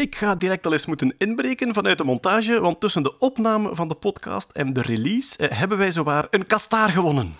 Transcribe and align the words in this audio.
Ik 0.00 0.16
ga 0.16 0.34
direct 0.34 0.66
al 0.66 0.72
eens 0.72 0.86
moeten 0.86 1.14
inbreken 1.18 1.74
vanuit 1.74 1.98
de 1.98 2.04
montage, 2.04 2.60
want 2.60 2.80
tussen 2.80 3.02
de 3.02 3.18
opname 3.18 3.74
van 3.74 3.88
de 3.88 3.94
podcast 3.94 4.50
en 4.50 4.72
de 4.72 4.82
release 4.82 5.36
eh, 5.36 5.58
hebben 5.58 5.78
wij 5.78 5.90
zowaar 5.90 6.26
een 6.30 6.46
kastaar 6.46 6.90
gewonnen. 6.90 7.34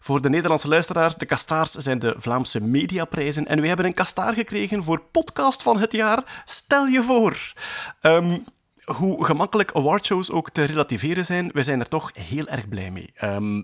Voor 0.00 0.20
de 0.20 0.28
Nederlandse 0.28 0.68
luisteraars, 0.68 1.14
de 1.14 1.26
kastaars 1.26 1.70
zijn 1.70 1.98
de 1.98 2.14
Vlaamse 2.16 2.60
mediaprijzen 2.60 3.46
en 3.46 3.58
wij 3.58 3.68
hebben 3.68 3.86
een 3.86 3.94
kastaar 3.94 4.34
gekregen 4.34 4.82
voor 4.82 5.02
podcast 5.12 5.62
van 5.62 5.78
het 5.78 5.92
jaar. 5.92 6.42
Stel 6.44 6.86
je 6.86 7.02
voor. 7.02 7.52
Ehm, 8.00 8.38
hoe 8.84 9.24
gemakkelijk 9.24 9.72
awardshows 9.72 10.30
ook 10.30 10.50
te 10.50 10.64
relativeren 10.64 11.24
zijn, 11.24 11.50
we 11.52 11.62
zijn 11.62 11.80
er 11.80 11.88
toch 11.88 12.10
heel 12.14 12.46
erg 12.46 12.68
blij 12.68 12.90
mee. 12.90 13.10
Ehm, 13.14 13.62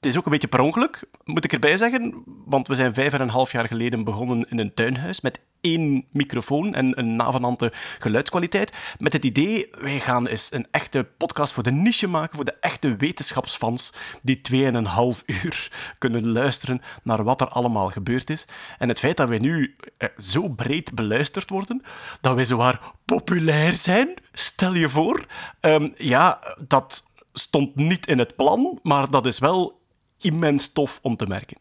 het 0.00 0.06
is 0.06 0.16
ook 0.16 0.24
een 0.24 0.32
beetje 0.32 0.48
per 0.48 0.60
ongeluk, 0.60 1.02
moet 1.24 1.44
ik 1.44 1.52
erbij 1.52 1.76
zeggen, 1.76 2.22
want 2.44 2.68
we 2.68 2.74
zijn 2.74 2.94
vijf 2.94 3.12
en 3.12 3.20
een 3.20 3.28
half 3.28 3.52
jaar 3.52 3.66
geleden 3.66 4.04
begonnen 4.04 4.50
in 4.50 4.58
een 4.58 4.74
tuinhuis 4.74 5.20
met 5.20 5.40
één 5.60 6.04
microfoon 6.10 6.74
en 6.74 6.98
een 6.98 7.16
navenante 7.16 7.72
geluidskwaliteit. 7.98 8.72
Met 8.98 9.12
het 9.12 9.24
idee, 9.24 9.70
wij 9.80 10.00
gaan 10.00 10.26
eens 10.26 10.52
een 10.52 10.66
echte 10.70 11.06
podcast 11.16 11.52
voor 11.52 11.62
de 11.62 11.70
niche 11.70 12.08
maken, 12.08 12.36
voor 12.36 12.44
de 12.44 12.56
echte 12.60 12.96
wetenschapsfans, 12.96 13.92
die 14.22 14.40
tweeënhalf 14.40 15.22
uur 15.26 15.70
kunnen 15.98 16.28
luisteren 16.28 16.82
naar 17.02 17.24
wat 17.24 17.40
er 17.40 17.48
allemaal 17.48 17.88
gebeurd 17.88 18.30
is. 18.30 18.46
En 18.78 18.88
het 18.88 18.98
feit 18.98 19.16
dat 19.16 19.28
wij 19.28 19.38
nu 19.38 19.76
eh, 19.96 20.08
zo 20.18 20.48
breed 20.48 20.94
beluisterd 20.94 21.50
worden, 21.50 21.82
dat 22.20 22.34
wij 22.34 22.44
zowaar 22.44 22.80
populair 23.04 23.72
zijn, 23.72 24.14
stel 24.32 24.74
je 24.74 24.88
voor. 24.88 25.26
Ehm, 25.60 25.88
ja, 25.96 26.56
dat 26.68 27.06
stond 27.32 27.74
niet 27.74 28.06
in 28.06 28.18
het 28.18 28.36
plan, 28.36 28.78
maar 28.82 29.10
dat 29.10 29.26
is 29.26 29.38
wel 29.38 29.77
immens 30.20 30.72
tof 30.72 30.98
om 31.02 31.16
te 31.16 31.26
merken. 31.26 31.56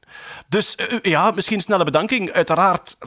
Dus 0.48 0.76
uh, 0.92 1.00
ja, 1.02 1.32
misschien 1.32 1.62
snelle 1.62 1.84
bedanking. 1.84 2.32
Uiteraard 2.32 2.98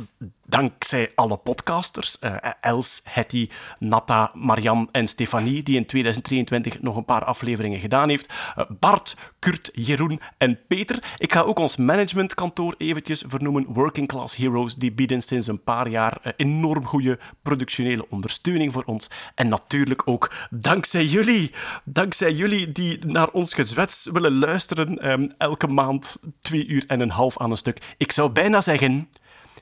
dankzij 0.51 1.13
alle 1.15 1.37
podcasters. 1.37 2.17
Uh, 2.21 2.35
Els, 2.61 3.01
Hetty, 3.05 3.49
Natta, 3.79 4.31
Marian 4.35 4.89
en 4.93 5.07
Stefanie, 5.07 5.63
die 5.63 5.77
in 5.77 5.87
2023 5.87 6.83
nog 6.83 6.97
een 6.97 7.05
paar 7.05 7.25
afleveringen 7.25 7.81
gedaan 7.81 8.09
heeft. 8.09 8.33
Uh, 8.59 8.65
Bart, 8.81 9.17
Kurt, 9.39 9.71
Jeroen 9.73 10.21
en 10.39 10.59
Peter. 10.69 11.15
Ik 11.19 11.33
ga 11.33 11.41
ook 11.41 11.59
ons 11.59 11.77
managementkantoor 11.77 12.75
eventjes 12.79 13.25
vernoemen. 13.27 13.65
Working 13.65 14.09
Class 14.09 14.37
Heroes, 14.37 14.75
die 14.75 14.93
bieden 14.93 15.23
sinds 15.23 15.47
een 15.47 15.63
paar 15.63 15.89
jaar 15.89 16.19
uh, 16.25 16.33
enorm 16.37 16.87
goede 16.87 17.19
productionele 17.43 18.07
ondersteuning 18.09 18.73
voor 18.73 18.85
ons. 18.85 19.11
En 19.35 19.49
natuurlijk 19.49 20.03
ook 20.05 20.33
dankzij 20.51 21.05
jullie. 21.05 21.51
Dankzij 21.85 22.33
jullie 22.33 22.73
die 22.73 23.07
naar 23.07 23.29
ons 23.29 23.55
gezwets 23.55 24.09
willen 24.13 24.39
luisteren. 24.39 25.11
Um, 25.11 25.33
elke 25.39 25.67
maand 25.67 26.17
twee 26.41 26.67
uur 26.67 26.85
en 26.87 27.01
een 27.01 27.11
half 27.11 27.39
aan 27.39 27.51
een 27.51 27.57
stuk. 27.57 27.95
Ik 27.97 28.13
zou 28.13 28.31
bijna 28.31 28.61
zeggen... 28.61 29.09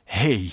Hey, 0.05 0.53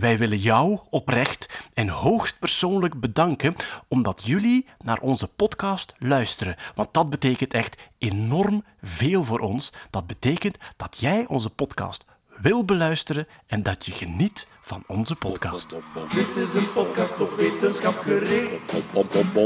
wij 0.00 0.18
willen 0.18 0.38
jou 0.38 0.78
oprecht 0.90 1.48
en 1.74 1.88
hoogst 1.88 2.38
persoonlijk 2.38 3.00
bedanken 3.00 3.56
omdat 3.88 4.22
jullie 4.24 4.66
naar 4.84 4.98
onze 5.00 5.26
podcast 5.26 5.94
luisteren. 5.98 6.56
Want 6.74 6.94
dat 6.94 7.10
betekent 7.10 7.52
echt 7.52 7.90
enorm 7.98 8.64
veel 8.82 9.24
voor 9.24 9.38
ons. 9.38 9.72
Dat 9.90 10.06
betekent 10.06 10.58
dat 10.76 10.96
jij 10.98 11.24
onze 11.28 11.50
podcast 11.50 12.04
wil 12.40 12.64
beluisteren 12.64 13.26
en 13.46 13.62
dat 13.62 13.86
je 13.86 13.92
geniet 13.92 14.46
van 14.60 14.84
onze 14.86 15.14
podcast. 15.14 15.70
Dit 16.14 16.36
is 16.36 16.54
een 16.54 16.72
podcast 16.72 17.20
op 17.20 17.36
wetenschap 17.36 17.98
gericht. 17.98 18.72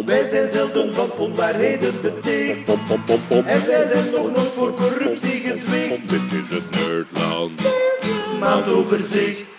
Wij 0.06 0.28
zijn 0.28 0.48
zelden 0.48 0.94
van 0.94 1.11
onwaarheden 1.11 2.00
beticht. 2.02 2.68
En 3.28 3.66
wij 3.66 3.84
zijn 3.84 4.11
nog 4.11 4.30
nooit 4.30 4.52
voor 4.52 4.74
corruptie 4.74 5.41
gezwicht. 5.41 6.08
Dit 6.08 6.33
is 6.33 6.50
het 6.50 6.70
Nerdland. 6.70 7.62
Maandoverzicht. 8.41 9.53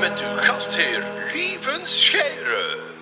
Met 0.00 0.20
uw 0.20 0.36
gastheer 0.36 1.02
Lieven 1.32 1.86
Scheire. 1.86 2.93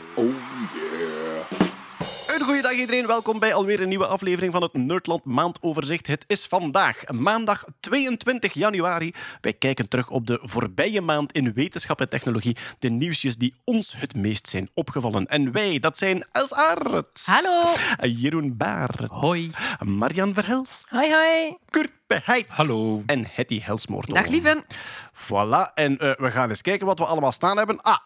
Een 2.42 2.48
goede 2.48 2.62
dag 2.62 2.72
iedereen, 2.72 3.06
welkom 3.06 3.38
bij 3.38 3.54
alweer 3.54 3.80
een 3.80 3.88
nieuwe 3.88 4.06
aflevering 4.06 4.52
van 4.52 4.62
het 4.62 4.72
Nerdland 4.72 5.24
Maandoverzicht. 5.24 6.06
Het 6.06 6.24
is 6.26 6.46
vandaag, 6.46 7.08
maandag 7.08 7.64
22 7.80 8.52
januari. 8.52 9.14
Wij 9.40 9.52
kijken 9.52 9.88
terug 9.88 10.10
op 10.10 10.26
de 10.26 10.38
voorbije 10.42 11.00
maand 11.00 11.32
in 11.32 11.52
wetenschap 11.52 12.00
en 12.00 12.08
technologie. 12.08 12.56
De 12.78 12.88
nieuwsjes 12.88 13.36
die 13.36 13.54
ons 13.64 13.94
het 13.96 14.16
meest 14.16 14.48
zijn 14.48 14.70
opgevallen. 14.74 15.26
En 15.26 15.52
wij, 15.52 15.78
dat 15.78 15.98
zijn 15.98 16.24
Els 16.32 16.54
Aerts. 16.54 17.26
Hallo. 17.26 17.72
Jeroen 18.00 18.56
Baert. 18.56 19.00
Hoi. 19.08 19.50
Marian 19.84 20.34
Verhelst. 20.34 20.86
Hoi, 20.88 21.12
hoi. 21.12 21.56
Kurt 21.70 21.92
Beheid. 22.06 22.46
Hallo. 22.48 23.02
En 23.06 23.26
Hetty 23.30 23.60
Helsmoort. 23.60 24.14
Dag, 24.14 24.26
lieven. 24.26 24.64
Voilà, 25.12 25.72
en 25.74 25.92
uh, 25.92 26.12
we 26.16 26.30
gaan 26.30 26.48
eens 26.48 26.62
kijken 26.62 26.86
wat 26.86 26.98
we 26.98 27.04
allemaal 27.04 27.32
staan 27.32 27.56
hebben. 27.56 27.80
Ah, 27.80 27.98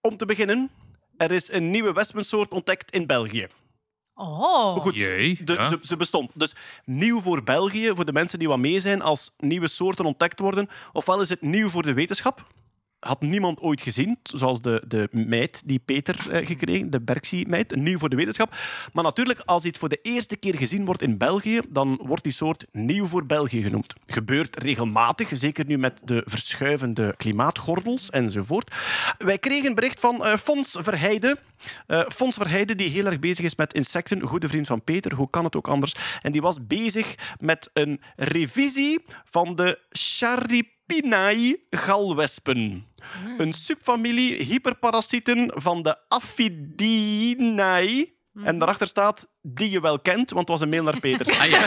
om 0.00 0.16
te 0.16 0.26
beginnen, 0.26 0.70
er 1.16 1.30
is 1.30 1.52
een 1.52 1.70
nieuwe 1.70 1.92
wespensoort 1.92 2.50
ontdekt 2.50 2.90
in 2.90 3.06
België. 3.06 3.48
Oh. 4.14 4.76
Goed, 4.76 4.94
Jee, 4.94 5.44
de- 5.44 5.52
ja. 5.52 5.64
ze, 5.64 5.78
ze 5.82 5.96
bestond. 5.96 6.30
Dus 6.34 6.54
nieuw 6.84 7.20
voor 7.20 7.42
België, 7.42 7.90
voor 7.94 8.04
de 8.04 8.12
mensen 8.12 8.38
die 8.38 8.48
wat 8.48 8.58
mee 8.58 8.80
zijn 8.80 9.02
als 9.02 9.34
nieuwe 9.38 9.68
soorten 9.68 10.04
ontdekt 10.04 10.40
worden. 10.40 10.68
Ofwel 10.92 11.20
is 11.20 11.28
het 11.28 11.40
nieuw 11.42 11.68
voor 11.68 11.82
de 11.82 11.92
wetenschap. 11.92 12.46
Had 13.04 13.20
niemand 13.20 13.60
ooit 13.60 13.80
gezien, 13.80 14.18
zoals 14.22 14.60
de, 14.60 14.82
de 14.86 15.08
meid 15.10 15.62
die 15.64 15.78
Peter 15.84 16.30
eh, 16.30 16.46
gekregen, 16.46 16.90
de 16.90 17.00
Berksie-meid, 17.00 17.76
nieuw 17.76 17.98
voor 17.98 18.08
de 18.08 18.16
wetenschap. 18.16 18.54
Maar 18.92 19.04
natuurlijk, 19.04 19.40
als 19.40 19.64
iets 19.64 19.78
voor 19.78 19.88
de 19.88 19.98
eerste 20.02 20.36
keer 20.36 20.56
gezien 20.56 20.84
wordt 20.84 21.02
in 21.02 21.18
België, 21.18 21.60
dan 21.68 22.00
wordt 22.02 22.22
die 22.22 22.32
soort 22.32 22.66
nieuw 22.72 23.06
voor 23.06 23.26
België 23.26 23.62
genoemd. 23.62 23.94
Gebeurt 24.06 24.62
regelmatig, 24.62 25.28
zeker 25.32 25.66
nu 25.66 25.78
met 25.78 26.00
de 26.04 26.22
verschuivende 26.24 27.14
klimaatgordels 27.16 28.10
enzovoort. 28.10 28.74
Wij 29.18 29.38
kregen 29.38 29.74
bericht 29.74 30.00
van 30.00 30.24
eh, 30.24 30.36
Fons 30.36 30.76
Verheijden. 30.80 31.38
Eh, 31.86 32.00
Fons 32.08 32.34
Verheijden, 32.34 32.76
die 32.76 32.88
heel 32.88 33.06
erg 33.06 33.18
bezig 33.18 33.44
is 33.44 33.56
met 33.56 33.74
insecten, 33.74 34.20
een 34.20 34.26
goede 34.26 34.48
vriend 34.48 34.66
van 34.66 34.82
Peter, 34.82 35.14
hoe 35.14 35.30
kan 35.30 35.44
het 35.44 35.56
ook 35.56 35.68
anders? 35.68 35.94
En 36.22 36.32
die 36.32 36.42
was 36.42 36.66
bezig 36.66 37.14
met 37.40 37.70
een 37.72 38.00
revisie 38.16 39.04
van 39.24 39.54
de 39.54 39.78
Charipinae 39.90 40.72
galwespen. 41.70 42.86
Een 43.38 43.52
subfamilie 43.52 44.42
hyperparasieten 44.42 45.52
van 45.54 45.82
de 45.82 45.96
Aphidinae. 46.08 48.13
En 48.42 48.58
daarachter 48.58 48.86
staat 48.86 49.28
die 49.42 49.70
je 49.70 49.80
wel 49.80 50.00
kent, 50.00 50.30
want 50.30 50.48
het 50.48 50.48
was 50.48 50.60
een 50.60 50.68
mail 50.68 50.82
naar 50.82 51.00
Peter. 51.00 51.26
Ah, 51.40 51.46
ja. 51.46 51.66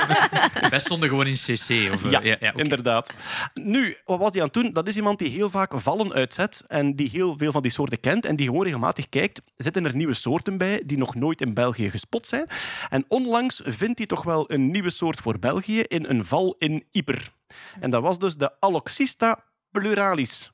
Wij 0.70 0.78
stonden 0.78 1.08
gewoon 1.08 1.26
in 1.26 1.34
CC. 1.34 1.92
Of, 1.94 2.04
eh, 2.04 2.10
Ja, 2.10 2.20
ja, 2.22 2.52
inderdaad. 2.54 3.12
Nu, 3.54 3.96
wat 4.04 4.18
was 4.18 4.32
die 4.32 4.40
aan 4.40 4.46
het 4.46 4.62
doen? 4.62 4.72
Dat 4.72 4.88
is 4.88 4.96
iemand 4.96 5.18
die 5.18 5.28
heel 5.28 5.50
vaak 5.50 5.72
vallen 5.80 6.12
uitzet 6.12 6.64
en 6.68 6.96
die 6.96 7.10
heel 7.10 7.36
veel 7.36 7.52
van 7.52 7.62
die 7.62 7.70
soorten 7.70 8.00
kent 8.00 8.26
en 8.26 8.36
die 8.36 8.46
gewoon 8.46 8.62
regelmatig 8.62 9.08
kijkt, 9.08 9.42
zitten 9.56 9.84
er 9.84 9.96
nieuwe 9.96 10.14
soorten 10.14 10.58
bij 10.58 10.82
die 10.86 10.98
nog 10.98 11.14
nooit 11.14 11.40
in 11.40 11.54
België 11.54 11.90
gespot 11.90 12.26
zijn. 12.26 12.46
En 12.88 13.04
onlangs 13.08 13.62
vindt 13.64 13.98
hij 13.98 14.06
toch 14.06 14.22
wel 14.22 14.50
een 14.52 14.70
nieuwe 14.70 14.90
soort 14.90 15.20
voor 15.20 15.38
België 15.38 15.80
in 15.80 16.04
een 16.04 16.24
val 16.24 16.54
in 16.58 16.84
Yper. 16.90 17.32
En 17.80 17.90
dat 17.90 18.02
was 18.02 18.18
dus 18.18 18.36
de 18.36 18.60
Aloxista 18.60 19.44
pluralis. 19.70 20.52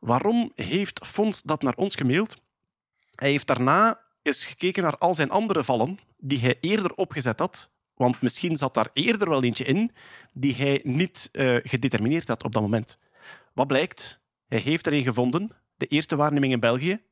Waarom 0.00 0.52
heeft 0.54 1.06
Fons 1.06 1.42
dat 1.42 1.62
naar 1.62 1.74
ons 1.74 1.94
gemaild? 1.94 2.36
Hij 3.14 3.30
heeft 3.30 3.46
daarna 3.46 4.02
eens 4.24 4.46
gekeken 4.46 4.82
naar 4.82 4.98
al 4.98 5.14
zijn 5.14 5.30
andere 5.30 5.64
vallen 5.64 5.98
die 6.16 6.38
hij 6.38 6.56
eerder 6.60 6.94
opgezet 6.94 7.38
had. 7.38 7.70
Want 7.94 8.20
misschien 8.20 8.56
zat 8.56 8.74
daar 8.74 8.88
eerder 8.92 9.28
wel 9.28 9.42
eentje 9.42 9.64
in 9.64 9.92
die 10.32 10.54
hij 10.54 10.80
niet 10.82 11.28
eh, 11.32 11.56
gedetermineerd 11.62 12.28
had 12.28 12.44
op 12.44 12.52
dat 12.52 12.62
moment. 12.62 12.98
Wat 13.52 13.66
blijkt? 13.66 14.20
Hij 14.46 14.58
heeft 14.58 14.86
er 14.86 14.92
een 14.92 15.02
gevonden, 15.02 15.50
de 15.76 15.86
eerste 15.86 16.16
waarneming 16.16 16.52
in 16.52 16.60
België, 16.60 17.02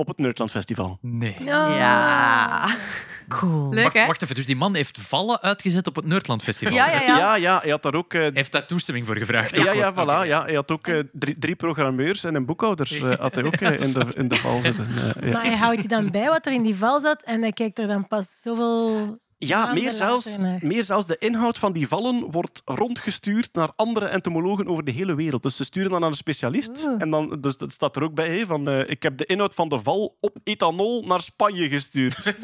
op 0.00 0.06
het 0.06 0.18
Nerdland 0.18 0.50
Festival. 0.50 0.98
Nee. 1.00 1.36
Ja. 1.44 2.68
Cool. 3.28 3.68
Leuk, 3.74 3.82
Wacht, 3.82 3.94
hè? 3.96 4.06
wacht 4.06 4.22
even, 4.22 4.34
dus 4.34 4.46
die 4.46 4.56
man 4.56 4.74
heeft 4.74 4.98
vallen 5.00 5.40
uitgezet 5.40 5.86
op 5.86 5.96
het 5.96 6.04
Nerdland 6.06 6.42
Festival. 6.42 6.74
Ja, 6.74 6.90
ja, 6.90 7.00
ja. 7.00 7.16
Ja, 7.16 7.34
ja, 7.36 7.58
hij 7.62 7.70
had 7.70 7.82
daar 7.82 7.94
ook... 7.94 8.14
eh, 8.14 8.20
Hij 8.20 8.30
heeft 8.34 8.52
daar 8.52 8.66
toestemming 8.66 9.06
voor 9.06 9.16
gevraagd. 9.16 9.56
ja, 9.56 9.72
ja, 9.72 9.92
voilà. 9.92 10.26
Ja, 10.26 10.42
hij 10.44 10.54
had 10.54 10.70
ook 10.70 10.86
eh, 10.86 10.98
drie, 11.12 11.38
drie 11.38 11.54
programmeurs 11.56 12.24
en 12.24 12.34
een 12.34 12.46
boekhouder 12.46 13.10
eh, 13.10 13.18
had 13.18 13.34
hij 13.34 13.44
ook 13.44 13.54
in, 13.60 13.92
de, 13.92 14.06
in 14.14 14.28
de 14.28 14.34
val 14.34 14.60
zitten. 14.60 14.86
Ja. 15.20 15.30
Maar 15.32 15.42
hij 15.44 15.56
houdt 15.56 15.82
je 15.82 15.88
dan 15.88 16.10
bij 16.10 16.28
wat 16.28 16.46
er 16.46 16.52
in 16.52 16.62
die 16.62 16.74
val 16.76 17.00
zat 17.00 17.22
en 17.22 17.40
hij 17.40 17.52
kijkt 17.52 17.78
er 17.78 17.86
dan 17.86 18.06
pas 18.08 18.40
zoveel... 18.42 19.18
Ja, 19.46 19.72
meer 19.72 19.92
zelfs, 19.92 20.36
meer 20.60 20.84
zelfs 20.84 21.06
de 21.06 21.16
inhoud 21.18 21.58
van 21.58 21.72
die 21.72 21.88
vallen 21.88 22.30
wordt 22.30 22.62
rondgestuurd 22.64 23.48
naar 23.52 23.72
andere 23.76 24.06
entomologen 24.06 24.66
over 24.66 24.84
de 24.84 24.90
hele 24.90 25.14
wereld. 25.14 25.42
Dus 25.42 25.56
ze 25.56 25.64
sturen 25.64 25.90
dan 25.90 26.02
aan 26.02 26.08
een 26.08 26.14
specialist. 26.14 26.86
Oeh. 26.86 27.02
En 27.02 27.10
dan, 27.10 27.40
dus 27.40 27.56
dat 27.56 27.72
staat 27.72 27.96
er 27.96 28.02
ook 28.02 28.14
bij, 28.14 28.38
hè, 28.38 28.46
van 28.46 28.68
eh, 28.68 28.90
ik 28.90 29.02
heb 29.02 29.16
de 29.16 29.24
inhoud 29.24 29.54
van 29.54 29.68
de 29.68 29.80
val 29.80 30.16
op 30.20 30.38
ethanol 30.44 31.04
naar 31.06 31.20
Spanje 31.20 31.68
gestuurd. 31.68 32.34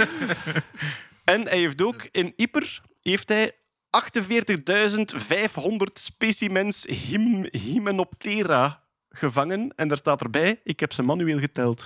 en 1.25 1.43
hij 1.43 1.58
heeft 1.58 1.82
ook 1.82 2.08
in 2.10 2.32
Yper 2.37 2.82
heeft 3.02 3.28
hij 3.28 3.52
48.500 3.96 5.92
specimens 5.92 6.87
Hym- 7.08 7.49
Hymenoptera 7.50 8.84
gevangen. 9.16 9.72
En 9.76 9.88
daar 9.88 9.96
staat 9.96 10.20
erbij, 10.20 10.60
ik 10.64 10.80
heb 10.80 10.92
ze 10.92 11.02
manueel 11.02 11.38
geteld. 11.38 11.82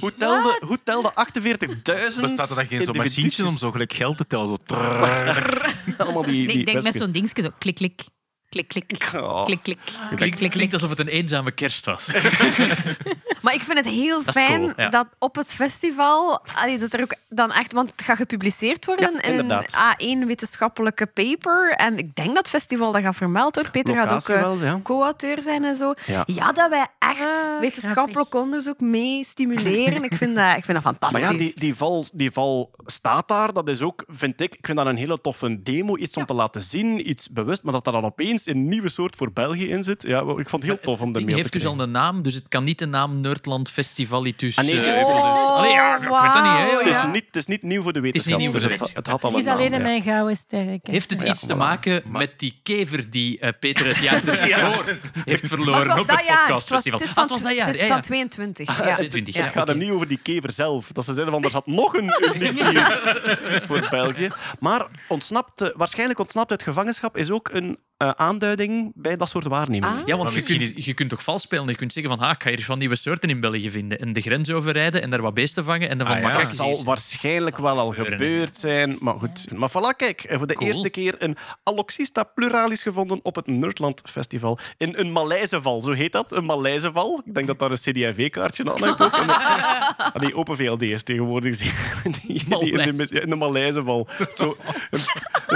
Hoe 0.00 0.14
telde, 0.14 0.60
hoe 0.66 0.78
telde 0.84 1.12
48.000 1.12 2.20
Bestaat 2.20 2.50
er 2.50 2.56
dan 2.56 2.66
geen 2.66 2.82
zo'n 2.82 2.96
machientje 2.96 3.46
om 3.46 3.56
zo 3.56 3.70
gelijk 3.70 3.92
geld 3.92 4.16
te 4.16 4.26
tellen? 4.26 4.58
Zo. 4.66 4.74
Allemaal 6.04 6.22
die, 6.22 6.32
Nee, 6.32 6.46
die 6.46 6.58
ik 6.58 6.66
denk 6.66 6.82
met 6.82 6.94
zo'n 6.94 7.12
dingetje 7.12 7.42
zo 7.42 7.50
klik, 7.58 7.74
klik. 7.74 8.02
Klik, 8.48 8.68
klik. 8.68 9.10
Oh. 9.14 9.44
Klik, 9.44 9.62
klik. 9.62 9.78
Klinkt, 10.14 10.48
klinkt 10.48 10.72
alsof 10.72 10.90
het 10.90 11.00
een 11.00 11.08
eenzame 11.08 11.50
kerst 11.50 11.84
was. 11.86 12.06
Maar 13.44 13.54
ik 13.54 13.60
vind 13.60 13.78
het 13.78 13.86
heel 13.86 14.24
Dat 14.24 14.34
fijn 14.34 14.60
cool, 14.60 14.72
ja. 14.76 14.88
dat 14.88 15.06
op 15.18 15.34
het 15.34 15.52
festival, 15.52 16.40
allee, 16.54 16.78
dat 16.78 16.92
er 16.92 17.02
ook 17.02 17.14
dan 17.28 17.52
echt, 17.52 17.72
want 17.72 17.90
het 17.90 18.02
gaat 18.02 18.16
gepubliceerd 18.16 18.86
worden 18.86 19.12
Ja, 19.12 19.22
in 19.22 19.32
een 19.32 19.40
inderdaad. 19.40 19.96
A1 20.22 20.26
wetenschappelijke 20.26 21.06
paper. 21.06 21.74
En 21.76 21.98
ik 21.98 22.14
denk 22.14 22.28
dat 22.28 22.36
het 22.36 22.48
festival 22.48 22.92
dat 22.92 23.02
gaat 23.02 23.16
vermeld 23.16 23.54
hoor. 23.54 23.70
Peter 23.70 23.94
gaat 23.94 24.12
ook 24.12 24.36
eh, 24.36 24.42
wel, 24.42 24.58
ja. 24.58 24.80
co-auteur 24.82 25.42
zijn 25.42 25.64
en 25.64 25.76
zo. 25.76 25.94
Ja. 26.06 26.22
Ja, 26.26 26.52
dat 26.52 26.70
wij 26.70 26.86
echt 26.98 27.22
Ah, 27.26 27.60
wetenschappelijk 27.60 28.12
grappig. 28.12 28.40
onderzoek 28.40 28.80
mee 28.80 29.24
stimuleren. 29.24 30.04
ik, 30.04 30.14
vind 30.16 30.34
dat, 30.36 30.56
ik 30.56 30.64
vind 30.64 30.82
dat 30.82 30.82
fantastisch. 30.82 31.20
Maar 31.20 31.32
ja, 31.32 31.38
die, 31.38 31.52
die, 31.54 31.74
val, 31.74 32.04
die 32.14 32.30
val 32.30 32.70
staat 32.84 33.28
daar. 33.28 33.52
Dat 33.52 33.68
is 33.68 33.80
ook, 33.80 34.04
vind 34.06 34.40
ik, 34.40 34.54
ik 34.54 34.66
vind 34.66 34.78
dat 34.78 34.86
een 34.86 34.96
hele 34.96 35.20
toffe 35.20 35.62
demo. 35.62 35.96
Iets 35.96 36.16
om 36.16 36.26
te 36.26 36.34
laten 36.34 36.62
zien, 36.62 37.10
iets 37.10 37.30
bewust. 37.30 37.62
Maar 37.62 37.72
dat 37.72 37.86
er 37.86 37.92
dan 37.92 38.04
opeens 38.04 38.46
een 38.46 38.68
nieuwe 38.68 38.88
soort 38.88 39.16
voor 39.16 39.32
België 39.32 39.68
in 39.68 39.84
zit. 39.84 40.02
Ja, 40.02 40.20
ik 40.20 40.48
vond 40.48 40.62
het 40.62 40.62
heel 40.62 40.80
tof 40.80 41.00
om 41.00 41.06
ermee 41.06 41.12
ding 41.12 41.30
op 41.30 41.36
heeft 41.36 41.52
te 41.52 41.58
dus 41.58 41.66
al 41.66 41.80
een 41.80 41.90
naam, 41.90 42.22
dus 42.22 42.34
het 42.34 42.48
kan 42.48 42.64
niet 42.64 42.78
de 42.78 42.86
naam 42.86 43.20
Nerdland 43.34 43.70
Festivalitus 43.70 44.56
Ah, 44.58 44.64
nee, 44.64 44.76
eh, 44.76 44.82
dus-. 44.84 44.94
Dus. 44.94 45.04
Allee, 45.06 45.70
ja, 45.70 45.96
ik 45.96 46.02
weet 46.02 46.10
dat 46.10 46.42
niet. 46.42 46.52
Hè, 46.52 46.64
wauw, 46.66 46.78
Het 46.78 46.94
is, 46.94 47.02
niet, 47.12 47.24
het 47.26 47.36
is 47.36 47.46
niet 47.46 47.62
nieuw 47.62 47.82
voor 47.82 47.92
de 47.92 47.98
is 47.98 48.04
niet 48.04 48.14
wetenschap. 48.14 48.40
nieuw 48.40 48.50
voor 48.50 48.60
de 48.60 48.68
dus 48.68 48.78
het, 48.80 48.90
het 48.94 49.06
had 49.06 49.24
al 49.24 49.30
Het 49.30 49.40
een 49.40 49.46
is 49.46 49.52
alleen 49.52 49.70
naam, 49.70 49.82
mijn 49.82 50.02
gouden 50.02 50.36
sterk. 50.36 50.86
Heeft 50.86 51.10
het 51.10 51.20
Ja, 51.22 51.28
iets 51.28 51.46
te 51.46 51.54
maken 51.54 52.02
met 52.06 52.38
die 52.38 52.60
kever 52.62 53.10
die 53.10 53.38
eh, 53.38 53.48
Peter 53.60 53.86
het 53.86 53.96
jaar 53.96 54.14
ervoor 54.28 54.84
heeft 55.24 55.40
het 55.40 55.48
verloren 55.50 55.86
was 55.86 56.00
op 56.00 56.08
dat 56.08 56.16
het. 56.16 56.28
Het 56.28 56.28
was, 56.28 56.38
podcastfestival? 56.38 56.98
het 56.98 57.08
is 57.08 57.14
Ah, 57.14 57.14
van, 57.14 57.22
het 57.22 57.32
was 57.32 57.42
dat 57.42 57.54
jaar. 57.56 57.66
het 57.66 57.74
is 57.74 57.80
ja, 57.80 57.86
van 57.86 57.96
ja. 57.96 58.02
22. 58.02 58.68
Ah, 58.68 58.76
ja. 58.76 58.94
22, 58.94 59.34
Het 59.34 59.50
gaat 59.50 59.68
er 59.68 59.76
niet 59.76 59.90
over 59.90 60.08
die 60.08 60.18
kever 60.22 60.52
zelf. 60.52 60.92
Dat 60.92 61.04
ze 61.04 61.14
zeiden 61.14 61.34
van, 61.34 61.44
er 61.44 61.50
zat 61.50 61.66
nog 61.66 61.94
een 61.94 62.10
voor 63.66 63.86
België. 63.90 64.30
Maar 64.60 64.86
ontsnapt, 65.08 65.72
waarschijnlijk 65.76 66.18
ontsnapt 66.18 66.50
uit 66.50 66.62
gevangenschap 66.62 67.16
is 67.16 67.30
ook 67.30 67.48
een 67.52 67.78
eh, 67.96 68.10
aanduiding 68.10 68.92
bij 68.94 69.16
dat 69.16 69.28
soort 69.28 69.44
waarnemingen. 69.44 69.96
Ah. 69.98 70.06
Ja, 70.06 70.16
want 70.16 70.46
je 70.46 70.72
je 70.74 70.94
kunt 70.94 71.10
toch 71.10 71.22
vals 71.22 71.42
spelen. 71.42 71.66
Je 71.68 71.74
kunt 71.74 71.92
zeggen 71.92 72.16
van, 72.16 72.26
ha, 72.26 72.30
ik 72.30 72.42
ga 72.42 72.48
hier 72.48 72.64
van 72.64 72.78
nieuwe 72.78 72.94
soorten 73.24 73.44
in 73.44 73.50
België 73.60 73.70
vinden. 73.70 73.98
En 73.98 74.12
de 74.12 74.20
grens 74.20 74.50
overrijden 74.50 75.02
en 75.02 75.10
daar 75.10 75.22
wat 75.22 75.34
beesten 75.34 75.64
vangen. 75.64 75.88
En 75.88 75.98
dan 75.98 76.06
van, 76.06 76.16
Ah, 76.16 76.22
ja. 76.22 76.32
Dat 76.34 76.46
zal 76.46 76.84
waarschijnlijk 76.84 77.58
wel 77.58 77.78
al 77.78 77.92
gebeurd 77.92 78.56
zijn. 78.58 78.96
Maar 79.00 79.14
goed. 79.18 79.52
Maar 79.56 79.68
voilà, 79.70 79.96
kijk. 79.96 80.22
eh, 80.24 80.38
Voor 80.38 80.46
de 80.46 80.54
Cool. 80.54 80.68
eerste 80.68 80.90
keer 80.90 81.14
een 81.18 81.36
Aloxista 81.62 82.22
pluralis 82.22 82.82
gevonden 82.82 83.20
op 83.22 83.34
het 83.34 83.46
Nerdland 83.46 84.02
Festival. 84.10 84.58
In 84.76 84.92
een 84.96 85.12
Maleiseval, 85.12 85.82
zo 85.82 85.92
heet 85.92 86.12
dat. 86.12 86.36
Een 86.36 86.44
Maleiseval. 86.44 87.22
Ik 87.24 87.34
denk 87.34 87.46
dat 87.46 87.58
daar 87.58 87.70
een 87.70 87.76
CD&V-kaartje 87.76 88.64
aan 88.72 88.80
hangt 88.80 89.02
ook. 89.02 89.12
En 89.16 89.26
de- 89.26 89.32
Ah, 89.34 90.20
die 90.20 90.34
Open 90.36 90.56
VLD 90.56 90.82
is 90.82 91.02
tegenwoordig. 91.02 91.58
Die, 92.04 92.12
die, 92.48 92.58
die 92.58 92.72
in, 92.72 92.94
de, 92.94 93.20
in 93.20 93.30
de 93.30 93.36
Maleiseval. 93.36 94.08
Zo, 94.34 94.56
een, 94.90 94.98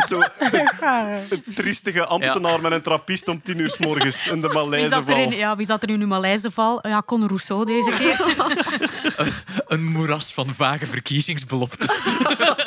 zo 0.08 0.20
een 0.38 1.42
triestige 1.54 2.04
ambtenaar 2.06 2.60
met 2.60 2.72
een 2.72 2.82
trappist 2.82 3.28
om 3.28 3.42
tien 3.42 3.58
uur 3.60 3.70
s 3.70 3.78
morgens 3.78 4.26
in 4.26 4.40
de 4.40 4.46
Wie 4.48 4.50
zat, 4.50 4.56
er 4.56 4.64
Maleiseval. 4.68 5.16
in, 5.16 5.30
ja, 5.36 5.56
wie 5.56 5.66
zat 5.66 5.82
er 5.82 5.88
in 5.88 6.00
uw 6.00 6.06
Maleiseval? 6.06 6.86
Ja, 6.88 7.02
Con 7.06 7.26
Rousseau 7.26 7.57
deze 7.66 7.90
keer. 7.90 8.36
Een 9.66 9.84
moeras 9.84 10.32
van 10.32 10.54
vage 10.54 10.86
verkiezingsbeloftes. 10.86 12.04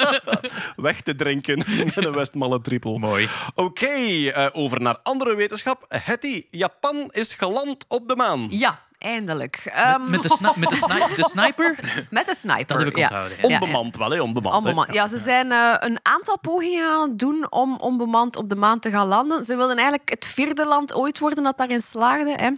weg 0.75 1.01
te 1.01 1.15
drinken 1.15 1.57
met 1.95 2.05
een 2.05 2.13
Westmalle 2.15 2.61
triple. 2.61 2.99
Mooi. 2.99 3.27
Oké, 3.55 3.85
eh, 3.87 4.47
over 4.53 4.81
naar 4.81 4.97
andere 5.03 5.35
wetenschap. 5.35 5.85
Hetty, 5.89 6.45
Japan 6.49 7.09
is 7.11 7.33
geland 7.33 7.85
op 7.87 8.07
de 8.07 8.15
maan. 8.15 8.47
Ja, 8.49 8.79
eindelijk. 8.97 9.61
Ehm, 9.65 10.09
Met 10.09 10.21
de, 10.23 10.29
sni- 10.29 10.51
met 10.55 10.69
de, 10.69 10.75
sni- 10.75 11.15
de 11.21 11.29
sniper? 11.29 11.79
met 12.09 12.25
de 12.25 12.35
sniper. 12.35 12.65
Dat 12.67 12.77
heb 12.77 12.87
ik 12.87 12.95
ja. 12.95 13.01
onthouden. 13.01 13.37
ja. 13.41 13.47
Ja, 13.49 13.59
Onbemand 13.59 13.97
wel, 13.97 14.09
hè? 14.11 14.21
Onbemand. 14.21 14.53
hè. 14.53 14.59
Onbemand. 14.69 14.93
Ja, 14.93 15.07
ze 15.07 15.17
zijn 15.17 15.51
eh, 15.51 15.73
een 15.79 15.99
aantal 16.01 16.39
pogingen 16.39 16.89
aan 16.89 17.09
het 17.09 17.19
doen 17.19 17.51
om 17.51 17.75
onbemand 17.79 18.35
op 18.35 18.49
de 18.49 18.55
maan 18.55 18.79
te 18.79 18.89
gaan 18.89 19.07
landen. 19.07 19.45
Ze 19.45 19.55
wilden 19.55 19.75
eigenlijk 19.77 20.09
het 20.09 20.25
vierde 20.25 20.65
land 20.65 20.93
ooit 20.93 21.19
worden 21.19 21.43
dat 21.43 21.57
daarin 21.57 21.81
slaagde. 21.81 22.33
Hè. 22.35 22.49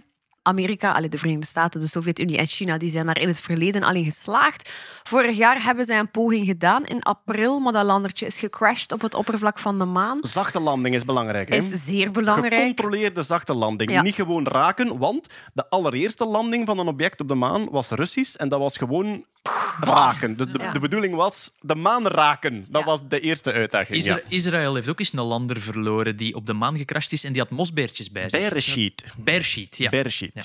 Amerika, 0.48 0.92
allee, 0.92 1.08
de 1.08 1.18
Verenigde 1.18 1.46
Staten, 1.46 1.80
de 1.80 1.86
Sovjet-Unie 1.88 2.36
en 2.36 2.46
China 2.46 2.78
die 2.78 2.90
zijn 2.90 3.06
daar 3.06 3.18
in 3.20 3.28
het 3.28 3.40
verleden 3.40 3.82
al 3.82 3.94
in 3.94 4.04
geslaagd. 4.04 4.72
Vorig 5.02 5.36
jaar 5.36 5.62
hebben 5.62 5.84
zij 5.84 5.98
een 5.98 6.10
poging 6.10 6.46
gedaan 6.46 6.86
in 6.86 7.02
april, 7.02 7.58
maar 7.60 7.72
dat 7.72 7.84
landertje 7.84 8.26
is 8.26 8.38
gecrashed 8.38 8.92
op 8.92 9.00
het 9.00 9.14
oppervlak 9.14 9.58
van 9.58 9.78
de 9.78 9.84
maan. 9.84 10.18
Zachte 10.20 10.60
landing 10.60 10.94
is 10.94 11.04
belangrijk. 11.04 11.48
Hè? 11.48 11.56
Is 11.56 11.84
zeer 11.84 12.10
belangrijk. 12.10 12.60
Gecontroleerde 12.60 13.22
zachte 13.22 13.54
landing. 13.54 13.90
Ja. 13.90 14.02
Niet 14.02 14.14
gewoon 14.14 14.46
raken, 14.46 14.98
want 14.98 15.26
de 15.52 15.68
allereerste 15.70 16.24
landing 16.24 16.66
van 16.66 16.78
een 16.78 16.86
object 16.88 17.20
op 17.20 17.28
de 17.28 17.34
maan 17.34 17.68
was 17.70 17.90
Russisch 17.90 18.34
en 18.36 18.48
dat 18.48 18.58
was 18.58 18.76
gewoon 18.76 19.24
raken. 19.80 20.36
De, 20.36 20.50
de, 20.50 20.58
Ja. 20.58 20.72
de 20.72 20.78
bedoeling 20.78 21.14
was 21.14 21.50
de 21.60 21.74
maan 21.74 22.06
raken. 22.06 22.66
Dat 22.68 22.80
Ja. 22.80 22.86
was 22.86 23.00
de 23.08 23.20
eerste 23.20 23.52
uitdaging. 23.52 23.98
Isra- 23.98 24.14
Ja. 24.14 24.20
Israël 24.28 24.74
heeft 24.74 24.88
ook 24.88 24.98
eens 24.98 25.12
een 25.12 25.20
lander 25.22 25.60
verloren 25.60 26.16
die 26.16 26.34
op 26.34 26.46
de 26.46 26.52
maan 26.52 26.76
gecrashed 26.76 27.12
is 27.12 27.24
en 27.24 27.32
die 27.32 27.42
had 27.42 27.50
mosbeertjes 27.50 28.10
bij 28.10 28.30
zich. 28.30 28.40
Bereshit. 28.48 29.04
Bearsheet, 29.16 29.76
ja. 29.76 29.90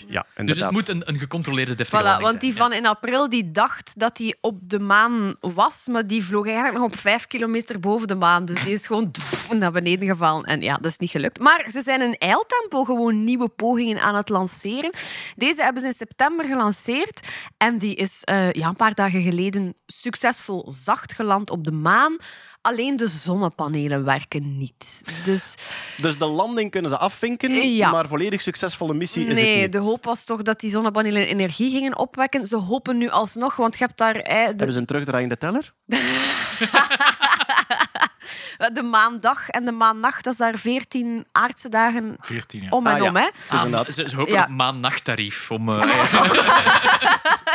Ja, 0.08 0.26
Dus 0.36 0.60
het 0.60 0.72
moet 0.72 0.90
een, 0.90 1.02
een 1.06 1.20
gecontroleerde 1.20 1.76
deftige 1.76 2.04
Voilà, 2.04 2.06
landing 2.06 2.30
want 2.30 2.42
die 2.42 2.56
van 2.56 2.74
in 2.74 2.86
april 2.86 3.30
die 3.30 3.52
dacht 3.52 4.00
dat 4.00 4.18
hij 4.18 4.36
op 4.42 4.58
de 4.62 4.80
maan 4.80 5.36
was, 5.40 5.88
maar 5.88 6.08
die 6.08 6.24
vloog 6.24 6.46
eigenlijk 6.46 6.78
nog 6.78 6.86
op 6.86 6.98
vijf 6.98 7.26
kilometer 7.26 7.80
boven 7.80 8.08
de 8.08 8.16
maan. 8.16 8.46
Dus 8.46 8.64
die 8.64 8.74
is 8.74 8.88
gewoon 8.88 9.12
naar 9.58 9.72
beneden 9.72 10.08
gevallen. 10.08 10.44
En 10.44 10.62
ja, 10.62 10.76
dat 10.76 10.92
is 10.92 10.98
niet 10.98 11.10
gelukt. 11.10 11.40
Maar 11.40 11.66
ze 11.72 11.82
zijn 11.82 12.02
in 12.02 12.16
eiltempo 12.18 12.84
gewoon 12.84 13.24
nieuwe 13.24 13.48
pogingen 13.48 14.02
aan 14.02 14.16
het 14.16 14.30
lanceren. 14.30 14.92
Deze 15.36 15.62
hebben 15.62 15.82
ze 15.82 15.88
in 15.88 15.94
september 15.94 16.46
gelanceerd. 16.46 17.28
En 17.58 17.78
die 17.78 17.96
is 17.96 18.24
eh, 18.24 18.52
ja, 18.52 18.68
een 18.68 18.76
paar 18.76 18.94
dagen 18.94 19.22
geleden 19.22 19.74
succesvol 19.86 20.72
zacht 20.72 21.14
geland 21.14 21.50
op 21.50 21.64
de 21.64 21.72
maan. 21.72 22.18
Alleen 22.70 22.96
de 22.96 23.08
zonnepanelen 23.08 24.04
werken 24.04 24.58
niet. 24.58 25.02
Dus 25.24 25.56
Dus 25.98 26.18
de 26.18 26.26
landing 26.26 26.72
kunnen 26.72 26.90
ze 26.92 26.98
afvinken, 26.98 27.72
Ja. 27.76 27.92
maar 27.92 28.08
volledig 28.08 28.42
succesvolle 28.42 28.94
missie 28.94 29.22
is 29.22 29.28
het 29.28 29.38
nee, 29.38 29.62
niet. 29.62 29.72
de 29.72 29.78
hoop 29.78 30.06
was 30.06 30.24
toch 30.24 30.42
dat 30.42 30.60
die 30.60 30.70
zonnepanelen 30.70 31.28
energie 31.28 31.72
gingen 31.72 31.98
opwekken. 31.98 32.46
Ze 32.48 32.56
hopen 32.56 32.98
nu 32.98 33.10
alsnog, 33.10 33.56
want 33.56 33.78
je 33.78 33.84
hebt 33.86 33.98
daar... 33.98 34.16
eh, 34.16 34.36
de, 34.36 34.42
Hebben 34.46 34.72
ze 34.74 34.80
een 34.80 34.86
terugdraaiende 34.86 35.38
teller? 35.38 35.74
De 38.74 38.84
maandag 38.84 39.50
en 39.50 39.66
de 39.66 39.72
maannacht, 39.72 40.24
dat 40.24 40.34
is 40.34 40.40
daar 40.40 40.58
14 40.58 41.26
aardse 41.32 41.70
dagen 41.70 42.16
14 42.20 42.62
jaar. 42.62 42.72
om 42.72 42.88
en 42.88 42.94
Ah, 42.94 43.02
ja. 43.02 43.08
om. 43.10 43.16
Hè? 43.16 43.28
Dus. 43.50 43.74
Ah, 43.74 43.86
ze, 43.90 44.10
ze 44.10 44.16
hopen 44.16 44.34
Ja. 44.34 44.44
op 44.44 44.50
maannachtarief. 44.50 45.52
Om, 45.52 45.70
eh, 45.70 45.82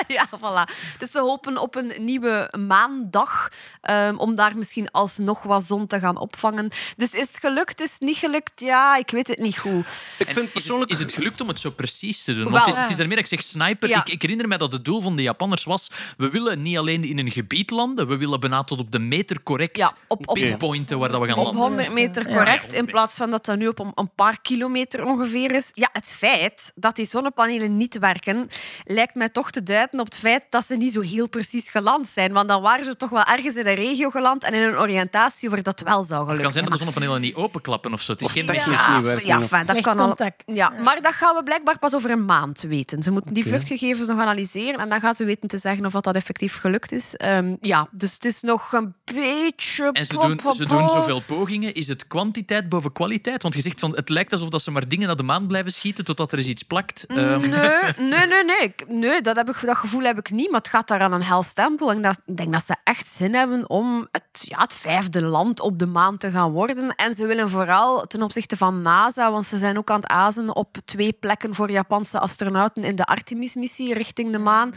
ja, 0.17 0.27
voilà. 0.39 0.73
Dus 0.99 1.11
ze 1.11 1.19
hopen 1.19 1.59
op 1.59 1.75
een 1.75 1.93
nieuwe 1.99 2.53
maandag, 2.67 3.49
ehm, 3.81 4.17
om 4.17 4.35
daar 4.35 4.56
misschien 4.56 4.91
alsnog 4.91 5.43
wat 5.43 5.65
zon 5.65 5.87
te 5.87 5.99
gaan 6.01 6.17
opvangen. 6.17 6.69
Dus 6.97 7.15
is 7.15 7.29
het 7.29 7.39
gelukt, 7.41 7.81
is 7.81 7.93
het 7.93 8.01
niet 8.01 8.17
gelukt? 8.17 8.61
Ja, 8.61 8.97
ik 8.97 9.11
weet 9.11 9.27
het 9.29 9.39
niet 9.39 9.59
goed. 9.59 9.87
Ik 10.19 10.27
En 10.27 10.35
vind 10.35 10.47
is, 10.47 10.53
persoonlijk... 10.53 10.91
het, 10.91 10.99
is 11.01 11.05
het 11.06 11.15
gelukt 11.15 11.41
om 11.41 11.49
het 11.49 11.59
zo 11.61 11.71
precies 11.71 12.25
te 12.25 12.35
doen? 12.35 12.43
Wel. 12.43 12.53
Want 12.53 12.65
het 12.65 12.75
is, 12.75 12.81
het 12.81 12.91
is 12.91 12.97
daarmee 12.97 13.17
dat 13.17 13.25
ik 13.33 13.41
zeg 13.41 13.43
sniper. 13.49 13.89
Ja. 13.89 13.99
Ik, 14.01 14.09
ik 14.09 14.23
herinner 14.23 14.49
me 14.49 14.59
dat 14.59 14.73
het 14.73 14.85
doel 14.85 15.01
van 15.01 15.17
de 15.17 15.23
Japanners 15.23 15.65
was... 15.65 15.91
We 16.17 16.31
willen 16.31 16.62
niet 16.62 16.79
alleen 16.79 17.05
in 17.05 17.19
een 17.19 17.31
gebied 17.31 17.70
landen, 17.70 18.08
we 18.08 18.17
willen 18.17 18.41
bijna 18.41 18.65
tot 18.65 18.79
op 18.79 18.91
de 18.91 18.99
meter 18.99 19.43
correct 19.43 19.77
Ja, 19.77 19.93
op- 20.08 20.29
op- 20.29 20.34
pinpointen 20.34 20.94
waar 20.98 21.10
dat 21.10 21.20
we 21.20 21.27
gaan 21.27 21.39
Op 21.39 21.44
landen. 21.44 21.63
100 21.63 21.94
meter 21.94 22.29
Ja. 22.29 22.36
correct, 22.36 22.72
Ja, 22.72 22.79
in 22.79 22.86
plaats 22.86 23.17
van 23.17 23.31
dat 23.31 23.46
dat 23.46 23.56
nu 23.56 23.69
op 23.69 23.93
een, 23.94 24.10
paar 24.15 24.41
kilometer 24.41 25.05
ongeveer 25.05 25.55
is. 25.55 25.70
Ja, 25.72 25.89
het 25.93 26.13
feit 26.13 26.72
dat 26.74 26.96
die 26.96 27.06
zonnepanelen 27.06 27.77
niet 27.77 27.98
werken, 27.98 28.48
lijkt 28.84 29.15
mij 29.15 29.29
toch 29.29 29.51
te 29.51 29.63
duiden 29.63 30.01
op 30.01 30.06
het 30.06 30.17
feit 30.17 30.44
dat 30.51 30.65
ze 30.65 30.77
niet 30.77 30.93
zo 30.93 31.01
heel 31.01 31.29
precies 31.29 31.70
geland 31.70 32.08
zijn. 32.08 32.32
Want 32.32 32.48
dan 32.48 32.63
waren 32.63 32.84
ze 32.84 32.96
toch 32.96 33.10
wel 33.10 33.24
ergens 33.24 33.56
in 33.56 33.67
een 33.67 33.74
regio 33.74 34.10
geland 34.10 34.44
en 34.44 34.55
in 34.55 34.63
een 34.63 34.79
oriëntatie 34.79 35.51
waar 35.51 35.63
dat 35.63 35.81
wel 35.81 36.03
zou 36.03 36.03
Het 36.05 36.13
gelukken 36.13 36.43
kan 36.43 36.53
zijn 36.53 36.65
dat 36.65 36.72
de 36.72 36.79
zonnepanelen 36.79 37.20
niet 37.20 37.34
openklappen 37.34 37.93
of 37.93 38.01
zo. 38.01 38.13
Het 38.13 38.20
is 38.20 38.31
geen 38.31 38.44
niet 38.44 39.05
werken. 39.05 39.27
Ja, 39.27 39.41
enfin, 39.41 39.67
dat 39.67 39.81
kan 39.81 39.98
al. 39.98 40.17
Ja, 40.46 40.72
maar 40.81 41.03
dat 41.03 41.13
gaan 41.13 41.34
we 41.34 41.43
blijkbaar 41.43 41.79
pas 41.79 41.94
over 41.94 42.10
een 42.10 42.24
maand 42.24 42.60
weten. 42.60 43.03
Ze 43.03 43.10
moeten 43.10 43.34
die 43.34 43.46
vluchtgegevens 43.46 44.08
nog 44.08 44.19
analyseren 44.19 44.81
en 44.81 44.89
dan 44.89 45.01
gaan 45.01 45.15
ze 45.15 45.24
weten 45.24 45.48
te 45.48 45.58
zeggen 45.58 45.86
of 45.86 45.93
dat, 45.93 46.05
dat 46.05 46.15
effectief 46.15 46.56
gelukt 46.56 46.93
is. 46.93 47.17
Ehm, 47.17 47.56
ja, 47.60 47.89
dus 47.91 48.13
het 48.13 48.24
is 48.24 48.41
nog 48.41 48.72
een 48.72 48.94
beetje. 49.05 49.91
En 49.93 50.06
ze 50.06 50.19
doen, 50.19 50.53
ze 50.53 50.67
doen 50.67 50.83
zoveel 50.88 51.22
pogingen. 51.26 51.74
Is 51.74 51.88
het 51.88 52.06
kwantiteit 52.06 52.69
boven 52.69 52.93
kwaliteit? 52.93 53.43
Want 53.43 53.55
je 53.55 53.60
zegt 53.60 53.81
van 53.81 53.94
het 53.96 54.08
lijkt 54.08 54.32
alsof 54.32 54.48
dat 54.48 54.62
ze 54.62 54.70
maar 54.70 54.88
dingen 54.88 55.06
naar 55.06 55.17
de 55.17 55.22
maan 55.22 55.46
blijven 55.46 55.72
schieten 55.72 56.05
totdat 56.05 56.32
er 56.32 56.38
eens 56.38 56.46
iets 56.46 56.62
plakt. 56.62 57.05
Ehm, 57.06 57.41
Nee, 57.41 58.08
nee, 58.08 58.26
nee, 58.26 58.44
nee. 58.44 58.60
Ik- 58.62 58.84
nee 58.88 59.20
dat, 59.20 59.36
heb 59.36 59.48
ik, 59.48 59.60
dat 59.67 59.76
gevoel 59.76 60.03
heb 60.03 60.19
ik 60.19 60.31
niet. 60.31 60.50
Maar 60.50 60.60
het 60.60 60.69
gaat 60.69 60.88
daar 60.88 61.00
aan 61.00 61.12
een 61.12 61.22
hels 61.22 61.53
tempo. 61.53 61.88
En 61.88 62.03
dat, 62.03 62.20
ik 62.26 62.36
denk 62.36 62.53
dat 62.53 62.64
ze 62.64 62.74
echt 62.84 63.08
zin 63.08 63.34
hebben 63.34 63.70
om 63.70 64.08
het, 64.12 64.24
ja, 64.41 64.58
het 64.60 64.72
vijfde 64.72 65.22
land 65.22 65.60
op 65.60 65.79
de 65.79 65.86
maan 65.86 66.17
te 66.17 66.31
gaan 66.31 66.50
worden. 66.50 66.94
En 66.94 67.14
ze 67.14 67.26
willen 67.26 67.50
vooral 67.50 68.06
ten 68.06 68.22
opzichte 68.22 68.56
van 68.56 68.82
NASA, 68.82 69.31
want 69.31 69.46
ze 69.46 69.58
zijn 69.58 69.79
ook 69.79 69.91
aan 69.91 70.00
het 70.00 70.10
azen 70.10 70.56
op 70.56 70.76
twee 70.84 71.12
plekken 71.12 71.55
voor 71.55 71.70
Japanse 71.70 72.19
astronauten 72.19 72.84
in 72.84 72.96
de 72.96 73.05
Artemis-missie 73.05 73.94
richting 73.94 74.32
de 74.32 74.38
maan. 74.38 74.74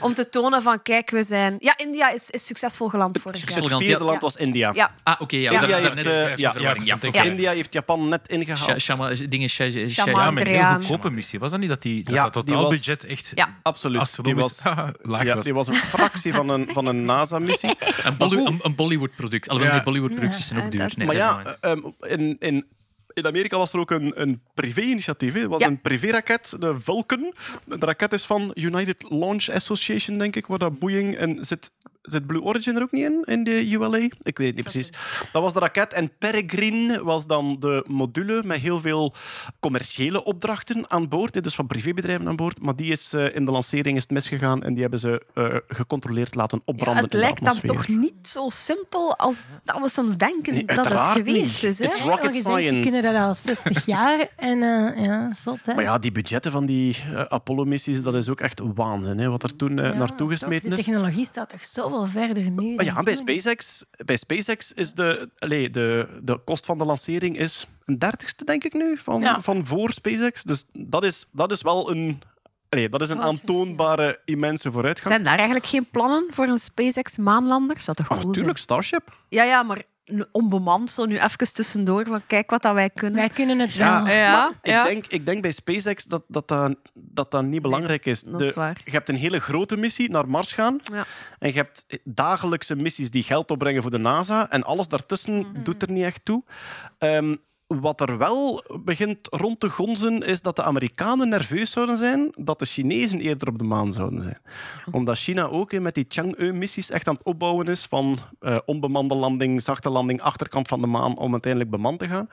Om 0.00 0.14
te 0.14 0.28
tonen 0.28 0.62
van, 0.62 0.82
kijk, 0.82 1.10
we 1.10 1.22
zijn... 1.22 1.56
Ja, 1.58 1.74
India 1.76 2.10
is, 2.10 2.30
is 2.30 2.46
succesvol 2.46 2.88
geland 2.88 3.18
vorig 3.20 3.38
jaar. 3.38 3.46
Succesvol 3.48 3.78
Het 3.78 3.86
vierde 3.86 4.04
ja. 4.04 4.10
land 4.10 4.22
was 4.22 4.36
India. 4.36 4.70
Ja, 4.74 4.90
Ah, 5.02 5.20
oké. 5.20 5.36
Ja. 5.42 5.60
India, 5.60 5.80
daar 5.80 5.82
heeft, 5.82 5.94
net 5.94 6.06
eh, 6.06 6.36
ja, 6.36 6.54
ja, 6.58 6.76
ja. 7.12 7.22
India 7.22 7.50
heeft 7.52 7.72
Japan 7.72 8.08
net 8.08 8.28
ingehaald. 8.28 8.80
shama- 8.80 9.14
dingen. 9.28 9.48
Ja, 9.88 10.06
maar 10.06 10.28
een 10.36 10.46
heel 10.46 10.72
goedkope 10.80 11.10
missie. 11.10 11.38
Was 11.38 11.50
dat 11.50 11.60
niet 11.60 11.68
dat 11.68 11.82
die, 11.82 12.04
dat, 12.04 12.14
Ja, 12.14 12.22
dat 12.22 12.32
totaalbudget 12.32 13.04
echt 13.04 13.32
Ja. 13.34 13.58
Absoluut. 13.62 14.00
Astronomisch 14.00 14.42
was, 14.42 14.62
laag 15.02 15.24
ja, 15.24 15.34
was? 15.34 15.44
die 15.44 15.54
was 15.54 15.68
een 15.68 15.74
fractie 15.74 16.32
van 16.32 16.48
een, 16.48 16.68
van 16.72 16.86
een 16.86 17.04
NASA-missie. 17.04 17.70
Een, 18.04 18.16
Bolly- 18.16 18.46
een, 18.46 18.60
een 18.62 18.74
Bollywood-product. 18.74 19.48
Alhoewel, 19.48 19.72
Ja. 19.74 19.82
die 19.82 19.92
Bollywood-producties 19.92 20.46
zijn 20.46 20.62
ook 20.64 20.70
duur. 20.72 20.92
Maar 21.06 21.14
ja, 21.14 21.56
ehm, 21.60 21.78
in, 22.00 22.36
in 22.38 22.66
in 23.14 23.26
Amerika 23.26 23.56
was 23.58 23.72
er 23.72 23.78
ook 23.78 23.90
een, 23.90 24.12
een 24.20 24.42
privé-initiatief. 24.54 25.34
Het 25.34 25.46
was 25.46 25.60
Ja. 25.60 25.66
een 25.66 25.80
privé-raket, 25.80 26.56
de 26.58 26.80
Vulcan. 26.80 27.34
De 27.64 27.76
raket 27.86 28.12
is 28.12 28.24
van 28.24 28.50
United 28.54 29.04
Launch 29.08 29.48
Association, 29.48 30.18
denk 30.18 30.36
ik, 30.36 30.46
waar 30.46 30.58
dat 30.58 30.78
Boeing 30.78 31.16
en 31.16 31.44
zit. 31.44 31.70
Zit 32.02 32.26
Blue 32.26 32.42
Origin 32.42 32.76
er 32.76 32.82
ook 32.82 32.90
niet 32.92 33.04
in, 33.04 33.22
in 33.24 33.44
de 33.44 33.70
ULA? 33.70 33.96
Ik 33.98 34.38
weet 34.38 34.46
het 34.46 34.54
niet 34.54 34.62
precies. 34.62 34.90
Dat 35.32 35.42
was 35.42 35.52
de 35.52 35.58
raket. 35.58 35.92
En 35.92 36.10
Peregrine 36.18 37.02
was 37.04 37.26
dan 37.26 37.56
de 37.58 37.84
module 37.88 38.42
met 38.44 38.60
heel 38.60 38.80
veel 38.80 39.14
commerciële 39.60 40.24
opdrachten 40.24 40.90
aan 40.90 41.08
boord. 41.08 41.42
Dus 41.44 41.54
van 41.54 41.66
privébedrijven 41.66 42.28
aan 42.28 42.36
boord. 42.36 42.62
Maar 42.62 42.76
die 42.76 42.92
is 42.92 43.12
eh, 43.12 43.34
in 43.34 43.44
de 43.44 43.50
lancering 43.50 43.96
is 43.96 44.02
het 44.02 44.10
misgegaan 44.10 44.62
en 44.62 44.72
die 44.72 44.80
hebben 44.82 44.98
ze 45.00 45.22
eh, 45.34 45.56
gecontroleerd 45.76 46.34
laten 46.34 46.58
Ja, 46.58 46.72
opbranden 46.72 47.04
het 47.04 47.12
in 47.14 47.18
de 47.20 47.24
lijkt 47.24 47.38
dan 47.44 47.48
atmosfeer. 47.48 47.72
toch 47.74 47.88
niet 48.00 48.28
zo 48.28 48.48
simpel 48.50 49.16
als 49.16 49.44
dat 49.64 49.80
we 49.80 49.88
soms 49.88 50.16
denken 50.16 50.52
Nee, 50.52 50.64
dat 50.64 50.88
het 50.88 50.98
geweest 51.06 51.62
niet. 51.62 51.70
is. 51.70 51.78
Hè? 51.78 51.84
It's 51.84 52.00
rocket 52.00 52.32
denkt, 52.44 52.80
kunnen 52.90 53.02
dat 53.02 53.14
al 53.14 53.34
60 53.34 53.86
jaar. 53.94 54.28
En 54.36 54.62
eh, 54.62 55.04
ja, 55.04 55.32
zot, 55.34 55.66
hè. 55.66 55.74
Maar 55.74 55.84
ja, 55.84 55.98
die 55.98 56.12
budgetten 56.12 56.52
van 56.52 56.66
die 56.66 56.96
Apollo-missies, 57.28 58.02
dat 58.02 58.14
is 58.14 58.28
ook 58.28 58.40
echt 58.40 58.60
waanzin, 58.74 59.18
hè, 59.18 59.28
wat 59.30 59.42
er 59.42 59.56
toen 59.56 59.76
Ja, 59.76 59.92
naartoe 59.94 60.28
gesmeten 60.28 60.70
De 60.70 60.76
is. 60.76 60.84
technologie 60.84 61.24
staat 61.24 61.48
toch 61.48 61.64
zoveel 61.92 62.20
verder 62.22 62.50
nu. 62.50 62.74
Maar 62.74 62.84
ja, 62.84 63.02
bij? 63.02 63.14
SpaceX, 63.14 63.84
bij 64.04 64.16
SpaceX 64.16 64.72
is 64.72 64.92
de, 64.92 65.30
allee, 65.38 65.70
de, 65.70 66.06
de 66.22 66.38
kost 66.44 66.66
van 66.66 66.78
de 66.78 66.84
lancering 66.84 67.38
is 67.38 67.66
een 67.84 67.98
dertigste, 67.98 68.44
denk 68.44 68.64
ik 68.64 68.72
nu, 68.72 68.96
van, 68.98 69.20
Ja. 69.20 69.40
van 69.40 69.66
voor 69.66 69.92
SpaceX. 69.92 70.42
Dus 70.42 70.64
dat 70.72 71.04
is, 71.04 71.26
dat 71.32 71.52
is 71.52 71.62
wel 71.62 71.90
een, 71.90 72.22
allee, 72.68 72.88
dat 72.88 73.00
is 73.00 73.08
een 73.08 73.22
aantoonbare 73.22 74.20
immense 74.24 74.70
vooruitgang. 74.70 75.08
Zijn 75.08 75.24
daar 75.24 75.36
eigenlijk 75.36 75.66
geen 75.66 75.86
plannen 75.90 76.26
voor 76.30 76.46
een 76.46 76.58
SpaceX-maanlander? 76.58 77.80
Zou 77.80 77.96
toch 77.96 78.08
Ah, 78.10 78.24
natuurlijk, 78.24 78.58
Starship. 78.58 79.16
Ja, 79.28 79.42
ja, 79.42 79.62
maar 79.62 79.82
onbemand, 80.32 80.92
zo 80.92 81.04
nu 81.04 81.18
even 81.18 81.52
tussendoor. 81.54 82.06
Van, 82.06 82.20
kijk 82.26 82.50
wat 82.50 82.62
dat 82.62 82.74
wij 82.74 82.90
kunnen. 82.90 83.18
Wij 83.18 83.28
kunnen 83.28 83.58
het 83.58 83.72
Ja, 83.72 84.02
wel. 84.04 84.14
ja, 84.14 84.52
Ik, 84.62 84.92
denk, 84.92 85.06
ik 85.06 85.26
denk 85.26 85.42
bij 85.42 85.50
SpaceX 85.52 86.04
dat 86.04 86.22
dat, 86.28 86.48
dat, 86.48 86.74
dat, 86.94 87.30
dat 87.30 87.42
niet 87.44 87.62
belangrijk 87.62 88.06
is. 88.06 88.22
dat 88.22 88.40
is. 88.42 88.52
Je 88.84 88.90
hebt 88.90 89.08
een 89.08 89.16
hele 89.16 89.40
grote 89.40 89.76
missie 89.76 90.10
naar 90.10 90.28
Mars 90.28 90.52
gaan. 90.52 90.78
Ja. 90.92 91.04
En 91.38 91.48
je 91.48 91.54
hebt 91.54 91.86
dagelijkse 92.04 92.76
missies 92.76 93.10
die 93.10 93.22
geld 93.22 93.50
opbrengen 93.50 93.82
voor 93.82 93.90
de 93.90 93.98
NASA. 93.98 94.50
En 94.50 94.64
alles 94.64 94.88
daartussen 94.88 95.34
Mhm. 95.38 95.62
doet 95.62 95.82
er 95.82 95.90
niet 95.90 96.04
echt 96.04 96.24
toe. 96.24 96.42
Ehm, 96.98 97.36
wat 97.80 98.00
er 98.00 98.18
wel 98.18 98.64
begint 98.84 99.18
rond 99.30 99.60
te 99.60 99.70
gonzen, 99.70 100.20
is 100.20 100.40
dat 100.40 100.56
de 100.56 100.62
Amerikanen 100.62 101.28
nerveus 101.28 101.70
zouden 101.70 101.98
zijn 101.98 102.32
dat 102.36 102.58
de 102.58 102.64
Chinezen 102.64 103.20
eerder 103.20 103.48
op 103.48 103.58
de 103.58 103.64
maan 103.64 103.92
zouden 103.92 104.20
zijn. 104.20 104.40
Omdat 104.90 105.18
China 105.18 105.44
ook 105.44 105.72
met 105.72 105.94
die 105.94 106.04
Chang'e-missies 106.08 106.90
echt 106.90 107.08
aan 107.08 107.14
het 107.14 107.24
opbouwen 107.24 107.66
is 107.66 107.84
van 107.84 108.18
eh, 108.40 108.56
onbemande 108.64 109.14
landing, 109.14 109.62
zachte 109.62 109.90
landing, 109.90 110.20
achterkant 110.20 110.68
van 110.68 110.80
de 110.80 110.86
maan 110.86 111.18
om 111.18 111.32
uiteindelijk 111.32 111.72
bemand 111.72 111.98
te 111.98 112.08
gaan. 112.08 112.28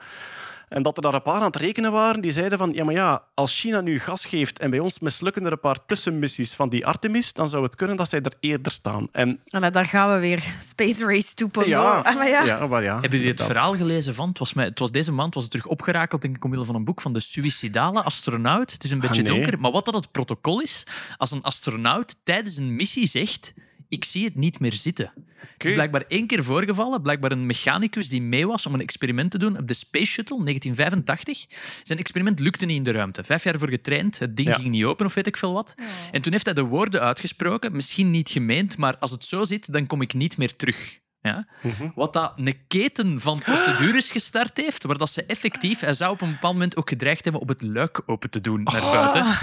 En 0.70 0.82
dat 0.82 0.96
er 0.96 1.02
daar 1.02 1.14
een 1.14 1.22
paar 1.22 1.40
aan 1.40 1.42
het 1.42 1.56
rekenen 1.56 1.92
waren 1.92 2.20
die 2.20 2.32
zeiden 2.32 2.58
van 2.58 2.72
ja, 2.72 2.84
maar 2.84 2.94
ja, 2.94 3.24
als 3.34 3.60
China 3.60 3.80
nu 3.80 3.98
gas 3.98 4.24
geeft 4.24 4.58
en 4.58 4.70
bij 4.70 4.78
ons 4.78 4.98
mislukken 4.98 5.44
er 5.46 5.52
een 5.52 5.60
paar 5.60 5.86
tussenmissies 5.86 6.54
van 6.54 6.68
die 6.68 6.86
Artemis, 6.86 7.32
dan 7.32 7.48
zou 7.48 7.62
het 7.62 7.74
kunnen 7.74 7.96
dat 7.96 8.08
zij 8.08 8.20
er 8.20 8.32
eerder 8.40 8.72
staan. 8.72 9.08
En 9.12 9.40
En 9.44 9.64
eh, 9.64 9.72
daar 9.72 9.86
gaan 9.86 10.14
we 10.14 10.18
weer. 10.18 10.42
Space 10.60 11.04
Race 11.04 11.34
2.0. 11.64 11.68
ja, 11.68 11.82
Ah, 11.82 12.14
maar 12.14 12.28
ja. 12.28 12.44
ja, 12.44 12.66
maar 12.66 12.82
ja, 12.82 13.00
Hebben 13.00 13.18
jullie 13.18 13.32
het 13.32 13.42
verhaal 13.42 13.74
gelezen 13.76 14.14
van? 14.14 14.28
Het 14.28 14.38
was, 14.38 14.52
mij, 14.52 14.64
het 14.64 14.78
was 14.78 14.90
deze 14.90 15.12
maand 15.12 15.34
was 15.34 15.42
het 15.42 15.52
terug 15.52 15.66
opgerakeld, 15.66 16.22
denk 16.22 16.36
ik, 16.36 16.44
omwille 16.44 16.64
van 16.64 16.74
een 16.74 16.84
boek 16.84 17.00
van 17.00 17.12
de 17.12 17.20
suïcidale 17.20 18.02
astronaut. 18.02 18.72
Het 18.72 18.84
is 18.84 18.90
een 18.90 19.00
beetje 19.00 19.22
nee. 19.22 19.32
donker, 19.32 19.60
maar 19.60 19.70
wat 19.70 19.84
dat 19.84 19.94
het 19.94 20.10
protocol 20.10 20.60
is, 20.60 20.84
als 21.16 21.30
een 21.30 21.42
astronaut 21.42 22.16
tijdens 22.22 22.56
een 22.56 22.76
missie 22.76 23.06
zegt 23.06 23.54
ik 23.90 24.04
zie 24.04 24.24
het 24.24 24.34
niet 24.34 24.60
meer 24.60 24.72
zitten. 24.72 25.12
Het 25.40 25.64
is 25.68 25.72
blijkbaar 25.74 26.04
één 26.08 26.26
keer 26.26 26.44
voorgevallen. 26.44 27.02
Blijkbaar 27.02 27.32
een 27.32 27.46
mechanicus 27.46 28.08
die 28.08 28.22
mee 28.22 28.46
was 28.46 28.66
om 28.66 28.74
een 28.74 28.80
experiment 28.80 29.30
te 29.30 29.38
doen 29.38 29.58
op 29.58 29.68
de 29.68 29.74
Space 29.74 30.04
Shuttle 30.06 30.44
1985. 30.44 31.46
Zijn 31.82 31.98
experiment 31.98 32.38
lukte 32.40 32.66
niet 32.66 32.76
in 32.76 32.82
de 32.84 32.90
ruimte. 32.90 33.24
Vijf 33.24 33.44
jaar 33.44 33.58
voor 33.58 33.68
getraind. 33.68 34.18
Het 34.18 34.36
ding 34.36 34.48
Ja. 34.48 34.54
ging 34.54 34.68
niet 34.68 34.84
open 34.84 35.06
of 35.06 35.14
weet 35.14 35.26
ik 35.26 35.36
veel 35.36 35.52
wat. 35.52 35.74
En 36.12 36.22
toen 36.22 36.32
heeft 36.32 36.44
hij 36.44 36.54
de 36.54 36.62
woorden 36.62 37.00
uitgesproken, 37.00 37.72
misschien 37.72 38.10
niet 38.10 38.30
gemeend, 38.30 38.76
maar 38.76 38.98
als 38.98 39.10
het 39.10 39.24
zo 39.24 39.44
zit, 39.44 39.72
dan 39.72 39.86
kom 39.86 40.02
ik 40.02 40.14
niet 40.14 40.36
meer 40.36 40.56
terug. 40.56 40.98
Ja? 41.22 41.46
Wat 41.94 42.12
dat 42.12 42.32
een 42.36 42.56
keten 42.68 43.20
van 43.20 43.38
procedures 43.38 44.10
gestart 44.16 44.56
heeft, 44.56 44.84
waar 44.84 44.98
dat 44.98 45.10
ze 45.10 45.24
effectief, 45.24 45.80
hij 45.80 45.94
zou 45.94 46.12
op 46.12 46.20
een 46.20 46.30
bepaald 46.30 46.52
moment 46.54 46.76
ook 46.76 46.88
gedreigd 46.88 47.24
hebben 47.24 47.42
om 47.42 47.48
het 47.48 47.62
luik 47.62 48.02
open 48.06 48.30
te 48.30 48.40
doen 48.40 48.62
naar 48.62 48.80
buiten. 48.80 49.36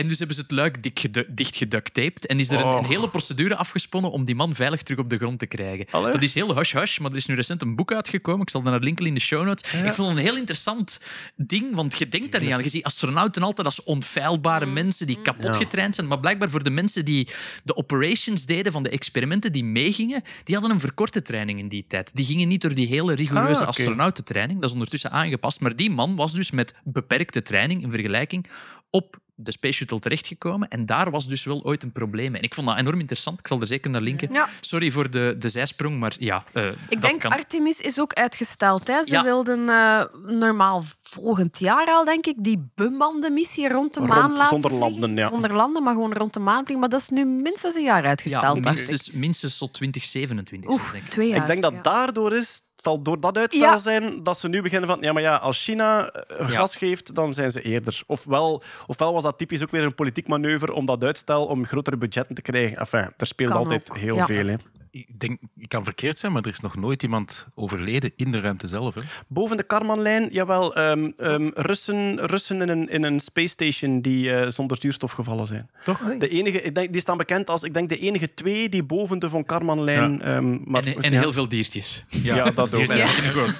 En 0.00 0.08
dus 0.08 0.18
hebben 0.18 0.36
ze 0.36 0.42
het 0.42 0.50
luik 0.50 0.82
dik 0.82 0.98
gedu- 0.98 1.26
dicht 1.28 1.56
geducttaped 1.56 2.26
en 2.26 2.38
is 2.38 2.48
er 2.48 2.54
een, 2.54 2.66
een 2.66 2.74
Oh. 2.84 2.88
hele 2.88 3.08
procedure 3.10 3.56
afgesponnen 3.56 4.10
om 4.10 4.24
die 4.24 4.34
man 4.34 4.54
veilig 4.54 4.82
terug 4.82 5.00
op 5.00 5.10
de 5.10 5.16
grond 5.16 5.38
te 5.38 5.46
krijgen. 5.46 5.86
Allee. 5.90 6.12
Dat 6.12 6.22
is 6.22 6.34
heel 6.34 6.56
hush-hush, 6.56 6.98
maar 6.98 7.10
er 7.10 7.16
is 7.16 7.26
nu 7.26 7.34
recent 7.34 7.62
een 7.62 7.76
boek 7.76 7.92
uitgekomen. 7.92 8.40
Ik 8.42 8.50
zal 8.50 8.62
daar 8.62 8.72
naar 8.72 8.80
linken 8.80 9.06
in 9.06 9.14
de 9.14 9.20
show 9.20 9.44
notes. 9.44 9.72
Ik 9.72 9.92
vond 9.92 10.08
het 10.08 10.16
een 10.18 10.24
heel 10.24 10.36
interessant 10.36 11.00
ding, 11.36 11.74
want 11.74 11.98
je 11.98 12.08
denkt 12.08 12.32
daar 12.32 12.40
niet 12.40 12.50
aan. 12.52 12.62
Je 12.62 12.68
ziet 12.68 12.84
astronauten 12.84 13.42
altijd 13.42 13.66
als 13.66 13.82
onfeilbare 13.82 14.66
mensen 14.66 15.06
die 15.06 15.22
kapot 15.22 15.56
getraind 15.56 15.94
zijn. 15.94 16.06
Maar 16.06 16.20
blijkbaar 16.20 16.50
voor 16.50 16.62
de 16.62 16.70
mensen 16.70 17.04
die 17.04 17.28
de 17.64 17.76
operations 17.76 18.46
deden 18.46 18.72
van 18.72 18.82
de 18.82 18.88
experimenten 18.88 19.52
die 19.52 19.64
meegingen, 19.64 20.22
die 20.44 20.54
hadden 20.54 20.74
een 20.74 20.80
verkorte 20.80 21.22
training 21.22 21.58
in 21.58 21.68
die 21.68 21.84
tijd. 21.88 22.14
Die 22.14 22.24
gingen 22.24 22.48
niet 22.48 22.60
door 22.60 22.74
die 22.74 22.86
hele 22.86 23.14
rigoureuze 23.14 23.60
Ah, 23.62 23.68
astronautentraining. 23.68 24.58
Dat 24.60 24.68
is 24.68 24.74
ondertussen 24.74 25.10
aangepast. 25.10 25.60
Maar 25.60 25.76
die 25.76 25.90
man 25.90 26.16
was 26.16 26.32
dus 26.32 26.50
met 26.50 26.74
beperkte 26.84 27.42
training 27.42 27.82
in 27.82 27.90
vergelijking 27.90 28.46
op 28.90 29.18
de 29.42 29.52
Space 29.52 29.74
Shuttle 29.76 29.98
terechtgekomen. 29.98 30.68
En 30.68 30.86
daar 30.86 31.10
was 31.10 31.28
dus 31.28 31.44
wel 31.44 31.62
ooit 31.64 31.82
een 31.82 31.92
probleem. 31.92 32.34
En 32.34 32.42
ik 32.42 32.54
vond 32.54 32.66
dat 32.66 32.76
enorm 32.78 33.00
interessant. 33.00 33.38
Ik 33.38 33.46
zal 33.46 33.60
er 33.60 33.66
zeker 33.66 33.90
naar 33.90 34.00
linken. 34.00 34.32
Ja. 34.32 34.48
Sorry 34.60 34.90
voor 34.90 35.10
de, 35.10 35.36
de 35.38 35.48
zijsprong, 35.48 35.98
maar 35.98 36.14
ja, 36.18 36.44
eh, 36.52 36.66
Ik 36.66 36.74
dat 36.88 37.00
denk 37.00 37.20
kan. 37.20 37.30
Artemis 37.32 37.80
is 37.80 38.00
ook 38.00 38.12
uitgesteld. 38.12 38.86
Hè. 38.86 39.04
Ze 39.04 39.10
Ja. 39.10 39.22
wilden 39.22 39.68
eh, 39.68 40.04
normaal 40.26 40.84
volgend 41.02 41.58
jaar 41.58 41.86
al, 41.86 42.04
denk 42.04 42.26
ik, 42.26 42.34
die 42.38 42.70
bemande 42.74 43.30
missie 43.30 43.68
rond 43.68 43.94
de 43.94 44.00
Rond- 44.00 44.12
maan 44.12 44.32
laten 44.32 44.48
zonder 44.60 44.70
vliegen. 44.70 44.90
landen, 45.00 45.16
ja. 45.16 45.28
Zonder 45.28 45.54
landen, 45.54 45.82
maar 45.82 45.94
gewoon 45.94 46.12
rond 46.12 46.34
de 46.34 46.40
maan 46.40 46.54
vliegen. 46.64 46.78
Maar 46.80 46.88
dat 46.88 47.00
is 47.00 47.08
nu 47.08 47.24
minstens 47.24 47.74
een 47.74 47.82
jaar 47.82 48.02
Ja, 48.02 48.08
uitgesteld, 48.08 48.56
ik. 48.56 48.64
minstens, 48.64 49.10
minstens 49.10 49.58
tot 49.58 49.72
2027. 49.72 50.70
Oeh, 50.70 50.92
denk 50.92 51.04
ik. 51.04 51.10
twee 51.10 51.28
jaar. 51.28 51.40
Ik 51.40 51.46
denk 51.46 51.62
dat 51.62 51.72
ja. 51.72 51.80
daardoor 51.82 52.32
is, 52.36 52.62
zal 52.82 53.02
door 53.02 53.20
dat 53.20 53.36
uitstel 53.38 53.60
Ja. 53.60 53.78
zijn, 53.78 54.22
dat 54.22 54.38
ze 54.38 54.48
nu 54.48 54.62
beginnen 54.62 54.88
van, 54.88 54.98
ja, 55.00 55.12
maar 55.12 55.22
ja, 55.22 55.36
als 55.36 55.64
China 55.64 56.08
eh, 56.10 56.38
Ja. 56.38 56.46
gas 56.56 56.76
geeft, 56.76 57.14
dan 57.14 57.34
zijn 57.34 57.50
ze 57.50 57.62
eerder. 57.62 58.02
Ofwel, 58.06 58.62
ofwel 58.86 59.12
was 59.12 59.22
dat 59.22 59.38
typisch 59.38 59.62
ook 59.62 59.70
weer 59.70 59.82
een 59.84 59.94
politiek 59.94 60.28
manoeuvre 60.28 60.72
om 60.72 60.86
dat 60.86 61.04
uitstel, 61.04 61.46
om 61.46 61.66
grotere 61.66 61.96
budgetten 61.96 62.34
te 62.34 62.42
krijgen. 62.42 62.78
Enfin, 62.78 63.10
er 63.16 63.26
speelt 63.26 63.50
Kan 63.50 63.58
altijd 63.58 63.90
ook, 63.90 63.96
heel 63.96 64.16
ja. 64.16 64.26
veel. 64.26 64.46
Hè. 64.46 64.54
Ik 64.92 65.20
denk, 65.20 65.40
ik 65.56 65.68
kan 65.68 65.84
verkeerd 65.84 66.18
zijn, 66.18 66.32
maar 66.32 66.42
er 66.42 66.50
is 66.50 66.60
nog 66.60 66.76
nooit 66.76 67.02
iemand 67.02 67.46
overleden 67.54 68.12
in 68.16 68.32
de 68.32 68.40
ruimte 68.40 68.66
zelf. 68.68 68.94
Hè. 68.94 69.00
Boven 69.28 69.56
de 69.56 69.62
Karmanlijn, 69.62 70.28
jawel, 70.32 70.74
ehm, 70.74 71.10
ehm, 71.16 71.50
Russen, 71.54 72.26
Russen 72.26 72.60
in, 72.62 72.68
een, 72.68 72.88
in 72.88 73.02
een 73.02 73.20
space 73.20 73.48
station 73.48 74.00
die 74.00 74.32
eh, 74.34 74.50
zonder 74.50 74.76
zuurstof 74.80 75.12
gevallen 75.12 75.46
zijn. 75.46 75.70
Toch? 75.84 76.00
De 76.18 76.28
enige, 76.28 76.62
ik 76.62 76.74
denk, 76.74 76.92
die 76.92 77.00
staan 77.00 77.16
bekend 77.16 77.50
als, 77.50 77.62
ik 77.62 77.74
denk, 77.74 77.88
de 77.88 77.98
enige 77.98 78.34
twee 78.34 78.68
die 78.68 78.82
boven 78.82 79.18
de 79.18 79.28
Von 79.28 79.44
Karmanlijn... 79.44 80.22
ehm, 80.22 80.58
maar, 80.70 80.84
En, 80.84 81.02
en 81.02 81.12
ja. 81.12 81.20
heel 81.20 81.32
veel 81.32 81.48
diertjes. 81.48 82.04
Ja, 82.08 82.50
dat 82.50 82.74
ook. 82.74 82.92
Ja. 82.92 83.06
ik 83.30 83.36
ook. 83.36 83.54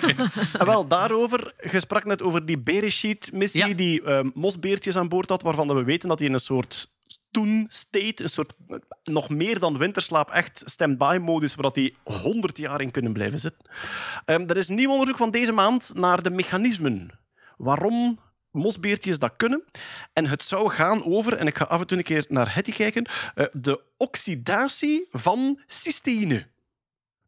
Ah, 0.58 0.66
wel, 0.66 0.86
daarover. 0.86 1.52
Je 1.70 1.80
sprak 1.80 2.04
net 2.04 2.22
over 2.22 2.46
die 2.46 2.58
Beresheet-missie, 2.58 3.66
Ja. 3.66 3.74
die 3.74 4.02
ehm, 4.02 4.28
mosbeertjes 4.34 4.96
aan 4.96 5.08
boord 5.08 5.28
had, 5.28 5.42
waarvan 5.42 5.68
we 5.74 5.84
weten 5.84 6.08
dat 6.08 6.18
die 6.18 6.26
in 6.28 6.32
een 6.34 6.40
soort 6.40 6.88
toen-state, 7.30 8.22
een 8.22 8.28
soort 8.28 8.52
nog 9.04 9.28
meer 9.28 9.58
dan 9.58 9.78
winterslaap, 9.78 10.30
echt 10.30 10.62
stand-by-modus, 10.64 11.54
waar 11.54 11.72
die 11.72 11.96
100 12.02 12.58
jaar 12.58 12.80
in 12.80 12.90
kunnen 12.90 13.12
blijven 13.12 13.40
zitten. 13.40 13.70
Ehm, 14.24 14.48
er 14.48 14.56
is 14.56 14.68
nieuw 14.68 14.90
onderzoek 14.90 15.16
van 15.16 15.30
deze 15.30 15.52
maand 15.52 15.92
naar 15.94 16.22
de 16.22 16.30
mechanismen. 16.30 17.10
Waarom 17.56 18.18
mosbeertjes 18.50 19.18
dat 19.18 19.32
kunnen. 19.36 19.64
En 20.12 20.26
het 20.26 20.42
zou 20.42 20.70
gaan 20.70 21.04
over, 21.04 21.36
en 21.36 21.46
ik 21.46 21.56
ga 21.56 21.64
af 21.64 21.80
en 21.80 21.86
toe 21.86 21.98
een 21.98 22.04
keer 22.04 22.24
naar 22.28 22.54
Hetty 22.54 22.72
kijken, 22.72 23.06
eh, 23.34 23.46
de 23.52 23.80
oxidatie 23.96 25.08
van 25.10 25.60
cysteïne. 25.66 26.46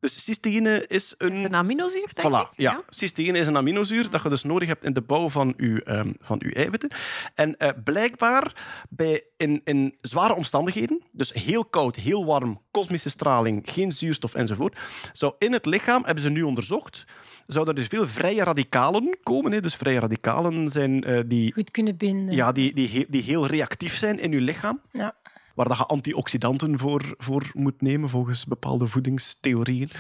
Dus 0.02 0.24
cysteïne 0.24 0.86
is 0.86 1.14
een... 1.18 1.44
Een 1.44 1.54
aminozuur, 1.54 2.10
denk 2.14 2.28
Voilà, 2.28 2.50
ik. 2.50 2.58
ja. 2.60 2.82
Cysteïne 2.88 3.38
is 3.38 3.46
een 3.46 3.56
aminozuur 3.56 4.10
dat 4.10 4.22
je 4.22 4.28
dus 4.28 4.42
nodig 4.42 4.68
hebt 4.68 4.84
in 4.84 4.92
de 4.92 5.00
bouw 5.00 5.28
van 5.28 5.54
je, 5.56 5.82
ehm, 5.84 6.12
van 6.18 6.40
uw 6.44 6.50
eiwitten. 6.50 6.90
En 7.34 7.56
eh, 7.56 7.68
blijkbaar 7.84 8.52
bij, 8.88 9.22
in, 9.36 9.60
in 9.64 9.96
zware 10.00 10.34
omstandigheden, 10.34 11.02
dus 11.12 11.32
heel 11.32 11.64
koud, 11.64 11.96
heel 11.96 12.24
warm, 12.24 12.60
kosmische 12.70 13.08
straling, 13.08 13.62
geen 13.64 13.92
zuurstof 13.92 14.34
enzovoort, 14.34 14.78
zou 15.12 15.34
in 15.38 15.52
het 15.52 15.66
lichaam, 15.66 16.04
hebben 16.04 16.22
ze 16.22 16.30
nu 16.30 16.42
onderzocht, 16.42 17.04
zouden 17.46 17.74
er 17.74 17.80
dus 17.80 17.88
veel 17.88 18.06
vrije 18.06 18.44
radicalen 18.44 19.18
komen. 19.22 19.52
Hè. 19.52 19.60
Dus 19.60 19.74
vrije 19.74 20.00
radicalen 20.00 20.68
zijn 20.70 21.04
eh, 21.04 21.20
die, 21.26 21.52
Goed 21.52 21.70
kunnen 21.70 21.96
binden. 21.96 22.34
ja, 22.34 22.52
die, 22.52 22.74
die, 22.74 23.06
die 23.08 23.22
heel 23.22 23.46
reactief 23.46 23.96
zijn 23.96 24.18
in 24.18 24.30
je 24.30 24.40
lichaam 24.40 24.80
Ja. 24.92 25.14
Waar 25.54 25.68
dat 25.68 25.78
je 25.78 25.86
antioxidanten 25.86 26.78
voor, 26.78 27.14
voor 27.16 27.50
moet 27.52 27.80
nemen, 27.82 28.08
volgens 28.08 28.46
bepaalde 28.46 28.86
voedingstheorieën. 28.86 29.90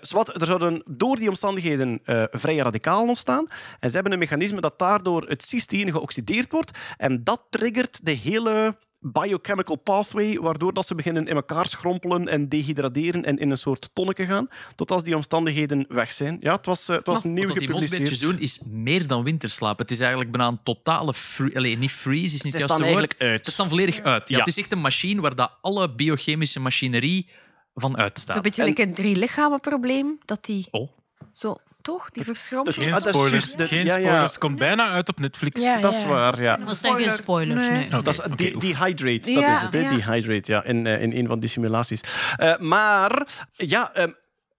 Zwart, 0.00 0.40
er 0.40 0.46
zouden 0.46 0.82
door 0.90 1.16
die 1.16 1.28
omstandigheden 1.28 2.00
eh, 2.04 2.22
vrije 2.30 2.62
radicalen 2.62 3.08
ontstaan. 3.08 3.46
En 3.80 3.88
ze 3.88 3.94
hebben 3.94 4.12
een 4.12 4.18
mechanisme 4.18 4.60
dat 4.60 4.78
daardoor 4.78 5.28
het 5.28 5.42
cysteïne 5.42 5.90
geoxideerd 5.90 6.52
wordt. 6.52 6.78
En 6.96 7.24
dat 7.24 7.42
triggert 7.50 8.04
de 8.04 8.10
hele 8.12 8.76
biochemical 9.12 9.76
pathway, 9.76 10.38
waardoor 10.38 10.72
dat 10.72 10.86
ze 10.86 10.94
beginnen 10.94 11.26
in 11.26 11.34
elkaar 11.34 11.66
schrompelen 11.66 12.28
en 12.28 12.48
dehydrateren 12.48 13.24
en 13.24 13.38
in 13.38 13.50
een 13.50 13.58
soort 13.58 13.90
tonneke 13.92 14.26
gaan, 14.26 14.48
tot 14.74 14.90
als 14.90 15.02
die 15.02 15.16
omstandigheden 15.16 15.84
weg 15.88 16.12
zijn. 16.12 16.36
Ja, 16.40 16.54
het 16.54 16.66
was, 16.66 16.88
eh, 16.88 16.96
het 16.96 17.06
was 17.06 17.24
nieuw 17.24 17.34
Wat 17.36 17.46
dat 17.48 17.58
die 17.58 17.66
gepubliceerd. 17.66 18.00
mosbeertjes 18.00 18.30
doen, 18.30 18.40
is 18.40 18.60
meer 18.68 19.06
dan 19.06 19.24
winterslaap. 19.24 19.78
Het 19.78 19.90
is 19.90 20.00
eigenlijk 20.00 20.30
bijna 20.30 20.48
een 20.48 20.60
totale... 20.62 21.14
Free, 21.14 21.56
Allee, 21.56 21.78
niet 21.78 21.90
freeze, 21.90 22.34
is 22.34 22.42
niet 22.42 22.52
Ze 22.52 22.58
het 22.58 22.68
juiste 22.68 22.74
staan 22.76 22.92
woord. 22.92 22.98
eigenlijk 22.98 23.22
uit. 23.32 23.44
Ze 23.44 23.50
staan 23.50 23.68
volledig 23.68 24.00
uit. 24.00 24.28
Ja, 24.28 24.34
Ja. 24.36 24.44
Het 24.44 24.48
is 24.48 24.58
echt 24.62 24.72
een 24.72 24.80
machine 24.80 25.20
waar 25.20 25.34
dat 25.36 25.50
alle 25.60 25.94
biochemische 25.94 26.60
machinerie 26.60 27.28
van 27.74 27.96
uitstaat. 27.96 28.34
Zo'n 28.34 28.42
beetje 28.42 28.64
like 28.64 28.82
een 28.82 28.94
drie 28.94 29.16
lichamen 29.16 29.60
probleem. 29.60 30.18
Dat 30.24 30.44
die 30.44 30.66
Oh. 30.70 30.90
zo, 31.32 31.56
toch? 31.84 32.10
Die 32.10 32.24
verschrompelt. 32.24 32.76
Geen 32.76 32.92
Ah, 32.92 33.04
is 33.04 33.08
spoilers. 33.08 33.52
de- 33.54 33.66
Geen 33.66 33.84
ja, 33.84 33.96
ja. 33.96 34.06
spoilers. 34.06 34.38
Komt 34.38 34.58
bijna 34.58 34.88
uit 34.90 35.08
op 35.08 35.20
Netflix. 35.20 35.60
Ja, 35.60 35.80
Dat 35.80 35.94
is 35.94 36.04
waar, 36.04 36.40
ja. 36.40 36.56
Dat 36.56 36.76
zijn 36.76 36.94
geen 36.96 37.10
spoilers, 37.10 37.66
Nee. 37.68 37.88
Dat 37.88 38.06
is 38.08 38.16
dehydrate, 38.58 39.32
dat 39.32 39.42
Ja, 39.42 39.56
is 39.56 39.60
het, 39.62 39.72
hè? 39.74 39.80
ja. 39.80 39.96
Dehydrate, 39.96 40.52
ja, 40.52 40.64
in, 40.64 40.86
eh, 40.86 41.02
in 41.02 41.12
een 41.12 41.26
van 41.26 41.40
die 41.40 41.48
simulaties. 41.48 42.00
Eh, 42.36 42.58
maar, 42.58 43.26
ja, 43.52 43.92
ehm, 43.94 44.10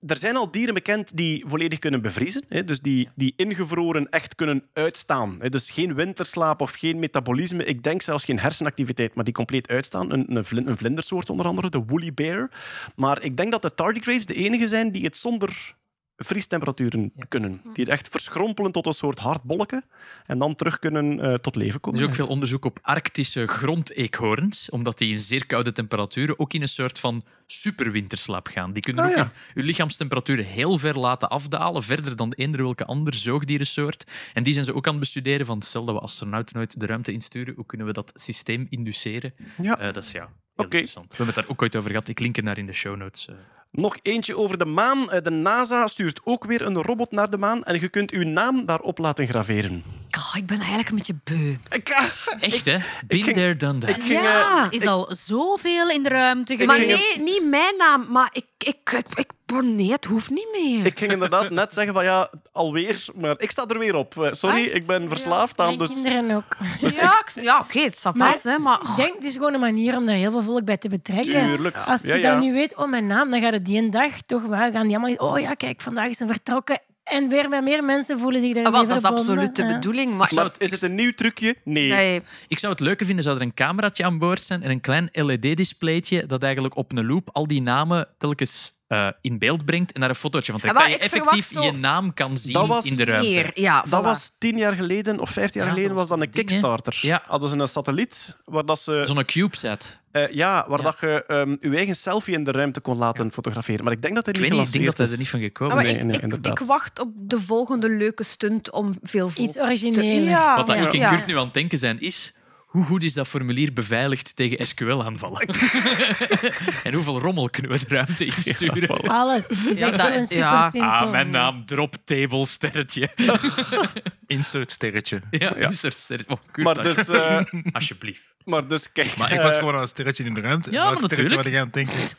er 0.08 0.17
zijn 0.17 0.36
al 0.36 0.51
dieren 0.51 0.74
bekend 0.74 1.17
die 1.17 1.44
volledig 1.48 1.79
kunnen 1.79 2.01
bevriezen. 2.01 2.44
Hè? 2.50 2.63
Dus 2.63 2.79
die, 2.79 3.10
die 3.15 3.34
ingevroren 3.36 4.10
echt 4.10 4.36
kunnen 4.36 4.63
uitstaan. 4.74 5.36
Hè? 5.39 5.50
Dus 5.50 5.70
geen 5.70 5.94
winterslaap 5.96 6.62
of 6.62 6.72
geen 6.74 7.00
metabolisme. 7.00 7.63
Ik 7.65 7.84
denk 7.84 8.01
zelfs 8.01 8.25
geen 8.25 8.39
hersenactiviteit, 8.39 9.15
maar 9.15 9.24
die 9.24 9.34
compleet 9.34 9.67
uitstaan. 9.67 10.12
Een, 10.12 10.36
een, 10.36 10.46
vlin- 10.46 10.67
een 10.67 10.77
vlindersoort 10.77 11.29
onder 11.29 11.46
andere, 11.46 11.70
de 11.70 11.84
woolly 11.88 12.13
bear. 12.13 12.50
Maar 12.96 13.24
ik 13.24 13.38
denk 13.38 13.51
dat 13.51 13.62
de 13.62 13.74
tardigrades 13.75 14.25
de 14.25 14.34
enige 14.34 14.67
zijn 14.67 14.91
die 14.91 15.03
het 15.03 15.17
zonder 15.17 15.75
vriestemperaturen 16.17 17.12
kunnen. 17.27 17.60
Die 17.63 17.84
het 17.84 17.89
echt 17.89 18.07
verschrompelen 18.07 18.72
tot 18.72 18.86
een 18.86 18.93
soort 18.93 19.19
hard 19.19 19.43
bolletje 19.43 19.84
en 20.25 20.39
dan 20.39 20.55
terug 20.55 20.79
kunnen 20.79 21.19
eh, 21.19 21.34
tot 21.34 21.55
leven 21.55 21.74
Er 21.74 21.79
komen. 21.79 22.00
is 22.00 22.05
ook 22.05 22.13
veel 22.15 22.27
onderzoek 22.27 22.65
op 22.65 22.79
arctische 22.81 23.48
grondeekhoorns, 23.48 24.69
omdat 24.69 24.98
die 24.98 25.12
in 25.12 25.19
zeer 25.19 25.45
koude 25.45 25.72
temperaturen 25.72 26.39
ook 26.39 26.53
in 26.53 26.62
een 26.62 26.67
soort 26.67 27.00
van 27.00 27.24
superwinterslaap 27.45 28.48
gaan. 28.48 28.74
Die 28.74 28.81
kunnen 28.81 29.03
Ah, 29.03 29.10
ook 29.10 29.15
ja. 29.17 29.31
hun- 29.53 29.65
lichaamstemperatuur 29.65 30.45
heel 30.45 30.77
ver 30.77 31.00
laten 31.00 31.29
afdalen, 31.29 31.84
verder 31.84 32.15
dan 32.15 32.34
eender 32.34 32.62
welke 32.63 32.86
ander 32.86 33.13
zoogdierensoort. 33.13 34.03
En 34.34 34.43
die 34.43 34.53
zijn 34.53 34.65
ze 34.65 34.74
ook 34.74 34.86
aan 34.86 34.91
het 34.91 35.01
bestuderen 35.01 35.45
van 35.45 35.62
stel 35.62 35.86
dat 35.86 35.95
we 35.95 36.01
astronauten 36.01 36.55
nooit 36.57 36.79
de 36.79 36.86
ruimte 36.86 37.12
insturen, 37.12 37.55
hoe 37.55 37.65
kunnen 37.65 37.88
we 37.88 37.93
dat 37.93 38.12
systeem 38.13 38.67
induceren? 38.69 39.34
Ja. 39.62 39.79
Eh, 39.79 39.93
dat 39.93 40.03
is 40.03 40.12
ja, 40.12 40.24
Oké. 40.55 40.63
interessant. 40.63 41.05
We 41.10 41.15
hebben 41.15 41.36
het 41.36 41.43
daar 41.43 41.51
ook 41.53 41.62
ooit 41.62 41.75
over 41.75 41.89
gehad. 41.89 42.07
Ik 42.07 42.19
link 42.19 42.38
er 42.38 42.43
naar 42.43 42.57
in 42.57 42.65
de 42.65 42.74
show 42.74 42.95
notes. 42.98 43.27
eh. 43.27 43.36
Nog 43.75 43.98
eentje 44.01 44.38
over 44.38 44.58
de 44.58 44.65
maan. 44.65 45.12
Eh, 45.12 45.22
De 45.24 45.29
NASA 45.29 45.88
stuurt 45.88 46.20
ook 46.24 46.44
weer 46.46 46.62
een 46.65 46.82
robot 46.82 47.12
naar 47.12 47.29
de 47.29 47.38
maan 47.38 47.63
en 47.63 47.79
je 47.79 47.88
kunt 47.89 48.12
uw 48.12 48.24
naam 48.24 48.65
daarop 48.65 48.98
laten 48.98 49.27
graveren. 49.27 49.84
Oh, 50.17 50.34
ik 50.38 50.46
ben 50.46 50.58
eigenlijk 50.58 50.89
een 50.89 50.96
beetje 50.96 51.15
beu. 51.24 51.55
Ik, 51.70 51.94
ah, 51.94 52.03
Echt, 52.39 52.65
hè? 52.65 52.77
Been 53.08 53.24
ging- 53.24 53.36
there, 53.36 53.55
done 53.55 53.79
that. 53.79 53.89
ik 53.89 54.03
ging, 54.03 54.22
Ja. 54.22 54.70
eh, 54.72 54.79
Is 54.79 54.86
al 54.88 55.08
zoveel 55.10 55.89
in 55.89 56.03
de 56.03 56.10
ruimte 56.10 56.65
Maar 56.65 56.79
nee, 56.79 57.20
niet 57.22 57.44
mijn 57.50 57.77
naam. 57.77 58.05
Maar 58.12 58.29
ik, 58.34 58.46
ik, 58.58 58.91
ik, 58.91 59.05
ik- 59.15 59.32
oh, 59.55 59.63
nee, 59.63 59.91
het 59.91 60.05
hoeft 60.05 60.29
niet 60.29 60.47
meer. 60.51 60.85
ik 60.85 60.97
ging 61.00 61.12
inderdaad 61.12 61.50
net 61.50 61.74
zeggen 61.74 61.93
van 61.93 62.03
ja, 62.03 62.29
alweer, 62.51 63.05
maar 63.15 63.33
ik 63.38 63.51
sta 63.51 63.65
er 63.67 63.79
weer 63.79 63.95
op. 63.95 64.21
Eh, 64.24 64.31
Sorry, 64.31 64.63
Echt? 64.65 64.74
ik 64.75 64.85
ben 64.85 65.09
verslaafd 65.09 65.59
aan, 65.59 65.65
Mijn 65.65 65.77
dus... 65.77 65.93
kinderen 65.93 66.35
ook. 66.35 66.55
ja, 66.95 67.24
ik- 67.25 67.43
ja 67.43 67.59
oké, 67.59 67.79
het 67.79 67.97
staat 67.97 68.15
Maar 68.15 68.31
vast, 68.31 68.43
hè, 68.43 68.57
maar... 68.59 68.79
ik 68.81 68.95
denk, 68.95 69.13
het 69.15 69.24
is 69.25 69.33
gewoon 69.33 69.53
een 69.53 69.59
manier 69.59 69.97
om 69.97 70.05
daar 70.05 70.15
heel 70.15 70.31
veel 70.31 70.41
volk 70.43 70.65
bij 70.65 70.77
te 70.77 70.89
betrekken. 70.89 71.45
Tuurlijk. 71.45 71.77
Als 71.85 72.01
je 72.01 72.07
Ja, 72.07 72.15
ja. 72.15 72.31
dan 72.31 72.39
nu 72.39 72.53
weet, 72.53 72.75
oh, 72.75 72.89
mijn 72.89 73.07
naam, 73.07 73.29
dan 73.29 73.41
gaat 73.41 73.53
het 73.53 73.65
die 73.65 73.81
een 73.81 73.91
dag 73.91 74.21
toch 74.21 74.41
wel 74.45 74.71
gaan 74.71 74.88
die 74.88 74.97
allemaal... 74.97 75.29
Oh 75.31 75.39
ja, 75.39 75.53
kijk, 75.53 75.81
vandaag 75.81 76.09
is 76.09 76.19
hij 76.19 76.27
vertrokken. 76.27 76.79
En 77.03 77.29
weer 77.29 77.50
met 77.50 77.63
meer 77.63 77.83
mensen 77.83 78.19
voelen 78.19 78.41
zich 78.41 78.55
Ah, 78.55 78.63
daar 78.63 78.71
wel, 78.71 78.79
weer 78.85 78.89
dat 78.89 78.97
is 78.97 79.01
verbonden. 79.03 79.33
absoluut 79.33 79.55
de 79.55 79.63
Ja. 79.63 79.74
bedoeling. 79.74 80.17
Maar, 80.17 80.31
Maar 80.35 80.51
is 80.57 80.71
het 80.71 80.81
een 80.81 80.95
nieuw 80.95 81.12
trucje? 81.13 81.55
Nee. 81.63 81.89
nee, 81.89 82.21
Ik 82.47 82.59
zou 82.59 82.71
het 82.71 82.81
leuker 82.81 83.05
vinden, 83.05 83.24
zou 83.24 83.35
er 83.35 83.41
een 83.41 83.53
cameraatje 83.53 84.03
aan 84.03 84.19
boord 84.19 84.41
zijn 84.41 84.63
en 84.63 84.69
een 84.69 84.81
klein 84.81 85.09
LED-displaytje 85.12 86.25
dat 86.25 86.43
eigenlijk 86.43 86.75
op 86.75 86.91
een 86.91 87.05
loop 87.05 87.29
al 87.31 87.47
die 87.47 87.62
namen 87.62 88.07
telkens 88.17 88.74
eh, 88.87 89.07
in 89.21 89.37
beeld 89.39 89.65
brengt 89.65 89.91
en 89.91 89.99
daar 89.99 90.09
een 90.09 90.15
fotootje 90.15 90.51
van 90.51 90.61
trekt. 90.61 90.77
Dat 90.77 90.87
je 90.89 90.97
effectief 90.97 91.47
zo- 91.47 91.61
je 91.63 91.71
naam 91.71 92.13
kan 92.13 92.37
zien 92.37 92.53
Dat 92.53 92.67
was 92.67 92.85
in 92.85 92.95
de 92.95 93.03
ruimte. 93.05 93.27
hier, 93.27 93.51
ja, 93.53 93.81
Dat 93.89 94.03
was 94.03 94.31
tien 94.37 94.57
jaar 94.57 94.73
geleden 94.73 95.19
of 95.19 95.29
vijftien 95.29 95.61
jaar 95.61 95.69
Ja, 95.69 95.75
geleden 95.75 95.95
was 95.95 96.07
dat 96.07 96.19
een 96.21 96.31
ding? 96.31 96.47
Kickstarter. 96.47 96.97
Ja. 97.01 97.21
Hadden 97.27 97.49
ze 97.49 97.57
een 97.57 97.67
satelliet 97.67 98.35
waar 98.43 98.65
dat 98.65 98.79
ze 98.79 99.03
Zo'n 99.07 99.25
CubeSat. 99.25 99.99
eh, 100.11 100.29
ja, 100.31 100.65
waar 100.67 100.77
Ja. 100.79 100.83
dat 100.83 100.97
je 100.99 101.23
ehm, 101.27 101.55
je 101.59 101.75
eigen 101.75 101.95
selfie 101.95 102.33
in 102.33 102.43
de 102.43 102.51
ruimte 102.51 102.79
kon 102.79 102.97
laten 102.97 103.31
fotograferen. 103.31 103.83
Maar 103.83 103.93
ik 103.93 104.01
denk 104.01 104.15
dat 104.15 104.25
hij 104.25 104.33
Ik 104.33 104.39
niet 104.41 104.49
weet 104.49 104.59
niet, 104.59 104.67
ik 104.67 104.73
denk 104.73 104.85
dat 104.85 104.97
hij 104.97 105.11
er 105.11 105.17
niet 105.17 105.29
van 105.29 105.39
gekomen 105.39 105.77
is. 105.77 105.83
Nee, 105.83 106.00
ik, 106.00 106.03
nee, 106.05 106.15
ik, 106.15 106.21
inderdaad. 106.21 106.59
ik 106.59 106.65
wacht 106.65 107.00
op 107.00 107.09
de 107.15 107.39
volgende 107.39 107.89
leuke 107.89 108.24
stunt 108.24 108.71
om 108.71 108.98
veel 109.01 109.31
Iets 109.35 109.57
origineels. 109.59 110.27
Ja, 110.27 110.55
Wat 110.55 110.67
dat 110.67 110.75
ja. 110.75 110.81
ik 110.87 110.93
en 110.93 111.00
Ja. 111.00 111.09
Kurt 111.09 111.25
nu 111.25 111.37
aan 111.37 111.43
het 111.45 111.53
denken 111.53 111.77
zijn, 111.77 112.00
is... 112.01 112.33
Hoe 112.75 112.83
goed 112.85 113.03
is 113.03 113.14
dat 113.14 113.27
formulier 113.27 113.74
beveiligd 113.74 114.35
tegen 114.35 114.68
SQL-aanvallen? 114.68 115.42
en 116.83 116.94
hoeveel 116.94 117.20
rommel 117.20 117.50
kunnen 117.50 117.72
we 117.72 117.77
de 117.88 117.96
ruimte 117.96 118.25
insturen? 118.25 118.98
Alles. 119.09 119.48
Het 119.48 119.66
is 119.70 119.77
Ja, 119.77 119.88
echt 119.92 119.98
dat- 119.98 120.29
ja. 120.29 120.70
simpel. 120.70 120.90
Ah, 120.92 121.11
mijn 121.11 121.29
naam, 121.29 121.66
drop 121.66 121.96
table 122.05 122.46
sterretje. 122.46 123.09
Insert 124.27 124.72
sterretje. 124.72 125.22
ja, 125.29 125.55
een 125.57 125.74
soort 125.74 126.00
sterretje. 126.00 126.33
Oh, 126.33 126.64
Maar 126.64 126.83
dus, 126.83 127.07
eh, 127.09 127.42
alsjeblieft. 127.72 128.22
maar 128.46 128.68
dus 128.68 128.92
kijk, 128.92 129.18
Maar 129.18 129.31
ik 129.33 129.42
was 129.42 129.53
gewoon 129.57 129.75
aan 129.75 129.81
een 129.81 129.88
sterretje 129.88 130.24
in 130.24 130.33
de 130.33 130.42
ruimte. 130.42 130.72
Ja, 130.72 130.83
Welk 130.83 130.94
maar 131.01 131.09
sterretje 131.11 131.35
natuurlijk. 131.35 131.64
wat 131.72 131.74
ik 131.75 131.83
aan 131.83 131.85
het 131.85 131.96
denken? 132.07 132.16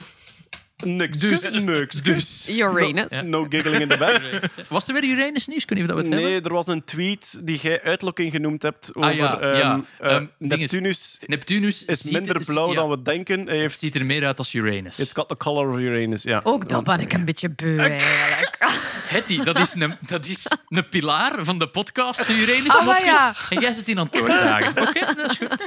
Niks, 0.84 1.18
Dus- 1.18 1.60
niks, 1.62 2.02
Dus. 2.02 2.48
Uranus. 2.58 3.10
No 3.22 3.46
giggling 3.48 3.80
in 3.82 3.88
the 3.88 3.96
bed. 3.96 4.22
Was 4.68 4.88
er 4.88 4.94
weer 4.94 5.04
Uranus 5.04 5.46
nieuws? 5.46 5.64
Kun 5.64 5.76
je 5.76 5.86
dat 5.86 5.96
we 5.96 6.02
het 6.02 6.10
hebben? 6.12 6.30
Nee, 6.30 6.40
er 6.40 6.52
was 6.52 6.66
een 6.66 6.84
tweet 6.84 7.40
die 7.44 7.58
jij 7.58 7.82
uitlokking 7.82 8.30
genoemd 8.32 8.62
hebt 8.62 8.90
over 8.94 9.10
Ah, 9.10 9.16
ja, 9.16 9.56
ja. 9.56 10.28
ding 10.38 10.62
is- 10.62 10.70
Neptunus 10.70 11.18
Neptunus 11.26 11.84
is 11.84 12.00
ziet 12.00 12.12
minder 12.12 12.36
er- 12.36 12.44
blauw 12.44 12.68
ja, 12.68 12.74
dan 12.74 12.90
we 12.90 13.02
denken. 13.02 13.34
Hij 13.40 13.46
Het 13.52 13.56
heeft, 13.60 13.78
ziet 13.78 13.94
er 13.94 14.06
meer 14.06 14.26
uit 14.26 14.38
als 14.38 14.54
Uranus. 14.54 14.98
it's 14.98 15.12
got 15.12 15.28
the 15.28 15.36
color 15.36 15.68
of 15.70 15.78
Uranus, 15.78 16.22
ja. 16.22 16.40
Ook 16.44 16.68
dat 16.68 16.84
ben 16.84 17.00
ik 17.00 17.12
een 17.12 17.24
beetje 17.24 17.48
beu, 17.50 17.76
eigenlijk. 17.76 18.56
Hetty, 19.06 19.42
dat 19.42 19.58
is, 19.58 19.74
een, 19.74 19.96
dat 20.00 20.26
is 20.26 20.46
een 20.68 20.88
pilaar 20.88 21.32
van 21.44 21.58
de 21.58 21.68
podcast, 21.68 22.26
de 22.26 22.34
Uranus. 22.34 22.68
Ah, 22.68 23.04
ja. 23.04 23.34
En 23.50 23.60
jij 23.60 23.72
zit 23.72 23.88
in 23.88 23.98
aan 23.98 24.04
het 24.04 24.12
doorzagen. 24.12 24.88
Oké, 24.88 25.14
dat 25.14 25.30
is 25.30 25.36
goed. 25.38 25.66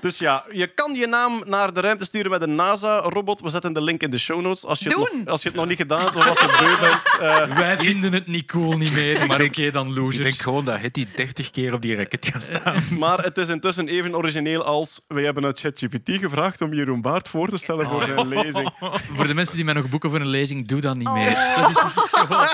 Dus 0.00 0.18
ja, 0.18 0.44
je 0.50 0.66
kan 0.66 0.94
je 0.94 1.06
naam 1.06 1.42
naar 1.46 1.72
de 1.72 1.80
ruimte 1.80 2.04
sturen 2.04 2.30
met 2.30 2.42
een 2.42 2.54
NASA-robot. 2.54 3.40
We 3.40 3.48
zetten 3.48 3.72
de 3.72 3.80
link 3.82 4.02
in 4.02 4.10
de 4.10 4.18
show 4.18 4.40
notes. 4.40 4.64
Als 4.64 4.78
je, 4.78 4.88
het 4.88 4.98
nog, 4.98 5.08
als 5.26 5.42
je 5.42 5.48
het 5.48 5.56
nog 5.56 5.66
niet 5.66 5.76
gedaan 5.76 6.00
hebt 6.00 6.16
of 6.16 6.26
als 6.26 6.38
je 6.40 6.46
beu 6.58 6.88
bent. 6.88 7.02
eh, 7.50 7.56
Wij 7.64 7.78
vinden 7.78 8.12
het 8.12 8.26
niet 8.26 8.46
cool 8.46 8.76
niet 8.76 8.92
meer, 8.92 9.26
maar 9.26 9.42
oké, 9.42 9.70
dan 9.70 9.88
Ik 9.88 9.94
losers. 9.96 10.22
denk 10.24 10.36
gewoon 10.38 10.64
dat 10.64 10.80
Hetty 10.80 11.06
30 11.16 11.50
keer 11.50 11.72
op 11.72 11.82
die 11.82 11.96
raket 11.96 12.26
gaat 12.32 12.42
staan. 12.42 12.82
maar 12.98 13.18
het 13.18 13.38
is 13.38 13.48
intussen 13.48 13.88
even 13.88 14.16
origineel 14.16 14.64
als... 14.64 15.00
Wij 15.08 15.24
hebben 15.24 15.44
uit 15.44 15.60
ChatGPT 15.60 16.10
gevraagd 16.20 16.60
om 16.60 16.74
Jeroen 16.74 17.00
Baart 17.00 17.28
voor 17.28 17.48
te 17.48 17.56
stellen 17.56 17.86
voor 17.86 18.02
zijn 18.02 18.28
lezing. 18.28 18.70
Voor 19.16 19.26
de 19.26 19.34
mensen 19.34 19.56
die 19.56 19.64
mij 19.64 19.74
nog 19.74 19.88
boeken 19.88 20.10
voor 20.10 20.20
een 20.20 20.26
lezing, 20.26 20.68
doe 20.68 20.80
dat 20.80 20.96
niet 20.96 21.12
meer. 21.12 21.34
Dat 21.56 21.70
is 21.70 21.82
gewoon... 22.10 22.46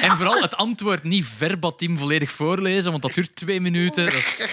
En 0.00 0.16
vooral 0.16 0.42
het 0.42 0.56
antwoord 0.56 1.02
niet 1.02 1.26
verbatim 1.26 1.98
volledig 1.98 2.30
voorlezen, 2.30 2.90
want 2.90 3.02
dat 3.02 3.14
duurt 3.14 3.36
twee 3.36 3.60
minuten. 3.60 4.04
Dat 4.04 4.14
is... 4.14 4.46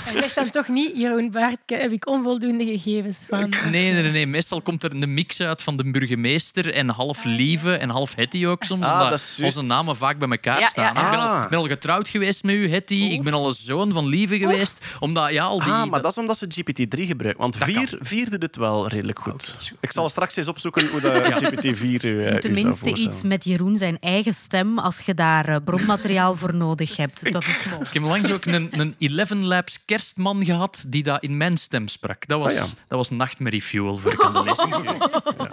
Hij 0.00 0.16
zegt 0.20 0.34
dan 0.34 0.50
toch 0.50 0.68
niet, 0.68 0.96
Jeroen 0.96 1.30
Baart, 1.30 1.56
heb 1.66 1.92
ik 1.92 2.06
onvoldoende 2.08 2.64
gegevens 2.64 3.24
van. 3.28 3.52
nee, 3.70 3.92
nee, 3.92 4.10
nee. 4.10 4.26
Meestal 4.26 4.62
komt 4.62 4.82
er 4.84 4.92
een 4.94 5.14
mix 5.14 5.40
uit 5.40 5.62
van 5.62 5.76
de 5.76 5.90
burgemeester 5.90 6.72
en 6.74 6.88
half 6.88 7.24
Lieve 7.24 7.76
en 7.76 7.88
half 7.90 8.14
Hetty 8.14 8.46
ook 8.46 8.64
soms. 8.64 8.84
Ah, 8.86 8.92
omdat 8.92 9.10
dat 9.10 9.18
is 9.18 9.38
onze 9.42 9.62
namen 9.62 9.96
vaak 9.96 10.18
bij 10.18 10.28
elkaar 10.28 10.54
Ja, 10.54 10.60
ja, 10.60 10.68
staan. 10.68 10.94
ja. 10.94 11.04
Ik 11.04 11.10
ben 11.10 11.18
al, 11.20 11.26
Ah. 11.26 11.48
ben 11.48 11.58
al 11.58 11.66
getrouwd 11.66 12.08
geweest 12.08 12.42
met 12.44 12.54
u, 12.54 12.70
Hetty. 12.70 12.94
Ik 12.94 13.22
ben 13.22 13.32
al 13.32 13.46
een 13.46 13.52
zoon 13.52 13.92
van 13.92 14.06
Lieve 14.06 14.38
geweest. 14.38 14.84
Omdat, 15.00 15.30
ja, 15.32 15.44
al 15.44 15.58
die... 15.58 15.72
Ah, 15.72 15.84
maar 15.90 16.02
dat 16.02 16.10
is 16.10 16.18
omdat 16.18 16.38
ze 16.38 16.46
GPT-3 16.46 17.06
gebruiken. 17.06 17.42
Want 17.42 17.58
Dat 17.58 17.68
4, 17.68 17.98
4 18.00 18.30
doet 18.30 18.42
het 18.42 18.56
wel 18.56 18.88
redelijk 18.88 19.18
goed. 19.18 19.56
Ik 19.80 19.92
zal 19.92 20.08
straks 20.08 20.36
eens 20.36 20.48
opzoeken 20.48 20.88
hoe 20.88 21.00
de 21.00 21.22
GPT-4 21.34 22.04
u, 22.04 22.24
eh, 22.24 22.24
u 22.24 22.28
zou 22.28 22.40
Tenminste 22.40 22.94
iets 22.94 23.22
met 23.22 23.44
Jeroen 23.44 23.76
zijn 23.78 23.96
eigen 24.00 24.34
stem 24.34 24.78
als 24.78 25.00
je 25.00 25.14
daar 25.14 25.48
eh, 25.48 25.56
bronmateriaal 25.64 26.36
voor 26.36 26.54
nodig 26.54 26.96
hebt. 26.96 27.32
Dat 27.32 27.42
is 27.44 27.62
mooi. 27.70 27.82
Ik 27.82 27.92
heb 27.92 28.02
langs 28.02 28.32
ook 28.32 28.44
een, 28.44 28.68
een 28.80 28.94
11 29.18 29.30
Labs 29.30 29.81
kerstman 29.84 30.44
gehad 30.44 30.84
die 30.88 31.02
dat 31.02 31.22
in 31.22 31.36
mijn 31.36 31.56
stem 31.56 31.88
sprak. 31.88 32.26
Dat 32.26 32.38
was, 32.38 32.52
Ah, 32.52 32.58
ja. 32.58 32.64
dat 32.88 32.98
was 32.98 33.10
nachtmerrie 33.10 33.62
fuel 33.62 33.98
voor 33.98 34.12
ik 34.12 34.22
aan 34.22 34.32
de 34.32 34.42
lezing. 34.42 35.08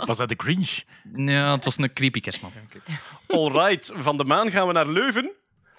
Was 0.05 0.17
dat 0.17 0.29
de 0.29 0.35
Grinch? 0.37 0.81
Ja, 1.15 1.51
het 1.55 1.65
was 1.65 1.77
een 1.77 1.93
creepy 1.93 2.19
kerstman. 2.19 2.51
Alright, 3.27 3.91
van 3.95 4.17
de 4.17 4.23
maan 4.23 4.51
gaan 4.51 4.67
we 4.67 4.73
naar 4.73 4.87
Leuven. 4.87 5.31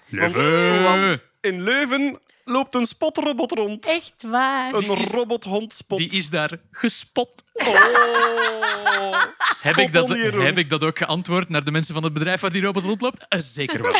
Want, 0.09 0.33
Leuven. 0.35 0.83
want 0.83 1.21
in 1.41 1.61
Leuven 1.63 2.19
loopt 2.45 2.75
een 2.75 2.85
spotrobot 2.85 3.51
rond. 3.51 3.87
Echt 3.87 4.23
waar. 4.27 4.73
Een 4.73 5.05
robothond-spot. 5.05 5.97
Die 5.97 6.11
is 6.11 6.29
daar 6.29 6.59
gespot. 6.71 7.43
Oh, 7.53 7.65
Heb 9.61 9.77
ik, 9.77 9.93
dat, 9.93 10.05
spot 10.05 10.33
heb 10.33 10.57
ik 10.57 10.69
dat 10.69 10.83
ook 10.83 10.97
geantwoord 10.97 11.49
naar 11.49 11.63
de 11.63 11.71
mensen 11.71 11.93
van 11.93 12.03
het 12.03 12.13
bedrijf 12.13 12.41
waar 12.41 12.51
die 12.51 12.61
robot 12.61 12.83
rondloopt? 12.83 13.25
Eh, 13.27 13.39
zeker 13.39 13.81
wel. 13.81 13.93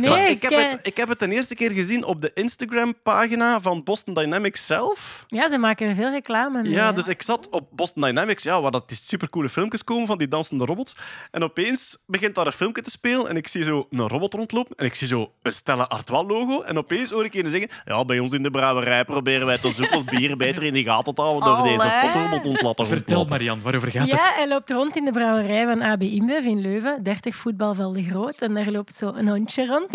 Nee, 0.00 0.30
ik, 0.30 0.42
heb 0.42 0.52
eh, 0.52 0.70
het, 0.70 0.86
ik 0.86 0.96
heb 0.96 1.08
het 1.08 1.18
de 1.18 1.30
eerste 1.30 1.54
keer 1.54 1.70
gezien 1.70 2.04
op 2.04 2.20
de 2.20 2.30
Instagram-pagina 2.34 3.60
van 3.60 3.82
Boston 3.84 4.14
Dynamics 4.14 4.66
zelf. 4.66 5.24
Ja, 5.28 5.50
ze 5.50 5.58
maken 5.58 5.88
er 5.88 5.94
veel 5.94 6.10
reclame 6.10 6.62
mee. 6.62 6.70
Ja, 6.72 6.86
hè. 6.86 6.92
dus 6.92 7.08
ik 7.08 7.22
zat 7.22 7.48
op 7.48 7.68
Boston 7.70 8.02
Dynamics, 8.02 8.42
ja, 8.42 8.60
waar 8.60 8.70
dat 8.70 8.88
die 8.88 8.98
supercoole 9.02 9.48
filmpjes 9.48 9.84
komen 9.84 10.06
van 10.06 10.18
die 10.18 10.28
dansende 10.28 10.64
robots. 10.64 10.96
En 11.30 11.42
opeens 11.42 11.98
begint 12.06 12.34
daar 12.34 12.46
een 12.46 12.52
filmpje 12.52 12.82
te 12.82 12.90
spelen 12.90 13.28
en 13.28 13.36
ik 13.36 13.48
zie 13.48 13.64
zo 13.64 13.86
een 13.90 14.08
robot 14.08 14.34
rondlopen 14.34 14.76
en 14.76 14.84
ik 14.84 14.94
zie 14.94 15.08
zo 15.08 15.32
een 15.42 15.52
Stella 15.52 15.82
Artois 15.82 16.28
logo 16.28 16.39
logo. 16.40 16.62
En 16.62 16.78
opeens 16.78 17.10
hoor 17.10 17.24
ik 17.24 17.34
een 17.34 17.50
zeggen... 17.50 17.68
Ja, 17.84 18.04
bij 18.04 18.18
ons 18.18 18.32
in 18.32 18.42
de 18.42 18.50
brouwerij 18.50 19.04
proberen 19.04 19.46
wij 19.46 19.58
te 19.58 19.70
zoeken 19.70 19.96
of 19.96 20.04
bier 20.04 20.36
beter 20.36 20.62
in 20.62 20.72
de 20.72 20.82
gaten 20.82 21.14
te 21.14 21.20
houden 21.20 21.48
door 21.48 21.62
deze 21.62 21.88
spotrobot 21.88 22.46
ontlaten. 22.46 22.86
Vertel, 22.86 23.24
Marian, 23.24 23.62
waarover 23.62 23.90
gaat 23.90 24.10
het? 24.10 24.10
Ja, 24.10 24.32
hij 24.34 24.48
loopt 24.48 24.70
rond 24.70 24.96
in 24.96 25.04
de 25.04 25.10
brouwerij 25.10 25.64
van 25.64 25.82
AB 25.82 26.02
InBev 26.02 26.44
in 26.44 26.60
Leuven, 26.60 27.02
30 27.02 27.34
voetbalvelden 27.36 28.02
groot. 28.02 28.38
En 28.38 28.54
daar 28.54 28.70
loopt 28.70 28.94
zo 28.94 29.12
een 29.14 29.28
hondje 29.28 29.66
rond. 29.66 29.88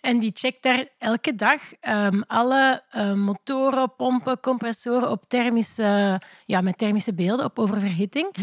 En 0.00 0.18
die 0.18 0.30
checkt 0.34 0.62
daar 0.62 0.88
elke 0.98 1.34
dag 1.34 1.60
ehm, 1.80 2.20
alle 2.26 2.82
eh, 2.90 3.12
motoren, 3.12 3.94
pompen, 3.96 4.40
compressoren 4.40 5.10
op 5.10 5.24
thermische, 5.28 6.20
ja, 6.46 6.60
met 6.60 6.78
thermische 6.78 7.14
beelden 7.14 7.44
op 7.44 7.58
oververhitting. 7.58 8.34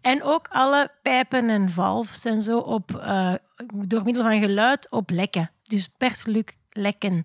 En 0.00 0.22
ook 0.22 0.48
alle 0.50 0.90
pijpen 1.02 1.48
en 1.48 1.70
valves 1.70 2.24
en 2.24 2.42
zo 2.42 2.58
op, 2.58 2.94
eh, 2.94 3.34
door 3.74 4.02
middel 4.02 4.22
van 4.22 4.40
geluid 4.40 4.90
op 4.90 5.10
lekken. 5.10 5.50
Dus 5.62 5.88
per 5.98 6.14
sluk 6.14 6.56
lekken. 6.72 7.24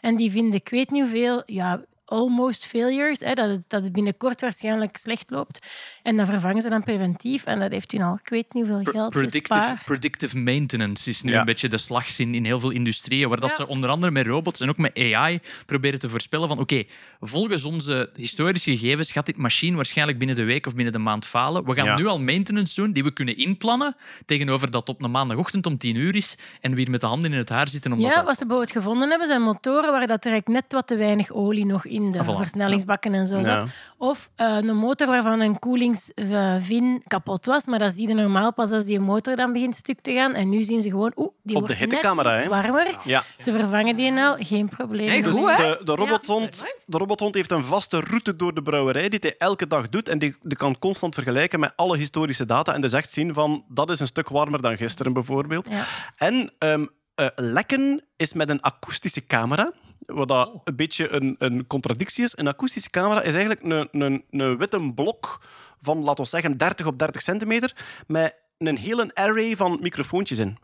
En 0.00 0.16
die 0.16 0.30
vinden, 0.30 0.54
ik 0.54 0.68
weet 0.68 0.90
niet 0.90 1.02
hoeveel, 1.02 1.42
ja, 1.46 1.84
almost 2.04 2.66
failures, 2.66 3.20
hè, 3.20 3.34
dat, 3.34 3.48
het, 3.50 3.64
dat 3.68 3.82
het 3.82 3.92
binnenkort 3.92 4.40
waarschijnlijk 4.40 4.96
slecht 4.96 5.30
loopt. 5.30 5.58
En 6.02 6.16
dan 6.16 6.26
vervangen 6.26 6.62
ze 6.62 6.68
dan 6.68 6.82
preventief. 6.82 7.44
En 7.44 7.58
dat 7.60 7.70
heeft 7.70 7.92
u 7.92 7.98
al, 8.02 8.18
ik 8.22 8.28
weet 8.28 8.52
niet 8.54 8.66
hoeveel 8.68 8.92
geld 8.92 9.10
Predictive, 9.10 9.60
gespaard. 9.60 9.84
predictive 9.84 10.38
maintenance 10.38 11.10
is 11.10 11.22
nu 11.22 11.32
Ja. 11.32 11.38
een 11.38 11.44
beetje 11.44 11.68
de 11.68 11.76
slagzin 11.78 12.34
in 12.34 12.44
heel 12.44 12.60
veel 12.60 12.70
industrieën, 12.70 13.28
waar 13.28 13.40
dat 13.40 13.50
Ja. 13.50 13.56
ze 13.56 13.68
onder 13.68 13.90
andere 13.90 14.12
met 14.12 14.26
robots 14.26 14.60
en 14.60 14.68
ook 14.68 14.76
met 14.78 14.96
AI 14.98 15.40
proberen 15.66 15.98
te 15.98 16.08
voorspellen 16.08 16.48
van 16.48 16.58
oké, 16.58 16.84
volgens 17.20 17.64
onze 17.64 18.10
historische 18.14 18.70
gegevens 18.76 19.12
gaat 19.12 19.26
dit 19.26 19.36
machine 19.36 19.76
waarschijnlijk 19.76 20.18
binnen 20.18 20.36
de 20.36 20.44
week 20.44 20.66
of 20.66 20.74
binnen 20.74 20.92
de 20.92 20.98
maand 20.98 21.26
falen. 21.26 21.64
We 21.64 21.74
gaan 21.74 21.84
Ja. 21.84 21.96
nu 21.96 22.06
al 22.06 22.18
maintenance 22.20 22.74
doen 22.74 22.92
die 22.92 23.02
we 23.04 23.12
kunnen 23.12 23.36
inplannen 23.36 23.96
tegenover 24.26 24.70
dat 24.70 24.88
op 24.88 25.02
een 25.02 25.10
maandagochtend 25.10 25.66
om 25.66 25.78
tien 25.78 25.96
uur 25.96 26.16
is 26.16 26.34
en 26.60 26.70
we 26.74 26.80
hier 26.80 26.90
met 26.90 27.00
de 27.00 27.06
handen 27.06 27.32
in 27.32 27.38
het 27.38 27.48
haar 27.48 27.68
zitten 27.68 27.92
om 27.92 28.00
dat 28.02 28.14
Ja, 28.14 28.24
wat 28.24 28.36
ze 28.36 28.46
bijvoorbeeld 28.46 28.76
gevonden 28.76 29.08
hebben, 29.10 29.26
zijn 29.28 29.42
motoren 29.42 29.90
waar 29.90 30.06
dat 30.06 30.24
er 30.24 30.30
eigenlijk 30.32 30.62
net 30.62 30.72
wat 30.72 30.86
te 30.86 30.96
weinig 30.96 31.30
olie 31.30 31.66
nog 31.66 31.84
in 31.86 31.93
de 32.12 32.18
Ah, 32.18 32.28
voilà. 32.28 32.36
versnellingsbakken 32.36 33.14
en 33.14 33.26
zo 33.26 33.36
Ja. 33.36 33.42
zat. 33.44 33.66
Of 33.98 34.30
eh, 34.36 34.56
een 34.60 34.76
motor 34.76 35.06
waarvan 35.06 35.40
een 35.40 35.58
koelingsvin 35.58 37.02
kapot 37.06 37.46
was, 37.46 37.66
maar 37.66 37.78
dat 37.78 37.92
zie 37.92 38.08
je 38.08 38.14
normaal 38.14 38.52
pas 38.52 38.70
als 38.70 38.84
die 38.84 39.00
motor 39.00 39.36
dan 39.36 39.52
begint 39.52 39.74
stuk 39.74 40.00
te 40.00 40.12
gaan. 40.12 40.34
En 40.34 40.48
nu 40.48 40.62
zien 40.62 40.82
ze 40.82 40.90
gewoon, 40.90 41.12
oeh, 41.16 41.28
die 41.42 41.56
Op 41.56 41.62
wordt 41.62 41.78
de 41.78 41.84
hittecamera, 41.86 42.30
net 42.30 42.38
iets 42.40 42.48
warmer. 42.48 42.98
Ja. 43.04 43.22
Ze 43.38 43.52
vervangen 43.52 43.96
die 43.96 44.12
al, 44.12 44.36
geen 44.38 44.68
probleem. 44.68 45.08
Hey, 45.08 45.22
Dus 45.22 45.34
de, 45.34 45.80
de, 45.84 45.94
robothond, 45.94 46.64
de 46.86 46.98
robothond 46.98 47.34
heeft 47.34 47.50
een 47.52 47.64
vaste 47.64 48.00
route 48.00 48.36
door 48.36 48.54
de 48.54 48.62
brouwerij 48.62 49.08
die 49.08 49.18
hij 49.22 49.34
elke 49.38 49.66
dag 49.66 49.88
doet 49.88 50.08
en 50.08 50.18
die, 50.18 50.36
die 50.40 50.56
kan 50.56 50.78
constant 50.78 51.14
vergelijken 51.14 51.60
met 51.60 51.72
alle 51.76 51.96
historische 51.96 52.46
data 52.46 52.74
en 52.74 52.80
dus 52.80 52.92
echt 52.92 53.10
zien 53.10 53.34
van 53.34 53.64
dat 53.68 53.90
is 53.90 54.00
een 54.00 54.06
stuk 54.06 54.28
warmer 54.28 54.62
dan 54.62 54.76
gisteren 54.76 55.12
bijvoorbeeld. 55.12 55.68
Ja. 55.70 55.84
En 56.16 56.52
ehm, 56.58 56.86
eh, 57.14 57.26
lekken 57.36 58.04
is 58.16 58.32
met 58.32 58.48
een 58.48 58.60
akoestische 58.60 59.26
camera, 59.26 59.72
wat 60.06 60.28
dat 60.28 60.60
een 60.64 60.76
beetje 60.76 61.12
een, 61.12 61.36
een 61.38 61.66
contradictie 61.66 62.24
is. 62.24 62.38
Een 62.38 62.48
akoestische 62.48 62.90
camera 62.90 63.22
is 63.22 63.34
eigenlijk 63.34 63.62
een, 63.62 63.88
een, 64.02 64.24
een 64.30 64.58
witte 64.58 64.92
blok 64.94 65.40
van, 65.78 66.04
laten 66.04 66.24
we 66.24 66.30
zeggen, 66.30 66.56
30 66.56 66.86
op 66.86 66.98
30 66.98 67.22
centimeter 67.22 67.76
met 68.06 68.36
een 68.58 68.76
hele 68.76 69.10
array 69.14 69.56
van 69.56 69.78
microfoontjes 69.80 70.38
in. 70.38 70.58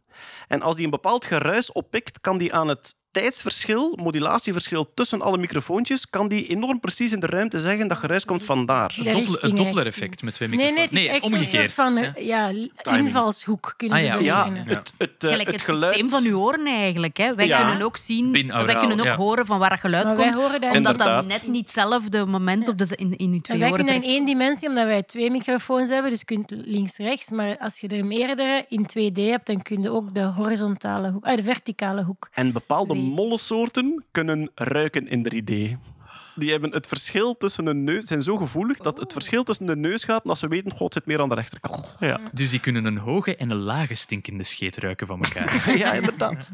En 0.49 0.63
als 0.63 0.75
die 0.77 0.85
een 0.85 0.91
bepaald 0.91 1.25
geruis 1.25 1.73
oppikt, 1.73 2.21
kan 2.21 2.39
die 2.39 2.55
aan 2.55 2.69
het 2.69 2.95
tijdsverschil, 3.13 3.99
modulatieverschil 4.03 4.91
tussen 4.95 5.23
alle 5.23 5.39
microfoontjes, 5.39 6.11
kan 6.11 6.29
die 6.29 6.47
enorm 6.47 6.81
precies 6.81 7.13
in 7.13 7.21
de 7.21 7.27
ruimte 7.27 7.61
zeggen 7.61 7.89
dat 7.89 7.99
geruis 7.99 8.25
komt 8.25 8.45
vandaar. 8.45 8.97
Het 9.03 9.57
Doppler-effect 9.57 10.23
met 10.23 10.35
twee 10.35 10.49
Nee, 10.49 10.57
microfoons. 10.59 10.93
nee, 10.93 11.09
het 11.09 11.15
is 11.23 11.23
echt 11.23 11.31
zo'n 11.31 11.31
soort 11.31 11.41
omgekeerd. 11.41 11.75
van 11.75 11.95
Ja. 12.25 12.49
eh, 12.49 12.67
ja, 12.83 12.97
invalshoek, 12.97 13.75
kunnen 13.77 13.99
Ah, 13.99 14.19
ze 14.19 14.25
ja. 14.25 14.53
het, 14.53 14.93
het, 14.99 15.11
eh, 15.19 15.29
Gelijk 15.29 15.47
het 15.47 15.55
het, 15.55 15.65
geluid... 15.65 15.95
systeem 15.95 16.11
van 16.21 16.25
uw 16.33 16.39
oren 16.39 16.67
eigenlijk. 16.67 17.17
Hè. 17.17 17.35
Wij 17.35 17.47
Ja. 17.47 17.67
kunnen 17.67 17.83
ook 17.87 17.97
zien, 17.97 18.33
Binauraal, 18.33 18.67
wij 18.67 18.77
kunnen 18.77 19.01
ook 19.01 19.05
ja. 19.07 19.17
horen 19.17 19.47
van 19.47 19.59
waar 19.59 19.71
dat 19.71 19.81
geluid 19.81 20.05
Maar 20.05 20.17
wij 20.17 20.25
komt. 20.31 20.37
horen 20.43 20.61
dat 20.61 20.77
omdat 20.77 20.93
Inderdaad. 20.93 21.29
dat 21.29 21.41
net 21.43 21.47
niet 21.53 21.65
hetzelfde 21.67 22.27
moment 22.27 22.69
op 22.69 22.79
de, 22.79 22.87
in, 22.97 23.17
in 23.17 23.29
uw 23.29 23.35
En 23.35 23.43
twee 23.43 23.59
wij 23.59 23.71
oren 23.71 23.85
kunnen 23.85 24.03
in 24.03 24.11
één 24.11 24.27
dimensie, 24.27 24.69
omdat 24.69 24.85
wij 24.85 25.03
twee 25.03 25.31
microfoons 25.31 25.89
hebben, 25.89 26.11
dus 26.11 26.19
je 26.19 26.25
kunt 26.25 26.51
links-rechts. 26.51 27.31
Maar 27.31 27.59
als 27.59 27.79
je 27.81 27.89
er 27.89 28.05
meerdere 28.05 28.65
in 28.69 28.87
2D 28.99 29.13
hebt, 29.23 29.47
dan 29.47 29.63
kun 29.63 29.83
je 29.83 29.91
ook 29.91 30.10
de 30.13 30.23
horizontale 30.25 31.11
hoek, 31.11 31.25
ah, 31.27 31.37
de 31.37 31.43
verticale 31.43 32.03
hoek. 32.03 32.29
En 32.33 32.53
bepaalde 32.53 32.95
Weet. 32.95 33.03
mollensoorten 33.03 34.05
kunnen 34.11 34.51
ruiken 34.55 35.09
in 35.09 35.23
3D. 35.23 35.79
Die 36.35 36.51
hebben 36.51 36.73
het 36.73 36.87
verschil 36.87 37.37
tussen 37.37 37.67
een 37.67 37.85
neus, 37.85 38.05
zijn 38.07 38.23
zo 38.23 38.37
gevoelig 38.37 38.79
dat 38.79 38.99
het 38.99 39.13
verschil 39.13 39.43
tussen 39.45 39.67
de 39.67 39.77
neus 39.77 40.05
gaat 40.05 40.23
en 40.23 40.29
dat 40.29 40.39
ze 40.39 40.49
weten, 40.49 40.73
god, 40.77 40.93
zit 40.93 41.07
meer 41.07 41.21
aan 41.21 41.29
de 41.29 41.35
rechterkant. 41.35 41.97
Ja, 42.01 42.21
Dus 42.33 42.51
die 42.51 42.61
kunnen 42.61 42.85
een 42.85 42.99
hoge 42.99 43.37
en 43.37 43.51
een 43.51 43.57
lage 43.63 43.95
stinkende 43.95 44.43
scheet 44.45 44.77
ruiken 44.77 45.07
van 45.07 45.23
elkaar. 45.23 45.71
ja 45.79 45.93
inderdaad. 45.93 46.51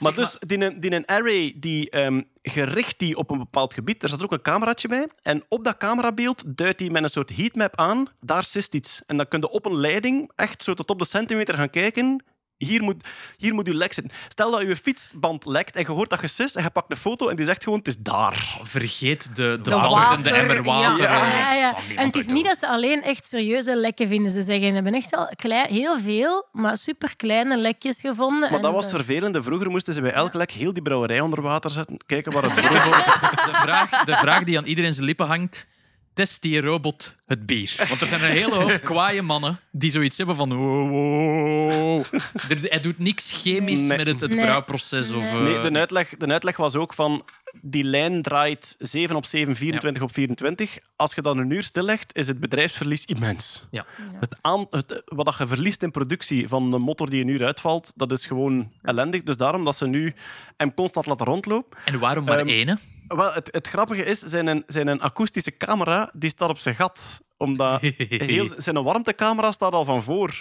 Maar 0.00 0.14
dus, 0.14 0.36
die, 0.46 0.64
een- 0.64 0.80
die 0.80 0.94
een 0.94 1.06
array, 1.06 1.54
die 1.56 1.90
ehm, 1.90 2.22
gericht 2.42 2.98
die 2.98 3.16
op 3.16 3.30
een 3.30 3.38
bepaald 3.38 3.74
gebied, 3.74 4.02
er 4.02 4.08
zat 4.08 4.22
ook 4.24 4.32
een 4.32 4.42
cameraatje 4.42 4.88
bij. 4.88 5.08
En 5.22 5.42
op 5.48 5.64
dat 5.64 5.76
camerabeeld 5.76 6.42
duidt 6.46 6.80
hij 6.80 6.90
met 6.90 7.02
een 7.02 7.08
soort 7.08 7.36
heatmap 7.36 7.76
aan, 7.76 8.06
daar 8.20 8.44
zit 8.44 8.74
iets. 8.74 9.02
En 9.06 9.16
dan 9.16 9.28
kun 9.28 9.40
je 9.40 9.48
op 9.50 9.66
een 9.66 9.76
leiding 9.76 10.30
echt 10.36 10.62
zo 10.62 10.74
tot 10.74 10.90
op 10.90 10.98
de 10.98 11.04
centimeter 11.04 11.54
gaan 11.54 11.70
kijken. 11.70 12.24
Hier 12.66 12.82
moet, 12.82 13.04
hier 13.36 13.54
moet 13.54 13.66
uw 13.68 13.74
lek 13.74 13.92
zitten. 13.92 14.12
Stel 14.28 14.50
dat 14.50 14.60
je 14.60 14.76
fietsband 14.76 15.44
lekt 15.44 15.76
en 15.76 15.82
je 15.82 15.90
hoort 15.90 16.10
dat 16.10 16.20
je 16.20 16.26
sis 16.26 16.54
en 16.54 16.62
je 16.62 16.70
pakt 16.70 16.90
een 16.90 16.96
foto 16.96 17.28
en 17.28 17.36
die 17.36 17.44
zegt 17.44 17.62
gewoon, 17.64 17.78
het 17.78 17.88
is 17.88 17.96
daar. 17.98 18.58
Vergeet 18.62 19.36
de, 19.36 19.42
de, 19.42 19.60
De 19.62 19.70
waterende 19.70 20.28
water, 20.30 20.34
emmer 20.40 20.62
water. 20.62 21.02
ja. 21.04 21.54
Ja, 21.54 21.76
En 21.96 22.06
het 22.06 22.16
is 22.16 22.26
niet 22.26 22.44
dat 22.44 22.58
ze 22.58 22.68
alleen 22.68 23.02
echt 23.02 23.28
serieuze 23.28 23.76
lekken 23.76 24.08
vinden. 24.08 24.30
Ze 24.30 24.42
zeggen, 24.42 24.68
we 24.68 24.74
hebben 24.74 24.94
echt 24.94 25.14
al 25.16 25.32
klein, 25.36 25.72
heel 25.72 25.98
veel, 25.98 26.46
maar 26.52 26.76
super 26.76 27.16
kleine 27.16 27.56
lekjes 27.58 28.00
gevonden. 28.00 28.40
Maar 28.40 28.52
En 28.58 28.62
dat 28.62 28.72
was 28.72 28.84
het 28.84 28.94
vervelende. 28.94 29.42
Vroeger 29.42 29.70
moesten 29.70 29.94
ze 29.94 30.00
bij 30.00 30.12
elk 30.12 30.34
lek 30.34 30.50
heel 30.50 30.72
die 30.72 30.82
brouwerij 30.82 31.20
onder 31.20 31.42
water 31.42 31.70
zetten. 31.70 31.96
Kijken 32.06 32.32
waar 32.32 32.42
het 32.42 32.56
droog 32.70 33.04
De 33.44 33.50
vraag, 33.52 34.04
de 34.04 34.12
vraag 34.14 34.44
die 34.44 34.58
aan 34.58 34.64
iedereen 34.64 34.94
zijn 34.94 35.06
lippen 35.06 35.26
hangt. 35.26 35.66
Test 36.14 36.42
die 36.42 36.60
robot 36.60 37.16
het 37.26 37.46
bier? 37.46 37.74
Want 37.88 38.00
er 38.00 38.06
zijn 38.06 38.22
een 38.24 38.30
hele 38.30 38.54
hoop 38.54 38.80
kwaaie 38.84 39.22
mannen 39.22 39.60
die 39.72 39.90
zoiets 39.90 40.16
hebben 40.16 40.36
van... 40.36 40.52
wow, 40.56 40.90
wow. 40.90 42.04
Er- 42.48 42.70
Hij 42.70 42.80
doet 42.80 42.98
niks 42.98 43.42
chemisch 43.42 43.78
Nee. 43.78 43.96
met 43.98 44.06
het, 44.06 44.20
het 44.20 44.34
Nee. 44.34 44.44
brouwproces. 44.44 45.12
Of, 45.12 45.24
eh, 45.24 45.40
Nee, 45.42 45.58
de 45.58 45.78
uitleg, 45.78 46.08
de 46.16 46.26
uitleg 46.26 46.56
was 46.56 46.74
ook 46.74 46.94
van... 46.94 47.24
Die 47.62 47.84
lijn 47.84 48.22
draait 48.22 48.74
7 48.78 49.16
op 49.16 49.24
7, 49.24 49.56
24 49.56 50.02
op 50.02 50.12
24. 50.14 50.78
Als 50.96 51.14
je 51.14 51.22
dan 51.22 51.38
een 51.38 51.50
uur 51.50 51.62
stillegt, 51.62 52.16
is 52.16 52.26
het 52.28 52.40
bedrijfsverlies 52.40 53.04
immens. 53.04 53.66
ja. 53.70 53.86
Het 54.20 54.36
aan, 54.40 54.66
het, 54.70 55.02
wat 55.04 55.24
dat 55.24 55.38
je 55.38 55.46
verliest 55.46 55.82
in 55.82 55.90
productie 55.90 56.48
van 56.48 56.72
een 56.72 56.82
motor 56.82 57.10
die 57.10 57.22
een 57.22 57.28
uur 57.28 57.44
uitvalt, 57.44 57.92
dat 57.96 58.12
is 58.12 58.26
gewoon 58.26 58.72
ellendig. 58.82 59.22
Dus 59.22 59.36
daarom 59.36 59.64
dat 59.64 59.76
ze 59.76 59.86
nu 59.86 60.14
hem 60.56 60.74
constant 60.74 61.06
laten 61.06 61.26
rondlopen. 61.26 61.78
En 61.84 61.98
waarom 61.98 62.24
maar 62.24 62.38
Ehm, 62.38 62.48
ene? 62.48 62.78
Wel, 63.16 63.32
het, 63.32 63.48
het 63.52 63.66
grappige 63.66 64.04
is, 64.04 64.18
zijn 64.18 64.64
zijn 64.66 64.86
een 64.86 65.00
akoestische 65.00 65.56
camera 65.56 66.10
die 66.12 66.30
staat 66.30 66.48
op 66.48 66.58
zijn 66.58 66.74
gat. 66.74 67.20
Omdat 67.40 67.80
heel, 68.08 68.48
zijn 68.56 68.82
warmtecamera 68.82 69.52
staat 69.52 69.72
al 69.72 69.84
van 69.84 70.02
voor. 70.02 70.34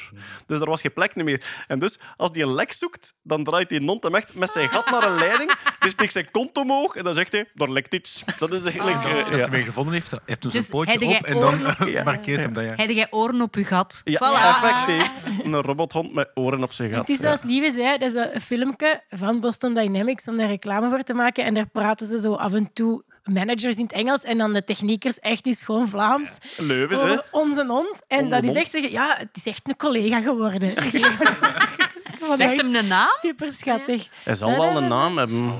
Dus 0.45 0.59
er 0.59 0.69
was 0.69 0.81
geen 0.81 0.93
plek 0.93 1.15
meer. 1.15 1.63
En 1.67 1.79
dus, 1.79 1.99
als 2.17 2.29
hij 2.33 2.41
een 2.41 2.53
lek 2.53 2.71
zoekt, 2.71 3.13
dan 3.23 3.43
draait 3.43 3.69
hij 3.69 3.79
non 3.79 3.99
echt 3.99 4.35
met 4.35 4.49
zijn 4.49 4.69
gat 4.69 4.89
naar 4.89 5.03
een 5.11 5.17
leiding. 5.17 5.53
Dus 5.79 5.91
steekt 5.91 6.11
zijn 6.11 6.31
kont 6.31 6.57
omhoog 6.57 6.95
en 6.95 7.03
dan 7.03 7.13
zegt 7.13 7.31
hij, 7.31 7.45
er 7.55 7.71
lekt 7.71 7.93
iets. 7.93 8.23
Dat 8.39 8.51
is 8.53 8.63
eigenlijk... 8.63 9.03
eh, 9.03 9.17
Als 9.23 9.29
ja. 9.29 9.37
hij 9.37 9.49
mij 9.49 9.61
gevonden 9.61 9.93
heeft, 9.93 10.11
hij 10.11 10.19
heeft 10.25 10.43
hem 10.43 10.51
Dus 10.51 10.61
zijn 10.61 10.71
pootje 10.71 10.91
heb 10.91 11.01
jij 11.01 11.17
op 11.19 11.25
en 11.25 11.39
dan 11.39 11.75
Ja. 11.91 12.03
markeert 12.03 12.43
hem 12.43 12.53
dat. 12.53 12.63
Ja. 12.63 12.73
Heb 12.75 12.89
jij 12.89 13.07
oren 13.09 13.41
op 13.41 13.55
je 13.55 13.63
gat? 13.63 14.01
Ja, 14.03 14.17
Voilà. 14.19 14.61
effectief. 14.63 15.11
Een 15.43 15.61
robothond 15.61 16.13
met 16.13 16.29
oren 16.33 16.63
op 16.63 16.71
zijn 16.73 16.89
gat. 16.89 16.99
Het 16.99 17.09
is 17.09 17.17
zoals 17.19 17.41
Lieve 17.43 17.71
zei, 17.71 17.97
dat 17.97 18.15
is 18.15 18.33
een 18.33 18.41
filmpje 18.41 19.03
van 19.09 19.39
Boston 19.39 19.73
Dynamics 19.73 20.27
om 20.27 20.37
daar 20.37 20.47
reclame 20.47 20.89
voor 20.89 21.03
te 21.03 21.13
maken. 21.13 21.45
En 21.45 21.53
daar 21.53 21.69
praten 21.69 22.07
ze 22.07 22.19
zo 22.21 22.33
af 22.33 22.53
en 22.53 22.73
toe 22.73 23.03
managers 23.23 23.77
in 23.77 23.83
het 23.83 23.91
Engels 23.91 24.23
en 24.23 24.37
dan 24.37 24.53
de 24.53 24.63
techniekers 24.63 25.19
echt 25.19 25.45
is 25.45 25.61
gewoon 25.61 25.87
Vlaams. 25.87 26.37
Leuvens, 26.57 27.01
hè? 27.01 27.17
Hond. 27.31 27.99
En 28.07 28.23
Onze 28.23 28.29
dat 28.29 28.43
is 28.43 28.53
echt 28.53 28.71
zeggen, 28.71 28.91
ja, 28.91 29.15
het 29.17 29.29
is 29.33 29.45
echt 29.45 29.67
een 29.67 29.75
collega 29.75 30.21
geworden. 30.21 30.73
Zegt 32.35 32.57
hem 32.57 32.75
een 32.75 32.87
naam? 32.87 33.09
Super 33.21 33.53
schattig. 33.53 34.07
Hij 34.23 34.33
zal 34.35 34.49
wel 34.57 34.77
een 34.77 34.87
naam 34.87 35.17
hebben. 35.17 35.53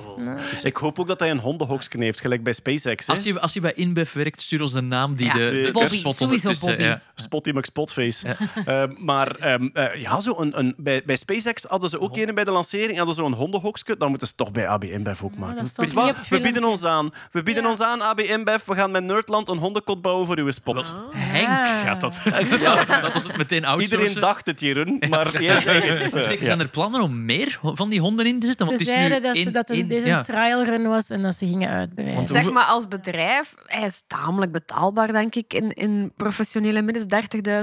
Dus 0.50 0.64
ik 0.64 0.78
hoop 0.78 1.00
ook 1.00 1.08
dat 1.08 1.20
hij 1.20 1.32
een 1.32 1.40
hondenhoksken 1.40 2.02
heeft, 2.02 2.22
gelijk 2.22 2.44
bij 2.44 2.54
SpaceX. 2.54 3.08
Hè? 3.08 3.14
Als 3.14 3.24
je, 3.24 3.40
als 3.40 3.54
je 3.54 3.60
bij 3.60 3.74
InBev 3.74 4.14
werkt, 4.14 4.42
stuur 4.42 4.62
ons 4.62 4.72
de 4.72 4.82
naam 4.82 5.16
die 5.16 5.26
Ja, 5.26 5.34
de, 5.34 5.60
de, 5.64 5.72
Bobby, 5.72 5.98
spot 5.98 6.22
ondertussen, 6.22 6.68
Bobby. 6.68 6.84
ja. 6.84 7.02
Spotty 7.16 7.50
McSpotface. 7.50 8.28
Eh, 8.66 8.84
maar 8.98 9.36
ehm, 9.36 9.70
eh, 9.74 10.02
ja, 10.02 10.22
zo 10.22 10.34
een, 10.40 10.60
een, 10.60 10.74
bij, 10.78 11.02
bij 11.06 11.16
SpaceX 11.16 11.64
hadden 11.64 11.90
ze 11.90 12.00
ook 12.00 12.18
een 12.18 12.36
bij 12.36 12.44
de 12.44 12.52
lancering, 12.52 12.98
hadden 12.98 13.16
ze 13.16 13.22
zo'n 13.22 13.34
hondenhokske. 13.34 13.98
Dan 13.98 14.10
moeten 14.10 14.28
ze 14.28 14.34
het 14.38 14.46
toch 14.46 14.54
bij 14.54 14.68
AB 14.68 14.84
InBev 14.84 15.22
ook 15.24 15.38
maken. 15.38 15.68
Weet 15.76 15.94
wat? 15.94 16.28
We 16.30 16.40
bieden 16.42 16.64
ons 16.64 16.84
aan. 16.86 17.10
We 17.32 17.44
bieden 17.44 17.66
ons 17.66 17.82
aan, 17.82 18.02
AB 18.02 18.20
InBev. 18.20 18.66
We 18.66 18.76
gaan 18.76 18.92
met 18.92 19.04
Nerdland 19.04 19.48
een 19.50 19.58
hondenkot 19.58 20.02
bouwen 20.02 20.26
voor 20.26 20.38
uw 20.38 20.50
spot. 20.52 20.96
Henk 21.16 21.48
Ah. 21.48 21.82
gaat 21.82 22.02
dat. 22.02 22.22
Ja, 22.60 22.86
dat 23.02 23.14
was 23.14 23.24
het 23.24 23.38
meteen 23.38 23.66
outsourcen. 23.66 24.00
Iedereen 24.00 24.22
dacht 24.22 24.46
het, 24.46 24.60
Jeroen, 24.60 25.04
maar 25.10 25.42
jij 25.42 25.62
zegt 25.62 26.14
het. 26.14 26.40
Zijn 26.50 26.60
er 26.68 26.68
plannen 26.68 27.02
om 27.02 27.26
meer 27.26 27.60
van 27.62 27.90
die 27.90 28.00
honden 28.00 28.26
in 28.26 28.40
te 28.40 28.48
zetten? 28.48 28.66
Ze 28.66 28.72
Want 28.72 28.86
het 28.88 28.90
is 28.90 28.96
nu 28.96 29.10
zeiden 29.10 29.22
dat, 29.34 29.38
ze, 29.44 29.52
dat 29.52 29.70
een, 29.70 29.76
één- 29.76 29.88
deze 29.88 30.08
ja. 30.08 30.18
een 30.18 30.24
trialrun 30.24 30.88
was 30.88 31.10
en 31.10 31.22
dat 31.22 31.36
ze 31.36 31.46
gingen 31.48 31.70
uitbreiden. 31.70 32.16
Want 32.16 32.30
Zeg 32.30 32.52
maar, 32.52 32.64
als 32.66 32.88
bedrijf, 32.88 33.54
hij 33.66 33.86
is 33.88 34.04
tamelijk 34.08 34.52
betaalbaar, 34.52 35.12
denk 35.12 35.36
ik, 35.36 35.54
in, 35.54 35.74
in 35.74 36.12
professionele 36.18 36.82
middels 36.82 37.06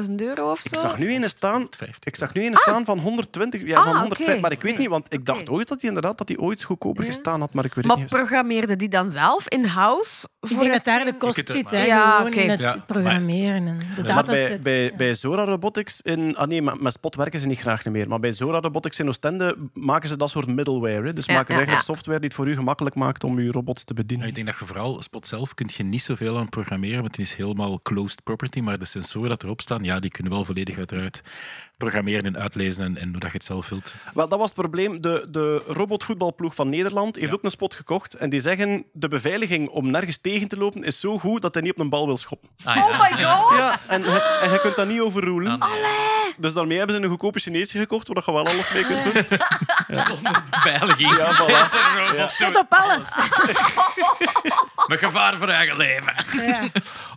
30.000 0.09 0.14
euro 0.16 0.51
of 0.51 0.59
zo. 0.59 0.68
Ik 0.68 0.75
zag 0.75 0.99
nu 0.99 1.14
een 1.14 1.29
staan, 1.29 1.66
50. 1.70 1.99
ik 2.05 2.16
zag 2.16 2.35
nu 2.35 2.46
een 2.46 2.57
staan 2.57 2.85
van 2.85 2.99
120, 2.99 3.62
ja, 3.66 3.77
Ah, 3.79 3.85
van 3.85 3.92
105, 3.96 4.29
oké. 4.29 4.40
maar 4.40 4.53
ik 4.53 4.62
weet 4.62 4.79
niet, 4.79 4.88
want 4.88 5.12
ik 5.12 5.27
dacht 5.27 5.49
ooit 5.49 5.68
dat 5.68 5.81
hij 5.81 5.88
inderdaad 5.88 6.18
dat 6.18 6.29
hij 6.29 6.38
ooit 6.38 6.62
goedkoper 6.62 7.05
Ja. 7.05 7.11
gestaan 7.11 7.40
had, 7.40 7.55
maar 7.55 7.64
ik 7.64 7.75
weet 7.75 7.85
Maar 7.87 7.96
het 7.96 8.11
niet. 8.11 8.14
programmeerde 8.20 8.77
die 8.77 8.88
dan 8.88 9.12
zelf 9.12 9.49
in-house? 9.49 10.27
Ik 10.40 10.49
voor 10.53 10.61
denk 10.64 10.66
dat 10.66 10.75
het- 10.75 10.85
daar 10.85 11.05
de 11.05 11.16
kost 11.16 11.37
het- 11.37 11.49
zit, 11.49 11.70
hè, 11.70 11.85
Ja, 11.85 12.11
gewoon 12.11 12.27
oké. 12.33 12.40
in 12.40 12.51
het 12.51 12.61
Ja, 12.61 12.75
maar- 12.75 12.85
programmeren 12.87 13.66
en 13.66 13.77
de 13.77 13.83
Maar 13.87 14.05
bij, 14.05 14.14
datasets. 14.14 14.62
bij, 14.62 14.83
ja. 14.85 14.96
bij 14.96 15.14
Zora 15.14 15.44
Robotics 15.44 16.01
in... 16.01 16.37
Ah 16.37 16.49
nee, 16.49 16.62
maar 16.62 16.77
met 16.83 16.92
Spot 16.92 17.14
werken 17.16 17.40
ze 17.40 17.46
niet 17.46 17.59
graag 17.59 17.85
meer. 17.85 18.09
Maar 18.09 18.20
bij 18.20 18.33
Zora 18.33 18.61
Robotics 18.61 18.76
in 18.85 19.09
Oostende 19.09 19.57
maken 19.73 20.09
ze 20.09 20.17
dat 20.17 20.31
soort 20.31 20.47
middleware. 20.47 21.07
Hè. 21.07 21.12
Dus 21.12 21.27
Ja, 21.27 21.33
maken 21.33 21.47
ze 21.47 21.53
ja, 21.53 21.59
eigenlijk 21.59 21.87
ja. 21.89 21.95
software 21.95 22.19
die 22.19 22.29
het 22.29 22.37
voor 22.37 22.49
u 22.49 22.55
gemakkelijk 22.55 22.95
maakt 22.95 23.25
om 23.25 23.39
uw 23.39 23.53
robots 23.53 23.85
te 23.85 23.93
Ja, 23.97 24.01
bedienen. 24.01 24.27
ik 24.29 24.35
denk 24.35 24.47
dat 24.47 24.59
je 24.59 24.67
vooral 24.67 25.03
Spot 25.03 25.27
zelf 25.27 25.55
kunt 25.55 25.75
je 25.75 25.83
niet 25.83 26.03
zoveel 26.03 26.39
aan 26.39 26.49
programmeren, 26.49 27.01
want 27.01 27.17
het 27.17 27.27
is 27.27 27.35
helemaal 27.35 27.81
closed 27.83 28.23
property. 28.23 28.61
Maar 28.61 28.79
de 28.79 28.85
sensoren 28.85 29.29
dat 29.29 29.43
erop 29.43 29.61
staan, 29.61 29.85
ja, 29.85 30.01
die 30.01 30.11
kunnen 30.11 30.33
wel 30.33 30.45
volledig 30.45 30.77
uiteraard 30.77 31.21
programmeren 31.77 32.25
en 32.25 32.39
uitlezen 32.41 32.85
en, 32.85 32.97
en 32.97 33.11
hoe 33.11 33.19
dat 33.21 33.31
je 33.31 33.37
het 33.37 33.47
zelf 33.47 33.69
wilt. 33.69 33.95
Wel, 34.15 34.29
dat 34.29 34.39
was 34.39 34.49
het 34.49 34.59
probleem. 34.59 35.01
De, 35.01 35.27
de 35.31 35.62
robotvoetbalploeg 35.67 36.55
van 36.55 36.69
Nederland 36.69 37.17
heeft 37.17 37.33
ook 37.33 37.43
een 37.45 37.51
spot 37.51 37.75
gekocht. 37.75 38.15
En 38.15 38.31
die 38.31 38.41
zeggen, 38.41 38.85
de 38.93 39.09
beveiliging 39.09 39.69
om 39.69 39.91
nergens 39.91 40.19
tegen 40.19 40.49
te 40.49 40.57
lopen 40.59 40.83
is 40.83 41.01
zo 41.01 41.19
goed 41.19 41.43
dat 41.43 41.55
hij 41.55 41.62
niet 41.62 41.73
op 41.73 41.79
een 41.79 41.89
bal 41.89 42.07
wil 42.07 42.17
schoppen. 42.17 42.49
Ah, 42.65 42.77
ja. 42.77 42.83
Oh 42.89 43.01
my 43.01 43.25
god! 43.25 43.59
Ja, 43.59 43.77
en, 43.89 44.03
je- 44.03 44.39
en 44.43 44.51
je 44.53 44.61
kunt 44.61 44.77
dat 44.77 44.89
niet 44.89 45.01
overrulen. 45.01 45.59
Ah, 45.61 45.71
Dus 46.39 46.53
daarmee 46.53 46.79
hebben 46.79 46.97
ze 46.97 47.03
een 47.03 47.09
goedkope 47.09 47.39
Chinese 47.39 47.79
gekocht, 47.79 48.09
waar 48.09 48.23
je 48.27 48.33
wel 48.33 48.47
alles 48.47 48.73
mee 48.73 48.85
kunt 48.85 49.03
doen. 49.05 49.25
Zonder 50.07 50.43
beveiliging. 50.51 51.17
Ja, 51.17 51.35
voilà. 51.35 52.57
Op 52.57 52.67
alles. 52.69 53.09
Met 54.87 54.99
gevaar 54.99 55.37
voor 55.37 55.49
eigen 55.49 55.77
leven. 55.77 56.15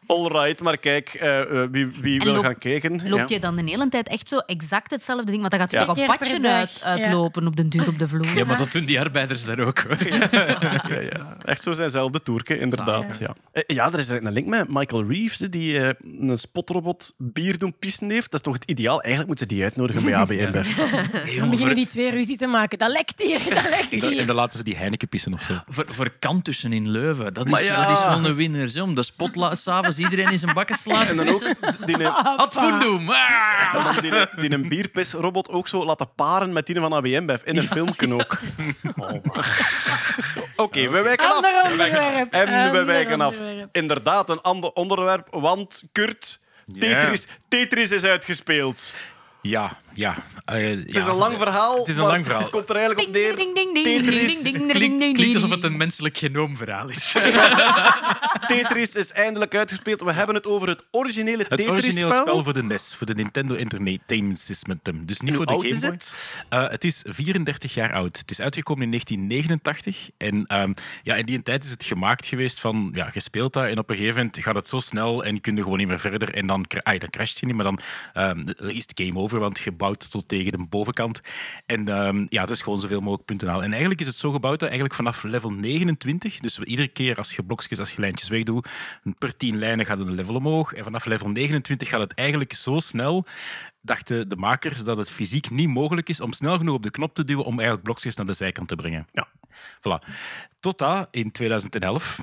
Ja. 0.10 0.16
Alright, 0.16 0.62
maar 0.62 0.78
kijk, 0.78 1.10
eh, 1.10 1.42
eh, 1.64 1.70
wie, 1.72 1.88
wie 2.02 2.20
wil 2.20 2.34
loop- 2.34 2.44
gaan 2.44 2.58
kijken? 2.58 3.10
Loopt 3.10 3.30
ja. 3.30 3.36
je 3.36 3.40
dan 3.42 3.56
de 3.56 3.64
hele 3.64 3.90
tijd 3.90 4.08
echt 4.08 4.28
zo 4.30 4.38
exact 4.38 4.92
hetzelfde 4.92 5.26
ding? 5.26 5.38
Want 5.40 5.52
dan 5.52 5.60
gaat 5.60 5.72
Ja. 5.72 5.86
toch 5.86 5.98
een 5.98 6.06
patje 6.06 6.40
dag, 6.40 6.52
uit, 6.52 6.78
ja. 6.80 6.84
uitlopen 6.86 7.48
op 7.48 7.56
de 7.56 7.68
duur 7.68 7.88
op 7.88 8.00
de 8.00 8.08
vloer. 8.08 8.38
Ja, 8.38 8.46
maar 8.46 8.58
dat 8.58 8.72
doen 8.72 8.86
die 8.86 9.00
arbeiders 9.00 9.44
daar 9.46 9.60
ook. 9.60 9.80
Hoor. 9.80 9.98
Ja, 10.10 11.00
ja. 11.02 11.38
Echt 11.46 11.64
zo 11.64 11.74
zijnzelfde 11.74 12.22
toerke, 12.22 12.60
inderdaad. 12.60 13.18
Ja. 13.20 13.36
Eh, 13.52 13.64
ja, 13.68 13.92
er 13.94 14.00
is 14.00 14.10
er 14.10 14.26
een 14.26 14.32
link 14.34 14.48
met 14.48 14.66
Michael 14.70 15.06
Reeves, 15.08 15.38
die 15.38 15.80
eh, 15.80 15.90
een 16.20 16.38
spotrobot 16.38 17.14
bier 17.18 17.58
doen 17.58 17.74
pissen 17.80 18.10
heeft. 18.10 18.32
Dat 18.32 18.34
is 18.40 18.42
toch 18.42 18.54
het 18.54 18.64
ideaal? 18.70 19.02
Eigenlijk 19.02 19.28
moeten 19.28 19.48
ze 19.50 19.54
die 19.56 19.64
uitnodigen 19.64 20.04
bij 20.04 20.16
ABN. 20.16 20.52
Dan 21.40 21.50
beginnen 21.50 21.76
die 21.76 21.88
twee 21.88 22.10
ruzie 22.12 22.38
te 22.38 22.48
maken. 22.48 22.78
Dat 22.78 22.92
lekt 22.92 23.22
hier, 23.22 23.40
dat 23.44 23.70
lekt 23.70 23.88
En 23.94 24.00
dan- 24.00 24.10
hier. 24.10 24.20
En 24.20 24.28
dan 24.28 24.36
laten 24.36 24.58
ze 24.58 24.64
die 24.64 24.76
Heineken 24.76 25.08
pissen 25.08 25.34
of 25.34 25.42
zo. 25.42 25.60
Voor, 25.68 25.86
voor 25.88 26.10
kantussen 26.20 26.74
in 26.74 26.90
Leuven. 26.90 27.34
Dat 27.34 27.50
is, 27.50 27.64
ja. 27.64 27.88
dat 27.88 27.98
is 27.98 28.06
wel 28.06 28.26
een 28.26 28.36
winnaar. 28.36 28.68
Zo. 28.68 28.84
Om 28.84 28.96
de 28.96 29.04
spot 29.04 29.58
s'avonds 29.58 29.98
iedereen 30.00 30.32
in 30.32 30.40
zijn 30.40 30.54
bakken 30.54 30.78
laten 30.86 31.10
En 31.10 31.16
dan 31.18 31.30
ook 31.30 31.44
die, 31.86 32.00
een- 32.04 32.12
Had 32.12 32.54
voendoem. 32.54 33.10
Ah! 33.10 33.76
en 33.76 33.84
dan 33.84 33.96
die, 34.02 34.12
die 34.36 34.52
een 34.52 34.70
bierpisrobot 34.70 35.50
ook 35.50 35.68
zo 35.68 35.86
laten 35.86 36.14
paren 36.16 36.54
met 36.54 36.66
die 36.66 36.80
van 36.80 36.94
ABN 36.94 37.26
Bef. 37.26 37.44
In 37.44 37.58
een 37.58 37.64
filmpje 37.64 38.14
ook. 38.14 38.38
Oké, 40.56 40.90
we 40.90 41.02
wijken 41.02 41.26
af. 41.28 41.36
Ander 41.36 41.62
onderwerp. 41.72 42.34
En 42.34 42.46
we 42.48 42.54
Ander 42.68 42.86
wijken 42.86 43.22
af. 43.22 43.38
onderwerp. 43.40 43.76
Inderdaad, 43.76 44.30
een 44.30 44.42
ander 44.42 44.72
onderwerp. 44.72 45.28
Want 45.32 45.84
Kurt, 45.92 46.40
Tetris, 46.80 47.26
Tetris 47.48 47.92
is 47.92 48.04
uitgespeeld. 48.04 48.94
Ja, 49.42 49.78
ja. 50.00 50.16
eh, 50.46 50.56
Het 50.64 50.96
is 50.96 51.06
een 51.06 51.16
lang 51.16 51.38
verhaal. 51.38 51.78
Het 51.80 51.88
is 51.88 51.96
een 51.96 52.06
lang 52.06 52.24
verhaal. 52.26 52.42
Het 52.42 52.52
komt 52.52 52.70
er 52.70 52.76
eigenlijk 52.76 53.08
op 53.08 53.14
neer. 53.14 53.36
Ding, 53.36 53.56
ding, 53.56 53.74
ding, 53.74 53.86
ding, 53.86 54.02
Tetris, 54.06 54.28
ding, 54.28 54.44
ding, 54.44 54.56
ding, 54.58 54.72
Klinkt, 54.72 55.00
ding, 55.00 55.00
klinkt 55.00 55.18
ding. 55.20 55.34
alsof 55.36 55.50
het 55.50 55.64
een 55.64 55.78
menselijk 55.78 56.18
genoomverhaal 56.18 56.90
is. 56.90 57.12
Tetris 58.48 58.96
is 58.96 59.12
eindelijk 59.12 59.56
uitgespeeld. 59.56 60.02
We 60.02 60.12
hebben 60.14 60.36
het 60.36 60.46
over 60.46 60.68
het 60.68 60.84
originele 60.92 61.46
Het 61.50 61.52
originele 61.52 61.82
Tetris-spel. 61.82 62.22
spel 62.22 62.44
voor 62.44 62.54
de 62.54 62.64
NES, 62.64 62.96
voor 62.98 63.08
de 63.08 63.14
Nintendo 63.16 63.56
Entertainment 63.56 64.40
System. 64.40 65.06
Dus 65.06 65.20
niet 65.22 65.36
Hoe 65.36 65.46
voor 65.46 65.46
de 65.46 65.52
Game 65.54 65.68
is 65.68 65.80
Boy. 65.80 65.90
het? 65.92 66.14
Eh, 66.50 66.68
het 66.68 66.84
is 66.84 67.04
34 67.08 67.74
jaar 67.74 67.94
oud. 67.94 68.18
Het 68.18 68.32
is 68.32 68.42
uitgekomen 68.42 68.84
in 68.84 68.90
1989. 68.90 70.10
En 70.18 70.46
ehm, 70.48 70.74
ja, 71.04 71.16
in 71.16 71.26
die 71.26 71.44
tijd 71.44 71.64
is 71.64 71.70
het 71.70 71.84
gemaakt 71.84 72.26
geweest 72.26 72.60
van, 72.60 72.92
ja, 72.96 73.10
je 73.14 73.20
speelt 73.20 73.54
dat 73.54 73.66
en 73.66 73.78
op 73.78 73.90
een 73.90 73.96
gegeven 73.96 74.16
moment 74.18 74.38
gaat 74.40 74.56
het 74.56 74.68
zo 74.68 74.80
snel 74.80 75.24
en 75.24 75.42
kun 75.42 75.56
je 75.56 75.62
gewoon 75.64 75.78
niet 75.78 75.88
meer 75.88 76.00
verder. 76.00 76.34
En 76.34 76.50
ah, 76.50 77.00
dan 77.00 77.10
crasht 77.10 77.40
je 77.40 77.46
niet, 77.46 77.56
maar 77.56 77.66
dan 77.66 77.80
ehm, 78.14 78.48
is 78.58 78.86
het 78.88 79.02
game 79.04 79.20
over, 79.20 79.40
want 79.40 79.60
je 79.60 79.72
bouwt 79.72 79.89
tot 79.98 80.28
tegen 80.28 80.52
de 80.52 80.66
bovenkant. 80.70 81.22
En 81.66 81.88
ehm, 81.88 82.26
ja, 82.30 82.42
het 82.42 82.50
is 82.50 82.62
gewoon 82.62 82.80
zoveel 82.80 83.00
mogelijk 83.00 83.26
punten 83.26 83.48
halen. 83.48 83.64
En 83.64 83.72
eigenlijk 83.72 84.02
is 84.02 84.08
het 84.08 84.16
zo 84.16 84.32
gebouwd 84.32 84.60
dat 84.60 84.70
eigenlijk 84.70 84.96
vanaf 84.96 85.24
level 85.24 85.52
29, 85.52 86.40
dus 86.40 86.60
iedere 86.60 86.88
keer 86.88 87.18
als 87.18 87.36
je 87.36 87.44
blokjes, 87.44 87.80
als 87.80 87.92
je 87.92 88.02
lijntjes 88.02 88.30
wegdoet, 88.30 88.68
per 89.18 89.38
10 89.38 89.58
lijnen 89.58 89.86
gaat 89.86 90.00
een 90.00 90.16
level 90.16 90.36
omhoog. 90.36 90.74
En 90.74 90.84
vanaf 90.84 91.06
level 91.06 91.30
29 91.30 91.90
gaat 91.90 92.00
het 92.00 92.14
eigenlijk 92.14 92.54
zo 92.54 92.80
snel 92.80 93.26
dachten 93.82 94.30
de 94.30 94.36
makers 94.36 94.84
dat 94.84 94.98
het 94.98 95.12
fysiek 95.12 95.50
niet 95.50 95.70
mogelijk 95.70 96.10
is 96.10 96.22
om 96.22 96.34
snel 96.34 96.58
genoeg 96.58 96.76
op 96.76 96.84
de 96.84 96.92
knop 96.92 97.14
te 97.14 97.26
duwen 97.26 97.46
om 97.46 97.54
eigenlijk 97.54 97.84
blokjes 97.84 98.16
naar 98.16 98.26
de 98.26 98.34
zijkant 98.34 98.68
te 98.68 98.76
brengen. 98.76 99.08
Ja. 99.12 99.28
Voilà. 99.78 100.14
Tot 100.60 100.78
dat 100.78 101.08
in 101.12 101.32
2011 101.32 102.20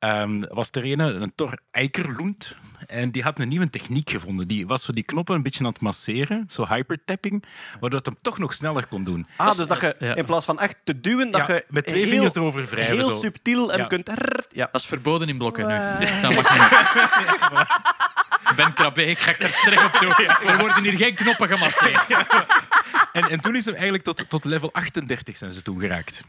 ehm, 0.00 0.42
was 0.48 0.68
er 0.72 0.84
een, 0.84 0.98
een 1.00 1.32
Thor 1.34 1.58
Eikerlund, 1.70 2.56
en 2.86 3.10
die 3.10 3.22
had 3.22 3.38
een 3.38 3.48
nieuwe 3.48 3.70
techniek 3.70 4.10
gevonden. 4.10 4.48
Die 4.48 4.66
was 4.66 4.84
zo 4.84 4.92
die 4.92 5.04
knoppen 5.04 5.34
een 5.34 5.42
beetje 5.42 5.64
aan 5.64 5.70
het 5.70 5.80
masseren, 5.80 6.44
zo 6.50 6.66
hypertapping, 6.66 7.44
waardoor 7.80 7.98
het 7.98 8.06
hem 8.08 8.16
toch 8.20 8.38
nog 8.38 8.54
sneller 8.54 8.86
kon 8.86 9.04
doen. 9.04 9.26
Ah, 9.36 9.56
dus 9.56 9.66
dat 9.66 9.80
je 9.80 9.96
ja. 9.98 10.14
in 10.14 10.24
plaats 10.24 10.44
van 10.46 10.58
echt 10.60 10.76
te 10.84 11.00
duwen, 11.00 11.30
dat 11.30 11.46
Ja, 11.46 11.54
je 11.54 11.64
met 11.68 11.86
twee 11.86 12.02
heel, 12.02 12.10
vingers 12.10 12.34
erover 12.34 12.66
wrijven. 12.70 12.96
heel 12.96 13.10
zo. 13.10 13.16
subtiel 13.16 13.72
en 13.72 13.78
Ja. 13.78 13.86
kunt... 13.86 14.10
Ja. 14.52 14.68
Dat 14.72 14.80
is 14.80 14.86
verboden 14.86 15.28
in 15.28 15.38
blokken 15.38 15.66
nu. 15.66 15.74
Wow. 15.78 16.00
Dat 16.22 16.34
mag 16.34 16.58
niet. 16.58 18.56
Ben 18.56 18.72
Krabbe, 18.72 19.06
ik 19.06 19.18
ga 19.18 19.34
er 19.38 19.50
streng 19.50 19.84
op 19.84 19.92
toe. 19.92 20.26
Er 20.46 20.58
worden 20.58 20.82
hier 20.82 20.96
geen 20.96 21.14
knoppen 21.14 21.48
gemasseerd. 21.48 22.06
En, 23.12 23.22
en 23.30 23.40
toen 23.40 23.56
is 23.56 23.64
hem 23.64 23.74
eigenlijk 23.74 24.04
tot, 24.04 24.24
tot 24.28 24.44
level 24.44 24.68
38 24.72 25.36
zijn 25.36 25.52
ze 25.52 25.62
toen 25.62 25.80
geraakt. 25.80 26.20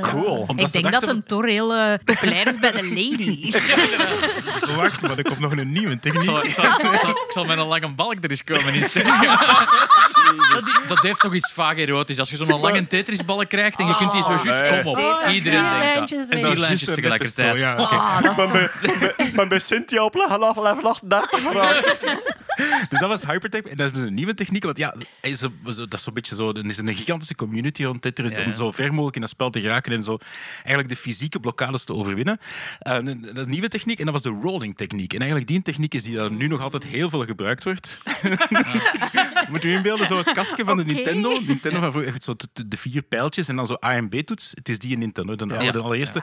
Cool. 0.00 0.36
Omdat 0.36 0.58
Ik 0.60 0.66
ze 0.66 0.72
denk 0.72 0.84
dat 0.84 0.92
dachten- 0.92 1.08
een 1.16 1.22
Thor 1.24 1.46
heel 1.46 1.74
eh, 1.74 1.94
populair 2.04 2.46
is 2.48 2.58
bij 2.58 2.72
de 2.72 2.82
ladies. 2.88 3.56
Wacht, 4.76 5.00
maar 5.00 5.16
er 5.18 5.22
komt 5.24 5.38
nog 5.38 5.52
een 5.52 5.72
nieuwe 5.72 5.92
Ik 5.94 6.00
techniek. 6.00 6.22
zal, 6.22 6.44
ik, 6.44 6.54
zal, 6.54 6.64
ik, 6.64 6.98
zal, 7.00 7.10
ik 7.10 7.24
zal 7.28 7.44
met 7.44 7.58
een 7.58 7.66
lange 7.66 7.88
balk 7.88 8.24
er 8.24 8.30
eens 8.30 8.44
komen. 8.44 8.72
Dat, 10.54 10.64
dat 10.88 11.00
heeft 11.00 11.20
toch 11.20 11.34
iets 11.34 11.52
vaag 11.52 11.76
erotisch. 11.76 12.18
Als 12.18 12.30
je 12.30 12.36
zo'n 12.36 12.60
lange 12.60 12.86
Tetrisballen 12.86 13.46
krijgt 13.46 13.78
en 13.78 13.86
je 13.86 13.96
kunt 13.96 14.12
die 14.12 14.22
zo 14.22 14.28
juist 14.42 14.70
nee. 14.70 14.82
kom 14.82 14.90
op. 14.90 14.96
Oh, 14.98 15.32
Iedereen 15.34 15.62
denkt 15.62 15.94
dat. 15.94 15.94
lijntjes 15.94 16.28
En 16.28 16.40
weg. 16.40 16.50
vier 16.50 16.60
lijntjes 16.60 16.94
tegelijkertijd. 16.94 17.60
ja. 17.60 17.76
Oké. 17.82 17.94
Maar 18.36 18.52
bij, 18.52 18.70
bij, 19.16 19.30
maar 19.34 19.48
bij 19.48 19.58
Cynthia 19.58 20.04
op 20.04 20.14
level 20.14 20.62
level 20.62 20.90
38 20.90 21.40
geraakt. 21.42 21.98
Dus 22.90 22.98
dat 22.98 23.08
was 23.08 23.22
Hypertype. 23.24 23.68
En 23.68 23.76
dat 23.76 23.96
is 23.96 24.02
een 24.02 24.14
nieuwe 24.14 24.34
techniek. 24.34 24.64
Want 24.64 24.78
ja, 24.78 24.94
is 25.20 25.38
dat 25.38 25.52
is 25.92 26.02
zo'n 26.02 26.14
beetje 26.14 26.34
zo. 26.34 26.48
Er 26.52 26.66
is 26.66 26.78
een 26.78 26.94
gigantische 26.94 27.34
community 27.34 27.84
rond 27.84 28.02
Tetris 28.02 28.32
Ja, 28.34 28.40
ja. 28.40 28.46
om 28.46 28.54
zo 28.54 28.70
ver 28.72 28.90
mogelijk 28.92 29.14
in 29.14 29.20
dat 29.20 29.30
spel 29.30 29.50
te 29.50 29.60
geraken 29.60 29.92
en 29.92 30.02
zo 30.04 30.18
eigenlijk 30.54 30.88
de 30.88 30.96
fysieke 30.96 31.40
blokkades 31.40 31.84
te 31.84 31.92
overwinnen. 31.94 32.38
Eh, 32.78 32.94
een- 32.94 33.20
dat 33.20 33.36
is 33.36 33.42
een 33.44 33.50
nieuwe 33.50 33.68
techniek 33.68 33.98
en 33.98 34.04
dat 34.04 34.14
was 34.14 34.22
de 34.22 34.38
rolling 34.42 34.76
techniek. 34.76 35.12
En 35.12 35.18
eigenlijk 35.18 35.50
die 35.50 35.62
techniek 35.62 35.94
is 35.94 36.02
die 36.02 36.16
daar 36.16 36.32
nu 36.32 36.46
nog 36.46 36.60
altijd 36.60 36.84
heel 36.84 37.10
veel 37.10 37.24
gebruikt 37.24 37.64
wordt. 37.64 37.98
Moet 39.50 39.62
je 39.62 39.70
inbeelden, 39.70 40.06
zo 40.06 40.16
het 40.16 40.32
kastje 40.32 40.64
van 40.64 40.76
de. 40.76 40.84
Nintendo. 40.84 41.40
Nintendo 41.46 41.80
van 41.80 41.92
vroeger, 41.92 42.14
zo 42.22 42.34
de, 42.66 42.76
vier 42.76 43.02
pijltjes 43.02 43.48
en 43.48 43.56
dan 43.56 43.66
zo 43.66 43.76
A 43.84 43.92
en 43.94 44.08
B-toets. 44.08 44.50
Het 44.54 44.68
is 44.68 44.78
die 44.78 44.92
in 44.92 44.98
Nintendo, 44.98 45.34
de, 45.34 45.56
oude, 45.56 45.72
de 45.72 45.80
allereerste. 45.80 46.22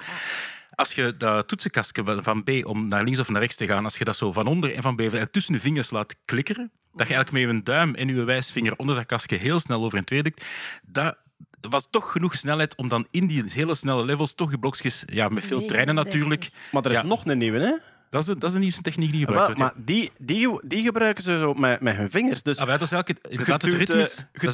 Als 0.75 0.93
je 0.93 1.17
dat 1.17 1.47
toetsenkastje 1.47 2.03
van- 2.19 2.43
B 2.43 2.49
om 2.63 2.87
naar 2.87 3.03
links 3.03 3.19
of 3.19 3.29
naar 3.29 3.41
rechts 3.41 3.55
te 3.55 3.65
gaan, 3.65 3.83
als 3.83 3.97
je 3.97 4.03
dat 4.03 4.15
zo 4.15 4.31
van 4.31 4.47
onder 4.47 4.75
en 4.75 4.81
van 4.81 4.95
boven 4.95 5.31
tussen 5.31 5.53
de 5.53 5.59
vingers 5.59 5.89
laat 5.91 6.15
klikkeren, 6.25 6.71
dat 6.93 7.07
je 7.07 7.13
eigenlijk 7.13 7.45
met 7.47 7.55
je 7.55 7.63
duim 7.63 7.95
en 7.95 8.07
je 8.07 8.23
wijsvinger 8.23 8.73
onder 8.77 8.95
dat 8.95 9.05
kastje 9.05 9.35
heel 9.37 9.59
snel 9.59 9.83
over 9.83 9.97
en 9.97 10.03
twee 10.05 10.21
drukt, 10.21 10.43
dat 10.83 11.17
was 11.69 11.87
toch 11.89 12.11
genoeg 12.11 12.35
snelheid 12.35 12.75
om 12.75 12.87
dan 12.87 13.07
in 13.11 13.27
die 13.27 13.43
hele 13.47 13.75
snelle 13.75 14.05
levels 14.05 14.33
toch 14.35 14.51
je 14.51 14.59
blokjes, 14.59 15.03
ja, 15.05 15.29
met 15.29 15.45
veel 15.45 15.65
treinen 15.65 15.95
natuurlijk. 15.95 16.49
Maar 16.71 16.85
er 16.85 16.91
is 16.91 16.97
Ja. 16.97 17.03
nog 17.05 17.25
een 17.25 17.37
nieuwe, 17.37 17.59
hè? 17.59 17.73
Dat 18.09 18.21
is 18.21 18.25
de, 18.27 18.33
dat 18.37 18.49
is 18.49 18.53
de 18.55 18.59
nieuwste 18.61 18.81
techniek 18.81 19.11
die 19.11 19.19
gebruikt 19.19 19.45
wordt. 19.45 19.59
maar 19.59 19.73
die, 19.85 20.11
die, 20.17 20.59
die 20.67 20.83
gebruiken 20.83 21.23
ze 21.23 21.39
zo 21.39 21.53
met, 21.53 21.81
met 21.81 21.95
hun 21.95 22.09
vingers. 22.09 22.43
Dus 22.43 22.57
ja. 22.57 22.63
Ah, 22.63 22.69
dat 22.69 22.81
is 22.81 22.91
eigenlijk 22.91 23.23
het- 23.25 23.31
je 23.31 23.37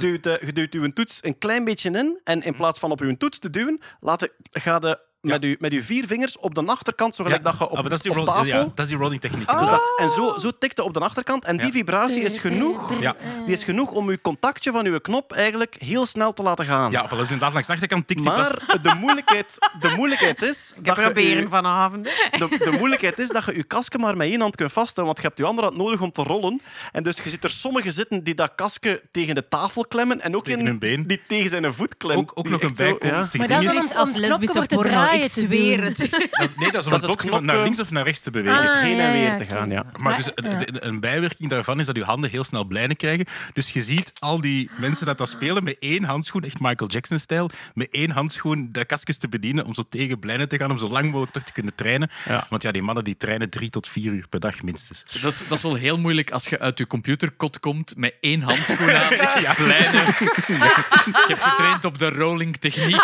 duwt, 0.01 0.23
je 0.23 0.67
je 0.71 0.79
uw 0.79 0.89
toets 0.89 1.19
een 1.23 1.37
klein 1.37 1.65
beetje 1.65 1.89
in 1.91 2.19
en 2.23 2.41
in 2.41 2.55
plaats 2.55 2.79
van 2.79 2.91
op 2.91 3.01
uw 3.01 3.17
toets 3.17 3.39
te 3.39 3.49
duwen, 3.49 3.79
laat 3.99 4.19
de, 4.19 4.31
ga 4.51 4.79
de 5.27 5.33
met, 5.33 5.43
uw, 5.43 5.55
met 5.59 5.71
uw 5.73 5.81
vier 5.81 6.07
vingers 6.07 6.37
op 6.37 6.55
de 6.55 6.63
achterkant, 6.65 7.15
zo 7.15 7.23
gelijk 7.23 7.43
dat 7.43 7.55
je 7.57 7.63
op, 7.63 7.69
Ah, 7.69 7.73
maar 7.73 7.83
dat 7.83 7.91
is 7.93 8.01
die, 8.01 8.11
op 8.11 8.17
roll- 8.17 8.25
tafel... 8.27 8.45
ja, 8.45 8.57
dat 8.57 8.79
is 8.79 8.87
die 8.87 8.97
rolling 8.97 9.21
techniek. 9.21 9.51
Oh. 9.51 9.59
Dus 9.59 9.67
dat, 9.67 9.81
en 9.97 10.09
zo, 10.09 10.37
zo 10.39 10.51
tikte 10.59 10.83
op 10.83 10.93
de 10.93 10.99
achterkant. 10.99 11.45
En 11.45 11.57
die 11.57 11.65
Ja. 11.65 11.71
vibratie 11.71 12.21
is 12.21 12.37
genoeg, 12.37 12.99
Ja. 12.99 13.15
die 13.45 13.53
is 13.53 13.63
genoeg 13.63 13.91
om 13.91 14.09
uw 14.09 14.17
contactje 14.21 14.71
van 14.71 14.85
uw 14.85 14.99
knop 14.99 15.31
eigenlijk 15.33 15.75
heel 15.79 16.05
snel 16.05 16.33
te 16.33 16.43
laten 16.43 16.65
gaan. 16.65 16.91
Ja, 16.91 17.05
voilà, 17.05 17.09
dus 17.09 17.21
inderdaad 17.21 17.51
langs 17.53 17.67
de 17.67 17.73
achterkant 17.73 18.07
tikt 18.07 18.21
die 18.21 18.31
pas. 18.31 18.37
Maar 18.67 18.81
de 18.81 18.93
moeilijkheid, 18.99 19.57
de 19.79 19.89
moeilijkheid 19.95 20.41
is... 20.41 20.73
Ik 20.75 20.85
dat 20.85 20.95
je 20.95 21.01
proberen 21.01 21.43
uw- 21.43 21.49
vanavond. 21.49 22.03
de, 22.03 22.47
de 22.49 22.75
moeilijkheid 22.77 23.19
is 23.19 23.27
dat 23.27 23.45
je 23.45 23.55
je 23.55 23.63
kasken 23.63 23.99
maar 23.99 24.17
met 24.17 24.27
één 24.29 24.41
hand 24.41 24.55
kunt 24.55 24.71
vasthouden, 24.71 25.05
want 25.05 25.17
je 25.17 25.23
hebt 25.23 25.37
je 25.37 25.45
andere 25.45 25.67
hand 25.67 25.79
nodig 25.79 26.01
om 26.01 26.11
te 26.11 26.23
rollen. 26.23 26.61
En 26.91 27.03
dus 27.03 27.17
je 27.23 27.29
ziet 27.29 27.43
er 27.43 27.49
sommigen 27.49 27.93
zitten 27.93 28.23
die 28.23 28.35
dat 28.35 28.51
kasken 28.55 28.99
tegen 29.11 29.35
de 29.35 29.47
tafel 29.47 29.85
klemmen 29.85 30.21
en 30.21 30.35
ook 30.35 30.43
Tegen 30.43 30.59
in 30.59 30.65
hun 30.65 30.79
been. 30.79 31.07
die 31.07 31.21
tegen 31.27 31.49
zijn 31.49 31.73
voet 31.73 31.97
klemmen. 31.97 32.25
Ook, 32.25 32.31
ook 32.33 32.49
nog 32.49 32.61
een 32.61 32.73
bijkomstig 32.75 33.39
Maar 33.39 33.47
ding 33.47 33.63
dat 33.63 33.73
is 33.83 33.89
is. 33.89 33.95
als 33.95 34.09
lesbische 34.13 34.65
porno, 34.67 34.89
draaien 35.17 35.25
ik 35.25 35.31
te 35.31 35.39
zweer 35.47 35.77
doen. 35.77 35.85
het. 35.85 35.97
Dat 36.31 36.49
is- 36.49 36.55
nee, 36.55 36.71
dat 36.71 36.79
is 36.81 36.85
om 36.85 36.91
Dat 36.91 37.01
het 37.01 37.17
blokje 37.17 37.41
naar 37.41 37.63
links 37.63 37.79
of 37.79 37.91
naar 37.91 38.03
rechts 38.03 38.19
te 38.19 38.31
bewegen. 38.31 38.59
Ah, 38.69 38.81
heen 38.81 38.95
ja, 38.95 39.05
en 39.05 39.11
weer 39.11 39.21
ja, 39.21 39.37
te 39.37 39.45
gaan, 39.45 39.69
ja. 39.69 39.83
Maar 39.83 40.01
Maar- 40.01 40.15
dus, 40.15 40.31
ja. 40.35 40.59
een 40.73 40.99
bijwerking 40.99 41.49
daarvan 41.49 41.79
is 41.79 41.85
dat 41.85 41.95
je 41.95 42.03
handen 42.03 42.29
heel 42.29 42.43
snel 42.43 42.63
blijnen 42.65 42.95
krijgen. 42.95 43.25
Dus 43.53 43.69
je 43.69 43.81
ziet 43.81 44.11
al 44.19 44.41
die 44.41 44.69
mensen 44.77 45.05
dat 45.05 45.17
dat 45.17 45.29
spelen 45.29 45.63
met 45.63 45.75
één 45.79 46.03
handschoen, 46.03 46.43
echt 46.43 46.59
Michael 46.59 46.89
Jackson-stijl, 46.89 47.49
met 47.73 47.87
één 47.91 48.11
handschoen 48.11 48.69
de 48.71 48.85
kastjes 48.85 49.17
te 49.17 49.29
bedienen 49.29 49.65
om 49.65 49.73
zo 49.73 49.83
tegen 49.89 50.19
blijnen 50.19 50.49
te 50.49 50.57
gaan, 50.57 50.71
om 50.71 50.77
zo 50.77 50.89
lang 50.89 51.05
mogelijk 51.05 51.31
toch 51.33 51.43
te 51.43 51.51
kunnen 51.51 51.75
trainen. 51.75 52.09
Ja. 52.25 52.45
Want 52.49 52.63
ja, 52.63 52.71
die 52.71 52.81
mannen 52.81 53.03
die 53.03 53.17
trainen 53.17 53.49
drie 53.49 53.69
tot 53.69 53.87
vier 53.87 54.11
uur 54.11 54.27
per 54.29 54.39
dag 54.39 54.61
minstens. 54.63 55.03
Dat 55.21 55.31
is, 55.31 55.41
dat 55.47 55.57
is 55.57 55.63
wel 55.63 55.75
heel 55.75 55.97
moeilijk 55.97 56.31
als 56.31 56.45
je 56.47 56.59
uit 56.59 56.77
je 56.77 56.87
computerkot 56.87 57.59
komt 57.59 57.93
met 57.95 58.13
één 58.21 58.41
handschoen 58.41 58.91
aan. 58.91 59.09
Kleine. 59.55 60.01
Ik 61.07 61.25
heb 61.27 61.41
getraind 61.41 61.85
op 61.85 61.97
de 61.99 62.09
rolling 62.09 62.57
techniek. 62.57 63.01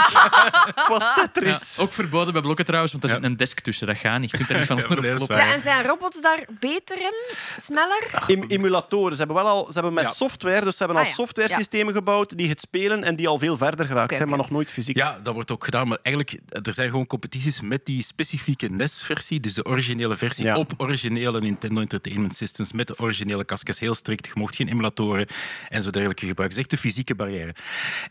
Het 0.76 0.88
was 0.88 1.02
Ja, 1.04 1.14
Tetris. 1.16 1.78
Ook 1.94 2.00
verboden 2.10 2.34
bij 2.34 2.42
blokken 2.42 2.66
trouwens, 2.66 2.92
want 2.92 3.04
er 3.04 3.10
Ja. 3.10 3.16
zit 3.16 3.24
een 3.26 3.38
desk 3.38 3.60
tussen. 3.60 3.88
Dat 3.88 3.98
gaat 3.98 4.20
niet. 4.20 4.32
Je 4.32 4.38
kunt 4.38 4.50
er 4.50 4.58
niet 4.58 4.66
van 4.68 4.78
onder 4.90 5.02
dat 5.02 5.16
kloppen. 5.16 5.38
Ja, 5.38 5.54
en 5.54 5.62
zijn 5.62 5.86
robots 5.86 6.22
daar 6.22 6.46
beter 6.60 7.02
in? 7.02 7.14
Sneller? 7.58 8.08
Em- 8.28 8.44
emulatoren. 8.48 9.12
Ze 9.12 9.18
hebben 9.18 9.36
wel 9.44 9.48
al, 9.48 9.66
ze 9.66 9.72
hebben 9.74 9.94
met 9.94 10.04
Ja. 10.04 10.12
software, 10.12 10.62
dus 10.64 10.78
ze 10.78 10.84
hebben 10.84 10.98
al 10.98 11.04
Ah, 11.04 11.10
ja. 11.10 11.16
software-systemen 11.16 11.94
gebouwd 11.94 12.38
die 12.38 12.50
het 12.50 12.60
spelen 12.60 13.04
en 13.04 13.16
die 13.16 13.28
al 13.28 13.38
veel 13.38 13.58
verder 13.58 13.86
geraakt 13.86 14.16
zijn, 14.16 14.28
maar 14.28 14.38
nog 14.38 14.50
nooit 14.50 14.72
fysiek. 14.72 14.96
Ja, 14.96 15.20
dat 15.24 15.34
wordt 15.34 15.52
ook 15.52 15.64
gedaan. 15.64 15.88
Maar 15.88 15.98
eigenlijk, 16.02 16.40
er 16.50 16.74
zijn 16.74 16.90
gewoon 16.90 17.08
competities 17.08 17.62
met 17.62 17.86
die 17.86 18.04
specifieke 18.04 18.68
NES-versie, 18.70 19.40
dus 19.40 19.54
de 19.54 19.66
originele 19.66 20.18
versie 20.18 20.46
Ja. 20.46 20.56
op 20.58 20.74
originele 20.78 21.40
Nintendo 21.40 21.82
Entertainment 21.82 22.36
Systems 22.36 22.72
met 22.72 22.88
de 22.88 23.00
originele 23.00 23.44
kastjes. 23.46 23.80
Heel 23.80 23.96
strikt, 23.96 24.26
je 24.26 24.32
mocht 24.36 24.56
geen 24.56 24.68
emulatoren 24.68 25.28
en 25.70 25.82
zo 25.84 25.90
dergelijke 25.90 26.26
gebruiken. 26.26 26.58
Het 26.60 26.68
is 26.68 26.74
echt 26.76 26.82
de 26.84 26.90
fysieke 26.90 27.16
barrière. 27.16 27.56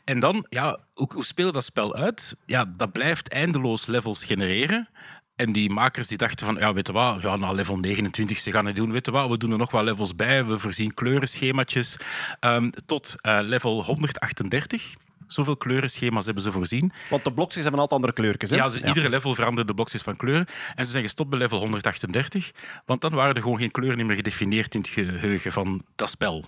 En 0.05 0.21
dan, 0.21 0.47
ja, 0.49 0.79
hoe, 0.95 1.11
hoe 1.15 1.25
spelen 1.25 1.53
dat 1.53 1.65
spel 1.65 1.95
uit? 1.95 2.37
Ja, 2.47 2.73
dat 2.77 2.93
blijft 2.93 3.29
eindeloos 3.29 3.72
levels 3.87 4.25
genereren. 4.25 4.89
En 5.37 5.53
die 5.53 5.71
makers 5.71 6.09
die 6.09 6.19
dachten 6.19 6.47
van, 6.47 6.57
ja, 6.57 6.73
weet 6.73 6.87
je 6.87 6.93
wat, 6.93 7.23
ja, 7.23 7.37
na 7.37 7.53
level 7.53 7.79
29 7.79 8.39
ze 8.39 8.51
gaan 8.51 8.67
het 8.67 8.77
doen. 8.77 8.93
Weet 8.93 9.07
je 9.07 9.13
wat, 9.13 9.31
we 9.31 9.39
doen 9.39 9.51
er 9.51 9.59
nog 9.59 9.71
wel 9.71 9.85
levels 9.85 10.17
bij. 10.17 10.45
We 10.45 10.59
voorzien 10.59 10.95
kleurenschemaatjes 10.95 11.97
ehm, 12.41 12.71
tot 12.87 13.15
eh, 13.21 13.39
level 13.43 13.85
138. 13.85 14.95
Zoveel 15.27 15.57
kleurenschema's 15.57 16.25
hebben 16.25 16.43
ze 16.43 16.53
voorzien. 16.53 16.93
Want 17.11 17.25
de 17.25 17.33
blokjes 17.33 17.63
hebben 17.63 17.81
altijd 17.81 18.01
andere 18.01 18.21
kleurtjes. 18.21 18.51
Hè? 18.51 18.57
Ja, 18.57 18.69
dus 18.69 18.81
iedere 18.81 19.09
level 19.09 19.35
veranderde 19.35 19.69
de 19.69 19.75
blokjes 19.75 20.03
van 20.03 20.17
kleuren. 20.17 20.47
En 20.75 20.85
ze 20.85 20.91
zijn 20.91 21.03
gestopt 21.03 21.31
bij 21.31 21.39
level 21.39 21.59
138, 21.59 22.51
want 22.87 23.01
dan 23.01 23.13
waren 23.13 23.35
er 23.35 23.43
gewoon 23.43 23.59
geen 23.59 23.71
kleuren 23.71 24.07
meer 24.07 24.17
gedefinieerd 24.17 24.75
in 24.75 24.81
het 24.81 24.91
geheugen 24.91 25.53
van 25.53 25.83
dat 25.97 26.11
spel. 26.11 26.45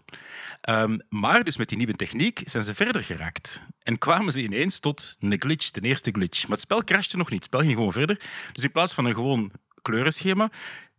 Ehm, 0.65 0.99
maar 1.09 1.45
dus 1.45 1.57
met 1.57 1.69
die 1.69 1.77
nieuwe 1.77 1.97
techniek 1.97 2.43
zijn 2.45 2.65
ze 2.65 2.75
verder 2.75 3.05
geraakt. 3.05 3.63
En 3.83 3.99
kwamen 3.99 4.33
ze 4.33 4.43
ineens 4.43 4.79
tot 4.79 5.17
een 5.21 5.37
glitch, 5.39 5.71
de 5.71 5.81
eerste 5.81 6.11
glitch. 6.11 6.43
Maar 6.43 6.51
het 6.51 6.61
spel 6.61 6.85
crashte 6.85 7.17
nog 7.17 7.31
niet, 7.31 7.39
het 7.39 7.49
spel 7.49 7.61
ging 7.61 7.73
gewoon 7.73 7.93
verder. 7.93 8.21
Dus 8.53 8.65
in 8.65 8.73
plaats 8.73 8.95
van 8.95 9.05
een 9.05 9.15
gewoon 9.15 9.51
kleurenschema, 9.83 10.51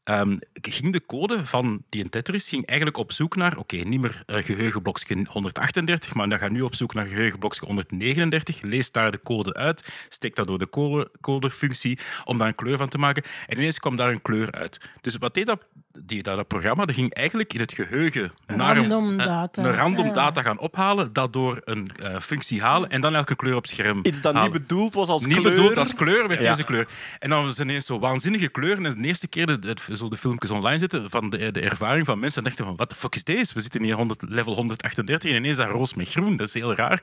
ehm, 0.04 0.38
ging 0.62 0.93
de 0.93 1.06
code 1.06 1.45
van 1.45 1.84
die 1.89 2.10
Tetris 2.10 2.49
ging 2.49 2.65
eigenlijk 2.65 2.97
op 2.97 3.12
zoek 3.12 3.36
naar, 3.36 3.58
oké, 3.58 3.75
niet 3.75 3.99
meer 3.99 4.23
uh, 4.25 4.36
geheugenblokje 4.36 5.25
138, 5.30 6.13
maar 6.13 6.30
dan 6.30 6.39
ga 6.39 6.47
nu 6.47 6.62
op 6.62 6.75
zoek 6.75 6.93
naar 6.93 7.06
geheugenblokje 7.06 7.65
139, 7.65 8.62
lees 8.62 8.91
daar 8.91 9.12
de 9.12 9.21
code 9.23 9.54
uit, 9.54 9.88
steek 10.10 10.36
dat 10.36 10.47
door 10.47 10.60
de 10.60 10.69
code- 10.69 11.12
coderfunctie 11.21 11.99
om 12.23 12.38
daar 12.38 12.47
een 12.47 12.56
kleur 12.56 12.78
van 12.78 12.89
te 12.89 12.97
maken. 12.97 13.23
En 13.47 13.58
ineens 13.58 13.80
kwam 13.80 13.95
daar 13.95 14.12
een 14.12 14.21
kleur 14.21 14.51
uit. 14.51 14.89
Dus 15.01 15.17
wat 15.17 15.34
deed 15.34 15.45
dat, 15.45 15.65
die, 16.03 16.23
dat, 16.23 16.36
dat 16.36 16.47
programma? 16.47 16.86
Dat 16.86 16.95
ging 16.95 17.13
eigenlijk 17.13 17.53
in 17.53 17.60
het 17.60 17.73
geheugen 17.73 18.31
naar 18.47 18.77
een, 18.77 18.89
Random 18.89 19.17
data. 19.17 19.63
een 19.63 19.73
random 19.75 20.05
Ja. 20.05 20.13
data 20.13 20.41
gaan 20.41 20.60
ophalen, 20.60 21.13
dat 21.13 21.34
door 21.34 21.62
een 21.65 21.91
eh, 21.95 22.19
functie 22.19 22.62
halen 22.62 22.89
en 22.89 23.01
dan 23.01 23.15
elke 23.15 23.36
kleur 23.36 23.55
op 23.55 23.67
scherm 23.67 23.99
Iets 24.03 24.21
dat 24.21 24.34
halen. 24.34 24.51
niet 24.51 24.62
bedoeld 24.67 24.93
was 24.93 25.08
als 25.08 25.25
Niet 25.25 25.38
kleur. 25.38 25.51
bedoeld 25.53 25.77
als 25.77 25.93
kleur, 25.95 26.27
werd 26.27 26.43
Ja. 26.43 26.51
deze 26.51 26.63
kleur. 26.63 26.88
En 27.19 27.29
dan 27.29 27.41
was 27.45 27.58
het 27.58 27.67
ineens 27.67 27.86
zo 27.86 27.99
waanzinnige 27.99 28.47
kleuren. 28.47 28.86
En 28.86 29.01
de 29.01 29.08
eerste 29.08 29.27
keer 29.27 29.45
dat 29.45 29.63
het- 29.63 29.81
zo 29.93 30.10
de 30.10 30.17
filmpjes 30.17 30.51
online 30.51 30.79
zitten 30.79 31.10
van 31.10 31.29
de, 31.29 31.51
de 31.51 31.60
ervaring 31.62 32.05
van 32.05 32.19
mensen, 32.19 32.43
dachten 32.43 32.65
van, 32.65 32.75
wat 32.75 32.89
de 32.89 32.95
fuck 32.95 33.15
is 33.15 33.23
deze? 33.23 33.53
We 33.53 33.62
zitten 33.62 33.84
hier 33.84 33.95
100, 33.95 34.21
level 34.29 34.53
138 34.55 35.29
en 35.31 35.36
ineens 35.38 35.58
dat 35.58 35.69
roos 35.69 35.93
met 35.93 36.10
groen. 36.10 36.38
Dat 36.38 36.47
is 36.47 36.53
heel 36.53 36.75
raar. 36.75 37.01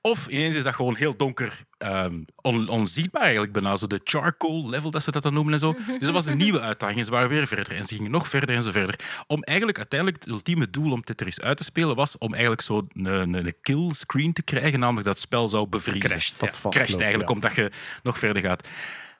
Of 0.00 0.26
ineens 0.26 0.54
is 0.54 0.62
dat 0.62 0.74
gewoon 0.74 0.96
heel 0.96 1.16
donker, 1.16 1.58
ehm, 1.78 2.14
on- 2.40 2.68
onzichtbaar 2.68 3.22
eigenlijk 3.22 3.52
bijna. 3.52 3.76
Zo 3.76 3.86
de 3.86 4.00
charcoal 4.04 4.68
level, 4.68 4.90
dat 4.90 5.02
ze 5.02 5.10
dat 5.10 5.22
dan 5.22 5.32
noemen 5.34 5.52
en 5.52 5.58
zo. 5.58 5.72
Dus 5.86 5.98
dat 6.00 6.10
was 6.12 6.26
een 6.26 6.36
nieuwe 6.38 6.60
uitdaging. 6.60 6.98
En 6.98 7.04
ze 7.04 7.10
waren 7.10 7.28
weer 7.28 7.46
verder. 7.46 7.72
En 7.76 7.84
ze 7.84 7.94
gingen 7.94 8.10
nog 8.14 8.28
verder 8.28 8.54
en 8.54 8.62
zo 8.62 8.70
verder. 8.70 8.98
Om 9.26 9.42
eigenlijk 9.42 9.78
uiteindelijk 9.78 10.22
het 10.22 10.32
ultieme 10.32 10.70
doel 10.70 10.92
om 10.92 11.04
Tetris 11.04 11.40
uit 11.40 11.56
te 11.56 11.64
spelen 11.64 11.96
was 11.96 12.18
om 12.18 12.32
eigenlijk 12.32 12.62
zo 12.62 12.86
een, 12.92 13.04
een, 13.04 13.34
een 13.34 13.54
kill 13.62 13.92
screen 13.92 14.32
te 14.32 14.42
krijgen, 14.42 14.78
namelijk 14.78 15.06
dat 15.06 15.14
het 15.14 15.24
spel 15.24 15.48
zou 15.48 15.66
bevriezen. 15.66 16.10
Crasht, 16.10 16.40
Dat 16.40 16.48
ja. 16.48 16.54
vastloopt, 16.54 16.76
Crasht 16.76 17.00
eigenlijk, 17.00 17.28
ja. 17.28 17.34
omdat 17.34 17.54
je 17.54 17.70
nog 18.02 18.18
verder 18.18 18.42
gaat. 18.42 18.68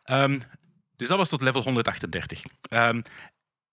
Ehm, 0.04 0.38
dus 0.96 1.08
dat 1.08 1.18
was 1.18 1.28
tot 1.28 1.42
level 1.42 1.62
138. 1.62 2.42
Ehm, 2.68 3.00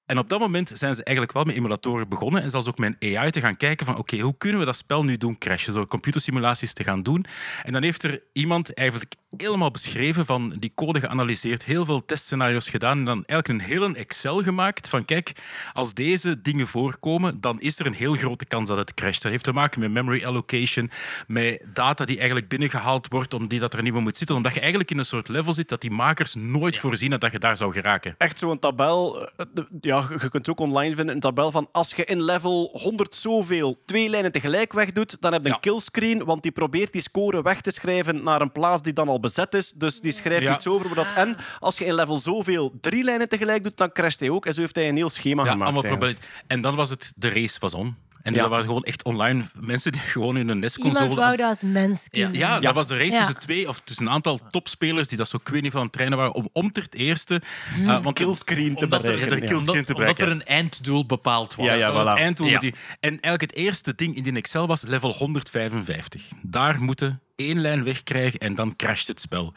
en 0.06 0.18
op 0.18 0.30
dat 0.30 0.40
moment 0.40 0.72
zijn 0.74 0.96
ze 0.96 1.04
eigenlijk 1.04 1.36
wel 1.36 1.46
met 1.46 1.56
emulatoren 1.56 2.10
begonnen 2.10 2.42
en 2.42 2.50
zelfs 2.50 2.68
ook 2.68 2.78
met 2.78 2.96
AI 3.00 3.32
te 3.32 3.40
gaan 3.40 3.58
kijken 3.58 3.86
van 3.86 3.98
oké, 3.98 4.20
hoe 4.20 4.38
kunnen 4.38 4.60
we 4.60 4.66
dat 4.66 4.76
spel 4.76 5.04
nu 5.04 5.18
doen 5.18 5.38
crashen? 5.38 5.74
Zo 5.74 5.86
computersimulaties 5.86 6.74
te 6.74 6.84
gaan 6.84 7.04
doen. 7.04 7.26
En 7.64 7.72
dan 7.74 7.84
heeft 7.84 8.04
er 8.04 8.22
iemand 8.34 8.74
eigenlijk 8.74 9.16
helemaal 9.38 9.72
beschreven 9.72 10.26
van 10.26 10.54
die 10.60 10.72
code 10.76 11.00
geanalyseerd, 11.00 11.64
heel 11.64 11.86
veel 11.86 12.06
testscenario's 12.06 12.70
gedaan 12.70 12.98
en 12.98 13.06
dan 13.06 13.24
eigenlijk 13.26 13.48
een 13.48 13.70
hele 13.76 13.94
Excel 13.96 14.44
gemaakt 14.44 14.90
van 14.90 15.06
kijk, 15.06 15.32
als 15.74 15.94
deze 15.94 16.42
dingen 16.42 16.68
voorkomen, 16.68 17.42
dan 17.42 17.60
is 17.62 17.80
er 17.80 17.86
een 17.86 17.94
heel 17.94 18.14
grote 18.14 18.46
kans 18.46 18.68
dat 18.70 18.78
het 18.78 18.94
crasht. 18.94 19.22
Dat 19.22 19.32
heeft 19.32 19.44
te 19.44 19.52
maken 19.52 19.80
met 19.80 19.92
memory 19.92 20.26
allocation, 20.26 20.90
met 21.28 21.62
data 21.74 22.06
die 22.06 22.18
eigenlijk 22.18 22.48
binnengehaald 22.48 23.08
wordt 23.10 23.34
omdat 23.34 23.60
dat 23.60 23.74
er 23.74 23.84
niet 23.84 23.94
meer 23.94 24.02
moet 24.02 24.18
zitten, 24.18 24.36
omdat 24.36 24.54
je 24.54 24.60
eigenlijk 24.60 24.92
in 24.92 24.98
een 24.98 25.06
soort 25.06 25.28
level 25.28 25.54
zit 25.54 25.70
dat 25.70 25.82
die 25.82 25.92
makers 25.92 26.36
nooit 26.36 26.78
voorzien 26.78 27.12
hadden 27.12 27.30
dat 27.32 27.42
je 27.42 27.48
daar 27.48 27.58
zou 27.58 27.74
geraken. 27.74 28.16
Echt 28.18 28.40
zo'n 28.40 28.60
tabel. 28.60 29.28
eh, 29.28 29.46
Ja, 29.82 30.06
je 30.10 30.18
kunt 30.18 30.34
het 30.34 30.50
ook 30.50 30.60
online 30.60 30.96
vinden. 30.96 31.16
Een 31.16 31.22
tabel 31.22 31.52
van 31.52 31.70
als 31.72 31.94
je 31.94 32.06
in 32.06 32.24
level 32.24 32.70
100 32.74 33.16
zoveel 33.16 33.82
twee 33.86 34.10
lijnen 34.10 34.32
tegelijk 34.32 34.74
wegdoet, 34.74 35.22
dan 35.22 35.32
heb 35.34 35.42
je 35.42 35.48
een 35.48 35.54
Ja. 35.54 35.60
killscreen, 35.62 36.24
want 36.26 36.44
die 36.44 36.52
probeert 36.52 36.92
die 36.94 37.02
score 37.02 37.42
weg 37.42 37.62
te 37.62 37.72
schrijven 37.72 38.24
naar 38.24 38.42
een 38.42 38.52
plaats 38.52 38.82
die 38.82 38.94
dan 38.94 39.08
al 39.08 39.20
bezet 39.22 39.54
is. 39.54 39.72
Dus 39.72 40.00
die 40.00 40.12
schrijft 40.12 40.44
Ja. 40.44 40.56
iets 40.56 40.68
over 40.68 40.96
dat. 40.96 41.08
En 41.16 41.38
als 41.60 41.78
je 41.78 41.86
in 41.86 41.94
level 41.94 42.18
zoveel 42.18 42.74
drie 42.82 43.04
lijnen 43.04 43.30
tegelijk 43.30 43.64
doet, 43.64 43.78
dan 43.78 43.92
crasht 43.92 44.20
hij 44.20 44.30
ook. 44.30 44.46
En 44.46 44.54
zo 44.54 44.62
heeft 44.62 44.76
hij 44.76 44.90
een 44.90 44.96
heel 44.96 45.10
schema 45.10 45.44
Ja, 45.44 45.52
gemaakt. 45.52 45.86
allemaal. 45.86 46.14
En 46.48 46.62
dan 46.62 46.76
was 46.76 46.90
het, 46.90 47.14
de 47.16 47.30
race 47.30 47.60
was 47.60 47.74
on. 47.74 47.96
En 48.22 48.34
Ja. 48.34 48.42
dat 48.42 48.50
waren 48.50 48.66
gewoon 48.66 48.84
echt 48.84 49.04
online 49.04 49.44
mensen 49.60 49.92
die 49.92 50.02
gewoon 50.16 50.38
in 50.38 50.48
een 50.50 50.60
NES-console... 50.60 51.00
Iemand 51.04 51.20
wou 51.20 51.36
dat 51.36 51.48
als 51.48 51.62
mens 51.62 52.08
kunnen. 52.10 52.34
Ja, 52.34 52.60
dat 52.60 52.74
was 52.74 52.88
de 52.88 52.98
race 52.98 53.12
Ja. 53.12 53.18
tussen 53.18 53.40
twee 53.40 53.68
of 53.70 53.80
tussen 53.84 54.06
een 54.06 54.12
aantal 54.12 54.40
topspelers 54.50 55.08
die 55.08 55.18
dat 55.18 55.30
zo 55.30 55.38
ik 55.42 55.48
weet 55.48 55.62
niet 55.62 55.72
van 55.72 55.82
het 55.84 55.92
trainen 55.92 56.18
waren 56.18 56.34
om 56.34 56.50
om 56.54 56.72
ter 56.72 56.84
het 56.84 56.96
eerste... 56.96 57.42
eh, 57.86 58.02
want 58.02 58.14
Killscreen 58.16 58.76
te 58.76 58.82
er, 58.82 58.88
bereiken. 58.88 59.40
kills- 59.40 59.52
omdat, 59.60 59.66
te 59.66 59.72
omdat 59.72 59.88
er 59.90 59.96
bereiken. 59.96 60.32
een 60.32 60.46
einddoel 60.46 61.06
bepaald 61.06 61.56
was. 61.56 61.66
Ja, 61.66 61.74
ja, 61.74 61.92
voilà. 61.92 62.18
einddoel 62.20 62.46
Ja. 62.48 62.52
met 62.52 62.62
die- 62.62 62.74
En 63.00 63.10
eigenlijk 63.10 63.42
het 63.42 63.54
eerste 63.54 63.96
ding 63.96 64.16
in 64.16 64.24
die 64.24 64.34
Excel 64.34 64.68
was 64.68 64.82
level 64.82 65.12
155. 65.14 66.24
Daar 66.42 66.82
moeten 66.82 67.22
één 67.36 67.62
lijn 67.62 67.84
wegkrijgen 67.84 68.40
en 68.40 68.56
dan 68.56 68.76
crasht 68.76 69.08
het 69.08 69.22
spel. 69.22 69.54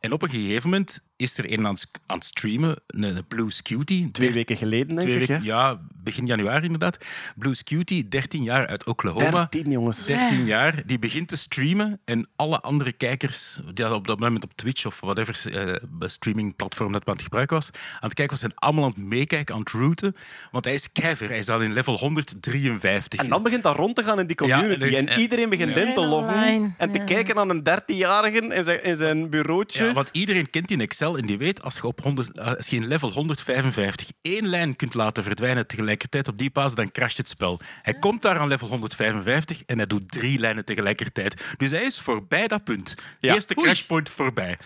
En 0.00 0.12
op 0.12 0.22
een 0.22 0.30
gegeven 0.30 0.70
moment 0.70 1.00
is 1.16 1.38
er 1.38 1.52
een 1.52 1.66
aan 1.66 1.74
het, 1.74 1.88
aan 2.06 2.16
het 2.16 2.26
streamen, 2.26 2.76
een, 2.86 3.02
een 3.02 3.26
Blue 3.28 3.50
Cutie. 3.62 4.10
Twee 4.10 4.32
weken 4.32 4.56
geleden, 4.56 4.88
denk 4.88 5.00
Twee 5.00 5.12
ik. 5.14 5.18
weken, 5.18 5.34
hè? 5.36 5.42
ja, 5.44 5.80
begin 5.96 6.26
januari 6.26 6.64
inderdaad. 6.64 6.98
Blue 7.36 7.54
Cutie, 7.64 8.08
13 8.08 8.42
jaar 8.42 8.66
uit 8.66 8.84
Oklahoma. 8.84 9.46
13, 9.50 9.70
jongens. 9.70 10.06
13 10.06 10.44
jaar, 10.44 10.82
die 10.86 10.98
begint 10.98 11.28
te 11.28 11.36
streamen 11.36 12.00
en 12.04 12.28
alle 12.36 12.60
andere 12.60 12.92
kijkers 12.92 13.58
die 13.74 13.94
op 13.94 14.06
dat 14.06 14.18
moment 14.18 14.44
op 14.44 14.52
Twitch 14.54 14.86
of 14.86 15.00
whatever 15.00 15.54
eh, 15.54 15.74
streamingplatform 16.00 16.92
dat 16.92 17.00
maar 17.00 17.08
aan 17.08 17.14
het 17.14 17.22
gebruiken 17.22 17.56
was, 17.56 17.70
aan 17.72 17.98
het 18.08 18.14
kijken 18.14 18.30
was, 18.30 18.40
zijn 18.40 18.54
allemaal 18.54 18.84
aan 18.84 18.90
het 18.90 18.98
meekijken, 19.04 19.54
aan 19.54 19.60
het 19.60 19.70
routen, 19.70 20.16
want 20.50 20.64
hij 20.64 20.74
is 20.74 20.92
keiver, 20.92 21.28
hij 21.28 21.38
is 21.38 21.48
al 21.48 21.60
in 21.60 21.72
level 21.72 21.98
153. 21.98 23.20
En 23.20 23.28
dan 23.28 23.42
begint 23.42 23.62
dat 23.62 23.76
rond 23.76 23.96
te 23.96 24.04
gaan 24.04 24.20
in 24.20 24.26
die 24.26 24.36
community. 24.36 24.84
Ja, 24.84 24.96
en 24.98 25.18
iedereen 25.18 25.48
begint 25.48 25.74
Ja. 25.74 25.80
in 25.80 25.94
te 25.94 26.00
loggen 26.00 26.74
en 26.78 26.92
te 26.92 26.98
ja. 26.98 27.04
kijken 27.04 27.36
aan 27.36 27.50
een 27.50 27.62
13-jarige 27.62 28.38
in 28.40 28.64
zijn, 28.64 28.82
in 28.84 28.96
zijn 28.96 29.30
bureautje. 29.30 29.84
Ja, 29.84 29.92
want 29.92 30.08
iedereen 30.12 30.50
kent 30.50 30.68
die 30.68 30.76
Excel 31.02 31.18
en 31.20 31.26
die 31.26 31.38
weet 31.38 31.62
als 31.62 31.74
je, 31.74 31.86
op 31.86 32.00
100, 32.02 32.40
als 32.40 32.66
je 32.66 32.76
in 32.76 32.86
level 32.86 33.12
155 33.12 34.08
één 34.20 34.46
lijn 34.48 34.76
kunt 34.76 34.94
laten 34.94 35.22
verdwijnen 35.22 35.66
tegelijkertijd 35.66 36.28
op 36.28 36.38
die 36.38 36.50
paas, 36.50 36.74
dan 36.74 36.90
crasht 36.90 37.16
het 37.16 37.28
spel. 37.28 37.60
Hij 37.82 37.94
komt 37.94 38.22
daar 38.22 38.38
aan 38.38 38.48
level 38.48 38.68
155 38.68 39.62
en 39.66 39.76
hij 39.76 39.86
doet 39.86 40.10
drie 40.10 40.38
lijnen 40.38 40.64
tegelijkertijd. 40.64 41.42
Dus 41.56 41.70
hij 41.70 41.82
is 41.82 41.98
voorbij 42.00 42.48
dat 42.48 42.64
punt. 42.64 42.94
Ja. 43.20 43.34
Eerste 43.34 43.54
crashpoint 43.54 44.10
voorbij. 44.10 44.56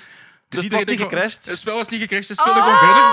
Dus 0.48 0.64
het 0.64 0.72
iedereen 0.72 0.84
was 0.84 0.94
niet 0.94 1.04
gecrashed? 1.04 1.46
Het 1.46 1.58
spel 1.58 1.76
was 1.76 1.88
niet 1.88 2.00
gecrashed, 2.00 2.26
ze 2.26 2.34
speelden 2.34 2.62
gewoon 2.62 2.78
verder. 2.78 3.04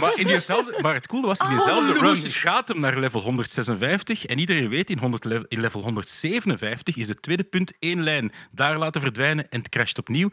Maar, 0.00 0.18
in 0.18 0.26
diezelfde, 0.26 0.78
maar 0.80 0.94
het 0.94 1.06
coole 1.06 1.26
was, 1.26 1.38
in 1.38 1.48
diezelfde 1.48 1.92
run 1.92 2.30
gaat 2.30 2.68
hem 2.68 2.80
naar 2.80 2.98
level 2.98 3.20
156. 3.20 4.26
En 4.26 4.38
iedereen 4.38 4.68
weet, 4.68 4.90
in, 4.90 4.98
100 4.98 5.24
level, 5.24 5.44
in 5.48 5.60
level 5.60 5.82
157 5.82 6.96
is 6.96 7.08
het 7.08 7.22
tweede 7.22 7.44
punt 7.44 7.72
één 7.78 8.02
lijn 8.02 8.32
daar 8.50 8.78
laten 8.78 9.00
verdwijnen 9.00 9.50
en 9.50 9.58
het 9.58 9.68
crasht 9.68 9.98
opnieuw. 9.98 10.30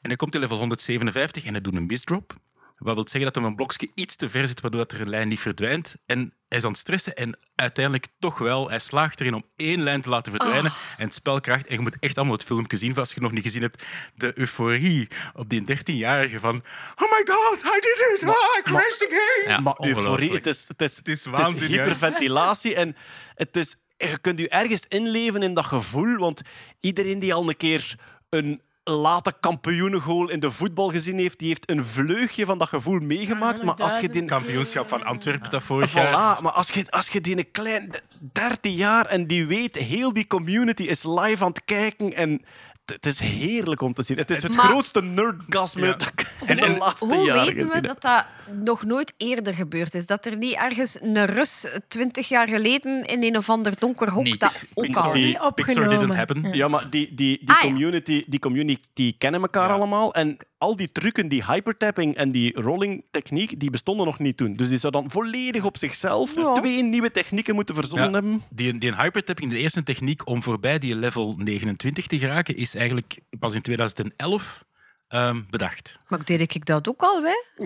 En 0.00 0.08
hij 0.08 0.16
komt 0.16 0.34
in 0.34 0.40
level 0.40 0.58
157 0.58 1.44
en 1.44 1.52
hij 1.52 1.60
doet 1.60 1.74
een 1.74 1.86
misdrop. 1.86 2.34
Wat 2.78 2.94
wil 2.94 3.08
zeggen 3.08 3.32
dat 3.32 3.42
er 3.42 3.48
een 3.48 3.56
blokje 3.56 3.90
iets 3.94 4.16
te 4.16 4.30
ver 4.30 4.48
zit, 4.48 4.60
waardoor 4.60 4.80
dat 4.80 4.92
er 4.92 5.00
een 5.00 5.08
lijn 5.08 5.28
niet 5.28 5.40
verdwijnt. 5.40 5.96
En 6.06 6.34
hij 6.54 6.62
is 6.62 6.68
aan 6.68 6.72
het 6.72 6.80
stressen 6.80 7.14
en 7.14 7.38
uiteindelijk 7.54 8.06
toch 8.18 8.38
wel. 8.38 8.68
Hij 8.68 8.78
slaagt 8.78 9.20
erin 9.20 9.34
om 9.34 9.44
één 9.56 9.82
lijn 9.82 10.02
te 10.02 10.08
laten 10.08 10.32
verdwijnen. 10.32 10.72
En 10.96 11.04
het 11.04 11.14
spel 11.14 11.40
en 11.40 11.62
je 11.68 11.80
moet 11.80 11.96
echt 12.00 12.16
allemaal 12.16 12.34
het 12.34 12.44
filmpje 12.44 12.76
zien, 12.76 12.96
als 12.96 13.08
je 13.08 13.14
het 13.14 13.22
nog 13.22 13.32
niet 13.32 13.42
gezien 13.42 13.62
hebt, 13.62 13.82
de 14.14 14.38
euforie 14.38 15.08
op 15.34 15.48
die 15.48 15.60
13-jarige 15.60 16.40
van 16.40 16.62
Oh 16.96 17.10
my 17.10 17.22
god, 17.24 17.62
I 17.62 17.80
did 17.80 18.20
it! 18.20 18.28
Ah, 18.28 18.58
I 18.58 18.62
crashed 18.62 19.06
again! 19.06 19.50
Ja, 19.50 19.60
maar 19.60 19.74
euforie, 19.78 20.32
het 20.32 20.46
is, 20.46 20.68
het 20.68 20.82
is, 20.82 20.96
Het 20.96 21.08
is 21.08 21.24
het 21.24 21.60
hyperventilatie 21.60 22.74
en 22.74 22.96
het 23.34 23.56
is, 23.56 23.76
je 23.96 24.18
kunt 24.18 24.38
je 24.38 24.48
ergens 24.48 24.86
inleven 24.88 25.42
in 25.42 25.54
dat 25.54 25.64
gevoel, 25.64 26.16
want 26.16 26.42
iedereen 26.80 27.18
die 27.18 27.34
al 27.34 27.48
een 27.48 27.56
keer 27.56 27.98
een 28.30 28.62
late 28.84 29.34
kampioenengoal 29.40 30.30
in 30.30 30.40
de 30.40 30.50
voetbal 30.50 30.88
gezien 30.88 31.18
heeft, 31.18 31.38
die 31.38 31.48
heeft 31.48 31.70
een 31.70 31.84
vleugje 31.84 32.44
van 32.44 32.58
dat 32.58 32.68
gevoel 32.68 32.98
meegemaakt. 32.98 33.62
Maar 33.62 33.74
als 33.74 33.98
je 33.98 34.08
die... 34.08 34.24
Kampioenschap 34.24 34.88
van 34.88 35.04
Antwerpen 35.04 35.50
dat 35.50 35.62
vorig 35.62 35.92
jaar. 35.92 36.42
Maar 36.42 36.52
als 36.52 36.70
je, 36.70 36.90
als 36.90 37.08
je 37.08 37.20
die 37.20 37.36
een 37.36 37.50
klein 37.50 37.94
13 38.32 38.74
jaar 38.74 39.06
en 39.06 39.26
die 39.26 39.46
weet, 39.46 39.76
heel 39.76 40.12
die 40.12 40.26
community 40.26 40.82
is 40.82 41.04
live 41.04 41.44
aan 41.44 41.50
het 41.50 41.64
kijken 41.64 42.14
en 42.14 42.44
het 42.84 43.06
is 43.06 43.18
heerlijk 43.20 43.80
om 43.80 43.92
te 43.94 44.02
zien. 44.02 44.16
Het 44.16 44.30
is 44.30 44.42
het 44.42 44.54
Maar- 44.56 44.64
grootste 44.64 45.02
nerdgasme 45.02 45.86
Ja. 45.86 45.92
dat 45.92 46.06
ik 46.08 46.26
in 46.46 46.56
de 46.56 46.76
laatste 46.78 47.06
Hoe 47.06 47.26
jaren 47.26 47.54
weten 47.54 47.68
we 47.68 47.80
dat 47.80 48.02
dat 48.02 48.26
nog 48.62 48.84
nooit 48.84 49.12
eerder 49.16 49.54
gebeurd 49.54 49.94
is? 49.94 50.06
Dat 50.06 50.26
er 50.26 50.36
niet 50.36 50.54
ergens 50.54 50.98
een 51.00 51.24
Rus 51.26 51.66
twintig 51.88 52.28
jaar 52.28 52.48
geleden 52.48 53.02
in 53.04 53.22
een 53.22 53.36
of 53.36 53.48
ander 53.50 53.72
donker 53.78 54.10
hok 54.10 54.24
Niet. 54.24 54.40
dat 54.40 54.64
ook 54.74 54.84
Pixar, 54.84 55.04
al... 55.04 55.10
die- 55.12 55.24
Niet 55.24 55.32
Pixar 55.32 55.46
opgenomen. 55.46 55.98
didn't 55.98 56.16
happen. 56.16 56.52
Ja, 56.52 56.68
maar 56.68 56.90
die, 56.90 57.14
die, 57.14 57.38
die, 57.38 57.50
Ah, 57.50 57.62
ja. 57.62 57.68
community, 57.68 58.24
die 58.26 58.38
community 58.40 59.14
kennen 59.18 59.40
elkaar 59.40 59.68
Ja. 59.68 59.74
allemaal. 59.74 60.14
En 60.14 60.36
al 60.58 60.76
die 60.76 60.92
trucken, 60.92 61.28
die 61.28 61.44
hypertapping 61.44 62.16
en 62.16 62.30
die 62.32 62.60
rolling 62.60 63.04
techniek, 63.10 63.60
die 63.60 63.70
bestonden 63.70 64.06
nog 64.06 64.18
niet 64.18 64.36
toen. 64.36 64.54
Dus 64.54 64.68
die 64.68 64.78
zou 64.78 64.92
dan 64.92 65.10
volledig 65.10 65.64
op 65.64 65.76
zichzelf 65.76 66.34
Ja. 66.34 66.52
twee 66.52 66.82
nieuwe 66.82 67.10
technieken 67.10 67.54
moeten 67.54 67.74
verzonnen 67.74 68.06
Ja, 68.08 68.12
hebben. 68.14 68.42
die, 68.50 68.78
die 68.78 68.94
hypertapping, 68.94 69.50
de 69.50 69.58
eerste 69.58 69.82
techniek 69.82 70.28
om 70.28 70.42
voorbij 70.42 70.78
die 70.78 70.94
level 70.96 71.34
29 71.38 72.06
te 72.06 72.18
geraken, 72.18 72.56
is 72.56 72.73
eigenlijk 72.74 73.18
pas 73.38 73.54
in 73.54 73.62
2011 73.62 74.64
ehm, 75.08 75.40
bedacht. 75.50 75.98
Maar 76.08 76.24
deed 76.24 76.40
ik 76.54 76.66
dat 76.66 76.88
ook 76.88 77.02
al, 77.02 77.22
hè? 77.22 77.32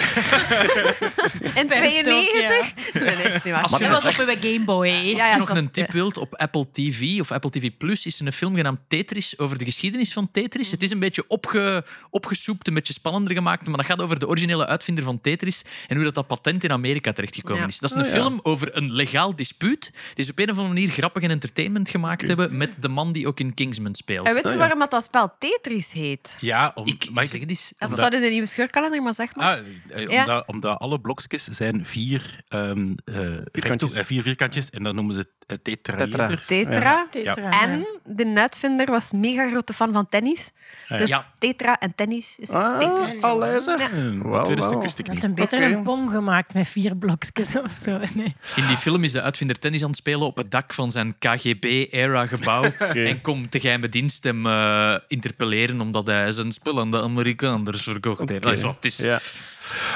In 1.61 1.69
92? 1.69 2.93
Nee, 2.95 3.17
nee, 3.17 3.25
is 3.27 3.33
niet 3.33 3.53
waar. 3.53 3.71
Je 3.83 3.89
Dat 3.89 4.03
was 4.03 4.21
op 4.21 4.29
uw 4.29 4.35
Game 4.41 4.65
Boy. 4.65 4.87
Ja, 4.87 4.95
Als 4.95 5.05
je 5.11 5.17
ja, 5.17 5.37
nog 5.37 5.39
het 5.39 5.49
was- 5.49 5.59
een 5.59 5.71
tip 5.71 5.91
wilt, 5.93 6.17
op 6.19 6.35
Apple 6.37 6.67
TV 6.73 7.21
of 7.21 7.31
Apple 7.33 7.51
TV 7.51 7.71
Plus 7.79 8.07
is 8.07 8.21
er 8.21 8.27
een 8.27 8.33
film 8.33 8.55
genaamd 8.55 8.79
Tetris 8.89 9.39
over 9.39 9.59
de 9.59 9.65
geschiedenis 9.65 10.13
van 10.13 10.31
Tetris. 10.31 10.71
Het 10.71 10.83
is 10.83 10.91
een 10.91 10.99
beetje 10.99 11.25
opge, 11.29 11.85
opgesoept, 12.11 12.69
een 12.69 12.75
beetje 12.75 12.93
spannender 12.93 13.33
gemaakt, 13.35 13.67
maar 13.67 13.77
dat 13.77 13.87
gaat 13.87 14.01
over 14.01 14.19
de 14.19 14.29
originele 14.29 14.67
uitvinder 14.67 15.05
van 15.05 15.21
Tetris 15.21 15.65
en 15.87 15.95
hoe 15.97 16.05
dat, 16.05 16.15
dat 16.15 16.27
patent 16.27 16.65
in 16.65 16.73
Amerika 16.73 17.13
terechtgekomen 17.13 17.63
Ja. 17.63 17.67
is. 17.69 17.79
Dat 17.79 17.91
is 17.91 17.97
een 17.97 18.05
film 18.05 18.41
over 18.43 18.77
een 18.77 18.93
legaal 18.93 19.37
dispuut. 19.37 19.93
Die 20.15 20.25
ze 20.25 20.31
op 20.31 20.39
een 20.39 20.45
of 20.51 20.57
andere 20.57 20.75
manier 20.75 20.91
grappig 20.91 21.23
en 21.23 21.31
entertainment 21.31 21.89
gemaakt 21.89 22.29
hebben 22.29 22.57
met 22.57 22.75
de 22.81 22.89
man 22.89 23.13
die 23.13 23.27
ook 23.27 23.41
in 23.41 23.55
Kingsman 23.55 23.95
speelt. 23.95 24.27
En 24.27 24.35
weet 24.35 24.51
je 24.51 24.57
waarom 24.57 24.79
dat, 24.79 24.91
dat 24.91 25.05
spel 25.05 25.33
Tetris 25.39 25.93
heet? 25.93 26.39
Ja, 26.41 26.73
om, 26.75 26.87
Ik 26.87 27.09
het. 27.33 27.73
Dat 27.79 27.93
staat 27.93 28.13
in 28.13 28.21
de 28.21 28.29
nieuwe 28.29 28.47
scheurkalender, 28.47 29.03
maar 29.03 29.15
zeg 29.15 29.35
maar. 29.37 29.57
Ah, 29.57 29.65
eh, 29.89 30.09
Ja. 30.09 30.21
omdat, 30.21 30.47
omdat 30.47 30.79
alle 30.79 31.01
blokjes 31.01 31.45
zijn 31.45 31.85
vier, 31.85 32.41
ehm 32.49 32.95
eh, 33.05 33.17
rechthoek- 33.53 33.93
eh, 33.93 34.05
vier 34.05 34.23
vierkantjes 34.23 34.71
en 34.71 34.83
dan 34.83 34.95
noemen 34.95 35.15
ze 35.15 35.27
het 35.47 35.65
tetraeders. 35.65 36.47
Tetra. 36.47 37.07
Tetra. 37.11 37.63
En 37.63 37.87
de 38.05 38.33
uitvinder 38.35 38.87
was 38.91 39.13
mega 39.13 39.49
grote 39.51 39.73
fan 39.73 39.93
van 39.93 40.09
tennis. 40.09 40.51
Dus 40.89 41.09
Ja. 41.09 41.27
tetra 41.39 41.79
en 41.79 41.95
tennis 41.95 42.35
is 42.39 42.51
Ah, 42.51 42.79
Tetris. 42.79 43.23
allee, 43.23 43.61
zeg. 43.61 43.77
Tweede 43.89 44.19
wauw. 44.23 44.57
stuk 44.57 44.83
wist 44.83 44.99
ik 44.99 45.05
Dat 45.05 45.15
niet. 45.15 45.25
een 45.25 45.35
beter 45.35 45.63
Oké. 45.65 45.75
een 45.77 45.83
pong 45.83 46.11
gemaakt 46.11 46.55
met 46.55 46.69
vier 46.69 46.97
blokjes 46.97 47.49
of 47.65 47.73
zo. 47.85 47.99
Nee. 48.15 48.37
In 48.57 48.67
die 48.67 48.77
film 48.77 49.05
is 49.05 49.13
de 49.13 49.23
uitvinder 49.23 49.59
tennis 49.59 49.83
aan 49.83 49.89
het 49.89 49.97
spelen 49.97 50.27
op 50.27 50.37
het 50.37 50.51
dak 50.51 50.75
van 50.75 50.91
zijn 50.91 51.15
KGB-era-gebouw. 51.19 52.63
En 53.09 53.21
komt 53.21 53.53
de 53.53 53.61
geheime 53.61 53.89
dienst 53.89 54.25
hem 54.25 54.47
eh, 54.47 54.95
interpelleren 55.09 55.81
omdat 55.81 56.07
hij 56.07 56.33
zijn 56.33 56.53
spul 56.53 56.81
aan 56.81 56.91
de 56.91 56.99
Amerikaners 57.19 57.83
verkocht 57.83 58.29
heeft. 58.29 58.43
Dat 58.43 58.53
is 58.53 58.63
wat 58.63 58.75
het 58.75 58.85
is. 58.85 58.97
Ja. 58.97 59.19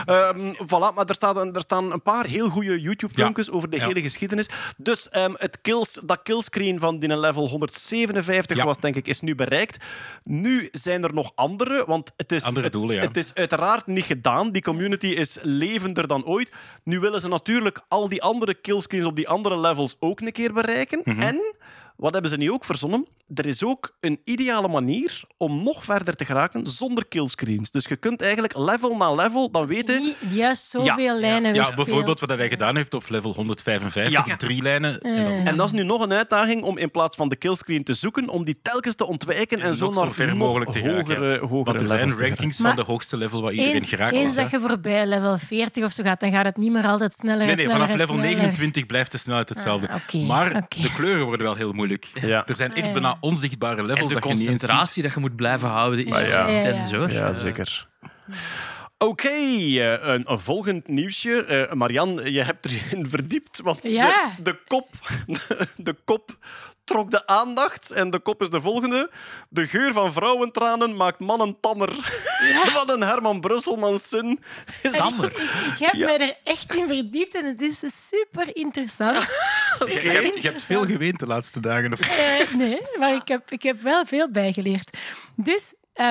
Ehm, 0.04 0.52
voilà, 0.52 0.94
maar 0.94 1.06
er, 1.06 1.14
staat 1.14 1.36
een, 1.36 1.54
er 1.54 1.60
staan 1.60 1.92
een 1.92 2.02
paar 2.02 2.26
heel 2.26 2.48
goede 2.48 2.80
YouTube-filmpjes 2.80 3.50
over 3.50 3.70
de 3.70 3.82
hele 3.82 4.00
geschiedenis. 4.00 4.48
Dus 4.76 5.08
ehm, 5.08 5.32
het 5.36 5.58
kills, 5.60 5.98
dat 6.04 6.20
killscreen 6.22 6.78
van 6.78 6.98
die 6.98 7.16
level 7.16 7.48
157 7.48 8.56
Ja. 8.56 8.64
was, 8.64 8.78
denk 8.80 8.96
ik, 8.96 9.06
is 9.06 9.20
nu 9.20 9.34
bereikt. 9.34 9.84
Nu 10.24 10.68
zijn 10.72 11.04
er 11.04 11.14
nog 11.14 11.32
andere, 11.34 11.84
want 11.86 12.12
het 12.16 12.32
is, 12.32 12.42
Andere 12.42 12.64
het, 12.64 12.72
doelen, 12.72 12.96
ja. 12.96 13.02
het 13.02 13.16
is 13.16 13.34
uiteraard 13.34 13.86
niet 13.86 14.04
gedaan. 14.04 14.50
Die 14.50 14.62
community 14.62 15.06
is 15.06 15.38
levender 15.42 16.06
dan 16.06 16.24
ooit. 16.24 16.52
Nu 16.84 17.00
willen 17.00 17.20
ze 17.20 17.28
natuurlijk 17.28 17.80
al 17.88 18.08
die 18.08 18.22
andere 18.22 18.54
killscreens 18.54 19.06
op 19.06 19.16
die 19.16 19.28
andere 19.28 19.60
levels 19.60 19.96
ook 19.98 20.20
een 20.20 20.32
keer 20.32 20.52
bereiken. 20.52 21.00
Mhm. 21.04 21.20
En... 21.20 21.54
Wat 22.02 22.12
hebben 22.12 22.30
ze 22.30 22.36
nu 22.36 22.52
ook 22.52 22.64
verzonnen? 22.64 23.06
Er 23.34 23.46
is 23.46 23.64
ook 23.64 23.96
een 24.00 24.20
ideale 24.24 24.68
manier 24.68 25.22
om 25.36 25.62
nog 25.62 25.84
verder 25.84 26.14
te 26.14 26.24
geraken 26.24 26.66
zonder 26.66 27.06
killscreens. 27.06 27.70
Dus 27.70 27.84
je 27.84 27.96
kunt 27.96 28.22
eigenlijk 28.22 28.56
level 28.56 28.96
na 28.96 29.14
level 29.14 29.50
dan 29.50 29.66
weten... 29.66 30.00
Niet 30.00 30.16
juist 30.30 30.70
zoveel 30.70 31.18
lijnen 31.18 31.54
Ja, 31.54 31.74
bijvoorbeeld 31.74 32.20
wat 32.20 32.28
hij 32.28 32.48
gedaan 32.48 32.76
heeft 32.76 32.94
op 32.94 33.08
level 33.08 33.34
155, 33.34 34.26
Ja. 34.26 34.36
drie 34.36 34.62
lijnen. 34.62 35.00
En 35.00 35.24
dan 35.24 35.46
En 35.46 35.56
dat 35.56 35.66
is 35.66 35.72
nu 35.72 35.82
nog 35.82 36.02
een 36.02 36.12
uitdaging 36.12 36.62
om 36.62 36.78
in 36.78 36.90
plaats 36.90 37.16
van 37.16 37.28
de 37.28 37.36
killscreen 37.36 37.84
te 37.84 37.94
zoeken, 37.94 38.28
om 38.28 38.44
die 38.44 38.58
telkens 38.62 38.94
te 38.94 39.06
ontwijken 39.06 39.60
en, 39.60 39.66
en 39.66 39.74
zo 39.74 39.90
naar 39.90 40.04
zo 40.04 40.12
ver 40.12 40.28
nog 40.28 40.36
mogelijk 40.36 40.70
te 40.72 40.80
geraken. 40.80 41.00
hogere, 41.06 41.32
ja. 41.32 41.38
hogere 41.38 41.78
Want 41.78 41.90
er 41.90 41.96
levels 41.96 42.12
zijn 42.12 42.28
rankings 42.28 42.58
Maar 42.58 42.74
van 42.74 42.84
de 42.84 42.90
hoogste 42.90 43.16
level 43.16 43.42
waar 43.42 43.52
iedereen 43.52 43.74
Eens, 43.74 43.88
geraakt 43.88 44.14
eens 44.14 44.34
dat 44.34 44.50
je 44.50 44.60
voorbij 44.60 45.06
level 45.06 45.38
40 45.38 45.84
of 45.84 45.92
zo 45.92 46.02
gaat, 46.02 46.20
dan 46.20 46.30
gaat 46.30 46.44
het 46.44 46.56
niet 46.56 46.72
meer 46.72 46.86
altijd 46.86 47.14
sneller 47.14 47.46
Nee, 47.46 47.54
nee, 47.54 47.64
sneller 47.64 47.72
vanaf 47.80 47.96
level 47.96 48.14
sneller. 48.14 48.34
29 48.34 48.86
blijft 48.86 49.12
de 49.12 49.18
snelheid 49.18 49.48
hetzelfde. 49.48 49.88
Ah, 49.88 49.96
oké, 49.96 50.18
maar 50.18 50.66
de 50.68 50.92
kleuren 50.96 51.24
worden 51.26 51.46
wel 51.46 51.54
heel 51.54 51.72
moeilijk. 51.72 51.90
Ja. 52.20 52.46
Er 52.46 52.56
zijn 52.56 52.74
echt 52.74 52.92
bijna 52.92 53.16
onzichtbare 53.20 53.76
En 53.76 53.86
levels 53.86 54.08
de 54.08 54.14
dat 54.14 54.22
je 54.24 54.28
niet 54.30 54.38
eens 54.38 54.48
ziet. 54.50 54.58
concentratie 54.58 55.02
dat 55.02 55.12
je 55.14 55.20
moet 55.20 55.36
blijven 55.36 55.68
houden 55.68 56.06
is 56.06 56.14
Ah, 56.14 56.26
ja. 56.28 56.46
intens, 56.46 56.92
hoor. 56.92 57.10
Ja, 57.12 57.32
zeker. 57.32 57.86
Oké, 59.02 59.28
eh, 59.28 59.92
een, 60.14 60.30
een 60.30 60.38
volgend 60.38 60.88
nieuwsje. 60.88 61.44
Eh, 61.44 61.72
Marian, 61.72 62.20
je 62.32 62.42
hebt 62.42 62.66
erin 62.66 63.08
verdiept, 63.14 63.60
want 63.62 63.78
Ja. 63.82 64.34
de, 64.36 64.42
de, 64.42 64.58
kop, 64.66 64.88
de 65.76 65.96
kop 66.04 66.30
trok 66.84 67.10
de 67.10 67.26
aandacht. 67.26 67.90
En 67.90 68.10
de 68.10 68.18
kop 68.18 68.40
is 68.40 68.50
de 68.50 68.60
volgende. 68.60 69.10
De 69.48 69.66
geur 69.66 69.92
van 69.92 70.12
vrouwentranen 70.12 70.96
maakt 70.96 71.20
mannen 71.20 71.56
tammer. 71.60 71.88
Wat 72.74 72.90
een 72.92 73.02
Herman 73.02 73.40
Brusselmans 73.40 74.08
zin. 74.08 74.40
Tammer. 74.92 75.32
Ik 75.72 75.78
heb 75.78 75.94
Ja. 75.94 76.06
mij 76.06 76.18
er 76.20 76.34
echt 76.44 76.74
in 76.74 76.86
verdiept 76.86 77.34
en 77.34 77.44
het 77.44 77.60
is 77.60 77.78
super 78.08 78.56
interessant. 78.56 79.16
Je, 79.86 79.92
je 80.02 80.08
hebt, 80.10 80.42
je 80.42 80.48
hebt 80.48 80.62
veel 80.62 80.84
geweend 80.84 81.18
de 81.18 81.26
laatste 81.26 81.60
dagen. 81.60 81.92
Of... 81.92 82.00
Eh, 82.00 82.54
nee, 82.54 82.80
maar 82.98 83.14
ik 83.14 83.28
heb, 83.28 83.50
ik 83.50 83.62
heb 83.62 83.80
wel 83.80 84.06
veel 84.06 84.30
bijgeleerd. 84.30 84.96
Dus 85.36 85.74
eh, 85.92 86.10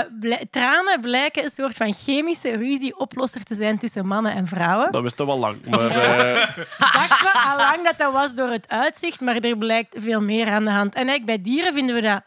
tranen 0.49 1.01
blijken 1.01 1.43
een 1.43 1.49
soort 1.49 1.75
van 1.77 1.93
chemische 1.93 2.55
ruzieoplosser 2.57 3.43
te 3.43 3.55
zijn 3.55 3.77
tussen 3.79 4.07
mannen 4.07 4.33
en 4.33 4.47
vrouwen. 4.47 4.91
Dat 4.91 5.01
wist 5.01 5.17
toch 5.17 5.27
wel 5.27 5.37
lang. 5.39 5.65
Maar, 5.69 5.89
eh, 5.89 6.33
dachten 6.77 7.31
we 7.31 7.43
al 7.51 7.57
lang 7.57 7.81
dat 7.83 7.97
dat 7.97 8.13
was 8.13 8.35
door 8.35 8.49
het 8.49 8.69
uitzicht, 8.69 9.21
maar 9.21 9.35
er 9.35 9.57
blijkt 9.57 9.95
veel 9.99 10.21
meer 10.21 10.47
aan 10.51 10.63
de 10.65 10.71
hand. 10.71 10.95
En 10.95 11.07
eigenlijk 11.07 11.25
bij 11.25 11.41
dieren 11.53 11.73
vinden 11.73 11.95
we 11.95 12.01
dat 12.01 12.21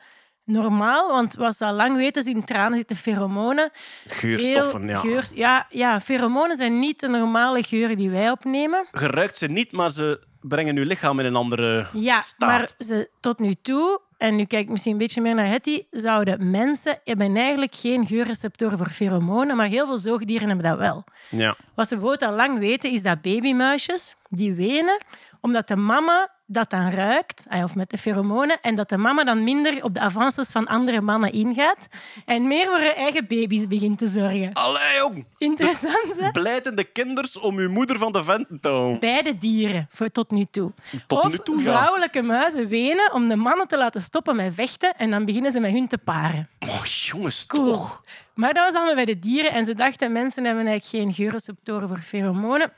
normaal, 0.45 1.11
want 1.11 1.35
wat 1.35 1.57
ze 1.57 1.65
al 1.65 1.73
lang 1.73 1.97
weten, 1.97 2.23
is 2.27 2.33
in 2.33 2.45
tranen 2.45 2.79
zitten 2.79 2.97
pheromonen. 2.97 3.71
geurstoffen, 4.07 4.87
ja. 4.89 4.99
geurs- 4.99 5.33
ja. 5.35 5.67
Ja, 5.69 6.01
pheromonen 6.01 6.57
zijn 6.57 6.79
niet 6.79 7.01
de 7.01 7.09
normale 7.09 7.63
geuren 7.63 7.97
die 7.97 8.11
wij 8.11 8.31
opnemen. 8.31 8.87
Je 8.93 9.07
ruikt 9.07 9.39
ze 9.39 9.47
niet, 9.47 9.73
maar 9.73 9.91
ze 9.91 10.27
brengen 10.41 10.75
je 10.77 10.85
lichaam 10.85 11.19
in 11.19 11.25
een 11.27 11.37
andere 11.37 11.87
Ja, 11.93 12.19
staat. 12.21 12.49
maar 12.49 12.71
ze, 12.79 13.11
tot 13.21 13.39
nu 13.39 13.55
toe, 13.63 14.01
en 14.19 14.37
nu 14.37 14.45
kijk 14.45 14.63
ik 14.63 14.71
misschien 14.71 14.93
een 14.93 14.99
beetje 14.99 15.21
meer 15.21 15.35
naar 15.35 15.47
Hetty, 15.47 15.83
zouden 15.91 16.51
mensen 16.51 16.99
hebben 17.05 17.37
eigenlijk 17.37 17.75
geen 17.75 18.07
geurreceptoren 18.07 18.79
voor 18.79 18.91
pheromonen, 18.91 19.57
maar 19.57 19.67
heel 19.67 19.87
veel 19.87 19.99
zoogdieren 19.99 20.49
hebben 20.49 20.67
dat 20.67 20.79
wel. 20.79 21.05
Ja. 21.31 21.57
Wat 21.75 21.89
ze 21.89 21.97
bijvoorbeeld 21.97 22.31
al 22.31 22.37
lang 22.37 22.59
weten, 22.59 22.91
is 22.91 23.03
dat 23.03 23.23
babymuisjes, 23.23 24.15
die 24.29 24.55
wenen, 24.55 25.03
omdat 25.41 25.69
de 25.69 25.77
mama 25.77 26.34
dat 26.47 26.71
dan 26.71 26.91
ruikt, 26.91 27.45
ah, 27.49 27.63
of 27.65 27.75
met 27.75 27.91
de 27.91 27.99
pheromonen, 27.99 28.59
en 28.61 28.75
dat 28.75 28.89
de 28.89 28.97
mama 28.97 29.25
dan 29.25 29.45
minder 29.45 29.85
op 29.85 29.95
de 29.95 30.01
avances 30.01 30.51
van 30.53 30.67
andere 30.67 31.01
mannen 31.01 31.33
ingaat 31.33 31.87
en 32.25 32.47
meer 32.49 32.65
voor 32.67 32.79
haar 32.79 32.95
eigen 32.95 33.27
baby's 33.27 33.67
begint 33.69 33.99
te 33.99 34.09
zorgen. 34.09 34.53
Allee, 34.53 34.97
jong. 34.99 35.27
Interessant, 35.39 36.17
hè? 36.17 36.31
Blijtende 36.31 36.85
kinders 36.85 37.39
om 37.39 37.59
uw 37.59 37.71
moeder 37.71 37.99
van 37.99 38.13
de 38.13 38.25
venten 38.25 38.61
te 38.61 38.69
houden. 38.69 39.01
Beide 39.01 39.39
dieren, 39.39 39.87
voor 39.91 40.11
tot 40.11 40.31
nu 40.31 40.47
toe. 40.51 40.73
Tot 41.07 41.25
of 41.25 41.31
nu 41.31 41.39
toe, 41.39 41.57
ja. 41.57 41.63
vrouwelijke 41.63 42.23
muizen 42.23 42.69
wenen 42.69 43.13
om 43.13 43.29
de 43.29 43.37
mannen 43.37 43.67
te 43.69 43.77
laten 43.77 44.01
stoppen 44.01 44.37
met 44.37 44.55
vechten 44.55 44.95
en 44.97 45.11
dan 45.11 45.25
beginnen 45.25 45.53
ze 45.53 45.61
met 45.61 45.71
hun 45.73 45.89
te 45.89 45.99
paren. 45.99 46.49
Oh, 46.59 46.85
jongens, 46.85 47.47
Cool. 47.47 47.71
toch. 47.71 48.03
Maar 48.35 48.55
dat 48.55 48.65
was 48.65 48.75
allemaal 48.75 48.95
bij 48.95 49.05
de 49.05 49.19
dieren 49.19 49.53
en 49.53 49.65
ze 49.65 49.75
dachten 49.75 50.13
mensen 50.13 50.45
hebben 50.45 50.67
eigenlijk 50.67 51.05
geen 51.05 51.13
geurreceptoren 51.15 51.89
voor 51.89 52.01
pheromonen. 52.01 52.73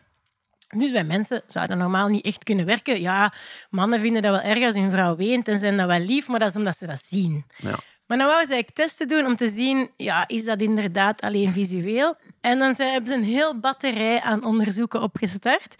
Dus 0.69 0.93
bij 0.93 1.05
mensen 1.05 1.43
zou 1.47 1.67
dat 1.67 1.79
normaal 1.79 2.09
niet 2.09 2.25
echt 2.25 2.45
kunnen 2.45 2.67
werken. 2.67 3.01
Ja, 3.01 3.33
mannen 3.71 4.01
vinden 4.01 4.23
dat 4.23 4.31
wel 4.31 4.51
erg 4.51 4.64
als 4.64 4.75
hun 4.75 4.91
vrouw 4.91 5.17
weent 5.17 5.49
en 5.49 5.59
zijn 5.59 5.77
dat 5.77 5.87
wel 5.87 5.99
lief, 5.99 6.29
maar 6.29 6.39
dat 6.39 6.49
is 6.49 6.57
omdat 6.57 6.77
ze 6.77 6.87
dat 6.87 7.03
zien. 7.05 7.45
Ja. 7.57 7.79
Maar 8.07 8.19
dan 8.19 8.27
wouden 8.27 8.47
ze 8.47 8.53
eigenlijk 8.53 8.89
testen 8.89 9.09
doen 9.09 9.27
om 9.27 9.37
te 9.37 9.49
zien, 9.49 9.91
ja, 9.97 10.29
is 10.29 10.45
dat 10.45 10.61
inderdaad 10.61 11.21
alleen 11.21 11.53
visueel? 11.53 12.17
En 12.41 12.59
dan 12.59 12.75
hebben 12.77 13.07
ze 13.07 13.14
een 13.14 13.25
heel 13.25 13.59
batterij 13.59 14.21
aan 14.21 14.45
onderzoeken 14.45 15.03
opgestart. 15.03 15.75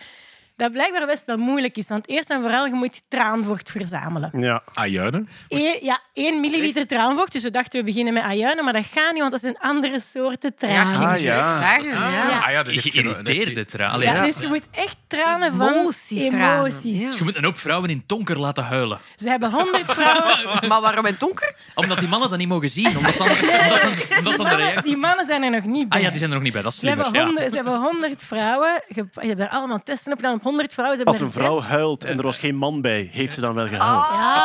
Dat 0.57 0.72
blijkbaar 0.72 1.07
best 1.07 1.24
wel 1.24 1.36
moeilijk 1.36 1.76
is, 1.76 1.88
want 1.88 2.09
eerst 2.09 2.30
en 2.30 2.40
vooral, 2.42 2.66
je 2.66 2.74
moet 2.74 3.02
traanvocht 3.09 3.70
verzamelen. 3.70 4.30
Ja. 4.38 4.62
Ajuinen? 4.74 5.28
Eén, 5.48 5.78
ja, 5.82 6.00
1 6.12 6.40
milliliter 6.40 6.86
traanvocht. 6.86 7.32
Dus 7.32 7.42
we 7.42 7.50
dachten, 7.50 7.78
we 7.80 7.86
beginnen 7.86 8.12
met 8.14 8.22
ajuinen, 8.22 8.64
maar 8.64 8.72
dat 8.72 8.84
gaat 8.92 9.11
niet, 9.12 9.20
want 9.20 9.32
dat 9.32 9.40
zijn 9.40 9.59
andere 9.59 10.00
soorten 10.00 10.54
Ja, 10.57 10.66
tranen. 10.68 10.88
ik 10.92 10.96
ging 10.96 11.09
Ah, 11.11 11.20
ja. 11.20 11.59
zeggen. 11.82 12.00
Ja. 12.00 12.28
Ja. 12.28 12.38
Ah 12.44 12.50
ja, 12.50 12.62
dat 12.62 12.66
heeft 12.74 12.92
geen- 12.92 13.04
dat 13.04 13.14
heeft- 13.16 13.26
Geïrriteerde 13.28 13.64
traan. 13.64 14.00
Ja, 14.00 14.12
ja. 14.14 14.22
Dus 14.24 14.38
je 14.40 14.46
moet 14.46 14.66
echt 14.72 14.96
tranen 15.07 15.57
van 15.57 15.68
Emotietranen. 15.72 16.59
emoties. 16.66 17.00
Ja. 17.02 17.09
Je 17.18 17.24
moet 17.24 17.36
een 17.36 17.44
hoop 17.44 17.59
vrouwen 17.59 17.90
in 17.90 18.02
donker 18.07 18.40
laten 18.40 18.64
huilen. 18.64 18.98
Ze 19.16 19.28
hebben 19.28 19.50
100 19.50 19.92
vrouwen. 19.92 20.34
Maar 20.68 20.80
waarom 20.80 21.04
in 21.07 21.11
het 21.11 21.20
donker? 21.20 21.54
Omdat 21.74 21.98
die 21.98 22.09
mannen 22.09 22.28
dat 22.30 22.38
niet 22.38 22.48
mogen 22.48 22.68
zien. 22.68 22.96
Omdat 22.96 23.16
dan, 23.16 23.28
omdat 23.28 23.80
dan, 23.82 23.90
omdat 24.18 24.22
dan 24.24 24.32
de 24.32 24.36
Mannen, 24.36 24.57
reactie... 24.59 24.82
die 24.82 24.96
mannen 24.96 25.26
zijn 25.26 25.42
er 25.42 25.50
nog 25.50 25.64
niet 25.64 25.88
bij. 25.88 25.98
Ah 25.98 26.04
ja, 26.04 26.11
die 26.11 26.18
zijn 26.18 26.30
er 26.30 26.36
nog 26.36 26.44
niet 26.44 26.52
bij. 26.52 26.62
Dat 26.62 26.72
is 26.72 26.78
Ze 26.78 26.86
hebben. 26.88 27.12
Ja. 27.12 27.24
100, 27.24 27.48
ze 27.50 27.54
hebben 27.57 27.80
100 27.80 28.22
vrouwen. 28.22 28.82
Je 28.88 29.04
hebt 29.16 29.40
er 29.40 29.48
allemaal 29.48 29.82
testen 29.82 30.12
op 30.12 30.18
gedaan 30.18 30.34
op 30.34 30.42
100 30.47 30.72
vrouwen. 30.72 30.99
Ze 30.99 31.05
Als 31.05 31.20
een 31.20 31.30
vrouw 31.30 31.61
zes- 31.61 31.68
huilt 31.68 32.05
en 32.05 32.16
er 32.18 32.22
was 32.24 32.38
geen 32.38 32.57
man 32.57 32.80
bij, 32.80 33.09
heeft 33.12 33.34
ze 33.34 33.40
dan 33.40 33.55
wel 33.55 33.68
gehuild. 33.68 34.07
Ja, 34.11 34.44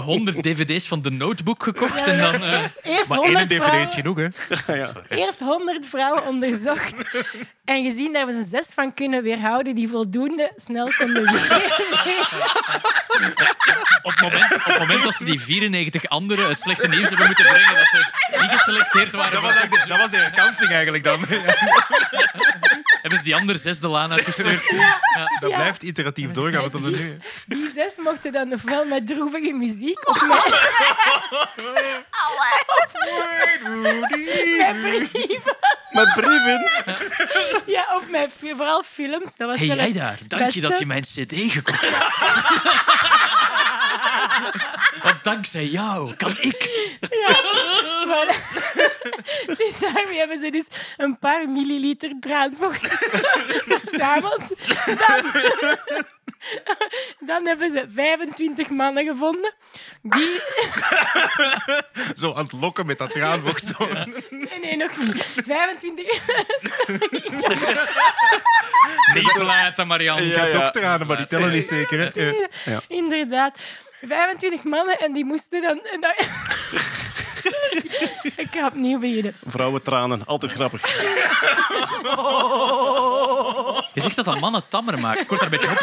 100 0.04 0.42
dvd's 0.42 0.88
van 0.88 1.02
de 1.02 1.10
Notebook 1.10 1.62
gekocht 1.62 2.06
en 2.06 2.18
dan... 2.18 2.34
eh, 2.34 2.62
eerst, 2.82 3.08
Maar 3.08 3.18
één 3.18 3.26
100 3.26 3.48
dvd 3.48 3.60
is 3.60 3.64
vrouwen, 3.64 3.88
genoeg, 3.88 4.16
hè? 4.16 4.28
eerst 5.24 5.40
100 5.40 5.86
vrouwen 5.86 6.26
onderzocht. 6.26 6.92
En 7.64 7.84
gezien 7.84 8.12
dat 8.12 8.26
we 8.26 8.32
er 8.32 8.44
zes 8.48 8.66
van 8.74 8.94
kunnen 8.94 9.22
weerhouden 9.22 9.74
die 9.74 9.88
voldoende 9.88 10.52
snel 10.56 10.88
konden 10.98 11.24
op, 14.02 14.12
het 14.12 14.20
moment, 14.20 14.54
op 14.54 14.64
het 14.64 14.78
moment 14.78 15.02
dat 15.02 15.14
ze 15.14 15.24
die 15.24 15.40
94 15.40 16.08
anderen 16.08 16.48
het 16.48 16.60
slechte 16.60 16.88
nieuws 16.88 17.08
hebben 17.08 17.26
moeten 17.26 17.44
brengen, 17.46 17.74
dat 17.74 17.86
ze 17.86 18.06
niet 18.40 18.50
geselecteerd 18.50 19.10
waren, 19.12 19.32
Dat 19.32 19.42
was, 19.42 19.50
eigenlijk- 19.54 19.88
dat 19.88 19.98
was 19.98 20.10
de 20.10 20.30
counseling 20.34 20.72
eigenlijk 20.72 21.04
dan. 21.04 21.24
hebben 23.02 23.18
ze 23.18 23.24
die 23.24 23.34
andere 23.36 23.58
zes 23.58 23.80
de 23.80 23.88
laan 23.88 24.12
uitgestuurd. 24.12 24.72
Dat 25.40 25.50
Ja. 25.50 25.56
blijft 25.56 25.82
iteratief 25.82 26.30
doorgaan. 26.30 26.62
Wat 26.62 26.72
dan 26.72 26.90
nu. 26.90 27.18
Die 27.46 27.70
zes 27.74 27.94
mochten 28.04 28.32
dan 28.32 28.52
ofwel 28.52 28.84
met 28.84 29.06
droevige 29.06 29.52
muziek 29.52 30.08
of 30.08 30.26
met, 30.26 30.44
met 34.58 34.80
brieven. 34.80 35.56
Met 35.90 36.12
brieven. 36.14 36.66
Ja, 37.66 37.86
of 37.96 38.08
met 38.10 38.32
vooral 38.40 38.82
films. 38.82 39.34
Dat 39.36 39.48
was 39.48 39.58
wel 39.66 39.76
jij 39.76 39.92
daar. 39.92 40.18
Dank 40.26 40.50
je 40.50 40.60
dat 40.60 40.78
je 40.78 40.86
mijn 40.86 41.02
cd 41.02 41.32
gekocht 41.52 41.80
hebt. 41.80 43.06
Want 45.02 45.24
dankzij 45.24 45.66
jou 45.66 46.14
kan 46.14 46.30
ik... 46.40 46.86
Voilà. 48.06 48.36
Dus 49.58 49.78
daarmee 49.80 50.18
hebben 50.18 50.40
ze 50.40 50.50
dus 50.50 50.66
een 50.96 51.18
paar 51.18 51.48
milliliter 51.48 52.12
traanvocht 52.20 52.88
verzameld. 53.84 54.42
Dan, 54.84 55.44
dan 57.30 57.46
hebben 57.46 57.70
ze 57.70 57.86
25 57.94 58.70
mannen 58.70 59.04
gevonden. 59.04 59.54
Die... 60.02 60.40
Zo 62.20 62.34
aan 62.34 62.44
het 62.44 62.52
lokken 62.52 62.86
met 62.86 62.98
dat 62.98 63.10
traanvocht. 63.10 63.64
Zo. 63.64 63.88
Nee, 64.30 64.58
nee, 64.60 64.76
nog 64.76 64.96
niet. 64.96 65.34
25... 65.46 66.06
Niet 69.14 69.32
te 69.32 69.42
laten, 69.44 69.86
Marianne. 69.86 70.26
Ja, 70.26 70.50
dokterraden, 70.50 71.06
maar 71.06 71.16
die 71.16 71.26
tellen 71.26 71.52
niet 71.52 71.66
zeker. 71.66 72.12
Hè? 72.14 72.70
Ja. 72.70 72.82
Inderdaad. 72.88 73.58
25 74.02 74.64
mannen 74.64 74.98
en 75.00 75.12
die 75.12 75.24
moesten 75.24 75.62
dan... 75.62 75.80
en 75.92 76.00
dan- 76.00 76.14
Ik 78.36 78.46
ga 78.50 78.66
opnieuw 78.66 78.98
beginnen. 78.98 79.36
Vrouwentranen, 79.46 80.22
altijd 80.26 80.52
grappig. 80.52 80.82
Je 83.94 84.00
zegt 84.00 84.16
dat 84.16 84.24
dat 84.24 84.40
mannen 84.40 84.68
tammer 84.68 84.98
maakt. 84.98 85.20
Ik 85.20 85.28
word 85.28 85.40
daar 85.40 85.52
een 85.52 85.58
beetje 85.58 85.70
op... 85.70 85.78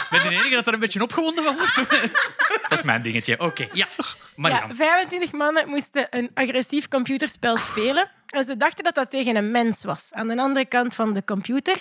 Ik 0.00 0.08
ben 0.10 0.22
de 0.22 0.28
enige 0.28 0.50
dat 0.54 0.66
er 0.66 0.72
een 0.74 0.80
beetje 0.80 1.02
opgewonden 1.02 1.44
van 1.44 1.56
wordt. 1.56 1.76
Dat 2.68 2.78
is 2.78 2.82
mijn 2.82 3.02
dingetje. 3.02 3.40
Oké, 3.40 3.62
ja. 3.72 3.88
Ja, 3.96 4.04
Marianne. 4.36 4.74
25 4.74 5.32
mannen 5.32 5.68
moesten 5.68 6.06
een 6.10 6.30
agressief 6.34 6.88
computerspel 6.88 7.56
spelen. 7.56 8.10
En 8.26 8.44
ze 8.44 8.56
dachten 8.56 8.84
dat 8.84 8.94
dat 8.94 9.10
tegen 9.10 9.36
een 9.36 9.50
mens 9.50 9.84
was, 9.84 10.08
aan 10.12 10.28
de 10.28 10.36
andere 10.36 10.64
kant 10.66 10.94
van 10.94 11.12
de 11.12 11.24
computer. 11.24 11.76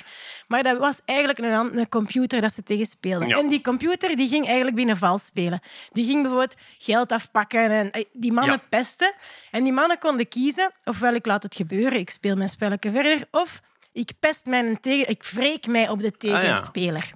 Maar 0.52 0.64
dat 0.64 0.78
was 0.78 1.00
eigenlijk 1.06 1.40
een, 1.40 1.90
computer 1.90 2.42
dat 2.42 2.54
ze 2.54 2.64
tegen 2.64 2.86
speelden. 2.86 3.28
Ja. 3.28 3.38
En 3.38 3.48
die 3.48 3.62
computer 3.62 4.16
die 4.16 4.28
ging 4.28 4.46
eigenlijk 4.46 4.76
binnen 4.76 4.98
vals 4.98 5.26
spelen. 5.26 5.60
Die 5.92 6.06
ging 6.06 6.22
bijvoorbeeld 6.22 6.56
geld 6.78 7.12
afpakken 7.12 7.70
en 7.70 7.92
eh, 7.92 8.06
die 8.14 8.32
mannen 8.32 8.56
Ja. 8.56 8.66
pesten. 8.70 9.14
En 9.52 9.64
die 9.64 9.74
mannen 9.74 10.00
konden 10.00 10.28
kiezen, 10.28 10.72
ofwel 10.84 11.14
ik 11.14 11.26
laat 11.26 11.44
het 11.44 11.56
gebeuren, 11.56 12.00
ik 12.00 12.10
speel 12.10 12.36
mijn 12.36 12.50
spelletje 12.50 12.92
verder, 12.92 13.28
of 13.32 13.62
ik 13.92 14.12
pest 14.20 14.46
mijn 14.46 14.80
tegen, 14.80 15.10
ik 15.10 15.24
wreek 15.24 15.68
mij 15.68 15.90
op 15.90 16.02
de 16.02 16.12
tegenspeler. 16.12 17.12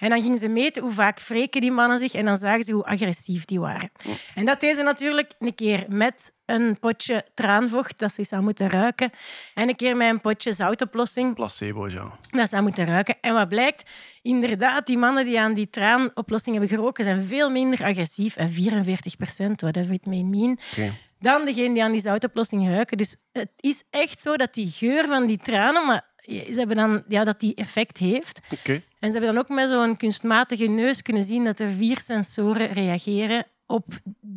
En 0.00 0.08
dan 0.08 0.22
gingen 0.22 0.38
ze 0.38 0.48
meten 0.48 0.82
hoe 0.82 0.92
vaak 0.92 1.20
wreken 1.20 1.60
die 1.60 1.72
mannen 1.72 1.98
zich 1.98 2.14
en 2.14 2.24
dan 2.24 2.36
zagen 2.36 2.64
ze 2.64 2.72
hoe 2.72 2.84
agressief 2.84 3.44
die 3.44 3.60
waren. 3.60 3.90
En 4.34 4.44
dat 4.44 4.60
deden 4.60 4.76
ze 4.76 4.82
natuurlijk 4.82 5.32
een 5.38 5.54
keer 5.54 5.84
met 5.88 6.32
een 6.46 6.78
potje 6.78 7.24
traanvocht 7.34 7.98
dat 7.98 8.12
ze 8.12 8.24
zou 8.24 8.42
moeten 8.42 8.70
ruiken 8.70 9.10
en 9.54 9.68
een 9.68 9.76
keer 9.76 9.96
met 9.96 10.10
een 10.10 10.20
potje 10.20 10.52
zoutoplossing 10.52 11.34
Placebo, 11.34 11.88
ja. 11.88 12.18
dat 12.30 12.48
ze 12.48 12.60
moeten 12.60 12.86
ruiken. 12.86 13.16
En 13.20 13.34
wat 13.34 13.48
blijkt? 13.48 13.90
Inderdaad, 14.22 14.86
die 14.86 14.98
mannen 14.98 15.24
die 15.24 15.40
aan 15.40 15.54
die 15.54 15.70
traanoplossing 15.70 16.56
hebben 16.56 16.76
geroken 16.76 17.04
zijn 17.04 17.24
veel 17.24 17.50
minder 17.50 17.84
agressief 17.84 18.36
en 18.36 18.52
44 18.52 19.16
procent, 19.16 19.60
whatever 19.60 19.94
it 19.94 20.06
may 20.06 20.22
mean, 20.22 20.58
Oké. 20.70 20.92
dan 21.18 21.44
degene 21.44 21.74
die 21.74 21.82
aan 21.82 21.92
die 21.92 22.00
zoutoplossing 22.00 22.68
ruiken. 22.68 22.96
Dus 22.96 23.16
het 23.32 23.50
is 23.60 23.82
echt 23.90 24.20
zo 24.20 24.36
dat 24.36 24.54
die 24.54 24.70
geur 24.70 25.06
van 25.08 25.26
die 25.26 25.38
tranen, 25.38 25.86
maar 25.86 26.12
ze 26.26 26.54
hebben 26.56 26.76
dan, 26.76 27.02
ja, 27.08 27.24
dat 27.24 27.40
die 27.40 27.54
effect 27.54 27.98
heeft. 27.98 28.40
Oké. 28.52 28.72
En 28.72 29.12
ze 29.12 29.18
hebben 29.18 29.34
dan 29.34 29.38
ook 29.38 29.48
met 29.48 29.68
zo'n 29.68 29.96
kunstmatige 29.96 30.66
neus 30.66 31.02
kunnen 31.02 31.22
zien 31.22 31.44
dat 31.44 31.60
er 31.60 31.70
vier 31.70 31.98
sensoren 32.00 32.72
reageren 32.72 33.46
op 33.66 33.84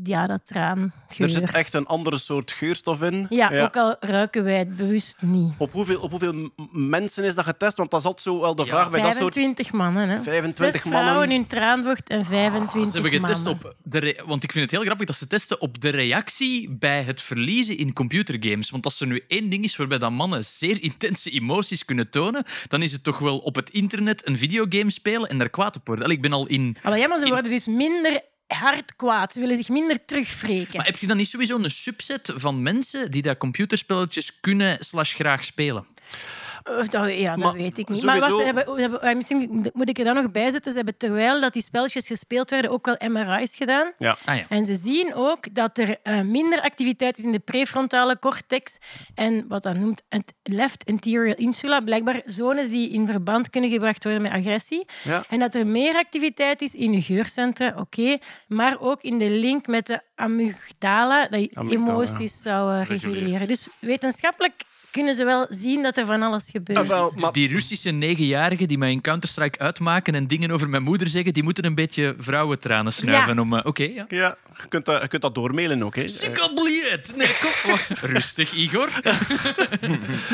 ja, 0.04 0.28
dat 0.28 0.46
traangeur. 0.46 0.92
Er 1.18 1.30
zit 1.30 1.52
echt 1.52 1.74
een 1.74 1.86
andere 1.86 2.18
soort 2.18 2.52
geurstof 2.52 3.02
in. 3.02 3.26
Ja, 3.30 3.62
ook 3.64 3.76
al 3.78 3.96
ruiken 4.00 4.44
wij 4.44 4.58
het 4.58 4.78
bewust 4.78 5.22
niet. 5.22 5.54
Op 5.58 5.72
hoeveel, 5.72 6.00
op 6.02 6.10
hoeveel 6.12 6.50
mensen 6.72 7.24
is 7.24 7.36
dat 7.36 7.46
getest? 7.46 7.78
Want 7.78 7.92
dat 7.92 8.00
is 8.00 8.06
altijd 8.06 8.24
zo 8.28 8.40
wel 8.40 8.56
de 8.56 8.62
Ja. 8.62 8.68
vraag 8.68 8.90
bij 8.90 9.02
dat 9.02 9.16
soort... 9.16 9.34
25 9.34 9.72
mannen, 9.72 10.10
hè? 10.10 10.22
25 10.22 10.82
Zes 10.82 10.84
mannen. 10.92 11.02
vrouwen 11.10 11.32
in 11.32 11.48
traanvocht 11.48 12.10
en 12.10 12.26
25 12.26 12.86
Ze 12.86 12.92
hebben 13.02 13.12
getest 13.20 13.44
mannen. 13.44 13.66
op 13.66 13.76
de 13.84 14.00
re- 14.00 14.22
want 14.26 14.44
ik 14.44 14.52
vind 14.52 14.64
het 14.64 14.74
heel 14.74 14.84
grappig 14.86 15.06
dat 15.08 15.16
ze 15.16 15.28
testen 15.28 15.62
op 15.62 15.82
de 15.82 15.90
reactie 15.90 16.70
bij 16.70 17.02
het 17.04 17.22
verliezen 17.22 17.78
in 17.78 17.94
computergames. 17.94 18.70
Want 18.70 18.86
als 18.86 19.02
er 19.02 19.08
nu 19.08 19.24
één 19.28 19.50
ding 19.50 19.64
is 19.64 19.76
waarbij 19.76 19.98
dat 19.98 20.12
mannen 20.12 20.46
zeer 20.46 20.82
intense 20.84 21.30
emoties 21.32 21.86
kunnen 21.86 22.10
tonen, 22.10 22.44
dan 22.68 22.82
is 22.82 22.92
het 22.92 23.04
toch 23.04 23.20
wel 23.20 23.38
op 23.38 23.56
het 23.56 23.70
internet 23.70 24.28
een 24.28 24.38
videogame 24.38 24.90
spelen 24.92 25.30
en 25.30 25.38
daar 25.38 25.50
kwaad 25.50 25.76
op 25.76 25.88
worden. 25.88 26.04
Allee, 26.06 26.16
ik 26.18 26.22
ben 26.24 26.34
al 26.34 26.48
in. 26.48 26.78
Maar 26.84 26.98
ja, 26.98 27.08
maar 27.08 27.20
ze 27.20 27.28
worden 27.28 27.52
dus 27.52 27.68
minder 27.68 28.22
hard 28.48 28.96
kwaad. 28.96 29.34
Ze 29.34 29.40
willen 29.40 29.58
zich 29.58 29.70
minder 29.70 30.06
terugwreken. 30.06 30.78
Maar 30.78 30.86
heb 30.86 30.98
je 30.98 31.08
dan 31.08 31.18
niet 31.18 31.28
sowieso 31.28 31.58
een 31.58 31.72
subset 31.72 32.34
van 32.36 32.64
mensen 32.64 33.12
die 33.12 33.22
dat 33.22 33.38
computerspelletjes 33.38 34.40
kunnen 34.40 34.78
slash 34.86 35.14
graag 35.14 35.46
spelen? 35.46 35.86
Oh, 36.70 36.78
dat, 36.90 37.14
ja, 37.14 37.36
dat 37.36 37.44
Maar 37.44 37.54
weet 37.54 37.78
ik 37.78 37.90
niet. 37.90 38.00
sowieso- 38.00 38.06
Maar 38.06 38.20
wat 38.30 38.40
ze 38.40 38.46
hebben, 38.46 38.80
hebben, 38.82 39.02
ah, 39.02 39.16
misschien 39.16 39.66
moet 39.74 39.90
ik 39.90 39.98
er 39.98 40.04
dan 40.06 40.16
nog 40.16 40.32
bij 40.32 40.50
zetten. 40.52 40.72
Ze 40.72 40.78
hebben 40.78 40.98
terwijl 40.98 41.42
dat 41.42 41.54
die 41.54 41.62
spelletjes 41.64 42.08
gespeeld 42.08 42.50
werden 42.50 42.72
ook 42.72 42.86
wel 42.86 42.96
MRI's 43.10 43.56
gedaan. 43.56 43.92
Ja. 43.98 44.18
Ah 44.26 44.36
ja. 44.36 44.46
En 44.50 44.66
ze 44.66 44.76
zien 44.76 45.14
ook 45.16 45.54
dat 45.56 45.78
er 45.78 45.98
eh, 46.04 46.22
minder 46.22 46.62
activiteit 46.62 47.18
is 47.18 47.24
in 47.24 47.32
de 47.32 47.40
prefrontale 47.40 48.20
cortex 48.20 48.78
en 49.16 49.46
wat 49.48 49.64
dat 49.64 49.76
noemt 49.76 50.04
het 50.10 50.34
left 50.44 50.84
anterior 50.90 51.38
insula. 51.40 51.80
Blijkbaar 51.82 52.22
zones 52.26 52.70
die 52.70 52.90
in 52.90 53.08
verband 53.08 53.50
kunnen 53.50 53.70
gebracht 53.70 54.04
worden 54.04 54.22
met 54.22 54.32
agressie. 54.32 54.86
Ja. 55.04 55.24
En 55.30 55.40
dat 55.40 55.56
er 55.56 55.68
meer 55.68 55.96
activiteit 55.96 56.62
is 56.62 56.76
in 56.76 56.92
je 56.92 57.02
geurcentra, 57.02 57.74
oké. 57.78 58.18
maar 58.48 58.80
ook 58.80 59.02
in 59.02 59.18
de 59.18 59.30
link 59.30 59.68
met 59.68 59.88
de 59.88 60.00
amygdala, 60.16 61.28
dat 61.28 61.40
je 61.40 61.50
Amygdala, 61.54 61.84
emoties 61.92 62.42
zou 62.42 62.74
eh, 62.80 62.86
reguleren. 62.86 63.48
Dus 63.48 63.68
wetenschappelijk 63.80 64.54
kunnen 64.92 65.16
ze 65.16 65.24
wel 65.26 65.46
zien 65.50 65.84
dat 65.84 65.98
er 65.98 66.06
van 66.06 66.22
alles 66.22 66.50
gebeurt. 66.52 66.80
Ah, 66.80 66.88
wel, 66.88 67.14
maar 67.20 67.32
Die 67.32 67.48
Russische 67.48 67.90
negenjarigen 67.92 68.68
die 68.68 68.78
mij 68.78 68.92
in 68.92 69.02
Counter-Strike 69.02 69.60
uitmaken 69.60 70.16
en 70.16 70.28
dingen 70.28 70.52
over 70.52 70.70
mijn 70.70 70.84
moeder 70.84 71.08
zeggen, 71.10 71.34
die 71.34 71.44
moeten 71.44 71.66
een 71.66 71.76
beetje 71.76 72.16
vrouwentranen 72.20 72.94
snuiven 72.94 73.36
Ja. 73.36 73.42
om... 73.42 73.54
eh, 73.56 73.66
Oké, 73.66 73.84
ja. 73.84 74.06
ja, 74.08 74.36
je 74.62 74.68
kunt 74.68 74.86
dat, 74.86 75.02
je 75.02 75.08
kunt 75.08 75.22
dat 75.22 75.36
doormailen 75.36 75.84
ook. 75.84 75.96
Hè. 75.96 76.08
Sikkelbliet! 76.18 77.14
Nee, 77.16 77.28
kom. 77.42 77.76
Rustig, 78.12 78.52
Igor. 78.54 78.90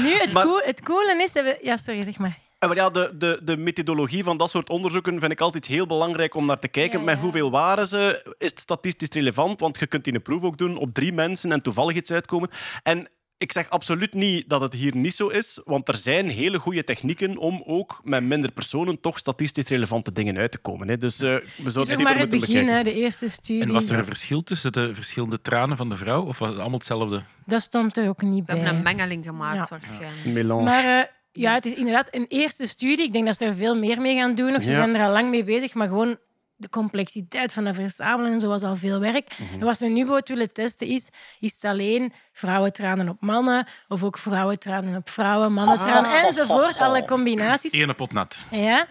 Nu, 0.04 0.12
het, 0.14 0.34
Maar- 0.34 0.44
cool, 0.44 0.60
het 0.64 0.82
coole 0.82 1.24
is... 1.24 1.32
dat 1.32 1.44
we- 1.44 1.60
Ja, 1.62 1.78
sorry, 1.78 2.04
zeg 2.04 2.18
maar. 2.18 2.40
En 2.60 2.68
maar 2.70 2.78
ja, 2.78 2.90
de, 2.90 3.12
de, 3.18 3.40
de 3.44 3.58
methodologie 3.58 4.24
van 4.24 4.38
dat 4.38 4.50
soort 4.50 4.70
onderzoeken 4.70 5.20
vind 5.20 5.32
ik 5.32 5.40
altijd 5.42 5.66
heel 5.66 5.88
belangrijk 5.88 6.36
om 6.36 6.46
naar 6.46 6.60
te 6.60 6.68
kijken. 6.68 7.00
Ja, 7.00 7.06
Met 7.06 7.18
hoeveel 7.20 7.52
waren 7.52 7.88
ze? 7.88 8.34
Is 8.38 8.50
het 8.50 8.60
statistisch 8.60 9.10
relevant? 9.10 9.60
Want 9.60 9.80
je 9.80 9.88
kunt 9.88 10.08
in 10.08 10.16
een 10.16 10.22
proef 10.22 10.44
ook 10.44 10.58
doen 10.58 10.78
op 10.78 10.94
drie 10.94 11.14
mensen 11.14 11.52
en 11.52 11.62
toevallig 11.62 11.96
iets 11.96 12.12
uitkomen. 12.12 12.50
En 12.84 13.08
ik 13.38 13.52
zeg 13.52 13.70
absoluut 13.70 14.14
niet 14.14 14.50
dat 14.50 14.62
het 14.62 14.74
hier 14.74 14.96
niet 14.96 15.14
zo 15.14 15.28
is, 15.28 15.60
want 15.66 15.88
er 15.88 15.98
zijn 15.98 16.30
hele 16.30 16.60
goede 16.60 16.84
technieken 16.84 17.38
om 17.38 17.64
ook 17.66 18.00
met 18.04 18.24
minder 18.24 18.52
personen 18.52 19.02
toch 19.02 19.18
statistisch 19.18 19.68
relevante 19.68 20.12
dingen 20.12 20.38
uit 20.38 20.52
te 20.52 20.58
komen. 20.58 20.88
Hè. 20.88 20.98
Dus 20.98 21.16
eh, 21.22 21.22
we 21.30 21.42
zouden 21.56 21.86
Zeg 21.86 21.86
dieper 21.86 22.04
maar 22.04 22.14
het 22.14 22.20
moeten 22.32 22.40
begin, 22.40 22.66
bekijken. 22.66 22.76
hè, 22.78 22.84
de 22.84 22.94
eerste 23.02 23.30
studie. 23.30 23.62
En 23.62 23.72
was 23.72 23.90
er 23.90 24.00
een 24.00 24.06
verschil 24.06 24.44
tussen 24.44 24.72
de 24.72 24.96
verschillende 24.96 25.42
tranen 25.42 25.78
van 25.78 25.90
de 25.90 25.98
vrouw? 25.98 26.22
Of 26.26 26.40
was 26.40 26.50
het 26.50 26.58
allemaal 26.60 26.78
hetzelfde? 26.78 27.24
Dat 27.46 27.62
stond 27.62 27.98
er 27.98 28.08
ook 28.10 28.22
niet 28.22 28.46
Ze 28.46 28.52
bij. 28.52 28.62
hebben 28.62 28.78
een 28.78 28.84
mengeling 28.96 29.26
gemaakt, 29.26 29.58
Ja. 29.58 29.66
waarschijnlijk. 29.70 30.26
Melange. 30.26 30.64
Maar 30.64 31.00
eh, 31.00 31.06
ja, 31.32 31.54
het 31.54 31.66
is 31.66 31.74
inderdaad 31.74 32.08
een 32.16 32.26
eerste 32.30 32.66
studie. 32.68 33.06
Ik 33.06 33.14
denk 33.14 33.26
dat 33.26 33.38
ze 33.38 33.46
er 33.46 33.56
veel 33.56 33.76
meer 33.76 34.02
mee 34.02 34.16
gaan 34.16 34.36
doen. 34.36 34.52
Nog, 34.52 34.64
ze 34.64 34.70
Ja. 34.70 34.76
zijn 34.76 34.96
er 34.96 35.06
al 35.06 35.12
lang 35.12 35.30
mee 35.30 35.44
bezig, 35.44 35.74
maar 35.74 35.88
gewoon 35.88 36.18
de 36.56 36.70
complexiteit 36.70 37.54
van 37.54 37.64
dat 37.64 37.76
verzamelen 37.76 38.32
en 38.32 38.40
zo 38.40 38.48
was 38.48 38.62
al 38.64 38.76
veel 38.76 39.00
werk. 39.00 39.38
Mhm. 39.38 39.60
En 39.60 39.66
wat 39.66 39.78
ze 39.78 39.86
nu 39.86 39.94
bijvoorbeeld 39.94 40.28
willen 40.28 40.52
testen 40.54 40.88
is, 40.88 41.08
is 41.40 41.54
het 41.54 41.64
alleen 41.64 42.14
vrouwentranen 42.34 43.10
op 43.10 43.22
mannen 43.22 43.68
of 43.88 44.04
ook 44.04 44.18
vrouwentranen 44.18 44.96
op 44.96 45.10
vrouwen, 45.10 45.54
mannentranen 45.54 46.12
Ah. 46.12 46.24
enzovoort. 46.24 46.78
Alle 46.78 47.06
combinaties. 47.06 47.72
Ene 47.72 47.94
pot 47.94 48.12
nat. 48.14 48.46
Ja. 48.52 48.88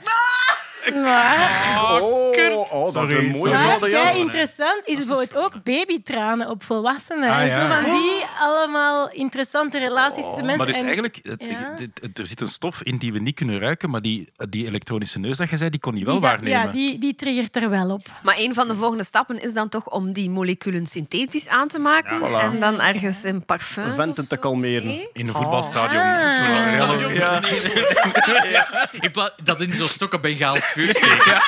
Maar, 1.05 2.01
Oh, 2.03 2.73
oh, 2.73 2.93
dat 2.93 3.09
is 3.09 3.15
een 3.15 3.27
mooie 3.31 3.53
maar 3.53 3.73
rode 3.73 3.91
ja, 3.91 4.03
jas. 4.05 4.17
interessant 4.17 4.83
is 4.85 4.97
bijvoorbeeld 4.97 5.37
ook 5.37 5.63
babytranen 5.63 6.49
op 6.51 6.63
volwassenen. 6.65 7.31
Ah, 7.31 7.43
en 7.43 7.51
zo 7.51 7.75
van 7.75 7.85
die 7.85 8.23
allemaal 8.41 9.11
interessante 9.11 9.79
relaties 9.79 10.25
tussen 10.25 10.45
mensen. 10.47 10.57
Maar 10.57 10.67
dus 10.67 10.77
En- 10.77 10.85
eigenlijk, 10.85 11.19
het- 11.23 11.45
Ja. 11.45 11.75
het- 12.03 12.19
er 12.19 12.27
zit 12.27 12.41
een 12.41 12.47
stof 12.49 12.83
in 12.83 12.97
die 12.99 13.13
we 13.13 13.19
niet 13.19 13.35
kunnen 13.35 13.59
ruiken, 13.59 13.91
maar 13.91 14.03
die, 14.03 14.33
die 14.49 14.67
elektronische 14.67 15.19
neus 15.19 15.37
dat 15.37 15.51
je 15.51 15.57
zei, 15.57 15.71
die 15.71 15.81
kon 15.81 15.97
je 15.97 16.05
wel 16.05 16.15
die 16.15 16.23
waarnemen. 16.23 16.51
Ja, 16.51 16.67
die, 16.67 16.99
die 16.99 17.15
triggert 17.15 17.57
er 17.57 17.71
wel 17.71 17.91
op. 17.91 18.07
Maar 18.23 18.35
een 18.39 18.55
van 18.55 18.69
de 18.69 18.75
volgende 18.75 19.05
stappen 19.05 19.43
is 19.43 19.53
dan 19.55 19.69
toch 19.69 19.89
om 19.91 20.13
die 20.13 20.31
moleculen 20.31 20.87
synthetisch 20.87 21.49
aan 21.49 21.69
te 21.69 21.79
maken. 21.79 22.21
Ja, 22.21 22.29
voilà. 22.29 22.53
En 22.53 22.61
dan 22.61 22.81
ergens 22.81 23.25
in 23.25 23.45
parfums 23.45 23.95
Venten 23.95 24.29
te 24.29 24.37
kalmeren. 24.37 24.87
Nee? 24.87 25.09
In 25.13 25.29
een 25.29 25.35
voetbalstadion. 25.35 26.03
Ah. 26.03 27.15
Ja. 27.15 27.41
Dat 29.45 29.61
in 29.61 29.73
zo'n 29.73 29.89
stokken 29.89 30.21
Bengaals 30.21 30.72
vuur 30.73 30.89
steken. 30.89 31.41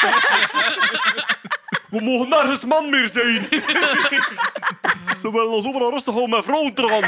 We 1.91 2.01
mogen 2.03 2.29
nergens 2.29 2.64
man 2.64 2.91
meer 2.91 3.09
zijn. 3.09 3.47
Ze 5.20 5.31
willen 5.33 5.49
ons 5.51 5.66
overal 5.66 5.91
rustig 5.91 6.12
houden 6.14 6.37
met 6.37 6.45
vrouwen 6.45 6.75
te 6.75 6.87
gaan. 6.89 7.05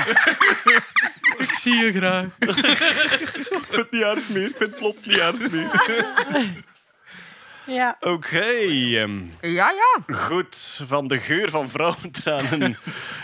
Ik 1.38 1.54
zie 1.54 1.76
je 1.76 1.92
graag. 1.92 2.26
Ik 2.38 3.46
vind 3.48 3.76
het 3.76 3.90
niet 3.90 4.02
erg 4.02 4.28
meer. 4.28 4.42
Ik 4.46 4.56
vind 4.56 4.70
het 4.70 4.76
plots 4.76 5.04
niet 5.04 5.18
erg 5.18 5.38
meer. 5.50 5.70
Ja. 7.66 7.96
Oké. 8.00 8.38
ehm, 8.40 9.18
Ja, 9.40 9.70
ja. 9.70 10.14
Goed, 10.16 10.80
van 10.86 11.08
de 11.08 11.18
geur 11.18 11.50
van 11.50 11.70
vrouwentranen 11.70 12.78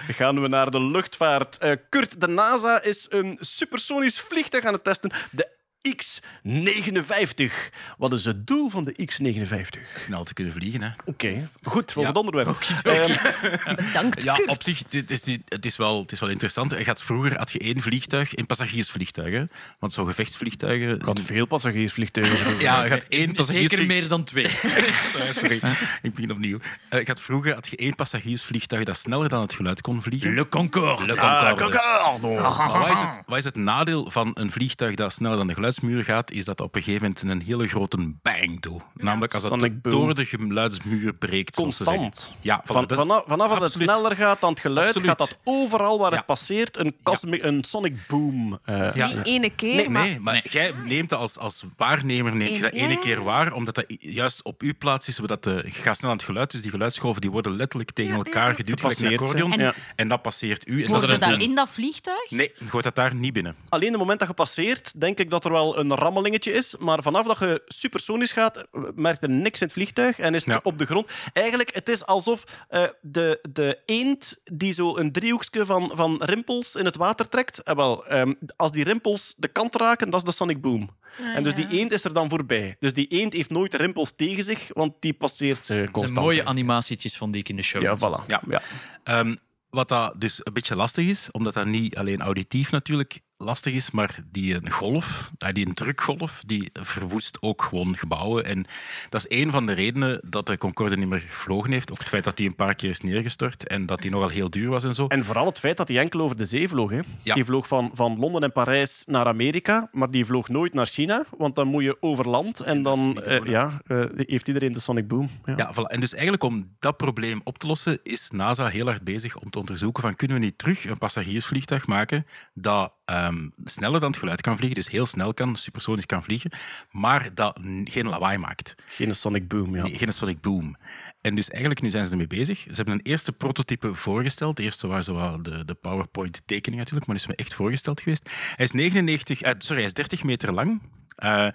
gaan 0.09 0.43
we 0.43 0.49
naar 0.49 0.71
de 0.71 0.81
luchtvaart. 0.81 1.59
Eh, 1.59 1.73
Kurt, 1.89 2.21
de 2.21 2.29
NASA 2.29 2.83
is 2.83 3.07
een 3.11 3.37
supersonisch 3.41 4.21
vliegtuig 4.21 4.65
aan 4.65 4.73
het 4.73 4.85
testen. 4.85 5.13
De 5.31 5.49
X-59. 5.97 7.53
Wat 7.99 8.13
is 8.13 8.25
het 8.25 8.47
doel 8.47 8.69
van 8.69 8.85
de 8.85 9.05
X-59? 9.05 9.81
Snel 9.97 10.25
te 10.25 10.35
kunnen 10.35 10.53
vliegen, 10.53 10.83
hè. 10.83 10.89
Oké, 11.05 11.49
goed, 11.63 11.93
volgend 11.93 12.15
Ja. 12.17 12.21
onderwerp. 12.21 12.59
Ehm, 12.83 13.75
Bedankt, 13.87 14.23
Ja, 14.23 14.35
Kurt. 14.35 14.49
op 14.49 14.63
zich, 14.63 14.79
het 14.89 15.11
is, 15.11 15.25
het 15.49 15.65
is, 15.67 15.77
wel, 15.77 16.01
het 16.01 16.13
is 16.13 16.21
wel 16.21 16.29
interessant. 16.29 16.71
Je 16.71 16.85
gaat, 16.85 17.03
vroeger 17.03 17.39
had 17.39 17.51
je 17.53 17.59
één 17.59 17.81
vliegtuig, 17.81 18.35
één 18.35 18.47
passagiersvliegtuig. 18.47 19.33
Hè? 19.35 19.45
Want 19.79 19.93
zo'n 19.93 20.07
gevechtsvliegtuigen... 20.07 21.03
had 21.05 21.21
veel 21.21 21.47
passagiersvliegtuigen. 21.47 22.41
Ja, 22.61 22.85
je 22.85 22.91
had 22.91 23.05
één 23.09 23.35
Zeker 23.45 23.87
meer 23.87 24.09
dan 24.09 24.25
twee. 24.25 24.49
Sorry, 24.49 25.33
sorry. 25.33 25.61
ik 26.03 26.15
begin 26.15 26.31
opnieuw. 26.31 26.59
Eh, 26.89 27.01
je 27.01 27.07
had, 27.07 27.21
vroeger 27.21 27.55
had 27.55 27.69
je 27.69 27.77
één 27.77 27.95
passagiersvliegtuig 27.95 28.85
dat 28.85 28.97
sneller 28.97 29.29
dan 29.29 29.41
het 29.41 29.55
geluid 29.55 29.81
kon 29.81 30.03
vliegen. 30.03 30.35
Le 30.35 30.49
Concorde. 30.49 31.07
Le 31.07 31.21
Ah, 31.21 31.49
Concorde. 31.49 31.65
Concorde. 31.65 32.41
Maar 32.41 32.79
wat 32.81 32.89
is, 32.91 32.99
het, 32.99 33.21
wat 33.27 33.39
is 33.39 33.45
het 33.45 33.57
nadeel 33.57 34.11
van 34.11 34.31
een 34.35 34.51
vliegtuig 34.51 34.95
dat 34.95 35.13
sneller 35.13 35.37
dan 35.37 35.47
de 35.47 35.55
geluidsmuur 35.75 36.05
gaat? 36.15 36.31
Is 36.31 36.45
dat 36.45 36.61
op 36.61 36.75
een 36.75 36.83
gegeven 36.83 37.03
moment 37.03 37.23
een 37.23 37.47
hele 37.47 37.69
grote 37.69 38.15
bang 38.23 38.61
doet. 38.61 38.83
Namelijk 38.95 39.35
als 39.35 39.43
het 39.43 39.83
door 39.85 40.15
de 40.15 40.25
geluidsmuur 40.27 41.15
breekt. 41.15 41.55
Constant. 41.57 42.31
Ja, 42.41 42.61
voilà, 42.63 42.65
Van, 42.67 42.87
dat- 42.87 42.99
vanaf, 42.99 43.23
vanaf 43.27 43.51
dat 43.53 43.61
het 43.61 43.73
sneller 43.73 44.17
gaat 44.17 44.41
dan 44.41 44.51
het 44.51 44.61
geluid, 44.61 44.87
Absoluut. 44.87 45.09
gaat 45.09 45.19
dat 45.19 45.39
overal 45.45 45.99
waar 45.99 46.11
Ja. 46.11 46.17
het 46.17 46.27
passeert 46.27 46.77
een, 46.77 46.95
cosmic, 47.03 47.43
een 47.43 47.65
sonic 47.65 47.97
boom. 48.09 48.59
eh, 48.65 48.95
Ja. 48.95 49.07
Niet 49.07 49.27
ene 49.27 49.51
keer, 49.51 49.75
Nee, 49.75 49.89
maar... 49.91 50.03
nee, 50.05 50.21
maar 50.21 50.33
Nee. 50.33 50.43
jij 50.51 50.73
neemt 50.85 51.09
dat 51.09 51.19
als, 51.19 51.39
als 51.39 51.65
waarnemer 51.77 52.37
neemt 52.37 52.57
je 52.57 52.63
dat 52.63 52.73
ene 52.73 52.99
keer 52.99 53.23
waar, 53.25 53.53
omdat 53.53 53.75
dat 53.75 53.85
juist 53.99 54.43
op 54.45 54.61
uw 54.63 54.73
plaats 54.79 55.09
is, 55.09 55.15
zodat 55.15 55.45
de, 55.45 55.63
je 55.65 55.71
gaat 55.71 55.97
snel 55.97 56.11
aan 56.11 56.17
het 56.17 56.25
geluid, 56.27 56.51
dus 56.51 56.63
die 56.63 56.71
geluidsgolven 56.71 57.21
die 57.21 57.31
worden 57.31 57.57
letterlijk 57.57 57.91
tegen 57.91 58.15
elkaar 58.15 58.55
geduwd, 58.55 58.81
gelijk 58.81 58.99
een 58.99 59.13
accordeon, 59.13 59.73
en 59.97 60.09
dat 60.09 60.23
passeert 60.23 60.69
u. 60.69 60.83
En 60.85 60.91
Hoorde 60.91 61.07
dat 61.07 61.21
dat 61.21 61.41
in 61.41 61.55
dat 61.55 61.69
vliegtuig? 61.69 62.31
Nee, 62.31 62.53
gooit 62.69 62.85
dat 62.85 62.95
daar 62.95 63.15
niet 63.15 63.33
binnen. 63.33 63.55
Alleen 63.69 63.89
het 63.91 63.99
moment 63.99 64.19
dat 64.19 64.29
je 64.29 64.35
passeert, 64.35 65.01
denk 65.01 65.19
ik 65.19 65.31
dat 65.31 65.45
er 65.45 65.53
wel 65.53 65.62
een 65.71 65.95
rammelingetje 65.95 66.53
is. 66.53 66.77
Maar 66.79 67.03
vanaf 67.03 67.27
dat 67.27 67.39
je 67.39 67.63
supersonisch 67.67 68.33
gaat, 68.33 68.65
merkt 68.95 69.23
er 69.23 69.31
niks 69.31 69.61
in 69.61 69.67
het 69.67 69.75
vliegtuig 69.75 70.19
en 70.19 70.35
is 70.35 70.45
het 70.45 70.55
Ja. 70.55 70.61
op 70.63 70.79
de 70.79 70.87
grond. 70.87 71.11
Eigenlijk, 71.33 71.75
het 71.75 71.89
is 71.89 72.07
alsof 72.07 72.45
eh, 72.69 72.83
de, 73.01 73.39
de 73.53 73.79
eend 73.87 74.41
die 74.45 74.73
zo 74.73 74.97
een 74.97 75.13
driehoekje 75.13 75.67
van, 75.67 75.91
van 75.95 76.23
rimpels 76.25 76.75
in 76.75 76.85
het 76.85 76.97
water 76.97 77.29
trekt. 77.29 77.63
Eh, 77.63 77.75
wel, 77.75 78.07
ehm, 78.07 78.33
als 78.57 78.71
die 78.71 78.85
rimpels 78.85 79.35
de 79.37 79.49
kant 79.49 79.77
raken, 79.77 80.11
dat 80.11 80.21
is 80.21 80.27
de 80.27 80.37
sonic 80.37 80.61
boom. 80.61 80.91
en 81.35 81.43
dus 81.43 81.53
ja. 81.57 81.67
die 81.67 81.79
eend 81.81 81.93
is 81.93 82.05
er 82.05 82.13
dan 82.13 82.29
voorbij. 82.29 82.77
Dus 82.81 82.93
die 82.93 83.07
eend 83.07 83.33
heeft 83.33 83.51
nooit 83.51 83.75
rimpels 83.75 84.13
tegen 84.17 84.45
zich, 84.45 84.71
want 84.75 84.93
die 85.01 85.13
passeert 85.13 85.57
ze 85.57 85.63
Dat 85.75 85.77
zijn 85.77 85.91
constant. 85.91 86.21
mooie 86.21 86.45
animatietjes 86.45 87.17
vond 87.17 87.35
ik 87.35 87.49
in 87.49 87.57
de 87.57 87.63
show. 87.63 87.83
Ja, 87.83 87.97
voilà. 87.97 88.27
Ja. 88.27 88.41
Ja. 88.49 88.63
Ehm, 89.05 89.35
wat 89.71 89.89
dat 89.89 90.21
dus 90.21 90.41
een 90.43 90.53
beetje 90.53 90.77
lastig 90.77 91.07
is, 91.07 91.29
omdat 91.31 91.55
dat 91.55 91.67
niet 91.67 91.97
alleen 91.97 92.21
auditief 92.21 92.71
natuurlijk 92.71 93.21
lastig 93.45 93.75
is, 93.75 93.91
maar 93.91 94.19
die 94.31 94.55
een 94.55 94.71
golf, 94.71 95.31
eh, 95.39 95.49
die 95.53 95.67
een 95.67 95.75
drukgolf, 95.75 96.43
die 96.47 96.71
verwoest 96.73 97.39
ook 97.41 97.63
gewoon 97.63 97.97
gebouwen. 97.97 98.45
En 98.45 98.65
dat 99.09 99.27
is 99.27 99.39
een 99.39 99.51
van 99.51 99.67
de 99.67 99.73
redenen 99.73 100.21
dat 100.25 100.47
de 100.47 100.59
Concorde 100.59 100.97
niet 100.97 101.09
meer 101.09 101.21
gevlogen 101.21 101.71
heeft. 101.71 101.91
Ook 101.91 101.99
het 101.99 102.09
feit 102.09 102.25
dat 102.25 102.37
die 102.37 102.49
een 102.49 102.55
paar 102.55 102.75
keer 102.75 102.91
is 102.91 103.01
neergestort 103.01 103.67
en 103.67 103.87
dat 103.87 104.03
die 104.03 104.11
nogal 104.11 104.29
heel 104.29 104.51
duur 104.51 104.69
was 104.69 104.85
en 104.85 104.95
zo. 104.95 105.07
En 105.07 105.25
vooral 105.25 105.47
het 105.47 105.59
feit 105.59 105.77
dat 105.77 105.89
hij 105.89 105.99
enkel 105.99 106.21
over 106.21 106.37
de 106.37 106.45
zee 106.45 106.69
vloog. 106.69 106.91
Hè. 106.91 107.01
Ja. 107.23 107.35
Die 107.35 107.45
vloog 107.45 107.67
van, 107.67 107.91
van 107.95 108.19
Londen 108.19 108.43
en 108.43 108.53
Parijs 108.53 109.03
naar 109.07 109.27
Amerika, 109.27 109.89
maar 109.93 110.11
die 110.11 110.25
vloog 110.25 110.49
nooit 110.49 110.75
naar 110.75 110.87
China, 110.87 111.25
want 111.39 111.55
dan 111.55 111.69
moet 111.69 111.83
je 111.83 111.97
over 112.01 112.29
land 112.29 112.61
en 112.61 112.83
dan 112.83 113.23
eh, 113.23 113.45
ja, 113.45 113.81
eh, 113.87 114.05
heeft 114.17 114.49
iedereen 114.49 114.73
de 114.73 114.81
Sonic 114.81 115.09
Boom. 115.09 115.31
Ja. 115.45 115.55
Ja, 115.57 115.73
voilà. 115.73 115.87
En 115.87 116.01
dus 116.01 116.13
eigenlijk 116.13 116.43
om 116.43 116.77
dat 116.79 116.97
probleem 116.97 117.41
op 117.45 117.59
te 117.59 117.67
lossen, 117.67 117.99
is 118.03 118.31
NASA 118.31 118.67
heel 118.67 118.87
hard 118.87 119.03
bezig 119.03 119.37
om 119.37 119.51
te 119.51 119.59
onderzoeken 119.59 120.03
van 120.03 120.17
kunnen 120.17 120.37
we 120.37 120.45
niet 120.45 120.59
terug 120.59 120.85
een 120.85 120.99
passagiersvliegtuig 120.99 121.87
maken 121.87 122.27
dat 122.55 122.93
ehm, 123.05 123.49
sneller 123.65 124.01
dan 124.01 124.11
het 124.11 124.19
geluid 124.19 124.41
kan 124.41 124.57
vliegen, 124.57 124.77
dus 124.77 124.91
heel 124.91 125.07
snel 125.07 125.35
kan, 125.35 125.57
supersonisch 125.57 126.07
kan 126.07 126.23
vliegen, 126.23 126.51
maar 126.91 127.35
dat 127.35 127.59
geen 127.85 128.09
lawaai 128.09 128.39
maakt. 128.39 128.75
Geen 128.87 129.15
Sonic 129.15 129.49
Boom, 129.49 129.77
ja. 129.77 129.83
Nee, 129.83 129.95
geen 129.95 130.13
sonic 130.13 130.41
boom. 130.41 130.77
En 131.21 131.35
dus 131.35 131.49
eigenlijk, 131.49 131.83
nu 131.83 131.91
zijn 131.91 132.05
ze 132.05 132.11
ermee 132.11 132.27
bezig. 132.27 132.59
Ze 132.59 132.73
hebben 132.73 132.95
een 132.95 133.01
eerste 133.03 133.33
prototype 133.33 133.95
voorgesteld. 133.95 134.57
De 134.57 134.63
eerste 134.63 134.87
was 134.87 135.05
zo 135.05 135.15
wel 135.15 135.43
de, 135.43 135.65
de 135.65 135.75
PowerPoint-tekening 135.75 136.81
natuurlijk, 136.81 137.07
maar 137.07 137.17
is 137.17 137.27
me 137.27 137.35
echt 137.35 137.55
voorgesteld 137.55 138.01
geweest. 138.01 138.31
Hij 138.57 138.65
is 138.65 138.73
99, 138.73 139.43
eh, 139.43 139.53
sorry, 139.59 139.77
hij 139.77 139.87
is 139.87 139.95
30 139.95 140.25
meter 140.25 140.53
lang. 140.53 140.83
Eh, 141.17 141.49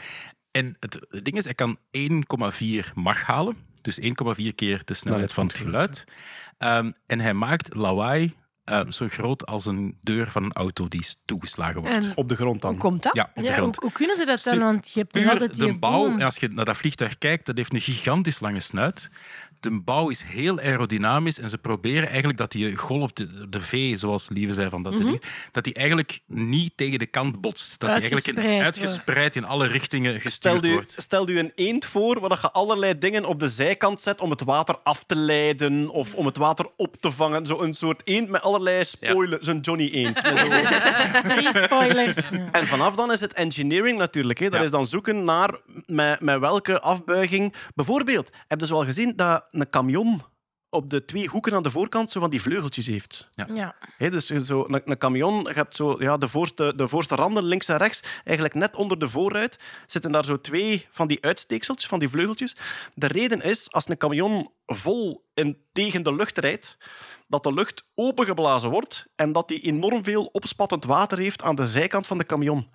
en 0.51 0.75
het, 0.79 1.05
het 1.09 1.25
ding 1.25 1.37
is, 1.37 1.43
hij 1.43 1.53
kan 1.53 1.77
1,4 1.91 2.93
Mach 2.93 3.21
halen. 3.21 3.57
Dus 3.81 3.99
1,4 3.99 4.55
keer 4.55 4.81
de 4.83 4.93
snelheid 4.93 5.33
van 5.33 5.47
het 5.47 5.57
geluid. 5.57 6.03
Ehm, 6.57 6.91
en 7.05 7.19
hij 7.19 7.33
maakt 7.33 7.75
lawaai 7.75 8.35
eh, 8.68 8.82
zo 8.89 9.07
groot 9.07 9.45
als 9.45 9.65
een 9.65 9.97
deur 10.01 10.32
van 10.32 10.43
een 10.43 10.53
auto 10.53 10.88
die 10.88 11.03
s- 11.03 11.18
toegeslagen 11.26 11.82
wordt. 11.82 12.05
En 12.05 12.11
Op 12.18 12.30
de 12.30 12.36
grond 12.36 12.61
dan. 12.61 12.72
hoe 12.72 12.80
komt 12.80 13.03
dat? 13.03 13.15
ja, 13.15 13.24
op 13.36 13.41
de 13.43 13.49
Ja, 13.49 13.53
grond. 13.53 13.76
hoe 13.76 13.91
kunnen 13.91 14.15
ze 14.18 14.26
dat 14.26 14.43
dan? 14.43 14.59
Want 14.59 14.91
je 14.93 14.99
hebt 14.99 15.13
nog 15.13 15.24
Puur 15.24 15.32
altijd 15.32 15.55
die 15.55 15.68
de 15.74 15.78
bouw, 15.80 16.03
boom. 16.03 16.20
en 16.20 16.26
als 16.26 16.36
je 16.38 16.47
naar 16.47 16.65
dat 16.65 16.78
vliegtuig 16.78 17.18
kijkt, 17.18 17.45
dat 17.45 17.57
heeft 17.57 17.74
een 17.74 17.82
gigantisch 17.82 18.39
lange 18.39 18.59
snuit. 18.59 19.09
De 19.70 19.82
bouw 19.82 20.09
is 20.09 20.22
heel 20.26 20.59
aerodynamisch 20.59 21.39
en 21.39 21.49
ze 21.49 21.57
proberen 21.57 22.07
eigenlijk 22.07 22.38
dat 22.38 22.51
die 22.51 22.76
golf, 22.76 23.11
de, 23.13 23.49
de 23.49 23.61
V, 23.61 23.97
zoals 23.99 24.30
Lieve 24.30 24.53
zei 24.53 24.70
van 24.70 24.84
dat, 24.84 24.93
Mhm. 24.93 25.03
ding, 25.05 25.22
dat 25.51 25.63
die 25.63 25.74
eigenlijk 25.74 26.20
niet 26.28 26.72
tegen 26.76 26.99
de 26.99 27.05
kant 27.05 27.41
botst. 27.41 27.80
Dat 27.80 27.89
die 27.89 27.99
eigenlijk 27.99 28.28
in, 28.28 28.61
Uitgespreid 28.61 29.36
in 29.36 29.45
alle 29.45 29.68
richtingen 29.68 30.20
gestuurd 30.22 30.57
Stel 30.57 30.70
u, 30.72 30.74
wordt. 30.74 30.95
stel 30.97 31.30
u 31.30 31.39
een 31.39 31.51
eend 31.55 31.86
voor 31.86 32.20
waar 32.20 32.38
je 32.41 32.51
allerlei 32.51 32.97
dingen 32.97 33.26
op 33.26 33.39
de 33.39 33.47
zijkant 33.47 34.01
zet 34.01 34.22
om 34.22 34.30
het 34.30 34.43
water 34.43 34.76
af 34.84 35.03
te 35.03 35.15
leiden 35.15 35.89
of 35.89 36.13
om 36.15 36.26
het 36.26 36.38
water 36.38 36.70
op 36.78 36.95
te 36.97 37.11
vangen. 37.11 37.45
Zo 37.45 37.61
een 37.61 37.74
soort 37.74 38.01
eend 38.03 38.30
met 38.30 38.41
allerlei 38.41 38.84
spoilers. 38.84 39.45
Zo'n 39.45 39.59
Johnny 39.59 39.89
Eend. 39.93 40.24
Met 40.24 40.38
zo... 40.38 40.45
Drie 41.36 41.63
spoilers. 41.63 42.15
En 42.51 42.68
vanaf 42.68 42.95
dan 42.95 43.11
is 43.11 43.20
het 43.20 43.34
engineering 43.34 43.97
natuurlijk. 43.97 44.39
Hè. 44.39 44.49
Dat 44.49 44.59
Ja. 44.59 44.65
is 44.65 44.72
dan 44.72 44.88
zoeken 44.88 45.24
naar 45.24 45.55
met, 45.86 46.22
met 46.22 46.39
welke 46.39 46.80
afbuiging. 46.82 47.53
Bijvoorbeeld, 47.76 48.30
heb 48.47 48.59
je 48.59 48.65
zo 48.65 48.74
al 48.76 48.84
gezien 48.86 49.13
dat 49.15 49.43
een 49.59 49.69
camion 49.69 50.21
op 50.69 50.89
de 50.89 51.05
twee 51.05 51.27
hoeken 51.27 51.53
aan 51.53 51.63
de 51.63 51.71
voorkant 51.71 52.11
zo 52.11 52.19
van 52.19 52.29
die 52.29 52.41
vleugeltjes 52.41 52.87
heeft? 52.87 53.29
Ja. 53.53 53.75
Hè, 53.97 54.09
dus 54.09 54.25
zo, 54.25 54.65
een, 54.67 54.81
een 54.85 54.97
camion, 54.97 55.43
je 55.43 55.53
hebt 55.53 55.75
zo, 55.75 55.95
ja, 55.99 56.17
de, 56.17 56.27
voorste, 56.27 56.73
de 56.75 56.87
voorste 56.87 57.15
randen 57.15 57.43
links 57.43 57.67
en 57.67 57.77
rechts, 57.77 58.03
eigenlijk 58.23 58.55
net 58.55 58.75
onder 58.75 58.99
de 58.99 59.07
voorruit, 59.07 59.59
zitten 59.87 60.11
daar 60.11 60.25
zo 60.25 60.41
twee 60.41 60.87
van 60.89 61.07
die 61.07 61.23
uitsteekseltjes, 61.23 61.89
van 61.89 61.99
die 61.99 62.09
vleugeltjes. 62.09 62.55
De 62.93 63.07
reden 63.07 63.41
is, 63.41 63.71
als 63.71 63.89
een 63.89 63.97
camion 63.97 64.51
vol 64.65 65.25
in, 65.33 65.57
tegen 65.71 66.03
de 66.03 66.15
lucht 66.15 66.37
rijdt, 66.37 66.77
dat 67.28 67.43
de 67.43 67.53
lucht 67.53 67.84
opengeblazen 67.95 68.69
wordt 68.69 69.05
en 69.15 69.32
dat 69.32 69.47
die 69.47 69.59
enorm 69.59 70.03
veel 70.03 70.30
opspattend 70.32 70.86
water 70.86 71.17
heeft 71.17 71.43
aan 71.43 71.55
de 71.55 71.65
zijkant 71.65 72.07
van 72.07 72.17
de 72.17 72.25
camion. 72.25 72.67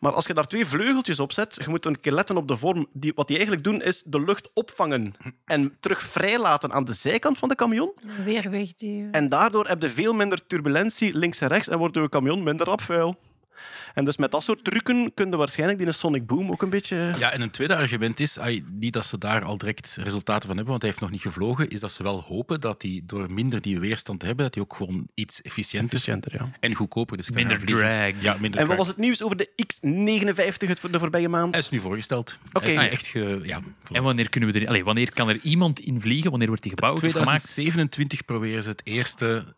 Maar 0.00 0.12
als 0.12 0.26
je 0.26 0.34
daar 0.34 0.46
twee 0.46 0.66
vleugeltjes 0.66 1.20
op 1.20 1.32
zet, 1.32 1.56
je 1.64 1.68
moet 1.68 1.84
een 1.84 2.00
keer 2.00 2.12
letten 2.12 2.36
op 2.36 2.48
de 2.48 2.56
vorm. 2.56 2.86
Die, 2.92 3.12
wat 3.14 3.26
die 3.26 3.36
eigenlijk 3.36 3.66
doen, 3.66 3.82
is 3.82 4.02
de 4.02 4.20
lucht 4.20 4.50
opvangen 4.54 5.14
en 5.44 5.76
terug 5.80 6.00
vrijlaten 6.00 6.72
aan 6.72 6.84
de 6.84 6.92
zijkant 6.92 7.38
van 7.38 7.48
de 7.48 7.54
camion. 7.54 7.92
Weer 8.24 8.50
wegduwen. 8.50 9.12
En 9.12 9.28
daardoor 9.28 9.66
heb 9.66 9.82
je 9.82 9.88
veel 9.88 10.12
minder 10.12 10.46
turbulentie 10.46 11.14
links 11.14 11.40
en 11.40 11.48
rechts 11.48 11.68
en 11.68 11.78
wordt 11.78 11.94
je 11.94 12.08
camion 12.08 12.42
minder 12.42 12.66
rap 12.66 12.80
vuil. 12.80 13.16
En 13.94 14.04
dus 14.04 14.16
met 14.16 14.30
dat 14.30 14.42
soort 14.42 14.64
trucken 14.64 15.14
kun 15.14 15.30
je 15.30 15.36
waarschijnlijk 15.36 15.78
die 15.78 15.92
Sonic 15.92 16.26
Boom 16.26 16.50
ook 16.50 16.62
een 16.62 16.70
beetje... 16.70 17.14
Ja, 17.18 17.32
en 17.32 17.40
een 17.40 17.50
tweede 17.50 17.76
argument 17.76 18.20
is, 18.20 18.38
niet 18.72 18.92
dat 18.92 19.06
ze 19.06 19.18
daar 19.18 19.44
al 19.44 19.58
direct 19.58 19.96
resultaten 20.00 20.48
van 20.48 20.56
hebben, 20.56 20.66
want 20.66 20.80
hij 20.82 20.90
heeft 20.90 21.02
nog 21.02 21.10
niet 21.10 21.20
gevlogen, 21.20 21.68
is 21.70 21.80
dat 21.80 21.92
ze 21.92 22.02
wel 22.02 22.20
hopen 22.22 22.60
dat 22.60 22.82
hij 22.82 23.00
door 23.04 23.32
minder 23.32 23.60
die 23.60 23.80
weerstand 23.80 24.20
te 24.20 24.26
hebben, 24.26 24.44
dat 24.44 24.54
hij 24.54 24.62
ook 24.62 24.74
gewoon 24.74 25.08
iets 25.14 25.42
efficiënter, 25.42 25.94
Efficiënter, 25.94 26.32
ja. 26.34 26.50
en 26.60 26.74
goedkoper 26.74 27.16
dus 27.16 27.26
kan 27.26 27.34
Minder 27.34 27.64
drag. 27.66 28.12
Ja, 28.20 28.36
minder 28.40 28.60
En 28.60 28.66
wat 28.66 28.76
drag. 28.76 28.76
was 28.76 28.86
het 28.86 28.96
nieuws 28.96 29.22
over 29.22 29.36
de 29.36 29.48
X59 29.48 30.68
het 30.68 30.80
voor 30.80 30.90
de 30.90 30.98
voorbije 30.98 31.28
maand? 31.28 31.50
Hij 31.54 31.62
is 31.62 31.70
nu 31.70 31.78
voorgesteld. 31.78 32.38
Oké. 32.52 32.70
Hij 32.70 32.70
is 32.70 32.74
nu 32.74 32.78
Ah, 32.78 32.84
ja. 32.84 32.90
echt 32.90 33.06
ge, 33.06 33.40
ja, 33.42 33.60
voilà. 33.62 33.92
En 33.92 34.02
wanneer, 34.02 34.28
kunnen 34.28 34.52
we 34.52 34.60
er, 34.60 34.68
allee, 34.68 34.84
wanneer 34.84 35.12
kan 35.12 35.28
er 35.28 35.38
iemand 35.42 35.80
in 35.80 36.00
vliegen? 36.00 36.30
Wanneer 36.30 36.48
wordt 36.48 36.62
die 36.62 36.72
gebouwd 36.72 36.94
of 36.94 37.00
gemaakt? 37.10 37.26
2027 37.26 38.24
proberen 38.24 38.62
ze 38.62 38.68
het 38.68 38.80
eerste 38.84 39.56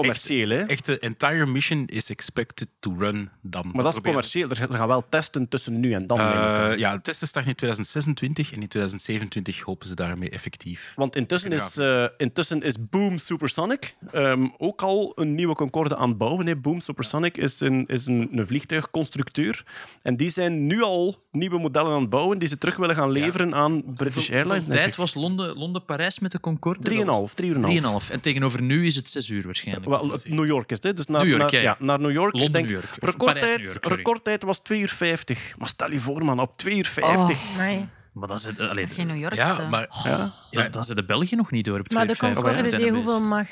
Commercieel, 0.00 0.48
hè? 0.48 0.56
echte 0.58 0.98
entire 0.98 1.46
mission 1.46 1.84
is 1.86 2.10
expected 2.10 2.68
to 2.80 2.94
run 2.98 3.30
dan. 3.42 3.70
Maar 3.72 3.84
dat 3.84 3.94
is 3.94 4.00
commercieel. 4.00 4.48
Er- 4.50 4.56
Ze 4.56 4.66
gaan 4.70 4.88
wel 4.88 5.06
testen 5.08 5.48
tussen 5.48 5.80
nu 5.80 5.92
en 5.92 6.06
dan. 6.06 6.18
Eh, 6.18 6.72
ja, 6.76 6.92
de 6.96 7.00
testen 7.02 7.28
starten 7.28 7.50
in 7.50 7.56
2026 7.56 8.52
en 8.52 8.60
in 8.62 8.68
2027 8.68 9.60
hopen 9.60 9.88
ze 9.88 9.94
daarmee 9.94 10.30
effectief. 10.30 10.92
Want 10.96 11.16
intussen 11.16 11.52
is, 11.52 11.76
eh, 11.76 12.04
intussen 12.16 12.62
is 12.62 12.74
Boom 12.90 13.18
Supersonic 13.18 13.94
ehm, 14.12 14.46
ook 14.58 14.82
al 14.82 15.12
een 15.14 15.34
nieuwe 15.34 15.54
Concorde 15.54 15.96
aan 15.96 16.08
het 16.08 16.18
bouwen. 16.18 16.46
Hè. 16.46 16.56
Boom 16.56 16.80
Supersonic 16.80 17.36
is, 17.36 17.60
een, 17.60 17.86
is 17.86 18.06
een, 18.06 18.28
een 18.32 18.46
vliegtuigconstructeur. 18.46 19.64
En 20.02 20.16
die 20.16 20.30
zijn 20.30 20.66
nu 20.66 20.82
al 20.82 21.26
nieuwe 21.32 21.58
modellen 21.58 21.92
aan 21.92 22.00
het 22.00 22.10
bouwen 22.10 22.38
die 22.38 22.48
ze 22.48 22.58
terug 22.58 22.76
willen 22.76 22.94
gaan 22.94 23.10
leveren 23.10 23.54
aan 23.54 23.82
British 23.94 24.14
Hoeveel- 24.14 24.34
Airlines. 24.34 24.56
hoeveel 24.56 24.72
denk 24.72 24.84
tijd 24.84 24.96
was 24.96 25.14
Londen- 25.14 25.56
Londen-Parijs 25.58 26.18
met 26.18 26.32
de 26.32 26.40
Concorde? 26.40 26.82
3,5, 26.82 27.34
3,5. 27.34 27.60
3,5. 27.60 28.10
En 28.10 28.20
tegenover 28.20 28.62
nu 28.62 28.86
is 28.86 28.96
het 28.96 29.08
6 29.08 29.28
uur 29.28 29.44
waarschijnlijk. 29.44 29.86
Wel, 29.88 30.18
New 30.24 30.46
York 30.46 30.70
is 30.70 30.76
het, 30.76 30.82
hè. 30.86 30.94
dus 30.94 31.06
naar, 31.06 31.20
New 31.20 31.28
York, 31.36 31.40
naar, 31.52 31.52
ja, 31.54 31.60
ja. 31.60 31.76
naar 31.78 32.00
New 32.00 32.10
York. 32.12 32.32
Londen, 32.32 32.52
denk, 32.52 32.64
New 32.64 32.74
York. 32.74 32.84
Of 33.00 33.08
Recordtijd, 33.10 33.40
Parijs, 33.44 33.56
New 33.58 33.66
York, 33.68 33.82
sorry. 33.84 33.96
recordtijd 33.96 34.42
was 34.42 34.58
2 34.58 34.80
uur 34.80 34.88
50. 34.88 35.54
Maar 35.58 35.68
stel 35.68 35.90
je 35.90 36.00
voor, 36.00 36.24
man, 36.24 36.40
op 36.40 36.56
2 36.56 36.76
uur 36.76 36.86
50. 36.86 37.38
Nee. 37.58 37.86
Maar 38.12 38.28
dat 38.28 38.38
is 38.38 38.44
het, 38.44 38.60
allee, 38.60 38.86
Geen 38.86 39.06
New 39.06 39.18
York. 39.18 39.34
Ja, 39.34 39.58
eh. 39.58 39.70
maar 39.70 39.88
Ja. 40.04 40.32
dat, 40.50 40.72
dat 40.72 40.88
is 40.88 40.94
de 40.94 41.04
België 41.04 41.36
nog 41.36 41.50
niet 41.50 41.64
door 41.64 41.78
op 41.78 41.92
Maar 41.92 42.06
de 42.06 42.12
2,50. 42.14 42.18
Concorde, 42.18 42.70
Zijn 42.70 42.82
die 42.82 42.90
hoeveel 42.92 43.20
mag? 43.20 43.48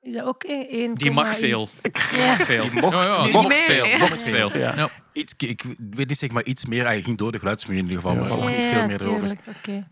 Is 0.00 0.14
dat 0.14 0.24
ook 0.24 0.42
één? 0.42 0.94
Die 0.94 1.10
mag 1.10 1.36
veel. 1.36 1.66
Ja. 2.12 2.36
veel. 2.36 2.64
mocht- 2.72 2.92
ja, 2.92 3.02
ja, 3.04 3.22
veel. 3.50 3.98
Mocht 3.98 4.22
veel. 4.22 4.50
Iets, 5.12 5.34
ik 5.38 5.64
weet 5.90 6.08
niet, 6.08 6.18
zeg 6.18 6.30
maar 6.30 6.44
iets 6.44 6.66
meer. 6.66 6.84
Hij 6.84 7.02
ging 7.02 7.18
door 7.18 7.32
de 7.32 7.38
geluidsmuur 7.38 7.76
in 7.78 7.82
ieder 7.82 7.96
geval, 8.02 8.14
maar 8.16 8.30
ook 8.30 8.42
Ja, 8.42 8.48
niet 8.48 8.56
veel 8.72 8.86
meer 8.86 9.00
erover. 9.02 9.36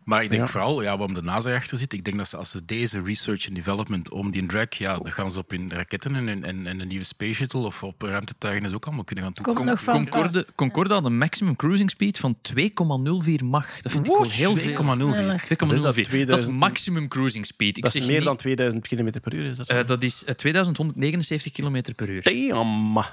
Maar 0.05 0.23
ik 0.23 0.31
denk 0.31 0.43
Ja. 0.43 0.49
vooral, 0.49 0.83
ja, 0.83 0.89
waarom 0.97 1.15
de 1.15 1.23
NASA 1.23 1.55
achter 1.55 1.79
zit, 1.79 1.93
ik 1.93 2.05
denk 2.05 2.17
dat 2.17 2.29
ze 2.29 2.37
als 2.37 2.51
ze 2.51 2.65
deze 2.65 3.03
research 3.03 3.47
en 3.47 3.55
development 3.55 4.11
om 4.11 4.31
die 4.31 4.47
drag, 4.47 4.67
ja, 4.75 4.99
dan 4.99 5.13
gaan 5.13 5.33
ze 5.33 5.39
op 5.39 5.51
hun 5.51 5.71
raketten 5.73 6.15
en, 6.17 6.45
en, 6.45 6.67
en 6.67 6.81
een 6.81 6.89
nieuwe 6.89 7.05
space 7.05 7.35
shuttle 7.35 7.61
of 7.61 7.83
op 7.83 8.03
ruimtetuigen 8.03 8.75
ook 8.75 8.87
allemaal 8.87 9.05
kunnen 9.05 9.25
gaan 9.25 9.33
Komt 9.35 9.57
toepassen. 9.57 9.95
nog 9.95 10.05
Concorde. 10.11 10.47
Concorde 10.55 10.95
had 10.95 11.05
een 11.05 11.19
maximum 11.19 11.57
cruising 11.57 11.91
speed 11.91 12.19
van 12.19 12.37
2,04 12.43 13.45
Mach. 13.45 13.81
Dat 13.83 13.93
vind 13.93 14.07
ik 14.07 14.13
wel 14.13 14.31
heel 14.31 14.57
veel. 14.57 14.75
2,04. 14.75 15.41
2,04. 15.47 15.67
Wat 15.67 15.73
is 15.73 15.83
dat, 15.83 15.83
Dat 15.83 15.97
is 15.99 16.07
2000? 16.09 16.57
maximum 16.59 17.09
cruising 17.09 17.47
speed. 17.47 17.77
Ik 17.77 17.83
Dat 17.83 17.93
zeg 17.93 18.03
is 18.03 18.09
meer 18.09 18.17
niet- 18.17 18.27
dan 18.27 18.37
2000 18.37 18.87
km 18.89 19.21
per 19.23 19.35
uur. 19.35 19.45
Is 19.51 19.57
dat, 19.57 19.67
zo? 19.67 19.73
eh, 19.75 19.87
dat 19.87 20.03
is 20.03 20.25
eh, 20.25 20.35
2179 20.35 21.53
km 21.53 21.83
per 21.97 22.09
uur. 22.09 22.23
Damn. 22.23 23.05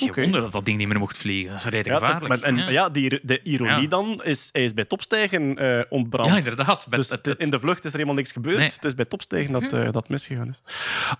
Geen 0.00 0.22
wonder 0.22 0.40
dat 0.40 0.52
dat 0.52 0.64
ding 0.64 0.78
niet 0.78 0.88
meer 0.88 0.98
mocht 0.98 1.18
vliegen. 1.18 1.50
Dat 1.52 1.58
is 1.64 1.64
redelijk 1.70 2.00
Ja, 2.00 2.06
gevaarlijk. 2.06 2.40
maar- 2.40 2.50
en, 2.52 2.56
ja. 2.56 2.68
ja, 2.70 2.88
die, 2.88 3.20
de 3.22 3.42
ironie 3.42 3.82
Ja. 3.82 3.88
dan 3.88 4.24
is, 4.24 4.48
hij 4.52 4.62
is 4.64 4.74
bij 4.74 4.84
topstijgen 4.84 5.56
eh 5.58 5.82
ontbrand. 5.88 6.30
Ja, 6.30 6.36
inderdaad. 6.36 6.86
Met- 6.90 6.98
Dus 6.98 7.10
het- 7.10 7.24
de- 7.24 7.30
het- 7.30 7.38
in 7.40 7.50
de 7.50 7.58
vlucht 7.58 7.78
is 7.84 7.90
er 7.90 7.96
helemaal 7.96 8.14
niks 8.14 8.32
gebeurd. 8.32 8.56
Nee. 8.56 8.66
Het 8.66 8.84
is 8.84 8.94
bij 8.94 9.04
topstijgen 9.04 9.52
dat 9.52 9.72
eh, 9.72 9.92
dat 9.92 10.08
misgegaan 10.08 10.48
is. 10.48 10.62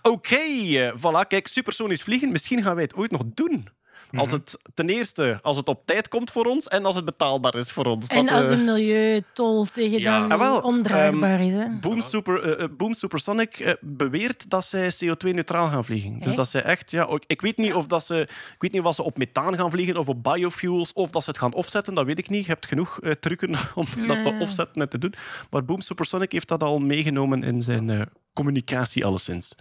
Oké, 0.01 0.35
eh, 0.35 0.93
voilà. 0.97 1.27
Kijk, 1.27 1.47
supersonisch 1.47 2.03
vliegen. 2.03 2.31
Misschien 2.31 2.63
gaan 2.63 2.73
wij 2.75 2.83
het 2.83 2.95
ooit 2.95 3.11
nog 3.11 3.21
doen. 3.33 3.67
Mhm. 4.11 4.19
Als 4.21 4.31
het, 4.31 4.57
ten 4.73 4.89
eerste, 4.89 5.39
als 5.41 5.57
het 5.57 5.67
op 5.67 5.81
tijd 5.85 6.07
komt 6.07 6.31
voor 6.31 6.45
ons 6.45 6.67
en 6.67 6.85
als 6.85 6.95
het 6.95 7.05
betaalbaar 7.05 7.55
is 7.55 7.71
voor 7.71 7.85
ons. 7.85 8.07
En 8.07 8.25
Dat, 8.25 8.35
als 8.35 8.45
eh, 8.45 8.51
de 8.51 8.57
milieutol 8.57 9.65
tegen 9.65 9.99
Ja. 9.99 10.19
dan 10.19 10.31
Ah, 10.31 10.39
wel, 10.39 10.59
ondraagbaar 10.61 11.41
is. 11.41 11.53
Hè? 11.53 11.65
Boom, 11.81 12.01
Super, 12.01 12.43
eh, 12.43 12.63
eh, 12.63 12.69
Boom 12.77 12.93
Supersonic 12.93 13.59
eh, 13.59 13.73
beweert 13.81 14.49
dat 14.49 14.65
zij 14.65 14.91
CO2-neutraal 14.91 15.67
gaan 15.67 15.85
vliegen. 15.85 16.19
Dus 16.19 16.33
dat 16.35 16.47
zij 16.47 16.63
echt, 16.63 16.91
ja, 16.91 17.03
ook- 17.03 17.23
ik 17.27 17.41
weet 17.41 17.57
niet 17.57 17.73
of 17.73 17.87
dat 17.87 18.05
ze, 18.05 18.21
ik 18.53 18.55
weet 18.59 18.71
niet 18.71 18.81
of 18.81 18.95
ze 18.95 19.03
op 19.03 19.17
methaan 19.17 19.55
gaan 19.57 19.71
vliegen 19.71 19.97
of 19.97 20.07
op 20.09 20.23
biofuels 20.23 20.93
of 20.93 21.09
dat 21.11 21.23
ze 21.23 21.29
het 21.29 21.39
gaan 21.39 21.53
offsetten. 21.53 21.93
Dat 21.93 22.05
weet 22.05 22.19
ik 22.19 22.29
niet. 22.29 22.45
Je 22.45 22.51
hebt 22.51 22.65
genoeg 22.67 22.99
eh, 22.99 23.11
trucken 23.11 23.53
om 23.75 23.85
dat 24.07 24.23
te 24.23 24.37
offsetten 24.39 24.81
en 24.81 24.89
te 24.89 24.97
doen. 24.97 25.13
Maar 25.49 25.65
Boom 25.65 25.81
Supersonic 25.81 26.31
heeft 26.31 26.47
dat 26.47 26.63
al 26.63 26.79
meegenomen 26.79 27.43
in 27.43 27.61
zijn 27.61 27.89
eh, 27.89 28.01
communicatie 28.33 29.05
alleszins. 29.05 29.55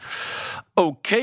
Oké, 0.74 1.16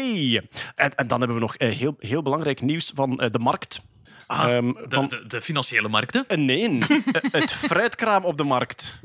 en, 0.76 0.96
en 0.96 1.08
dan 1.08 1.20
hebben 1.20 1.34
we 1.38 1.42
nog 1.44 1.56
eh, 1.56 1.70
heel, 1.76 1.96
heel 2.00 2.22
belangrijk 2.22 2.62
nieuws 2.62 2.92
van 2.96 3.20
eh, 3.20 3.30
de 3.32 3.40
markt. 3.40 3.82
Ah, 4.28 4.56
Ehm, 4.56 4.72
de, 4.74 4.86
van- 4.90 5.08
de, 5.08 5.26
de 5.28 5.42
financiële 5.42 5.88
markten. 5.88 6.28
eh, 6.28 6.38
Nee, 6.38 6.78
het 7.42 7.52
fruitkraam 7.52 8.24
op 8.26 8.38
de 8.38 8.44
markt. 8.44 9.00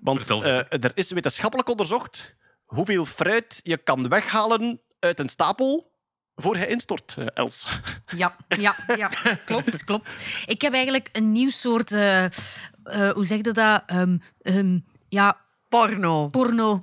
Want 0.00 0.18
Vertel. 0.24 0.44
eh, 0.44 0.84
er 0.84 0.90
is 0.94 1.10
wetenschappelijk 1.10 1.68
onderzocht 1.68 2.36
hoeveel 2.64 3.04
fruit 3.04 3.60
je 3.62 3.76
kan 3.76 4.08
weghalen 4.08 4.80
uit 4.98 5.18
een 5.18 5.28
stapel 5.28 5.92
voor 6.34 6.56
hij 6.56 6.66
instort, 6.66 7.14
eh, 7.18 7.26
Els. 7.34 7.80
Ja, 8.16 8.36
ja, 8.48 8.74
ja. 8.96 9.08
Klopt, 9.44 9.84
klopt. 9.84 10.14
Ik 10.46 10.60
heb 10.60 10.72
eigenlijk 10.72 11.08
een 11.12 11.32
nieuw 11.32 11.50
soort... 11.50 11.90
hoe 11.90 13.24
zeg 13.24 13.36
je 13.36 13.42
dat? 13.52 13.82
Ehm, 13.86 14.16
ehm, 14.40 14.78
ja, 15.08 15.40
Porno. 15.68 16.28
porno 16.28 16.80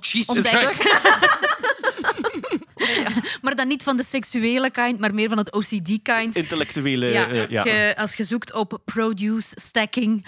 maar 3.42 3.54
dan 3.54 3.68
niet 3.68 3.82
van 3.82 3.96
de 3.96 4.04
seksuele 4.04 4.70
kind, 4.70 4.98
maar 4.98 5.14
meer 5.14 5.28
van 5.28 5.38
het 5.38 5.52
OCD-kind. 5.52 6.36
Intellectuele... 6.36 7.06
Ja, 7.06 7.28
eh, 7.28 7.40
als, 7.40 7.50
ja. 7.50 7.64
Je, 7.64 7.94
als 7.96 8.14
je 8.14 8.24
zoekt 8.24 8.52
op 8.54 8.78
produce 8.84 9.56
stacking. 9.60 10.26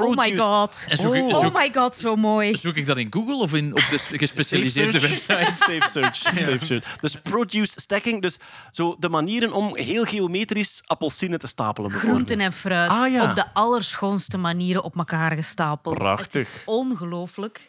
Oh 0.00 0.16
my 0.16 0.36
god. 0.36 0.84
Ik- 0.88 0.98
Oh. 0.98 1.04
zoek, 1.14 1.34
Oh 1.36 1.54
my 1.54 1.70
god, 1.74 1.96
zo 1.96 2.16
mooi. 2.16 2.56
zoek 2.56 2.74
ik 2.76 2.86
dat 2.86 2.98
in 2.98 3.06
Google 3.10 3.36
of 3.36 3.54
in, 3.54 3.70
op 3.72 3.82
de 3.90 4.18
gespecialiseerde 4.18 4.98
Safe 4.98 5.08
websites? 5.08 5.56
Safe 5.68 5.88
search. 5.90 6.14
Safe 6.16 6.58
search. 6.66 6.84
Dus 7.00 7.16
produce 7.22 7.80
stacking, 7.80 8.22
dus 8.22 8.36
zo 8.70 8.96
de 8.98 9.08
manieren 9.08 9.52
om 9.52 9.76
heel 9.76 10.04
geometrisch 10.04 10.82
appelsinen 10.86 11.38
te 11.38 11.46
stapelen. 11.46 11.90
Groenten 11.90 12.40
en 12.40 12.52
fruit 12.52 12.90
Ah, 12.90 13.12
ja. 13.12 13.28
op 13.30 13.34
de 13.36 13.44
allerschoonste 13.54 14.36
manieren 14.38 14.82
op 14.84 14.96
elkaar 14.96 15.32
gestapeld. 15.32 15.94
Prachtig. 15.98 16.48
Ongelooflijk. 16.64 17.68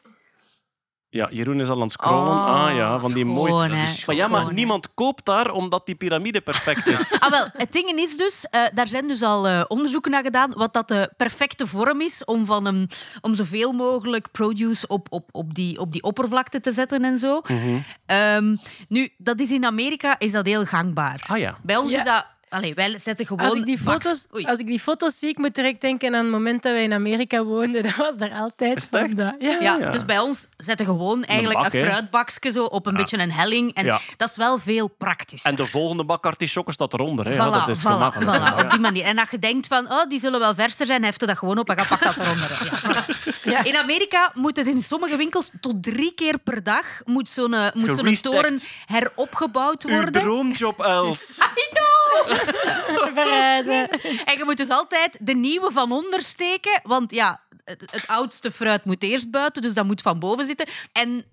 Ja, 1.12 1.30
Jeroen 1.32 1.60
is 1.60 1.68
al 1.68 1.76
aan 1.76 1.82
het 1.82 1.92
scrollen. 1.92 2.32
Oh, 2.32 2.66
ah 2.66 2.76
ja, 2.76 3.00
van 3.00 3.14
die 3.14 3.26
mooie... 3.26 3.88
schoon. 3.88 4.06
Maar 4.06 4.16
ja, 4.16 4.28
maar 4.28 4.54
niemand 4.54 4.94
koopt 4.94 5.26
daar 5.26 5.52
omdat 5.52 5.86
die 5.86 5.96
piramide 5.96 6.42
perfect 6.42 6.86
is. 6.86 7.12
Ah, 7.20 7.30
wel, 7.32 7.48
het 7.54 7.72
ding 7.72 7.90
is 7.90 8.18
dus, 8.18 8.46
eh, 8.50 8.62
daar 8.74 8.88
zijn 8.88 9.08
dus 9.08 9.22
al 9.22 9.48
eh, 9.48 9.62
onderzoeken 9.68 10.12
naar 10.12 10.24
gedaan, 10.24 10.52
wat 10.56 10.74
dat 10.74 10.88
de 10.88 11.12
perfecte 11.18 11.68
vorm 11.68 12.02
is 12.02 12.26
om, 12.26 12.46
van 12.46 12.66
een, 12.66 12.90
om 13.22 13.36
zoveel 13.36 13.72
mogelijk 13.72 14.32
produce 14.32 14.88
op, 14.88 15.08
op, 15.10 15.30
op, 15.32 15.54
die, 15.54 15.80
op 15.80 15.92
die 15.92 16.04
oppervlakte 16.04 16.60
te 16.60 16.72
zetten 16.72 17.04
en 17.04 17.18
zo. 17.18 17.42
Mhm. 17.48 17.78
Ehm, 18.06 18.56
nu, 18.88 19.10
dat 19.18 19.40
is 19.40 19.52
in 19.52 19.66
Amerika 19.66 20.16
is 20.20 20.32
dat 20.32 20.46
heel 20.46 20.66
gangbaar. 20.66 21.24
Ah 21.28 21.38
ja. 21.38 21.58
Bij 21.62 21.78
ons 21.78 21.92
is 21.92 22.04
dat 22.04 22.26
Allee, 22.50 22.74
wij 22.74 23.00
zetten 23.00 23.26
gewoon... 23.26 23.46
Als 23.46 23.54
ik, 23.58 23.66
die 23.66 23.80
Max. 23.84 24.04
foto's, 24.04 24.26
Oei. 24.36 24.46
als 24.46 24.60
ik 24.60 24.66
die 24.66 24.80
foto's 24.80 25.20
zie, 25.20 25.30
ik 25.30 25.38
moet 25.38 25.56
direct 25.56 25.82
denken 25.82 26.16
aan 26.16 26.24
het 26.24 26.32
moment 26.32 26.64
dat 26.64 26.72
wij 26.72 26.84
in 26.84 26.94
Amerika 26.94 27.44
woonden. 27.44 27.84
Dat 27.90 27.96
was 27.96 28.16
daar 28.18 28.32
altijd 28.32 28.76
Is 28.78 28.84
het 28.84 28.94
echt? 28.94 29.06
van. 29.08 29.16
dat. 29.16 29.36
Ja. 29.40 29.58
Ja, 29.60 29.78
ja. 29.78 29.92
dus 29.92 30.06
bij 30.06 30.20
ons 30.20 30.48
zetten 30.58 30.86
gewoon 30.86 31.24
eigenlijk 31.24 31.62
bak, 31.62 31.74
een 31.74 31.80
hè? 31.80 31.86
fruitbakje 31.86 32.52
zo 32.52 32.64
op 32.64 32.86
een 32.86 32.96
beetje 32.96 33.18
een 33.18 33.32
helling. 33.32 33.74
En 33.74 33.86
Ja. 33.86 34.00
dat 34.18 34.30
is 34.30 34.36
wel 34.36 34.58
veel 34.58 34.88
praktisch. 34.88 35.42
En 35.44 35.56
de 35.56 35.66
volgende 35.66 36.04
bak 36.06 36.26
artisjokken 36.26 36.74
staat 36.74 36.94
eronder. 36.94 37.26
Hè. 37.28 37.34
Voilà, 37.34 37.66
dat 37.66 37.68
is 37.70 37.80
voilà, 37.80 37.82
gemakkelijk. 37.82 38.38
voilà, 38.52 38.64
op 38.66 38.72
die 38.72 38.80
manier. 38.80 39.04
En 39.04 39.20
als 39.20 39.30
je 39.30 39.40
denkt 39.40 39.68
van, 39.68 39.92
oh, 39.92 40.06
die 40.10 40.20
zullen 40.20 40.40
wel 40.40 40.56
verser 40.56 40.86
zijn, 40.86 41.04
heft 41.04 41.20
dat 41.20 41.38
gewoon 41.38 41.58
op 41.58 41.70
en 41.70 41.78
ga 41.78 41.96
pak 41.96 42.04
dat 42.04 42.26
eronder. 42.26 42.50
Ja, 42.72 43.04
voilà. 43.06 43.44
Ja. 43.44 43.64
In 43.64 43.76
Amerika 43.78 44.32
moet 44.34 44.58
er 44.58 44.68
in 44.68 44.82
sommige 44.82 45.16
winkels 45.18 45.52
tot 45.62 45.84
drie 45.84 46.14
keer 46.14 46.38
per 46.38 46.64
dag 46.64 46.86
moet 47.06 47.30
zo'n 47.30 47.56
moet 47.74 47.94
zo'n 47.94 48.16
toren 48.22 48.60
heropgebouwd 48.86 49.84
Uw 49.86 49.96
worden. 49.96 50.22
droomjob, 50.22 50.80
Els. 50.80 51.38
I 51.58 51.68
know! 51.72 52.38
Verrijzen. 53.14 53.90
En 54.26 54.38
je 54.38 54.42
moet 54.46 54.58
dus 54.58 54.70
altijd 54.70 55.18
de 55.22 55.36
nieuwe 55.36 55.72
van 55.72 55.92
onder 55.92 56.22
steken, 56.22 56.80
want 56.84 57.12
ja, 57.12 57.42
het, 57.64 58.04
oudste 58.08 58.52
fruit 58.52 58.86
moet 58.86 59.04
eerst 59.04 59.32
buiten, 59.32 59.62
dus 59.62 59.74
dat 59.74 59.86
moet 59.86 60.02
van 60.02 60.20
boven 60.20 60.46
zitten. 60.46 60.68
En, 60.92 61.26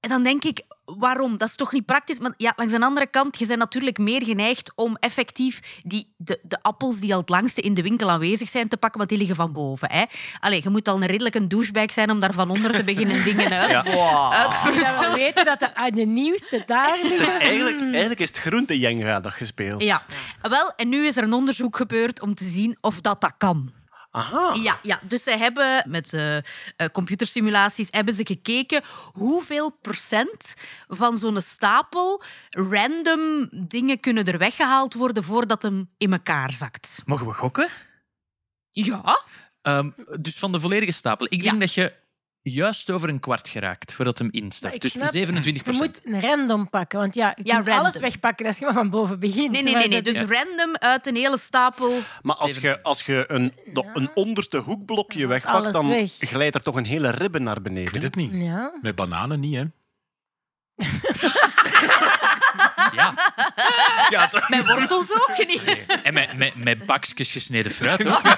en 0.00 0.08
dan 0.08 0.22
denk 0.22 0.44
ik, 0.44 0.62
waarom? 0.84 1.36
Dat 1.36 1.48
is 1.48 1.54
toch 1.56 1.72
niet 1.72 1.86
praktisch? 1.86 2.18
Maar 2.18 2.32
ja, 2.36 2.52
langs 2.56 2.72
de 2.72 2.80
andere 2.80 3.06
kant, 3.06 3.38
je 3.38 3.46
bent 3.46 3.58
natuurlijk 3.58 3.98
meer 3.98 4.22
geneigd 4.24 4.72
om 4.74 4.96
effectief 5.00 5.80
die, 5.82 6.12
de, 6.16 6.38
de 6.42 6.62
appels 6.62 6.98
die 7.00 7.12
al 7.14 7.20
het 7.20 7.28
langste 7.28 7.60
in 7.60 7.74
de 7.74 7.82
winkel 7.82 8.10
aanwezig 8.10 8.48
zijn 8.48 8.68
te 8.68 8.76
pakken, 8.76 8.98
want 8.98 9.10
die 9.10 9.18
liggen 9.18 9.36
van 9.36 9.52
boven. 9.52 9.90
Hè? 9.90 10.04
Allee, 10.40 10.60
je 10.62 10.68
moet 10.70 10.88
al 10.88 10.94
een 10.96 11.06
redelijk 11.06 11.34
een 11.34 11.48
douchebag 11.48 11.92
zijn 11.92 12.10
om 12.10 12.20
daar 12.20 12.32
van 12.32 12.50
onder 12.50 12.76
te 12.76 12.84
beginnen 12.84 13.24
dingen 13.24 13.50
uit, 13.50 13.74
uit 13.74 13.84
te 13.84 13.90
Dat 14.42 14.48
we 14.48 14.58
verrussen. 14.72 15.14
weten 15.14 15.44
dat 15.44 15.58
de, 15.58 15.74
ah, 15.74 15.94
de 15.94 16.04
nieuwste 16.04 16.62
daar 16.66 16.88
Het 16.88 17.04
is 17.04 17.08
liggen. 17.10 17.40
eigenlijk, 17.40 17.80
eigenlijk 17.80 18.20
is 18.20 18.28
het 18.28 18.38
groentejenga 18.38 19.20
dat 19.20 19.32
gespeeld. 19.32 19.82
Ja, 19.82 20.02
wel, 20.42 20.72
en 20.76 20.88
nu 20.88 21.06
is 21.06 21.16
er 21.16 21.22
een 21.22 21.32
onderzoek 21.32 21.76
gebeurd 21.76 22.20
om 22.20 22.34
te 22.34 22.44
zien 22.44 22.76
of 22.80 23.00
dat 23.00 23.20
dat 23.20 23.32
kan. 23.38 23.72
Aha. 24.18 24.54
Ja, 24.54 24.78
ja, 24.82 25.00
dus 25.02 25.22
zij 25.22 25.38
hebben 25.38 25.84
met 25.88 26.12
eh, 26.12 26.36
eh, 26.36 26.42
computersimulaties 26.92 27.88
hebben 27.90 28.14
ze 28.14 28.26
gekeken 28.26 28.82
hoeveel 29.12 29.70
procent 29.70 30.54
van 30.86 31.16
zo'n 31.16 31.40
stapel 31.42 32.22
random 32.50 33.48
dingen 33.52 34.00
kunnen 34.00 34.24
er 34.24 34.38
weggehaald 34.38 34.94
worden 34.94 35.24
voordat 35.24 35.62
hem 35.62 35.90
in 35.98 36.12
elkaar 36.12 36.52
zakt. 36.52 37.02
Mogen 37.06 37.26
we 37.26 37.32
gokken? 37.32 37.68
Ja, 38.70 39.22
Ehm, 39.62 39.90
dus 40.20 40.38
van 40.38 40.52
de 40.52 40.60
volledige 40.60 40.92
stapel. 40.92 41.26
Ik 41.30 41.42
denk 41.42 41.54
Ja. 41.54 41.58
dat 41.60 41.74
je 41.74 41.92
juist 42.50 42.90
over 42.90 43.08
een 43.08 43.20
kwart 43.20 43.48
geraakt 43.48 43.92
voordat 43.94 44.18
hem 44.18 44.28
instapt. 44.30 44.74
Ik 44.74 44.80
Dus 44.80 44.90
snap- 44.92 45.08
27 45.08 45.64
Je 45.64 45.72
moet 45.72 46.00
een 46.04 46.20
random 46.20 46.70
pakken, 46.70 46.98
want 46.98 47.14
ja, 47.14 47.32
je 47.36 47.42
Ja, 47.44 47.54
kunt 47.54 47.66
random. 47.66 47.84
alles 47.86 48.00
wegpakken 48.00 48.46
als 48.46 48.58
je 48.58 48.64
maar 48.64 48.74
van 48.74 48.90
boven 48.90 49.18
begint. 49.20 49.50
nee, 49.50 49.62
nee, 49.62 49.88
nee. 49.88 50.02
Dus 50.02 50.16
random 50.20 50.76
uit 50.78 51.06
een 51.06 51.16
hele 51.16 51.38
stapel. 51.38 51.98
Maar 52.22 52.36
als 52.36 52.54
je, 52.56 52.82
als 52.82 53.02
je 53.02 53.24
een, 53.26 53.52
de- 53.72 53.90
een 53.94 54.10
onderste 54.14 54.56
hoekblokje 54.58 55.26
wegpakt, 55.26 55.72
dan 55.72 55.88
weg. 55.88 56.10
glijdt 56.18 56.54
er 56.54 56.62
toch 56.62 56.76
een 56.76 56.86
hele 56.86 57.10
ribben 57.10 57.42
naar 57.42 57.56
Ik 57.56 57.62
weet 57.62 57.72
beneden. 57.74 58.02
het 58.02 58.14
niet. 58.16 58.30
Ja. 58.42 58.72
Met 58.82 58.94
bananen 58.94 59.40
niet, 59.40 59.54
hè? 59.54 59.64
Ja, 62.92 63.14
Ja, 64.10 64.28
toch? 64.28 64.48
Met 64.48 64.66
wortels 64.66 65.12
ook 65.12 65.46
niet. 65.46 65.62
en 66.02 66.14
met, 66.14 66.36
met, 66.36 66.54
met 66.54 66.86
bakjes 66.86 67.30
gesneden 67.30 67.72
fruit 67.72 68.06
ook. 68.06 68.22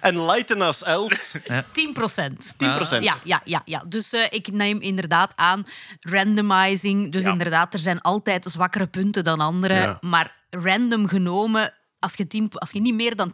Enlighten 0.00 0.60
us, 0.60 0.82
Els. 0.82 1.34
10 1.72 1.92
procent. 1.92 2.54
10 2.56 2.74
procent. 2.74 3.04
Ja, 3.04 3.14
ja, 3.24 3.40
ja, 3.44 3.62
ja. 3.64 3.82
Dus 3.86 4.12
eh, 4.12 4.24
ik 4.28 4.52
neem 4.52 4.80
inderdaad 4.80 5.32
aan 5.36 5.66
randomizing. 6.00 7.12
Dus 7.12 7.22
Ja. 7.22 7.30
inderdaad, 7.30 7.72
er 7.72 7.78
zijn 7.78 8.00
altijd 8.00 8.44
zwakkere 8.44 8.86
punten 8.86 9.24
dan 9.24 9.40
andere. 9.40 9.74
Ja. 9.74 9.98
Maar 10.00 10.36
random 10.50 11.06
genomen, 11.08 11.74
als 11.98 12.14
je, 12.14 12.26
10, 12.26 12.48
als 12.52 12.70
je 12.70 12.80
niet 12.80 12.94
meer 12.94 13.16
dan 13.16 13.32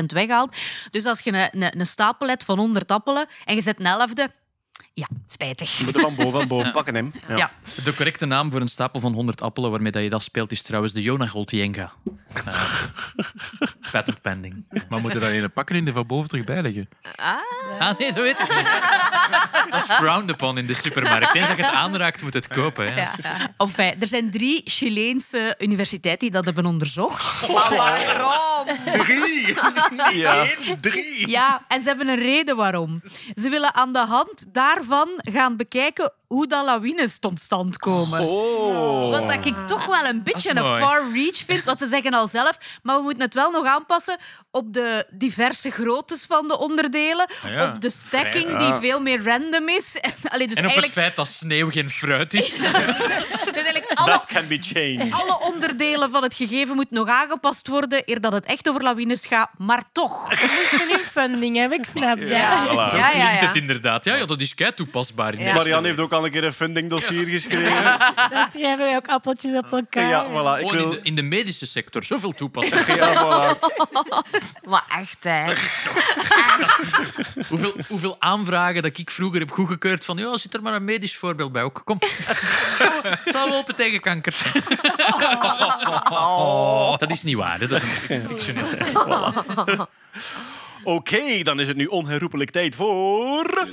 10% 0.00 0.04
weghaalt. 0.06 0.56
Dus 0.90 1.04
als 1.04 1.20
je 1.20 1.32
een, 1.32 1.62
een, 1.62 1.80
een 1.80 1.86
stapel 1.86 2.28
hebt 2.28 2.44
van 2.44 2.58
100 2.58 2.90
appelen 2.92 3.26
en 3.44 3.54
je 3.54 3.62
zet 3.62 3.80
een 3.80 3.86
elfde, 3.86 4.30
ja, 4.94 5.06
spijtig. 5.26 5.80
Moet 5.84 5.94
er 5.94 6.00
van 6.00 6.14
boven, 6.14 6.38
van 6.38 6.48
boven 6.48 6.72
pakken, 6.72 6.94
hem. 6.94 7.12
Ja. 7.28 7.36
Ja. 7.36 7.50
De 7.84 7.94
correcte 7.94 8.26
naam 8.26 8.50
voor 8.50 8.60
een 8.60 8.68
stapel 8.68 9.00
van 9.00 9.12
100 9.12 9.42
appelen 9.42 9.70
waarmee 9.70 9.92
dat 9.92 10.02
je 10.02 10.08
dat 10.08 10.22
speelt 10.22 10.52
is 10.52 10.62
trouwens 10.62 10.92
de 10.92 11.02
Jonah 11.02 11.28
Goltienga. 11.28 11.92
Uh, 12.48 12.54
patent 13.92 14.20
pending. 14.22 14.64
Maar 14.88 15.00
moeten 15.00 15.20
we 15.20 15.26
dat 15.26 15.34
ene 15.34 15.48
pakken 15.48 15.76
in 15.76 15.84
de 15.84 15.92
van 15.92 16.06
boven 16.06 16.28
terug 16.28 16.44
bijleggen? 16.44 16.88
Ah 17.78 17.98
nee, 17.98 18.12
dat 18.12 18.22
weet 18.22 18.38
ik 18.38 18.56
niet. 18.56 18.68
Dat 19.70 19.88
is 19.88 19.94
frowned 19.94 20.30
upon 20.30 20.58
in 20.58 20.66
de 20.66 20.74
supermarkt. 20.74 21.34
Eens 21.34 21.48
dat 21.48 21.56
je 21.56 21.62
het 21.64 21.74
aanraakt, 21.74 22.22
moet 22.22 22.34
het 22.34 22.48
kopen. 22.48 22.94
Hè. 22.94 23.06
Enfin, 23.56 24.00
er 24.00 24.06
zijn 24.06 24.30
drie 24.30 24.62
Chileense 24.64 25.54
universiteiten 25.58 26.26
die 26.26 26.30
dat 26.30 26.44
hebben 26.44 26.66
onderzocht. 26.66 27.46
Drie! 28.92 29.32
Ja. 30.12 30.44
Drie! 30.80 31.28
Ja, 31.28 31.64
en 31.68 31.80
ze 31.80 31.88
hebben 31.88 32.08
een 32.08 32.18
reden 32.18 32.56
waarom. 32.56 33.02
Ze 33.34 33.48
willen 33.48 33.74
aan 33.74 33.92
de 33.92 33.98
hand 33.98 34.44
daarvan 34.52 34.83
gaan 35.16 35.56
bekijken 35.56 36.12
hoe 36.26 36.46
dat 36.46 36.64
lawines 36.64 37.18
tot 37.18 37.38
stand 37.38 37.76
komen. 37.76 38.20
Oh. 38.20 39.10
Wat 39.10 39.28
dat 39.28 39.46
ik 39.46 39.66
toch 39.66 39.86
wel 39.86 40.04
een 40.04 40.22
beetje 40.22 40.50
een 40.50 40.78
far 40.78 41.12
reach 41.12 41.36
vind. 41.36 41.64
Want 41.64 41.78
ze 41.78 41.86
zeggen 41.86 42.12
al 42.12 42.26
zelf, 42.26 42.80
maar 42.82 42.96
we 42.96 43.02
moeten 43.02 43.22
het 43.22 43.34
wel 43.34 43.50
nog 43.50 43.66
aanpassen 43.66 44.18
op 44.54 44.72
de 44.72 45.06
diverse 45.10 45.70
groottes 45.70 46.24
van 46.24 46.48
de 46.48 46.58
onderdelen. 46.58 47.26
Ah 47.44 47.50
ja, 47.50 47.72
op 47.72 47.80
de 47.80 47.90
stacking, 47.90 48.56
die 48.56 48.72
veel 48.74 49.00
meer 49.00 49.24
random 49.24 49.68
is. 49.68 49.82
En, 50.04 50.30
allee, 50.30 50.48
dus 50.48 50.56
En 50.56 50.64
op 50.64 50.70
het 50.70 50.80
eigenlijk, 50.80 50.92
feit 50.92 51.16
dat 51.16 51.28
sneeuw 51.28 51.70
geen 51.70 51.90
fruit 51.90 52.34
is. 52.34 52.56
dus 52.56 53.52
eigenlijk 53.52 53.90
alle, 53.94 54.10
That 54.10 54.24
can 54.26 54.46
be 54.48 54.58
changed. 54.60 55.12
alle 55.12 55.38
onderdelen 55.52 56.10
van 56.10 56.22
het 56.22 56.34
gegeven 56.34 56.74
moet 56.74 56.90
nog 56.90 57.08
aangepast 57.08 57.68
worden 57.68 58.02
eer 58.04 58.20
dat 58.20 58.32
het 58.32 58.44
echt 58.44 58.68
over 58.68 58.82
lawines 58.82 59.26
gaat. 59.26 59.50
Maar 59.58 59.82
toch. 59.92 60.28
We 60.40 60.66
moesten 60.70 60.88
nu 60.88 60.98
funding 60.98 61.56
hebben, 61.56 61.78
ik 61.78 61.84
snap 61.84 62.18
dat. 62.18 62.28
Ja, 62.28 62.66
Voilà. 62.66 62.90
Zo 62.90 62.96
ja, 62.96 63.10
ja. 63.10 63.10
klinkt 63.10 63.40
ja. 63.40 63.46
het 63.46 63.56
inderdaad. 63.56 64.04
Ja, 64.04 64.14
ja 64.14 64.24
dat 64.24 64.40
is 64.40 64.54
kei 64.54 64.74
toepasbaar. 64.74 65.34
In 65.34 65.54
Marianne 65.54 65.86
heeft 65.86 66.00
ook 66.00 66.12
al 66.12 66.24
een 66.24 66.30
keer 66.30 66.44
een 66.44 66.52
funding 66.52 66.90
dossier 66.90 67.26
geschreven. 67.26 67.98
Dan 68.30 68.50
schrijven 68.50 68.78
wij 68.78 68.96
ook 68.96 69.08
appeltjes 69.08 69.56
op 69.56 69.72
elkaar. 69.72 70.08
Ja, 70.08 70.26
voilà. 70.28 70.60
Ik 70.60 70.72
in, 70.72 70.78
wil... 70.78 70.90
de, 70.90 71.00
in 71.02 71.14
de 71.14 71.22
medische 71.22 71.66
sector, 71.66 72.04
zoveel 72.04 72.32
toepassingen. 72.32 72.96
Ja, 72.96 73.14
voilà. 73.14 73.58
Maar 74.70 74.84
echt, 74.88 75.24
hè. 75.24 75.44
hoeveel, 77.48 77.74
hoeveel 77.88 78.16
aanvragen 78.18 78.82
dat 78.82 78.98
ik 78.98 79.10
vroeger 79.10 79.40
heb 79.40 79.50
goedgekeurd 79.50 80.04
van 80.04 80.16
ja, 80.16 80.36
zit 80.36 80.54
er 80.54 80.62
maar 80.62 80.74
een 80.74 80.84
medisch 80.84 81.16
voorbeeld 81.16 81.52
bij 81.52 81.62
ook. 81.62 81.80
Kom. 81.84 81.98
Het 83.24 83.32
zou 83.34 83.50
lopen 83.50 83.74
tegen 83.74 84.00
kanker. 84.00 84.34
Dat 86.98 87.10
is 87.10 87.22
niet 87.22 87.36
waar, 87.36 87.60
hè. 87.60 87.66
dat 87.66 87.82
is 87.82 88.08
een 88.08 88.26
fictioneel. 88.26 88.66
Oké, 90.84 91.42
dan 91.42 91.60
is 91.60 91.68
het 91.68 91.76
nu 91.76 91.86
onherroepelijk 91.86 92.50
tijd 92.50 92.74
voor... 92.74 93.66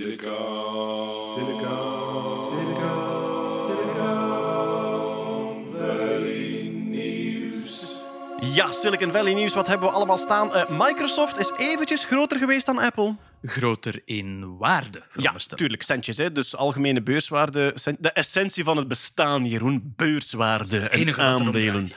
Ja, 8.42 8.72
Silicon 8.72 9.12
Valley 9.12 9.34
nieuws. 9.34 9.54
Wat 9.54 9.68
hebben 9.68 9.88
we 9.88 9.94
allemaal 9.94 10.18
staan? 10.18 10.54
Eh, 10.56 10.70
Microsoft 10.70 11.40
is 11.40 11.52
eventjes 11.58 12.04
groter 12.04 12.40
geweest 12.40 12.66
dan 12.66 12.78
Apple. 12.80 13.16
Groter 13.44 14.02
in 14.06 14.58
waarde, 14.58 14.98
Ja, 15.00 15.06
veronderstel. 15.10 15.58
tuurlijk, 15.58 15.84
centjes. 15.84 16.18
Hè. 16.18 16.32
Dus 16.32 16.56
algemene 16.56 17.02
beurswaarde. 17.02 17.76
De 18.00 18.12
essentie 18.12 18.64
van 18.64 18.78
het 18.78 18.88
bestaan, 18.88 19.46
Jeroen. 19.46 19.94
Beurswaarde 19.96 20.80
en 20.80 21.00
enige 21.00 21.22
aandelen. 21.22 21.88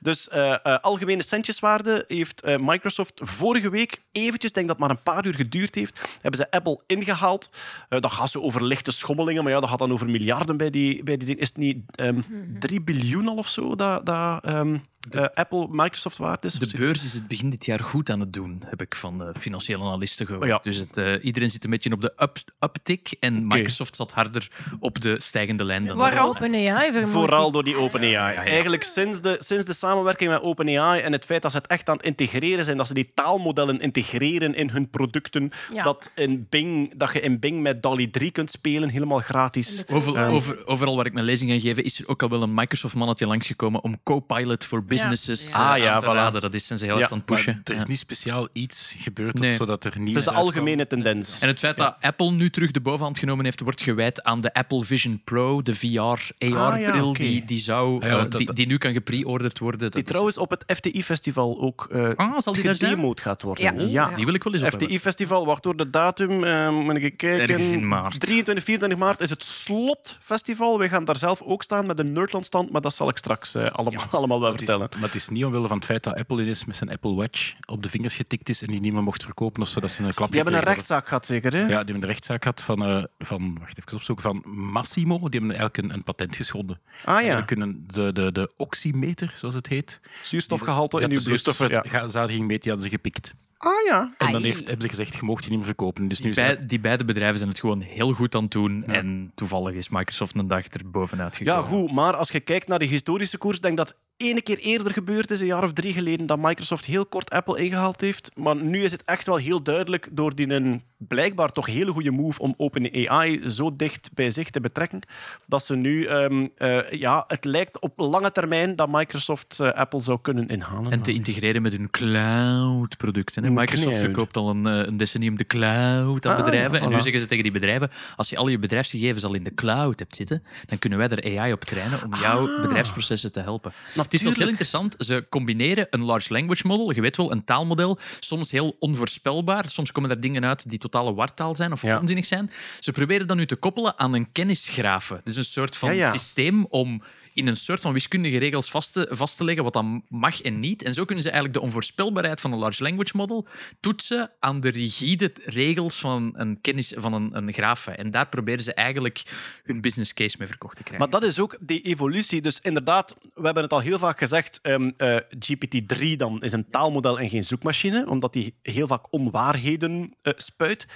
Dus 0.00 0.28
eh, 0.28 0.52
eh, 0.52 0.78
algemene 0.80 1.22
centjeswaarde 1.22 2.04
heeft 2.08 2.40
eh, 2.42 2.56
Microsoft 2.60 3.12
vorige 3.24 3.70
week 3.70 4.00
eventjes, 4.12 4.48
ik 4.50 4.54
denk 4.54 4.68
dat 4.68 4.76
het 4.76 4.86
maar 4.86 4.96
een 4.96 5.02
paar 5.02 5.26
uur 5.26 5.34
geduurd 5.34 5.74
heeft, 5.74 6.00
hebben 6.20 6.40
ze 6.40 6.50
Apple 6.50 6.80
ingehaald. 6.86 7.50
Eh, 7.88 8.00
dat 8.00 8.12
gaat 8.12 8.30
zo 8.30 8.40
over 8.40 8.64
lichte 8.64 8.92
schommelingen, 8.92 9.42
maar 9.42 9.52
ja, 9.52 9.60
dat 9.60 9.68
gaat 9.68 9.78
dan 9.78 9.92
over 9.92 10.10
miljarden 10.10 10.56
bij 10.56 10.70
die, 10.70 11.02
bij 11.02 11.16
die 11.16 11.26
ding. 11.26 11.38
Is 11.40 11.48
het 11.48 11.56
niet 11.56 11.78
ehm 11.94 12.20
3 12.58 12.80
biljoen 12.80 13.28
al 13.28 13.36
of 13.36 13.48
zo 13.48 13.74
dat, 13.74 14.06
dat 14.06 14.44
ehm, 14.44 14.78
eh, 15.14 15.26
Apple 15.34 15.66
Microsoft 15.70 16.16
waard 16.18 16.44
is? 16.44 16.52
De 16.52 16.76
beurs 16.76 17.04
is 17.04 17.12
het 17.12 17.28
begin 17.28 17.50
dit 17.50 17.64
jaar 17.64 17.80
goed 17.80 18.10
aan 18.10 18.20
het 18.20 18.32
doen, 18.32 18.62
heb 18.66 18.80
ik 18.82 18.94
van 18.96 19.18
de 19.18 19.32
financiële 19.38 19.84
analisten 19.84 20.26
gehoord. 20.26 20.44
Oh 20.44 20.48
ja. 20.50 20.60
Dus 20.62 20.76
het, 20.76 20.96
eh, 20.96 21.24
iedereen 21.24 21.50
zit 21.50 21.64
een 21.64 21.70
beetje 21.70 21.92
op 21.92 22.02
de 22.02 22.12
up, 22.18 22.38
uptick 22.60 23.10
en 23.20 23.46
Microsoft 23.46 23.96
zat 23.96 24.12
harder 24.12 24.50
op 24.80 25.00
de 25.00 25.20
stijgende 25.20 25.64
lijn 25.64 25.86
dan 25.86 25.96
Waarom? 25.96 26.28
OpenAI 26.28 27.02
Vooral 27.02 27.50
door 27.50 27.64
die 27.64 27.76
OpenAI. 27.76 28.12
ja. 28.12 28.44
Eigenlijk 28.44 28.82
sinds 28.82 29.20
de, 29.20 29.36
sinds 29.38 29.64
de 29.64 29.72
samenwerking 29.72 30.30
met 30.30 30.42
OpenAI 30.42 31.00
en 31.00 31.12
het 31.12 31.24
feit 31.24 31.42
dat 31.42 31.50
ze 31.50 31.56
het 31.56 31.66
echt 31.66 31.88
aan 31.88 31.96
het 31.96 32.04
integreren 32.04 32.64
zijn, 32.64 32.76
dat 32.76 32.86
ze 32.86 32.94
die 32.94 33.10
taalmodellen 33.14 33.80
integreren 33.80 34.54
in 34.54 34.70
hun 34.70 34.90
producten, 34.90 35.50
Ja. 35.72 35.82
dat, 35.82 36.10
in 36.14 36.46
Bing, 36.48 36.94
dat 36.96 37.12
je 37.12 37.20
in 37.20 37.38
Bing 37.38 37.60
met 37.60 37.82
DALI 37.82 38.10
3 38.10 38.30
kunt 38.30 38.50
spelen, 38.50 38.88
helemaal 38.88 39.18
gratis. 39.18 39.84
Over, 39.90 40.26
over, 40.26 40.66
overal 40.66 40.96
waar 40.96 41.06
ik 41.06 41.12
mijn 41.12 41.24
lezing 41.24 41.50
aan 41.52 41.60
geef, 41.60 41.76
is 41.76 41.98
er 42.00 42.08
ook 42.08 42.22
al 42.22 42.28
wel 42.28 42.42
een 42.42 42.54
Microsoft-mannetje 42.54 43.26
langsgekomen 43.26 43.82
om 43.82 44.00
Copilot 44.02 44.64
for 44.64 44.84
Business 44.84 44.97
businesses 45.08 45.50
Ja. 45.50 45.56
eh, 45.58 45.70
Ah, 45.70 45.78
ja, 45.78 45.92
aan 45.92 46.00
te 46.00 46.06
voilà. 46.06 46.08
raden. 46.08 46.40
Dat 46.40 46.54
is, 46.54 46.66
zijn 46.66 46.78
ze 46.78 46.84
heel 46.84 47.00
erg 47.00 47.10
aan 47.12 47.16
het 47.16 47.26
pushen. 47.26 47.60
er 47.64 47.74
is 47.74 47.82
Ja. 47.82 47.88
niet 47.88 47.98
speciaal 47.98 48.48
iets 48.52 48.94
gebeurd 48.98 49.38
Nee. 49.38 49.54
zodat 49.54 49.84
er 49.84 49.92
nieuws 49.98 50.08
Het 50.14 50.18
is 50.18 50.24
de 50.32 50.36
algemene 50.36 50.86
tendens. 50.86 51.38
En 51.40 51.48
het 51.48 51.58
feit 51.58 51.76
dat 51.76 51.96
Apple 52.00 52.30
nu 52.30 52.50
terug 52.50 52.70
de 52.70 52.80
bovenhand 52.80 53.18
genomen 53.18 53.44
heeft, 53.44 53.60
wordt 53.60 53.82
gewijd 53.82 54.22
aan 54.22 54.40
de 54.40 54.54
Apple 54.54 54.84
Vision 54.84 55.20
Pro, 55.24 55.62
de 55.62 55.74
VR-AR-bril 55.74 57.08
Ah, 57.08 57.14
die, 57.14 57.44
die, 57.44 57.58
zou, 57.58 58.06
Ja, 58.06 58.18
eh, 58.18 58.24
die, 58.30 58.52
die 58.52 58.66
nu 58.66 58.78
kan 58.78 58.92
gepre-orderd 58.92 59.58
worden. 59.58 59.80
Dat 59.80 59.92
Die 59.92 60.02
trouwens 60.02 60.38
op 60.38 60.50
het 60.50 60.64
FTI-festival 60.66 61.60
ook 61.60 61.88
eh 61.92 62.08
Ah, 62.16 62.38
zal 62.38 62.52
die 62.52 62.62
daar 62.62 62.76
zijn? 62.76 63.12
gaat 63.14 63.42
worden. 63.42 63.64
Ja. 63.88 64.08
ja. 64.08 64.14
Die 64.14 64.24
wil 64.24 64.34
ik 64.34 64.42
wel 64.42 64.52
eens 64.52 64.62
op. 64.62 64.68
FTI-festival, 64.70 65.46
wacht 65.46 65.62
door 65.62 65.76
de 65.76 65.90
datum. 65.90 66.44
eh 66.44 66.68
moet 66.70 66.94
ik 66.96 67.16
kijken. 67.16 67.40
Ergens 67.40 67.62
in 67.70 67.88
maart. 67.88 68.20
23, 68.20 68.64
24 68.64 68.98
maart 68.98 69.20
is 69.20 69.30
het 69.30 69.42
slotfestival. 69.42 70.78
Wij 70.78 70.88
gaan 70.88 71.04
daar 71.04 71.16
zelf 71.16 71.42
ook 71.42 71.62
staan 71.62 71.86
met 71.86 71.98
een 71.98 72.12
Nerdland-stand, 72.12 72.70
maar 72.70 72.80
dat 72.80 72.94
zal 72.94 73.08
ik 73.08 73.16
straks 73.16 73.56
allemaal, 73.56 74.04
allemaal 74.10 74.40
wel 74.40 74.52
Het 74.52 74.60
maar 74.78 75.00
het 75.00 75.14
is 75.14 75.28
niet 75.28 75.44
omwille 75.44 75.68
van 75.68 75.76
het 75.76 75.86
feit 75.86 76.02
dat 76.02 76.14
Apple 76.14 76.42
ineens 76.42 76.64
met 76.64 76.76
zijn 76.76 76.90
Apple 76.90 77.14
Watch 77.14 77.54
op 77.66 77.82
de 77.82 77.90
vingers 77.90 78.14
getikt 78.14 78.48
is 78.48 78.62
en 78.62 78.66
die 78.66 78.80
niet 78.80 78.92
meer 78.92 79.02
mocht 79.02 79.24
verkopen 79.24 79.62
of 79.62 79.68
zodat 79.68 79.90
ze 79.90 80.02
een 80.02 80.14
klap 80.14 80.28
Die 80.32 80.40
hebben 80.42 80.58
een 80.58 80.64
rechtszaak 80.64 81.08
gehad, 81.08 81.26
zeker? 81.26 81.52
Hè? 81.52 81.60
Ja, 81.60 81.66
die 81.66 81.76
hebben 81.76 81.94
een 81.94 82.04
rechtszaak 82.04 82.42
gehad 82.42 82.62
van, 82.62 82.84
eh, 82.84 83.02
van 83.18 83.58
wacht 83.58 83.78
even 83.78 83.96
opzoeken, 83.96 84.24
van 84.24 84.42
Massimo. 84.54 85.28
Die 85.28 85.40
hebben 85.40 85.58
eigenlijk 85.58 85.76
een, 85.76 85.90
een 85.90 86.04
patent 86.04 86.36
geschonden. 86.36 86.80
Ah 87.04 87.22
ja, 87.22 87.36
Die 87.36 87.44
kunnen 87.44 87.84
de, 87.86 88.12
de, 88.12 88.32
de 88.32 88.50
oximeter, 88.56 89.32
zoals 89.34 89.54
het 89.54 89.66
heet, 89.66 90.00
zuurstofgehalte 90.22 90.96
die 90.96 91.04
in 91.06 91.12
dat 91.12 91.18
uw 91.18 91.24
bloed. 91.24 91.40
zuurstofverzadiging 91.42 92.46
meet, 92.46 92.62
die 92.62 92.72
hadden 92.72 92.90
ze 92.90 92.96
gepikt. 92.96 93.34
Ah 93.58 93.72
ja. 93.86 94.14
En 94.18 94.32
dan 94.32 94.42
heeft, 94.42 94.58
hebben 94.58 94.80
ze 94.80 94.88
gezegd, 94.88 95.14
je 95.14 95.22
mocht 95.22 95.40
die 95.40 95.48
niet 95.48 95.58
meer 95.58 95.68
verkopen. 95.68 96.08
Dus 96.08 96.20
nu 96.20 96.30
is 96.30 96.36
Bij, 96.36 96.66
die 96.66 96.80
beide 96.80 97.04
bedrijven 97.04 97.38
zijn 97.38 97.50
het 97.50 97.60
gewoon 97.60 97.80
heel 97.80 98.12
goed 98.12 98.34
aan 98.34 98.42
het 98.42 98.50
doen. 98.50 98.84
En 98.84 99.32
toevallig 99.34 99.74
is 99.74 99.88
Microsoft 99.88 100.34
een 100.34 100.48
dag 100.48 100.64
er 100.72 100.90
bovenuit 100.90 101.36
gekomen. 101.36 101.62
Ja, 101.62 101.68
goed, 101.68 101.92
maar 101.92 102.16
als 102.16 102.30
je 102.30 102.40
kijkt 102.40 102.68
naar 102.68 102.78
de 102.78 102.84
historische 102.84 103.38
koers, 103.38 103.60
denk 103.60 103.76
dat 103.76 103.96
ene 104.18 104.42
keer 104.42 104.58
eerder 104.58 104.92
gebeurd 104.92 105.30
is, 105.30 105.40
een 105.40 105.46
jaar 105.46 105.62
of 105.62 105.72
drie 105.72 105.92
geleden, 105.92 106.26
dat 106.26 106.38
Microsoft 106.38 106.84
heel 106.84 107.06
kort 107.06 107.30
Apple 107.30 107.62
ingehaald 107.62 108.00
heeft. 108.00 108.30
Maar 108.34 108.56
nu 108.56 108.82
is 108.82 108.92
het 108.92 109.04
echt 109.04 109.26
wel 109.26 109.36
heel 109.36 109.62
duidelijk 109.62 110.08
door 110.10 110.34
die 110.34 110.50
een 110.50 110.82
blijkbaar 110.96 111.52
toch 111.52 111.66
hele 111.66 111.92
goede 111.92 112.10
move 112.10 112.40
om 112.40 112.54
OpenAI 112.56 113.48
zo 113.48 113.76
dicht 113.76 114.10
bij 114.14 114.30
zich 114.30 114.50
te 114.50 114.60
betrekken, 114.60 115.00
dat 115.46 115.64
ze 115.64 115.76
nu, 115.76 116.04
ehm, 116.06 116.46
eh, 116.56 116.90
ja, 116.90 117.24
het 117.26 117.44
lijkt 117.44 117.80
op 117.80 117.92
lange 117.96 118.32
termijn 118.32 118.76
dat 118.76 118.88
Microsoft 118.90 119.60
eh, 119.60 119.70
Apple 119.70 120.00
zou 120.00 120.18
kunnen 120.22 120.48
inhalen. 120.48 120.92
En 120.92 121.02
te 121.02 121.12
integreren 121.12 121.62
met 121.62 121.72
hun 121.72 121.90
cloud-producten. 121.90 123.52
Microsoft 123.52 123.82
cloud. 123.88 124.00
verkoopt 124.00 124.36
al 124.36 124.50
een, 124.50 124.66
eh, 124.66 124.86
een 124.86 124.96
decennium 124.96 125.36
de 125.36 125.46
cloud 125.46 126.26
aan 126.26 126.36
Ah, 126.36 126.44
bedrijven. 126.44 126.80
En 126.80 126.88
nu 126.88 127.00
zeggen 127.00 127.20
ze 127.20 127.26
tegen 127.26 127.42
die 127.42 127.52
bedrijven, 127.52 127.90
als 128.16 128.30
je 128.30 128.36
al 128.36 128.48
je 128.48 128.58
bedrijfsgegevens 128.58 129.24
al 129.24 129.34
in 129.34 129.44
de 129.44 129.54
cloud 129.54 129.98
hebt 129.98 130.16
zitten, 130.16 130.42
dan 130.66 130.78
kunnen 130.78 130.98
wij 130.98 131.08
er 131.08 131.38
AI 131.38 131.52
op 131.52 131.64
trainen 131.64 132.04
om 132.04 132.14
jouw 132.20 132.48
Ah. 132.48 132.62
bedrijfsprocessen 132.62 133.32
te 133.32 133.40
helpen. 133.40 133.72
Het 134.10 134.20
is 134.20 134.26
Natuurlijk. 134.26 134.38
heel 134.38 134.48
interessant. 134.48 135.06
Ze 135.06 135.26
combineren 135.28 135.86
een 135.90 136.02
large 136.02 136.32
language 136.32 136.66
model, 136.66 136.94
je 136.94 137.00
weet 137.00 137.16
wel, 137.16 137.32
een 137.32 137.44
taalmodel, 137.44 137.98
soms 138.20 138.50
heel 138.50 138.76
onvoorspelbaar. 138.78 139.68
Soms 139.68 139.92
komen 139.92 140.10
er 140.10 140.20
dingen 140.20 140.44
uit 140.44 140.68
die 140.70 140.78
totale 140.78 141.14
wartaal 141.14 141.56
zijn 141.56 141.72
of 141.72 141.82
Ja. 141.82 141.98
onzinnig 142.00 142.26
zijn. 142.26 142.50
Ze 142.80 142.92
proberen 142.92 143.26
dat 143.26 143.36
nu 143.36 143.46
te 143.46 143.56
koppelen 143.56 143.98
aan 143.98 144.14
een 144.14 144.32
kennisgraven. 144.32 145.20
Dus 145.24 145.36
een 145.36 145.44
soort 145.44 145.76
van 145.76 145.94
systeem 145.94 146.64
om 146.64 147.02
in 147.38 147.46
een 147.46 147.56
soort 147.56 147.80
van 147.80 147.92
wiskundige 147.92 148.38
regels 148.38 148.70
vast 148.70 148.92
te, 148.92 149.08
vast 149.10 149.36
te 149.36 149.44
leggen 149.44 149.64
wat 149.64 149.72
dan 149.72 150.04
mag 150.08 150.40
en 150.40 150.60
niet. 150.60 150.82
En 150.82 150.94
zo 150.94 151.04
kunnen 151.04 151.24
ze 151.24 151.30
eigenlijk 151.30 151.60
de 151.60 151.66
onvoorspelbaarheid 151.66 152.40
van 152.40 152.52
een 152.52 152.58
large 152.58 152.82
language 152.82 153.16
model 153.16 153.46
toetsen 153.80 154.30
aan 154.40 154.60
de 154.60 154.68
rigide 154.68 155.32
regels 155.44 156.00
van 156.00 156.32
een 156.36 156.60
kennis 156.60 156.94
van 156.96 157.12
een, 157.12 157.36
een 157.36 157.52
grafen. 157.52 157.98
En 157.98 158.10
daar 158.10 158.28
proberen 158.28 158.62
ze 158.62 158.74
eigenlijk 158.74 159.22
hun 159.64 159.80
business 159.80 160.14
case 160.14 160.36
mee 160.38 160.48
verkocht 160.48 160.76
te 160.76 160.82
krijgen. 160.82 161.10
Maar 161.10 161.20
dat 161.20 161.30
is 161.30 161.38
ook 161.38 161.56
die 161.60 161.80
evolutie. 161.80 162.40
Dus 162.40 162.60
inderdaad, 162.60 163.16
we 163.34 163.44
hebben 163.44 163.62
het 163.62 163.72
al 163.72 163.80
heel 163.80 163.98
vaak 163.98 164.18
gezegd, 164.18 164.58
ehm, 164.62 164.90
eh, 164.96 165.16
GPT-3 165.38 166.16
dan 166.16 166.42
is 166.42 166.52
een 166.52 166.70
taalmodel 166.70 167.20
en 167.20 167.28
geen 167.28 167.44
zoekmachine, 167.44 168.06
omdat 168.08 168.32
die 168.32 168.54
heel 168.62 168.86
vaak 168.86 169.12
onwaarheden 169.12 170.14
eh, 170.22 170.32
spuit. 170.36 170.86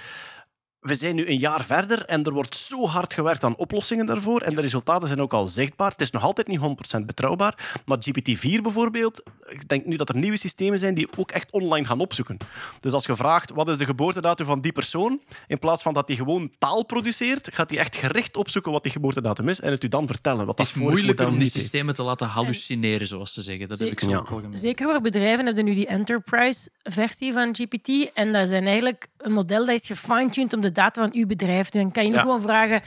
We 0.83 0.95
zijn 0.95 1.15
nu 1.15 1.27
een 1.27 1.37
jaar 1.37 1.65
verder 1.65 2.05
en 2.05 2.23
er 2.23 2.31
wordt 2.33 2.55
zo 2.55 2.87
hard 2.87 3.13
gewerkt 3.13 3.43
aan 3.43 3.57
oplossingen 3.57 4.05
daarvoor. 4.05 4.41
En 4.41 4.55
de 4.55 4.61
resultaten 4.61 5.07
zijn 5.07 5.21
ook 5.21 5.33
al 5.33 5.47
zichtbaar. 5.47 5.91
Het 5.91 6.01
is 6.01 6.11
nog 6.11 6.23
altijd 6.23 6.47
niet 6.47 6.59
100% 6.97 7.05
betrouwbaar. 7.05 7.81
Maar 7.85 7.97
GPT-4 7.97 8.61
bijvoorbeeld, 8.61 9.23
ik 9.49 9.67
denk 9.67 9.85
nu 9.85 9.95
dat 9.95 10.09
er 10.09 10.17
nieuwe 10.17 10.37
systemen 10.37 10.79
zijn 10.79 10.93
die 10.93 11.07
ook 11.17 11.31
echt 11.31 11.51
online 11.51 11.85
gaan 11.85 11.99
opzoeken. 11.99 12.37
Dus 12.79 12.93
als 12.93 13.05
je 13.05 13.15
vraagt 13.15 13.51
wat 13.51 13.69
is 13.69 13.77
de 13.77 13.85
geboortedatum 13.85 14.45
van 14.45 14.61
die 14.61 14.71
persoon, 14.71 15.21
in 15.47 15.59
plaats 15.59 15.83
van 15.83 15.93
dat 15.93 16.07
hij 16.07 16.17
gewoon 16.17 16.51
taal 16.57 16.85
produceert, 16.85 17.49
gaat 17.53 17.69
hij 17.69 17.79
echt 17.79 17.95
gericht 17.95 18.37
opzoeken 18.37 18.71
wat 18.71 18.83
die 18.83 18.91
geboortedatum 18.91 19.49
is 19.49 19.59
en 19.59 19.71
het 19.71 19.83
u 19.83 19.87
dan 19.87 20.07
vertellen. 20.07 20.45
Wat 20.45 20.57
het 20.57 20.67
is 20.67 20.73
moeilijker 20.73 21.27
om 21.27 21.37
die 21.39 21.49
systemen 21.49 21.93
te 21.95 22.03
laten 22.03 22.27
hallucineren, 22.27 23.07
zoals 23.07 23.33
ze 23.33 23.41
zeggen. 23.41 23.67
Dat 23.69 23.79
heb 23.79 23.91
ik 23.91 23.99
zo 23.99 24.09
Ja. 24.09 24.17
ook 24.17 24.29
al 24.29 24.37
gemerkt. 24.37 24.59
Zeker 24.59 24.89
voor 24.89 25.01
bedrijven 25.01 25.45
hebben 25.45 25.65
nu 25.65 25.73
die 25.73 25.87
enterprise-versie 25.87 27.33
van 27.33 27.55
GPT. 27.55 28.11
En 28.13 28.31
dat 28.31 28.47
is 28.47 28.51
eigenlijk 28.51 29.07
een 29.17 29.31
model 29.31 29.65
dat 29.65 29.75
is 29.75 29.85
gefine-tuned 29.85 30.53
om 30.53 30.61
de 30.61 30.71
data 30.73 31.01
van 31.01 31.13
uw 31.13 31.25
bedrijf. 31.25 31.69
Dan 31.69 31.91
kan 31.91 32.03
je 32.03 32.09
niet 32.09 32.17
Ja. 32.17 32.23
gewoon 32.23 32.41
vragen, 32.41 32.81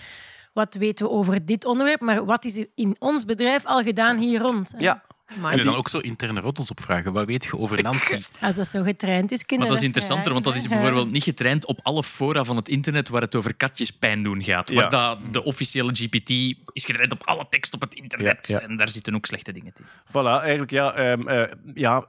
wat 0.52 0.74
weten 0.74 1.06
we 1.06 1.12
over 1.12 1.46
dit 1.46 1.64
onderwerp, 1.64 2.00
maar 2.00 2.24
wat 2.24 2.44
is 2.44 2.56
er 2.58 2.66
in 2.74 2.96
ons 2.98 3.24
bedrijf 3.24 3.64
al 3.66 3.82
gedaan 3.82 4.16
hier 4.16 4.40
rond? 4.40 4.74
Ja, 4.78 5.02
Kun 5.26 5.56
je 5.56 5.64
dan 5.64 5.74
ook 5.74 5.88
zo 5.88 5.98
interne 5.98 6.40
roddels 6.40 6.70
opvragen? 6.70 7.12
Wat 7.12 7.26
weet 7.26 7.44
je 7.44 7.58
over 7.58 7.82
Nancy? 7.82 8.16
Als 8.40 8.56
dat 8.56 8.66
zo 8.66 8.82
getraind 8.82 9.32
is, 9.32 9.46
kunnen 9.46 9.66
Maar 9.66 9.74
dat 9.74 9.84
is 9.84 9.88
interessanter, 9.88 10.32
want 10.32 10.44
dat 10.44 10.54
is 10.54 10.68
bijvoorbeeld 10.68 11.10
niet 11.10 11.22
getraind 11.22 11.64
op 11.64 11.80
alle 11.82 12.02
fora 12.02 12.44
van 12.44 12.56
het 12.56 12.68
internet 12.68 13.08
waar 13.08 13.20
het 13.20 13.34
over 13.34 13.54
katjes 13.54 13.90
pijn 13.90 14.22
doen 14.22 14.44
gaat. 14.44 14.68
Ja. 14.68 14.74
Waar 14.74 14.90
dat 14.90 15.18
de 15.32 15.42
officiële 15.42 15.90
GPT 15.94 16.30
is 16.72 16.84
getraind 16.84 17.12
op 17.12 17.22
alle 17.24 17.46
tekst 17.50 17.74
op 17.74 17.80
het 17.80 17.94
internet. 17.94 18.48
Ja, 18.48 18.60
ja. 18.60 18.68
En 18.68 18.76
daar 18.76 18.90
zitten 18.90 19.14
ook 19.14 19.26
slechte 19.26 19.52
dingen 19.52 19.72
in. 19.76 19.84
Voilà, 20.08 20.40
eigenlijk 20.40 20.70
ja, 20.70 20.94
ehm, 20.94 21.28
eh, 21.28 21.52
ja 21.74 22.06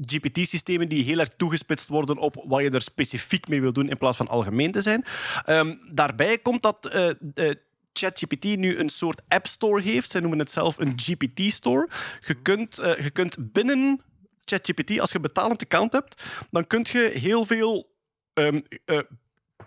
GPT-systemen 0.00 0.88
die 0.88 1.04
heel 1.04 1.18
erg 1.18 1.28
toegespitst 1.36 1.88
worden 1.88 2.16
op 2.18 2.44
wat 2.48 2.62
je 2.62 2.70
er 2.70 2.82
specifiek 2.82 3.48
mee 3.48 3.60
wil 3.60 3.72
doen 3.72 3.88
in 3.88 3.98
plaats 3.98 4.16
van 4.16 4.28
algemeen 4.28 4.72
te 4.72 4.80
zijn. 4.80 5.04
Ehm, 5.44 5.74
daarbij 5.90 6.38
komt 6.38 6.62
dat 6.62 6.86
eh, 6.86 7.08
eh, 7.34 7.54
ChatGPT 7.92 8.44
nu 8.44 8.76
een 8.76 8.88
soort 8.88 9.22
app 9.28 9.46
store 9.46 9.82
heeft. 9.82 10.10
Zij 10.10 10.20
noemen 10.20 10.38
het 10.38 10.50
zelf 10.50 10.78
een 10.78 10.92
GPT-store. 10.96 11.88
Je 12.26 12.34
kunt, 12.34 12.78
eh, 12.78 13.02
je 13.02 13.10
kunt 13.10 13.52
binnen 13.52 14.00
ChatGPT, 14.40 15.00
als 15.00 15.10
je 15.10 15.16
een 15.16 15.22
betalend 15.22 15.62
account 15.62 15.92
hebt, 15.92 16.22
dan 16.50 16.66
kun 16.66 16.86
je 16.92 17.10
heel 17.14 17.44
veel 17.44 17.90
eh, 18.32 18.48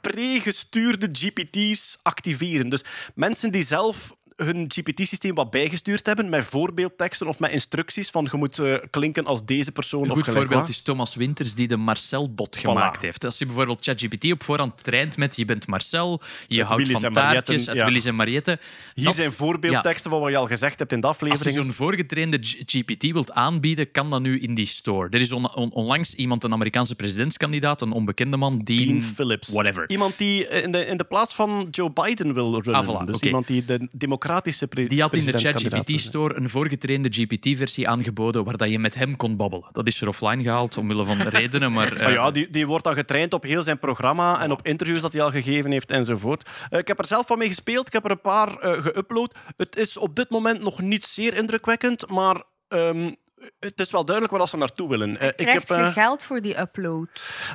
pre-gestuurde 0.02 1.10
GPT's 1.12 2.00
activeren. 2.04 2.70
Dus 2.70 2.84
mensen 3.16 3.52
die 3.52 3.64
zelf 3.64 4.16
hun 4.36 4.66
GPT-systeem 4.68 5.36
wat 5.36 5.50
bijgestuurd 5.50 6.06
hebben 6.06 6.30
met 6.30 6.46
voorbeeldteksten 6.46 7.28
of 7.28 7.40
met 7.40 7.52
instructies 7.52 8.10
van 8.10 8.28
je 8.32 8.38
moet 8.38 8.60
eh, 8.60 8.74
klinken 8.90 9.26
als 9.26 9.46
deze 9.46 9.72
persoon 9.72 10.04
Een 10.04 10.10
of 10.10 10.16
goed 10.16 10.24
gelijk 10.24 10.40
voorbeeld 10.42 10.62
wat. 10.68 10.70
is 10.70 10.82
Thomas 10.82 11.16
Winters, 11.16 11.54
die 11.54 11.68
de 11.68 11.78
Marcel-bot 11.78 12.58
gemaakt 12.58 13.02
heeft. 13.02 13.24
Als 13.26 13.38
je 13.38 13.46
bijvoorbeeld 13.46 13.84
ChatGPT 13.84 14.32
op 14.32 14.44
voorhand 14.44 14.84
traint 14.84 15.18
met 15.18 15.36
je 15.36 15.46
bent 15.46 15.68
Marcel, 15.68 16.22
je 16.48 16.64
houdt 16.64 16.90
van 16.92 17.14
taartjes, 17.14 17.70
uit 17.70 17.78
ja. 18.04 18.10
En 18.10 18.16
Mariette. 18.16 18.60
Hier 18.94 19.06
Dat- 19.06 19.16
zijn 19.16 19.32
voorbeeldteksten 19.32 20.12
van 20.12 20.20
wat 20.20 20.30
je 20.30 20.38
al 20.38 20.48
gezegd 20.48 20.80
hebt 20.80 20.92
in 20.92 21.00
de 21.02 21.08
Als 21.08 21.20
je 21.20 21.26
aflevering. 21.26 21.58
zo'n 21.58 21.72
voorgetrainde 21.74 22.38
GPT 22.42 23.04
wilt 23.12 23.32
aanbieden, 23.32 23.92
kan 23.92 24.10
dat 24.10 24.22
nu 24.22 24.40
in 24.40 24.56
die 24.56 24.66
store. 24.66 25.08
Er 25.10 25.20
is 25.20 25.32
on- 25.32 25.56
on- 25.56 25.72
onlangs 25.74 26.14
iemand, 26.16 26.44
een 26.44 26.54
Amerikaanse 26.54 26.96
presidentskandidaat, 26.96 27.82
een 27.82 27.92
onbekende 27.92 28.38
man, 28.38 28.60
Dean, 28.64 28.86
Dean 28.88 29.02
Phillips. 29.02 29.50
whatever. 29.50 29.90
Iemand 29.90 30.18
die 30.18 30.48
in 30.48 30.72
de, 30.72 30.86
in 30.86 30.98
de 30.98 31.04
plaats 31.04 31.34
van 31.36 31.68
Joe 31.72 31.92
Biden 31.92 32.34
wil 32.34 32.54
runnen. 32.62 32.74
Ah, 32.88 33.02
voilà, 33.04 33.06
dus 33.06 33.20
iemand 33.20 33.48
die 33.48 33.66
de 33.66 33.88
democratische 34.26 34.68
Die 34.88 35.02
had 35.02 35.16
in 35.16 35.26
de. 35.26 35.38
ChatGPT-store 35.38 36.36
een 36.36 36.50
voorgetrainde 36.50 37.10
GPT-versie 37.12 37.88
aangeboden 37.88 38.44
waar 38.44 38.58
dat 38.58 38.70
je 38.70 38.80
met 38.80 38.96
hem 38.96 39.16
kon 39.16 39.36
babbelen. 39.36 39.70
Dat 39.72 39.88
is 39.88 40.02
er 40.02 40.08
offline 40.08 40.44
gehaald, 40.44 40.78
omwille 40.78 41.06
van 41.06 41.22
redenen, 41.22 41.72
maar... 41.72 41.94
eh, 41.96 42.02
Maar 42.02 42.12
ja, 42.12 42.32
die, 42.32 42.50
die 42.50 42.68
wordt 42.68 42.84
dan 42.84 42.94
getraind 42.94 43.34
op 43.34 43.44
heel 43.44 43.64
zijn 43.64 43.80
programma 43.80 44.42
en 44.42 44.52
op 44.52 44.66
interviews 44.66 45.02
dat 45.02 45.14
hij 45.14 45.22
al 45.22 45.32
gegeven 45.32 45.72
heeft 45.72 45.92
enzovoort. 45.92 46.50
Eh, 46.70 46.80
ik 46.80 46.88
heb 46.88 47.00
er 47.00 47.06
zelf 47.06 47.28
van 47.28 47.38
mee 47.38 47.48
gespeeld. 47.48 47.88
Ik 47.88 47.94
heb 47.94 48.06
er 48.06 48.12
een 48.12 48.22
paar 48.22 48.58
eh 48.58 48.86
geüpload. 48.86 49.56
Het 49.58 49.78
is 49.78 49.98
op 49.98 50.16
dit 50.16 50.30
moment 50.30 50.62
nog 50.62 50.82
niet 50.82 51.06
zeer 51.06 51.38
indrukwekkend, 51.38 52.10
maar 52.10 52.44
ehm, 52.68 53.12
het 53.60 53.80
is 53.80 53.92
wel 53.92 54.06
duidelijk 54.06 54.38
waar 54.38 54.48
ze 54.48 54.58
naartoe 54.58 54.90
willen. 54.90 55.20
Eh, 55.20 55.28
ik 55.28 55.36
Krijgt 55.36 55.68
heb, 55.70 55.78
je 55.78 55.84
eh, 55.84 55.94
geld 55.94 56.24
voor 56.24 56.42
die 56.42 56.60
upload? 56.60 57.08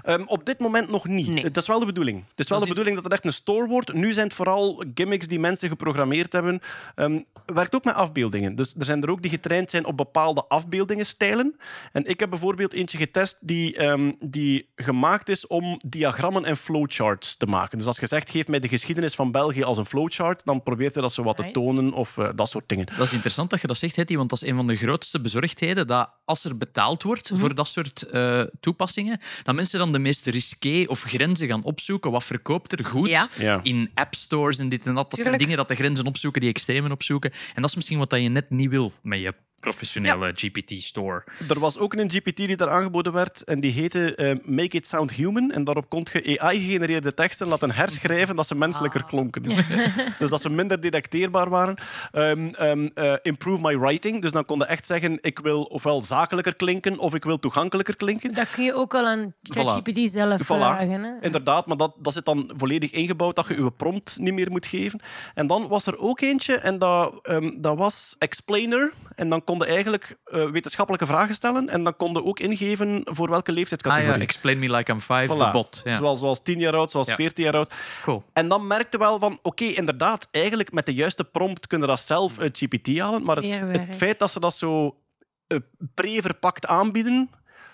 Ehm, 0.03 0.23
op 0.27 0.47
dit 0.47 0.59
moment 0.59 0.91
nog 0.91 1.05
niet. 1.05 1.29
Nee. 1.29 1.43
Het 1.45 1.57
is 1.57 1.67
wel 1.67 1.79
de 1.79 1.87
bedoeling. 1.87 2.25
Het 2.29 2.39
is 2.41 2.49
wel 2.49 2.59
Dat 2.59 2.69
de 2.69 2.73
is- 2.75 2.79
bedoeling 2.81 2.95
dat 2.95 3.05
het 3.05 3.13
echt 3.13 3.25
een 3.25 3.33
store 3.43 3.67
wordt. 3.67 3.93
Nu 3.93 4.13
zijn 4.13 4.27
het 4.27 4.35
vooral 4.37 4.85
gimmicks 4.95 5.27
die 5.27 5.39
mensen 5.39 5.69
geprogrammeerd 5.69 6.33
hebben. 6.33 6.61
Ehm 6.95 7.19
werkt 7.47 7.75
ook 7.75 7.85
met 7.85 7.95
afbeeldingen. 7.95 8.57
Dus 8.57 8.75
er 8.79 8.85
zijn 8.85 9.03
er 9.03 9.11
ook 9.11 9.23
die 9.23 9.31
getraind 9.31 9.71
zijn 9.71 9.85
op 9.85 9.97
bepaalde 9.97 10.45
afbeeldingenstijlen. 10.49 11.57
En 11.93 12.07
ik 12.07 12.21
heb 12.21 12.31
bijvoorbeeld 12.31 12.73
eentje 12.73 12.99
getest 12.99 13.37
die, 13.41 13.77
ehm, 13.77 14.13
die 14.21 14.69
gemaakt 14.77 15.29
is 15.29 15.47
om 15.47 15.81
diagrammen 15.87 16.45
en 16.45 16.57
flowcharts 16.57 17.37
te 17.37 17.47
maken. 17.47 17.79
Dus 17.79 17.87
als 17.87 17.99
je 17.99 18.07
zegt, 18.07 18.31
geef 18.31 18.49
mij 18.49 18.59
de 18.61 18.69
geschiedenis 18.69 19.15
van 19.15 19.33
België 19.33 19.63
als 19.63 19.79
een 19.79 19.85
flowchart, 19.87 20.45
dan 20.45 20.63
probeert 20.63 20.93
hij 20.95 21.03
dat 21.03 21.13
zo 21.13 21.23
wat 21.23 21.37
te 21.37 21.51
tonen 21.51 21.93
of 21.93 22.19
eh, 22.19 22.29
dat 22.35 22.49
soort 22.49 22.69
dingen. 22.69 22.87
Dat 22.97 23.07
is 23.07 23.13
interessant 23.13 23.51
dat 23.51 23.61
je 23.61 23.67
dat 23.67 23.77
zegt, 23.79 23.97
Hetty, 23.97 24.17
want 24.17 24.31
dat 24.31 24.43
is 24.43 24.49
een 24.49 24.57
van 24.57 24.67
de 24.67 24.77
grootste 24.77 25.21
bezorgdheden, 25.21 25.80
dat 25.87 26.11
als 26.25 26.45
er 26.45 26.57
betaald 26.57 27.03
wordt 27.03 27.31
Mhm. 27.31 27.41
voor 27.41 27.55
dat 27.55 27.69
soort 27.69 28.03
eh, 28.03 28.43
toepassingen, 28.61 29.21
dat 29.43 29.55
mensen 29.55 29.79
dan 29.79 29.93
de 29.93 29.99
meest 29.99 30.27
risqué 30.27 30.85
of 30.87 31.03
grenzen 31.03 31.49
gaan 31.49 31.63
opzoeken. 31.63 32.11
Wat 32.11 32.25
verkoopt 32.25 32.73
er 32.73 32.85
goed 32.85 33.09
Ja. 33.09 33.29
Ja. 33.39 33.61
in 33.63 33.91
appstores 33.95 34.59
en 34.59 34.69
dit 34.69 34.87
en 34.87 34.95
dat. 34.95 35.11
Dat 35.11 35.21
zijn 35.21 35.39
dingen 35.39 35.57
dat 35.57 35.69
de 35.69 35.75
grenzen 35.75 36.07
opzoeken, 36.07 36.41
die 36.41 36.51
extremen 36.51 36.93
opzoeken. 36.93 37.31
En 37.55 37.61
dat 37.63 37.71
is 37.71 37.77
misschien 37.77 37.99
wat 37.99 38.11
dat 38.11 38.21
je 38.23 38.29
net 38.29 38.51
niet 38.51 38.71
wil 38.71 38.93
met 39.03 39.21
je 39.21 39.35
professionele 39.61 40.33
GPT-store. 40.35 41.25
Er 41.49 41.61
was 41.61 41.79
ook 41.79 41.95
een 41.95 42.11
GPT 42.11 42.37
die 42.37 42.57
daar 42.57 42.71
aangeboden 42.71 43.13
werd 43.13 43.45
en 43.45 43.61
die 43.61 43.73
heette 43.73 44.15
eh, 44.15 44.37
Make 44.45 44.77
It 44.77 44.87
Sound 44.87 45.11
Human. 45.11 45.51
En 45.51 45.65
daarop 45.65 45.89
kon 45.89 46.07
je 46.13 46.41
AI-gegenereerde 46.41 47.15
teksten 47.15 47.49
laten 47.49 47.71
herschrijven 47.73 48.37
dat 48.37 48.47
ze 48.47 48.55
menselijker 48.55 49.05
klonken. 49.05 49.43
dus 50.19 50.31
dat 50.31 50.41
ze 50.41 50.51
minder 50.51 50.81
detecteerbaar 50.81 51.49
waren. 51.49 51.75
Ehm, 52.13 52.49
ehm, 52.49 52.89
eh, 52.95 53.15
improve 53.23 53.61
my 53.63 53.79
writing. 53.79 54.23
Dus 54.23 54.33
dan 54.33 54.45
kon 54.45 54.59
je 54.59 54.65
echt 54.65 54.87
zeggen, 54.87 55.19
ik 55.21 55.39
wil 55.39 55.63
ofwel 55.63 56.03
zakelijker 56.03 56.55
klinken 56.55 56.99
of 56.99 57.15
ik 57.15 57.25
wil 57.25 57.39
toegankelijker 57.39 57.97
klinken. 57.97 58.35
Dat 58.35 58.51
kun 58.51 58.65
je 58.65 58.75
ook 58.75 58.95
al 58.95 59.07
aan 59.07 59.35
ChatGPT 59.43 60.11
zelf 60.11 60.43
Voilà. 60.43 60.45
vragen. 60.47 61.03
Hè? 61.03 61.13
Inderdaad, 61.21 61.67
maar 61.67 61.77
dat, 61.77 61.95
dat 61.99 62.13
zit 62.13 62.25
dan 62.25 62.51
volledig 62.57 62.91
ingebouwd 62.91 63.37
dat 63.37 63.47
je 63.49 63.63
je 63.63 63.71
prompt 63.71 64.19
niet 64.19 64.35
meer 64.35 64.51
moet 64.51 64.67
geven. 64.67 65.01
En 65.35 65.47
dan 65.47 65.69
was 65.69 65.87
er 65.87 65.99
ook 65.99 66.21
eentje 66.21 66.55
en 66.55 66.79
dat, 66.79 67.19
ehm, 67.23 67.51
dat 67.61 67.77
was 67.77 68.17
Explainer. 68.19 68.93
En 69.15 69.29
dan 69.29 69.45
kon 69.51 69.59
je 69.59 69.65
eigenlijk 69.75 70.17
eh, 70.25 70.45
wetenschappelijke 70.51 71.07
vragen 71.07 71.35
stellen 71.35 71.69
en 71.69 71.85
dan 71.85 71.97
kon 71.97 72.13
je 72.13 72.25
ook 72.25 72.41
ingeven 72.41 73.01
voor 73.05 73.31
welke 73.31 73.51
Ah 73.51 73.57
leeftijdscategorie. 73.57 74.13
ja, 74.13 74.19
explain 74.21 74.59
me 74.59 74.71
like 74.71 74.93
I'm 74.93 75.01
five, 75.01 75.27
Voilà. 75.27 75.37
de 75.39 75.51
bot. 75.53 75.81
Ja. 75.85 75.93
Zoals, 75.95 76.19
zoals 76.19 76.43
10 76.43 76.59
jaar 76.59 76.75
oud, 76.77 76.91
zoals 76.91 77.09
Ja. 77.09 77.15
14 77.15 77.45
jaar 77.45 77.55
oud. 77.55 77.75
Cool. 78.03 78.23
En 78.33 78.49
dan 78.49 78.67
merkte 78.67 78.99
wel 78.99 79.19
van, 79.19 79.39
oké, 79.43 79.65
inderdaad, 79.65 80.29
eigenlijk 80.31 80.73
met 80.73 80.87
de 80.87 80.95
juiste 80.95 81.25
prompt 81.25 81.67
kunnen 81.67 81.89
dat 81.89 82.01
zelf 82.01 82.39
uit 82.39 82.59
GPT 82.59 82.99
halen. 82.99 83.25
Maar 83.25 83.37
het, 83.37 83.61
het 83.61 83.97
feit 83.97 84.19
dat 84.19 84.31
ze 84.31 84.41
dat 84.41 84.55
zo 84.55 84.97
eh, 85.47 85.59
pre-verpakt 85.95 86.67
aanbieden, 86.67 87.31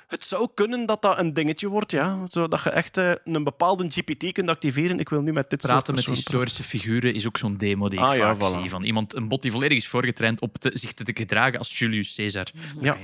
het 0.07 0.24
zou 0.24 0.48
kunnen 0.54 0.86
dat 0.86 1.02
dat 1.02 1.18
een 1.18 1.34
dingetje 1.34 1.68
wordt, 1.68 1.90
ja. 1.90 2.18
Zodat 2.28 2.62
je 2.62 2.70
echt 2.70 2.96
eh, 2.96 3.12
een 3.24 3.44
bepaalde 3.44 3.86
GPT 3.90 4.32
kunt 4.32 4.50
activeren. 4.50 4.98
Ik 4.98 5.09
wil 5.09 5.22
nu 5.22 5.32
met 5.32 5.50
dit 5.50 5.61
soort 5.61 5.72
Praten 5.72 5.94
met 5.94 6.07
historische 6.07 6.62
figuren 6.62 7.14
is 7.14 7.26
ook 7.26 7.36
zo'n 7.36 7.57
demo 7.57 7.88
die 7.88 7.98
ik 7.98 8.04
Ah, 8.04 8.16
ja, 8.16 8.34
vaak 8.36 8.52
voilà. 8.52 8.61
zie. 8.61 8.70
Van 8.70 8.84
iemand, 8.84 9.14
een 9.14 9.28
bot 9.28 9.42
die 9.42 9.52
volledig 9.52 9.76
is 9.76 9.88
voorgetraind 9.88 10.40
op 10.40 10.59
te, 10.59 10.70
zich 10.74 10.92
te 10.92 11.12
gedragen 11.14 11.59
als 11.59 11.78
Julius 11.78 12.14
Caesar. 12.14 12.46
Ja. 12.80 12.96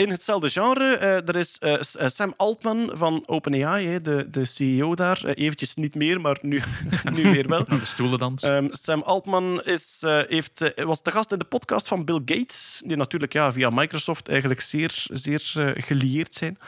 In 0.00 0.10
hetzelfde 0.10 0.48
genre, 0.50 0.96
eh, 0.96 1.28
er 1.28 1.36
is 1.36 1.58
eh, 1.58 1.72
eh, 1.74 1.80
Sam 2.08 2.34
Altman 2.36 2.90
van 2.92 3.22
OpenAI, 3.26 3.86
hè, 3.86 4.00
de, 4.00 4.26
de 4.30 4.44
CEO 4.44 4.94
daar. 4.94 5.24
Eventjes 5.24 5.74
niet 5.74 5.94
meer, 5.94 6.20
maar 6.20 6.38
nu, 6.42 6.60
nu 7.16 7.22
weer 7.22 7.48
wel. 7.48 7.64
De 7.78 7.84
stoelendans. 7.84 8.42
Ehm, 8.42 8.66
Sam 8.70 9.02
Altman 9.02 9.62
is, 9.64 10.00
eh, 10.04 10.18
heeft, 10.28 10.72
was 10.76 11.02
de 11.02 11.10
gast 11.10 11.32
in 11.32 11.38
de 11.38 11.44
podcast 11.44 11.88
van 11.88 12.04
Bill 12.04 12.20
Gates, 12.24 12.82
die 12.86 12.96
natuurlijk 12.96 13.32
ja, 13.32 13.52
via 13.52 13.70
Microsoft 13.70 14.28
eigenlijk 14.28 14.60
zeer, 14.60 15.06
zeer 15.12 15.52
eh, 15.54 15.82
gelieerd 15.82 16.34
zijn. 16.34 16.58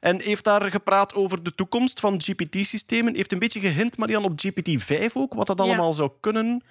En 0.00 0.20
heeft 0.20 0.44
daar 0.44 0.70
gepraat 0.70 1.14
over 1.14 1.42
de 1.42 1.54
toekomst 1.54 2.00
van 2.00 2.20
GPT-systemen. 2.22 3.14
Heeft 3.14 3.32
een 3.32 3.38
beetje 3.38 3.60
gehint, 3.60 3.96
Marian, 3.96 4.24
op 4.24 4.40
GPT-5 4.46 5.12
ook, 5.12 5.34
wat 5.34 5.46
dat 5.46 5.58
Ja. 5.58 5.64
allemaal 5.64 5.92
zou 5.92 6.10
kunnen. 6.20 6.62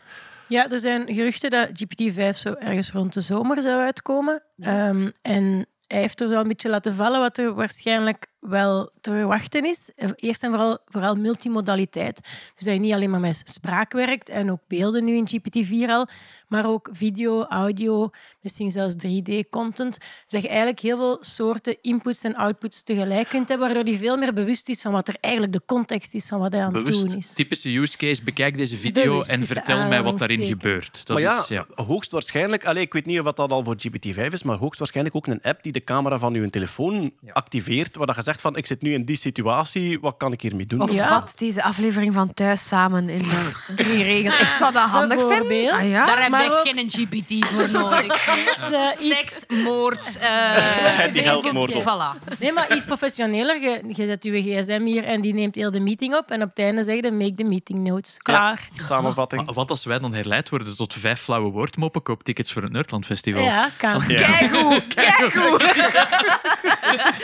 Ja, 0.48 0.72
er 0.72 0.80
zijn 0.80 1.14
geruchten 1.14 1.50
dat 1.50 1.70
GPT-5 1.74 2.38
zo 2.38 2.54
ergens 2.54 2.92
rond 2.92 3.14
de 3.14 3.22
zomer 3.22 3.62
zou 3.62 3.82
uitkomen. 3.82 4.44
Ehm, 4.60 5.10
en 5.22 5.66
hij 5.90 6.00
heeft 6.00 6.22
er 6.22 6.28
zo 6.28 6.40
een 6.40 6.48
beetje 6.48 6.70
laten 6.70 6.94
vallen 6.94 7.20
wat 7.20 7.38
er 7.38 7.54
waarschijnlijk 7.54 8.28
wel 8.40 8.92
te 9.02 9.12
verwachten 9.12 9.66
is. 9.66 9.90
Eh, 9.96 10.10
Eerst 10.16 10.44
en 10.44 10.50
vooral, 10.50 10.78
vooral 10.86 11.16
multimodaliteit. 11.16 12.20
Dus 12.56 12.66
dat 12.66 12.74
je 12.74 12.80
niet 12.80 12.94
alleen 12.94 13.10
maar 13.10 13.20
met 13.20 13.42
spraak 13.46 13.92
werkt 13.92 14.30
en 14.30 14.52
ook 14.52 14.62
beelden 14.68 15.06
nu 15.06 15.16
in 15.16 15.28
GPT-4 15.28 15.90
al, 15.90 16.08
maar 16.48 16.68
ook 16.68 16.90
video, 16.92 17.44
audio, 17.44 18.10
misschien 18.42 18.72
zelfs 18.72 18.94
3D-content. 18.94 20.00
Dus 20.00 20.28
dat 20.28 20.42
je 20.42 20.48
eigenlijk 20.48 20.80
heel 20.80 20.98
veel 20.98 21.18
soorten 21.20 21.78
inputs 21.82 22.24
en 22.24 22.36
outputs 22.36 22.84
tegelijk 22.84 23.28
kunt 23.28 23.48
hebben, 23.48 23.68
waardoor 23.68 23.86
hij 23.86 24.00
veel 24.00 24.18
meer 24.18 24.34
bewust 24.34 24.70
is 24.70 24.82
van 24.82 24.92
wat 24.92 25.08
er 25.08 25.16
eigenlijk 25.20 25.54
de 25.54 25.62
context 25.66 26.14
is 26.14 26.28
van 26.28 26.40
wat 26.40 26.52
hij 26.52 26.62
aan 26.62 26.74
het 26.74 26.84
Bewust. 26.84 27.08
doen 27.08 27.18
is. 27.18 27.34
Typische 27.34 27.78
use 27.78 27.98
case, 27.98 28.24
bekijk 28.24 28.58
deze 28.58 28.78
video 28.78 29.04
Bewust 29.04 29.30
en 29.30 29.46
vertel 29.46 29.88
mij 29.88 30.04
wat 30.04 30.18
daarin 30.18 30.46
gebeurt. 30.46 31.08
Dat 31.08 31.18
maar 31.18 31.26
ja, 31.26 31.40
is, 31.40 31.48
ja. 31.48 31.66
hoogstwaarschijnlijk... 31.76 32.66
Allee, 32.66 32.84
ik 32.84 32.94
weet 32.94 33.06
niet 33.06 33.20
of 33.20 33.34
dat 33.34 33.52
al 33.52 33.64
voor 33.64 33.76
GPT-5 33.88 34.26
is, 34.32 34.44
maar 34.44 34.58
hoogstwaarschijnlijk 34.58 35.16
ook 35.16 35.28
een 35.28 35.42
app 35.42 35.64
die 35.64 35.72
de 35.72 35.84
camera 35.84 36.18
van 36.18 36.34
je 36.34 36.50
telefoon 36.50 37.12
activeert, 37.34 37.96
waar 37.96 38.06
dat 38.08 38.16
je 38.16 38.22
zegt 38.30 38.42
van, 38.42 38.56
ik 38.56 38.66
zit 38.66 38.82
nu 38.82 38.94
in 38.94 39.06
die 39.06 39.16
situatie, 39.16 40.00
wat 40.00 40.16
kan 40.18 40.32
ik 40.32 40.42
hiermee 40.42 40.66
doen? 40.66 40.82
Of 40.82 40.92
Ja. 40.92 41.08
vat 41.08 41.34
deze 41.38 41.64
aflevering 41.64 42.14
van 42.14 42.34
Thuis 42.34 42.68
samen 42.68 43.10
in 43.10 43.20
de 43.24 43.74
drie 43.76 44.04
regels. 44.04 44.40
Ik 44.40 44.48
zou 44.60 44.74
dat 44.74 44.84
handig 44.84 45.20
vinden. 45.28 45.72
Ah, 45.74 45.88
ja? 45.88 46.06
Daar 46.06 46.22
heb 46.22 46.30
maar 46.32 46.44
je 46.44 46.62
echt 46.64 46.70
geen 46.70 46.92
GPT 46.92 47.46
voor 47.46 47.70
nodig. 47.72 48.28
Eh, 48.72 49.06
iets- 49.06 49.16
Seks, 49.18 49.46
moord... 49.64 50.18
eh 50.20 51.12
Die 51.14 51.22
helsmoord 51.22 51.74
op. 51.74 51.82
Voilà. 51.82 52.38
Nee, 52.40 52.52
maar 52.52 52.76
iets 52.76 52.86
professioneler. 52.86 53.62
Je, 53.62 53.82
je 53.96 54.06
zet 54.06 54.24
je 54.24 54.42
gsm 54.42 54.82
hier 54.86 55.04
en 55.04 55.22
die 55.22 55.34
neemt 55.34 55.56
heel 55.56 55.72
de 55.72 55.80
meeting 55.80 56.16
op. 56.16 56.32
En 56.32 56.42
op 56.42 56.50
het 56.50 56.60
einde 56.60 56.84
zeg 56.84 56.96
je, 57.02 57.12
make 57.12 57.34
the 57.34 57.44
meeting 57.44 57.88
notes. 57.88 58.18
Klaar. 58.18 58.70
Samenvatting. 58.76 59.46
Maar 59.46 59.54
wat 59.54 59.70
als 59.70 59.86
wij 59.86 60.00
dan 60.00 60.14
herleid 60.14 60.50
worden 60.50 60.76
tot 60.76 60.94
vijf 60.94 61.22
flauwe 61.22 61.50
woordmoppen? 61.50 62.02
Koop 62.02 62.24
tickets 62.24 62.52
voor 62.54 62.62
het 62.62 62.72
Nerdland 62.72 63.06
Festival. 63.06 63.44
Ja, 63.44 63.70
kan. 63.78 64.02
Keigoed, 64.08 64.88
keigoed. 64.94 65.64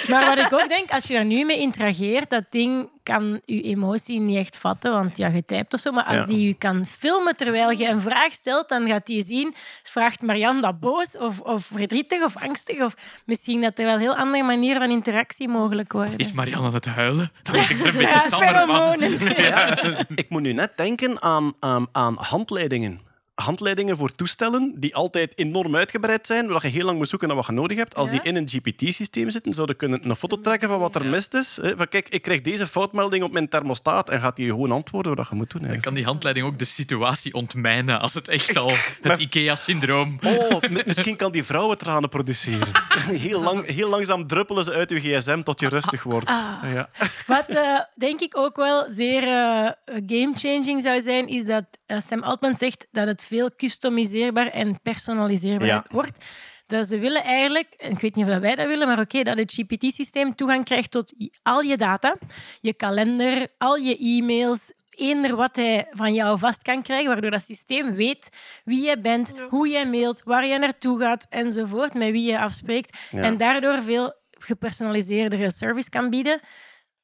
Maar 0.10 0.26
wat 0.36 0.45
ik 0.45 0.53
ook 0.53 0.70
denk, 0.70 0.89
als 0.95 1.05
je 1.07 1.13
daar 1.13 1.25
nu 1.25 1.45
mee 1.45 1.57
interageert, 1.59 2.29
dat 2.29 2.43
ding 2.49 2.89
kan 3.03 3.41
je 3.45 3.61
emotie 3.61 4.19
niet 4.19 4.37
echt 4.37 4.57
vatten, 4.57 4.91
want 4.91 5.17
ja, 5.17 5.27
je 5.27 5.45
typt 5.45 5.73
of 5.73 5.79
zo. 5.79 5.91
Maar 5.91 6.03
als 6.03 6.15
Ja. 6.17 6.25
die 6.25 6.47
je 6.47 6.53
kan 6.53 6.85
filmen 6.85 7.35
terwijl 7.35 7.69
je 7.71 7.87
een 7.87 8.01
vraag 8.01 8.31
stelt, 8.31 8.69
dan 8.69 8.87
gaat 8.87 9.05
die 9.05 9.25
zien, 9.25 9.53
vraagt 9.83 10.21
Marianne 10.21 10.61
dat 10.61 10.79
boos 10.79 11.17
of, 11.17 11.39
of 11.39 11.65
verdrietig 11.73 12.23
of 12.23 12.35
angstig? 12.43 12.81
Of 12.81 12.93
misschien 13.25 13.61
dat 13.61 13.79
er 13.79 13.85
wel 13.85 13.97
heel 13.97 14.15
andere 14.15 14.43
manieren 14.43 14.81
van 14.81 14.89
interactie 14.91 15.47
mogelijk 15.47 15.91
worden. 15.91 16.17
Is 16.17 16.31
Marianne 16.31 16.67
aan 16.67 16.73
het 16.73 16.85
huilen? 16.85 17.31
Dan 17.43 17.55
word 17.55 17.69
ik 17.69 17.79
er 17.79 17.85
een 17.87 17.93
beetje 17.97 18.07
ja, 18.09 18.27
tammer 18.27 18.65
van. 18.65 18.99
Ja, 19.45 19.77
ik 20.15 20.25
moet 20.29 20.41
nu 20.41 20.53
net 20.53 20.71
denken 20.75 21.21
aan, 21.21 21.53
aan, 21.59 21.87
aan 21.91 22.15
handleidingen. 22.19 22.99
Handleidingen 23.36 23.97
voor 23.97 24.15
toestellen 24.15 24.73
die 24.75 24.95
altijd 24.95 25.38
enorm 25.38 25.75
uitgebreid 25.75 26.25
zijn, 26.27 26.47
waar 26.47 26.59
je 26.65 26.71
heel 26.71 26.86
lang 26.86 26.97
moet 26.97 27.09
zoeken 27.09 27.27
naar 27.27 27.38
wat 27.38 27.45
je 27.45 27.51
nodig 27.51 27.77
hebt. 27.77 27.95
Als 27.95 28.07
Ja. 28.11 28.13
die 28.13 28.21
in 28.23 28.36
een 28.36 28.47
GPT-systeem 28.49 29.29
zitten, 29.29 29.53
zouden 29.53 29.75
kunnen 29.75 30.09
een 30.09 30.15
foto 30.15 30.41
trekken 30.41 30.69
van 30.69 30.79
wat 30.79 30.95
er 30.95 31.05
mist 31.05 31.33
is. 31.33 31.57
Hè, 31.61 31.77
Van, 31.77 31.88
kijk, 31.88 32.09
ik 32.09 32.21
krijg 32.21 32.41
deze 32.41 32.67
foutmelding 32.67 33.23
op 33.23 33.31
mijn 33.31 33.49
thermostaat 33.49 34.09
en 34.09 34.19
gaat 34.19 34.36
die 34.36 34.49
gewoon 34.49 34.71
antwoorden 34.71 35.15
wat 35.15 35.27
je 35.29 35.36
moet 35.36 35.51
doen. 35.51 35.61
Dan 35.67 35.79
kan 35.79 35.93
die 35.93 36.05
handleiding 36.05 36.45
ook 36.45 36.59
de 36.59 36.65
situatie 36.65 37.33
ontmijnen 37.33 37.99
als 37.99 38.13
het 38.13 38.27
echt 38.27 38.57
al 38.57 38.71
het 39.01 39.19
IKEA-syndroom... 39.19 40.19
Oh, 40.23 40.59
misschien 40.86 41.15
kan 41.15 41.31
die 41.31 41.43
vrouwentranen 41.43 42.09
produceren. 42.09 42.67
Heel, 43.25 43.41
lang, 43.41 43.65
heel 43.65 43.89
langzaam 43.89 44.27
druppelen 44.27 44.63
ze 44.63 44.73
uit 44.73 44.89
je 44.89 44.99
gsm 44.99 45.41
tot 45.43 45.59
je 45.59 45.67
rustig 45.69 46.03
wordt. 46.03 46.29
Ja. 46.63 46.89
Wat 47.27 47.45
eh, 47.47 47.79
denk 47.95 48.19
ik 48.19 48.38
ook 48.38 48.55
wel 48.55 48.86
zeer 48.91 49.23
eh, 49.23 49.71
game-changing 50.07 50.81
zou 50.81 51.01
zijn, 51.01 51.27
is 51.27 51.43
dat 51.45 51.63
eh, 51.86 51.99
Sam 51.99 52.23
Altman 52.23 52.55
zegt 52.55 52.88
dat 52.91 53.07
het 53.07 53.24
veel 53.26 53.49
customiseerbaar 53.57 54.47
en 54.47 54.82
personaliseerbaar 54.82 55.67
Ja. 55.67 55.86
wordt. 55.89 56.26
Dat 56.67 56.88
ze 56.88 56.99
willen 56.99 57.23
eigenlijk, 57.23 57.73
en 57.78 57.91
ik 57.91 57.99
weet 57.99 58.15
niet 58.15 58.26
of 58.26 58.32
dat 58.32 58.41
wij 58.41 58.55
dat 58.55 58.67
willen, 58.67 58.88
maar 58.88 58.99
oké, 58.99 59.23
dat 59.23 59.38
het 59.38 59.53
GPT-systeem 59.53 60.36
toegang 60.36 60.65
krijgt 60.65 60.91
tot 60.91 61.13
al 61.43 61.61
je 61.61 61.78
data, 61.78 62.17
je 62.61 62.73
kalender, 62.73 63.47
al 63.57 63.76
je 63.76 63.97
e-mails, 63.97 64.71
eender 64.89 65.36
wat 65.36 65.55
hij 65.55 65.88
van 65.91 66.13
jou 66.13 66.39
vast 66.39 66.61
kan 66.61 66.82
krijgen, 66.82 67.07
waardoor 67.07 67.32
dat 67.32 67.41
systeem 67.41 67.93
weet 67.93 68.30
wie 68.63 68.84
jij 68.84 69.01
bent, 69.01 69.34
hoe 69.49 69.69
jij 69.69 69.86
mailt, 69.86 70.21
waar 70.23 70.45
je 70.45 70.57
naartoe 70.59 70.99
gaat, 70.99 71.26
enzovoort, 71.30 71.93
met 71.93 72.11
wie 72.11 72.32
je 72.32 72.39
afspreekt. 72.39 72.97
Ja. 73.11 73.21
En 73.21 73.38
daardoor 73.38 73.84
veel 73.84 74.13
gepersonaliseerdere 74.32 75.51
service 75.51 75.89
kan 75.89 76.09
bieden, 76.09 76.39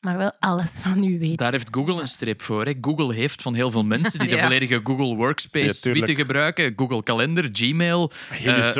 maar 0.01 0.17
wel 0.17 0.31
alles 0.39 0.71
van 0.71 1.03
u 1.03 1.19
weet. 1.19 1.37
Daar 1.37 1.51
heeft 1.51 1.67
Google 1.71 2.01
een 2.01 2.07
streep 2.07 2.41
voor. 2.41 2.65
Hè. 2.65 2.73
Google 2.81 3.13
heeft 3.13 3.41
van 3.41 3.53
heel 3.55 3.71
veel 3.71 3.83
mensen 3.83 4.19
die 4.19 4.29
de 4.29 4.35
Ja. 4.41 4.41
volledige 4.41 4.81
Google 4.83 5.05
Ja, 5.05 5.15
Workspace 5.15 5.79
tuurlijk. 5.81 6.05
suite 6.05 6.21
gebruiken. 6.21 6.73
Google 6.75 7.03
Kalender, 7.03 7.49
Gmail. 7.51 8.11
Heel 8.29 8.51
je 8.55 8.61
eh, 8.61 8.71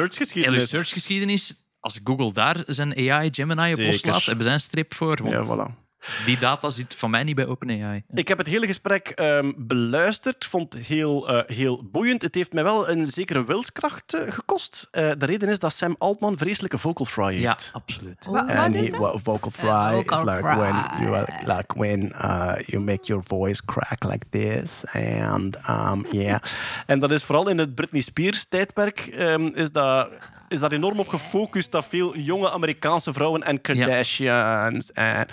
searchgeschiedenis. 0.65 1.53
Als 1.79 1.99
Google 2.03 2.33
daar 2.33 2.63
zijn 2.67 3.11
AI, 3.11 3.29
Gemini 3.31 3.73
op 3.73 3.79
loslaat, 3.79 4.23
hebben 4.23 4.43
zij 4.43 4.53
een 4.53 4.59
streep 4.59 4.93
voor. 4.93 5.19
Ja, 5.29 5.45
voilà. 5.45 5.89
Die 6.25 6.37
data 6.39 6.69
zit 6.69 6.95
van 6.95 7.09
mij 7.09 7.23
niet 7.23 7.35
bij 7.35 7.45
OpenAI. 7.47 8.03
Ik 8.13 8.27
heb 8.27 8.37
het 8.37 8.47
hele 8.47 8.65
gesprek 8.65 9.07
ehm, 9.07 9.51
beluisterd. 9.57 10.45
vond 10.45 10.73
het 10.73 10.85
heel, 10.85 11.29
eh, 11.29 11.55
heel 11.55 11.83
boeiend. 11.91 12.21
Het 12.21 12.35
heeft 12.35 12.53
mij 12.53 12.63
wel 12.63 12.89
een 12.89 13.05
zekere 13.11 13.45
wilskracht 13.45 14.13
eh, 14.13 14.31
gekost. 14.33 14.87
Eh, 14.91 15.09
de 15.17 15.25
reden 15.25 15.49
is 15.49 15.59
dat 15.59 15.73
Sam 15.73 15.95
Altman 15.97 16.37
vreselijke 16.37 16.77
vocal 16.77 17.05
fry 17.05 17.23
Ja, 17.41 17.47
heeft. 17.49 17.69
absoluut. 17.73 18.25
Wa- 18.25 18.47
En 18.47 18.73
he- 18.73 18.89
vocal 19.23 19.51
fry 19.51 19.69
Uh, 19.69 19.97
is 20.05 20.19
like 20.19 20.37
fry. 20.37 20.55
when 20.57 20.75
you 21.01 21.15
are, 21.15 21.27
like 21.45 21.73
when 21.77 22.01
uh, 22.23 22.53
you 22.65 22.83
make 22.83 23.05
your 23.07 23.23
voice 23.27 23.61
crack 23.65 24.03
like 24.03 24.25
this 24.29 24.83
and 24.93 25.57
um, 25.69 26.05
yeah. 26.11 26.39
en 26.85 26.99
dat 26.99 27.11
is 27.11 27.23
vooral 27.23 27.47
in 27.49 27.57
het 27.57 27.75
Britney 27.75 28.01
Spears 28.01 28.45
tijdperk 28.45 28.99
ehm, 28.99 29.45
is 29.53 29.71
dat 29.71 30.09
is 30.47 30.59
daar 30.59 30.71
enorm 30.71 30.99
op 30.99 31.07
gefocust 31.07 31.71
dat 31.71 31.85
veel 31.85 32.17
jonge 32.17 32.51
Amerikaanse 32.51 33.13
vrouwen 33.13 33.43
en 33.43 33.61
Kardashians 33.61 34.91
en 34.91 35.27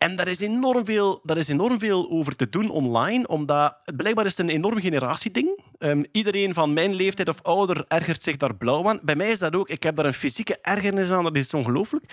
en 0.00 0.16
daar 0.16 0.28
is, 0.28 0.40
enorm 0.40 0.84
veel, 0.84 1.20
daar 1.22 1.36
is 1.36 1.48
enorm 1.48 1.78
veel 1.78 2.10
over 2.10 2.36
te 2.36 2.48
doen 2.48 2.70
online, 2.70 3.28
omdat 3.28 3.76
blijkbaar 3.96 4.24
is 4.24 4.36
het 4.36 4.40
een 4.40 4.54
enorm 4.54 4.80
generatieding. 4.80 5.62
Ehm, 5.78 6.02
iedereen 6.12 6.54
van 6.54 6.72
mijn 6.72 6.94
leeftijd 6.94 7.28
of 7.28 7.42
ouder 7.42 7.84
ergert 7.88 8.22
zich 8.22 8.36
daar 8.36 8.54
blauw 8.54 8.88
aan. 8.88 9.00
Bij 9.02 9.16
mij 9.16 9.30
is 9.30 9.38
dat 9.38 9.56
ook. 9.56 9.68
Ik 9.68 9.82
heb 9.82 9.96
daar 9.96 10.04
een 10.04 10.14
fysieke 10.14 10.58
ergernis 10.62 11.10
aan, 11.10 11.24
dat 11.24 11.36
is 11.36 11.54
ongelooflijk. 11.54 12.04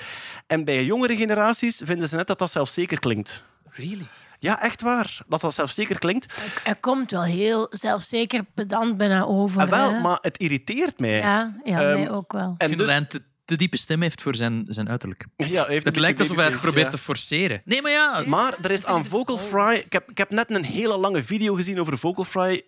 En 0.48 0.64
bij 0.64 0.84
jongere 0.84 1.16
generaties 1.16 1.82
vinden 1.86 2.08
ze 2.08 2.16
net 2.16 2.28
dat 2.28 2.40
dat 2.40 2.52
zelfzeker 2.52 3.00
klinkt. 3.00 3.44
Really? 3.76 4.08
Ja, 4.40 4.62
echt 4.62 4.82
waar. 4.82 5.20
Dat 5.28 5.42
dat 5.42 5.54
zelfzeker 5.54 6.00
klinkt. 6.00 6.38
Er 6.64 6.76
komt 6.76 7.12
wel 7.12 7.24
heel 7.24 7.68
zelfzeker 7.70 8.44
pedant 8.54 8.98
bijna 8.98 9.24
over. 9.24 9.62
Ah, 9.62 9.70
wel, 9.70 9.94
hè? 9.94 10.00
maar 10.00 10.18
het 10.22 10.38
irriteert 10.38 11.00
mij. 11.00 11.18
Ja, 11.18 11.56
ja 11.64 11.82
Ehm, 11.82 12.00
mij 12.00 12.12
ook 12.12 12.32
wel. 12.32 12.56
En 12.58 12.78
dus, 12.78 13.02
te, 13.48 13.56
diepe 13.56 13.78
stem 13.78 14.02
heeft 14.02 14.22
voor 14.22 14.36
zijn, 14.36 14.66
zijn 14.68 14.90
uiterlijk. 14.90 15.26
ja, 15.36 15.66
heeft 15.66 15.86
Het 15.86 15.98
lijkt 15.98 16.20
alsof 16.20 16.36
hij 16.36 16.46
het 16.46 16.62
probeert 16.62 16.86
ja. 16.86 16.92
te 16.92 16.98
forceren. 16.98 17.62
Nee, 17.66 17.82
maar 17.82 17.92
ja. 17.92 18.24
Maar 18.28 18.56
er 18.62 18.72
is 18.72 18.86
aan 18.86 19.06
Vocal 19.06 19.38
Fry... 19.38 19.76
Ik 19.76 19.94
heb, 19.94 20.10
ik 20.10 20.18
heb 20.18 20.30
net 20.30 20.52
een 20.52 20.66
hele 20.66 20.98
lange 20.98 21.24
video 21.24 21.54
gezien 21.54 21.80
over 21.80 21.98
Vocal 21.98 22.24
Fry. 22.26 22.62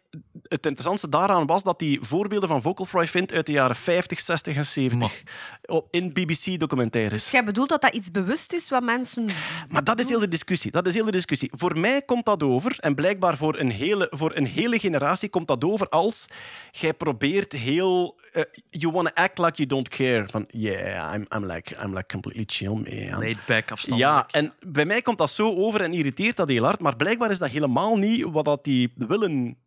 Het 0.44 0.66
interessantste 0.66 1.10
daaraan 1.10 1.46
was 1.46 1.64
dat 1.64 1.80
hij 1.80 1.98
voorbeelden 2.02 2.50
van 2.50 2.62
Vocal 2.62 2.86
Fry 2.86 3.08
vindt 3.08 3.32
uit 3.32 3.46
de 3.46 3.52
jaren 3.52 3.76
50, 3.76 4.20
60 4.20 4.56
en 4.56 4.66
70. 4.66 5.24
Op, 5.66 5.88
in 5.92 6.14
BBC-documentaires. 6.14 7.32
Jij 7.32 7.46
bedoelt 7.46 7.70
dat 7.70 7.82
dat 7.82 7.94
iets 7.94 8.12
bewust 8.12 8.54
is 8.54 8.70
wat 8.70 8.84
mensen... 8.84 9.28
Maar 9.70 9.84
dat 9.84 10.00
is 10.00 10.10
heel 10.10 10.20
de 10.20 10.28
discussie. 10.28 10.72
Dat 10.72 10.86
is 10.86 10.94
heel 10.94 11.06
de 11.06 11.12
discussie. 11.12 11.52
Voor 11.58 11.80
mij 11.80 12.02
komt 12.02 12.26
dat 12.26 12.44
over, 12.44 12.76
en 12.80 12.96
blijkbaar 12.96 13.38
voor 13.38 13.58
een 13.58 13.72
hele, 13.72 14.08
voor 14.10 14.36
een 14.36 14.46
hele 14.46 14.80
generatie 14.80 15.30
komt 15.30 15.48
dat 15.48 15.64
over 15.64 15.90
als 15.90 16.28
jij 16.72 16.94
probeert 16.94 17.52
heel... 17.52 18.20
eh, 18.32 18.44
you 18.70 18.94
want 18.94 19.08
to 19.08 19.22
act 19.22 19.38
like 19.38 19.56
you 19.56 19.68
don't 19.68 19.88
care. 19.88 20.28
Van, 20.28 20.46
yeah, 20.48 21.14
I'm, 21.16 21.26
I'm, 21.36 21.46
like, 21.52 21.76
I'm 21.84 21.94
like 21.94 22.08
completely 22.08 22.44
chill, 22.48 22.74
man. 22.74 23.20
Laid 23.20 23.46
back, 23.46 23.72
afstandelijk. 23.72 24.32
Ja, 24.32 24.40
en 24.40 24.54
bij 24.72 24.86
mij 24.86 25.02
komt 25.02 25.18
dat 25.18 25.30
zo 25.30 25.56
over 25.56 25.82
en 25.82 25.94
irriteert 25.94 26.36
dat 26.36 26.48
heel 26.48 26.64
hard. 26.64 26.80
Maar 26.80 26.96
blijkbaar 26.96 27.32
is 27.32 27.40
dat 27.40 27.50
helemaal 27.50 27.98
niet 27.98 28.24
wat 28.24 28.46
dat 28.46 28.64
die 28.64 28.94
willen 28.96 29.58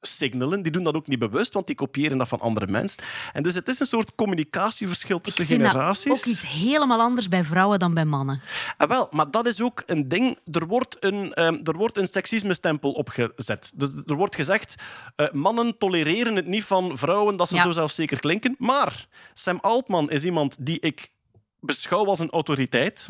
signalen. 0.00 0.62
Die 0.62 0.72
doen 0.72 0.84
dat 0.84 0.94
ook 0.94 1.06
niet 1.06 1.18
bewust, 1.18 1.52
want 1.52 1.66
die 1.66 1.76
kopiëren 1.76 2.18
dat 2.18 2.28
van 2.28 2.40
andere 2.40 2.66
mensen. 2.66 3.02
En 3.32 3.42
dus 3.42 3.54
het 3.54 3.68
is 3.68 3.80
een 3.80 3.86
soort 3.86 4.14
communicatieverschil 4.14 5.20
tussen 5.20 5.46
vind 5.46 5.60
dat 5.60 5.70
generaties. 5.70 6.10
ook 6.10 6.24
iets 6.24 6.48
helemaal 6.48 7.00
anders 7.00 7.28
bij 7.28 7.44
vrouwen 7.44 7.78
dan 7.78 7.94
bij 7.94 8.04
mannen. 8.04 8.40
Ah, 8.76 8.88
wel, 8.88 9.08
maar 9.10 9.30
dat 9.30 9.46
is 9.46 9.60
ook 9.62 9.82
een 9.86 10.08
ding. 10.08 10.38
Er 10.52 10.66
wordt 10.66 10.96
een, 11.04 11.32
ehm, 11.34 11.58
er 11.64 11.76
wordt 11.76 11.96
een 11.96 12.06
seksisme-stempel 12.06 12.92
opgezet. 12.92 13.72
Dus 13.76 13.90
er 14.06 14.14
wordt 14.14 14.34
gezegd, 14.34 14.74
eh, 15.16 15.30
mannen 15.32 15.78
tolereren 15.78 16.36
het 16.36 16.46
niet 16.46 16.64
van 16.64 16.98
vrouwen 16.98 17.36
dat 17.36 17.48
ze 17.48 17.54
Ja. 17.54 17.62
zo 17.62 17.70
zelfzeker 17.70 18.20
klinken. 18.20 18.54
Maar 18.58 19.06
Sam 19.34 19.58
Altman 19.60 20.10
is 20.10 20.24
iemand 20.24 20.56
die 20.60 20.80
ik 20.80 21.10
beschouw 21.60 22.04
als 22.06 22.18
een 22.18 22.30
autoriteit. 22.30 23.08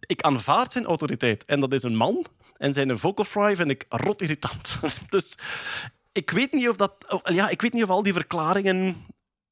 Ik 0.00 0.22
aanvaard 0.22 0.72
zijn 0.72 0.84
autoriteit. 0.84 1.44
En 1.44 1.60
dat 1.60 1.72
is 1.72 1.82
een 1.82 1.96
man. 1.96 2.24
En 2.56 2.72
zijn 2.72 2.98
vocal 2.98 3.24
fry 3.24 3.56
vind 3.56 3.70
ik 3.70 3.84
rot 3.88 4.22
irritant. 4.22 4.78
dus 5.08 5.34
ik 6.20 6.30
weet 6.30 6.52
niet 6.52 6.68
of 6.68 6.76
dat... 6.76 6.92
Ja, 7.22 7.48
ik 7.48 7.62
weet 7.62 7.72
niet 7.72 7.82
of 7.82 7.90
al 7.90 8.02
die 8.02 8.12
verklaringen 8.12 8.96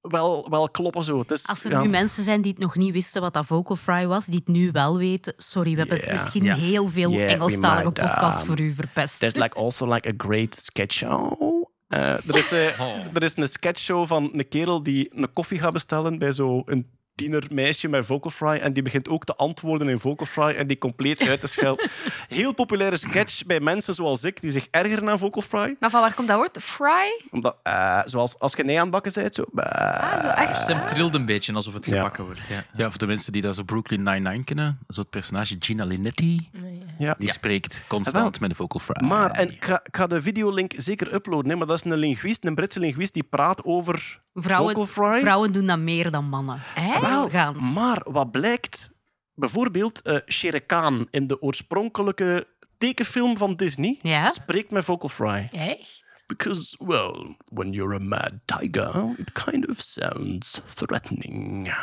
wel, 0.00 0.46
wel 0.50 0.70
kloppen 0.70 1.04
zo. 1.04 1.18
Het 1.18 1.30
is, 1.30 1.46
Als 1.46 1.64
er 1.64 1.70
ja. 1.70 1.82
nu 1.82 1.88
mensen 1.88 2.22
zijn 2.22 2.42
die 2.42 2.52
het 2.52 2.60
nog 2.60 2.76
niet 2.76 2.92
wisten 2.92 3.20
wat 3.20 3.34
dat 3.34 3.46
vocal 3.46 3.76
fry 3.76 4.06
was, 4.06 4.26
die 4.26 4.38
het 4.44 4.48
nu 4.48 4.70
wel 4.70 4.98
weten, 4.98 5.34
sorry, 5.36 5.74
we 5.74 5.78
hebben 5.78 6.10
misschien 6.10 6.52
heel 6.52 6.88
veel 6.88 7.10
Yeah, 7.10 7.32
Engelstalige 7.32 7.84
might, 7.84 8.00
podcasts 8.00 8.40
um, 8.40 8.46
voor 8.46 8.60
u 8.60 8.74
verpest. 8.74 9.18
There's 9.18 9.34
like 9.34 9.56
also 9.56 9.92
like 9.92 10.08
a 10.08 10.12
great 10.16 10.60
sketch 10.60 10.94
show. 10.94 11.66
Eh, 11.88 12.28
er, 12.28 12.36
is, 12.36 12.52
eh, 12.52 13.14
er 13.14 13.22
is 13.22 13.36
een 13.36 13.48
sketchshow 13.48 14.06
van 14.06 14.30
een 14.32 14.48
kerel 14.48 14.82
die 14.82 15.10
een 15.14 15.32
koffie 15.32 15.58
gaat 15.58 15.72
bestellen 15.72 16.18
bij 16.18 16.32
zo'n 16.32 16.86
tienermeisje 17.18 17.88
met 17.88 18.06
vocal 18.06 18.30
fry 18.30 18.58
en 18.58 18.72
die 18.72 18.82
begint 18.82 19.08
ook 19.08 19.24
te 19.24 19.34
antwoorden 19.34 19.88
in 19.88 19.98
vocal 19.98 20.26
fry 20.26 20.54
en 20.56 20.66
die 20.66 20.78
compleet 20.78 21.20
uit 21.28 21.40
te 21.40 21.46
schelden. 21.46 21.88
Heel 22.28 22.54
populaire 22.54 22.96
sketch 22.96 23.46
bij 23.46 23.60
mensen 23.60 23.94
zoals 23.94 24.24
ik 24.24 24.40
die 24.40 24.50
zich 24.50 24.66
ergeren 24.70 25.08
aan 25.10 25.18
vocal 25.18 25.42
fry. 25.42 25.76
Maar 25.80 25.90
van 25.90 26.00
waar 26.00 26.14
komt 26.14 26.28
dat 26.28 26.36
woord? 26.36 26.58
Fry? 26.62 27.22
Omdat, 27.30 27.56
eh, 27.62 28.00
zoals 28.04 28.38
als 28.38 28.54
je 28.54 28.64
nee 28.64 28.76
aan 28.76 28.82
het 28.82 28.90
bakken 28.90 29.12
bent, 29.22 29.34
zo... 29.34 29.44
Ah, 29.54 30.20
zo 30.20 30.28
echt. 30.28 30.54
De 30.54 30.60
stem 30.60 30.86
trilde 30.86 31.18
een 31.18 31.24
beetje 31.26 31.52
alsof 31.52 31.74
het 31.74 31.86
Ja. 31.86 31.96
gebakken 31.96 32.24
wordt. 32.24 32.40
Ja. 32.48 32.64
Ja, 32.74 32.88
voor 32.88 32.98
de 32.98 33.06
mensen 33.06 33.32
die 33.32 33.42
dat 33.42 33.54
zo 33.54 33.62
Brooklyn 33.62 34.02
Nine-Nine 34.02 34.44
kennen, 34.44 34.78
zo 34.88 35.00
het 35.00 35.10
personage 35.10 35.56
Gina 35.58 35.84
Linetti, 35.84 36.50
ja. 36.98 37.14
die 37.18 37.30
spreekt 37.30 37.82
constant 37.88 38.40
met 38.40 38.50
een 38.50 38.56
vocal 38.56 38.80
fry. 38.80 39.06
Maar, 39.06 39.30
en 39.30 39.50
ik 39.50 39.64
ga, 39.64 39.80
ik 39.84 39.96
ga 39.96 40.06
de 40.06 40.22
videolink 40.22 40.72
zeker 40.76 41.14
uploaden, 41.14 41.50
hè, 41.50 41.56
maar 41.56 41.66
dat 41.66 41.76
is 41.76 41.84
een 41.84 41.96
linguist, 41.96 42.44
een 42.44 42.54
Britse 42.54 42.80
linguist, 42.80 43.12
die 43.14 43.22
praat 43.22 43.64
over 43.64 44.20
vrouwen, 44.42 44.88
vrouwen 45.20 45.52
doen 45.52 45.66
dat 45.66 45.78
meer 45.78 46.10
dan 46.10 46.24
mannen. 46.24 46.60
Wel, 47.00 47.28
Gans. 47.28 47.74
maar 47.74 48.00
wat 48.04 48.30
blijkt... 48.30 48.90
Bijvoorbeeld 49.34 50.02
eh 50.02 50.16
Shere 50.26 50.60
Khan 50.60 51.08
in 51.10 51.26
de 51.26 51.42
oorspronkelijke 51.42 52.46
tekenfilm 52.78 53.36
van 53.36 53.54
Disney 53.54 53.98
Ja? 54.02 54.28
spreekt 54.28 54.70
met 54.70 54.84
vocal 54.84 55.08
fry. 55.08 55.48
Echt? 55.52 56.04
Because, 56.28 56.76
well, 56.78 57.36
when 57.52 57.72
you're 57.72 57.94
a 57.94 57.98
mad 57.98 58.32
tiger, 58.44 59.14
it 59.18 59.32
kind 59.32 59.68
of 59.68 59.80
sounds 59.80 60.60
threatening. 60.74 61.74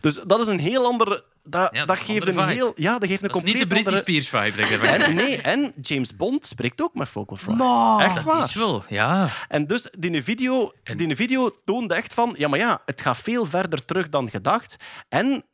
Dus 0.00 0.14
dat 0.14 0.40
is 0.40 0.46
een 0.46 0.58
heel 0.60 0.84
andere... 0.84 1.24
Dat, 1.42 1.68
Ja, 1.72 1.78
dat 1.78 1.88
dat 1.88 1.96
is 1.96 2.08
een 2.08 2.14
geeft 2.14 2.26
een 2.26 2.34
vibe. 2.34 2.52
heel... 2.52 2.72
Ja, 2.74 2.98
dat 2.98 3.08
geeft 3.08 3.22
een 3.22 3.28
Dat 3.28 3.36
is 3.36 3.42
niet 3.42 3.52
de 3.52 3.58
compleet 3.58 3.84
Britney 3.84 3.94
andere... 3.94 4.22
Spears 4.22 4.28
vibe. 4.28 4.56
dat 4.56 4.70
ik 4.70 4.82
En, 4.82 5.14
nee, 5.14 5.40
en 5.42 5.72
James 5.80 6.16
Bond 6.16 6.46
spreekt 6.46 6.82
ook 6.82 6.94
met 6.94 7.08
vocal 7.08 7.36
fry. 7.36 7.52
Echt 8.00 8.14
Dat 8.14 8.24
waar. 8.24 8.44
is 8.44 8.54
wel, 8.54 8.84
ja. 8.88 9.30
En 9.48 9.66
dus 9.66 9.88
die 9.98 10.22
video, 10.22 10.72
die 10.96 11.16
video 11.16 11.50
toonde 11.64 11.94
echt 11.94 12.14
van, 12.14 12.34
ja, 12.38 12.48
maar 12.48 12.58
ja, 12.58 12.82
het 12.84 13.00
gaat 13.00 13.16
veel 13.16 13.46
verder 13.46 13.84
terug 13.84 14.08
dan 14.08 14.30
gedacht. 14.30 14.76
En 15.08 15.44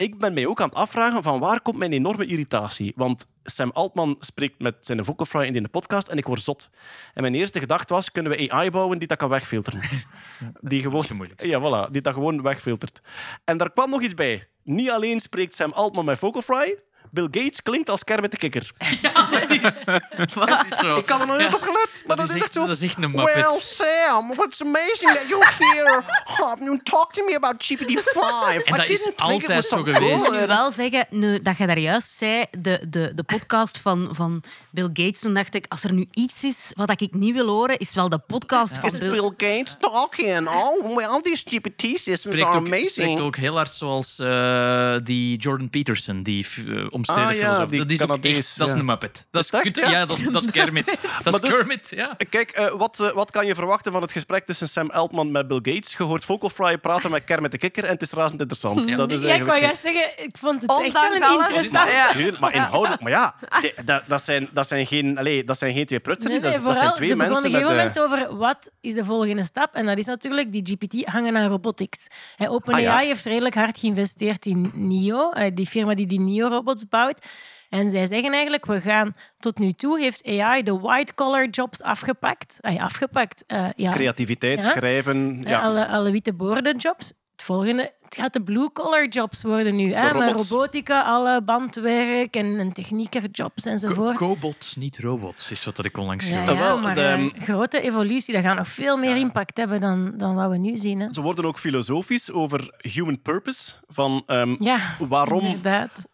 ik 0.00 0.18
ben 0.18 0.34
mij 0.34 0.46
ook 0.46 0.60
aan 0.60 0.68
het 0.68 0.76
afvragen 0.78 1.22
van 1.22 1.40
waar 1.40 1.60
komt 1.60 1.78
mijn 1.78 1.92
enorme 1.92 2.26
irritatie? 2.26 2.92
Want 2.96 3.26
Sam 3.44 3.70
Altman 3.70 4.16
spreekt 4.18 4.58
met 4.58 4.74
zijn 4.80 5.04
vocal 5.04 5.26
fry 5.26 5.42
in 5.42 5.62
de 5.62 5.68
podcast 5.68 6.08
en 6.08 6.16
ik 6.16 6.26
word 6.26 6.42
zot. 6.42 6.70
En 7.14 7.22
mijn 7.22 7.34
eerste 7.34 7.58
gedachte 7.58 7.94
was, 7.94 8.10
kunnen 8.10 8.32
we 8.32 8.50
AI 8.50 8.70
bouwen 8.70 8.98
die 8.98 9.08
dat 9.08 9.18
kan 9.18 9.28
wegfilteren? 9.28 9.80
Die 10.60 10.82
gewoon, 10.82 11.04
moeilijk. 11.12 11.42
ja, 11.42 11.60
voilà, 11.60 11.90
die 11.90 12.02
dat 12.02 12.14
gewoon 12.14 12.42
wegfiltert. 12.42 13.00
En 13.44 13.56
daar 13.56 13.72
kwam 13.72 13.90
nog 13.90 14.02
iets 14.02 14.14
bij. 14.14 14.48
Niet 14.62 14.90
alleen 14.90 15.20
spreekt 15.20 15.54
Sam 15.54 15.72
Altman 15.72 16.04
met 16.04 16.18
vocal 16.18 16.42
fry, 16.42 16.78
Bill 17.10 17.28
Gates 17.30 17.62
klinkt 17.62 17.90
als 17.90 18.04
Kermit 18.04 18.30
de 18.30 18.36
Kikker. 18.36 18.70
Dat 19.30 19.50
is, 19.50 19.84
dat 19.84 20.64
is 20.70 20.78
zo. 20.78 20.94
Ik 20.94 21.08
had 21.08 21.20
er 21.20 21.26
nog 21.26 21.38
niet 21.38 21.48
Ja. 21.48 21.54
op 21.54 21.62
gelet, 21.62 22.02
maar 22.06 22.16
dat, 22.16 22.30
is 22.30 22.40
echt 22.40 22.52
zo. 22.52 22.66
Dat 22.66 22.76
is 22.76 22.82
echt 22.82 22.96
een 23.02 23.10
muppet. 23.10 23.34
Well, 23.34 23.58
Sam, 23.60 24.28
what's 24.34 24.60
amazing 24.62 25.12
that 25.12 25.26
you're 25.28 25.48
here. 25.58 26.02
Oh, 26.40 26.52
you 26.60 26.80
talk 26.82 27.12
to 27.12 27.24
me 27.24 27.34
about 27.36 27.54
GPT-5. 27.72 28.64
En 28.64 28.76
dat 28.76 28.88
I 28.88 28.92
is 28.92 29.02
didn't 29.02 29.02
think 29.02 29.14
it 29.14 29.20
altijd 29.20 29.46
was 29.46 29.68
zo 29.68 29.76
so 29.76 29.82
geweest. 29.82 30.02
Ik 30.02 30.16
moet 30.18 30.36
good. 30.36 30.46
wel 30.46 30.72
zeggen, 30.72 31.06
nu, 31.10 31.40
dat 31.42 31.56
je 31.56 31.66
daar 31.66 31.78
juist 31.78 32.12
zei, 32.16 32.44
de, 32.58 32.86
de, 32.88 33.12
de 33.14 33.22
podcast 33.22 33.78
van, 33.78 34.08
van 34.12 34.42
Bill 34.70 34.88
Gates, 34.92 35.20
toen 35.20 35.34
dacht 35.34 35.54
ik, 35.54 35.66
als 35.68 35.84
er 35.84 35.92
nu 35.92 36.06
iets 36.12 36.44
is 36.44 36.70
wat 36.76 37.00
ik 37.00 37.14
niet 37.14 37.34
wil 37.34 37.46
horen, 37.48 37.78
is 37.78 37.94
wel 37.94 38.08
de 38.08 38.18
podcast 38.18 38.74
van 38.74 38.92
Is 38.92 38.98
Bill... 38.98 39.10
Bill 39.10 39.30
Gates 39.36 39.76
talking? 39.80 40.48
Oh, 40.48 40.96
well, 40.96 41.20
these 41.22 41.42
GPT 41.48 41.80
systems 41.82 42.18
Spreekt 42.20 42.42
are 42.42 42.58
ook, 42.58 42.66
spreekt 42.66 42.98
amazing. 42.98 43.20
ook 43.20 43.36
heel 43.36 43.54
hard 43.54 43.72
zoals 43.72 44.18
eh, 44.18 44.96
die 45.04 45.36
Jordan 45.36 45.70
Peterson, 45.70 46.22
die 46.22 46.46
uh, 46.66 46.86
omstreden 47.00 47.24
Ah, 47.30 47.36
ja, 47.36 47.54
filosoof. 47.54 47.70
Dat 47.78 47.90
is 47.90 47.98
Canadees, 47.98 48.36
echt, 48.48 48.58
dat 48.58 48.68
is 48.68 48.74
ja. 48.74 48.80
een 48.80 48.86
muppet. 48.86 49.26
Dat 49.30 49.40
is, 49.42 49.46
Is 49.46 49.50
dat 49.52 49.64
echt, 49.64 49.72
kut- 49.74 49.84
ja? 49.84 49.90
ja, 49.90 50.06
dat 50.06 50.18
is, 50.18 50.24
dat 50.24 50.44
is 50.44 50.50
Kermit. 50.50 50.86
Dat 51.24 51.34
is 51.34 51.40
dus- 51.40 51.50
Kermit, 51.58 51.88
ja. 51.90 52.16
Kijk, 52.30 52.50
eh, 52.50 52.70
wat, 52.74 53.00
eh, 53.00 53.12
wat 53.12 53.30
kan 53.30 53.46
je 53.46 53.54
verwachten 53.54 53.92
van 53.92 54.02
het 54.02 54.12
gesprek 54.12 54.46
tussen 54.46 54.68
Sam 54.68 54.90
Altman 54.90 55.30
met 55.30 55.48
Bill 55.48 55.60
Gates? 55.62 55.94
Je 55.98 56.02
hoort 56.04 56.24
Vocal 56.24 56.48
Fry 56.50 56.78
praten 56.78 57.10
met 57.10 57.24
Kermit 57.24 57.50
de 57.50 57.58
Kikker 57.58 57.84
en 57.84 57.90
het 57.90 58.02
is 58.02 58.10
razend 58.12 58.40
interessant. 58.40 58.88
Ja. 58.88 58.96
Dat 58.96 59.12
is 59.12 59.20
Ja, 59.22 59.34
ik 59.34 59.44
wou 59.44 59.50
eigenlijk... 59.60 59.82
juist 59.82 59.82
zeggen, 60.12 60.24
ik 60.24 60.36
vond 60.38 60.62
het 60.62 60.70
echt 60.70 60.78
Ondanks 60.80 61.08
wel 61.08 61.16
een 61.16 61.22
alles. 61.22 61.46
interessant... 61.50 61.90
Ja. 61.90 62.10
Tuurlijk, 62.10 62.38
maar 62.38 62.54
inhoudelijk. 62.54 63.02
Maar 63.02 63.10
ja, 63.12 63.34
die- 63.60 63.74
dat, 63.84 64.02
dat, 64.06 64.22
zijn, 64.24 64.48
dat, 64.52 64.68
zijn 64.68 64.86
geen, 64.86 65.18
allee, 65.18 65.44
dat 65.44 65.58
zijn 65.58 65.74
geen 65.74 65.86
twee 65.86 66.00
prutsers. 66.00 66.32
Nee, 66.32 66.42
dat, 66.42 66.52
nee, 66.52 66.62
dat 66.62 66.76
zijn 66.76 66.92
twee 66.92 67.16
mensen 67.16 67.42
begonnen 67.42 67.70
op 67.70 67.70
een 67.70 67.90
gegeven 67.90 68.06
moment 68.10 68.30
over 68.30 68.38
wat 68.38 68.70
is 68.80 68.94
de 68.94 69.04
volgende 69.04 69.44
stap. 69.44 69.74
En 69.74 69.86
dat 69.86 69.98
is 69.98 70.06
natuurlijk 70.06 70.52
die 70.52 70.62
GPT 70.78 71.06
hangen 71.08 71.36
aan 71.36 71.48
robotics. 71.48 72.06
OpenAI 72.38 72.86
Ah, 72.86 72.92
ja. 73.02 73.06
heeft 73.06 73.24
redelijk 73.24 73.54
hard 73.54 73.78
geïnvesteerd 73.78 74.46
in 74.46 74.70
NIO, 74.74 75.30
eh, 75.30 75.50
die 75.54 75.66
firma 75.66 75.94
die 75.94 76.06
die 76.06 76.20
NIO-robots 76.20 76.84
bouwt. 76.90 77.26
En 77.68 77.90
zij 77.90 78.06
zeggen 78.06 78.32
eigenlijk, 78.32 78.66
we 78.66 78.80
gaan 78.80 79.14
tot 79.38 79.58
nu 79.58 79.72
toe 79.72 80.00
heeft 80.00 80.26
AI 80.40 80.62
de 80.62 80.78
white-collar 80.78 81.48
jobs 81.48 81.82
afgepakt. 81.82 82.58
Ah, 82.60 82.82
afgepakt, 82.82 83.44
eh, 83.46 83.68
ja. 83.76 83.90
Creativiteit, 83.90 84.62
Ja. 84.62 84.70
schrijven. 84.70 85.40
Hè, 85.44 85.50
Ja. 85.50 85.60
Alle, 85.60 85.86
alle 85.88 86.10
witte 86.10 86.32
borden 86.32 86.76
jobs. 86.76 87.06
Het 87.32 87.42
volgende, 87.42 87.92
het 88.10 88.18
gaat 88.18 88.32
de 88.32 88.42
blue-collar 88.42 89.08
jobs 89.08 89.42
worden 89.42 89.76
nu. 89.76 89.92
Hè, 89.92 90.08
robotica, 90.08 91.02
alle 91.02 91.42
bandwerk 91.42 92.36
en, 92.36 92.58
en 92.58 92.72
techniekerjobs 92.72 93.64
enzovoort. 93.64 94.16
Cobots, 94.16 94.76
niet 94.76 94.98
robots, 94.98 95.50
is 95.50 95.64
wat 95.64 95.84
ik 95.84 95.96
onlangs 95.96 96.28
Ja, 96.28 96.42
ja, 96.42 96.56
wel, 96.58 96.78
maar 96.80 96.94
de- 96.94 97.30
eh, 97.34 97.42
grote 97.42 97.80
evolutie, 97.80 98.34
dat 98.34 98.42
gaat 98.42 98.56
nog 98.56 98.68
veel 98.68 98.96
meer 98.96 99.16
impact 99.16 99.56
hebben 99.56 99.80
dan, 99.80 100.12
dan 100.16 100.34
wat 100.34 100.50
we 100.50 100.56
nu 100.58 100.76
zien. 100.76 101.00
Hè. 101.00 101.06
Ze 101.12 101.20
worden 101.22 101.44
ook 101.44 101.58
filosofisch 101.58 102.32
over 102.32 102.74
human 102.78 103.22
purpose. 103.22 103.72
Van 103.88 104.22
ehm, 104.26 104.56
Ja, 104.58 104.78
waarom, 104.98 105.60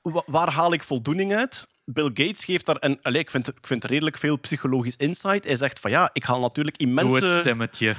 wa- 0.02 0.22
waar 0.26 0.50
haal 0.52 0.72
ik 0.72 0.82
voldoening 0.82 1.34
uit? 1.34 1.66
Bill 1.88 2.10
Gates 2.14 2.44
geeft 2.44 2.66
daar 2.66 2.76
een. 2.78 2.98
Ik, 3.02 3.30
vind, 3.30 3.48
ik 3.48 3.66
vind 3.66 3.84
redelijk 3.84 4.16
veel 4.16 4.38
psychologisch 4.38 4.96
insight. 4.96 5.44
Hij 5.44 5.56
zegt 5.56 5.80
van 5.80 5.90
ja, 5.90 6.10
ik 6.12 6.24
haal 6.24 6.40
natuurlijk 6.40 6.78
Doe 6.78 6.88
het 6.88 7.04
immense. 7.04 7.40
stemmetje. 7.40 7.94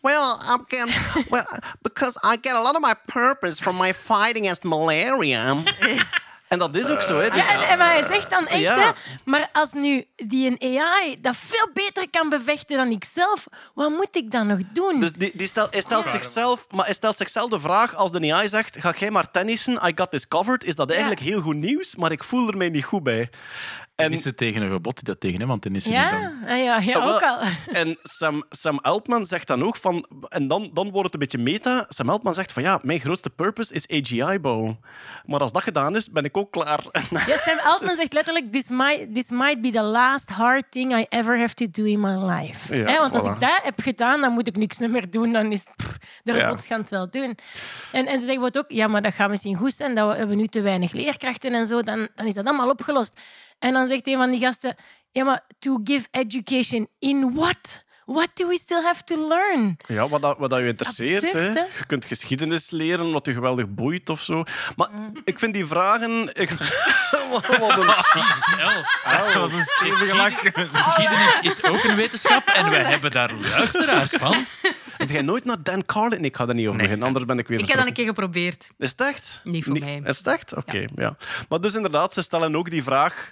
Well, 0.00 0.36
I'm 0.50 0.64
getting, 0.68 1.26
well, 1.30 1.46
because 1.82 2.20
I 2.34 2.36
get 2.40 2.52
a 2.52 2.62
lot 2.62 2.74
of 2.74 2.80
my 2.80 2.94
purpose 3.12 3.62
from 3.62 3.76
my 3.76 3.94
fight 3.94 4.38
against 4.40 4.62
malaria. 4.62 5.54
En 6.54 6.60
dat 6.60 6.76
is 6.76 6.90
ook 6.90 7.02
zo, 7.02 7.18
hè. 7.20 7.28
Dus- 7.30 7.46
Ja, 7.46 7.52
en, 7.52 7.68
en 7.68 7.78
maar 7.78 7.92
hij 7.92 8.04
zegt 8.04 8.30
dan 8.30 8.46
echt, 8.46 8.60
Ja. 8.60 8.78
hè, 8.78 8.90
maar 9.24 9.48
als 9.52 9.72
nu 9.72 10.04
die 10.16 10.46
een 10.58 10.80
AI 10.80 11.20
dat 11.20 11.36
veel 11.36 11.68
beter 11.74 12.10
kan 12.10 12.28
bevechten 12.28 12.76
dan 12.76 12.90
ik 12.90 13.04
zelf, 13.12 13.46
wat 13.74 13.90
moet 13.90 14.08
ik 14.16 14.30
dan 14.30 14.46
nog 14.46 14.58
doen? 14.72 15.00
Dus 15.00 15.12
die, 15.12 15.32
die 15.34 15.46
stel, 15.46 15.66
hij, 15.70 15.80
stelt 15.80 16.06
zichzelf, 16.06 16.66
maar 16.70 16.84
hij 16.84 16.94
stelt 16.94 17.16
zichzelf 17.16 17.50
de 17.50 17.60
vraag, 17.60 17.94
als 17.94 18.10
de 18.10 18.32
AI 18.32 18.48
zegt, 18.48 18.76
ga 18.80 18.94
jij 18.98 19.10
maar 19.10 19.30
tennissen, 19.30 19.80
I 19.86 19.92
got 19.94 20.10
this 20.10 20.28
covered, 20.28 20.64
is 20.64 20.74
dat 20.74 20.90
eigenlijk 20.90 21.20
heel 21.20 21.40
goed 21.40 21.56
nieuws, 21.56 21.96
maar 21.96 22.12
ik 22.12 22.24
voel 22.24 22.48
er 22.48 22.56
mij 22.56 22.68
niet 22.68 22.84
goed 22.84 23.02
bij. 23.02 23.30
En 23.96 24.12
is 24.12 24.24
het 24.24 24.36
tegen 24.36 24.62
een 24.62 24.68
robot 24.68 24.94
die 24.94 25.04
dat 25.04 25.20
tegen 25.20 25.38
hem? 25.38 25.48
Want 25.48 25.62
tennissen 25.62 25.92
is 25.92 25.98
ja, 26.04 26.10
dan... 26.10 26.48
Ah, 26.48 26.64
ja, 26.64 26.78
ja 26.78 26.94
Ah, 26.98 27.04
wel, 27.04 27.14
ook 27.14 27.22
al. 27.22 27.38
En 27.82 27.98
Sam, 28.02 28.44
Sam 28.50 28.78
Altman 28.82 29.24
zegt 29.24 29.46
dan 29.46 29.64
ook 29.64 29.76
van... 29.76 30.06
En 30.28 30.48
dan, 30.48 30.70
dan 30.72 30.90
wordt 30.90 31.04
het 31.04 31.14
een 31.14 31.20
beetje 31.20 31.38
meta. 31.38 31.84
Sam 31.88 32.08
Altman 32.10 32.34
zegt 32.34 32.52
van 32.52 32.62
ja, 32.62 32.78
mijn 32.82 33.00
grootste 33.00 33.30
purpose 33.30 33.74
is 33.74 33.88
AGI 33.88 34.38
bouwen. 34.38 34.80
Maar 35.24 35.40
als 35.40 35.52
dat 35.52 35.62
gedaan 35.62 35.96
is, 35.96 36.10
ben 36.10 36.24
ik 36.24 36.36
ook 36.36 36.52
klaar. 36.52 36.84
Ja, 37.26 37.36
Sam 37.36 37.58
Altman 37.64 37.94
zegt 37.94 38.12
letterlijk, 38.12 38.52
this 38.52 38.68
might, 38.68 39.14
this 39.14 39.30
might 39.30 39.60
be 39.60 39.70
the 39.70 39.82
last 39.82 40.30
hard 40.30 40.64
thing 40.70 40.98
I 40.98 41.06
ever 41.08 41.38
have 41.38 41.54
to 41.54 41.66
do 41.70 41.84
in 41.84 42.00
my 42.00 42.16
life. 42.32 42.76
Ja, 42.76 42.98
want 42.98 43.14
als 43.14 43.24
ik 43.34 43.40
dat 43.40 43.60
heb 43.62 43.80
gedaan, 43.80 44.20
dan 44.20 44.32
moet 44.32 44.46
ik 44.46 44.56
niks 44.56 44.78
meer 44.78 45.10
doen. 45.10 45.32
Dan 45.32 45.52
is 45.52 45.64
pff, 45.76 45.98
de 46.22 46.32
Ja. 46.32 46.44
robots 46.44 46.66
gaan 46.66 46.80
het 46.80 46.90
wel 46.90 47.10
doen. 47.10 47.38
En, 47.92 48.06
en 48.06 48.18
ze 48.18 48.24
zeggen 48.24 48.42
wat 48.42 48.58
ook, 48.58 48.70
ja, 48.70 48.86
maar 48.86 49.02
dat 49.02 49.14
gaat 49.14 49.30
misschien 49.30 49.56
goed 49.56 49.74
zijn, 49.74 49.94
dat 49.94 50.10
we 50.10 50.16
hebben 50.16 50.36
nu 50.36 50.46
te 50.46 50.60
weinig 50.60 50.92
leerkrachten 50.92 51.52
en 51.54 51.66
zo, 51.66 51.82
dan, 51.82 52.08
dan 52.14 52.26
is 52.26 52.34
dat 52.34 52.46
allemaal 52.46 52.70
opgelost. 52.70 53.20
En 53.64 53.72
dan 53.72 53.88
zegt 53.88 54.06
een 54.06 54.16
van 54.16 54.30
die 54.30 54.40
gasten, 54.40 54.76
ja, 55.12 55.24
maar 55.24 55.42
to 55.58 55.80
give 55.84 56.06
education 56.10 56.88
in 56.98 57.34
what? 57.34 57.82
What 58.04 58.28
do 58.34 58.46
we 58.48 58.56
still 58.58 58.82
have 58.82 59.04
to 59.04 59.28
learn? 59.28 59.76
Ja, 59.86 60.08
wat, 60.08 60.22
dat, 60.22 60.38
wat 60.38 60.50
dat 60.50 60.58
je 60.58 60.66
interesseert. 60.66 61.24
Absurd, 61.24 61.54
hè. 61.54 61.60
hè? 61.60 61.66
Je 61.78 61.86
kunt 61.86 62.04
geschiedenis 62.04 62.70
leren 62.70 63.04
omdat 63.04 63.26
je 63.26 63.32
geweldig 63.32 63.68
boeit 63.68 64.10
of 64.10 64.22
zo. 64.22 64.42
Maar 64.76 64.88
Mm. 64.92 65.12
ik 65.24 65.38
vind 65.38 65.54
die 65.54 65.66
vragen... 65.66 66.30
Ik, 66.32 66.50
wat 67.30 67.46
wat 67.46 67.70
een... 67.70 67.86
Jezus. 68.58 69.00
Ah, 69.04 69.34
Dat 69.34 69.50
is 69.50 69.56
een 69.56 69.64
stevige 69.64 70.16
lak. 70.16 70.32
Geschiedenis 70.82 71.38
is 71.40 71.64
ook 71.64 71.84
een 71.84 71.96
wetenschap 71.96 72.48
en 72.48 72.70
wij 72.70 72.82
hebben 72.84 73.10
daar 73.10 73.30
luisteraars 73.34 74.10
van. 74.10 74.46
Heb 74.96 75.10
jij 75.10 75.22
nooit 75.22 75.44
naar 75.44 75.62
Dan 75.62 75.84
Carlin? 75.84 76.24
Ik 76.24 76.36
ga 76.36 76.48
er 76.48 76.54
niet 76.54 76.66
over 76.66 76.80
beginnen, 76.80 77.06
anders 77.06 77.24
ben 77.24 77.38
ik 77.38 77.48
weer 77.48 77.60
Ik 77.60 77.66
heb 77.68 77.76
dat 77.76 77.86
een 77.86 77.92
keer 77.92 78.06
geprobeerd. 78.06 78.70
Is 78.78 78.90
het 78.90 79.00
echt? 79.00 79.40
Niet 79.44 79.64
voor 79.64 79.78
mij. 79.78 80.00
Is 80.04 80.18
het 80.18 80.26
echt? 80.26 80.56
Oké, 80.56 80.84
ja. 80.94 81.16
Maar 81.48 81.60
dus 81.60 81.74
inderdaad, 81.74 82.12
ze 82.12 82.22
stellen 82.22 82.56
ook 82.56 82.70
die 82.70 82.82
vraag 82.82 83.30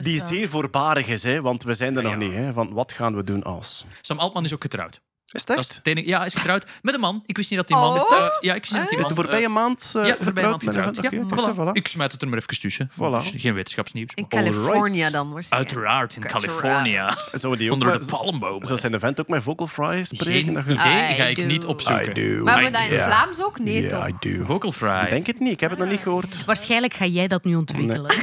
die 0.00 0.20
zeer 0.20 0.48
voorbarig 0.48 1.06
is, 1.06 1.22
hè, 1.22 1.40
want 1.40 1.62
we 1.62 1.74
zijn 1.74 1.96
er 1.96 2.02
nog 2.02 2.16
niet. 2.16 2.34
Hè, 2.34 2.52
van 2.52 2.72
wat 2.72 2.92
gaan 2.92 3.16
we 3.16 3.22
doen 3.22 3.42
als? 3.42 3.86
Sam 4.00 4.18
Altman 4.18 4.44
is 4.44 4.54
ook 4.54 4.62
getrouwd. 4.62 5.00
Is 5.32 5.40
het 5.40 5.48
Dat 5.48 5.58
is 5.58 5.66
echt? 5.66 5.76
het 5.76 5.86
enige- 5.86 6.08
ja, 6.08 6.16
hij 6.18 6.26
is 6.26 6.34
getrouwd 6.34 6.64
met 6.82 6.94
een 6.94 7.00
man. 7.00 7.22
Ik 7.26 7.36
wist 7.36 7.50
niet 7.50 7.58
dat 7.58 7.68
die 7.68 7.76
man 7.76 7.96
is. 7.96 8.02
Oh? 8.06 8.16
eh, 8.16 8.26
ja, 8.40 8.54
ik 8.54 8.60
wist 8.60 8.72
niet 8.72 8.80
dat 8.80 8.90
die 8.90 8.98
man. 8.98 9.08
De 9.08 9.14
voorbije 9.14 9.44
eh, 9.44 9.50
maand 9.52 9.92
uh, 9.96 10.06
ja, 10.06 10.16
voorbije 10.20 10.46
maand 10.48 10.64
getrouwd. 10.64 10.96
Ja, 10.96 11.02
kijk, 11.08 11.22
voilà. 11.24 11.36
zo, 11.36 11.54
voilà. 11.54 11.72
Ik 11.72 11.88
smijt 11.88 12.12
het 12.12 12.22
er 12.22 12.28
maar 12.28 12.38
even 12.38 12.60
tussen. 12.60 12.90
Voilà. 12.90 13.30
Dus 13.32 13.32
geen 13.36 13.54
wetenschapsnieuws. 13.54 14.10
In 14.14 14.26
maar- 14.30 14.42
Alright. 14.44 15.12
dan 15.12 15.32
waarschijnlijk. 15.32 15.72
Uiteraard 15.72 16.16
in. 16.16 16.22
California. 16.22 17.16
Zou 17.32 17.56
die 17.56 17.66
ook 17.68 17.72
Onder 17.74 17.88
met- 17.92 18.02
de 18.02 18.16
palmbomen. 18.16 18.66
Zou 18.66 18.78
zijn 18.78 18.94
event 18.94 19.20
ook 19.20 19.28
met 19.28 19.42
vocal 19.42 19.66
fry 19.66 20.04
spreken? 20.04 20.44
Geen 20.44 20.54
Dat 20.54 20.86
idee, 20.86 21.08
je- 21.08 21.14
ga 21.14 21.24
ik 21.26 21.46
niet 21.46 21.64
opzoeken. 21.64 22.10
I 22.10 22.36
do. 22.36 22.42
Maar 22.44 22.52
hebben 22.54 22.72
we 22.72 22.78
dat 22.78 22.88
in 22.88 22.94
Ja. 22.96 23.02
het 23.02 23.12
Vlaams 23.12 23.42
ook? 23.42 23.58
Nee, 23.58 23.82
Ja, 23.82 23.88
toch? 24.06 24.08
I 24.08 24.36
do. 24.38 24.44
Vocal 24.44 24.72
fry. 24.72 25.08
Denk 25.10 25.26
het 25.26 25.40
niet, 25.40 25.52
ik 25.52 25.60
heb 25.60 25.70
het 25.70 25.78
nog 25.78 25.88
niet 25.88 26.00
gehoord. 26.00 26.44
Waarschijnlijk 26.44 26.94
ga 26.94 27.04
jij 27.06 27.28
dat 27.28 27.44
nu 27.44 27.54
ontwikkelen. 27.54 28.14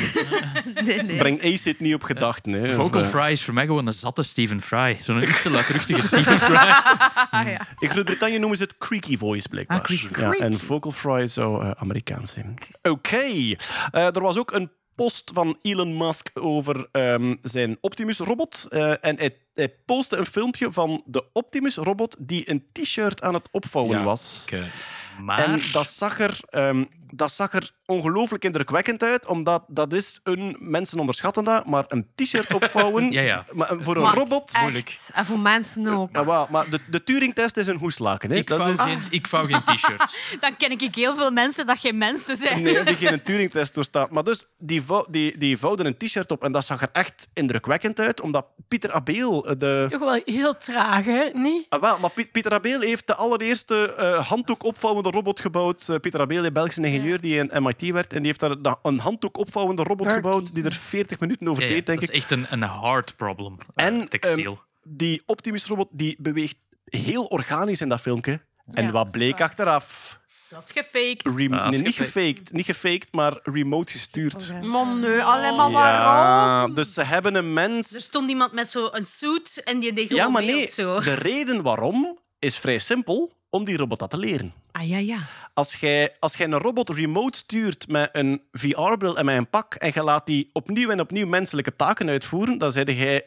Nee, 0.83 1.03
nee. 1.03 1.17
Breng 1.17 1.43
Ace 1.43 1.69
het 1.69 1.79
niet 1.79 1.93
op 1.93 2.03
gedachten. 2.03 2.51
Hè. 2.53 2.73
Vocal 2.73 3.01
eh, 3.01 3.07
fry 3.07 3.31
is 3.31 3.43
voor 3.43 3.53
mij 3.53 3.65
gewoon 3.65 3.87
een 3.87 3.93
zatte 3.93 4.23
Stephen 4.23 4.61
Fry. 4.61 4.97
Zo'n 5.01 5.23
iets 5.23 5.41
te 5.41 5.49
luidruchtige 5.49 6.01
Stephen 6.01 6.37
Fry. 6.39 6.55
In 7.79 7.89
Groot-Brittannië 7.89 8.37
noemen 8.37 8.57
ze 8.57 8.63
het 8.63 8.77
creaky 8.77 9.17
voice, 9.17 9.49
blijkbaar. 9.49 9.77
Ah, 9.77 9.83
creaky. 9.83 10.19
Ja, 10.19 10.45
en 10.45 10.57
vocal 10.59 10.91
fry 10.91 11.27
zou 11.27 11.63
eh, 11.63 11.71
Amerikaans 11.71 12.31
zijn. 12.31 12.53
Oké. 12.81 13.15
Eh, 13.15 13.55
er 14.15 14.21
was 14.21 14.37
ook 14.37 14.51
een 14.51 14.71
post 14.95 15.31
van 15.33 15.57
Elon 15.61 15.97
Musk 15.97 16.29
over 16.33 16.87
ehm, 16.91 17.35
zijn 17.41 17.77
Optimus-robot. 17.81 18.67
Eh, 18.69 18.89
en 18.89 19.17
hij, 19.17 19.37
hij 19.53 19.75
postte 19.85 20.17
een 20.17 20.25
filmpje 20.25 20.71
van 20.71 21.03
de 21.05 21.23
Optimus-robot 21.33 22.15
die 22.19 22.49
een 22.49 22.65
t-shirt 22.71 23.21
aan 23.21 23.33
het 23.33 23.47
opvouwen 23.51 23.97
Ja, 23.97 24.03
was. 24.03 24.45
Maar 25.21 25.39
En 25.39 25.59
dat 25.71 25.87
zag 25.87 26.19
er, 26.19 26.39
ehm, 26.49 26.83
dat 27.17 27.31
zag 27.31 27.53
er 27.53 27.71
ongelooflijk 27.85 28.43
indrukwekkend 28.43 29.03
uit, 29.03 29.25
omdat 29.25 29.63
dat 29.67 29.93
is 29.93 30.19
een... 30.23 30.55
Mensen 30.59 30.99
onderschatten 30.99 31.43
dat, 31.43 31.65
maar 31.65 31.85
een 31.87 32.07
t-shirt 32.15 32.53
opvouwen... 32.53 33.11
Ja, 33.17 33.21
ja. 33.21 33.45
Maar 33.53 33.73
voor 33.79 33.95
een 33.95 34.01
Maar 34.01 34.15
robot... 34.15 34.51
Echt. 34.75 35.09
En 35.13 35.25
voor 35.25 35.39
mensen 35.39 35.87
ook. 35.87 36.09
Ja, 36.11 36.47
maar 36.49 36.69
de, 36.69 36.79
de 36.89 37.03
Turing-test 37.03 37.57
is 37.57 37.67
een 37.67 37.77
hoeslaken. 37.77 38.29
Hè? 38.29 38.35
ik 38.35 38.47
Dat 38.47 38.61
vouw, 38.61 38.71
is- 38.71 38.79
geen, 38.79 38.97
ik 39.09 39.27
vouw 39.27 39.45
geen 39.45 39.63
t-shirts. 39.63 40.17
Dan 40.41 40.57
ken 40.57 40.71
ik 40.71 40.95
heel 40.95 41.15
veel 41.15 41.31
mensen 41.31 41.65
dat 41.65 41.77
geen 41.79 41.97
mensen 41.97 42.37
zijn. 42.37 42.63
Nee, 42.63 42.83
die 42.83 42.95
geen 42.95 43.23
Turing-test 43.23 43.73
doorstaan. 43.73 44.07
Maar 44.11 44.23
dus, 44.23 44.45
die, 44.57 44.81
vou- 44.81 45.05
die, 45.09 45.37
die 45.37 45.57
vouwden 45.57 45.85
een 45.85 45.97
t-shirt 45.97 46.31
op 46.31 46.43
en 46.43 46.51
dat 46.51 46.65
zag 46.65 46.81
er 46.81 46.89
echt 46.91 47.27
indrukwekkend 47.33 47.99
uit, 47.99 48.21
omdat 48.21 48.45
Pieter 48.67 48.91
Abeel 48.91 49.45
eh, 49.45 49.53
de... 49.57 49.85
Toch 49.89 49.99
wel 49.99 50.21
heel 50.25 50.55
traag, 50.55 51.05
hè? 51.05 51.29
Niet? 51.33 51.65
Ah, 51.69 51.81
wel, 51.81 51.99
maar 51.99 52.11
Piet- 52.11 52.31
Pieter 52.31 52.53
Abeel 52.53 52.81
heeft 52.81 53.07
de 53.07 53.15
allereerste 53.15 53.93
eh, 53.97 54.27
handdoek 54.27 54.63
opvouwende 54.63 55.09
robot 55.09 55.39
gebouwd. 55.39 55.89
Eh, 55.89 55.95
Pieter 55.95 56.19
Abeel, 56.19 56.45
een 56.45 56.53
Belgische 56.53 56.81
ingenieur 56.81 57.05
die 57.15 57.35
in 57.47 57.63
MIT 57.63 57.81
werd, 57.91 58.11
en 58.13 58.17
die 58.17 58.25
heeft 58.27 58.39
daar 58.39 58.61
da- 58.61 58.79
een 58.83 58.99
handdoek 58.99 59.37
opvouwende 59.37 59.83
robot 59.83 60.11
gebouwd 60.11 60.55
die 60.55 60.63
er 60.63 60.73
40 60.73 61.19
minuten 61.19 61.47
over 61.47 61.63
Ja, 61.63 61.69
deed, 61.69 61.85
denk 61.85 61.99
dat 61.99 62.09
ik. 62.09 62.15
is 62.15 62.21
echt 62.21 62.31
een, 62.31 62.45
een 62.49 62.61
hard 62.61 63.15
problem. 63.15 63.55
eh, 63.75 63.85
En 63.85 64.09
textiel. 64.09 64.51
ehm, 64.53 64.95
die 64.95 65.21
Optimus-robot 65.25 65.87
die 65.91 66.15
beweegt 66.19 66.55
heel 66.85 67.25
organisch 67.25 67.81
in 67.81 67.89
dat 67.89 68.01
filmpje. 68.01 68.41
En 68.71 68.85
Ja, 68.85 68.91
wat 68.91 69.03
dat 69.03 69.11
bleek 69.13 69.41
achteraf? 69.41 70.19
Dat 70.47 70.63
is 70.63 70.71
gefaked. 70.71 71.37
Rem- 71.37 71.53
Ah, 71.53 71.63
dat 71.63 71.73
is 71.73 71.79
nee, 71.79 71.87
niet 71.87 71.95
gefaked. 71.95 72.13
gefaked, 72.23 72.51
niet 72.51 72.65
gefaked, 72.65 73.07
maar 73.11 73.39
remote 73.43 73.91
gestuurd. 73.91 74.53
Man, 74.61 74.99
nee, 74.99 75.21
alleen 75.21 75.55
maar 75.55 75.71
waarom? 75.71 76.69
Ja, 76.69 76.75
dus 76.75 76.93
ze 76.93 77.03
hebben 77.03 77.35
een 77.35 77.45
Er 77.45 77.51
mens. 77.51 78.03
stond 78.03 78.29
iemand 78.29 78.51
met 78.51 78.69
zo'n 78.69 78.89
suit 79.01 79.61
en 79.63 79.79
die 79.79 79.93
deed 79.93 80.07
gewoon 80.07 80.23
Ja, 80.23 80.29
maar 80.29 80.43
mee 80.43 80.55
nee, 80.55 80.65
of 80.65 80.71
zo. 80.71 80.99
de 80.99 81.13
reden 81.13 81.61
waarom 81.61 82.17
is 82.39 82.57
vrij 82.57 82.77
simpel 82.77 83.36
om 83.49 83.65
die 83.65 83.77
robot 83.77 83.99
dat 83.99 84.09
te 84.09 84.17
leren. 84.17 84.53
Ah, 84.71 84.87
ja, 84.87 84.97
ja. 84.97 85.19
Als 85.53 85.75
jij, 85.75 86.15
als 86.19 86.35
jij 86.35 86.45
een 86.45 86.57
robot 86.57 86.89
remote 86.89 87.37
stuurt 87.37 87.87
met 87.87 88.09
een 88.11 88.41
VR-bril 88.51 89.17
en 89.17 89.25
met 89.25 89.37
een 89.37 89.49
pak 89.49 89.73
en 89.73 89.91
je 89.93 90.03
laat 90.03 90.25
die 90.25 90.49
opnieuw 90.53 90.89
en 90.89 90.99
opnieuw 90.99 91.27
menselijke 91.27 91.75
taken 91.75 92.09
uitvoeren, 92.09 92.57
dan 92.57 92.71
zeg 92.71 92.85
jij 92.85 93.25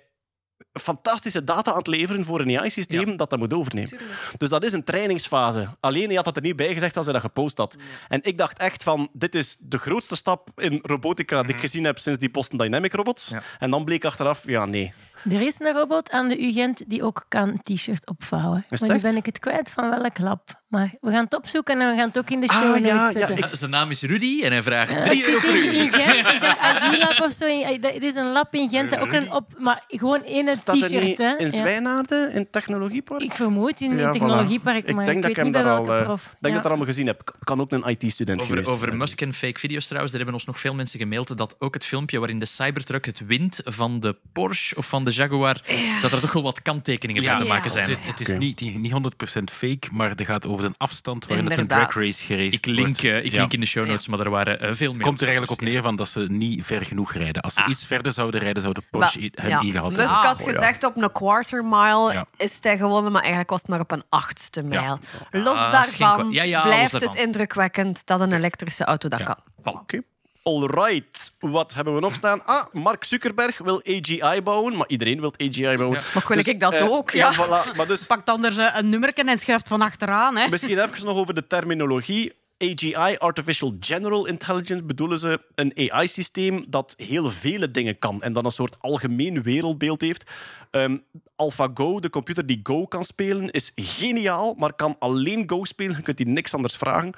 fantastische 0.73 1.45
data 1.45 1.71
aan 1.71 1.79
het 1.79 1.87
leveren 1.87 2.25
voor 2.25 2.41
een 2.41 2.59
AI-systeem 2.59 3.17
dat 3.17 3.31
dat 3.31 3.39
moet 3.39 3.53
overnemen. 3.55 3.99
Dus 4.37 4.49
dat 4.49 4.65
is 4.65 4.73
een 4.73 4.85
trainingsfase. 4.85 5.69
Alleen 5.81 6.07
hij 6.07 6.15
had 6.17 6.25
dat 6.25 6.37
er 6.37 6.43
niet 6.43 6.57
bij 6.57 6.73
gezegd 6.73 6.97
als 6.97 7.05
hij 7.05 7.15
dat 7.15 7.23
gepost 7.25 7.59
had. 7.59 7.77
En 8.09 8.19
ik 8.23 8.39
dacht 8.39 8.59
echt 8.59 8.83
van, 8.83 9.09
dit 9.13 9.35
is 9.35 9.57
de 9.61 9.79
grootste 9.79 10.17
stap 10.17 10.49
in 10.57 10.79
robotica 10.83 11.43
die 11.43 11.55
ik 11.55 11.61
gezien 11.61 11.85
heb 11.85 11.99
sinds 11.99 12.19
die 12.19 12.31
Boston 12.31 12.59
Dynamic 12.59 12.93
robots. 12.93 13.29
Ja. 13.29 13.43
En 13.59 13.71
dan 13.71 13.85
bleek 13.85 14.05
achteraf, 14.05 14.43
ja 14.47 14.65
nee. 14.67 14.93
Er 15.31 15.41
is 15.41 15.61
een 15.61 15.73
robot 15.73 16.11
aan 16.11 16.29
de 16.29 16.43
UGent 16.43 16.83
die 16.87 17.03
ook 17.05 17.25
kan 17.29 17.61
t-shirt 17.63 18.07
opvouwen. 18.07 18.65
het 18.69 18.81
maar 18.81 18.91
nu 18.97 19.01
ben 19.03 19.17
ik 19.17 19.27
het 19.27 19.39
kwijt 19.39 19.71
van 19.71 19.91
welk 19.91 20.19
lab. 20.19 20.61
Maar 20.69 20.95
we 21.01 21.11
gaan 21.11 21.25
het 21.25 21.35
opzoeken 21.35 21.81
en 21.81 21.91
we 21.91 21.97
gaan 21.97 22.09
het 22.09 22.19
ook 22.19 22.31
in 22.31 22.41
de 22.41 22.47
Ah, 22.49 22.57
show 22.61 22.69
notes 22.73 22.83
ja, 22.87 23.11
ja, 23.19 23.27
ik- 23.29 23.45
Ah, 23.45 23.53
Zijn 23.53 23.71
naam 23.71 23.91
is 23.91 24.03
Rudy 24.03 24.43
en 24.43 24.53
hij 24.53 24.63
vraagt 24.63 24.93
Eh, 24.95 25.03
3 25.03 25.25
het 25.25 25.29
euro 25.35 25.47
is 25.47 25.53
per 25.63 25.65
in, 25.65 25.73
in 25.73 25.85
uur. 25.85 25.93
Gent, 25.93 26.29
ik 26.35 26.41
denk 26.41 26.95
ID-lab 26.95 27.21
of 27.29 27.33
zo. 27.33 27.47
in- 27.47 27.85
Het 27.85 28.03
is 28.03 28.15
een 28.15 28.33
lab 28.33 28.55
in 28.55 28.69
Gent, 28.69 28.91
dat 28.91 28.99
ook 29.01 29.13
een 29.13 29.33
op, 29.33 29.53
maar 29.59 29.85
gewoon 29.89 30.23
één 30.25 30.49
Staat 30.61 30.77
er 30.77 30.83
t-shirt. 30.83 31.03
niet 31.03 31.19
hè. 31.19 31.37
in 31.39 31.45
Ja. 31.47 31.53
Zwijnaarden, 31.53 32.31
in 32.33 32.39
het 32.39 32.53
technologiepark? 32.53 33.23
Ik 33.23 33.33
vermoed 33.33 33.81
in 33.81 33.91
Ja, 33.91 33.97
het 33.97 34.07
voilà. 34.09 34.11
technologiepark, 34.19 34.87
Ik 34.89 34.95
maar 34.95 35.05
denk 35.05 35.17
ik 35.17 35.23
dat 35.23 35.31
ik 35.31 35.37
weet 35.37 35.45
hem 35.45 35.55
niet 35.55 35.63
bij 35.65 35.73
daar 35.73 35.81
al, 35.81 35.95
eh, 35.99 36.05
prof. 36.05 36.23
denk 36.23 36.33
Ja. 36.33 36.39
dat 36.41 36.51
ik 36.51 36.57
dat 36.57 36.67
allemaal 36.67 36.87
gezien 36.87 37.07
heb. 37.07 37.35
Kan 37.45 37.61
ook 37.61 37.73
een 37.73 37.89
IT-student 37.89 38.41
Over, 38.41 38.51
geweest 38.53 38.69
over 38.71 38.87
zijn. 38.87 38.99
Musk 38.99 39.21
en 39.21 39.33
fake 39.33 39.59
video's 39.59 39.85
trouwens, 39.85 40.13
daar 40.13 40.21
hebben 40.23 40.39
ons 40.41 40.49
nog 40.49 40.61
veel 40.61 40.75
mensen 40.75 40.99
gemaild 40.99 41.37
dat 41.39 41.57
ook 41.59 41.75
het 41.75 41.85
filmpje 41.87 42.19
waarin 42.19 42.39
de 42.39 42.47
Cybertruck 42.47 43.05
het 43.07 43.27
wint 43.27 43.61
van 43.65 44.01
de 44.01 44.17
Porsche 44.33 44.77
of 44.77 44.87
van 44.89 45.05
de 45.05 45.11
Jaguar, 45.11 45.63
dat 46.03 46.13
er 46.13 46.21
toch 46.21 46.33
wel 46.33 46.43
wat 46.43 46.63
kanttekeningen 46.63 47.23
bij 47.25 47.37
te 47.37 47.45
maken 47.45 47.71
zijn. 47.71 47.89
Het 47.89 47.99
is, 47.99 48.07
het 48.07 48.21
is 48.21 48.35
niet, 48.39 48.61
niet 48.61 48.93
100% 48.93 49.51
fake, 49.53 49.89
maar 49.93 50.09
het 50.09 50.23
gaat 50.23 50.47
over 50.47 50.69
de 50.69 50.75
afstand 50.77 51.27
waarin 51.27 51.45
het 51.47 51.55
een 51.55 51.61
Inderdaad. 51.63 51.91
drag 51.91 52.05
race 52.05 52.25
geraced 52.27 52.53
Ik 52.55 52.67
link, 52.67 52.79
wordt. 52.87 53.05
eh, 53.05 53.25
ik 53.25 53.33
Ja. 53.33 53.39
link 53.39 53.53
in 53.53 53.61
de 53.61 53.67
show 53.67 53.87
notes, 53.87 54.07
maar 54.07 54.21
er 54.21 54.31
waren 54.31 54.61
eh, 54.61 54.69
veel 54.75 54.93
meer. 54.95 55.03
Komt 55.03 55.19
er 55.21 55.27
eigenlijk 55.29 55.61
op 55.61 55.61
neer 55.69 55.83
van 55.83 55.97
dat 55.97 56.09
ze 56.09 56.27
niet 56.29 56.65
ver 56.65 56.85
genoeg 56.85 57.13
rijden. 57.13 57.43
Als 57.43 57.55
ze 57.55 57.63
Ah. 57.63 57.69
iets 57.71 57.85
verder 57.87 58.13
zouden 58.13 58.41
rijden, 58.41 58.63
zou 58.63 58.75
de 58.75 58.83
Porsche 58.91 59.19
Maar, 59.35 59.47
hem 59.51 59.61
ingehaald 59.67 59.97
Musk 59.97 60.09
hebben. 60.09 60.27
had 60.29 60.43
gezegd 60.53 60.85
op 60.85 60.97
een 60.97 61.13
quarter 61.13 61.65
mile 61.65 62.13
Ja. 62.13 62.25
is 62.37 62.59
hij 62.61 62.77
gewonnen, 62.77 63.13
maar 63.13 63.21
eigenlijk 63.21 63.51
was 63.51 63.61
het 63.61 63.69
maar 63.71 63.81
op 63.81 63.91
een 63.91 64.03
achtste 64.09 64.63
mijl. 64.63 64.99
Los 65.31 65.59
daarvan 65.59 66.31
ja, 66.31 66.43
ja, 66.43 66.59
los 66.59 66.67
blijft 66.67 66.93
daarvan. 66.93 67.11
het 67.11 67.19
indrukwekkend 67.19 68.07
dat 68.07 68.21
een 68.21 68.33
elektrische 68.33 68.85
auto 68.85 69.09
dat 69.09 69.19
Ja. 69.19 69.25
kan. 69.25 69.75
Oké. 69.75 70.01
Alright, 70.43 71.33
wat 71.41 71.75
hebben 71.75 71.95
we 71.95 72.01
nog 72.01 72.15
staan? 72.15 72.45
Ah, 72.45 72.65
Mark 72.73 73.05
Zuckerberg 73.05 73.59
wil 73.59 73.83
AGI 73.89 74.43
bouwen, 74.43 74.77
maar 74.77 74.89
iedereen 74.89 75.21
wil 75.21 75.33
AGI 75.39 75.77
bouwen. 75.77 75.99
Ja. 75.99 76.05
Maar 76.15 76.25
wil 76.29 76.39
ik 76.39 76.61
dat 76.61 76.73
eh, 76.73 76.91
ook? 76.91 77.11
Ja. 77.11 77.33
voilà. 77.35 77.77
Maar 77.77 77.87
dus 77.87 78.07
Pak 78.07 78.27
dan 78.27 78.45
er 78.45 78.59
eh, 78.59 78.75
een 78.79 78.89
nummerken 78.89 79.29
en 79.29 79.39
schuift 79.39 79.69
van 79.69 79.81
achteraan. 79.83 80.37
Hè. 80.37 80.49
misschien 80.49 80.79
even 80.79 81.07
nog 81.07 81.17
over 81.17 81.35
de 81.35 81.47
terminologie. 81.47 82.33
AGI, 82.63 83.17
Artificial 83.19 83.77
General 83.81 84.27
Intelligence, 84.27 84.85
bedoelen 84.85 85.19
ze 85.19 85.41
een 85.55 85.91
AI-systeem 85.91 86.65
dat 86.69 86.95
heel 86.97 87.31
vele 87.31 87.71
dingen 87.71 87.99
kan 87.99 88.23
en 88.23 88.33
dan 88.33 88.45
een 88.45 88.51
soort 88.51 88.77
algemeen 88.81 89.43
wereldbeeld 89.43 90.01
heeft. 90.01 90.31
Ehm, 90.71 90.97
AlphaGo, 91.37 92.01
de 92.01 92.11
computer 92.11 92.47
die 92.47 92.61
Go 92.63 92.87
kan 92.87 93.05
spelen, 93.05 93.51
is 93.51 93.73
geniaal, 93.75 94.55
maar 94.59 94.73
kan 94.73 94.97
alleen 94.99 95.51
Go 95.51 95.65
spelen. 95.65 95.97
Je 95.97 96.03
kunt 96.03 96.17
die 96.17 96.29
niks 96.29 96.55
anders 96.55 96.77
vragen. 96.77 97.13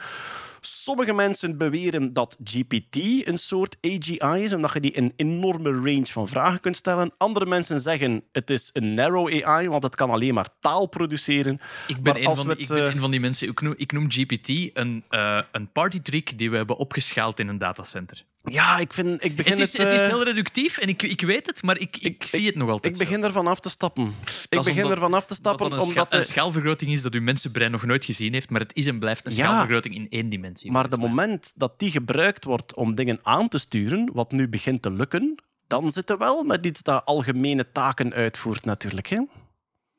Sommige 0.65 1.13
mensen 1.13 1.59
beweren 1.59 2.13
dat 2.13 2.37
GPT 2.45 2.97
een 3.27 3.37
soort 3.39 3.77
AGI 3.81 4.43
is, 4.43 4.53
omdat 4.53 4.73
je 4.73 4.81
die 4.81 4.99
een 4.99 5.13
enorme 5.17 5.71
range 5.71 6.07
van 6.07 6.29
vragen 6.29 6.61
kunt 6.61 6.77
stellen. 6.77 7.13
Andere 7.19 7.47
mensen 7.47 7.81
zeggen 7.81 8.25
het 8.33 8.51
is 8.51 8.71
een 8.73 8.95
narrow 8.95 9.43
AI, 9.45 9.69
want 9.69 9.83
het 9.83 9.95
kan 9.95 10.11
alleen 10.11 10.35
maar 10.35 10.47
taal 10.61 10.87
produceren. 10.87 11.59
Ik 11.87 12.03
ben, 12.03 12.17
een 12.17 12.37
van, 12.37 12.47
die- 12.47 12.53
ik 12.57 12.59
het, 12.59 12.69
ben 12.69 12.87
eh, 12.87 12.95
een 12.95 13.01
van 13.01 13.11
die 13.11 13.21
mensen. 13.21 13.49
Ik 13.49 13.61
noem, 13.61 13.75
ik 13.77 13.93
noem 13.93 14.11
GPT 14.11 14.49
een, 14.49 15.05
eh 15.09 15.41
een 15.53 15.73
partytrick 15.73 16.39
die 16.39 16.51
we 16.51 16.57
hebben 16.57 16.77
opgeschaald 16.77 17.39
in 17.39 17.49
een 17.49 17.59
datacenter. 17.59 18.25
Ja, 18.45 18.79
ik, 18.79 18.93
vind, 18.93 19.25
ik 19.25 19.37
begin 19.37 19.53
Het 19.53 19.61
is, 19.61 19.73
het... 19.73 19.83
het 19.83 19.93
is 19.93 20.01
eh, 20.01 20.07
heel 20.07 20.23
reductief 20.25 20.79
en 20.79 20.89
ik, 20.89 21.03
ik 21.03 21.21
weet 21.21 21.47
het, 21.47 21.63
maar 21.63 21.79
ik, 21.79 21.97
ik, 21.97 22.23
zie 22.27 22.47
het 22.47 22.55
nog 22.55 22.69
altijd. 22.69 22.93
Ik 22.93 22.99
begin 23.09 23.25
ervan 23.25 23.47
af 23.47 23.61
te 23.61 23.69
stappen. 23.71 24.05
Ik 24.07 24.13
Dat 24.49 24.61
is 24.61 24.65
begin 24.67 24.83
omdat- 24.83 24.91
ervan 24.97 25.15
af 25.15 25.27
te 25.27 25.35
stappen, 25.35 25.67
een, 25.67 25.73
omdat... 25.73 25.89
scha- 25.89 26.07
een 26.11 26.21
de- 26.21 26.27
schaalvergroting 26.27 26.93
is 26.93 27.03
dat 27.03 27.15
uw 27.15 27.21
mensenbrein 27.23 27.71
nog 27.71 27.83
nooit 27.85 28.05
gezien 28.05 28.33
heeft, 28.33 28.51
maar 28.51 28.61
het 28.61 28.71
is 28.75 28.87
en 28.87 28.99
blijft 28.99 29.25
een 29.27 29.33
Ja. 29.35 29.45
schaalvergroting 29.45 29.95
in 29.95 30.07
één 30.11 30.29
dimensie. 30.31 30.71
Maar 30.71 30.89
de 30.89 30.97
moment 30.97 31.53
dat 31.57 31.79
die 31.79 31.91
gebruikt 31.91 32.45
wordt 32.45 32.75
om 32.75 32.95
dingen 32.95 33.19
aan 33.23 33.49
te 33.49 33.59
sturen, 33.59 34.11
wat 34.13 34.33
nu 34.33 34.49
begint 34.49 34.83
te 34.83 34.91
lukken, 34.93 35.35
dan 35.67 35.91
zitten 35.91 36.19
we 36.19 36.25
wel 36.25 36.45
met 36.45 36.67
iets 36.67 36.83
dat 36.83 37.05
algemene 37.05 37.67
taken 37.73 38.13
uitvoert 38.13 38.65
natuurlijk. 38.65 39.07
Hè? 39.07 39.21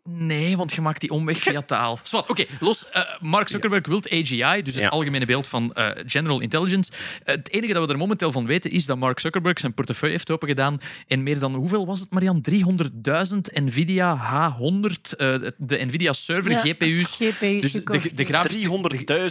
Nee, 0.09 0.57
want 0.57 0.73
je 0.73 0.81
maakt 0.81 1.01
die 1.01 1.09
omweg 1.09 1.38
via 1.38 1.61
taal. 1.61 1.99
Oké, 2.11 2.45
los. 2.59 2.89
eh, 2.89 3.01
Mark 3.21 3.49
Zuckerberg 3.49 3.88
wil 3.88 4.01
AGI, 4.03 4.61
dus 4.61 4.73
het 4.73 4.84
Ja. 4.84 4.89
algemene 4.89 5.25
beeld 5.25 5.47
van 5.47 5.73
eh, 5.73 5.89
General 6.05 6.39
Intelligence. 6.39 6.91
Eh, 7.23 7.35
het 7.35 7.51
enige 7.51 7.73
dat 7.73 7.85
we 7.85 7.91
er 7.91 7.97
momenteel 7.99 8.31
van 8.31 8.45
weten 8.45 8.71
is 8.71 8.85
dat 8.85 8.97
Mark 8.97 9.19
Zuckerberg 9.19 9.59
zijn 9.59 9.73
portefeuille 9.73 10.15
heeft 10.15 10.31
opengedaan 10.31 10.81
en 11.07 11.23
meer 11.23 11.39
dan, 11.39 11.53
hoeveel 11.55 11.85
was 11.85 11.99
het, 11.99 12.11
Marian? 12.11 12.41
300.000 12.41 13.51
NVIDIA 13.53 14.15
H100, 14.17 15.15
eh, 15.17 15.27
de 15.57 15.85
NVIDIA 15.85 16.13
server, 16.13 16.51
Ja, 16.51 16.59
GPU's. 16.59 17.15
GPU's 17.15 17.61
Dus 17.61 17.71
de, 17.71 17.80
gekocht. 17.80 18.17
de 18.17 18.25
grafische... 18.25 18.67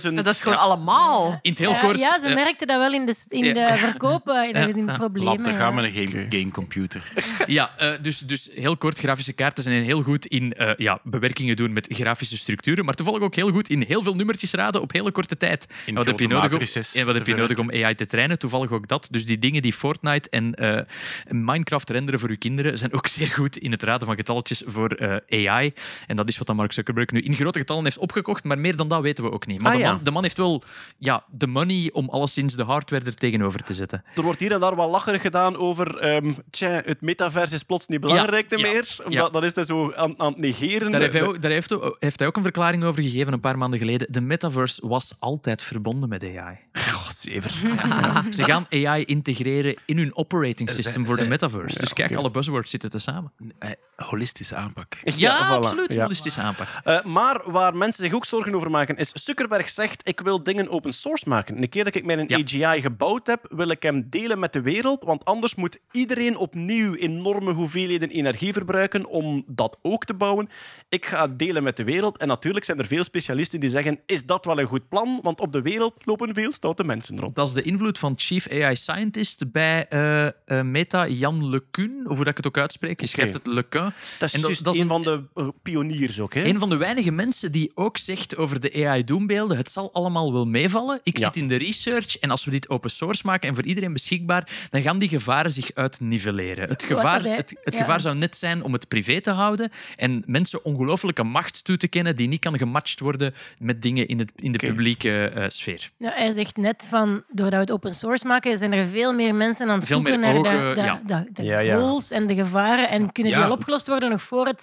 300.000. 0.09 0.15
Dat 0.15 0.27
is 0.35 0.43
gewoon 0.43 0.59
allemaal. 0.59 1.39
In 1.43 1.51
het 1.51 1.59
heel 1.59 1.71
Ja, 1.71 1.81
kort... 1.81 1.99
ja, 1.99 2.21
ze 2.21 2.29
merkten 2.35 2.67
dat 2.67 2.79
wel 2.79 2.93
in 2.93 3.07
de, 3.07 3.15
in 3.29 3.45
Ja. 3.45 3.53
de 3.73 3.79
verkopen, 3.79 4.47
in 4.47 4.53
de, 4.53 4.79
in 4.79 4.87
de 4.87 4.93
problemen. 4.93 5.33
Lab, 5.35 5.45
daar 5.45 5.55
gaan 5.55 5.75
we 5.77 5.83
ja. 5.83 5.89
een 6.01 6.09
game, 6.09 6.27
gamecomputer. 6.29 7.13
Ja, 7.47 7.71
eh, 7.79 7.91
dus, 8.03 8.19
dus 8.19 8.49
heel 8.55 8.77
kort, 8.77 8.99
grafische 8.99 9.33
kaarten 9.33 9.63
zijn 9.63 9.85
heel 9.85 10.03
goed 10.03 10.27
in 10.27 10.53
eh, 10.63 10.75
ja, 10.77 11.01
bewerkingen 11.03 11.57
doen 11.57 11.73
met 11.73 11.87
grafische 11.91 12.37
structuren, 12.37 12.85
maar 12.85 12.95
toevallig 12.95 13.21
ook 13.21 13.35
heel 13.35 13.51
goed 13.51 13.69
in 13.69 13.83
heel 13.83 14.03
veel 14.03 14.15
nummertjes 14.15 14.53
raden 14.53 14.81
op 14.81 14.93
hele 14.93 15.13
korte 15.13 15.37
tijd. 15.37 15.67
In 15.87 15.95
wat 15.95 16.07
heb 16.07 16.21
je 16.21 16.29
nodig, 16.29 16.53
om, 16.53 16.83
en 17.01 17.07
wat 17.07 17.15
heb 17.15 17.27
je 17.27 17.35
nodig 17.35 17.59
om 17.59 17.71
AI 17.71 17.95
te 17.95 18.07
trainen? 18.07 18.39
Toevallig 18.39 18.71
ook 18.71 18.89
dat. 18.89 19.09
Dus 19.11 19.25
die 19.25 19.39
dingen 19.39 19.63
die 19.63 19.73
Fortnite 19.73 20.31
en 20.31 20.55
eh, 20.55 20.83
Minecraft 21.29 21.91
renderen 21.91 22.21
voor 22.21 22.29
uw 22.29 22.39
kinderen 22.39 22.79
zijn 22.79 22.93
ook 22.93 23.07
zeer 23.17 23.27
goed 23.27 23.57
in 23.57 23.71
het 23.71 23.83
raden 23.83 24.07
van 24.07 24.17
getalletjes 24.17 24.63
voor 24.67 24.91
eh, 24.91 25.49
AI. 25.49 25.73
En 26.07 26.17
dat 26.17 26.29
is 26.29 26.39
wat 26.39 26.47
dan 26.47 26.57
Mark 26.57 26.73
Zuckerberg 26.73 27.11
nu 27.11 27.21
in 27.21 27.35
grote 27.35 27.59
getallen 27.59 27.85
heeft 27.85 27.99
opgekocht, 27.99 28.45
maar 28.45 28.59
meer 28.59 28.77
dan 28.77 28.89
dat 28.89 29.03
weten 29.03 29.25
we 29.25 29.31
ook 29.31 29.47
niet. 29.47 29.61
Maar 29.61 29.73
Ah, 29.73 29.79
de, 29.79 29.85
ja. 29.85 29.93
man, 29.93 30.01
de 30.05 30.11
man 30.11 30.23
heeft 30.23 30.37
wel 30.37 30.63
ja, 30.99 31.25
de 31.31 31.47
money 31.47 31.91
om 31.93 32.09
alleszins 32.09 32.57
de 32.57 32.63
hardware 32.63 33.05
er 33.05 33.15
tegenover 33.15 33.63
te 33.63 33.75
zetten. 33.75 34.05
Er 34.15 34.23
wordt 34.23 34.41
hier 34.41 34.53
en 34.53 34.61
daar 34.61 34.77
wel 34.77 34.91
lacherig 34.91 35.23
gedaan 35.23 35.57
over... 35.57 35.99
ehm 35.99 36.33
tja, 36.51 36.83
het 36.85 37.01
metaverse 37.01 37.55
is 37.55 37.63
plots 37.63 37.87
niet 37.87 38.01
belangrijk 38.01 38.51
Ja, 38.51 38.57
ja, 38.57 38.63
meer. 38.63 38.97
Omdat, 38.99 39.13
ja. 39.13 39.29
Dat 39.29 39.43
is 39.43 39.55
hij 39.55 39.65
zo 39.65 39.93
aan, 39.93 40.15
aan 40.17 40.33
het 40.33 40.41
negeren. 40.61 40.91
Daar, 40.91 41.01
heeft 41.01 41.13
hij, 41.13 41.23
ook, 41.23 41.43
daar 41.43 41.51
heeft, 41.51 41.73
ook- 41.73 41.97
heeft 41.99 42.19
hij 42.19 42.29
ook 42.29 42.37
een 42.37 42.43
verklaring 42.43 42.85
over 42.85 43.03
gegeven 43.03 43.33
een 43.33 43.41
paar 43.41 43.59
maanden 43.59 43.79
geleden. 43.79 44.07
De 44.13 44.21
metaverse 44.21 44.89
was 44.89 45.15
altijd 45.19 45.63
verbonden 45.63 46.09
met 46.09 46.23
AI. 46.23 46.57
Goh, 46.73 47.09
zever. 47.11 47.51
Ze 48.35 48.45
gaan 48.45 48.67
AI 48.71 49.05
integreren 49.05 49.75
in 49.85 49.97
hun 49.99 50.17
operating 50.17 50.71
system 50.71 50.93
Zij- 50.93 51.05
voor 51.05 51.17
de 51.17 51.29
metaverse. 51.29 51.79
dus 51.79 51.93
kijk, 51.93 52.15
alle 52.17 52.31
buzzwords 52.31 52.71
zitten 52.71 52.91
te 52.91 52.99
samen. 52.99 53.33
Eh, 53.59 53.71
holistische 53.97 54.55
aanpak. 54.55 54.97
Ja, 55.05 55.47
voilà, 55.47 55.51
absoluut. 55.65 55.93
ja. 55.93 56.03
Holistische 56.03 56.41
aanpak. 56.41 56.67
Eh, 56.85 57.03
maar 57.05 57.43
waar 57.51 57.77
mensen 57.77 58.05
zich 58.05 58.15
ook 58.15 58.25
zorgen 58.27 58.55
over 58.55 58.71
maken, 58.71 58.97
is 58.97 59.11
Zuckerberg 59.13 59.69
zegt 59.69 60.09
ik 60.09 60.21
wil 60.21 60.43
dingen 60.43 60.69
open 60.69 60.93
source 60.95 61.29
maken. 61.29 61.63
Een 61.63 61.69
keer 61.69 61.85
dat 61.85 61.95
ik 61.95 62.05
mijn 62.05 62.25
Ja. 62.29 62.39
AGI 62.39 62.81
gebouwd 62.81 63.27
heb, 63.27 63.47
wil 63.49 63.69
ik 63.69 63.83
hem 63.83 64.07
delen 64.11 64.39
met 64.39 64.53
de 64.53 64.61
wereld, 64.61 65.05
want 65.05 65.25
anders 65.25 65.55
moet 65.55 65.79
iedereen 65.91 66.37
opnieuw 66.37 66.95
enorme 66.95 67.53
hoeveelheden 67.53 68.09
energie 68.09 68.53
verbruiken 68.53 69.07
om 69.07 69.45
dat 69.47 69.79
ook 69.83 70.05
te 70.05 70.15
bouwen. 70.15 70.42
Ik 70.89 71.07
ga 71.07 71.23
het 71.29 71.39
delen 71.39 71.63
met 71.63 71.77
de 71.77 71.85
wereld 71.85 72.19
en 72.19 72.29
natuurlijk 72.29 72.65
zijn 72.65 72.79
er 72.79 72.87
veel 72.87 73.05
specialisten 73.05 73.61
die 73.61 73.71
zeggen 73.71 73.99
is 74.07 74.25
dat 74.25 74.45
wel 74.45 74.59
een 74.59 74.67
goed 74.67 74.89
plan, 74.89 75.21
want 75.23 75.41
op 75.41 75.53
de 75.53 75.63
wereld 75.63 75.95
lopen 76.05 76.35
veel 76.35 76.53
stoute 76.53 76.85
mensen 76.85 77.21
rond. 77.21 77.35
Dat 77.35 77.47
is 77.47 77.53
de 77.53 77.63
invloed 77.63 77.99
van 77.99 78.15
Chief 78.17 78.49
AI 78.49 78.77
Scientist 78.77 79.53
bij 79.53 79.87
eh, 79.89 80.27
eh, 80.27 80.33
Meta, 80.65 81.07
Jan 81.09 81.49
LeCun, 81.51 82.01
of 82.05 82.15
hoe 82.17 82.17
dat 82.25 82.27
ik 82.27 82.37
het 82.37 82.47
ook 82.47 82.59
uitspreek. 82.59 83.01
Je 83.01 83.07
schrijft 83.07 83.33
het 83.33 83.47
LeCun. 83.47 83.83
Dat 83.83 83.93
is 84.29 84.33
En 84.35 84.41
dat- 84.41 84.51
is 84.51 84.59
een 84.61 84.81
een- 84.81 84.87
van 84.89 85.03
de 85.03 85.23
eh, 85.35 85.49
pioniers 85.63 86.21
ook. 86.21 86.35
Hè? 86.35 86.45
Een 86.45 86.59
van 86.59 86.69
de 86.69 86.77
weinige 86.77 87.11
mensen 87.11 87.53
die 87.53 87.71
ook 87.75 87.99
zegt 87.99 88.37
over 88.37 88.61
de 88.61 88.87
AI-doembeelden, 88.87 89.57
het 89.57 89.71
zal 89.71 89.93
allemaal 89.93 90.33
wel 90.33 90.47
meevallen. 90.47 91.01
Ik 91.03 91.19
Ja. 91.19 91.25
zit 91.27 91.37
in 91.37 91.49
de 91.49 91.57
research 91.57 92.19
en 92.19 92.31
als 92.31 92.45
we 92.45 92.51
dit 92.51 92.69
open 92.69 92.91
source 92.91 93.23
maken 93.27 93.49
en 93.49 93.55
voor 93.55 93.65
iedereen 93.65 93.93
beschikbaar, 93.93 94.49
dan 94.71 94.83
gaan 94.83 94.99
die 94.99 95.09
gevaren 95.09 95.53
zich 95.53 95.71
uitnivelleren. 95.75 96.69
Het 96.69 96.83
gevaar, 96.83 97.23
het, 97.25 97.55
gevaar 97.65 98.01
zou 98.01 98.17
net 98.17 98.37
zijn 98.37 98.63
om 98.63 98.73
het 98.73 98.89
privé 98.89 99.21
te 99.21 99.31
houden 99.31 99.71
en 99.97 100.23
mensen 100.33 100.65
ongelooflijke 100.65 101.23
macht 101.23 101.65
toe 101.65 101.77
te 101.77 101.89
kennen 101.89 102.17
die 102.17 102.29
niet 102.29 102.41
kan 102.41 102.59
gematcht 102.59 103.01
worden 103.01 103.35
met 103.59 103.83
dingen 103.83 104.09
in, 104.09 104.19
het, 104.19 104.31
in 104.37 104.53
de 104.53 104.59
publieke 104.59 105.29
eh, 105.29 105.49
sfeer. 105.49 105.91
Ja, 105.97 106.13
hij 106.15 106.31
zegt 106.31 106.57
net 106.57 106.87
van, 106.89 107.23
doordat 107.29 107.53
we 107.55 107.59
het 107.61 107.73
open 107.73 107.95
source 107.95 108.27
maken, 108.27 108.59
zijn 108.59 108.73
er 108.73 108.87
veel 108.87 109.13
meer 109.13 109.35
mensen 109.35 109.69
aan 109.69 109.79
het 109.79 109.87
Veel 109.87 109.97
zoeken 109.97 110.21
naar 110.21 110.37
ogen, 110.37 110.69
de, 110.69 110.75
de, 110.75 110.81
ja. 110.81 111.03
de, 111.07 111.29
de 111.33 111.43
Ja, 111.43 111.59
ja. 111.59 111.79
goals 111.79 112.11
en 112.11 112.27
de 112.27 112.35
gevaren. 112.35 112.89
En 112.89 113.13
kunnen 113.13 113.33
Ja. 113.33 113.39
die 113.39 113.47
al 113.47 113.53
opgelost 113.57 113.87
worden 113.87 114.11
nog 114.11 114.23
voor 114.23 114.47
het 114.47 114.63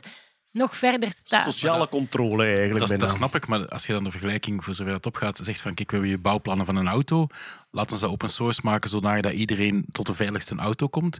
nog 0.51 0.75
verder 0.75 1.11
staat. 1.11 1.43
Sociale 1.43 1.87
controle 1.87 2.45
eigenlijk. 2.45 2.79
Dat, 2.79 2.87
bijna. 2.87 3.05
dat 3.05 3.15
snap 3.15 3.35
ik, 3.35 3.47
maar 3.47 3.67
als 3.67 3.85
je 3.85 3.93
dan 3.93 4.03
de 4.03 4.11
vergelijking, 4.11 4.63
voor 4.63 4.73
zover 4.73 4.93
het 4.93 5.05
opgaat, 5.05 5.39
zegt 5.41 5.61
van 5.61 5.73
kijk, 5.73 5.89
we 5.89 5.95
hebben 5.95 6.15
je 6.15 6.21
bouwplannen 6.21 6.65
van 6.65 6.75
een 6.75 6.87
auto, 6.87 7.27
laten 7.71 7.95
we 7.95 8.01
dat 8.01 8.09
open 8.11 8.29
source 8.29 8.61
maken 8.63 8.89
zodat 8.89 9.25
iedereen 9.25 9.85
tot 9.91 10.05
de 10.05 10.13
veiligste 10.13 10.55
auto 10.55 10.87
komt. 10.87 11.19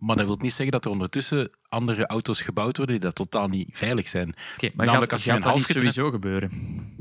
Maar 0.00 0.16
dat 0.16 0.26
wil 0.26 0.36
niet 0.40 0.52
zeggen 0.52 0.70
dat 0.72 0.84
er 0.84 0.90
ondertussen 0.90 1.50
andere 1.68 2.06
auto's 2.06 2.40
gebouwd 2.40 2.76
worden 2.76 2.94
die 2.96 3.04
dat 3.04 3.14
totaal 3.14 3.48
niet 3.48 3.68
veilig 3.72 4.08
zijn. 4.08 4.34
Maar 4.74 4.86
Namelijk 4.86 5.00
gaat, 5.00 5.12
als 5.12 5.24
je 5.24 5.30
gaat 5.30 5.44
een 5.44 5.52
dat 5.52 5.62
sowieso 5.64 6.10
gebeuren? 6.10 6.50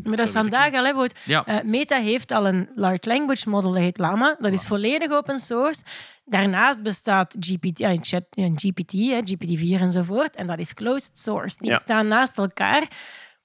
Maar 0.04 0.18
dat 0.18 0.28
is 0.28 0.34
vandaag 0.34 0.74
al. 0.74 0.84
Hè, 0.86 1.06
Ja. 1.26 1.46
eh, 1.46 1.64
Meta 1.64 1.98
heeft 2.00 2.32
al 2.32 2.48
een 2.48 2.70
large 2.76 3.08
language 3.10 3.50
model, 3.50 3.72
dat 3.72 3.82
heet 3.82 3.98
Llama. 3.98 4.36
Dat 4.40 4.52
is 4.52 4.66
volledig 4.66 5.12
open 5.12 5.40
source. 5.40 5.84
Daarnaast 6.26 6.84
bestaat 6.84 7.36
GPT, 7.40 7.80
ja, 7.80 7.96
chat, 8.02 8.24
ja, 8.30 8.50
GPT, 8.56 8.92
hè, 8.92 9.20
GPT-4 9.24 9.82
enzovoort. 9.82 10.36
En 10.36 10.48
dat 10.48 10.60
is 10.60 10.74
closed 10.74 11.20
source. 11.20 11.58
Die 11.60 11.70
Ja. 11.70 11.78
staan 11.78 12.08
naast 12.08 12.38
elkaar. 12.38 12.88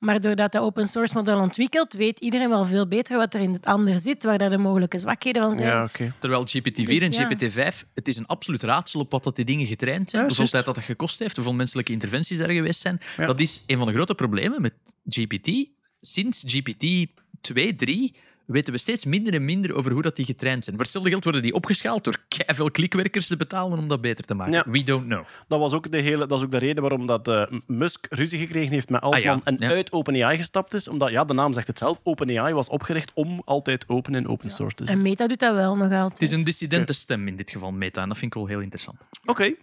Maar 0.05 0.21
doordat 0.21 0.53
de 0.53 0.61
open 0.61 0.87
source 0.87 1.15
model 1.15 1.39
ontwikkelt, 1.39 1.93
weet 1.93 2.21
iedereen 2.21 2.49
wel 2.49 2.65
veel 2.65 2.87
beter 2.87 3.17
wat 3.17 3.35
er 3.35 3.41
in 3.41 3.53
het 3.53 3.67
ander 3.67 3.99
zit, 3.99 4.25
waar 4.25 4.39
daar 4.39 4.51
de 4.51 4.59
mogelijke 4.59 4.99
zwakheden 4.99 5.43
van 5.43 5.55
zijn. 5.55 5.69
Ja. 5.69 5.89
Terwijl 6.19 6.47
GPT-4 6.47 6.73
Dus 6.73 7.01
en 7.01 7.13
ja. 7.13 7.31
GPT-5, 7.31 7.89
het 7.95 8.09
is 8.09 8.17
een 8.17 8.27
absoluut 8.27 8.63
raadsel 8.63 9.01
op 9.01 9.11
wat 9.11 9.25
dat 9.25 9.37
die 9.37 9.45
dingen 9.45 9.67
getraind 9.67 10.11
zijn, 10.11 10.23
Ja, 10.23 10.29
hoeveel 10.29 10.49
tijd 10.49 10.65
dat 10.65 10.77
het 10.77 10.85
gekost 10.85 11.19
heeft, 11.19 11.37
hoeveel 11.37 11.55
menselijke 11.55 11.93
interventies 11.93 12.39
er 12.39 12.51
geweest 12.51 12.81
zijn. 12.81 13.01
Ja. 13.17 13.27
Dat 13.27 13.41
is 13.41 13.65
een 13.67 13.79
van 13.79 13.87
de 13.87 13.93
grote 13.93 14.15
problemen 14.15 14.63
met 14.63 14.75
GPT. 15.09 15.69
Sinds 16.01 16.45
GPT 16.47 17.07
2, 17.41 17.75
3 17.75 18.17
weten 18.47 18.73
we 18.73 18.79
steeds 18.79 19.05
minder 19.05 19.35
en 19.35 19.45
minder 19.45 19.75
over 19.75 19.93
hoe 19.93 20.03
dat 20.03 20.17
die 20.17 20.25
getraind 20.25 20.65
zijn. 20.65 20.77
Voor 20.77 20.85
hetzelfde 20.85 21.11
geld 21.11 21.25
worden 21.25 21.43
die 21.43 21.55
opgeschaald 21.55 22.05
door 22.05 22.17
veel 22.29 22.71
klikwerkers 22.71 23.27
te 23.27 23.37
betalen 23.37 23.79
om 23.79 23.89
dat 23.89 24.01
beter 24.01 24.25
te 24.25 24.35
maken. 24.35 24.53
Ja. 24.53 24.65
We 24.67 24.83
don't 24.83 25.05
know. 25.05 25.25
Dat, 25.49 25.59
was 25.59 25.73
ook 25.73 25.91
de 25.91 26.01
hele, 26.01 26.27
dat 26.27 26.39
is 26.39 26.45
ook 26.45 26.51
de 26.51 26.59
reden 26.59 26.83
waarom 26.83 27.07
dat, 27.07 27.29
eh, 27.29 27.43
Musk 27.67 28.07
ruzie 28.11 28.39
gekregen 28.39 28.73
heeft 28.73 28.91
met 28.91 29.01
Altman 29.01 29.21
Ah, 29.21 29.37
ja. 29.37 29.41
en 29.45 29.57
Ja. 29.59 29.69
uit 29.69 29.93
OpenAI 29.93 30.37
gestapt 30.37 30.75
is. 30.75 30.89
Omdat, 30.89 31.11
ja, 31.11 31.25
de 31.25 31.35
naam 31.35 31.53
zegt 31.53 31.67
het 31.67 31.79
zelf, 31.79 32.01
OpenAI 32.03 32.55
was 32.55 32.69
opgericht 32.69 33.11
om 33.15 33.43
altijd 33.45 33.89
open 33.89 34.15
en 34.15 34.29
open 34.29 34.51
source 34.51 34.77
te 34.77 34.85
zijn. 34.85 34.97
En 34.97 35.03
Meta 35.03 35.27
doet 35.27 35.39
dat 35.41 35.55
wel 35.55 35.77
nog 35.77 35.93
altijd. 35.93 36.13
Het 36.13 36.23
is 36.23 36.31
een 36.31 36.45
dissidente 36.45 36.93
stem 36.93 37.29
in 37.29 37.37
dit 37.37 37.51
geval, 37.51 37.73
Meta, 37.73 38.03
en 38.03 38.09
dat 38.09 38.19
vind 38.19 38.35
ik 38.35 38.39
wel 38.39 38.47
heel 38.49 38.61
interessant. 38.61 38.99
Oké. 39.25 39.55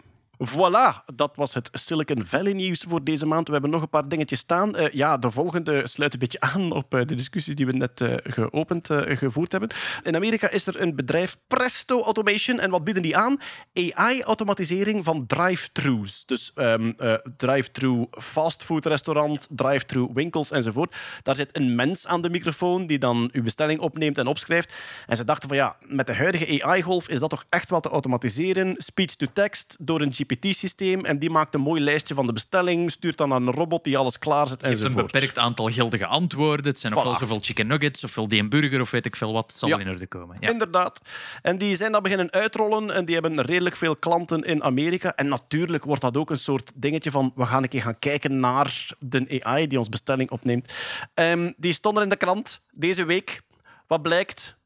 Voilà, 0.48 1.04
dat 1.14 1.36
was 1.36 1.54
het 1.54 1.68
Silicon 1.72 2.24
Valley 2.24 2.52
nieuws 2.52 2.84
voor 2.88 3.04
deze 3.04 3.26
maand. 3.26 3.46
We 3.46 3.52
hebben 3.52 3.70
nog 3.70 3.82
een 3.82 3.88
paar 3.88 4.08
dingetjes 4.08 4.38
staan. 4.38 4.76
Eh, 4.76 4.92
ja, 4.92 5.18
de 5.18 5.30
volgende 5.30 5.86
sluit 5.86 6.12
een 6.12 6.18
beetje 6.18 6.40
aan 6.54 6.72
op 6.72 6.94
eh, 6.94 7.06
de 7.06 7.14
discussie 7.14 7.54
die 7.54 7.66
we 7.66 7.72
net 7.72 8.00
eh, 8.00 8.14
geopend, 8.22 8.88
gevoerd 8.92 9.52
hebben. 9.52 9.70
In 10.02 10.16
Amerika 10.16 10.50
is 10.50 10.66
er 10.66 10.80
een 10.80 10.96
bedrijf, 10.96 11.36
Presto 11.46 12.02
Automation. 12.02 12.60
En 12.60 12.70
wat 12.70 12.84
bieden 12.84 13.02
die 13.02 13.16
aan? 13.16 13.40
AI-automatisering 13.74 15.04
van 15.04 15.26
drive-thrus. 15.26 16.24
Dus 16.26 16.52
ehm 16.54 16.92
eh, 16.96 17.14
drive-thru 17.36 18.06
fastfoodrestaurant, 18.10 19.48
drive-thru 19.50 20.08
winkels 20.12 20.50
enzovoort. 20.50 20.96
Daar 21.22 21.36
zit 21.36 21.56
een 21.56 21.74
mens 21.74 22.06
aan 22.06 22.22
de 22.22 22.30
microfoon 22.30 22.86
die 22.86 22.98
dan 22.98 23.28
uw 23.32 23.42
bestelling 23.42 23.80
opneemt 23.80 24.18
en 24.18 24.26
opschrijft. 24.26 24.74
En 25.06 25.16
ze 25.16 25.24
dachten 25.24 25.48
van 25.48 25.56
ja, 25.56 25.76
met 25.86 26.06
de 26.06 26.14
huidige 26.14 26.64
AI-golf 26.64 27.08
is 27.08 27.20
dat 27.20 27.30
toch 27.30 27.44
echt 27.48 27.70
wel 27.70 27.80
te 27.80 27.88
automatiseren. 27.88 28.74
Speech-to-text 28.78 29.76
door 29.80 30.00
een 30.00 30.12
GPT-systeem. 30.32 31.04
En 31.04 31.18
die 31.18 31.30
maakt 31.30 31.54
een 31.54 31.60
mooi 31.60 31.80
lijstje 31.80 32.14
van 32.14 32.26
de 32.26 32.32
bestelling, 32.32 32.90
stuurt 32.90 33.16
dan 33.16 33.32
aan 33.32 33.46
een 33.46 33.54
robot 33.54 33.84
die 33.84 33.98
alles 33.98 34.18
klaarzet 34.18 34.60
Je 34.60 34.66
hebt 34.66 34.78
een 34.78 34.84
enzovoort. 34.86 35.12
beperkt 35.12 35.38
aantal 35.38 35.70
geldige 35.70 36.06
antwoorden. 36.06 36.66
Het 36.66 36.80
zijn 36.80 36.94
ofwel 36.96 37.14
Voilà. 37.14 37.18
zoveel 37.18 37.38
chicken 37.40 37.66
nuggets, 37.66 38.04
ofwel 38.04 38.28
die 38.28 38.40
hamburger, 38.40 38.80
of 38.80 38.90
weet 38.90 39.06
ik 39.06 39.16
veel 39.16 39.32
wat. 39.32 39.46
Het 39.46 39.58
zal 39.58 39.68
Ja. 39.68 39.78
in 39.78 39.88
orde 39.88 40.06
komen. 40.06 40.36
Ja. 40.40 40.48
Inderdaad. 40.50 41.00
En 41.42 41.58
die 41.58 41.76
zijn 41.76 41.92
dat 41.92 42.02
beginnen 42.02 42.30
uitrollen 42.32 42.90
en 42.94 43.04
die 43.04 43.14
hebben 43.14 43.40
redelijk 43.42 43.76
veel 43.76 43.96
klanten 43.96 44.42
in 44.42 44.62
Amerika. 44.62 45.14
En 45.14 45.28
natuurlijk 45.28 45.84
wordt 45.84 46.02
dat 46.02 46.16
ook 46.16 46.30
een 46.30 46.38
soort 46.38 46.72
dingetje 46.74 47.10
van 47.10 47.32
we 47.34 47.44
gaan 47.46 47.62
een 47.62 47.68
keer 47.68 47.82
gaan 47.82 47.98
kijken 47.98 48.40
naar 48.40 48.90
de 48.98 49.40
AI 49.44 49.66
die 49.66 49.78
ons 49.78 49.88
bestelling 49.88 50.30
opneemt. 50.30 50.72
Ehm, 51.14 51.52
die 51.56 51.72
stonden 51.72 52.02
in 52.02 52.08
de 52.08 52.16
krant 52.16 52.60
deze 52.70 53.04
week. 53.04 53.40
Wat 53.86 54.02
blijkt? 54.02 54.56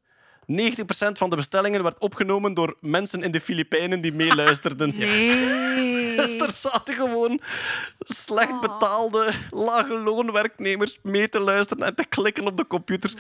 90% 0.52 1.12
van 1.12 1.30
de 1.30 1.36
bestellingen 1.36 1.82
werd 1.82 1.98
opgenomen 1.98 2.54
door 2.54 2.76
mensen 2.80 3.22
in 3.22 3.30
de 3.30 3.40
Filipijnen 3.40 4.00
die 4.00 4.12
meeluisterden. 4.12 4.98
Nee. 4.98 5.64
er 6.46 6.52
zaten 6.52 6.94
gewoon 6.94 7.40
slecht 7.98 8.60
betaalde, 8.60 9.32
lage 9.50 9.94
loonwerknemers 9.94 10.98
mee 11.02 11.28
te 11.28 11.40
luisteren 11.40 11.86
en 11.86 11.94
te 11.94 12.04
klikken 12.04 12.46
op 12.46 12.56
de 12.56 12.66
computer. 12.66 13.12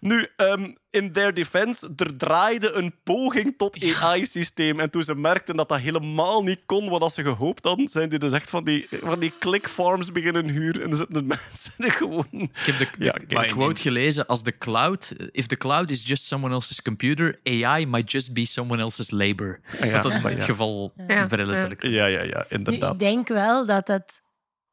Nu, 0.00 0.28
ehm, 0.36 0.72
in 0.90 1.12
their 1.12 1.34
defense, 1.34 1.92
er 1.96 2.16
draaide 2.16 2.72
een 2.72 2.94
poging 3.02 3.54
tot 3.56 3.84
AI-systeem. 4.02 4.80
En 4.80 4.90
toen 4.90 5.02
ze 5.02 5.14
merkten 5.14 5.56
dat 5.56 5.68
dat 5.68 5.78
helemaal 5.78 6.42
niet 6.42 6.60
kon 6.66 6.88
wat 6.88 7.12
ze 7.12 7.22
gehoopt 7.22 7.64
hadden, 7.64 7.88
zijn 7.88 8.08
die 8.08 8.18
dus 8.18 8.32
echt 8.32 8.50
van 8.50 8.64
die, 8.64 8.88
van 8.90 9.20
die 9.20 9.32
clickfarms 9.38 10.12
beginnen 10.12 10.50
huren. 10.50 10.82
En 10.82 10.90
dan 10.90 10.98
zitten 10.98 11.14
de 11.14 11.22
mensen 11.36 11.72
er 11.76 11.90
gewoon... 11.90 12.26
Ik 12.30 12.50
heb 12.52 12.78
de, 12.78 13.04
Ja, 13.04 13.12
de 13.28 13.46
quote 13.46 13.80
gelezen 13.80 14.26
als 14.26 14.42
de 14.42 14.58
cloud... 14.58 15.14
If 15.30 15.46
the 15.46 15.56
cloud 15.56 15.90
is 15.90 16.02
just 16.06 16.22
someone 16.22 16.54
else's 16.54 16.65
computer, 16.82 17.38
AI 17.44 17.86
might 17.86 18.10
just 18.12 18.32
be 18.34 18.44
someone 18.44 18.82
else's 18.82 19.10
labor. 19.10 19.60
Ja, 19.80 19.90
Wat 19.90 20.02
dat 20.02 20.12
in 20.12 20.20
maar 20.22 20.30
dit 20.30 20.40
ja. 20.40 20.46
geval 20.46 20.92
Ja, 21.06 21.28
vrij 21.28 21.46
letterlijk 21.46 21.82
Ja, 21.82 22.06
ja, 22.06 22.22
ja, 22.22 22.38
Nu, 22.38 22.56
inderdaad. 22.56 22.92
ik 22.92 22.98
denk 22.98 23.28
wel 23.28 23.66
dat 23.66 23.86
dat 23.86 24.22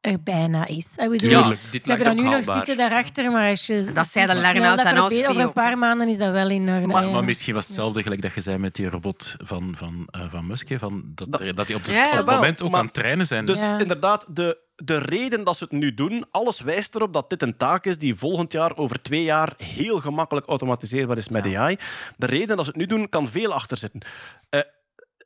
er 0.04 0.22
bijna 0.22 0.66
is. 0.66 0.92
Ik 0.96 1.10
bedoel, 1.10 1.30
Ja, 1.30 1.48
ze 1.48 1.56
dit 1.70 1.86
hebben 1.86 2.04
dat 2.06 2.16
ook 2.16 2.22
nu 2.22 2.28
nog 2.30 2.44
zitten 2.56 2.76
daarachter, 2.76 3.30
maar 3.30 3.48
als 3.50 3.66
je 3.66 3.90
Dat 3.92 4.06
zij 4.06 4.26
de 4.26 4.32
uit 4.32 4.46
verbeter- 4.46 4.96
ausspielen. 4.96 5.30
Over 5.30 5.42
een 5.42 5.52
paar 5.52 5.78
maanden 5.78 6.08
is 6.08 6.18
dat 6.18 6.32
wel 6.32 6.50
in 6.50 6.68
orde. 6.68 6.86
Maar, 6.86 7.08
maar 7.08 7.24
misschien 7.24 7.54
was 7.54 7.62
het 7.66 7.72
hetzelfde 7.76 8.02
gelijk 8.02 8.22
dat 8.22 8.34
je 8.34 8.40
zei 8.40 8.58
met 8.58 8.74
die 8.74 8.88
robot 8.88 9.36
van, 9.44 9.74
van, 9.76 10.08
eh, 10.10 10.20
van 10.30 10.46
Musk. 10.46 10.68
Van 10.78 11.02
dat, 11.14 11.30
Dat- 11.30 11.56
dat 11.56 11.66
die 11.66 11.76
op, 11.76 11.82
het- 11.82 11.90
Ja, 11.90 11.96
ja. 12.04 12.10
op 12.10 12.16
het 12.16 12.26
Wel, 12.26 12.34
moment 12.34 12.62
ook 12.62 12.70
maar- 12.70 12.78
aan 12.80 12.84
het 12.86 12.94
trainen 12.94 13.26
zijn. 13.26 13.44
Dus 13.44 13.60
Ja. 13.60 13.78
inderdaad, 13.78 14.26
de, 14.36 14.58
de 14.76 14.98
reden 14.98 15.44
dat 15.44 15.56
ze 15.56 15.64
het 15.64 15.72
nu 15.72 15.94
doen, 15.94 16.24
alles 16.30 16.60
wijst 16.60 16.94
erop 16.94 17.12
dat 17.12 17.30
dit 17.30 17.42
een 17.42 17.56
taak 17.56 17.84
is 17.86 17.98
die 17.98 18.14
volgend 18.14 18.52
jaar, 18.52 18.76
over 18.76 19.02
twee 19.02 19.22
jaar, 19.22 19.52
heel 19.56 19.98
gemakkelijk 20.00 20.46
automatiseerbaar 20.46 21.16
is 21.16 21.28
met 21.28 21.54
AI. 21.56 21.76
De 22.16 22.26
reden 22.26 22.56
dat 22.56 22.64
ze 22.64 22.70
het 22.70 22.80
nu 22.80 22.86
doen, 22.86 23.08
kan 23.08 23.28
veel 23.28 23.52
achter 23.52 23.78
zitten. 23.78 24.00
Eh, 24.50 24.60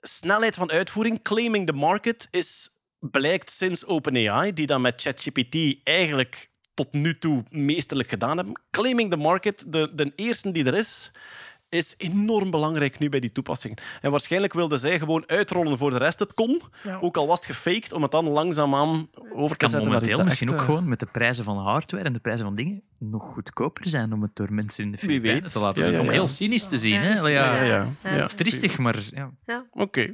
snelheid 0.00 0.54
van 0.54 0.70
uitvoering, 0.70 1.22
claiming 1.22 1.66
the 1.66 1.72
market, 1.72 2.28
is, 2.30 2.70
blijkt 3.00 3.50
sinds 3.50 3.86
OpenAI, 3.86 4.52
die 4.52 4.66
dat 4.66 4.80
met 4.80 5.00
ChatGPT 5.02 5.76
eigenlijk 5.84 6.50
tot 6.74 6.92
nu 6.92 7.18
toe 7.18 7.42
meesterlijk 7.50 8.08
gedaan 8.08 8.36
hebben. 8.36 8.60
Claiming 8.70 9.10
the 9.10 9.16
market, 9.16 9.64
de, 9.68 9.90
de 9.94 10.12
eerste 10.14 10.52
die 10.52 10.64
er 10.64 10.74
is, 10.74 11.10
is 11.68 11.94
enorm 11.98 12.50
belangrijk 12.50 12.98
nu 12.98 13.08
bij 13.08 13.20
die 13.20 13.32
toepassing. 13.32 13.78
En 14.00 14.10
waarschijnlijk 14.10 14.52
wilden 14.52 14.78
zij 14.78 14.98
gewoon 14.98 15.24
uitrollen 15.26 15.78
voor 15.78 15.90
de 15.90 15.98
rest. 15.98 16.18
Het 16.18 16.34
kon, 16.34 16.60
Ja. 16.82 16.98
ook 17.00 17.16
al 17.16 17.26
was 17.26 17.36
het 17.36 17.46
gefaked, 17.46 17.92
om 17.92 18.02
het 18.02 18.10
dan 18.10 18.28
langzaamaan 18.28 19.08
over 19.32 19.50
te 19.50 19.56
kan 19.56 19.68
zetten 19.68 19.90
naar 19.92 20.08
iets 20.08 20.22
misschien 20.22 20.48
echt, 20.48 20.56
ook 20.56 20.62
eh, 20.62 20.66
gewoon 20.66 20.88
met 20.88 21.00
de 21.00 21.06
prijzen 21.06 21.44
van 21.44 21.58
hardware 21.58 22.04
en 22.04 22.12
de 22.12 22.18
prijzen 22.18 22.46
van 22.46 22.54
dingen 22.56 22.82
nog 22.98 23.22
goedkoper 23.32 23.88
zijn 23.88 24.12
om 24.12 24.22
het 24.22 24.36
door 24.36 24.52
mensen 24.52 24.84
in 24.84 24.90
de 24.92 24.98
Filipijnen 24.98 25.50
te 25.50 25.58
laten 25.58 25.84
Ja, 25.84 25.90
ja, 25.90 26.00
Om 26.00 26.10
heel 26.10 26.26
cynisch 26.26 26.68
te 26.68 26.78
zien. 26.78 26.92
Ja, 26.92 27.00
hè? 27.00 27.12
is 27.12 27.18
het, 27.18 27.26
Ja, 27.28 27.54
Ja, 27.56 27.62
ja, 27.62 27.64
Ja. 27.64 27.86
ja. 28.02 28.10
Het 28.10 28.30
is 28.30 28.34
triestig, 28.36 28.78
maar 28.78 28.96
ja. 29.46 29.64
Oké. 29.70 30.12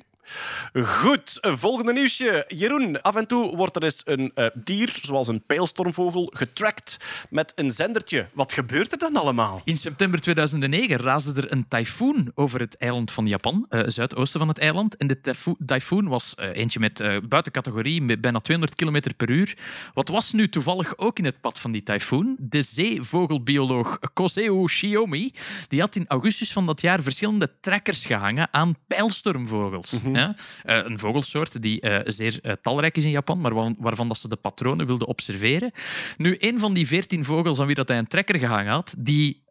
Goed, 0.83 1.39
volgende 1.41 1.93
nieuwsje. 1.93 2.45
Jeroen, 2.49 3.03
af 3.03 3.15
en 3.17 3.27
toe 3.27 3.57
wordt 3.57 3.77
er 3.77 3.83
eens 3.85 4.03
een 4.05 4.31
eh, 4.35 4.47
dier, 4.55 4.99
zoals 5.03 5.29
een 5.29 5.43
pijlstormvogel, 5.47 6.33
getracked 6.37 6.97
met 7.31 7.53
een 7.55 7.71
zendertje. 7.71 8.27
Wat 8.33 8.53
gebeurt 8.53 8.93
er 8.93 8.99
dan 8.99 9.17
allemaal? 9.17 9.61
In 9.65 9.77
september 9.77 10.21
2009 10.21 10.97
raasde 10.97 11.43
er 11.43 11.53
een 11.53 11.69
tyfoon 11.69 12.31
over 12.35 12.61
het 12.61 12.77
eiland 12.77 13.13
van 13.13 13.27
Japan, 13.27 13.67
eh, 13.69 13.81
zuidoosten 13.87 14.39
van 14.41 14.49
het 14.49 14.59
eiland. 14.59 14.97
En 14.97 15.07
de 15.07 15.21
tyfo- 15.21 15.57
tyfoon 15.67 16.09
was 16.09 16.35
eh, 16.35 16.49
eentje 16.57 16.81
met 16.81 17.03
buitencategorie, 17.29 18.03
met 18.03 18.21
bijna 18.21 18.41
200 18.41 18.79
km 18.79 19.15
per 19.17 19.31
uur. 19.31 19.57
Wat 19.95 20.09
was 20.09 20.33
nu 20.33 20.49
toevallig 20.49 20.99
ook 20.99 21.19
in 21.19 21.25
het 21.25 21.41
pad 21.41 21.59
van 21.61 21.73
die 21.73 21.83
tyfoon? 21.83 22.37
De 22.39 22.63
zeevogelbioloog 22.63 23.99
Koseo 24.13 24.69
Shiomi 24.69 25.33
die 25.69 25.81
had 25.81 25.97
in 25.97 26.05
augustus 26.09 26.53
van 26.53 26.67
dat 26.67 26.81
jaar 26.81 27.03
verschillende 27.03 27.51
trackers 27.61 28.07
gehangen 28.07 28.49
aan 28.51 28.75
pijlstormvogels. 28.87 29.93
Ja? 30.17 30.37
Eh, 30.63 30.85
een 30.85 30.99
vogelsoort 30.99 31.63
die 31.63 31.81
eh, 31.81 32.01
zeer 32.05 32.39
eh, 32.43 32.53
talrijk 32.63 32.97
is 32.97 33.05
in 33.05 33.11
Japan, 33.11 33.41
maar 33.41 33.55
wa- 33.55 33.75
waarvan 33.79 34.09
dat 34.09 34.17
ze 34.19 34.29
de 34.29 34.37
patronen 34.37 34.87
wilden 34.87 35.07
observeren. 35.09 35.73
Nu, 36.17 36.37
een 36.39 36.59
van 36.59 36.75
die 36.75 36.87
veertien 36.87 37.25
vogels 37.25 37.61
aan 37.61 37.67
wie 37.67 37.75
dat 37.75 37.89
hij 37.89 37.99
een 37.99 38.07
tracker 38.07 38.39
gehangen 38.39 38.73
had, 38.73 38.95
die 38.99 39.43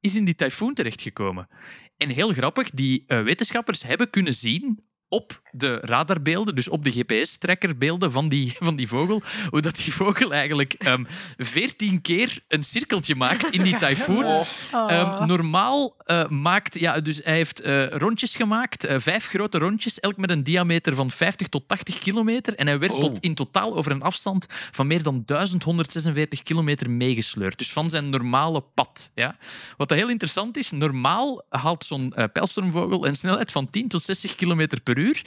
is 0.00 0.16
in 0.16 0.24
die 0.24 0.34
tyfoon 0.34 0.74
terechtgekomen. 0.74 1.48
En 1.96 2.08
heel 2.08 2.32
grappig, 2.32 2.70
die 2.70 3.04
wetenschappers 3.06 3.82
hebben 3.82 4.10
kunnen 4.10 4.34
zien 4.34 4.84
op 5.08 5.42
de 5.56 5.78
radarbeelden, 5.82 6.54
dus 6.54 6.68
op 6.68 6.84
de 6.84 6.90
GPS-trekkerbeelden 6.90 8.12
van 8.12 8.28
die, 8.28 8.56
van 8.58 8.76
die 8.76 8.88
vogel, 8.88 9.22
hoe 9.50 9.60
dat 9.60 9.76
die 9.76 9.92
vogel 9.92 10.32
eigenlijk 10.32 10.72
ehm, 10.72 11.04
veertien 11.36 12.00
keer 12.00 12.38
een 12.48 12.64
cirkeltje 12.64 13.14
maakt 13.14 13.50
in 13.50 13.62
die 13.62 13.76
tyfoon. 13.76 14.24
Oh. 14.24 14.44
Ehm, 14.72 15.26
normaal 15.26 15.96
eh, 16.04 16.28
maakt... 16.28 16.78
Ja, 16.78 17.00
dus 17.00 17.20
hij 17.24 17.34
heeft 17.34 17.60
eh, 17.60 17.86
rondjes 17.88 18.36
gemaakt, 18.36 18.84
eh, 18.84 18.98
vijf 18.98 19.26
grote 19.26 19.58
rondjes, 19.58 20.00
elk 20.00 20.16
met 20.16 20.30
een 20.30 20.44
diameter 20.44 20.94
van 20.94 21.10
50 21.10 21.48
tot 21.48 21.68
80 21.68 21.98
kilometer. 21.98 22.54
En 22.54 22.66
hij 22.66 22.78
werd 22.78 22.92
Oh. 22.94 23.00
tot, 23.00 23.18
in 23.20 23.34
totaal 23.34 23.76
over 23.76 23.92
een 23.92 24.02
afstand 24.02 24.46
van 24.48 24.86
meer 24.86 25.02
dan 25.02 25.22
1146 25.26 26.42
kilometer 26.42 26.90
meegesleurd. 26.90 27.58
Dus 27.58 27.72
van 27.72 27.90
zijn 27.90 28.10
normale 28.10 28.64
pad. 28.74 29.10
Ja? 29.14 29.36
Wat 29.76 29.90
heel 29.90 30.08
interessant 30.08 30.56
is, 30.56 30.70
normaal 30.70 31.44
haalt 31.48 31.84
zo'n 31.84 32.14
pijlstormvogel 32.32 33.06
een 33.06 33.14
snelheid 33.16 33.52
van 33.52 33.70
10 33.70 33.88
tot 33.88 34.02
60 34.02 34.34
kilometer 34.34 34.80
per 34.80 34.98
uur. 34.98 35.22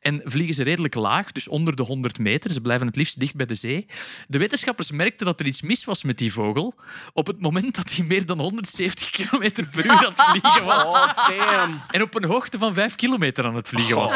En 0.00 0.20
vliegen 0.24 0.54
ze 0.54 0.62
redelijk 0.62 0.94
laag, 0.94 1.32
dus 1.32 1.48
onder 1.48 1.76
de 1.76 1.82
100 1.82 2.18
meter. 2.18 2.52
Ze 2.52 2.60
blijven 2.60 2.86
het 2.86 2.96
liefst 2.96 3.20
dicht 3.20 3.34
bij 3.34 3.46
de 3.46 3.54
zee. 3.54 3.86
De 4.28 4.38
wetenschappers 4.38 4.90
merkten 4.90 5.26
dat 5.26 5.40
er 5.40 5.46
iets 5.46 5.62
mis 5.62 5.84
was 5.84 6.02
met 6.04 6.18
die 6.18 6.32
vogel 6.32 6.74
op 7.12 7.26
het 7.26 7.40
moment 7.40 7.74
dat 7.74 7.90
hij 7.92 8.04
meer 8.04 8.26
dan 8.26 8.38
170 8.40 9.10
kilometer 9.10 9.68
per 9.68 9.84
uur 9.84 9.90
aan 10.06 10.12
het 10.16 10.22
vliegen 10.22 10.64
was. 10.64 10.84
Oh, 10.84 11.28
damn. 11.28 11.80
En 11.90 12.02
op 12.02 12.14
een 12.14 12.24
hoogte 12.24 12.58
van 12.58 12.74
5 12.74 12.94
kilometer 12.94 13.44
aan 13.44 13.54
het 13.56 13.68
vliegen 13.68 13.96
was. 13.96 14.12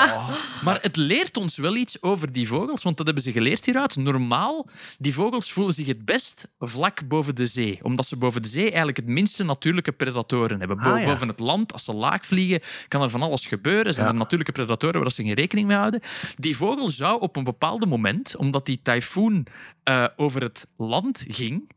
Maar 0.62 0.78
het 0.82 0.96
leert 0.96 1.36
ons 1.36 1.56
wel 1.56 1.76
iets 1.76 2.02
over 2.02 2.32
die 2.32 2.46
vogels, 2.48 2.82
want 2.82 2.96
dat 2.96 3.06
hebben 3.06 3.24
ze 3.24 3.32
geleerd 3.32 3.64
hieruit. 3.64 3.96
Normaal, 3.96 4.66
die 4.98 5.14
vogels 5.14 5.52
voelen 5.52 5.74
zich 5.74 5.86
het 5.86 6.04
best 6.04 6.48
vlak 6.58 7.08
boven 7.08 7.34
de 7.34 7.46
zee. 7.46 7.78
Omdat 7.82 8.06
ze 8.06 8.16
boven 8.16 8.42
de 8.42 8.48
zee 8.48 8.66
eigenlijk 8.66 8.96
het 8.96 9.06
minste 9.06 9.44
natuurlijke 9.44 9.92
predatoren 9.92 10.58
hebben. 10.58 10.76
Bo- 10.78 10.82
Ah, 10.84 11.00
ja. 11.00 11.06
Boven 11.06 11.28
het 11.28 11.38
land, 11.40 11.72
als 11.72 11.84
ze 11.84 11.92
laag 11.92 12.26
vliegen, 12.26 12.60
kan 12.88 13.02
er 13.02 13.10
van 13.10 13.22
alles 13.22 13.46
gebeuren. 13.46 13.94
Zijn 13.94 14.06
er 14.06 14.14
natuurlijke 14.14 14.52
predatoren 14.52 15.00
waar 15.00 15.10
ze 15.10 15.22
geen 15.22 15.34
rekening 15.44 15.66
mee 15.68 15.76
houden. 15.76 16.00
Die 16.34 16.56
vogel 16.56 16.90
zou 16.90 17.20
op 17.20 17.36
een 17.36 17.44
bepaald 17.44 17.86
moment, 17.86 18.36
omdat 18.36 18.66
die 18.66 18.80
tyfoon 18.82 19.46
eh, 19.82 20.04
over 20.16 20.42
het 20.42 20.66
land 20.76 21.24
ging, 21.28 21.72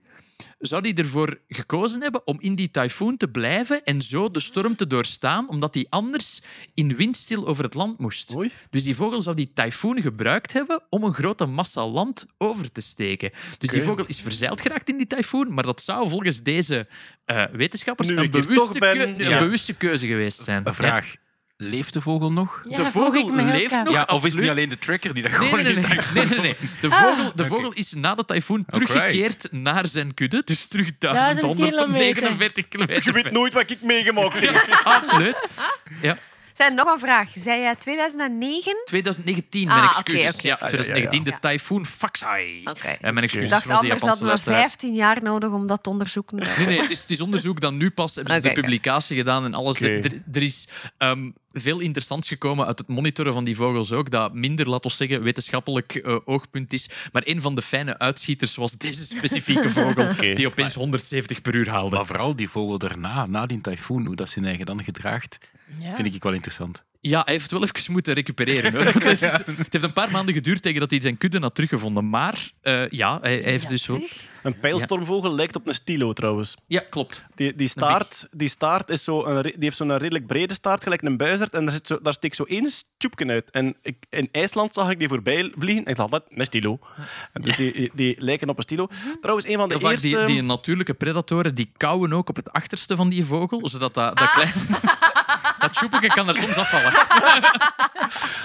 zou 0.60 0.82
die 0.82 0.94
ervoor 0.94 1.40
gekozen 1.48 2.02
hebben 2.02 2.28
om 2.28 2.38
in 2.40 2.56
die 2.56 2.72
tyfoon 2.72 3.18
te 3.18 3.28
blijven 3.28 3.84
en 3.84 4.02
zo 4.02 4.32
de 4.32 4.40
storm 4.40 4.76
te 4.76 4.88
doorstaan, 4.88 5.50
omdat 5.50 5.74
hij 5.74 5.86
anders 5.90 6.42
in 6.74 6.96
windstil 6.96 7.48
over 7.48 7.64
het 7.64 7.74
land 7.74 8.00
moest. 8.00 8.36
Oei. 8.36 8.52
Dus 8.70 8.84
die 8.84 8.96
vogel 8.96 9.22
zou 9.22 9.36
die 9.36 9.52
tyfoon 9.54 10.02
gebruikt 10.02 10.54
hebben 10.54 10.84
om 10.90 11.04
een 11.04 11.14
grote 11.14 11.46
massa 11.46 11.88
land 11.88 12.28
over 12.38 12.72
te 12.72 12.82
steken. 12.82 13.32
Dus 13.60 13.70
die 13.70 13.82
vogel 13.82 14.06
is 14.08 14.22
verzeild 14.22 14.62
geraakt 14.62 14.90
in 14.90 14.98
die 14.98 15.08
tyfoon, 15.08 15.54
maar 15.54 15.64
dat 15.64 15.82
zou 15.82 16.10
volgens 16.10 16.44
deze 16.44 16.88
eh, 17.26 17.44
wetenschappers 17.52 18.08
Nu 18.08 18.18
een 18.18 18.32
bewuste, 18.32 18.56
toch 18.56 18.78
ben, 18.78 18.94
keu- 18.94 19.24
ja. 19.24 19.32
een 19.32 19.44
bewuste 19.44 19.74
keuze 19.74 20.08
geweest 20.08 20.40
zijn. 20.44 20.68
Een 20.68 20.74
vraag. 20.74 21.16
Leeft 21.58 21.94
de 21.94 22.02
vogel 22.02 22.32
nog? 22.32 22.62
Ja, 22.70 22.78
de 22.78 22.86
vogel 22.86 23.36
leeft 23.36 23.76
nog. 23.76 23.90
Ja, 23.94 24.04
of 24.04 24.26
is 24.26 24.32
het 24.32 24.42
niet 24.42 24.50
alleen 24.50 24.70
de 24.70 24.78
tracker 24.78 25.14
die 25.14 25.24
dat 25.24 25.32
Nee, 25.32 25.40
gewoon 25.50 25.64
nee, 25.64 25.74
nee, 25.76 25.84
in 25.84 25.90
nee, 26.14 26.26
nee, 26.26 26.26
nee, 26.26 26.40
nee. 26.40 26.56
De 26.82 26.88
Ah. 26.90 27.02
vogel, 27.04 27.32
de 27.36 27.46
vogel 27.46 27.72
is 27.74 27.94
na 27.94 28.16
de 28.16 28.26
tyfoon 28.26 28.66
teruggekeerd 28.66 29.48
naar 29.52 29.88
zijn 29.88 30.14
kudde. 30.14 30.42
Dus 30.46 30.68
terug 30.68 30.92
Duizend 30.98 31.42
1149 31.58 32.68
kilometer. 32.68 33.04
Je 33.06 33.12
weet 33.12 33.32
nooit 33.32 33.54
wat 33.54 33.70
ik 33.70 33.82
meegemaakt 33.82 34.40
heb. 34.40 34.80
Absoluut. 34.84 35.36
Ja. 36.02 36.18
Zijn 36.58 36.74
nog 36.76 36.94
een 36.94 37.00
vraag. 37.00 37.30
Zei 37.36 37.60
jij 37.62 37.76
2009? 37.76 38.74
2019, 38.86 39.68
Ah, 39.70 39.74
mijn 39.76 39.84
oké, 39.90 39.98
excuses. 39.98 40.36
oké. 40.36 40.48
Ja, 40.48 40.54
ja, 40.54 40.58
ja. 40.62 40.68
2019, 40.68 41.24
Ja. 41.26 41.38
de 41.42 41.48
tyfoon 41.48 41.86
Faxai. 41.86 42.62
Oké. 42.66 42.88
Eh, 42.88 43.00
mijn 43.02 43.18
excuses 43.18 43.44
Ik 43.44 43.50
dacht 43.50 43.64
voor 43.64 43.72
anders 43.74 43.88
Japanse 43.88 44.06
hadden 44.08 44.24
we 44.24 44.28
luisteraars. 44.28 44.68
15 44.68 44.94
jaar 44.94 45.24
nodig 45.24 45.52
om 45.52 45.68
dat 45.68 45.84
te 45.84 45.90
onderzoeken. 45.90 46.36
Nee, 46.38 46.66
nee, 46.68 46.82
het 46.82 46.90
is, 46.92 47.02
het 47.02 47.10
is 47.10 47.22
onderzoek 47.22 47.60
dat 47.62 47.74
nu 47.74 47.90
pas 47.92 48.16
hebben 48.16 48.34
ze 48.34 48.40
Oké, 48.40 48.48
de 48.48 48.54
oké. 48.54 48.62
publicatie 48.62 49.18
gedaan 49.18 49.46
en 49.46 49.54
alles. 49.54 49.76
Oké. 49.76 49.88
Er, 49.88 50.06
er- 50.06 50.22
er 50.32 50.44
is 50.44 50.68
ehm, 50.98 51.30
veel 51.54 51.80
interessants 51.80 52.28
gekomen 52.28 52.66
uit 52.66 52.80
het 52.80 52.88
monitoren 52.88 53.34
van 53.34 53.44
die 53.44 53.56
vogels 53.56 53.92
ook, 53.92 54.12
dat 54.12 54.34
minder, 54.34 54.70
laten 54.70 54.90
we 54.90 54.96
zeggen, 54.96 55.22
wetenschappelijk 55.24 55.96
eh, 55.96 56.16
oogpunt 56.26 56.74
is. 56.74 56.90
Maar 57.12 57.22
een 57.26 57.42
van 57.42 57.56
de 57.56 57.62
fijne 57.62 58.00
uitschieters 58.00 58.56
was 58.56 58.72
deze 58.72 59.06
specifieke 59.06 59.72
vogel, 59.72 60.10
die 60.36 60.48
opeens 60.48 60.74
170 60.74 61.42
per 61.42 61.56
uur 61.56 61.70
haalde. 61.70 61.96
Maar 61.96 62.06
vooral 62.06 62.36
die 62.36 62.50
vogel 62.50 62.78
daarna, 62.78 63.26
na 63.26 63.46
die 63.46 63.62
tyfoon, 63.62 64.06
hoe 64.06 64.16
dat 64.16 64.30
zijn 64.30 64.46
eigen 64.46 64.66
dan 64.66 64.84
gedraagt, 64.84 65.38
Ja. 65.80 65.96
vind 65.96 66.16
ik 66.16 66.24
wel 66.24 66.34
interessant. 66.34 66.86
Ja, 67.02 67.22
hij 67.24 67.34
heeft 67.34 67.52
wel 67.52 67.64
even 67.64 67.92
moeten 67.92 68.14
recupereren. 68.14 68.74
Hoor. 68.74 68.84
Het, 68.94 69.06
is- 69.06 69.20
het 69.22 69.68
heeft 69.70 69.84
een 69.84 69.94
paar 69.94 70.12
maanden 70.12 70.34
geduurd 70.34 70.62
tegen 70.62 70.80
dat 70.80 70.90
hij 70.90 71.02
zijn 71.02 71.18
kudde 71.18 71.40
had 71.40 71.56
teruggevonden. 71.56 72.10
Maar 72.10 72.52
eh, 72.62 72.90
ja, 72.90 73.20
hij, 73.22 73.34
hij 73.34 73.52
heeft 73.52 73.70
dus. 73.70 73.88
En 73.88 74.02
Een 74.48 74.60
pijlstormvogel 74.60 75.36
lijkt 75.36 75.56
op 75.56 75.68
een 75.68 75.74
stilo 75.74 76.14
trouwens. 76.14 76.56
Ja, 76.68 76.84
klopt. 76.90 77.26
Die, 77.36 77.56
die, 77.56 77.68
staart, 77.68 78.28
die 78.32 78.48
staart 78.50 78.90
is 78.90 79.04
zo 79.04 79.26
een, 79.26 79.42
die 79.42 79.54
heeft 79.60 79.78
zo'n 79.78 79.98
redelijk 79.98 80.28
brede 80.28 80.54
staart, 80.54 80.84
gelijk 80.84 81.02
een 81.02 81.18
buizerd. 81.18 81.54
En 81.54 81.66
daar, 81.66 81.74
zit 81.74 81.88
zo, 81.88 82.00
daar 82.02 82.14
steekt 82.14 82.36
zo 82.36 82.44
één 82.44 82.72
stjoepje 82.72 83.26
uit. 83.28 83.50
En 83.52 83.76
ik, 83.82 83.96
in 84.10 84.30
IJsland 84.32 84.74
zag 84.74 84.90
ik 84.90 85.00
die 85.00 85.08
voorbij 85.08 85.52
vliegen. 85.58 85.86
En 85.86 85.92
ik 85.92 85.98
dacht, 85.98 86.12
dat 86.12 86.24
een 86.30 86.46
stilo. 86.46 86.80
En 87.34 87.42
dus 87.42 87.56
die, 87.56 87.92
die 87.94 88.16
lijken 88.20 88.50
op 88.50 88.58
een 88.58 88.64
stilo. 88.64 88.88
Trouwens, 89.22 89.48
een 89.48 89.58
van 89.58 89.70
de 89.70 89.80
eerste... 89.80 90.08
die, 90.08 90.26
die 90.26 90.42
natuurlijke 90.42 90.94
predatoren 90.94 91.56
die 91.56 91.72
kauwen 91.78 92.14
ook 92.14 92.30
op 92.30 92.36
het 92.36 92.52
achterste 92.52 92.96
van 92.96 93.10
die 93.10 93.26
vogel, 93.26 93.68
zodat 93.70 93.94
dat, 93.94 94.20
Ah. 94.20 94.20
dat 94.20 94.32
klein... 94.32 94.52
Dat 95.60 96.14
kan 96.14 96.28
er 96.28 96.36
soms 96.36 96.58
afvallen. 96.58 96.94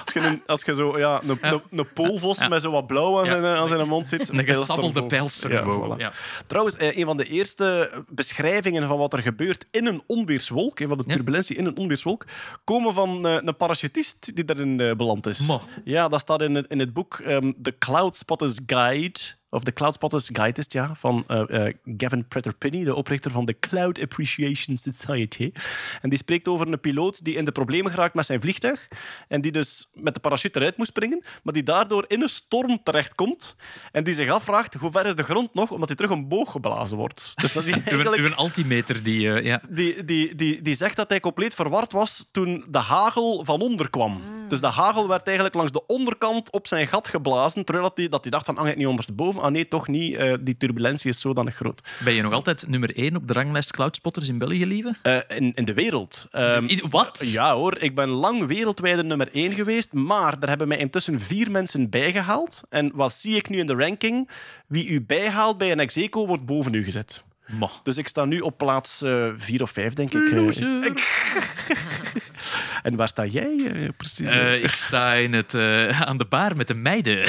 Als 0.04 0.12
je, 0.14 0.20
een, 0.20 0.42
als 0.46 0.62
je 0.62 0.74
zo, 0.74 0.98
ja, 0.98 1.20
een, 1.22 1.38
een, 1.40 1.62
een 1.70 1.92
poolvos 1.92 2.38
Ja. 2.38 2.48
met 2.48 2.62
zo 2.62 2.70
wat 2.70 2.86
blauw 2.86 3.18
aan, 3.18 3.24
Ja. 3.24 3.30
zijn, 3.30 3.44
aan 3.44 3.68
zijn 3.68 3.88
mond 3.88 4.08
zit. 4.08 4.28
Een 4.28 4.44
gesabbelde 4.44 5.04
pijlstormvogel. 5.06 5.91
Ja, 5.98 6.10
voilà. 6.10 6.14
Ja. 6.14 6.44
Trouwens, 6.47 6.77
eh, 6.77 6.97
een 6.97 7.05
van 7.05 7.16
de 7.16 7.24
eerste 7.24 7.90
beschrijvingen 8.09 8.86
van 8.89 8.98
wat 8.98 9.12
er 9.12 9.23
gebeurt 9.23 9.66
in 9.70 9.86
een 9.86 10.02
onweerswolk, 10.06 10.81
eh, 10.81 10.89
van 10.89 10.98
de 10.98 11.05
turbulentie 11.05 11.56
in 11.56 11.66
een 11.66 11.77
onweerswolk, 11.77 12.27
komen 12.64 12.94
van 12.94 13.27
eh, 13.27 13.36
een 13.40 13.56
parachutist 13.56 14.36
die 14.36 14.44
daarin 14.44 14.77
beland 14.77 15.27
is. 15.27 15.47
Mo. 15.47 15.60
Ja, 15.85 16.09
dat 16.09 16.20
staat 16.20 16.43
in 16.43 16.55
het, 16.55 16.66
in 16.66 16.78
het 16.78 16.93
boek 16.93 17.19
ehm, 17.19 17.52
The 17.62 17.78
Cloud 17.78 18.16
Spotters 18.16 18.59
Guide. 18.66 19.20
Of 19.54 19.62
de 19.62 19.72
Cloud 19.72 19.94
Spotters 19.94 20.28
Guide 20.32 20.60
is 20.60 20.66
ja, 20.68 20.94
van 20.94 21.24
eh, 21.26 21.66
eh, 21.66 21.74
Gavin 21.96 22.28
Prather-Pinney, 22.28 22.84
de 22.84 22.94
oprichter 22.94 23.30
van 23.30 23.44
de 23.44 23.58
Cloud 23.58 24.00
Appreciation 24.00 24.76
Society. 24.76 25.52
En 26.00 26.08
die 26.10 26.18
spreekt 26.18 26.48
over 26.48 26.68
een 26.68 26.80
piloot 26.80 27.24
die 27.24 27.34
in 27.34 27.44
de 27.44 27.52
problemen 27.52 27.90
geraakt 27.90 28.14
met 28.14 28.26
zijn 28.26 28.40
vliegtuig. 28.40 28.88
En 29.28 29.40
die 29.40 29.52
dus 29.52 29.90
met 29.94 30.14
de 30.14 30.20
parachute 30.20 30.58
eruit 30.58 30.76
moest 30.76 30.90
springen, 30.90 31.24
maar 31.42 31.54
die 31.54 31.62
daardoor 31.62 32.04
in 32.08 32.22
een 32.22 32.28
storm 32.28 32.82
terechtkomt. 32.82 33.56
En 33.90 34.04
die 34.04 34.14
zich 34.14 34.30
afvraagt, 34.30 34.74
hoe 34.74 34.90
ver 34.90 35.06
is 35.06 35.14
de 35.14 35.22
grond 35.22 35.54
nog, 35.54 35.70
omdat 35.70 35.88
hij 35.88 35.96
terug 35.96 36.12
een 36.12 36.28
boog 36.28 36.50
geblazen 36.50 36.96
wordt. 36.96 37.32
Dus 37.34 37.52
dat 37.52 37.64
die 37.64 37.74
Uw, 37.76 37.82
eigenlijk... 37.82 38.22
uw 38.22 38.34
altimeter, 38.34 39.02
die... 39.02 39.32
eh, 39.32 39.44
ja. 39.44 39.62
Die, 39.68 40.04
die, 40.04 40.34
die, 40.34 40.62
die 40.62 40.74
zegt 40.74 40.96
dat 40.96 41.08
hij 41.08 41.20
compleet 41.20 41.54
verward 41.54 41.92
was 41.92 42.28
toen 42.30 42.64
de 42.68 42.78
hagel 42.78 43.44
van 43.44 43.60
onder 43.60 43.90
kwam. 43.90 44.20
Dus 44.52 44.60
de 44.60 44.66
hagel 44.66 45.08
werd 45.08 45.26
eigenlijk 45.26 45.54
langs 45.56 45.72
de 45.72 45.86
onderkant 45.86 46.50
op 46.52 46.66
zijn 46.66 46.86
gat 46.86 47.08
geblazen, 47.08 47.64
terwijl 47.64 47.88
dat 47.88 47.96
hij, 47.96 48.08
dat 48.08 48.22
hij 48.22 48.30
dacht 48.30 48.44
van, 48.46 48.56
hang 48.56 48.68
ik 48.68 48.76
niet 48.76 48.86
ondersteboven? 48.86 49.42
Ah 49.42 49.50
nee, 49.50 49.68
toch 49.68 49.88
niet. 49.88 50.14
Eh, 50.16 50.34
die 50.40 50.56
turbulentie 50.56 51.10
is 51.10 51.20
zodanig 51.20 51.54
groot. 51.54 51.88
Ben 52.04 52.14
je 52.14 52.22
nog 52.22 52.32
altijd 52.32 52.68
nummer 52.68 52.96
1 52.96 53.16
op 53.16 53.28
de 53.28 53.32
ranglijst 53.32 53.72
Cloudspotters 53.72 54.28
in 54.28 54.38
België, 54.38 54.66
lieve? 54.66 54.94
Eh, 55.02 55.18
in, 55.36 55.52
in 55.54 55.64
de 55.64 55.74
wereld. 55.74 56.28
I- 56.68 56.82
Wat? 56.90 57.22
ja 57.24 57.54
hoor, 57.54 57.78
ik 57.78 57.94
ben 57.94 58.08
lang 58.08 58.46
wereldwijde 58.46 59.02
nummer 59.02 59.28
1 59.32 59.52
geweest, 59.52 59.92
maar 59.92 60.36
er 60.40 60.48
hebben 60.48 60.68
mij 60.68 60.78
intussen 60.78 61.20
vier 61.20 61.50
mensen 61.50 61.90
bijgehaald. 61.90 62.62
En 62.68 62.90
wat 62.94 63.12
zie 63.12 63.36
ik 63.36 63.48
nu 63.48 63.58
in 63.58 63.66
de 63.66 63.74
ranking? 63.74 64.28
Wie 64.66 64.88
u 64.88 65.02
bijhaalt 65.02 65.58
bij 65.58 65.72
een 65.72 65.80
execo 65.80 66.26
wordt 66.26 66.46
boven 66.46 66.74
u 66.74 66.84
gezet. 66.84 67.22
Mo. 67.46 67.70
Dus 67.82 67.96
ik 67.96 68.08
sta 68.08 68.24
nu 68.24 68.40
op 68.40 68.58
plaats 68.58 69.02
eh, 69.02 69.28
vier 69.36 69.62
of 69.62 69.70
vijf, 69.70 69.92
denk 69.94 70.14
ik. 70.14 70.28
en 72.82 72.96
waar 72.96 73.09
sta 73.09 73.24
jij 73.24 73.56
eh, 73.72 73.88
precies? 73.96 74.28
Eh, 74.28 74.64
ik 74.64 74.74
sta 74.74 75.12
in 75.12 75.32
het, 75.32 75.54
eh, 75.54 76.00
aan 76.00 76.18
de 76.18 76.24
bar 76.24 76.56
met 76.56 76.68
de 76.68 76.74
meiden. 76.74 77.18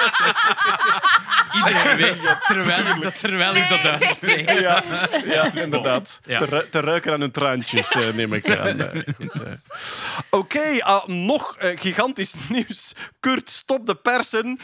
Iedereen 1.66 1.96
weet, 1.96 2.36
terwijl 2.46 2.86
ik 2.96 3.02
dat, 3.02 3.20
terwijl 3.20 3.54
ik 3.56 3.68
dat 3.68 3.80
uitspreek. 3.80 4.50
ja, 4.60 4.82
ja, 5.24 5.54
inderdaad. 5.54 6.20
Ja. 6.24 6.38
Te, 6.38 6.44
ru- 6.44 6.68
te 6.70 6.80
ruiken 6.80 7.12
aan 7.12 7.20
hun 7.20 7.30
traantjes, 7.30 7.90
eh, 7.90 8.12
neem 8.14 8.32
ik 8.32 8.56
aan. 8.56 8.78
Eh, 8.90 9.02
goed, 9.16 9.42
eh. 9.42 9.52
Oké, 10.30 10.82
ah, 10.84 11.06
nog 11.06 11.56
gigantisch 11.58 12.34
nieuws. 12.48 12.92
Kurt, 13.20 13.50
stop 13.50 13.86
de 13.86 13.94
persen. 13.94 14.58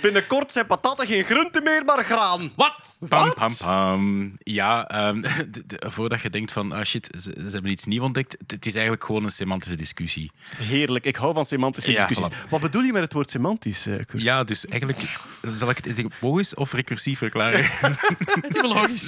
Binnenkort 0.00 0.52
zijn 0.52 0.66
patatten 0.66 1.06
geen 1.06 1.24
groente 1.24 1.60
meer, 1.60 1.84
maar 1.84 2.04
graan. 2.04 2.52
Wat? 2.56 2.96
Pam, 3.08 3.34
pam, 3.34 3.56
pam. 3.56 4.32
Ja, 4.38 4.88
ehm, 4.88 5.20
de- 5.20 5.66
de- 5.66 5.90
voordat 5.90 6.20
je 6.20 6.30
denkt 6.30 6.52
van, 6.52 6.72
ah 6.72 6.84
shit, 6.84 7.08
ze, 7.20 7.32
ze 7.36 7.50
hebben 7.52 7.70
iets 7.70 7.84
nieuws 7.84 8.04
ontdekt. 8.04 8.36
Het- 8.46 8.66
is 8.66 8.72
eigenlijk 8.74 9.04
gewoon 9.04 9.24
een 9.24 9.30
semantische 9.30 9.76
discussie. 9.76 10.30
Heerlijk, 10.56 11.04
ik 11.04 11.16
hou 11.16 11.34
van 11.34 11.44
semantische 11.44 11.90
Ja, 11.92 12.06
discussies. 12.06 12.36
Wat 12.48 12.60
bedoel 12.60 12.82
je 12.82 12.92
met 12.92 13.02
het 13.02 13.12
woord 13.12 13.30
semantisch, 13.30 13.82
Kurt? 13.82 14.22
Ja, 14.22 14.44
dus 14.44 14.64
eigenlijk 14.82 15.18
zal 15.58 15.70
ik 15.70 15.76
het 15.76 15.86
etymologisch 15.86 16.54
of 16.54 16.72
recursief 16.72 17.18
verklaren. 17.18 17.64
Etymologisch. 18.48 19.06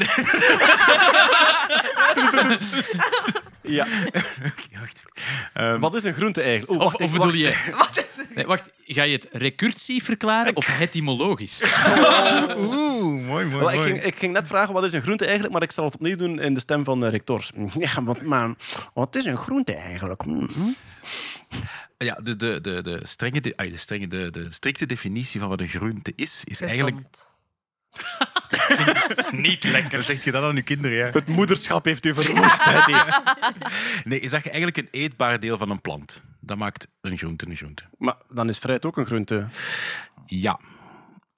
Ja. 3.63 3.87
Oké, 4.07 4.79
wacht. 4.81 5.03
Ehm, 5.53 5.81
Wat 5.81 5.95
is 5.95 6.05
een 6.05 6.15
groente 6.15 6.43
eigenlijk? 6.43 6.71
Of, 6.71 6.79
wacht 6.93 7.01
of 7.01 7.13
bedoel 7.13 7.33
je... 7.35 7.55
Nee, 8.35 8.47
wacht. 8.47 8.71
Ga 8.87 9.03
je 9.03 9.13
het 9.13 9.29
recursief 9.33 10.05
verklaren 10.05 10.57
of 10.57 10.81
etymologisch? 10.81 11.63
Oeh, 12.59 13.27
mooi, 13.27 13.47
mooi, 13.47 13.77
ik, 13.77 13.83
ging, 13.83 14.03
ik 14.03 14.19
ging 14.19 14.33
net 14.33 14.47
vragen 14.47 14.75
wat 14.75 14.85
is 14.85 14.93
een 14.93 15.03
groente 15.03 15.25
eigenlijk, 15.25 15.53
maar 15.53 15.63
ik 15.63 15.73
zal 15.73 15.85
het 15.85 15.95
opnieuw 15.95 16.17
doen 16.17 16.41
in 16.41 16.55
de 16.55 16.61
stem 16.61 16.85
van 16.85 17.01
de 17.01 17.09
rectors. 17.09 17.51
Ja, 17.79 18.03
wat, 18.03 18.23
maar 18.23 18.55
wat 18.95 19.17
is 19.17 19.25
een 19.25 19.37
groente 19.37 19.75
eigenlijk? 19.75 20.27
Mhm. 20.27 20.69
Ja, 21.97 22.15
de, 22.23 22.37
de, 22.37 22.61
de, 22.61 22.83
de, 22.83 23.01
strenge, 23.03 23.41
de, 23.41 23.55
de, 23.57 23.77
strenge 23.77 24.07
de, 24.07 24.31
de 24.31 24.51
strikte 24.51 24.87
definitie 24.87 25.41
van 25.41 25.49
wat 25.49 25.61
een 25.61 25.69
groente 25.69 26.13
is, 26.17 26.43
is 26.45 26.61
eigenlijk... 26.61 27.07
Niet 29.33 29.65
lekker. 29.65 30.03
Zegt 30.03 30.25
je 30.25 30.33
dat 30.33 30.43
aan 30.43 30.55
je 30.55 30.63
kinderen, 30.63 30.97
ja? 30.97 31.11
Het 31.11 31.29
moederschap 31.29 31.85
heeft 31.85 32.07
u 32.07 32.15
verwoest. 32.15 32.65
hè, 32.65 32.81
die. 32.87 33.03
Nee, 34.11 34.21
is 34.21 34.31
dat 34.31 34.45
eigenlijk 34.45 34.77
een 34.77 34.89
eetbaar 34.91 35.41
deel 35.41 35.59
van 35.59 35.71
een 35.71 35.81
plant. 35.81 36.25
Dat 36.41 36.57
maakt 36.57 36.89
een 37.01 37.17
groente 37.17 37.47
een 37.47 37.57
groente. 37.57 37.83
Maar 37.99 38.17
dan 38.29 38.49
is 38.49 38.59
fruit 38.59 38.85
ook 38.85 38.97
een 38.97 39.07
groente. 39.07 39.49
Ja. 40.27 40.61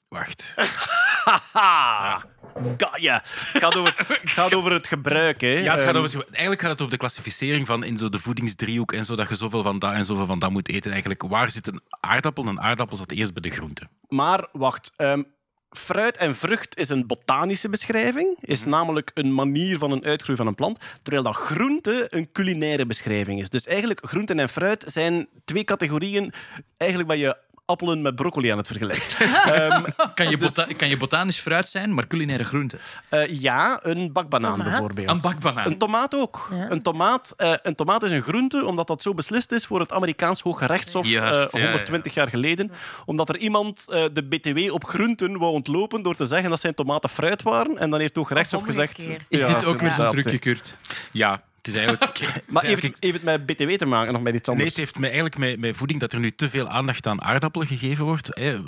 Wacht. 0.09 0.55
Ga- 2.77 2.97
ja. 3.01 3.15
Het 3.24 3.62
gaat 3.62 3.77
over, 3.77 3.95
het 4.07 4.31
gaat 4.31 4.55
over 4.55 4.73
het 4.73 4.87
gebruik. 4.87 5.41
Hè. 5.41 5.49
Ja, 5.49 5.73
het 5.73 5.83
gaat 5.83 5.95
Ehm, 5.95 6.05
over, 6.05 6.24
eigenlijk 6.31 6.61
gaat 6.61 6.70
het 6.70 6.81
over 6.81 6.93
de 6.93 6.99
klassificering 6.99 7.66
van 7.66 7.85
in 7.85 7.99
zo 7.99 8.09
de 8.09 8.19
voedingsdriehoek 8.20 8.93
en 8.93 9.05
zo, 9.05 9.16
dat 9.16 9.28
je 9.28 9.37
zoveel 9.37 9.62
van 9.62 9.78
dat 9.78 9.93
en 9.93 10.05
zoveel 10.05 10.27
van 10.27 10.39
dat 10.39 10.51
moet 10.51 10.69
eten. 10.69 10.91
Eigenlijk, 10.91 11.23
waar 11.23 11.51
zit 11.51 11.66
een 11.66 11.81
aardappel? 12.01 12.47
Een 12.47 12.61
aardappel 12.61 12.97
zat 12.97 13.11
eerst 13.11 13.33
bij 13.33 13.43
de 13.43 13.51
groente. 13.57 13.89
Maar 14.09 14.49
wacht. 14.53 14.93
ehm, 14.97 15.23
fruit 15.70 16.16
en 16.16 16.35
vrucht 16.37 16.77
is 16.78 16.89
een 16.89 17.07
botanische 17.07 17.69
beschrijving. 17.69 18.37
Is 18.41 18.65
namelijk 18.65 19.11
een 19.15 19.35
manier 19.35 19.78
van 19.78 19.91
een 19.91 20.05
uitgroei 20.05 20.37
van 20.37 20.47
een 20.47 20.55
plant. 20.55 20.78
Terwijl 21.03 21.24
dat 21.24 21.35
groente 21.37 22.07
een 22.11 22.33
culinaire 22.33 22.87
beschrijving 22.87 23.41
is. 23.41 23.49
Dus 23.49 23.66
eigenlijk 23.66 24.01
groenten 24.07 24.39
en 24.39 24.49
fruit 24.49 24.85
zijn 24.87 25.28
twee 25.45 25.65
categorieën. 25.65 26.33
Eigenlijk 26.77 27.11
ben 27.11 27.19
je 27.19 27.37
appelen 27.66 28.02
met 28.02 28.14
broccoli 28.14 28.48
aan 28.48 28.56
het 28.59 28.66
vergelijken. 28.66 29.05
Ehm, 29.55 29.82
Kan 30.14 30.28
je, 30.30 30.36
bota- 30.36 30.66
kan 30.76 30.88
je 30.88 30.97
botanisch 30.97 31.38
fruit 31.38 31.68
zijn, 31.68 31.94
maar 31.94 32.06
culinaire 32.06 32.44
groente? 32.44 32.78
eh, 33.09 33.40
ja, 33.40 33.78
een 33.82 34.12
bakbanaan 34.12 34.51
Tomaat. 34.56 34.68
bijvoorbeeld. 34.68 35.09
Een 35.09 35.20
bakbanaan. 35.20 35.66
Een 35.66 35.78
tomaat 35.78 36.14
ook. 36.14 36.48
Ja. 36.51 36.70
Een, 36.70 36.82
tomaat, 36.82 37.34
eh, 37.36 37.52
een 37.62 37.74
tomaat 37.74 38.02
is 38.02 38.10
een 38.10 38.22
groente, 38.22 38.64
omdat 38.64 38.86
dat 38.86 39.02
zo 39.02 39.14
beslist 39.14 39.52
is 39.52 39.66
voor 39.66 39.80
het 39.80 39.93
Amerikaans 39.93 40.40
Hooggerechtshof 40.40 41.06
Juist, 41.06 41.34
eh, 41.47 41.52
ja, 41.52 41.59
ja. 41.59 41.64
120 41.66 42.14
jaar 42.14 42.28
geleden. 42.28 42.72
Omdat 43.05 43.28
er 43.28 43.36
iemand 43.36 43.84
eh, 43.88 44.05
de 44.12 44.22
BTW 44.22 44.72
op 44.72 44.84
groenten 44.84 45.38
wou 45.38 45.52
ontlopen 45.52 46.02
door 46.02 46.14
te 46.16 46.26
zeggen 46.26 46.51
dat 46.51 46.60
zijn 46.60 46.74
tomaten 46.74 47.10
fruit 47.10 47.43
waren. 47.43 47.78
En 47.78 47.90
dan 47.90 47.98
heeft 47.98 48.09
het 48.09 48.16
Hooggerechtshof 48.18 48.60
Of 48.60 48.66
gezegd... 48.66 48.98
Is 49.28 49.40
Ja, 49.40 49.47
dit 49.47 49.64
ook 49.64 49.80
weer 49.80 49.93
zo'n 49.93 50.09
trucje, 50.09 50.38
Kurt? 50.38 50.74
Ja, 51.12 51.43
het 51.66 51.74
is 51.76 51.80
eigenlijk... 51.82 52.18
het 52.18 52.20
is 52.20 52.32
Maar 52.47 52.62
heeft 52.62 52.64
eigenlijk- 52.64 52.94
het, 52.94 53.02
heeft 53.02 53.14
het 53.14 53.22
met 53.22 53.47
BTW 53.47 53.70
te 53.70 53.86
maken, 53.86 54.12
nog 54.12 54.22
met 54.22 54.34
iets 54.34 54.48
Nee, 54.48 54.56
anders? 54.56 54.74
het 54.74 54.84
heeft 54.84 54.98
mij 54.98 55.10
eigenlijk 55.10 55.38
met, 55.38 55.59
met 55.59 55.76
voeding 55.76 56.01
dat 56.01 56.12
er 56.12 56.20
nu 56.20 56.30
te 56.30 56.51
veel 56.51 56.68
aandacht 56.68 57.06
aan 57.06 57.22
aardappelen 57.22 57.66
gegeven 57.66 58.05
wordt. 58.05 58.28
Hè. 58.30 58.59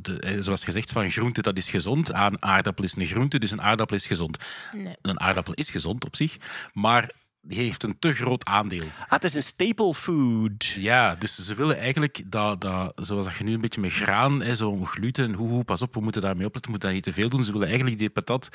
De- 0.00 0.36
zoals 0.40 0.64
gezegd, 0.64 0.92
van 0.92 1.10
groente 1.10 1.42
dat 1.42 1.56
is 1.56 1.70
gezond. 1.70 2.12
Aan 2.12 2.42
aardappel 2.42 2.84
is 2.84 2.96
een 2.96 3.06
groente, 3.06 3.38
dus 3.38 3.50
een 3.50 3.62
aardappel 3.62 3.96
is 3.96 4.06
gezond. 4.06 4.36
Nee. 4.72 4.96
Een 5.02 5.20
aardappel 5.20 5.54
is 5.54 5.70
gezond 5.70 6.04
op 6.04 6.16
zich, 6.16 6.36
maar 6.72 7.10
die 7.42 7.58
heeft 7.58 7.82
een 7.82 7.98
te 7.98 8.12
groot 8.12 8.44
aandeel. 8.44 8.82
Ah, 9.00 9.10
het 9.10 9.24
is 9.24 9.34
een 9.34 9.42
staple 9.42 9.94
food. 9.94 10.64
Ja, 10.64 11.14
dus 11.14 11.44
ze 11.44 11.54
willen 11.54 11.78
eigenlijk 11.78 12.22
dat, 12.26 12.60
dat 12.60 12.92
zoals 12.96 13.24
dat 13.26 13.36
je 13.36 13.44
nu 13.44 13.54
een 13.54 13.60
beetje 13.60 13.80
met 13.80 13.92
graan, 13.92 14.42
hè, 14.42 14.54
zo 14.54 14.84
gluten 14.84 15.24
en 15.24 15.32
hoe, 15.34 15.48
hoe, 15.48 15.64
pas 15.64 15.82
op, 15.82 15.94
we 15.94 16.00
moeten 16.00 16.22
daarmee 16.22 16.46
opletten, 16.46 16.72
we 16.72 16.78
moeten 16.78 16.88
dat 16.88 16.96
niet 17.04 17.14
te 17.14 17.20
veel 17.20 17.28
doen. 17.28 17.44
Ze 17.44 17.52
willen 17.52 17.66
eigenlijk 17.66 17.98
die 17.98 18.10
patat 18.10 18.48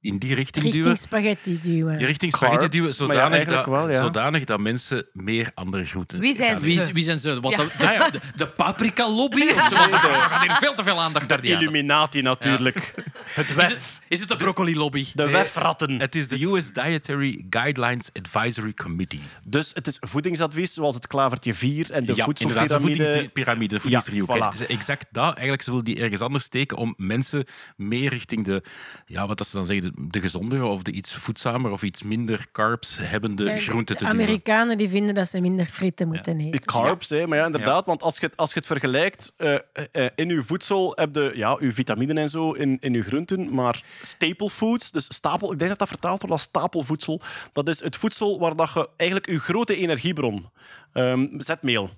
in 0.00 0.18
die 0.18 0.34
richting, 0.34 0.64
duwen. 0.64 0.76
Richting 0.76 0.98
spaghetti 0.98 1.60
duwen. 1.60 1.98
Ja, 1.98 2.06
richting 2.06 2.32
spaghetti 2.32 2.78
Carbs, 2.78 2.96
duwen, 2.96 3.06
maar 3.06 3.16
ja, 3.16 3.22
zodanig, 3.22 3.36
eigenlijk 3.36 3.66
dat, 3.66 3.74
wel, 3.74 3.90
ja. 3.90 4.04
zodanig 4.04 4.44
dat 4.44 4.60
mensen 4.60 5.06
meer 5.12 5.50
andere 5.54 5.84
groenten 5.84 6.20
Wie 6.20 6.34
zijn 6.34 6.50
gaan 6.50 6.60
ze? 6.60 6.66
Wie, 6.66 6.92
wie 6.92 7.04
zijn 7.04 7.18
ze? 7.18 7.40
Wat, 7.40 7.52
ja, 7.78 8.10
de, 8.10 8.20
de 8.34 8.46
paprika-lobby? 8.46 9.42
Of 9.42 9.68
zo? 9.68 9.76
Want 9.76 9.92
er 9.92 9.98
gaat 9.98 10.40
hier 10.40 10.56
veel 10.60 10.74
te 10.74 10.82
veel 10.82 11.00
aandacht 11.00 11.28
naar 11.28 11.40
die 11.40 11.54
aan. 11.54 11.60
Illuminati 11.60 12.22
natuurlijk. 12.22 12.94
Het 13.34 13.48
Is 13.48 13.54
wef. 13.54 13.68
het, 13.68 14.00
is 14.08 14.20
het 14.20 14.28
de 14.28 14.36
broccoli-lobby? 14.36 15.06
De 15.14 15.30
wefratten. 15.30 16.00
Het 16.00 16.14
is 16.14 16.28
de 16.28 16.44
US 16.44 16.72
Dietary 16.72 17.44
Guidelines 17.50 18.10
Advisory 18.12 18.72
Committee. 18.72 19.20
Dus 19.44 19.70
het 19.74 19.86
is 19.86 19.96
voedingsadvies, 20.00 20.74
zoals 20.74 20.94
het 20.94 21.06
klavertje 21.06 21.54
4 21.54 21.90
en 21.90 22.06
de 22.06 22.14
ja, 22.14 22.26
inderdaad, 22.38 22.68
de 22.68 22.80
voedingspyramide, 22.80 23.74
de 23.74 23.80
voedingsdriehoek. 23.80 24.28
Ja, 24.28 24.34
hè. 24.34 24.40
voilà. 24.40 24.58
Het 24.58 24.60
is 24.60 24.66
exact 24.76 25.06
dat. 25.10 25.32
Eigenlijk 25.32 25.62
ze 25.62 25.70
willen 25.70 25.84
die 25.84 26.00
ergens 26.00 26.20
anders 26.20 26.44
steken 26.44 26.76
om 26.76 26.94
mensen 26.96 27.44
meer 27.76 28.10
richting 28.10 28.44
de, 28.44 28.62
ja, 29.06 29.26
wat 29.26 29.38
dat 29.38 29.46
ze 29.46 29.56
dan 29.56 29.66
zeggen, 29.66 29.89
de, 29.94 30.08
de 30.08 30.20
gezondere 30.20 30.64
of 30.64 30.82
de 30.82 30.92
iets 30.92 31.14
voedzamer 31.14 31.70
of 31.70 31.82
iets 31.82 32.02
minder 32.02 32.46
carbs 32.52 32.98
hebbende 33.00 33.42
Zijn 33.42 33.60
groenten 33.60 33.96
te 33.96 34.04
de 34.04 34.10
doen. 34.10 34.20
Amerikanen 34.20 34.78
die 34.78 34.88
vinden 34.88 35.14
dat 35.14 35.28
ze 35.28 35.40
minder 35.40 35.66
frieten 35.66 36.08
moeten 36.08 36.40
eten. 36.40 36.64
Carbs, 36.64 37.08
hè, 37.08 37.26
maar 37.26 37.38
ja, 37.38 37.46
inderdaad. 37.46 37.86
Want 37.86 38.02
als 38.02 38.18
je, 38.18 38.26
het- 38.26 38.36
als 38.36 38.52
je 38.52 38.58
het 38.58 38.66
vergelijkt, 38.66 39.32
eh, 39.36 39.54
eh, 39.92 40.06
in 40.14 40.28
je 40.28 40.42
voedsel 40.42 40.92
heb 40.94 41.14
je 41.14 41.32
ja, 41.34 41.56
je 41.60 41.72
vitaminen 41.72 42.18
en 42.18 42.28
zo 42.28 42.52
in, 42.52 42.76
in 42.80 42.92
je 42.92 43.02
groenten, 43.02 43.54
maar 43.54 43.82
staple 44.00 44.50
foods, 44.50 44.90
dus 44.90 45.04
stapel, 45.14 45.52
ik 45.52 45.58
denk 45.58 45.70
dat 45.70 45.78
dat 45.78 45.88
vertaald 45.88 46.18
wordt 46.18 46.32
als 46.32 46.42
stapelvoedsel, 46.42 47.20
dat 47.52 47.68
is 47.68 47.82
het 47.82 47.96
voedsel 47.96 48.38
waar 48.38 48.56
dat 48.56 48.70
je 48.74 48.88
eigenlijk 48.96 49.30
je 49.30 49.38
grote 49.40 49.76
energiebron, 49.76 50.48
ehm 50.92 51.26
zetmeel. 51.38 51.90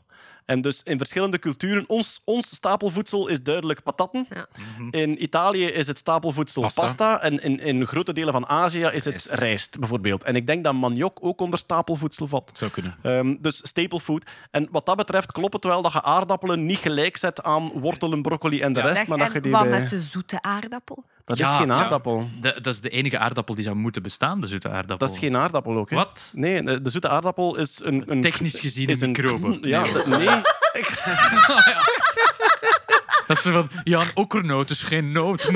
En 0.44 0.60
dus 0.60 0.82
in 0.82 0.98
verschillende 0.98 1.38
culturen, 1.38 1.84
ons, 1.86 2.20
ons 2.24 2.54
stapelvoedsel 2.54 3.28
is 3.28 3.42
duidelijk 3.42 3.82
patatten. 3.82 4.26
Ja. 4.34 4.46
In 4.90 5.22
Italië 5.22 5.64
is 5.64 5.86
het 5.86 5.98
stapelvoedsel 5.98 6.62
pasta. 6.62 6.80
Pasta. 6.82 7.20
En 7.20 7.42
in, 7.42 7.60
in 7.60 7.86
grote 7.86 8.12
delen 8.12 8.32
van 8.32 8.46
Azië 8.46 8.84
is 8.84 9.04
het 9.04 9.24
Rijst. 9.24 9.28
rijst, 9.40 9.78
bijvoorbeeld. 9.78 10.22
En 10.22 10.36
ik 10.36 10.46
denk 10.46 10.64
dat 10.64 10.74
maniok 10.74 11.18
ook 11.20 11.40
onder 11.40 11.58
stapelvoedsel 11.58 12.26
valt. 12.26 12.50
Zou 12.54 12.70
kunnen. 12.70 12.94
Ehm, 13.02 13.34
dus 13.40 13.56
staple 13.56 14.00
food. 14.00 14.24
En 14.50 14.68
wat 14.70 14.86
dat 14.86 14.96
betreft 14.96 15.32
klopt 15.32 15.52
het 15.52 15.64
wel 15.64 15.82
dat 15.82 15.92
je 15.92 16.02
aardappelen 16.02 16.66
niet 16.66 16.78
gelijk 16.78 17.16
zet 17.16 17.42
aan 17.42 17.68
wortelen, 17.68 18.22
broccoli 18.22 18.60
en 18.60 18.72
de 18.72 18.80
rest. 18.80 18.96
Zeg, 18.96 19.06
maar 19.06 19.18
dat 19.18 19.26
en 19.26 19.32
je 19.32 19.40
die 19.40 19.52
wat 19.52 19.62
bij- 19.62 19.80
met 19.80 19.88
de 19.90 20.00
zoete 20.00 20.42
aardappel? 20.42 21.04
Dat 21.24 21.38
Ja, 21.38 21.52
is 21.52 21.56
geen 21.58 21.72
aardappel. 21.72 22.28
De- 22.40 22.58
dat 22.62 22.72
is 22.72 22.80
de 22.80 22.88
enige 22.88 23.18
aardappel 23.18 23.54
die 23.54 23.64
zou 23.64 23.76
moeten 23.76 24.02
bestaan, 24.02 24.40
de 24.40 24.46
zoete 24.46 24.68
aardappel. 24.68 24.98
Dat 24.98 25.10
is 25.10 25.18
geen 25.18 25.36
aardappel 25.36 25.76
ook. 25.76 25.90
Hè? 25.90 25.96
Wat? 25.96 26.32
Nee, 26.34 26.62
de, 26.62 26.82
de 26.82 26.90
zoete 26.90 27.08
aardappel 27.08 27.56
is 27.56 27.80
een... 27.84 28.02
een 28.06 28.20
Technisch 28.20 28.60
gezien 28.60 28.88
is 28.88 29.00
een 29.00 29.08
microbe. 29.08 29.58
Ja, 29.68 29.82
Nee. 30.06 30.18
nee. 30.18 30.28
Dat 33.26 33.36
is 33.36 33.42
van, 33.42 33.68
ja, 33.84 34.00
een 34.00 34.06
okkernoot 34.14 34.70
is 34.70 34.82
geen 34.82 35.12
noot. 35.12 35.48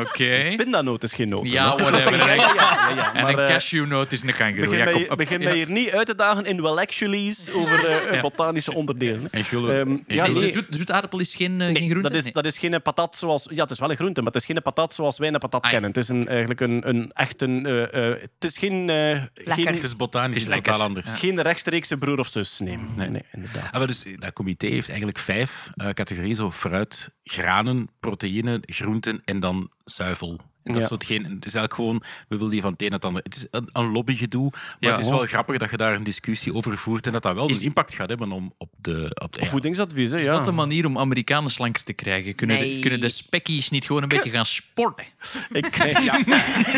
Oké. 0.00 0.54
Pindanoot 0.56 1.02
is 1.02 1.12
geen 1.12 1.28
noot. 1.28 1.50
Ja, 1.50 1.76
whatever. 1.76 2.16
Ja, 2.28 2.34
ja, 2.34 2.34
ja, 2.34 2.94
ja, 2.96 3.14
En 3.14 3.22
maar, 3.22 3.32
een 3.32 3.38
eh, 3.38 3.46
cashewnoot 3.46 4.12
is 4.12 4.22
een 4.22 4.34
kangaroo. 4.34 4.60
Begin 4.70 4.78
Ja, 4.78 4.84
mij, 4.84 4.92
kom 4.92 5.02
op. 5.10 5.16
begin 5.16 5.38
mij 5.38 5.48
Ja. 5.48 5.54
hier 5.54 5.70
niet 5.70 5.90
uit 5.90 6.06
te 6.06 6.14
dagen 6.14 6.44
in 6.44 6.62
well 6.62 6.76
actuallys 6.76 7.50
over 7.52 7.86
eh, 7.86 8.14
Ja. 8.14 8.20
botanische 8.20 8.74
onderdelen. 8.74 9.28
En 9.30 9.44
Gulle, 9.44 9.72
Ehm, 9.78 9.88
en 9.90 10.02
ja, 10.06 10.28
de, 10.28 10.46
zoet, 10.46 10.66
de 10.70 10.76
zoete 10.76 10.92
aardappel 10.92 11.18
is 11.20 11.34
geen, 11.34 11.50
eh, 11.50 11.56
Nee, 11.58 11.76
geen 11.76 11.90
groente? 11.90 12.08
dat 12.08 12.16
is, 12.16 12.22
Nee. 12.24 12.32
dat 12.32 12.44
is 12.46 12.58
geen 12.58 12.82
patat 12.82 13.16
zoals... 13.16 13.46
Ja, 13.50 13.62
het 13.62 13.70
is 13.70 13.78
wel 13.78 13.90
een 13.90 13.96
groente, 13.96 14.22
maar 14.22 14.32
het 14.32 14.40
is 14.42 14.46
geen 14.48 14.62
patat 14.62 14.94
zoals 14.94 15.18
wij 15.18 15.28
een 15.28 15.38
patat 15.38 15.62
Ah, 15.64 15.70
ja. 15.70 15.70
kennen. 15.70 15.88
Het 15.90 15.98
is 15.98 16.08
een, 16.08 16.28
eigenlijk 16.28 16.60
een, 16.60 16.88
een 16.88 17.10
echt 17.14 17.42
een... 17.42 17.66
eh, 17.66 18.10
eh, 18.12 18.20
het 18.20 18.30
is 18.50 18.58
geen... 18.58 18.90
eh, 18.90 19.22
geen 19.34 19.66
het 19.74 19.82
is 19.82 19.96
botanisch, 19.96 20.34
het 20.36 20.46
is 20.46 20.52
lekker. 20.54 20.72
totaal 20.72 20.86
anders. 20.86 21.10
Geen 21.10 21.42
rechtstreekse 21.42 21.96
broer 21.96 22.18
of 22.18 22.28
zus, 22.28 22.58
nee. 22.58 22.78
Nee, 22.96 23.08
nee 23.08 23.22
inderdaad. 23.32 23.68
Ah, 23.72 23.78
maar 23.78 23.86
dus, 23.86 24.04
dat 24.18 24.32
comité 24.32 24.66
heeft 24.66 24.88
eigenlijk 24.88 25.18
vijf 25.18 25.70
eh, 25.76 25.88
categorieën: 26.08 26.36
zo 26.36 26.50
fruit, 26.50 27.10
granen, 27.24 27.88
proteïne, 28.00 28.60
groenten 28.66 29.22
en 29.24 29.40
dan 29.40 29.70
zuivel. 29.84 30.30
En 30.62 30.74
dat 30.74 30.82
Ja. 30.82 30.88
is 30.88 30.94
hetgeen, 30.94 31.22
het 31.24 31.44
is 31.46 31.54
eigenlijk 31.54 31.74
gewoon, 31.74 32.02
we 32.28 32.36
willen 32.36 32.50
die 32.50 32.60
van 32.60 32.72
het 32.72 32.82
een 32.82 32.88
naar 32.90 32.98
het 32.98 33.06
ander. 33.08 33.22
Het 33.22 33.36
is 33.36 33.46
een, 33.50 33.68
een 33.72 33.90
lobbygedoe, 33.90 34.48
maar 34.50 34.76
Ja. 34.80 34.90
het 34.90 34.98
is 34.98 35.08
wel 35.08 35.18
grappig 35.26 35.58
dat 35.58 35.70
je 35.70 35.76
daar 35.76 35.94
een 35.94 36.02
discussie 36.04 36.54
over 36.54 36.78
voert 36.78 37.06
en 37.06 37.12
dat 37.12 37.22
dat 37.22 37.34
wel 37.34 37.48
Is- 37.48 37.58
een 37.58 37.62
impact 37.64 37.94
gaat 37.94 38.08
hebben 38.08 38.32
om, 38.32 38.52
op 38.58 38.70
de... 38.76 39.16
Op 39.22 39.32
de. 39.38 39.44
Voedingsadvies, 39.44 40.10
hè, 40.10 40.18
Is 40.18 40.24
dat 40.24 40.44
de 40.44 40.50
manier 40.52 40.86
om 40.86 40.98
Amerikanen 40.98 41.50
slanker 41.50 41.82
te 41.82 41.92
krijgen? 41.92 42.34
Kunnen, 42.34 42.58
de, 42.58 42.78
kunnen 42.80 43.00
de 43.00 43.08
spekkies 43.08 43.70
niet 43.70 43.86
gewoon 43.86 44.02
een 44.02 44.08
beetje 44.08 44.30
gaan 44.30 44.46
sporten? 44.46 45.04
Ik, 45.52 45.68
kijk, 45.70 45.98
ja. 45.98 46.18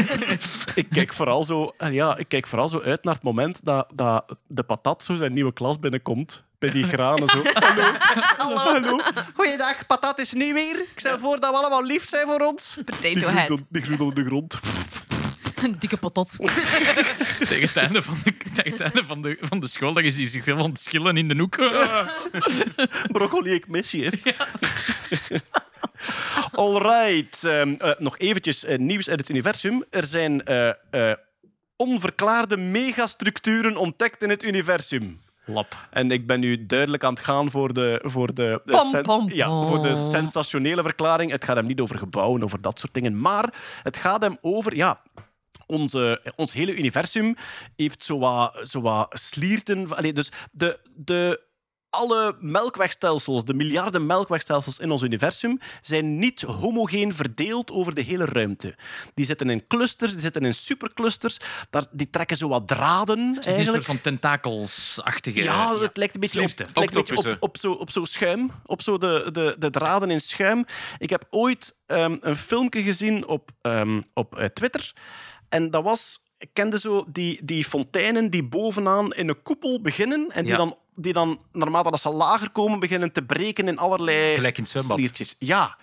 ik, 0.83 0.87
kijk 0.91 1.13
vooral 1.13 1.45
zo, 1.45 1.75
ja, 1.91 2.17
ik 2.17 2.29
kijk 2.29 2.47
vooral 2.47 2.69
zo 2.69 2.81
uit 2.81 3.05
naar 3.05 3.15
het 3.15 3.23
moment 3.23 3.65
dat, 3.65 3.87
dat 3.95 4.37
de 4.47 4.63
patat 4.63 5.05
zo 5.05 5.17
zijn 5.17 5.33
nieuwe 5.33 5.53
klas 5.53 5.79
binnenkomt. 5.81 6.45
Bij 6.61 6.71
die 6.71 6.85
granen 6.85 7.29
zo. 7.29 7.43
Hallo. 8.39 8.57
Hallo. 8.59 9.01
Goeiedag, 9.35 9.87
patat 9.87 10.19
is 10.19 10.33
nu 10.33 10.53
weer. 10.55 10.79
Ik 10.79 10.93
stel 11.01 11.19
voor 11.19 11.41
dat 11.41 11.51
we 11.51 11.57
allemaal 11.57 11.85
lief 11.85 12.09
zijn 12.09 12.27
voor 12.27 12.41
ons. 12.41 12.75
Die 12.75 12.85
Potato 12.85 13.29
head. 13.37 13.51
op- 13.51 13.61
die 13.69 13.83
groeit 13.83 14.01
op 14.01 14.15
de 14.15 14.25
grond. 14.25 14.59
Een 15.63 15.77
dikke 15.79 15.97
patat. 15.97 16.37
Tegen 17.49 17.61
het 17.69 17.77
einde 17.77 18.03
van 18.03 18.15
de, 18.25 18.37
tegen 18.55 18.71
het 18.73 18.81
einde 18.81 19.05
van 19.07 19.23
de, 19.23 19.37
van 19.41 19.61
de 19.61 19.67
school, 19.69 19.93
dat 19.93 20.03
je 20.05 20.11
ziet 20.11 20.31
zich 20.31 20.45
van 20.45 20.71
het 20.71 20.81
schillen 20.81 21.17
in 21.17 21.29
de 21.29 21.37
hoek. 21.37 21.57
Broccoli, 23.17 23.53
ik 23.53 23.69
mis 23.69 23.91
je. 23.91 24.11
Alright. 26.53 27.45
ehm, 27.45 27.75
eh, 27.79 27.91
nog 27.99 28.19
eventjes 28.19 28.65
eh, 28.65 28.79
nieuws 28.79 29.09
uit 29.09 29.21
het 29.21 29.29
universum. 29.29 29.85
Er 29.91 30.05
zijn 30.05 30.45
eh, 30.45 30.69
eh, 30.91 31.17
onverklaarde 31.77 32.57
megastructuren 32.57 33.77
ontdekt 33.77 34.23
in 34.23 34.31
het 34.31 34.43
universum. 34.43 35.21
Lap. 35.51 35.89
En 35.91 36.11
ik 36.11 36.27
ben 36.27 36.41
nu 36.41 36.67
duidelijk 36.67 37.05
aan 37.05 37.15
het 37.15 37.25
gaan 37.25 37.51
voor 37.51 37.73
de, 37.73 38.01
voor 38.03 38.35
de, 38.35 38.61
de, 38.65 38.73
Pom, 38.73 38.89
sen- 38.91 39.03
pom, 39.03 39.31
ja, 39.33 39.65
voor 39.65 39.83
de 39.83 39.93
pom. 39.93 40.11
sensationele 40.11 40.83
verklaring. 40.83 41.31
Het 41.31 41.45
gaat 41.45 41.57
hem 41.57 41.67
niet 41.67 41.81
over 41.81 41.99
gebouwen, 41.99 42.43
over 42.43 42.61
dat 42.61 42.79
soort 42.79 42.95
dingen. 42.95 43.21
Maar 43.21 43.55
het 43.83 43.97
gaat 43.97 44.23
hem 44.23 44.37
over... 44.41 44.77
Ja, 44.77 45.01
onze, 45.67 46.33
ons 46.37 46.53
hele 46.53 46.77
universum 46.77 47.37
heeft 47.77 48.05
zo 48.05 48.19
wat, 48.19 48.61
zo 48.63 48.81
wat 48.81 49.19
slierten. 49.19 49.97
Allee, 49.97 50.13
dus 50.13 50.33
de, 50.53 50.79
de, 50.95 51.41
alle 51.91 52.37
melkwegstelsels, 52.41 53.45
de 53.45 53.55
miljarden 53.55 54.07
melkwegstelsels 54.07 54.79
in 54.79 54.91
ons 54.91 55.03
universum, 55.03 55.59
zijn 55.83 56.19
niet 56.19 56.43
homogeen 56.43 57.15
verdeeld 57.15 57.71
over 57.71 57.95
de 57.95 58.01
hele 58.01 58.25
ruimte. 58.25 58.75
Die 59.15 59.25
zitten 59.25 59.51
in 59.51 59.67
clusters, 59.67 60.13
die 60.13 60.21
zitten 60.21 60.43
in 60.43 60.55
superclusters. 60.55 61.39
Daar, 61.71 61.85
die 61.91 62.11
trekken 62.11 62.37
zo 62.37 62.49
wat 62.49 62.69
draden. 62.69 63.35
Het 63.35 63.47
is 63.47 63.59
een 63.59 63.67
soort 63.67 63.85
van 63.85 64.01
tentakels-achtige... 64.01 65.43
Ja, 65.43 65.79
het 65.79 65.97
lijkt 65.97 66.15
een 66.15 66.21
beetje, 66.21 66.41
op, 66.41 66.49
het 66.49 66.77
lijkt 66.77 66.97
een 66.97 67.05
beetje 67.05 67.31
op, 67.31 67.37
op, 67.41 67.57
zo, 67.57 67.73
op 67.73 67.91
zo 67.91 68.05
schuim. 68.05 68.51
Op 68.65 68.83
zo 68.83 68.99
de, 68.99 69.29
de, 69.33 69.57
de 69.59 69.71
draden 69.71 70.11
in 70.11 70.21
schuim. 70.21 70.65
Ik 70.99 71.11
heb 71.11 71.27
ooit 71.31 71.77
ehm, 71.87 72.17
een 72.21 72.37
filmpje 72.37 72.83
gezien 72.83 73.27
op, 73.27 73.51
ehm, 73.61 74.01
op 74.15 74.39
eh, 74.39 74.45
Twitter. 74.45 74.93
En 75.49 75.71
dat 75.71 75.83
was... 75.83 76.19
Ik 76.41 76.51
kende 76.53 76.79
zo 76.79 77.05
die, 77.09 77.45
die 77.45 77.65
fonteinen 77.65 78.31
die 78.31 78.45
bovenaan 78.45 79.13
in 79.13 79.29
een 79.29 79.43
koepel 79.43 79.81
beginnen. 79.81 80.29
En 80.29 80.43
die, 80.43 80.51
Ja. 80.53 80.57
dan, 80.57 80.77
die 80.95 81.13
dan, 81.13 81.41
naarmate 81.53 81.91
dat 81.91 82.01
ze 82.01 82.11
lager 82.11 82.51
komen, 82.51 82.79
beginnen 82.81 83.13
te 83.13 83.23
breken 83.23 83.69
in 83.69 83.79
allerlei 83.79 84.35
Gelijk 84.35 84.59
in 84.59 84.67
sliertjes. 84.67 85.37
Ja. 85.39 85.77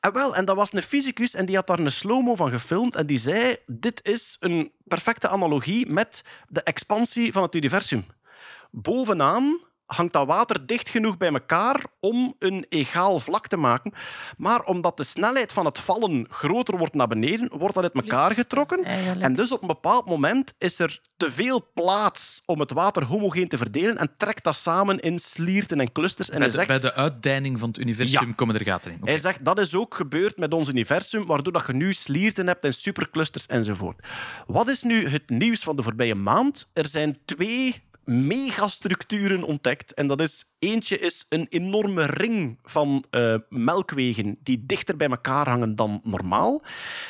En, 0.00 0.12
wel, 0.12 0.34
en 0.36 0.44
dat 0.44 0.56
was 0.56 0.72
een 0.72 0.82
fysicus 0.82 1.34
en 1.34 1.46
die 1.46 1.56
had 1.56 1.66
daar 1.66 1.78
een 1.78 1.90
slow-mo 1.90 2.34
van 2.34 2.50
gefilmd. 2.50 2.94
En 2.94 3.06
die 3.06 3.18
zei, 3.18 3.56
dit 3.66 4.04
is 4.06 4.36
een 4.40 4.72
perfecte 4.84 5.28
analogie 5.28 5.86
met 5.90 6.22
de 6.48 6.62
expansie 6.62 7.32
van 7.32 7.42
het 7.42 7.54
universum 7.54 8.06
bovenaan 8.70 9.58
hangt 9.86 10.12
dat 10.12 10.26
water 10.26 10.66
dicht 10.66 10.88
genoeg 10.88 11.16
bij 11.16 11.32
elkaar 11.32 11.84
om 12.00 12.34
een 12.38 12.66
egaal 12.68 13.20
vlak 13.20 13.46
te 13.46 13.56
maken. 13.56 13.92
Maar 14.36 14.62
omdat 14.62 14.96
de 14.96 15.04
snelheid 15.04 15.52
van 15.52 15.64
het 15.64 15.78
vallen 15.78 16.26
groter 16.30 16.76
wordt 16.78 16.94
naar 16.94 17.06
beneden, 17.08 17.58
wordt 17.58 17.74
dat 17.74 17.82
uit 17.82 17.92
elkaar 17.94 18.34
getrokken. 18.34 18.84
Eigenlijk. 18.84 19.20
En 19.22 19.34
dus 19.34 19.52
op 19.52 19.60
een 19.60 19.66
bepaald 19.66 20.06
moment 20.06 20.54
is 20.58 20.78
er 20.78 21.00
te 21.16 21.30
veel 21.30 21.70
plaats 21.74 22.42
om 22.46 22.60
het 22.60 22.70
water 22.72 23.04
homogeen 23.04 23.48
te 23.48 23.56
verdelen 23.58 23.98
en 23.98 24.14
trekt 24.16 24.44
dat 24.44 24.56
samen 24.56 25.00
in 25.00 25.18
slierten 25.18 25.80
en 25.80 25.92
clusters. 25.92 26.30
En 26.30 26.38
Bij 26.38 26.48
hij 26.48 26.56
de, 26.56 26.64
zegt, 26.64 26.80
bij 26.80 26.90
de 26.90 26.96
uitdijning 26.96 27.58
van 27.58 27.68
het 27.68 27.78
universum 27.78 28.26
Ja. 28.28 28.32
komen 28.34 28.54
er 28.54 28.64
gaten 28.64 28.92
in. 28.92 28.98
Hij 29.04 29.18
zegt 29.18 29.44
dat 29.44 29.58
is 29.58 29.74
ook 29.74 29.94
gebeurd 29.94 30.36
met 30.36 30.54
ons 30.54 30.68
universum, 30.68 31.26
waardoor 31.26 31.52
dat 31.52 31.66
je 31.66 31.72
nu 31.72 31.92
slierten 31.92 32.46
hebt 32.46 32.64
en 32.64 32.74
superclusters 32.74 33.46
enzovoort. 33.46 34.06
Wat 34.46 34.68
is 34.68 34.82
nu 34.82 35.06
het 35.08 35.30
nieuws 35.30 35.62
van 35.62 35.76
de 35.76 35.82
voorbije 35.82 36.14
maand? 36.14 36.70
Er 36.72 36.86
zijn 36.86 37.16
twee 37.24 37.82
megastructuren 38.04 39.42
ontdekt. 39.42 39.94
En 39.94 40.06
dat 40.06 40.20
is, 40.20 40.44
eentje 40.58 40.98
is 40.98 41.26
een 41.28 41.46
enorme 41.48 42.06
ring 42.06 42.58
van 42.62 43.04
eh, 43.10 43.34
melkwegen 43.48 44.36
die 44.42 44.66
dichter 44.66 44.96
bij 44.96 45.08
elkaar 45.08 45.48
hangen 45.48 45.74
dan 45.74 46.00
normaal. 46.04 46.62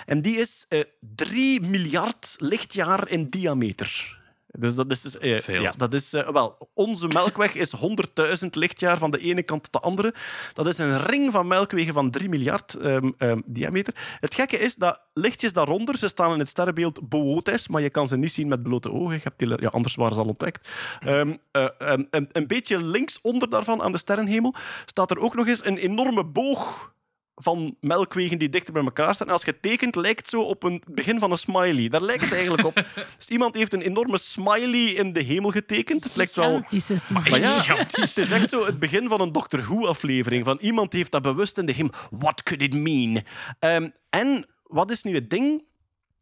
En 0.07 0.23
die 0.23 0.37
is 0.37 0.67
eh 0.69 0.81
3 1.15 1.61
miljard 1.61 2.35
lichtjaar 2.39 3.09
in 3.11 3.29
diameter. 3.29 4.23
Dus 4.59 4.75
dat 4.75 4.91
is, 4.91 5.01
dus, 5.01 5.19
eh, 5.19 5.41
Veel. 5.41 5.63
ja, 5.63 5.73
dat 5.77 5.93
is 5.93 6.13
eh, 6.13 6.29
wel, 6.29 6.71
onze 6.75 7.09
melkweg 7.09 7.55
is 7.55 7.75
100.000 7.77 8.49
lichtjaar 8.51 8.99
van 8.99 9.11
de 9.11 9.19
ene 9.19 9.43
kant 9.43 9.63
tot 9.63 9.73
de 9.73 9.89
andere. 9.89 10.15
Dat 10.53 10.67
is 10.67 10.79
een 10.79 11.05
ring 11.05 11.33
van 11.33 11.47
melkwegen 11.47 11.93
van 11.93 12.11
3 12.11 12.29
miljard 12.29 12.75
ehm, 12.75 13.11
ehm, 13.19 13.41
diameter. 13.47 13.95
Het 14.21 14.35
gekke 14.35 14.59
is 14.59 14.75
dat 14.75 15.01
lichtjes 15.13 15.53
daaronder, 15.53 15.99
ze 15.99 16.09
staan 16.09 16.33
in 16.33 16.39
het 16.39 16.49
sterrenbeeld 16.49 17.09
Boötes, 17.09 17.69
maar 17.69 17.83
je 17.83 17.91
kan 17.91 18.09
ze 18.09 18.17
niet 18.17 18.33
zien 18.33 18.49
met 18.49 18.63
blote 18.63 18.93
ogen. 18.93 19.15
Je 19.15 19.21
hebt 19.23 19.39
die, 19.39 19.61
ja, 19.61 19.69
anders 19.69 19.95
waren 19.95 20.15
ze 20.15 20.21
al 20.21 20.27
ontdekt. 20.27 20.69
Ehm, 21.01 21.35
eh, 21.51 21.67
een, 21.79 22.09
een 22.11 22.47
beetje 22.47 22.85
linksonder 22.85 23.51
daarvan 23.51 23.83
aan 23.83 23.93
de 23.93 23.99
sterrenhemel 23.99 24.55
staat 24.85 25.11
er 25.11 25.19
ook 25.19 25.35
nog 25.35 25.47
eens 25.47 25.65
een 25.65 25.77
enorme 25.77 26.25
boog 26.25 26.93
van 27.35 27.77
melkwegen 27.81 28.39
die 28.39 28.49
dichter 28.49 28.73
bij 28.73 28.83
elkaar 28.83 29.15
staan. 29.15 29.27
En 29.27 29.33
als 29.33 29.45
je 29.45 29.51
het 29.51 29.63
tekent, 29.63 29.97
lijkt 29.97 30.19
het 30.19 30.29
zo 30.29 30.41
op 30.41 30.63
een 30.63 30.83
begin 30.91 31.19
van 31.19 31.31
een 31.31 31.39
smiley. 31.39 31.89
Daar 31.89 32.03
lijkt 32.03 32.25
het 32.25 32.33
eigenlijk 32.33 32.67
op. 32.67 32.75
Dus 33.17 33.27
iemand 33.27 33.55
heeft 33.55 33.73
een 33.73 33.81
enorme 33.81 34.19
smiley 34.19 34.85
in 34.85 35.13
de 35.13 35.23
hemel 35.23 35.51
getekend. 35.51 36.05
Het 36.05 36.17
lijkt 36.17 36.35
wel... 36.35 36.45
Gigantische 36.45 36.97
smile. 36.97 37.31
Maar 37.31 37.41
ja, 37.41 37.77
het 37.77 37.99
is 37.99 38.17
echt 38.17 38.51
zo 38.51 38.67
het 38.67 38.79
begin 38.79 39.09
van 39.09 39.21
een 39.21 39.33
Doctor 39.33 39.63
Who-aflevering. 39.63 40.45
Van 40.45 40.59
iemand 40.61 40.93
heeft 40.93 41.11
dat 41.11 41.23
bewust 41.23 41.59
in 41.59 41.67
de 41.67 41.73
hemel. 41.73 41.93
What 42.11 42.43
could 42.43 42.63
it 42.63 42.75
mean? 42.75 43.23
Ehm, 43.59 43.89
en 44.11 44.49
wat 44.63 44.91
is 44.91 45.03
nu 45.03 45.15
het 45.15 45.31
ding? 45.31 45.65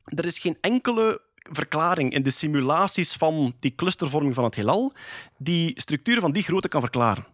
Er 0.04 0.24
is 0.24 0.38
geen 0.38 0.58
enkele 0.60 1.20
verklaring 1.42 2.12
in 2.12 2.22
de 2.22 2.30
simulaties 2.30 3.12
van 3.12 3.54
die 3.58 3.74
clustervorming 3.74 4.34
van 4.34 4.44
het 4.44 4.54
heelal 4.54 4.92
die 5.38 5.80
structuren 5.80 6.20
van 6.20 6.32
die 6.32 6.42
grootte 6.42 6.68
kan 6.68 6.80
verklaren. 6.80 7.24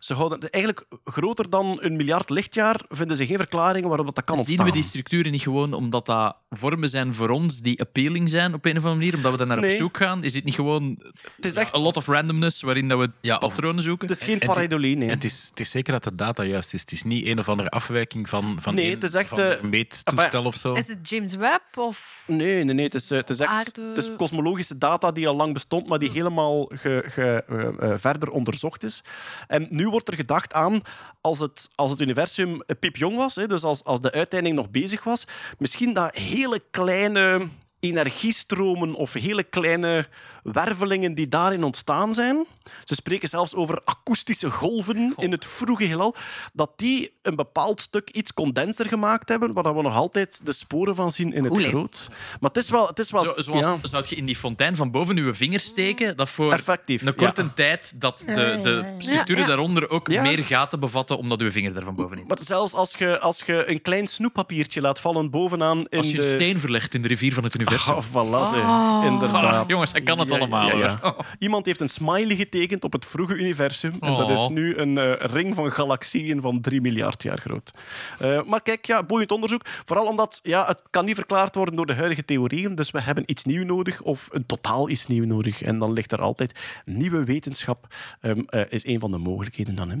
Ze 0.00 0.14
houden 0.14 0.40
het 0.40 0.50
eigenlijk 0.50 0.86
groter 1.04 1.50
dan 1.50 1.78
een 1.80 1.96
miljard 1.96 2.30
lichtjaar, 2.30 2.80
vinden 2.88 3.16
ze 3.16 3.26
geen 3.26 3.36
verklaringen 3.36 3.88
waarop 3.88 4.14
dat 4.14 4.24
kan 4.24 4.36
ontstaan. 4.36 4.56
Zien 4.56 4.66
we 4.66 4.72
die 4.80 4.88
structuren 4.88 5.32
niet 5.32 5.42
gewoon 5.42 5.72
omdat 5.72 6.06
dat 6.06 6.36
vormen 6.50 6.88
zijn 6.88 7.14
voor 7.14 7.28
ons 7.28 7.60
die 7.60 7.80
appealing 7.80 8.30
zijn 8.30 8.54
op 8.54 8.64
een 8.64 8.70
of 8.76 8.84
andere 8.84 8.94
manier? 8.96 9.14
Omdat 9.16 9.30
we 9.32 9.38
daar 9.38 9.46
naar 9.46 9.58
op 9.64 9.70
zoek 9.70 9.96
gaan? 9.96 10.24
Is 10.24 10.32
dit 10.32 10.44
niet 10.44 10.54
gewoon 10.54 10.98
Het 11.36 11.44
is 11.44 11.54
echt... 11.54 11.74
a 11.74 11.78
lot 11.78 11.96
of 11.96 12.06
randomness 12.06 12.60
waarin 12.62 12.88
dat 12.88 12.98
we 12.98 13.10
Ja, 13.20 13.38
patronen 13.38 13.82
zoeken? 13.82 14.08
Het 14.08 14.16
is 14.16 14.22
geen 14.22 14.34
En- 14.34 14.40
en- 14.40 14.46
pareidolie, 14.46 14.96
nee. 14.96 15.08
Het 15.08 15.24
is, 15.24 15.46
het 15.50 15.60
is 15.60 15.70
zeker 15.70 15.92
dat 15.92 16.04
de 16.04 16.14
data 16.14 16.42
juist 16.42 16.74
is. 16.74 16.80
Het 16.80 16.92
is 16.92 17.02
niet 17.02 17.26
een 17.26 17.38
of 17.38 17.48
andere 17.48 17.68
afwijking 17.70 18.28
van, 18.28 18.56
van, 18.60 18.74
Nee, 18.74 18.84
een, 18.86 18.90
het 18.94 19.02
is 19.02 19.14
echt, 19.14 19.28
van 19.28 19.38
eh, 19.38 19.60
een 19.62 19.68
meettoestel 19.68 20.44
of 20.44 20.54
zo. 20.56 20.72
Is 20.74 20.88
het 20.88 21.08
James 21.08 21.34
Webb 21.34 21.62
of... 21.76 22.24
Nee, 22.26 22.64
nee, 22.64 22.74
nee. 22.74 22.84
Het 22.84 22.94
is, 22.94 23.10
eh, 23.10 23.18
het 23.18 23.30
is 23.30 23.40
echt 23.40 23.50
Aarde- 23.50 23.82
het 23.88 23.98
is 23.98 24.10
kosmologische 24.16 24.78
data 24.78 25.12
die 25.12 25.28
al 25.28 25.36
lang 25.36 25.52
bestond, 25.52 25.88
maar 25.88 25.98
die 25.98 26.10
helemaal 26.10 26.70
ge- 26.74 27.04
ge- 27.06 27.44
eh, 27.80 27.92
verder 27.96 28.30
onderzocht 28.30 28.82
is. 28.82 29.02
En 29.46 29.66
nu 29.70 29.84
wordt 29.90 30.08
er 30.08 30.14
gedacht 30.14 30.52
aan, 30.52 30.82
als 31.20 31.38
het, 31.38 31.68
als 31.74 31.90
het 31.90 32.00
universum 32.00 32.62
piepjong 32.78 33.16
was, 33.16 33.34
hè, 33.34 33.46
dus 33.46 33.62
als, 33.62 33.84
als 33.84 34.00
de 34.00 34.12
uiteinding 34.12 34.56
nog 34.56 34.70
bezig 34.70 35.04
was, 35.04 35.24
misschien 35.58 35.92
dat 35.92 36.14
hele 36.14 36.62
kleine 36.70 37.48
energiestromen 37.80 38.94
of 38.94 39.12
hele 39.12 39.42
kleine 39.42 40.06
wervelingen 40.42 41.14
die 41.14 41.28
daarin 41.28 41.64
ontstaan 41.64 42.14
zijn. 42.14 42.46
Ze 42.84 42.94
spreken 42.94 43.28
zelfs 43.28 43.54
over 43.54 43.80
akoestische 43.84 44.50
golven 44.50 45.14
in 45.16 45.30
het 45.30 45.44
vroege 45.44 45.84
heelal. 45.84 46.14
Dat 46.52 46.70
die 46.76 47.12
een 47.22 47.36
bepaald 47.36 47.80
stuk 47.80 48.10
iets 48.10 48.34
condenser 48.34 48.86
gemaakt 48.86 49.28
hebben, 49.28 49.52
waar 49.52 49.76
we 49.76 49.82
nog 49.82 49.94
altijd 49.94 50.40
de 50.44 50.52
sporen 50.52 50.94
van 50.94 51.12
zien 51.12 51.32
in 51.32 51.44
het 51.44 51.58
groot. 51.58 52.08
Maar 52.40 52.50
het 52.50 52.62
is 52.62 52.70
wel... 52.70 52.86
Het 52.86 52.98
is 52.98 53.10
wel 53.10 53.22
Zo, 53.22 53.32
zoals 53.36 53.66
ja, 53.66 53.78
zou 53.82 54.04
je 54.08 54.16
in 54.16 54.24
die 54.24 54.36
fontein 54.36 54.76
van 54.76 54.90
boven 54.90 55.16
je 55.16 55.34
vinger 55.34 55.60
steken, 55.60 56.16
dat 56.16 56.28
voor 56.28 56.52
effectief. 56.52 57.02
een 57.02 57.14
korte 57.14 57.54
tijd 57.54 58.00
dat 58.00 58.18
de, 58.26 58.58
de 58.60 58.94
structuren 58.98 59.34
Ja, 59.34 59.40
ja. 59.40 59.46
daaronder 59.46 59.90
ook 59.90 60.08
Ja. 60.10 60.22
meer 60.22 60.44
gaten 60.44 60.80
bevatten, 60.80 61.18
omdat 61.18 61.40
uw 61.40 61.50
vinger 61.50 61.76
er 61.76 61.84
van 61.84 61.94
boven. 61.94 62.24
Maar 62.26 62.38
zelfs 62.40 62.72
als 62.72 62.94
je, 62.94 63.20
als 63.20 63.42
je 63.46 63.68
een 63.68 63.82
klein 63.82 64.06
snoeppapiertje 64.06 64.80
laat 64.80 65.00
vallen 65.00 65.30
bovenaan 65.30 65.86
in 65.88 65.98
Als 65.98 66.10
je 66.10 66.16
de... 66.20 66.26
een 66.26 66.34
steen 66.34 66.60
verlegt 66.60 66.94
in 66.94 67.02
de 67.02 67.08
rivier 67.08 67.34
van 67.34 67.44
het 67.44 67.54
universum. 67.54 67.69
Oh, 67.72 67.98
voilà, 67.98 68.54
zeg. 68.54 69.10
inderdaad. 69.10 69.64
Jongens, 69.68 69.92
hij 69.92 70.00
kan 70.02 70.18
het 70.18 70.30
Ja, 70.30 70.36
allemaal, 70.36 70.66
ja, 70.68 70.76
ja. 70.76 70.98
hoor. 71.00 71.26
Iemand 71.38 71.66
heeft 71.66 71.80
een 71.80 71.88
smiley 71.88 72.36
getekend 72.36 72.84
op 72.84 72.92
het 72.92 73.06
vroege 73.06 73.34
universum. 73.34 73.96
En 74.00 74.16
dat 74.16 74.24
Oh. 74.26 74.30
is 74.30 74.48
nu 74.48 74.76
een 74.76 74.98
eh, 74.98 75.12
ring 75.32 75.54
van 75.54 75.72
galaxieën 75.72 76.40
van 76.40 76.60
3 76.60 76.80
miljard 76.80 77.22
jaar 77.22 77.38
groot. 77.38 77.70
Eh, 78.18 78.42
maar 78.42 78.62
kijk, 78.62 78.84
ja, 78.86 79.02
boeiend 79.02 79.32
onderzoek. 79.32 79.62
Vooral 79.84 80.06
omdat 80.06 80.40
ja, 80.42 80.66
het 80.66 80.80
kan 80.90 81.04
niet 81.04 81.14
verklaard 81.14 81.54
worden 81.54 81.74
door 81.76 81.86
de 81.86 81.94
huidige 81.94 82.24
theorieën. 82.24 82.74
Dus 82.74 82.90
we 82.90 83.00
hebben 83.00 83.22
iets 83.26 83.44
nieuws 83.44 83.66
nodig 83.66 84.00
of 84.02 84.28
een 84.32 84.46
totaal 84.46 84.88
iets 84.88 85.06
nieuws 85.06 85.26
nodig. 85.26 85.62
En 85.62 85.78
dan 85.78 85.92
ligt 85.92 86.12
er 86.12 86.20
altijd 86.20 86.58
nieuwe 86.84 87.24
wetenschap. 87.24 87.86
ehm, 88.20 88.40
eh, 88.46 88.60
is 88.68 88.86
een 88.86 89.00
van 89.00 89.10
de 89.10 89.18
mogelijkheden 89.18 89.74
dan. 89.74 89.90
Hè. 89.90 89.96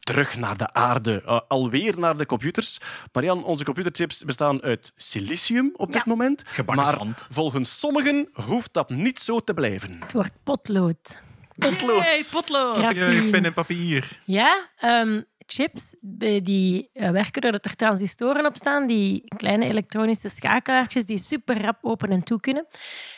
Terug 0.00 0.36
naar 0.36 0.56
de 0.56 0.72
aarde. 0.72 1.22
Alweer 1.48 1.98
naar 1.98 2.16
de 2.16 2.26
computers. 2.26 2.80
Marian, 3.12 3.44
onze 3.44 3.64
computerchips 3.64 4.24
bestaan 4.24 4.62
uit 4.62 4.92
silicium 4.96 5.70
op 5.76 5.92
dit 5.92 6.04
moment. 6.06 6.42
Gebakken 6.46 6.84
maar 6.84 7.07
volgens 7.30 7.78
sommigen 7.78 8.28
hoeft 8.32 8.72
dat 8.72 8.90
niet 8.90 9.18
zo 9.18 9.40
te 9.40 9.54
blijven. 9.54 9.96
Het 10.00 10.12
wordt 10.12 10.32
potlood. 10.44 11.22
Potlood. 11.58 12.02
Hey, 12.02 12.24
potlood! 12.30 12.94
Pen 13.30 13.44
en 13.44 13.52
papier. 13.52 14.20
Ja, 14.24 14.68
ehm, 14.76 15.20
chips 15.46 15.96
eh, 16.18 16.44
die 16.44 16.90
eh, 16.92 17.10
werken 17.10 17.40
doordat 17.40 17.64
er 17.64 17.76
transistoren 17.76 18.46
op 18.46 18.56
staan, 18.56 18.86
die 18.86 19.24
kleine 19.36 19.64
elektronische 19.64 20.28
schakelaartjes 20.28 21.04
die 21.04 21.18
super 21.18 21.62
rap 21.62 21.78
open 21.82 22.08
en 22.08 22.22
toe 22.22 22.40
kunnen. 22.40 22.66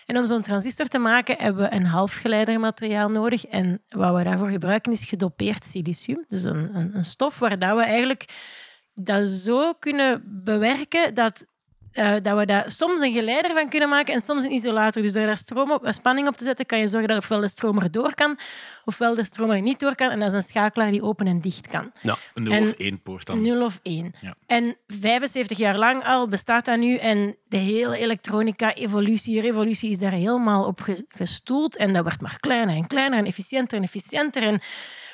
En 0.06 0.18
om 0.18 0.26
zo'n 0.26 0.42
transistor 0.42 0.86
te 0.86 0.98
maken 0.98 1.36
hebben 1.38 1.62
we 1.62 1.74
een 1.74 1.86
halfgeleidermateriaal 1.86 3.08
nodig. 3.08 3.46
En 3.46 3.82
wat 3.88 4.16
we 4.16 4.22
daarvoor 4.22 4.48
gebruiken 4.48 4.92
is 4.92 5.04
gedopeerd 5.04 5.64
silicium. 5.64 6.24
Dus 6.28 6.42
een, 6.42 6.76
een, 6.76 6.96
een 6.96 7.04
stof 7.04 7.38
waar 7.38 7.58
dat 7.58 7.76
we 7.76 7.82
eigenlijk 7.82 8.24
dat 8.94 9.28
zo 9.28 9.72
kunnen 9.72 10.22
bewerken 10.44 11.14
dat, 11.14 11.46
eh, 11.92 12.12
dat 12.22 12.38
we 12.38 12.46
daar 12.46 12.70
soms 12.70 13.00
een 13.00 13.12
geleider 13.12 13.50
van 13.54 13.68
kunnen 13.68 13.88
maken 13.88 14.14
en 14.14 14.20
soms 14.20 14.44
een 14.44 14.52
isolator. 14.52 15.02
Dus 15.02 15.12
door 15.12 15.26
daar 15.26 15.36
stroom 15.36 15.70
op, 15.72 15.86
spanning 15.90 16.28
op 16.28 16.36
te 16.36 16.44
zetten, 16.44 16.66
kan 16.66 16.78
je 16.78 16.88
zorgen 16.88 17.08
dat 17.08 17.18
ofwel 17.18 17.40
de 17.40 17.48
stroom 17.48 17.78
er 17.78 17.90
door 17.90 18.14
kan, 18.14 18.38
ofwel 18.84 19.14
de 19.14 19.24
stroom 19.24 19.50
er 19.50 19.60
niet 19.60 19.80
door 19.80 19.94
kan. 19.94 20.10
En 20.10 20.18
dat 20.18 20.28
is 20.28 20.34
een 20.34 20.42
schakelaar 20.42 20.90
die 20.90 21.02
open 21.02 21.26
en 21.26 21.40
dicht 21.40 21.66
kan. 21.68 21.92
Ja. 22.00 22.16
Een 22.34 22.42
0 22.42 22.52
En- 22.52 22.62
of 22.62 22.72
1 22.76 23.02
poort 23.02 23.26
dan. 23.26 23.42
0 23.42 23.64
of 23.64 23.80
1. 23.82 24.14
Ja. 24.20 24.34
En 24.46 24.76
75 24.86 25.58
jaar 25.58 25.76
lang 25.78 26.04
al 26.04 26.28
bestaat 26.28 26.64
dat 26.64 26.78
nu. 26.78 26.96
En 26.96 27.36
de 27.48 27.56
hele 27.56 27.96
elektronica-evolutie, 27.98 29.40
revolutie 29.40 29.90
is 29.90 29.98
daar 29.98 30.12
helemaal 30.12 30.64
op 30.66 30.80
ge- 30.80 31.04
gestoeld. 31.08 31.76
En 31.76 31.92
dat 31.92 32.02
wordt 32.02 32.20
maar 32.20 32.36
kleiner 32.40 32.74
en 32.74 32.86
kleiner 32.86 33.18
en 33.18 33.24
efficiënter 33.26 33.78
en 33.78 33.84
efficiënter. 33.84 34.42
En 34.42 34.60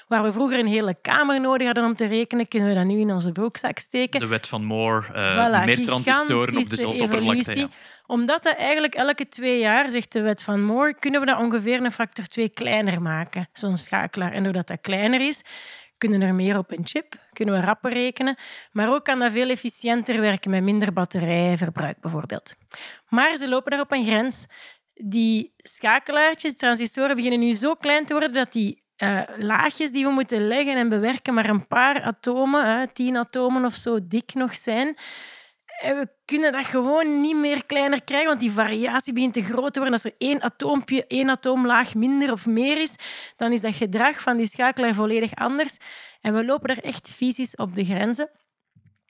waar 0.06 0.22
we 0.22 0.32
vroeger 0.32 0.58
een 0.58 0.66
hele 0.66 0.96
kamer 1.00 1.40
nodig 1.40 1.66
hadden 1.66 1.84
om 1.84 1.94
te 1.94 2.06
rekenen, 2.06 2.48
kunnen 2.48 2.68
we 2.68 2.74
dat 2.74 2.84
nu 2.84 2.98
in 2.98 3.10
onze 3.10 3.32
broekzak 3.32 3.78
steken. 3.78 4.20
De 4.20 4.26
wet 4.26 4.46
van 4.46 4.64
Moore, 4.64 5.12
eh, 5.12 5.32
Voilà, 5.32 5.64
meer 5.64 5.84
transistoren 5.84 6.56
op 6.56 6.68
dezelfde 6.68 7.02
oppervlakte. 7.02 7.58
Ja. 7.58 7.68
Omdat 8.06 8.42
dat 8.42 8.56
eigenlijk 8.56 8.94
elke 8.94 9.28
twee 9.28 9.58
jaar, 9.58 9.90
zegt 9.90 10.12
de 10.12 10.20
wet 10.20 10.42
van 10.42 10.62
Moore, 10.62 10.94
kunnen 10.94 11.20
we 11.20 11.26
dat 11.26 11.38
ongeveer 11.38 11.84
een 11.84 11.92
factor 11.92 12.26
2 12.26 12.48
kleiner 12.48 13.02
maken, 13.02 13.48
zo'n 13.52 13.76
schakelaar. 13.76 14.32
En 14.32 14.42
doordat 14.42 14.66
dat 14.66 14.80
kleiner 14.80 15.20
is, 15.20 15.40
kunnen 15.98 16.22
er 16.22 16.34
meer 16.34 16.58
op 16.58 16.72
een 16.72 16.86
chip, 16.86 17.14
kunnen 17.32 17.54
we 17.54 17.66
rapper 17.66 17.92
rekenen, 17.92 18.36
maar 18.72 18.92
ook 18.92 19.04
kan 19.04 19.18
dat 19.18 19.32
veel 19.32 19.48
efficiënter 19.48 20.20
werken 20.20 20.50
met 20.50 20.62
minder 20.62 20.92
batterijverbruik 20.92 22.00
bijvoorbeeld. 22.00 22.54
Maar 23.08 23.36
ze 23.36 23.48
lopen 23.48 23.70
daar 23.70 23.80
op 23.80 23.92
een 23.92 24.04
grens. 24.04 24.46
Die 24.94 25.52
schakelaartjes, 25.56 26.56
transistoren, 26.56 27.16
beginnen 27.16 27.40
nu 27.40 27.54
zo 27.54 27.74
klein 27.74 28.06
te 28.06 28.12
worden 28.12 28.32
dat 28.32 28.52
die 28.52 28.84
eh, 28.96 29.22
laagjes 29.36 29.90
die 29.90 30.04
we 30.04 30.10
moeten 30.10 30.48
leggen 30.48 30.76
en 30.76 30.88
bewerken 30.88 31.34
maar 31.34 31.48
een 31.48 31.66
paar 31.66 32.02
atomen, 32.02 32.78
hè, 32.78 32.86
tien 32.86 33.16
atomen 33.16 33.64
of 33.64 33.74
zo 33.74 33.98
dik 34.06 34.34
nog 34.34 34.54
zijn. 34.54 34.96
En 35.80 35.96
we 35.96 36.08
kunnen 36.24 36.52
dat 36.52 36.66
gewoon 36.66 37.20
niet 37.20 37.36
meer 37.36 37.66
kleiner 37.66 38.04
krijgen, 38.04 38.28
want 38.28 38.40
die 38.40 38.52
variatie 38.52 39.12
begint 39.12 39.34
te 39.34 39.42
groot 39.42 39.72
te 39.72 39.80
worden. 39.80 39.92
Als 39.92 40.04
er 40.04 40.14
één 40.18 40.42
atoompje, 40.42 41.06
één 41.06 41.30
atoomlaag 41.30 41.94
minder 41.94 42.32
of 42.32 42.46
meer 42.46 42.80
is, 42.80 42.94
dan 43.36 43.52
is 43.52 43.60
dat 43.60 43.74
gedrag 43.74 44.20
van 44.20 44.36
die 44.36 44.48
schakelaar 44.48 44.94
volledig 44.94 45.34
anders. 45.34 45.76
En 46.20 46.34
we 46.34 46.44
lopen 46.44 46.68
daar 46.68 46.84
echt 46.84 47.10
fysisch 47.10 47.56
op 47.56 47.74
de 47.74 47.84
grenzen. 47.84 48.30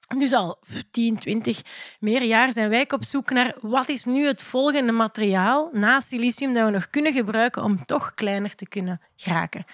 Dus 0.06 0.32
al 0.32 0.58
10, 0.90 1.18
20 1.18 1.62
meer 2.00 2.22
jaar 2.22 2.52
zijn 2.52 2.68
wij 2.68 2.90
op 2.90 3.04
zoek 3.04 3.30
naar 3.30 3.54
wat 3.60 3.88
is 3.88 4.04
nu 4.04 4.26
het 4.26 4.42
volgende 4.42 4.92
materiaal 4.92 5.68
na 5.72 6.00
silicium 6.00 6.54
dat 6.54 6.64
we 6.64 6.70
nog 6.70 6.90
kunnen 6.90 7.12
gebruiken 7.12 7.62
om 7.62 7.84
toch 7.84 8.14
kleiner 8.14 8.54
te 8.54 8.68
kunnen 8.68 9.00
geraken. 9.16 9.64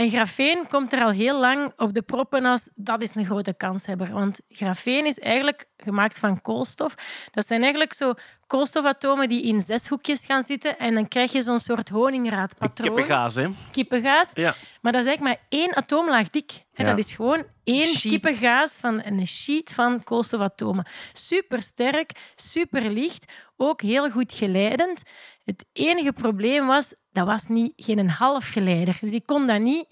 En 0.00 0.10
grafeen 0.10 0.66
komt 0.68 0.92
er 0.92 1.02
al 1.04 1.10
heel 1.10 1.40
lang 1.40 1.72
op 1.76 1.94
de 1.94 2.02
proppen 2.02 2.44
als 2.44 2.68
dat 2.74 3.02
is 3.02 3.14
een 3.14 3.24
grote 3.24 3.54
kanshebber. 3.54 4.12
Want 4.12 4.40
grafeen 4.48 5.06
is 5.06 5.18
eigenlijk 5.18 5.66
gemaakt 5.76 6.18
van 6.18 6.40
koolstof. 6.40 6.94
Dat 7.30 7.46
zijn 7.46 7.60
eigenlijk 7.60 7.92
zo 7.92 8.14
koolstofatomen 8.46 9.28
die 9.28 9.42
in 9.42 9.60
zes 9.62 9.88
hoekjes 9.88 10.24
gaan 10.24 10.42
zitten 10.42 10.78
en 10.78 10.94
dan 10.94 11.08
krijg 11.08 11.32
je 11.32 11.42
zo'n 11.42 11.58
soort 11.58 11.88
honingraadpatroon. 11.88 12.88
Kippengaas, 12.96 13.34
hè? 13.34 13.48
Kippengaas. 13.70 14.30
Ja. 14.34 14.54
Maar 14.80 14.92
dat 14.92 15.00
is 15.00 15.06
eigenlijk 15.06 15.20
maar 15.20 15.46
één 15.60 15.76
atoomlaag 15.76 16.30
dik. 16.30 16.50
Hè, 16.72 16.82
Ja. 16.84 16.88
Dat 16.90 16.98
is 16.98 17.12
gewoon 17.12 17.44
één 17.64 17.86
Sheet. 17.86 18.12
kippengaas 18.12 18.72
van 18.72 19.02
een 19.04 19.26
sheet 19.26 19.72
van 19.74 20.02
koolstofatomen. 20.02 20.86
Super 21.12 21.62
sterk, 21.62 22.10
super 22.34 22.90
licht, 22.90 23.32
ook 23.56 23.80
heel 23.82 24.10
goed 24.10 24.32
geleidend. 24.32 25.02
Het 25.44 25.64
enige 25.72 26.12
probleem 26.12 26.66
was, 26.66 26.94
dat 27.12 27.26
was 27.26 27.46
niet, 27.46 27.72
geen 27.76 28.10
half 28.10 28.48
geleider. 28.48 28.98
Dus 29.00 29.12
ik 29.12 29.26
kon 29.26 29.46
dat 29.46 29.60
niet 29.60 29.86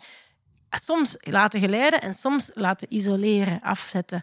soms 0.70 1.16
laten 1.20 1.60
geleiden 1.60 2.00
en 2.00 2.14
soms 2.14 2.50
laten 2.54 2.94
isoleren, 2.94 3.60
afzetten. 3.60 4.22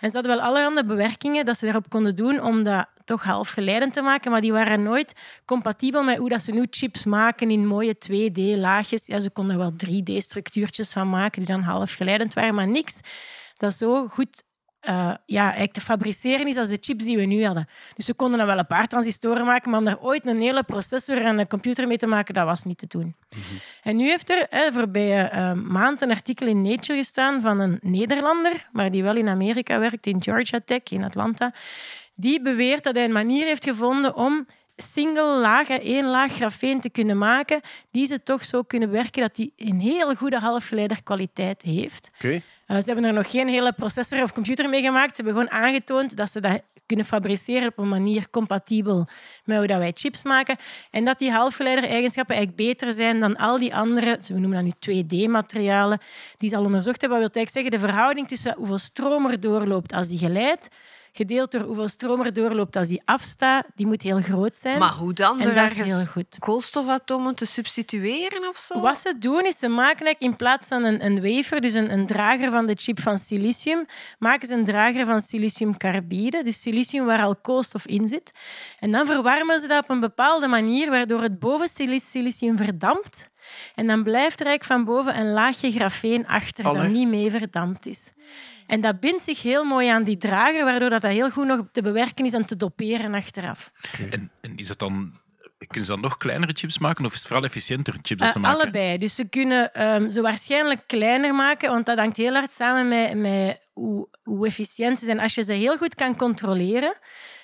En 0.00 0.10
ze 0.10 0.16
hadden 0.16 0.36
wel 0.36 0.46
allerhande 0.46 0.84
bewerkingen 0.84 1.44
dat 1.44 1.58
ze 1.58 1.64
daarop 1.64 1.88
konden 1.88 2.16
doen 2.16 2.42
om 2.42 2.62
dat 2.62 2.86
toch 3.04 3.22
half 3.22 3.50
geleidend 3.50 3.92
te 3.92 4.00
maken, 4.00 4.30
maar 4.30 4.40
die 4.40 4.52
waren 4.52 4.82
nooit 4.82 5.12
compatibel 5.44 6.02
met 6.02 6.16
hoe 6.16 6.28
dat 6.28 6.42
ze 6.42 6.52
nu 6.52 6.66
chips 6.70 7.04
maken 7.04 7.50
in 7.50 7.66
mooie 7.66 7.94
2D-laagjes. 7.94 9.06
Ja, 9.06 9.20
ze 9.20 9.30
konden 9.30 9.58
wel 9.58 9.72
3D-structuurtjes 9.72 10.92
van 10.92 11.08
maken 11.08 11.44
die 11.44 11.54
dan 11.54 11.62
half 11.62 11.92
geleidend 11.92 12.34
waren, 12.34 12.54
maar 12.54 12.68
niks 12.68 13.00
dat 13.56 13.74
zo 13.74 14.08
goed 14.08 14.42
eh, 14.86 15.14
ja, 15.26 15.42
eigenlijk 15.42 15.72
te 15.72 15.80
fabriceren 15.80 16.46
is 16.46 16.56
als 16.56 16.68
de 16.68 16.78
chips 16.80 17.04
die 17.04 17.16
we 17.16 17.24
nu 17.24 17.44
hadden. 17.44 17.68
Dus 17.94 18.06
we 18.06 18.14
konden 18.14 18.38
dan 18.38 18.46
wel 18.46 18.58
een 18.58 18.66
paar 18.66 18.86
transistoren 18.86 19.44
maken, 19.44 19.70
maar 19.70 19.78
om 19.80 19.84
daar 19.86 20.00
ooit 20.00 20.26
een 20.26 20.40
hele 20.40 20.62
processor 20.62 21.24
en 21.24 21.38
een 21.38 21.48
computer 21.48 21.86
mee 21.86 21.96
te 21.96 22.06
maken, 22.06 22.34
dat 22.34 22.44
was 22.44 22.64
niet 22.64 22.78
te 22.78 22.86
doen. 22.86 23.16
En 23.82 23.96
nu 23.96 24.08
heeft 24.08 24.30
er 24.30 24.46
hè, 24.50 24.72
voorbije 24.72 25.22
eh, 25.22 25.52
maand 25.52 26.00
een 26.00 26.10
artikel 26.10 26.46
in 26.46 26.62
Nature 26.62 26.98
gestaan 26.98 27.40
van 27.40 27.60
een 27.60 27.78
Nederlander, 27.82 28.68
maar 28.72 28.90
die 28.90 29.02
wel 29.02 29.16
in 29.16 29.28
Amerika 29.28 29.78
werkt, 29.78 30.06
in 30.06 30.22
Georgia 30.22 30.60
Tech, 30.64 30.82
in 30.82 31.04
Atlanta. 31.04 31.52
Die 32.14 32.42
beweert 32.42 32.84
dat 32.84 32.94
hij 32.94 33.04
een 33.04 33.12
manier 33.12 33.44
heeft 33.46 33.64
gevonden 33.64 34.16
om 34.16 34.46
single 34.76 35.40
laag, 35.40 35.68
één 35.68 36.06
laag 36.06 36.32
grafeen 36.32 36.80
te 36.80 36.90
kunnen 36.90 37.18
maken, 37.18 37.60
die 37.90 38.06
ze 38.06 38.22
toch 38.22 38.44
zo 38.44 38.62
kunnen 38.62 38.90
werken 38.90 39.22
dat 39.22 39.34
die 39.34 39.52
een 39.56 39.80
heel 39.80 40.14
goede 40.14 40.38
halfgeleiderkwaliteit 40.38 41.62
heeft. 41.62 42.10
Oké. 42.14 42.42
Uh, 42.68 42.76
ze 42.76 42.82
hebben 42.86 43.04
er 43.04 43.12
nog 43.12 43.30
geen 43.30 43.48
hele 43.48 43.72
processor 43.72 44.22
of 44.22 44.32
computer 44.32 44.68
mee 44.68 44.82
gemaakt. 44.82 45.16
Ze 45.16 45.22
hebben 45.22 45.42
gewoon 45.42 45.62
aangetoond 45.62 46.16
dat 46.16 46.30
ze 46.30 46.40
dat 46.40 46.60
kunnen 46.86 47.06
fabriceren 47.06 47.68
op 47.68 47.78
een 47.78 47.88
manier 47.88 48.30
compatibel 48.30 49.06
met 49.44 49.58
hoe 49.58 49.66
dat 49.66 49.78
wij 49.78 49.92
chips 49.94 50.24
maken. 50.24 50.56
En 50.90 51.04
dat 51.04 51.18
die 51.18 51.30
halfgeleider-eigenschappen 51.30 52.36
eigenlijk 52.36 52.68
beter 52.68 52.92
zijn 52.92 53.20
dan 53.20 53.36
al 53.36 53.58
die 53.58 53.74
andere, 53.74 54.18
we 54.28 54.38
noemen 54.38 54.64
dat 54.64 54.86
nu 54.86 55.02
2D-materialen, 55.02 55.98
die 56.38 56.48
ze 56.48 56.56
al 56.56 56.64
onderzocht 56.64 57.00
hebben. 57.00 57.20
Dat 57.20 57.32
wil 57.32 57.42
eigenlijk 57.42 57.66
zeggen 57.66 57.70
de 57.70 57.92
verhouding 57.92 58.28
tussen 58.28 58.54
hoeveel 58.56 58.78
stroom 58.78 59.26
er 59.26 59.40
doorloopt 59.40 59.92
als 59.92 60.08
die 60.08 60.18
geleidt, 60.18 60.68
gedeeld 61.16 61.50
door 61.50 61.60
hoeveel 61.60 61.88
stroom 61.88 62.20
er 62.20 62.32
doorloopt 62.32 62.76
als 62.76 62.88
die 62.88 63.02
afstaat, 63.04 63.66
die 63.74 63.86
moet 63.86 64.02
heel 64.02 64.20
groot 64.20 64.56
zijn. 64.56 64.78
Maar 64.78 64.92
hoe 64.92 65.12
dan? 65.12 65.40
En 65.40 65.54
dat 65.54 65.70
is 65.70 65.70
ergens 65.70 65.90
heel 65.90 66.06
goed. 66.06 66.36
koolstofatomen 66.38 67.34
te 67.34 67.44
substitueren 67.44 68.48
of 68.48 68.56
zo? 68.56 68.80
Wat 68.80 68.98
ze 68.98 69.14
doen, 69.18 69.44
is 69.44 69.58
ze 69.58 69.68
maken 69.68 70.14
in 70.18 70.36
plaats 70.36 70.68
van 70.68 70.84
een, 70.84 71.04
een 71.04 71.22
wafer, 71.22 71.60
dus 71.60 71.74
een, 71.74 71.92
een 71.92 72.06
drager 72.06 72.50
van 72.50 72.66
de 72.66 72.74
chip 72.74 73.00
van 73.00 73.18
silicium, 73.18 73.86
maken 74.18 74.48
ze 74.48 74.54
een 74.54 74.64
drager 74.64 75.06
van 75.06 75.20
siliciumcarbide, 75.20 76.42
dus 76.42 76.60
silicium 76.60 77.04
waar 77.04 77.22
al 77.22 77.36
koolstof 77.36 77.86
in 77.86 78.08
zit. 78.08 78.32
En 78.78 78.90
dan 78.90 79.06
verwarmen 79.06 79.60
ze 79.60 79.66
dat 79.66 79.82
op 79.82 79.90
een 79.90 80.00
bepaalde 80.00 80.46
manier, 80.46 80.90
waardoor 80.90 81.22
het 81.22 81.38
boven 81.38 81.68
silicium 82.00 82.56
verdampt. 82.56 83.28
En 83.74 83.86
dan 83.86 84.02
blijft 84.02 84.40
er 84.40 84.46
eigenlijk 84.46 84.64
van 84.64 84.94
boven 84.94 85.18
een 85.18 85.32
laagje 85.32 85.70
grafeen 85.70 86.26
achter 86.26 86.64
Allee. 86.64 86.82
dat 86.82 86.90
niet 86.90 87.08
mee 87.08 87.30
verdampt 87.30 87.86
is. 87.86 88.12
En 88.66 88.80
dat 88.80 89.00
bindt 89.00 89.24
zich 89.24 89.42
heel 89.42 89.64
mooi 89.64 89.88
aan 89.88 90.02
die 90.02 90.16
drager, 90.16 90.64
waardoor 90.64 90.90
dat, 90.90 91.02
dat 91.02 91.10
heel 91.10 91.30
goed 91.30 91.46
nog 91.46 91.62
te 91.72 91.82
bewerken 91.82 92.24
is 92.24 92.32
en 92.32 92.46
te 92.46 92.56
doperen 92.56 93.14
achteraf. 93.14 93.72
En, 94.10 94.30
en 94.40 94.52
is 94.56 94.68
het 94.68 94.78
dan... 94.78 95.24
Kunnen 95.58 95.86
ze 95.86 95.92
dan 95.92 96.00
nog 96.00 96.16
kleinere 96.16 96.52
chips 96.54 96.78
maken 96.78 97.04
of 97.04 97.12
is 97.12 97.18
het 97.18 97.26
vooral 97.26 97.44
efficiënter 97.46 97.94
chips 98.02 98.20
dat 98.20 98.28
Eh, 98.28 98.32
ze 98.34 98.38
maken? 98.38 98.60
allebei. 98.60 98.98
Dus 98.98 99.14
ze 99.14 99.28
kunnen 99.28 99.72
ehm, 99.74 100.10
ze 100.10 100.20
waarschijnlijk 100.20 100.80
kleiner 100.86 101.34
maken, 101.34 101.70
want 101.70 101.86
dat 101.86 101.98
hangt 101.98 102.16
heel 102.16 102.34
hard 102.34 102.52
samen 102.52 102.88
met, 102.88 103.14
met 103.14 103.60
hoe, 103.72 104.08
hoe 104.22 104.46
efficiënt 104.46 104.98
ze 104.98 105.04
zijn. 105.04 105.20
Als 105.20 105.34
je 105.34 105.42
ze 105.42 105.52
heel 105.52 105.76
goed 105.76 105.94
kan 105.94 106.16
controleren, 106.16 106.94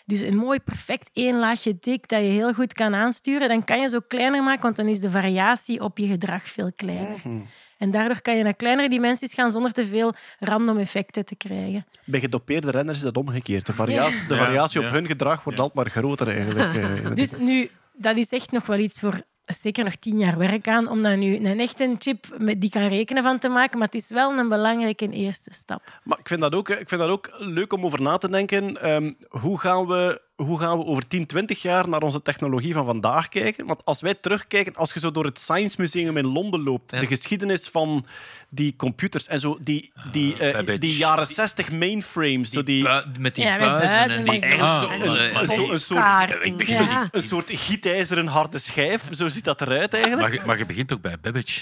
dus 0.07 0.21
een 0.21 0.37
mooi 0.37 0.61
perfect 0.61 1.11
één 1.13 1.39
laagje 1.39 1.77
dik 1.81 2.09
dat 2.09 2.21
je 2.21 2.27
heel 2.27 2.55
goed 2.55 2.73
kan 2.73 2.95
aansturen, 2.95 3.49
dan 3.49 3.65
kan 3.65 3.81
je 3.81 3.89
ze 3.89 3.97
ook 3.97 4.09
kleiner 4.09 4.43
maken, 4.43 4.63
want 4.63 4.77
dan 4.77 4.87
is 4.89 5.01
de 5.01 5.11
variatie 5.11 5.81
op 5.81 5.99
je 5.99 6.07
gedrag 6.07 6.43
veel 6.45 6.73
kleiner. 6.77 7.21
En 7.83 7.91
daardoor 7.91 8.23
kan 8.23 8.37
je 8.37 8.43
naar 8.43 8.55
kleinere 8.55 8.89
dimensies 8.89 9.35
gaan 9.35 9.51
zonder 9.51 9.73
te 9.73 9.87
veel 9.87 10.15
random 10.39 10.79
effecten 10.79 11.25
te 11.25 11.37
krijgen. 11.37 11.87
Bij 12.05 12.21
gedopeerde 12.21 12.71
renners 12.71 12.99
is 12.99 13.05
dat 13.05 13.17
omgekeerd. 13.17 13.67
De 13.67 13.73
variatie, 13.73 14.27
de 14.27 14.35
Ja, 14.35 14.45
variatie 14.45 14.81
op 14.81 14.87
ja. 14.87 14.93
hun 14.93 15.07
gedrag 15.07 15.45
wordt 15.45 15.61
altijd 15.61 15.77
maar 15.77 15.91
groter 16.03 16.29
eigenlijk. 16.29 16.75
eh. 16.75 17.15
Dus 17.21 17.33
nu, 17.39 17.71
dat 17.93 18.17
is 18.17 18.29
echt 18.29 18.53
nog 18.53 18.67
wel 18.67 18.79
iets 18.79 19.01
voor 19.01 19.23
zeker 19.47 19.85
nog 19.85 19.95
tien 19.95 20.19
jaar 20.19 20.39
werk 20.39 20.69
aan 20.69 20.89
om 20.89 21.03
daar 21.03 21.17
nu 21.17 21.37
een 21.37 21.61
echte 21.61 21.95
chip 21.99 22.27
met 22.39 22.61
die 22.61 22.71
kan 22.71 22.89
rekenen 22.89 23.23
van 23.23 23.39
te 23.39 23.49
maken. 23.49 23.79
Maar 23.79 23.87
het 23.87 24.03
is 24.03 24.09
wel 24.11 24.39
een 24.39 24.49
belangrijke 24.49 25.11
eerste 25.11 25.51
stap. 25.53 26.01
Maar 26.05 26.19
ik 26.19 26.29
vind 26.29 26.41
dat 26.41 26.55
ook, 26.55 26.69
ik 26.69 26.89
vind 26.89 27.01
dat 27.01 27.11
ook 27.11 27.31
leuk 27.39 27.73
om 27.73 27.85
over 27.85 28.03
na 28.03 28.19
te 28.19 28.29
denken. 28.29 28.81
Ehm, 28.83 29.13
hoe, 29.29 29.59
gaan 29.61 29.87
we, 29.87 30.23
hoe 30.43 30.59
gaan 30.59 30.79
we 30.79 30.85
over 30.85 31.07
10, 31.07 31.27
20 31.27 31.63
jaar 31.63 31.89
naar 31.89 32.03
onze 32.03 32.23
technologie 32.23 32.73
van 32.73 32.85
vandaag 32.85 33.29
kijken? 33.29 33.67
Want 33.67 33.85
als 33.85 34.01
wij 34.01 34.15
terugkijken, 34.15 34.75
als 34.75 34.93
je 34.93 35.01
zo 35.01 35.11
door 35.11 35.25
het 35.25 35.39
Science 35.39 35.77
Museum 35.81 36.17
in 36.17 36.27
Londen 36.27 36.63
loopt, 36.63 36.91
Ja. 36.91 37.01
de 37.01 37.07
geschiedenis 37.07 37.69
van 37.69 38.07
die 38.49 38.77
computers 38.77 39.27
en 39.27 39.41
zo, 39.41 39.59
die, 39.61 39.93
die, 40.13 40.39
eh, 40.39 40.53
Babbage. 40.53 40.79
die 40.79 40.97
jaren 40.97 41.27
60 41.27 41.73
mainframes, 41.73 42.51
zo 42.51 42.63
die, 42.63 42.89
met 43.19 43.35
die 43.35 43.45
Ja, 43.45 43.51
met 43.57 43.61
buizen 43.61 43.97
buizen 43.97 44.19
en 44.19 44.25
die 44.25 44.41
en- 44.41 44.61
Ah, 44.61 44.83
een, 45.41 45.47
zo- 45.47 45.79
soort, 45.79 46.69
Ja. 46.69 47.09
een 47.13 47.23
soort 47.23 47.47
gietijzeren 47.51 48.27
harde 48.27 48.59
schijf. 48.59 49.03
Zo 49.11 49.29
ziet 49.29 49.45
dat 49.45 49.61
eruit 49.61 49.93
eigenlijk. 49.95 50.23
Maar, 50.23 50.33
je- 50.33 50.47
maar 50.47 50.59
je 50.59 50.67
begint 50.67 50.93
ook 50.93 51.01
bij 51.01 51.17
Babbage. 51.21 51.61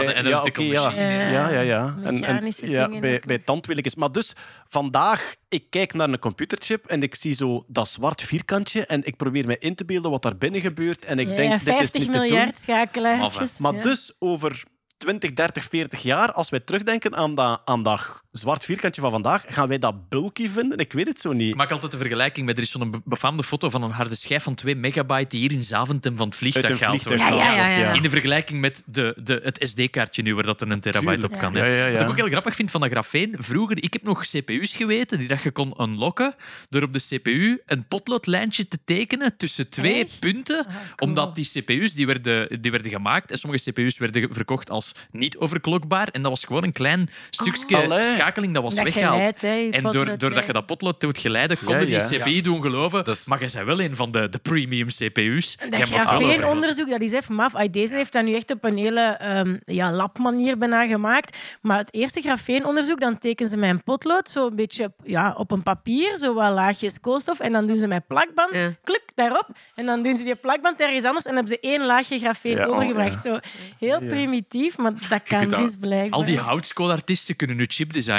de 0.00 0.14
analytical 0.14 0.64
ja. 0.64 0.82
machine. 0.82 1.02
Ja, 1.02 1.48
ja, 1.50 1.60
ja. 1.60 1.94
En, 2.04 2.16
ja, 2.60 2.86
dingen 2.86 3.00
bij, 3.00 3.22
bij 3.26 3.38
tandwieltjes. 3.38 3.94
Maar 3.94 4.12
dus, 4.12 4.32
vandaag, 4.66 5.34
ik 5.48 5.64
kijk 5.70 5.92
naar 5.94 6.08
een 6.08 6.18
computerchip 6.18 6.86
en 6.86 7.02
ik 7.02 7.14
zie 7.14 7.34
zo 7.34 7.64
dat 7.68 7.88
zwart 7.88 8.22
vierkantje 8.22 8.86
en 8.86 9.04
ik 9.04 9.16
probeer 9.16 9.46
me 9.46 9.58
in 9.58 9.74
te 9.74 9.84
beelden 9.84 10.10
wat 10.10 10.22
daar 10.22 10.36
binnen 10.36 10.60
gebeurt. 10.60 11.04
En 11.04 11.18
ik 11.18 11.28
Ja, 11.28 11.34
denk, 11.36 11.50
dit 11.50 11.60
is 11.60 11.64
50 11.74 12.00
niet 12.00 12.12
te 12.12 12.18
doen. 12.18 12.26
miljard 12.28 12.58
schakelaartjes. 12.58 13.58
Maar 13.58 13.74
Ja. 13.74 13.80
dus, 13.80 14.16
over 14.18 14.62
20, 14.96 15.32
30, 15.32 15.64
40 15.64 16.02
jaar, 16.02 16.32
als 16.32 16.50
wij 16.50 16.60
terugdenken 16.60 17.16
aan 17.16 17.34
dat, 17.34 17.60
aan 17.64 17.82
dat 17.82 18.21
zwart 18.32 18.64
vierkantje 18.64 19.00
van 19.00 19.10
vandaag, 19.10 19.44
gaan 19.48 19.68
wij 19.68 19.78
dat 19.78 20.08
bulky 20.08 20.48
vinden? 20.48 20.78
Ik 20.78 20.92
weet 20.92 21.06
het 21.06 21.20
zo 21.20 21.32
niet. 21.32 21.48
Ik 21.48 21.54
maak 21.54 21.70
altijd 21.70 21.92
de 21.92 21.98
vergelijking 21.98 22.46
met... 22.46 22.56
Er 22.56 22.62
is 22.62 22.70
zo'n 22.70 22.90
be- 22.90 23.00
befaamde 23.04 23.42
foto 23.42 23.70
van 23.70 23.82
een 23.82 23.90
harde 23.90 24.14
schijf 24.14 24.42
van 24.42 24.54
2 24.54 24.74
megabyte 24.74 25.28
die 25.28 25.40
hier 25.40 25.52
in 25.52 25.64
Zaventem 25.64 26.16
van 26.16 26.26
het 26.28 26.36
vliegtuig 26.36 26.78
vliegtuig. 26.78 27.04
wordt. 27.20 27.20
Ja, 27.20 27.54
ja, 27.54 27.68
ja, 27.68 27.78
ja. 27.78 27.92
In 27.92 28.02
de 28.02 28.10
vergelijking 28.10 28.60
met 28.60 28.82
de, 28.86 29.14
de, 29.24 29.40
het 29.42 29.58
SD-kaartje 29.68 30.22
nu, 30.22 30.34
waar 30.34 30.44
dat 30.44 30.60
er 30.60 30.70
een 30.70 30.80
terabyte 30.80 31.26
op 31.26 31.38
kan. 31.38 31.52
Ja, 31.54 31.64
ja, 31.64 31.86
ja. 31.86 31.92
Wat 31.92 32.00
ik 32.02 32.08
ook 32.08 32.16
heel 32.16 32.26
grappig 32.28 32.54
vind 32.54 32.70
van 32.70 32.80
dat 32.80 32.90
grafeen, 32.90 33.34
vroeger, 33.38 33.82
ik 33.82 33.92
heb 33.92 34.02
nog 34.02 34.26
CPU's 34.26 34.76
geweten 34.76 35.18
die 35.18 35.28
dat 35.28 35.42
je 35.42 35.50
kon 35.50 35.74
unlocken 35.82 36.34
door 36.70 36.82
op 36.82 36.92
de 36.92 37.00
CPU 37.08 37.60
een 37.66 37.86
potloodlijntje 37.86 38.68
te 38.68 38.78
tekenen 38.84 39.36
tussen 39.36 39.68
twee 39.68 40.04
Echt? 40.04 40.20
punten, 40.20 40.64
cool. 40.64 41.08
omdat 41.08 41.34
die 41.34 41.48
CPU's 41.52 41.94
die 41.94 42.06
werden, 42.06 42.62
die 42.62 42.70
werden 42.70 42.90
gemaakt 42.90 43.30
en 43.30 43.38
sommige 43.38 43.70
CPU's 43.70 43.98
werden 43.98 44.28
verkocht 44.34 44.70
als 44.70 44.94
niet 45.10 45.36
overklokbaar 45.36 46.08
en 46.08 46.22
dat 46.22 46.30
was 46.30 46.44
gewoon 46.44 46.62
een 46.64 46.72
klein 46.72 47.10
stukje 47.30 47.76
Allee. 47.76 48.20
Schakeling 48.22 48.54
dat 48.54 48.62
was 48.62 48.74
Dat 48.74 48.84
weggehaald. 48.84 49.40
hè, 49.40 49.52
je 49.52 49.70
En 49.70 49.82
door, 49.82 50.18
doordat 50.18 50.46
je 50.46 50.52
dat 50.52 50.66
potlood 50.66 51.00
doet 51.00 51.18
geleiden, 51.18 51.56
konden 51.58 51.88
Ja, 51.88 51.98
ja. 51.98 52.08
die 52.08 52.18
CPU 52.18 52.40
doen 52.40 52.62
geloven, 52.62 53.04
maar 53.26 53.38
jij 53.44 53.50
bent 53.54 53.66
wel 53.66 53.80
een 53.80 53.96
van 53.96 54.10
de, 54.10 54.28
de 54.28 54.38
premium 54.38 54.88
CPU's. 54.88 55.56
Dat 55.70 55.80
grafeenonderzoek, 55.82 56.88
dat 56.88 57.00
is 57.00 57.12
even 57.12 57.34
maf. 57.34 57.52
Deze 57.52 57.94
heeft 57.94 58.12
dat 58.12 58.24
nu 58.24 58.34
echt 58.34 58.50
op 58.50 58.64
een 58.64 58.76
hele 58.76 59.00
ehm, 59.00 59.56
ja, 59.64 59.92
labmanier 59.92 60.58
bijna 60.58 60.86
gemaakt. 60.86 61.36
Maar 61.60 61.78
het 61.78 61.94
eerste 61.94 62.20
grafeenonderzoek, 62.20 63.00
dan 63.00 63.18
tekenen 63.18 63.50
ze 63.50 63.56
met 63.56 63.70
een 63.70 63.82
potlood 63.82 64.28
zo 64.28 64.46
een 64.46 64.54
beetje 64.56 64.84
op- 64.84 64.94
ja, 65.04 65.34
op 65.36 65.50
een 65.50 65.62
papier, 65.62 66.16
zo 66.16 66.34
wat 66.34 66.52
laagjes 66.52 67.00
koolstof. 67.00 67.40
En 67.40 67.52
dan 67.52 67.66
doen 67.66 67.76
ze 67.76 67.86
met 67.86 68.06
plakband, 68.06 68.54
Ja. 68.54 68.74
klik, 68.84 69.02
daarop. 69.14 69.48
En 69.74 69.86
dan 69.86 70.02
doen 70.02 70.16
ze 70.16 70.22
die 70.24 70.34
plakband 70.34 70.80
ergens 70.80 71.04
anders 71.04 71.24
en 71.24 71.34
hebben 71.34 71.52
ze 71.52 71.58
één 71.60 71.84
laagje 71.86 72.18
grafeen 72.18 72.56
Ja, 72.56 72.68
oh, 72.68 72.74
overgebracht. 72.76 73.22
Zo, 73.22 73.38
heel 73.78 73.98
primitief, 73.98 74.78
maar 74.78 74.92
dat 75.08 75.22
kan 75.22 75.48
dus 75.48 75.76
blijkbaar. 75.80 76.18
Al 76.18 76.24
die 76.24 76.38
houtskoolartiesten 76.38 77.36
kunnen 77.36 77.56
nu 77.56 77.66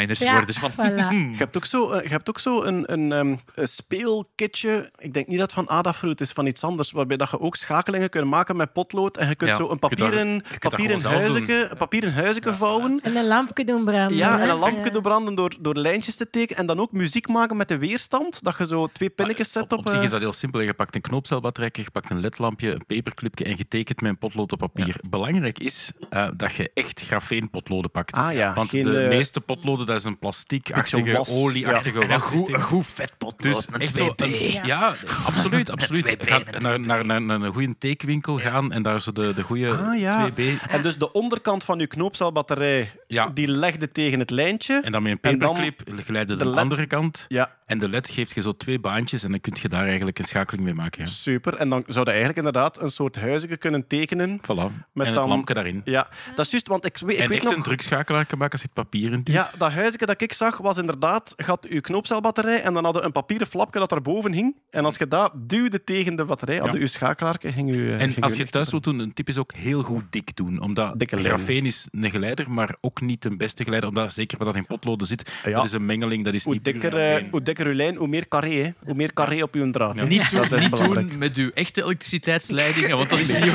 Ja, 0.02 0.32
worden. 0.32 0.46
Dus 0.46 0.58
van, 0.58 0.72
voilà. 0.72 1.10
Je 1.32 1.38
hebt 1.38 1.58
ook 1.58 1.66
zo, 1.66 1.90
eh, 1.92 2.04
je 2.04 2.10
hebt 2.10 2.30
ook 2.30 2.40
zo 2.40 2.64
een, 2.64 2.92
een, 2.94 3.12
ehm, 3.12 3.36
een 3.56 3.68
speelkitje. 3.68 4.92
Ik 4.98 5.14
denk 5.14 5.28
niet 5.28 5.38
dat 5.38 5.52
het 5.56 5.66
van 5.66 5.76
Adafruit 5.78 6.22
is, 6.22 6.32
van 6.32 6.46
iets 6.46 6.64
anders. 6.64 6.92
Waarbij 6.92 7.18
dat 7.18 7.30
je 7.32 7.40
ook 7.40 7.56
schakelingen 7.56 8.10
kunt 8.10 8.26
maken 8.28 8.56
met 8.56 8.74
potlood. 8.74 9.18
En 9.18 9.28
je 9.30 9.36
kunt 9.36 9.50
Ja. 9.52 9.56
zo 9.58 9.70
een 9.70 9.80
papieren, 9.80 10.44
papieren 10.60 11.00
doen. 11.00 11.50
een 11.50 11.78
papieren 11.78 12.14
huisje 12.14 12.42
vouwen. 12.56 13.00
En 13.04 13.16
een 13.16 13.28
lampje 13.28 13.66
doen 13.66 13.86
branden. 13.86 14.18
Ja, 14.18 14.40
en 14.40 14.50
een 14.50 14.58
lampje 14.58 14.84
Ja. 14.84 14.90
doorbranden 14.90 15.36
door, 15.36 15.56
door 15.60 15.76
lijntjes 15.76 16.16
te 16.16 16.30
tekenen. 16.30 16.60
En 16.60 16.66
dan 16.66 16.80
ook 16.80 16.92
muziek 16.92 17.28
maken 17.28 17.58
met 17.58 17.68
de 17.68 17.78
weerstand. 17.78 18.44
Dat 18.44 18.58
je 18.58 18.66
zo 18.68 18.88
twee 18.88 19.10
pinnetjes 19.10 19.52
zet 19.52 19.64
Op, 19.64 19.72
op... 19.72 19.80
op 19.80 19.88
zich 19.88 19.98
eh, 19.98 20.04
is 20.04 20.10
dat 20.10 20.20
heel 20.20 20.34
simpel. 20.34 20.60
Je 20.60 20.74
pakt 20.74 20.96
een 20.96 21.02
knoopcelbatterij, 21.02 21.70
je 21.74 21.92
pakt 21.92 22.10
een 22.10 22.20
ledlampje, 22.20 22.72
een 22.72 22.86
paperclipje 22.86 23.46
en 23.46 23.58
je 23.58 23.68
tekent 23.68 24.02
met 24.02 24.12
een 24.12 24.18
potlood 24.18 24.52
op 24.52 24.60
papier. 24.60 24.96
Belangrijk 25.10 25.60
is 25.60 25.92
eh, 26.10 26.28
dat 26.36 26.54
je 26.54 26.72
echt 26.74 27.02
grafeenpotloden 27.02 27.92
pakt. 27.92 28.16
Ah 28.16 28.34
ja, 28.34 28.54
Want 28.54 28.70
geen, 28.70 28.84
de 28.84 29.00
eh, 29.00 29.08
meeste 29.08 29.42
potloden, 29.42 29.83
dat 29.86 29.98
is 29.98 30.04
een 30.04 30.20
plastiekachtige, 30.20 31.12
was, 31.12 31.30
olieachtige 31.30 32.02
En 32.02 32.12
een 32.12 32.20
goed, 32.20 32.22
wassysteem. 32.22 32.56
een 32.56 32.62
goed 32.62 32.86
vet 32.86 33.14
potlood 33.18 33.56
Dus 33.56 33.68
met 33.68 33.82
echt 33.82 33.96
zo 33.96 34.14
een- 34.16 34.60
ja, 34.64 34.94
absoluut. 35.26 35.70
absoluut. 35.72 36.16
Ga 36.20 36.42
naar, 36.60 36.80
naar, 36.80 37.06
naar, 37.06 37.22
naar 37.22 37.42
een 37.42 37.54
goede 37.54 37.76
tekenwinkel 37.78 38.38
gaan 38.40 38.72
en 38.72 38.82
daar 38.82 39.02
zo 39.02 39.12
de, 39.12 39.34
de 39.34 39.42
goede 39.44 39.70
Ah, 39.72 40.00
ja. 40.00 40.30
2B. 40.30 40.42
En 40.70 40.82
dus 40.82 40.98
de 40.98 41.12
onderkant 41.12 41.64
van 41.64 41.80
je 41.80 41.88
knoopcelbatterij, 41.88 42.92
Ja. 43.08 43.28
die 43.34 43.48
legde 43.48 43.92
tegen 43.92 44.20
het 44.20 44.30
lijntje. 44.30 44.82
En 44.84 44.92
dan 44.92 45.04
met 45.04 45.12
een 45.12 45.38
paperclip 45.40 45.82
geleide 45.96 46.36
de 46.36 46.46
andere 46.50 46.86
kant. 46.86 47.26
Ja, 47.28 47.52
En 47.66 47.80
de 47.80 47.90
led 47.90 48.10
geeft 48.10 48.36
je 48.36 48.42
zo 48.42 48.58
twee 48.58 48.80
baantjes 48.80 49.24
en 49.24 49.32
dan 49.32 49.42
kun 49.42 49.54
je 49.62 49.68
daar 49.70 49.86
eigenlijk 49.86 50.20
een 50.20 50.26
schakeling 50.26 50.64
mee 50.64 50.74
maken. 50.74 51.02
Ja. 51.02 51.08
super. 51.10 51.54
En 51.54 51.70
dan 51.70 51.84
zou 51.88 52.00
je 52.06 52.10
eigenlijk 52.10 52.38
inderdaad 52.38 52.82
een 52.82 52.90
soort 52.92 53.16
huisje 53.16 53.58
kunnen 53.58 53.88
tekenen. 53.88 54.40
Voilà. 54.42 54.46
Met 54.46 54.72
en 54.94 55.06
het 55.06 55.14
dan- 55.14 55.28
lampje 55.30 55.54
daarin. 55.54 55.82
Ja, 55.86 56.08
dat 56.36 56.46
is 56.46 56.52
juist, 56.52 56.68
want 56.68 56.86
ik, 56.86 56.98
weet- 56.98 57.16
ik 57.16 57.22
en 57.24 57.28
weet 57.30 57.38
echt 57.38 57.46
nog... 57.48 57.56
een 57.56 57.62
drugschakelaar 57.64 58.26
kan 58.26 58.38
maken 58.38 58.54
als 58.54 58.62
je 58.62 58.68
het 58.74 58.84
papier 58.84 59.12
in 59.12 59.24
doet. 59.24 59.34
Ja, 59.36 59.52
dat 59.58 59.72
huisje 59.74 59.98
dat 60.06 60.22
ik 60.22 60.34
zag 60.34 60.58
was 60.58 60.78
inderdaad... 60.78 61.34
Je 61.38 61.44
had 61.44 61.66
je 61.70 61.82
knoopcelbatterij 61.82 62.62
en 62.62 62.74
dan 62.74 62.84
hadden 62.84 63.02
we 63.02 63.08
een 63.08 63.14
papieren 63.14 63.48
flapje 63.48 63.80
dat 63.80 63.90
daarboven 63.90 64.34
hing. 64.34 64.56
En 64.70 64.86
als 64.86 64.96
je 64.96 65.08
dat 65.08 65.32
duwde 65.36 65.84
tegen 65.84 66.16
de 66.16 66.26
batterij, 66.26 66.58
hadden 66.58 66.80
je 66.80 66.88
schakelaar, 66.88 67.36
ging 67.40 67.76
je... 67.76 67.96
En 68.00 68.12
ging 68.12 68.24
als 68.24 68.34
je 68.34 68.46
thuis 68.46 68.66
op. 68.66 68.72
wilt 68.72 68.84
doen, 68.84 69.00
een 69.00 69.14
tip 69.14 69.28
is 69.28 69.38
ook 69.38 69.54
heel 69.54 69.82
goed 69.82 70.04
dik 70.10 70.36
doen. 70.36 70.62
Omdat 70.62 70.94
grafeen 70.98 71.66
is 71.66 71.88
een 71.92 72.12
geleider, 72.12 72.52
maar 72.52 72.76
ook 72.82 73.02
niet 73.02 73.22
de 73.22 73.36
beste 73.36 73.64
geleider. 73.64 73.90
Omdat 73.90 74.14
zeker 74.14 74.38
wat 74.38 74.48
dat 74.48 74.56
in 74.56 74.66
potloden 74.66 75.08
zit, 75.08 75.32
Ja. 75.46 75.52
dat 75.52 75.66
is 75.66 75.72
een 75.72 75.86
mengeling, 75.86 76.26
dat 76.26 76.34
is 76.34 76.44
Hoe 76.44 76.54
niet 76.54 76.64
dikker, 76.64 76.98
eh, 76.98 77.24
hoe 77.32 77.42
dikker 77.42 77.66
uw 77.68 77.74
lijn, 77.74 77.96
hoe 77.96 78.08
meer 78.08 78.28
carré. 78.28 78.62
Hè. 78.64 78.70
Hoe 78.86 78.96
meer 78.96 79.14
carré 79.14 79.44
op 79.44 79.54
uw 79.56 79.72
draad. 79.72 79.96
Niet, 80.08 80.30
doen, 80.32 80.42
Dat 80.42 80.52
is 80.52 80.62
niet 80.62 80.70
belangrijk. 80.70 81.10
doen 81.10 81.18
met 81.18 81.38
uw 81.38 81.52
echte 81.54 81.84
elektriciteitsleidingen, 81.84 82.98
want 82.98 83.10
dat 83.10 83.20
is 83.20 83.28
niet... 83.38 83.52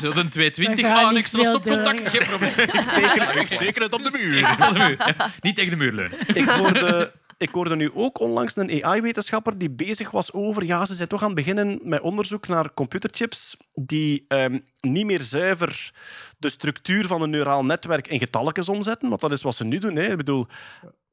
Zo 0.00 0.10
een 0.14 0.28
220, 0.28 0.76
We 0.76 0.82
gaan 0.94 1.04
ah, 1.04 1.16
extra 1.18 1.42
veel 1.42 1.50
stopcontact, 1.50 2.02
door. 2.02 2.10
geen 2.10 2.26
probleem. 2.28 2.52
Teken, 2.94 3.40
ik 3.40 3.46
teken 3.46 3.82
het 3.82 3.92
op 3.94 4.02
de 4.04 4.10
muur. 4.12 4.32
Tegen 4.32 4.72
de 4.72 4.78
muur. 4.78 4.96
Ja, 4.98 5.03
Niet 5.40 5.56
tegen 5.56 5.70
de 5.70 5.76
muur 5.76 5.92
leunen. 5.92 6.18
Ik 6.26 6.48
hoorde, 6.48 7.12
ik 7.38 7.50
hoorde 7.50 7.76
nu 7.76 7.90
ook 7.94 8.20
onlangs 8.20 8.56
een 8.56 8.84
AI-wetenschapper 8.84 9.58
die 9.58 9.70
bezig 9.70 10.10
was 10.10 10.32
over... 10.32 10.64
Ja, 10.64 10.84
ze 10.84 10.94
zijn 10.94 11.08
toch 11.08 11.20
aan 11.20 11.26
het 11.26 11.36
beginnen 11.36 11.80
met 11.82 12.00
onderzoek 12.00 12.48
naar 12.48 12.74
computerchips 12.74 13.56
die 13.74 14.24
ehm, 14.28 14.58
niet 14.80 15.06
meer 15.06 15.20
zuiver 15.20 15.92
de 16.38 16.48
structuur 16.48 17.06
van 17.06 17.22
een 17.22 17.30
neuraal 17.30 17.64
netwerk 17.64 18.08
in 18.08 18.18
getalletjes 18.18 18.68
omzetten. 18.68 19.08
Want 19.08 19.20
dat 19.20 19.32
is 19.32 19.42
wat 19.42 19.54
ze 19.54 19.64
nu 19.64 19.78
doen. 19.78 19.96
Hè. 19.96 20.10
Ik 20.10 20.16
bedoel, 20.16 20.46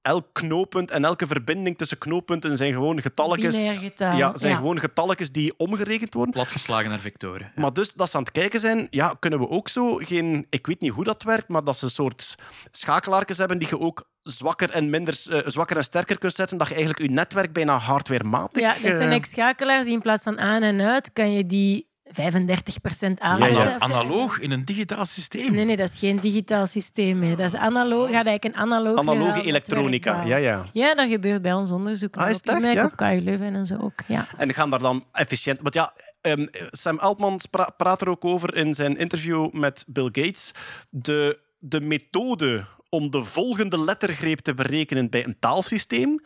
elk 0.01 0.27
knooppunt 0.31 0.91
en 0.91 1.05
elke 1.05 1.27
verbinding 1.27 1.77
tussen 1.77 1.97
knooppunten 1.97 2.57
zijn 2.57 2.73
gewoon 2.73 3.01
getalletjes... 3.01 3.81
Ja, 3.95 4.31
zijn 4.35 4.51
ja. 4.51 4.57
gewoon 4.57 4.79
getalletjes 4.79 5.31
die 5.31 5.53
omgerekend 5.57 6.13
worden. 6.13 6.33
Platgeslagen 6.33 6.89
naar 6.89 6.99
vectoren. 6.99 7.51
Maar 7.55 7.73
dus 7.73 7.93
dat 7.93 8.09
ze 8.09 8.17
aan 8.17 8.23
het 8.23 8.31
kijken 8.31 8.59
zijn, 8.59 8.87
ja, 8.89 9.15
kunnen 9.19 9.39
we 9.39 9.49
ook 9.49 9.67
zo 9.69 9.95
geen... 9.95 10.45
Ik 10.49 10.67
weet 10.67 10.81
niet 10.81 10.91
hoe 10.91 11.03
dat 11.03 11.23
werkt, 11.23 11.47
maar 11.47 11.63
dat 11.63 11.77
ze 11.77 11.85
een 11.85 11.91
soort 11.91 12.37
schakelaartjes 12.71 13.37
hebben 13.37 13.57
die 13.59 13.67
je 13.67 13.79
ook 13.79 14.09
zwakker 14.21 14.69
en, 14.69 14.89
minder, 14.89 15.25
eh, 15.29 15.39
zwakker 15.45 15.77
en 15.77 15.83
sterker 15.83 16.17
kunt 16.17 16.33
zetten, 16.33 16.57
dat 16.57 16.67
je 16.67 16.73
eigenlijk 16.73 17.03
je 17.03 17.15
netwerk 17.15 17.53
bijna 17.53 17.77
hardwarematig... 17.77 18.61
Ja, 18.61 18.73
dat 18.73 18.91
zijn 18.91 19.09
eh, 19.09 19.15
ex-schakelaars 19.15 19.85
die 19.85 19.93
in 19.93 20.01
plaats 20.01 20.23
van 20.23 20.39
aan 20.39 20.61
en 20.61 20.81
uit, 20.81 21.13
kan 21.13 21.33
je 21.33 21.45
die 21.45 21.89
35% 22.11 23.19
aanzetten. 23.19 23.57
Ja, 23.57 23.61
Ana- 23.61 23.75
of 23.75 23.83
zo. 23.83 23.93
Analoog 23.93 24.39
in 24.39 24.51
een 24.51 24.65
digitaal 24.65 25.05
systeem. 25.05 25.53
Nee, 25.53 25.65
nee, 25.65 25.75
dat 25.75 25.89
is 25.89 25.99
geen 25.99 26.19
digitaal 26.19 26.67
systeem 26.67 27.19
meer. 27.19 27.35
Dat 27.35 27.53
is 27.53 27.59
analoog. 27.59 28.05
Gaat 28.05 28.25
eigenlijk 28.25 28.43
een 28.43 28.55
analoog 28.55 28.97
Analoge 28.97 29.41
elektronica, 29.41 30.23
ja, 30.23 30.37
ja. 30.37 30.65
Ja, 30.73 30.95
dat 30.95 31.09
gebeurt 31.09 31.41
bij 31.41 31.53
ons 31.53 31.71
onderzoek. 31.71 32.17
Ah, 32.17 32.29
is 32.29 32.37
op 32.37 32.47
echt, 32.47 32.57
IMEC, 32.57 32.73
ja? 32.73 32.85
op 32.85 32.95
KU 32.95 33.21
Leuven 33.23 33.55
en 33.55 33.65
zo 33.65 33.77
ook. 33.81 33.99
Ja. 34.07 34.27
En 34.37 34.53
gaan 34.53 34.69
daar 34.69 34.79
dan 34.79 35.05
efficiënt... 35.11 35.59
Want 35.61 35.73
ja, 35.73 35.93
ehm, 36.21 36.47
Sam 36.69 36.97
Altman 36.97 37.39
praat 37.77 38.01
er 38.01 38.09
ook 38.09 38.25
over 38.25 38.55
in 38.55 38.73
zijn 38.73 38.97
interview 38.97 39.51
met 39.51 39.85
Bill 39.87 40.09
Gates. 40.11 40.51
De, 40.89 41.39
de 41.59 41.81
methode 41.81 42.65
om 42.89 43.11
de 43.11 43.23
volgende 43.23 43.79
lettergreep 43.79 44.39
te 44.39 44.53
berekenen 44.53 45.09
bij 45.09 45.25
een 45.25 45.35
taalsysteem 45.39 46.21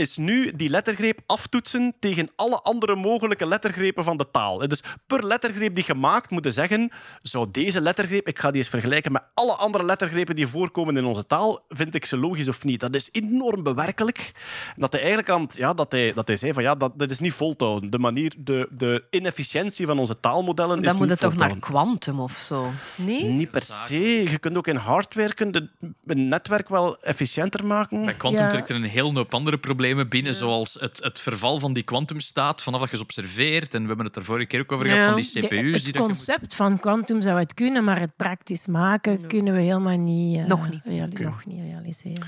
is 0.00 0.16
nu 0.16 0.52
die 0.56 0.68
lettergreep 0.68 1.20
aftoetsen 1.26 1.94
tegen 2.00 2.28
alle 2.36 2.60
andere 2.62 2.96
mogelijke 2.96 3.46
lettergrepen 3.46 4.04
van 4.04 4.16
de 4.16 4.30
taal. 4.30 4.58
Dus 4.68 4.82
per 5.06 5.26
lettergreep 5.26 5.74
die 5.74 5.84
je 5.86 5.94
maakt, 5.94 6.30
moet 6.30 6.44
je 6.44 6.50
zeggen, 6.50 6.90
zou 7.22 7.48
deze 7.50 7.80
lettergreep, 7.80 8.28
ik 8.28 8.38
ga 8.38 8.48
die 8.50 8.60
eens 8.60 8.68
vergelijken 8.70 9.12
met 9.12 9.22
alle 9.34 9.52
andere 9.52 9.84
lettergrepen 9.84 10.36
die 10.36 10.46
voorkomen 10.46 10.96
in 10.96 11.04
onze 11.04 11.26
taal, 11.26 11.64
vind 11.68 11.94
ik 11.94 12.04
ze 12.04 12.16
logisch 12.16 12.48
of 12.48 12.64
niet? 12.64 12.80
Dat 12.80 12.94
is 12.94 13.08
enorm 13.12 13.62
bewerkelijk. 13.62 14.32
En 14.74 14.80
dat 14.80 14.92
hij 14.92 15.00
eigenlijk 15.00 15.30
aan 15.30 15.42
het- 15.42 15.56
ja, 15.56 15.74
dat 15.74 15.92
hij, 15.92 16.12
dat 16.12 16.28
hij 16.28 16.36
zei 16.36 16.52
van 16.52 16.62
ja, 16.62 16.74
dat, 16.74 16.92
dat 16.98 17.10
is 17.10 17.18
niet 17.18 17.32
vol 17.32 17.56
te 17.56 17.64
houden. 17.64 17.90
De 17.90 17.98
manier, 17.98 18.32
de, 18.38 18.68
de 18.70 19.04
inefficiëntie 19.10 19.86
van 19.86 19.98
onze 19.98 20.20
taalmodellen 20.20 20.78
is 20.80 20.84
Dan 20.86 20.92
moet 20.96 21.08
niet 21.08 21.20
het 21.20 21.30
toch 21.30 21.38
naar 21.38 21.56
quantum 21.58 22.20
of 22.20 22.32
zo? 22.36 22.70
Nee? 22.96 23.24
Niet 23.24 23.50
per 23.50 23.62
se. 23.62 24.30
Je 24.30 24.38
kunt 24.38 24.56
ook 24.56 24.66
in 24.66 24.76
hard 24.76 25.14
werken, 25.14 25.52
de, 25.52 25.68
een 26.04 26.28
netwerk 26.28 26.68
wel 26.68 26.98
efficiënter 27.00 27.64
maken. 27.66 28.04
Bij 28.04 28.14
Quantum 28.14 28.42
Ja. 28.42 28.48
trekt 28.48 28.68
er 28.68 28.76
een 28.76 28.82
heel 28.84 29.14
hoop 29.14 29.34
andere 29.34 29.58
problemen 29.58 29.89
binnen, 30.08 30.34
zoals 30.34 30.76
het, 30.80 30.98
het 31.02 31.20
verval 31.20 31.58
van 31.58 31.72
die 31.72 31.82
kwantumstaat 31.82 32.62
vanaf 32.62 32.80
dat 32.80 32.90
je 32.90 32.96
ze 32.96 33.02
observeert. 33.02 33.74
En 33.74 33.80
we 33.82 33.86
hebben 33.88 34.06
het 34.06 34.16
er 34.16 34.24
vorige 34.24 34.46
keer 34.46 34.60
ook 34.60 34.72
over 34.72 34.86
gehad, 34.86 35.04
van 35.04 35.14
die 35.14 35.24
CPU's. 35.24 35.50
die 35.50 35.72
het 35.72 35.84
moet- 35.86 35.96
concept 35.96 36.54
van 36.54 36.78
kwantum 36.80 37.22
zou 37.22 37.38
het 37.38 37.54
kunnen, 37.54 37.84
maar 37.84 38.00
het 38.00 38.16
praktisch 38.16 38.66
maken 38.66 39.26
kunnen 39.26 39.54
we 39.54 39.60
helemaal 39.60 39.98
niet, 39.98 40.38
eh, 40.38 40.44
Nog 40.46 40.70
niet. 40.70 40.80
reali- 40.84 41.24
nog 41.24 41.44
niet 41.46 41.60
realiseren. 41.70 42.26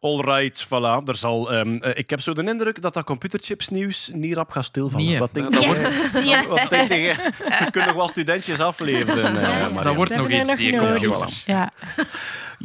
Alright, 0.00 0.66
voilà. 0.66 1.04
Er 1.08 1.16
zal, 1.16 1.52
ehm, 1.52 1.76
eh, 1.76 1.90
ik 1.98 2.10
heb 2.10 2.20
zo 2.20 2.32
de 2.32 2.44
indruk 2.44 2.82
dat 2.82 2.94
dat 2.94 3.04
computerchipsnieuws 3.04 4.10
niet 4.12 4.34
rap 4.34 4.50
gaat 4.50 4.64
stilvallen. 4.64 5.06
Nee, 5.06 5.18
wat 5.18 5.34
denk 5.34 5.52
dat 5.52 5.62
je? 5.62 6.20
Yes. 6.24 6.46
Wat 6.46 6.68
denk 6.70 6.88
je? 6.88 6.96
Je 7.58 7.68
kunt 7.70 7.86
nog 7.86 7.94
wel 7.94 8.08
studentjes 8.08 8.58
afleveren. 8.60 9.24
eh, 9.36 9.42
Ja, 9.42 9.48
ja, 9.48 9.48
Marianne. 9.58 9.82
dat 9.82 9.94
wordt 9.94 10.16
nog 10.16 10.26
we 10.26 10.38
iets, 10.40 10.56
die 10.56 10.76
computer. 10.78 11.42
Ja. 11.46 11.70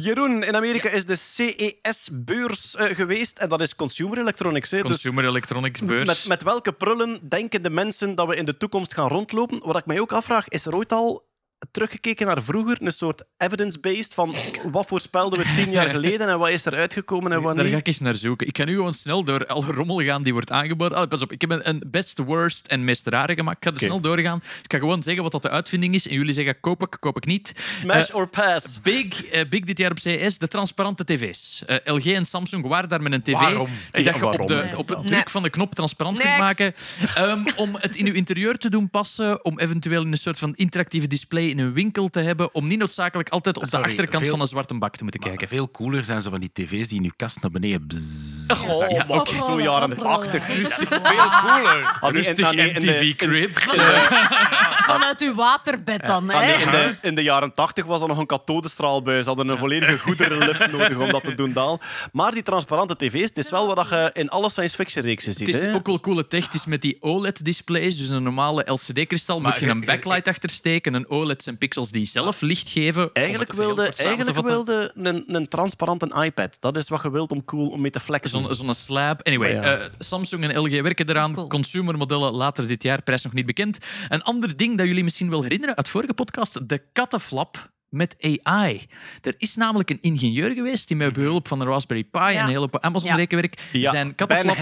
Jeroen, 0.00 0.42
in 0.42 0.56
Amerika 0.56 0.88
is 0.88 1.04
de 1.04 1.16
CES-beurs 1.16 2.76
eh, 2.76 2.96
geweest. 2.96 3.38
En 3.38 3.48
dat 3.48 3.60
is 3.60 3.74
Consumer 3.74 4.18
Electronics. 4.18 4.70
Hè. 4.70 4.76
Dus 4.76 4.86
Consumer 4.86 5.24
Electronics 5.24 5.80
beurs. 5.80 6.06
met, 6.06 6.26
met 6.28 6.42
welke 6.42 6.72
prullen 6.72 7.18
denken 7.28 7.62
de 7.62 7.70
mensen 7.70 8.14
dat 8.14 8.26
we 8.28 8.36
in 8.36 8.44
de 8.44 8.56
toekomst 8.56 8.94
gaan 8.94 9.08
rondlopen? 9.08 9.60
Wat 9.62 9.78
ik 9.78 9.86
mij 9.86 10.00
ook 10.00 10.12
afvraag, 10.12 10.48
is 10.48 10.66
er 10.66 10.74
ooit 10.74 10.92
al 10.92 11.27
teruggekeken 11.70 12.26
naar 12.26 12.42
vroeger? 12.42 12.76
Een 12.80 12.90
soort 12.92 13.22
evidence-based 13.36 14.14
van 14.14 14.34
wat 14.70 14.86
voorspelden 14.86 15.38
we 15.38 15.44
tien 15.56 15.70
jaar 15.70 15.88
geleden 15.90 16.28
en 16.28 16.38
wat 16.38 16.48
is 16.48 16.64
er 16.66 16.74
uitgekomen 16.74 17.32
en 17.32 17.42
wat 17.42 17.56
Daar 17.56 17.64
ga 17.66 17.76
ik 17.76 17.86
eens 17.86 18.00
naar 18.00 18.16
zoeken. 18.16 18.46
Ik 18.46 18.56
ga 18.56 18.64
nu 18.64 18.74
gewoon 18.74 18.94
snel 18.94 19.24
door 19.24 19.46
alle 19.46 19.66
rommel 19.72 20.00
gaan 20.02 20.22
die 20.22 20.32
wordt 20.32 20.50
aangeboden. 20.50 20.98
Ah, 20.98 21.08
pas 21.08 21.22
op, 21.22 21.32
ik 21.32 21.40
heb 21.40 21.50
een, 21.62 21.82
best, 21.86 22.18
worst 22.18 22.66
en 22.66 22.84
meest 22.84 23.06
rare 23.06 23.34
gemaakt. 23.34 23.56
Ik 23.56 23.64
ga 23.64 23.70
er 23.74 23.78
snel 23.86 24.00
doorgaan. 24.00 24.42
Ik 24.62 24.72
ga 24.72 24.78
gewoon 24.78 25.02
zeggen 25.02 25.22
wat 25.22 25.32
dat 25.32 25.42
de 25.42 25.50
uitvinding 25.50 25.94
is. 25.94 26.08
En 26.08 26.14
jullie 26.14 26.32
zeggen 26.32 26.60
koop 26.60 26.82
ik, 26.82 26.96
koop 27.00 27.16
ik 27.16 27.24
niet. 27.26 27.52
Smash 27.66 28.08
Eh, 28.08 28.14
or 28.16 28.28
pass? 28.28 28.80
Big, 28.82 29.24
eh, 29.24 29.48
big 29.48 29.64
dit 29.64 29.78
jaar 29.78 29.90
op 29.90 29.98
CES, 29.98 30.38
de 30.38 30.48
transparante 30.48 31.04
tv's. 31.04 31.62
Eh, 31.66 31.76
LG 31.94 32.04
en 32.06 32.24
Samsung 32.24 32.66
waren 32.66 32.88
daar 32.88 33.02
met 33.02 33.12
een 33.12 33.22
tv 33.22 33.32
Waarom? 33.32 33.68
die 33.92 34.02
Ja, 34.04 34.10
dat 34.10 34.14
je 34.14 34.20
waarom? 34.20 34.40
op, 34.40 34.46
de, 34.48 34.54
Nee. 34.54 34.78
op 34.78 34.88
het 34.88 34.98
Nee. 35.02 35.10
druk 35.10 35.30
van 35.30 35.42
de 35.42 35.50
knop 35.50 35.74
transparant 35.74 36.18
kunt 36.18 36.28
Next. 36.36 36.42
maken. 36.44 36.74
Ehm, 37.14 37.44
om 37.56 37.76
het 37.80 37.96
in 37.96 38.06
uw 38.06 38.12
interieur 38.14 38.58
te 38.58 38.70
doen 38.70 38.90
passen, 38.90 39.44
om 39.44 39.58
eventueel 39.58 40.02
in 40.02 40.12
een 40.12 40.18
soort 40.18 40.38
van 40.38 40.52
interactieve 40.56 41.06
display 41.06 41.47
in 41.50 41.58
een 41.58 41.72
winkel 41.72 42.08
te 42.08 42.20
hebben, 42.20 42.54
om 42.54 42.66
niet 42.66 42.78
noodzakelijk 42.78 43.28
altijd 43.28 43.56
op 43.56 43.64
Sorry, 43.64 43.84
de 43.84 43.88
achterkant 43.90 44.22
veel- 44.22 44.30
van 44.30 44.40
een 44.40 44.46
zwarte 44.46 44.78
bak 44.78 44.96
te 44.96 45.02
moeten 45.02 45.20
kijken. 45.20 45.48
veel 45.48 45.70
cooler 45.70 46.04
zijn 46.04 46.22
zo 46.22 46.30
van 46.30 46.40
die 46.40 46.50
tv's 46.52 46.88
die 46.88 46.96
in 46.98 47.02
je 47.04 47.12
kast 47.16 47.40
naar 47.42 47.50
beneden... 47.50 47.86
bzzz. 47.86 48.37
Oh, 48.48 48.88
Ja, 48.88 49.04
oké. 49.08 49.34
zo 49.34 49.60
jaren 49.60 49.92
Oprollen. 49.92 50.30
80. 50.30 50.56
Rustig, 50.56 50.88
Veel 50.88 51.00
cooler. 51.00 51.96
Ah, 52.00 52.12
nee, 52.12 52.22
rustig 52.22 52.52
nee, 52.80 53.14
Cribs. 53.14 53.62
Vanuit 54.88 55.20
uw 55.20 55.34
waterbed 55.34 56.06
dan, 56.06 56.30
Ah, 56.30 56.40
hè? 56.40 56.46
nee, 56.46 56.64
in, 56.64 56.70
de, 56.70 56.96
in 57.08 57.14
de 57.14 57.22
jaren 57.22 57.52
80 57.52 57.84
was 57.84 57.98
dat 57.98 58.08
nog 58.08 58.18
een 58.18 58.26
kathodestraalbuis. 58.26 59.22
Ze 59.22 59.28
hadden 59.28 59.48
een 59.48 59.56
volledige 59.56 59.98
goederenlift 59.98 60.70
nodig 60.70 60.98
om 60.98 61.10
dat 61.10 61.24
te 61.24 61.34
doen 61.34 61.52
dalen. 61.52 61.78
Maar 62.12 62.32
die 62.32 62.42
transparante 62.42 62.96
tv's, 62.96 63.22
het 63.22 63.36
is 63.38 63.50
wel 63.50 63.74
wat 63.74 63.88
je 63.88 64.10
in 64.12 64.28
alle 64.28 64.50
science 64.50 64.74
fiction 64.76 65.04
reeksen 65.04 65.32
ziet. 65.32 65.46
Het 65.46 65.56
is 65.56 65.62
hè. 65.62 65.74
ook 65.74 65.86
wel 65.86 66.00
coole 66.00 66.26
tech. 66.26 66.44
Het 66.44 66.54
is 66.54 66.66
met 66.66 66.82
die 66.82 66.96
OLED-displays, 67.00 67.96
dus 67.96 68.08
een 68.08 68.22
normale 68.22 68.62
LCD-kristal, 68.66 69.40
moet 69.40 69.56
je 69.56 69.68
een 69.68 69.84
backlight 69.84 70.28
achter 70.28 70.50
steken. 70.50 70.94
Een 70.94 71.10
OLED 71.10 71.42
zijn 71.42 71.58
pixels 71.58 71.90
die 71.90 72.04
zelf 72.04 72.40
licht 72.40 72.70
geven. 72.70 73.10
Eigenlijk 73.12 73.52
wilde, 73.52 73.92
eigenlijk 73.96 74.46
wilde 74.46 74.92
een, 74.94 75.24
een 75.26 75.48
transparante 75.48 76.22
iPad. 76.24 76.56
Dat 76.60 76.76
is 76.76 76.88
wat 76.88 77.02
je 77.02 77.10
wilt 77.10 77.30
om 77.30 77.44
cool 77.44 77.68
om 77.68 77.80
mee 77.80 77.90
te 77.90 78.00
flexen. 78.00 78.37
Zo'n 78.50 78.74
slab. 78.74 79.26
Anyway, 79.26 79.52
ja. 79.52 79.76
eh, 79.76 79.84
Samsung 79.98 80.44
en 80.44 80.58
LG 80.58 80.82
werken 80.82 81.08
eraan. 81.08 81.34
Cool. 81.34 81.46
Consumermodellen 81.46 82.32
later 82.32 82.66
dit 82.66 82.82
jaar, 82.82 83.02
prijs 83.02 83.22
nog 83.22 83.32
niet 83.32 83.46
bekend. 83.46 83.78
Een 84.08 84.22
ander 84.22 84.56
ding 84.56 84.76
dat 84.78 84.86
jullie 84.86 85.04
misschien 85.04 85.30
wel 85.30 85.42
herinneren 85.42 85.76
uit 85.76 85.88
vorige 85.88 86.14
podcast, 86.14 86.68
de 86.68 86.82
kattenflap 86.92 87.70
met 87.88 88.16
AI. 88.44 88.86
Er 89.22 89.34
is 89.38 89.54
namelijk 89.56 89.90
een 89.90 89.98
ingenieur 90.00 90.50
geweest 90.50 90.88
die 90.88 90.96
met 90.96 91.12
behulp 91.12 91.48
van 91.48 91.60
een 91.60 91.66
Raspberry 91.66 92.04
Pi 92.04 92.18
en 92.18 92.38
een 92.40 92.46
hele 92.46 92.58
hoop 92.58 92.78
Amazon-rekenwerk 92.80 93.60
ja, 93.72 93.90
zijn 93.90 94.14
kattenflap 94.14 94.56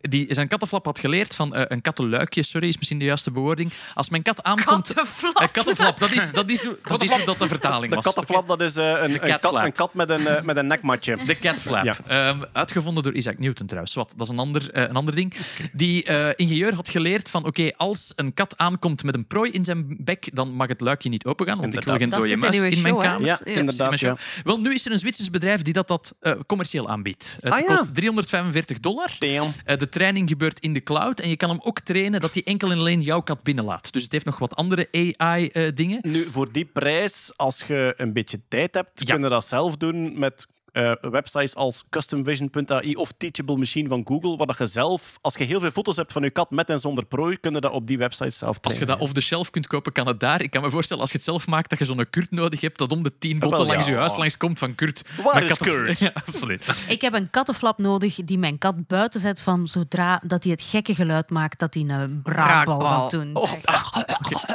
die 0.00 0.26
zijn 0.34 0.48
kattenflap 0.48 0.84
had 0.84 0.98
geleerd 0.98 1.34
van 1.34 1.54
eh, 1.54 1.62
een 1.68 1.80
kattenluikje, 1.80 2.42
sorry, 2.42 2.68
is 2.68 2.76
misschien 2.76 2.98
de 2.98 3.04
juiste 3.04 3.30
bewoording. 3.30 3.72
Als 3.94 4.08
mijn 4.08 4.22
kat 4.22 4.42
aankomt... 4.42 4.86
Kattenflap. 4.86 5.36
Eh, 5.40 5.48
kattenflap, 5.52 5.98
dat 5.98 6.10
is, 6.12 6.30
dat, 6.32 6.50
is, 6.50 6.64
hoe- 6.64 6.78
dat 6.82 7.02
is 7.02 7.24
dat 7.24 7.38
de 7.38 7.48
vertaling 7.48 7.88
De 7.88 7.94
was. 7.94 8.04
kattenflap, 8.04 8.46
dat 8.46 8.60
is 8.60 8.76
eh, 8.76 8.84
een, 8.84 9.12
De 9.12 9.22
een, 9.22 9.38
kat, 9.40 9.54
een 9.54 9.72
kat 9.72 9.94
met 9.94 10.10
een, 10.10 10.44
met 10.44 10.56
een 10.56 10.66
nekmatje. 10.66 11.16
De 11.26 11.38
catflap. 11.38 11.84
Ja. 11.84 11.96
Ehm, 12.06 12.38
uitgevonden 12.52 13.02
door 13.02 13.12
Isaac 13.12 13.38
Newton 13.38 13.66
trouwens. 13.66 13.94
Wat, 13.94 14.12
dat 14.16 14.26
is 14.26 14.32
een 14.32 14.38
ander, 14.38 14.70
eh, 14.70 14.82
een 14.82 14.96
ander 14.96 15.14
ding. 15.14 15.34
Die 15.72 16.04
eh, 16.04 16.32
ingenieur 16.36 16.74
had 16.74 16.88
geleerd 16.88 17.30
van 17.30 17.44
oké, 17.44 17.70
als 17.76 18.12
een 18.16 18.34
kat 18.34 18.58
aankomt 18.58 19.02
met 19.04 19.14
een 19.14 19.26
prooi 19.26 19.50
in 19.50 19.64
zijn 19.64 19.96
bek, 20.00 20.28
dan 20.32 20.52
mag 20.52 20.68
het 20.68 20.80
luikje 20.80 21.08
niet 21.08 21.24
opengaan, 21.24 21.58
want 21.60 21.74
ik 21.74 21.84
wil 21.84 21.96
geen 21.96 22.10
dode 22.10 22.36
muis 22.36 22.53
in 22.62 22.82
mijn 22.82 22.94
show, 22.94 23.02
kamer. 23.02 23.26
Ja, 23.26 23.40
Ja, 23.44 23.52
inderdaad. 23.52 24.00
Ja. 24.00 24.16
Wel, 24.44 24.60
nu 24.60 24.74
is 24.74 24.86
er 24.86 24.92
een 24.92 24.98
Zwitsers 24.98 25.30
bedrijf 25.30 25.62
die 25.62 25.72
dat, 25.72 25.88
dat 25.88 26.14
eh, 26.20 26.32
commercieel 26.46 26.88
aanbiedt. 26.88 27.36
Het 27.40 27.52
Ah, 27.52 27.58
ja. 27.60 27.66
kost 27.66 27.94
345 27.94 28.80
dollar. 28.80 29.16
Eh, 29.18 29.78
de 29.78 29.88
training 29.88 30.28
gebeurt 30.28 30.60
in 30.60 30.72
de 30.72 30.82
cloud 30.82 31.20
en 31.20 31.28
je 31.28 31.36
kan 31.36 31.48
hem 31.48 31.60
ook 31.62 31.80
trainen 31.80 32.20
dat 32.20 32.34
hij 32.34 32.42
enkel 32.44 32.70
en 32.70 32.78
alleen 32.78 33.00
jouw 33.02 33.20
kat 33.20 33.42
binnenlaat. 33.42 33.92
Dus 33.92 34.02
het 34.02 34.12
heeft 34.12 34.24
nog 34.24 34.38
wat 34.38 34.54
andere 34.56 34.88
AI-dingen. 35.16 35.98
Nu, 36.02 36.24
voor 36.30 36.52
die 36.52 36.64
prijs, 36.64 37.32
als 37.36 37.62
je 37.66 37.94
een 37.96 38.12
beetje 38.12 38.40
tijd 38.48 38.74
hebt, 38.74 38.90
Ja. 39.06 39.14
kun 39.14 39.22
je 39.22 39.28
dat 39.28 39.46
zelf 39.46 39.76
doen 39.76 40.18
met 40.18 40.46
eh, 40.74 40.92
websites 41.00 41.54
als 41.54 41.84
customvision.ai 41.90 42.94
of 42.96 43.12
Teachable 43.16 43.56
Machine 43.56 43.88
van 43.88 44.02
Google, 44.04 44.36
waar 44.36 44.46
dat 44.46 44.58
je 44.58 44.66
zelf, 44.66 45.18
als 45.20 45.34
je 45.34 45.44
heel 45.44 45.60
veel 45.60 45.70
foto's 45.70 45.96
hebt 45.96 46.12
van 46.12 46.22
je 46.22 46.30
kat 46.30 46.50
met 46.50 46.70
en 46.70 46.78
zonder 46.78 47.04
prooi, 47.04 47.36
kun 47.40 47.54
je 47.54 47.60
dat 47.60 47.72
op 47.72 47.86
die 47.86 47.98
websites 47.98 48.38
zelf 48.38 48.58
Als 48.62 48.72
je 48.72 48.78
trainen. 48.78 48.86
dat 48.86 49.00
off 49.00 49.12
the 49.12 49.20
shelf 49.20 49.50
kunt 49.50 49.66
kopen, 49.66 49.92
kan 49.92 50.06
het 50.06 50.20
daar. 50.20 50.42
Ik 50.42 50.50
kan 50.50 50.62
me 50.62 50.70
voorstellen, 50.70 51.02
als 51.02 51.10
je 51.10 51.16
het 51.16 51.26
zelf 51.26 51.46
maakt, 51.46 51.70
dat 51.70 51.78
je 51.78 51.84
zo'n 51.84 52.06
Kurt 52.10 52.30
nodig 52.30 52.60
hebt 52.60 52.78
dat 52.78 52.92
om 52.92 53.02
de 53.02 53.18
tien 53.18 53.38
botten 53.38 53.58
wel, 53.58 53.68
langs 53.68 53.86
ja. 53.86 53.92
je 53.92 53.98
huis 53.98 54.16
langs 54.16 54.36
komt 54.36 54.58
van 54.58 54.74
Kurt. 54.74 55.02
Waar 55.22 55.42
is 55.42 55.48
katten- 55.48 55.66
Kurt? 55.66 55.98
Ja, 55.98 56.12
absoluut. 56.26 56.84
Ik 56.88 57.00
heb 57.00 57.14
een 57.14 57.30
kattenflap 57.30 57.78
nodig 57.78 58.14
die 58.14 58.38
mijn 58.38 58.58
kat 58.58 58.86
buiten 58.86 59.20
zet 59.20 59.40
van 59.40 59.68
zodra 59.68 60.22
dat 60.26 60.42
hij 60.42 60.52
het 60.52 60.62
gekke 60.62 60.94
geluid 60.94 61.30
maakt 61.30 61.58
dat 61.58 61.74
hij 61.74 61.82
een 61.82 62.22
braakbal 62.22 63.00
moet 63.00 63.10
doen. 63.10 63.36
Oh. 63.36 63.52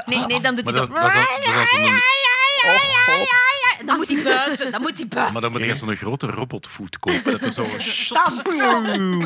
Nee, 0.06 0.26
nee, 0.26 0.42
dan 0.42 0.56
doet 0.56 0.64
hij 0.64 0.74
dat, 0.74 0.88
zo... 0.88 0.94
dat, 0.94 1.06
is, 1.06 1.72
is. 1.72 1.80
Oh, 2.62 2.72
god. 3.06 3.59
Dan 3.86 3.98
moet 3.98 4.08
hij 4.08 4.24
buiten, 4.24 4.72
dan 4.72 4.82
moet 4.82 4.98
hij 4.98 5.08
buiten. 5.08 5.34
Maar 5.34 5.42
dan 5.42 5.52
moet 5.52 5.64
je 5.64 5.76
zo'n 5.76 5.96
grote 5.96 6.28
robotvoet 6.28 7.00
kopen. 7.00 7.32
Dat 7.32 7.42
is 7.42 7.56
zo... 7.56 7.68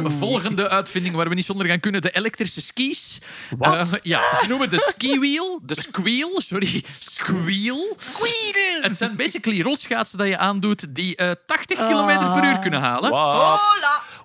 Een 0.04 0.12
volgende 0.12 0.70
uitvinding 0.70 1.16
waar 1.16 1.30
we 1.30 1.36
niet 1.36 1.46
zonder 1.46 1.68
gaan 1.68 1.80
kunnen, 1.80 2.02
de 2.02 2.12
elektrische 2.12 2.62
skis. 2.62 3.20
Wat? 3.58 4.00
ja, 4.04 4.36
ze 4.42 4.48
noemen 4.48 4.70
de 4.70 4.94
skiwheel, 4.96 5.60
de 5.64 5.82
squeal, 5.82 6.42
sorry, 6.42 6.84
squeal. 6.92 7.96
Het 8.82 8.98
zijn 8.98 9.16
basically 9.16 9.62
rolschaatsen 9.62 10.18
dat 10.18 10.28
je 10.28 10.38
aandoet 10.38 10.96
die 10.96 11.16
eh 11.16 11.32
80 11.46 11.78
km 11.78 12.34
per 12.34 12.44
uur 12.44 12.60
kunnen 12.60 12.80
halen. 12.80 13.10
Wat? 13.12 13.62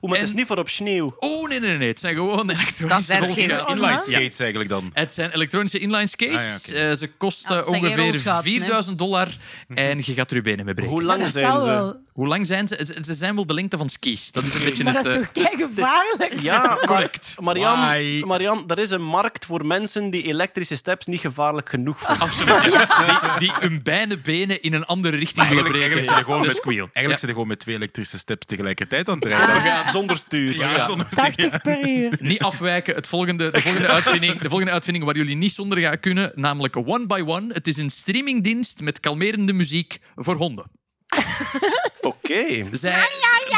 Oeh, 0.01 0.11
maar 0.11 0.21
het 0.21 0.29
is 0.29 0.35
niet 0.35 0.47
voor 0.47 0.59
op 0.59 0.69
sneeuw. 0.69 1.17
Oh, 1.19 1.49
nee, 1.49 1.61
nee, 1.61 1.77
nee. 1.77 1.89
Het 1.89 2.01
zijn 2.01 2.15
gewoon 2.15 2.51
elektronische 2.51 3.03
zijn 3.03 3.35
geen 3.35 3.49
rolschaatsen. 3.51 3.69
Inline 3.77 3.93
Ja. 3.93 3.99
skates 4.01 4.39
eigenlijk 4.41 4.71
dan. 4.71 4.91
Het 4.93 5.15
zijn 5.15 5.31
elektronische 5.31 5.79
inline 5.79 6.07
skates. 6.07 6.69
Ah, 6.69 6.75
ja. 6.75 6.89
Eh, 6.91 6.97
ze 6.97 7.09
kosten 7.17 7.55
Ja, 7.55 7.61
het 7.61 7.69
zijn 7.69 7.81
geen 7.81 7.91
ongeveer 7.91 8.11
rolschaatsen, 8.11 8.53
hè. 8.53 8.59
4000 8.59 8.99
dollar 8.99 9.29
en 9.75 9.99
je 10.05 10.15
gaat 10.15 10.31
er 10.31 10.37
je 10.37 10.43
benen 10.43 10.65
mee 10.65 10.75
breken. 10.75 10.93
Hoe 10.93 11.03
lang 11.03 11.23
dat 11.23 11.33
zijn 11.33 11.61
ze? 11.61 11.67
wel. 11.67 11.97
Hoe 12.19 12.27
lang 12.27 12.47
zijn 12.47 12.69
ze? 12.69 12.95
Ze 13.05 13.15
zijn 13.15 13.35
wel 13.35 13.47
de 13.47 13.55
lengte 13.55 13.77
van 13.79 13.89
skis. 13.89 14.33
Dat 14.33 14.45
is 14.45 14.55
een 14.55 14.65
beetje 14.65 14.85
Maar 14.85 14.95
het... 14.95 15.05
dat 15.05 15.15
is 15.15 15.43
eh, 15.43 15.43
toch 15.45 15.69
gevaarlijk? 15.69 16.41
Ja, 16.41 16.79
Correct. 16.85 17.35
Marian? 17.41 17.79
Marian, 18.27 18.65
er 18.67 18.79
is 18.79 18.91
een 18.91 19.03
markt 19.03 19.45
voor 19.45 19.67
mensen 19.67 20.11
die 20.11 20.23
elektrische 20.23 20.77
steps 20.77 21.07
niet 21.07 21.21
gevaarlijk 21.21 21.69
genoeg 21.69 21.99
vinden. 22.01 22.23
Absoluut. 22.23 22.63
Die, 22.63 23.39
die 23.39 23.53
hun 23.61 23.83
beide 23.83 24.17
benen 24.17 24.63
in 24.63 24.73
een 24.73 24.85
andere 24.85 25.17
richting 25.17 25.49
willen 25.49 25.65
Eigenlijk, 25.65 25.69
breken. 25.69 25.81
eigenlijk 25.81 26.05
zijn 26.07 26.19
er 26.19 26.25
gewoon 26.25 26.41
met, 26.47 26.57
squeal. 26.57 26.89
eigenlijk 26.93 27.09
Ja. 27.11 27.17
zijn 27.17 27.27
er 27.31 27.33
gewoon 27.33 27.49
met 27.49 27.59
twee 27.59 27.75
elektrische 27.75 28.19
steps 28.19 28.47
tegelijkertijd 28.47 29.09
aan 29.09 29.19
het 29.19 29.25
rijden. 29.25 29.65
Ja, 29.65 29.91
zonder 29.91 30.17
stuur. 30.17 30.57
Ja, 30.57 30.87
zonder 30.87 31.09
80 31.09 31.63
per 31.63 31.89
uur. 31.89 32.13
Niet 32.21 32.43
afwijken. 32.43 32.95
Het 32.95 33.07
volgende, 33.07 33.51
de, 33.51 33.61
volgende 33.61 33.89
uitvinding, 33.89 34.41
de 34.41 34.49
volgende 34.49 34.73
uitvinding 34.73 35.05
waar 35.05 35.17
jullie 35.17 35.37
niet 35.37 35.53
zonder 35.53 35.79
gaan 35.79 36.01
kunnen, 36.01 36.33
namelijk 36.35 36.77
One 36.77 37.07
by 37.07 37.23
One. 37.27 37.53
Het 37.53 37.67
is 37.67 37.77
een 37.77 37.91
streamingdienst 37.91 38.81
met 38.81 39.01
kalmerende 39.01 39.53
muziek 39.53 39.99
voor 40.17 40.35
honden. 40.37 40.77
Oké. 42.01 42.69
Zij, 42.73 43.09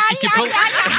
ik, 0.09 0.21
heb 0.21 0.35
wel, 0.35 0.45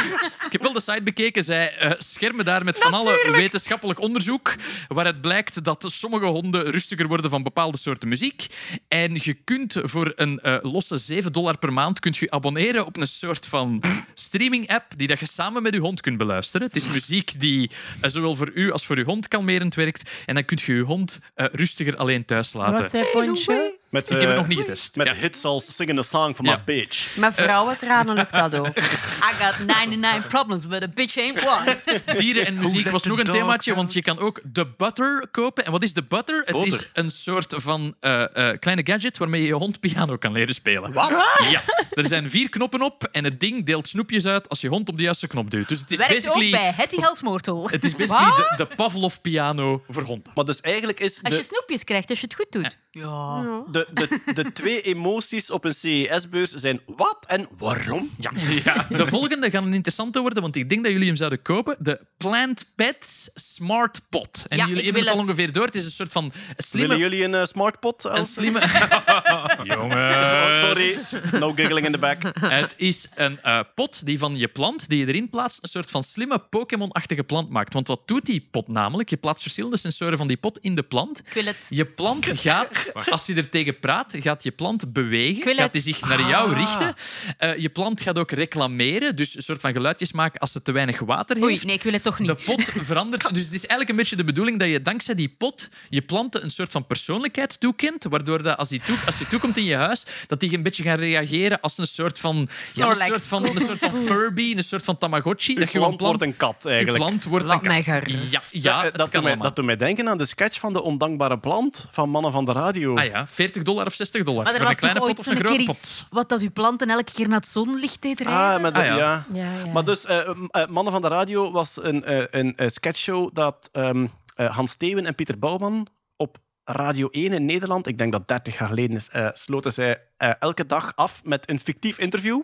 ik 0.47 0.51
heb 0.51 0.61
wel 0.61 0.73
de 0.73 0.79
site 0.79 1.01
bekeken. 1.03 1.43
Zij 1.43 1.77
eh, 1.77 1.91
schermen 1.97 2.45
daar 2.45 2.63
met 2.63 2.77
van 2.77 2.93
alle 2.93 3.31
wetenschappelijk 3.31 3.99
onderzoek. 3.99 4.55
Waaruit 4.87 5.21
blijkt 5.21 5.63
dat 5.63 5.85
sommige 5.87 6.25
honden 6.25 6.71
rustiger 6.71 7.07
worden 7.07 7.29
van 7.29 7.43
bepaalde 7.43 7.77
soorten 7.77 8.09
muziek. 8.09 8.47
En 8.87 9.13
je 9.13 9.33
kunt 9.33 9.75
voor 9.81 10.13
een 10.15 10.39
eh, 10.39 10.57
losse 10.61 10.97
7 10.97 11.33
dollar 11.33 11.57
per 11.57 11.73
maand 11.73 11.99
kunt 11.99 12.17
je 12.17 12.31
abonneren 12.31 12.85
op 12.85 12.97
een 12.97 13.07
soort 13.07 13.45
van 13.45 13.83
streaming-app 14.13 14.85
die 14.97 15.07
dat 15.07 15.19
je 15.19 15.27
samen 15.27 15.61
met 15.63 15.73
je 15.73 15.79
hond 15.79 16.01
kunt 16.01 16.17
beluisteren. 16.17 16.67
Het 16.67 16.75
is 16.75 16.87
muziek 16.87 17.39
die 17.39 17.69
eh, 18.01 18.09
zowel 18.09 18.35
voor 18.35 18.51
u 18.53 18.71
als 18.71 18.85
voor 18.85 18.97
uw 18.97 19.03
hond 19.03 19.27
kalmerend 19.27 19.75
werkt. 19.75 20.09
En 20.25 20.33
dan 20.33 20.45
kun 20.45 20.59
je 20.65 20.73
je 20.73 20.81
hond 20.81 21.21
eh, 21.35 21.45
rustiger 21.51 21.95
alleen 21.95 22.25
thuis 22.25 22.53
laten. 22.53 22.81
Wat 22.81 22.91
zei 22.91 23.05
Poncho? 23.11 23.79
Met, 23.91 24.03
Ik 24.03 24.09
heb 24.09 24.19
het 24.21 24.29
eh, 24.29 24.35
nog 24.35 24.47
niet 24.47 24.57
getest. 24.57 24.95
Met 24.95 25.07
Ja. 25.07 25.13
hits 25.13 25.43
als 25.43 25.75
Singing 25.75 25.99
a 25.99 26.01
Song 26.01 26.33
for 26.33 26.45
Ja. 26.45 26.55
My 26.55 26.63
Bitch. 26.63 27.15
Met 27.17 27.33
vrouwentranen 27.33 28.15
lukt 28.15 28.33
dat 28.35 28.55
ook. 28.55 28.77
I 29.29 29.33
got 29.39 29.65
99 29.65 30.27
problems, 30.27 30.67
but 30.67 30.83
a 30.83 30.87
bitch 30.87 31.17
ain't 31.17 31.47
one. 31.47 31.77
Dieren 32.17 32.45
en 32.45 32.55
muziek 32.55 32.89
was 32.89 33.03
nog 33.03 33.19
een 33.19 33.25
themaatje, 33.25 33.75
want 33.75 33.93
je 33.93 34.01
kan 34.01 34.19
ook 34.19 34.39
de 34.43 34.67
butter 34.77 35.27
kopen. 35.31 35.65
En 35.65 35.71
wat 35.71 35.83
is 35.83 35.93
de 35.93 36.03
butter? 36.03 36.41
Het 36.45 36.65
is 36.65 36.89
een 36.93 37.11
soort 37.11 37.53
van 37.57 37.95
eh, 37.99 38.49
eh, 38.49 38.59
kleine 38.59 38.85
gadget 38.85 39.17
waarmee 39.17 39.41
je 39.41 39.47
je 39.47 39.53
hond 39.53 39.79
piano 39.79 40.17
kan 40.17 40.31
leren 40.31 40.53
spelen. 40.53 40.93
Wat? 40.93 41.09
Ja, 41.49 41.61
er 41.93 42.07
zijn 42.07 42.29
vier 42.29 42.49
knoppen 42.49 42.81
op 42.81 43.03
en 43.11 43.23
het 43.23 43.39
ding 43.39 43.65
deelt 43.65 43.87
snoepjes 43.87 44.25
uit 44.25 44.49
als 44.49 44.61
je 44.61 44.67
hond 44.67 44.89
op 44.89 44.97
de 44.97 45.03
juiste 45.03 45.27
knop 45.27 45.51
duwt. 45.51 45.67
Dus 45.69 45.79
het 45.79 45.91
is 45.91 45.97
Werkt 45.97 46.13
ook 46.13 46.19
basically, 46.23 46.51
bij 46.51 46.71
Hetty 46.75 46.99
Helsmoortel. 46.99 47.69
het 47.69 47.83
is 47.83 47.95
basically 47.95 48.31
de, 48.35 48.53
de 48.55 48.75
Pavlov-piano 48.75 49.83
voor 49.89 50.03
honden. 50.03 50.31
Maar 50.35 50.45
dus 50.45 50.61
eigenlijk 50.61 50.99
is 50.99 51.19
Als 51.23 51.33
je 51.33 51.39
de, 51.39 51.45
snoepjes 51.45 51.83
krijgt, 51.83 52.09
als 52.09 52.19
je 52.19 52.25
het 52.25 52.35
goed 52.35 52.51
doet. 52.51 52.77
Ja. 52.91 53.41
de, 53.71 53.80
de, 53.93 54.19
de 54.33 54.51
twee 54.51 54.81
emoties 54.81 55.51
op 55.51 55.63
een 55.65 55.73
CES-beurs 55.73 56.51
zijn 56.51 56.81
wat 56.85 57.23
en 57.27 57.47
waarom? 57.57 58.09
Ja. 58.17 58.85
De 58.89 59.07
volgende 59.07 59.49
gaan 59.49 59.65
een 59.65 59.73
interessante 59.73 60.19
worden, 60.19 60.41
want 60.41 60.55
ik 60.55 60.69
denk 60.69 60.83
dat 60.83 60.91
jullie 60.91 61.07
hem 61.07 61.15
zouden 61.15 61.41
kopen. 61.41 61.75
De 61.79 61.99
Plant 62.17 62.65
Pets 62.75 63.29
Smart 63.33 64.01
Pot. 64.09 64.45
En 64.47 64.57
Ja, 64.57 64.67
jullie 64.67 64.83
hebben 64.83 65.01
het 65.01 65.11
al 65.11 65.17
het. 65.17 65.25
ongeveer 65.25 65.51
door. 65.51 65.65
Het 65.65 65.75
is 65.75 65.85
een 65.85 65.91
soort 65.91 66.11
van 66.11 66.31
slimme... 66.57 66.87
Willen 66.95 67.09
jullie 67.11 67.25
een 67.25 67.35
eh, 67.35 67.45
smartpot? 67.45 68.03
Een 68.03 68.11
Els? 68.11 68.33
slimme... 68.33 68.59
Jongens. 69.63 69.93
Oh, 69.95 70.59
sorry. 70.61 70.95
No 71.39 71.53
giggling 71.53 71.85
in 71.85 71.91
the 71.91 71.97
back. 71.97 72.21
Het 72.39 72.73
is 72.77 73.09
een 73.15 73.41
eh, 73.41 73.59
pot 73.75 74.05
die 74.05 74.19
van 74.19 74.37
je 74.37 74.47
plant, 74.47 74.89
die 74.89 74.99
je 74.99 75.07
erin 75.07 75.29
plaatst, 75.29 75.63
een 75.63 75.69
soort 75.69 75.91
van 75.91 76.03
slimme 76.03 76.39
Pokémon-achtige 76.39 77.23
plant 77.23 77.49
maakt. 77.49 77.73
Want 77.73 77.87
wat 77.87 78.07
doet 78.07 78.25
die 78.25 78.47
pot 78.51 78.67
namelijk? 78.67 79.09
Je 79.09 79.17
plaatst 79.17 79.41
verschillende 79.41 79.77
sensoren 79.77 80.17
van 80.17 80.27
die 80.27 80.37
pot 80.37 80.57
in 80.61 80.75
de 80.75 80.83
plant. 80.83 81.19
Ik 81.25 81.33
wil 81.33 81.45
het. 81.45 81.65
Je 81.69 81.85
plant 81.85 82.25
gaat, 82.33 82.91
als 83.11 83.25
je 83.25 83.33
er 83.35 83.49
tegen 83.49 83.70
praat, 83.73 84.15
gaat 84.19 84.43
je 84.43 84.51
plant 84.51 84.93
bewegen. 84.93 85.43
wil 85.43 85.55
Gaat 85.55 85.63
het. 85.63 85.73
die 85.73 85.81
zich 85.81 86.07
naar 86.07 86.29
jou 86.29 86.53
richten. 86.53 86.93
Eh, 87.37 87.57
je 87.57 87.69
plant 87.69 88.01
gaat 88.01 88.19
ook 88.19 88.31
reclameren, 88.31 89.15
dus 89.15 89.35
een 89.35 89.41
soort 89.41 89.61
van 89.61 89.73
geluidjes 89.73 90.11
maken 90.11 90.39
als 90.39 90.53
het 90.53 90.65
te 90.65 90.71
weinig 90.71 90.99
water 90.99 91.35
heeft. 91.35 91.47
Oei, 91.47 91.59
nee, 91.63 91.75
ik 91.75 91.83
wil 91.83 91.93
het 91.93 92.03
toch 92.03 92.19
niet. 92.19 92.27
De 92.27 92.35
pot 92.45 92.63
verandert. 92.63 93.33
Dus 93.33 93.43
het 93.43 93.53
is 93.53 93.59
eigenlijk 93.59 93.89
een 93.89 93.95
beetje 93.95 94.15
de 94.15 94.23
bedoeling 94.23 94.59
dat 94.59 94.69
je 94.69 94.81
dankzij 94.81 95.15
die 95.15 95.35
pot 95.37 95.69
je 95.89 96.01
planten 96.01 96.43
een 96.43 96.51
soort 96.51 96.71
van 96.71 96.87
persoonlijkheid 96.87 97.59
toekent. 97.59 98.03
Waardoor 98.09 98.43
dat 98.43 98.57
als, 98.57 98.69
die 98.69 98.81
toe, 98.85 98.97
als 99.05 99.19
je 99.19 99.27
toekomt 99.27 99.57
in 99.57 99.63
je 99.63 99.75
huis, 99.75 100.05
dat 100.27 100.39
die 100.39 100.53
een 100.53 100.63
beetje 100.63 100.83
gaan 100.83 100.99
reageren 100.99 101.61
als 101.61 101.77
een 101.77 101.87
soort 101.87 102.19
van. 102.19 102.49
Ja, 102.73 102.89
een, 102.89 102.95
soort 102.95 103.21
van 103.21 103.45
een 103.45 103.59
soort 103.59 103.79
van 103.79 103.95
Furby, 104.05 104.53
een 104.55 104.63
soort 104.63 104.83
van 104.83 104.97
Tamagotchi. 104.97 105.55
Dat 105.55 105.71
je 105.71 105.79
plant 105.79 105.99
wordt 105.99 106.21
een 106.21 106.37
kat, 106.37 106.55
je 106.63 106.69
eigenlijk. 106.69 106.97
plant 106.97 107.23
wordt 107.23 107.45
Laat 107.45 107.65
een 107.65 107.83
kat. 107.83 108.09
Ja, 108.29 108.41
Ja, 108.49 108.85
eh, 108.85 108.91
dat, 108.91 109.09
kan 109.09 109.09
doet 109.11 109.23
mij, 109.23 109.37
dat 109.37 109.55
doet 109.55 109.65
mij 109.65 109.75
denken 109.75 110.09
aan 110.09 110.17
de 110.17 110.25
sketch 110.25 110.59
van 110.59 110.73
de 110.73 110.81
ondankbare 110.81 111.39
plant 111.39 111.87
van 111.91 112.09
Mannen 112.09 112.31
van 112.31 112.45
de 112.45 112.51
Radio. 112.51 112.95
Ah 112.95 113.05
ja, 113.05 113.27
40 113.27 113.60
dollar 113.63 113.85
of 113.85 113.93
60 113.93 114.23
dollar. 114.23 114.43
maar 114.43 114.53
er 114.53 114.57
Voor 114.59 114.67
was 114.67 114.75
een 114.75 114.79
kleine 114.81 114.99
toch 114.99 115.09
pot 115.09 115.19
of 115.19 115.25
een 115.25 115.35
grote 115.37 115.55
keer 115.55 115.65
pot. 115.65 115.75
iets 115.75 116.07
wat 116.09 116.29
dat 116.29 116.41
uw 116.41 116.51
planten 116.51 116.89
elke 116.89 117.11
keer 117.13 117.27
naar 117.27 117.39
het 117.39 117.47
zonlicht 117.47 118.01
deed 118.01 118.19
rijden? 118.19 118.65
Ah, 118.65 118.73
de- 118.73 118.79
Ah, 118.79 118.85
ja. 118.85 118.95
ja. 118.97 119.25
Ja, 119.33 119.57
ja. 119.65 119.71
Maar 119.71 119.83
dus, 119.85 120.05
eh, 120.05 120.29
eh, 120.49 120.67
Mannen 120.67 120.93
van 120.93 121.01
de 121.01 121.07
Radio 121.07 121.51
was 121.51 121.77
een, 121.83 122.03
eh, 122.03 122.23
een, 122.41 122.69
sketchshow 122.69 123.29
dat 123.33 123.69
ehm, 123.71 124.07
eh, 124.35 124.55
Hans 124.55 124.71
Steeuwen 124.71 125.05
en 125.05 125.15
Pieter 125.15 125.39
Bouwman 125.39 125.87
op 126.17 126.37
Radio 126.63 127.07
1 127.11 127.33
in 127.33 127.45
Nederland, 127.45 127.87
ik 127.87 127.97
denk 127.97 128.11
dat 128.11 128.27
30 128.27 128.57
jaar 128.57 128.67
geleden 128.67 128.95
is, 128.95 129.09
eh, 129.09 129.27
sloten 129.33 129.73
zij 129.73 130.01
eh, 130.17 130.31
elke 130.39 130.65
dag 130.65 130.91
af 130.95 131.21
met 131.23 131.49
een 131.49 131.59
fictief 131.59 131.97
interview. 131.99 132.41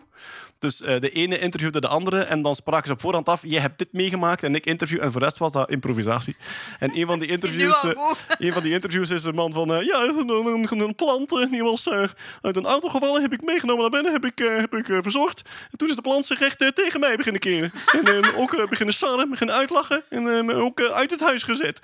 Dus 0.58 0.82
eh, 0.82 1.00
de 1.00 1.10
ene 1.10 1.38
interviewde 1.38 1.80
de 1.80 1.88
andere 1.88 2.20
en 2.20 2.42
dan 2.42 2.54
spraken 2.54 2.86
ze 2.86 2.92
op 2.92 3.00
voorhand 3.00 3.28
af, 3.28 3.42
jij 3.44 3.60
hebt 3.60 3.78
dit 3.78 3.92
meegemaakt 3.92 4.42
en 4.42 4.54
ik 4.54 4.66
interview 4.66 5.02
en 5.02 5.10
voor 5.10 5.20
de 5.20 5.26
rest 5.26 5.38
was 5.38 5.52
dat 5.52 5.70
improvisatie. 5.70 6.36
En 6.78 6.98
een 6.98 7.06
van 7.06 7.18
die 7.18 7.28
interviews, 7.36 7.84
eh, 7.84 7.90
een 8.38 8.52
van 8.52 8.62
die 8.62 8.72
interviews 8.72 9.10
is 9.10 9.24
een 9.24 9.34
man 9.34 9.52
van, 9.52 9.74
eh, 9.74 9.82
ja, 9.82 10.02
een, 10.02 10.28
een, 10.28 10.80
een 10.80 10.94
plant 10.94 11.48
die 11.50 11.62
was 11.62 11.88
eh, 11.88 12.02
uit 12.40 12.56
een 12.56 12.66
auto 12.66 12.88
gevallen, 12.88 13.22
heb 13.22 13.32
ik 13.32 13.44
meegenomen 13.44 13.80
naar 13.80 13.90
binnen, 13.90 14.12
heb 14.12 14.24
ik, 14.24 14.40
eh, 14.40 14.56
heb 14.56 14.74
ik 14.74 14.86
verzorgd. 15.02 15.42
En 15.70 15.78
toen 15.78 15.88
is 15.88 15.94
de 15.96 16.02
plant 16.02 16.26
zich 16.26 16.40
echt 16.40 16.58
tegen 16.74 17.00
mij 17.00 17.16
beginnen 17.16 17.40
keren. 17.40 17.72
En 17.92 18.22
eh, 18.22 18.38
ook 18.38 18.68
beginnen 18.70 18.94
sarren, 18.94 19.30
beginnen 19.30 19.56
uitlachen 19.56 20.02
en 20.08 20.50
eh, 20.50 20.58
ook 20.58 20.80
uit 20.80 21.10
het 21.10 21.20
huis 21.20 21.42
gezet. 21.42 21.80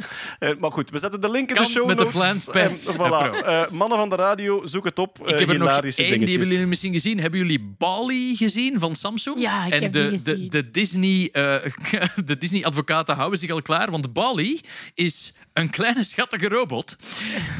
Maar 0.58 0.72
goed, 0.72 0.90
we 0.90 0.98
zetten 0.98 1.20
de 1.20 1.30
link 1.30 1.48
in 1.48 1.54
Kan 1.54 1.64
de 1.64 1.70
show 1.70 1.86
met 1.86 1.98
de. 1.98 2.06
Plant 2.06 2.48
Pets 2.52 2.96
voilà. 2.96 3.44
Eh, 3.44 3.68
mannen 3.70 3.98
van 3.98 4.08
de 4.08 4.16
radio, 4.16 4.66
zoek 4.66 4.84
het 4.84 4.98
op. 4.98 5.28
Ik 5.28 5.38
heb 5.38 5.48
er 5.48 5.58
nog 5.58 5.80
die 5.80 6.06
hebben 6.06 6.28
jullie 6.28 6.66
misschien 6.66 6.92
gezien. 6.92 7.20
Hebben 7.20 7.40
jullie 7.40 7.74
Bali 7.78 8.36
gezien 8.36 8.63
van 8.72 8.94
Samsung? 8.94 9.40
Ja, 9.40 9.66
ik 9.66 9.72
en 9.72 9.82
heb 9.82 9.92
de, 9.92 10.08
die 10.10 10.22
de, 10.22 10.30
gezien. 10.30 10.50
de 10.50 10.70
Disney, 10.70 11.28
eh, 11.32 11.56
de 12.24 12.36
Disney-advocaten 12.36 13.14
houden 13.14 13.38
zich 13.38 13.50
al 13.50 13.62
klaar, 13.62 13.90
want 13.90 14.12
Bali 14.12 14.60
is 14.94 15.32
een 15.52 15.70
kleine 15.70 16.04
schattige 16.04 16.48
robot 16.48 16.96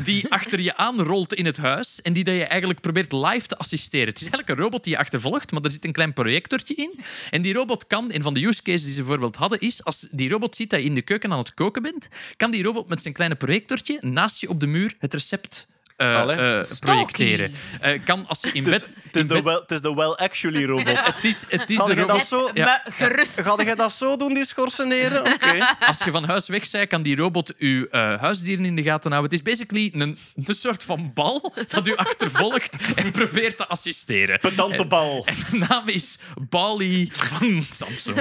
die 0.05 0.29
achter 0.39 0.61
je 0.61 0.77
aanrolt 0.77 1.35
in 1.35 1.45
het 1.45 1.57
huis 1.57 2.03
en 2.03 2.13
die 2.13 2.25
dat 2.25 2.35
je 2.35 2.45
eigenlijk 2.45 2.81
probeert 2.81 3.13
live 3.13 3.47
te 3.47 3.59
assisteren. 3.59 4.09
Het 4.09 4.17
is 4.17 4.23
eigenlijk 4.23 4.49
een 4.49 4.65
robot 4.65 4.85
die 4.85 4.93
je 4.93 4.99
achtervolgt, 4.99 5.53
maar 5.53 5.63
er 5.63 5.71
zit 5.71 5.85
een 5.85 5.93
klein 5.93 6.13
projectortje 6.13 6.75
in. 6.75 7.01
En 7.31 7.43
die 7.43 7.53
robot 7.53 7.87
kan, 7.87 8.13
een 8.13 8.23
van 8.23 8.35
de 8.35 8.47
use 8.47 8.63
cases 8.63 8.85
die 8.85 8.93
ze 8.93 8.99
bijvoorbeeld 8.99 9.37
hadden, 9.37 9.61
is 9.61 9.85
als 9.85 10.07
die 10.11 10.29
robot 10.29 10.57
ziet 10.57 10.71
dat 10.71 10.81
je 10.81 10.87
in 10.87 10.95
de 10.95 11.03
keuken 11.03 11.33
aan 11.33 11.39
het 11.39 11.55
koken 11.55 11.83
bent, 11.83 12.09
kan 12.37 12.51
die 12.51 12.63
robot 12.63 12.89
met 12.89 13.03
zijn 13.03 13.15
kleine 13.15 13.37
projectortje 13.37 13.99
naast 14.01 14.41
je 14.41 14.49
op 14.49 14.61
de 14.61 14.67
muur 14.67 14.97
het 14.99 15.13
recept 15.13 15.67
eh, 15.97 16.59
eh, 16.59 16.65
projecteren. 16.81 17.55
Eh, 17.81 18.01
kan 18.05 18.27
als 18.27 18.41
je 18.41 18.51
in 18.53 18.65
Het 18.65 18.75
is, 18.75 18.81
bed... 18.81 18.89
het 19.05 19.17
is 19.17 19.23
in 19.23 19.29
de 19.29 19.43
well, 19.43 19.55
het 19.55 19.71
is 19.71 19.81
de 19.81 19.95
well 19.95 20.11
actually 20.11 20.65
robot. 20.75 21.15
het 21.15 21.25
is, 21.25 21.45
het 21.49 21.71
is 21.71 21.77
de 21.79 21.85
je 21.95 21.95
robot. 21.95 22.09
dat 22.09 22.27
zo... 22.27 22.51
Ja. 22.55 22.83
Me 22.85 22.93
gerust. 22.93 23.41
Ga 23.41 23.63
jij 23.65 23.75
dat 23.75 23.93
zo 23.93 24.17
doen, 24.17 24.35
die 24.35 24.47
schorseneren? 24.47 25.21
Oké. 25.35 25.77
Als 25.87 25.99
je 26.05 26.11
van 26.11 26.25
huis 26.25 26.49
weg 26.49 26.71
bent, 26.71 26.89
kan 26.89 27.03
die 27.03 27.17
robot 27.17 27.55
uw 27.59 27.87
eh, 27.91 28.21
huisdieren 28.21 28.65
in 28.65 28.77
de 28.77 28.83
gaten 28.83 29.11
houden. 29.13 29.31
Het 29.37 29.41
is 29.47 29.53
basically 29.53 29.91
een, 29.95 30.19
een 30.47 30.55
soort 30.55 30.83
van 30.83 31.11
bal 31.15 31.53
dat 31.69 31.87
u 31.87 31.97
achtervolgt 31.97 32.77
en 32.95 33.11
probeert 33.11 33.57
te 33.57 33.67
assisteren. 33.67 34.41
Pedante 34.41 34.77
En- 34.77 34.89
bal. 34.89 35.27
En 35.27 35.35
de 35.51 35.67
naam 35.69 35.89
is 35.89 36.19
Bali 36.49 37.09
van 37.13 37.63
Samsung. 37.73 38.19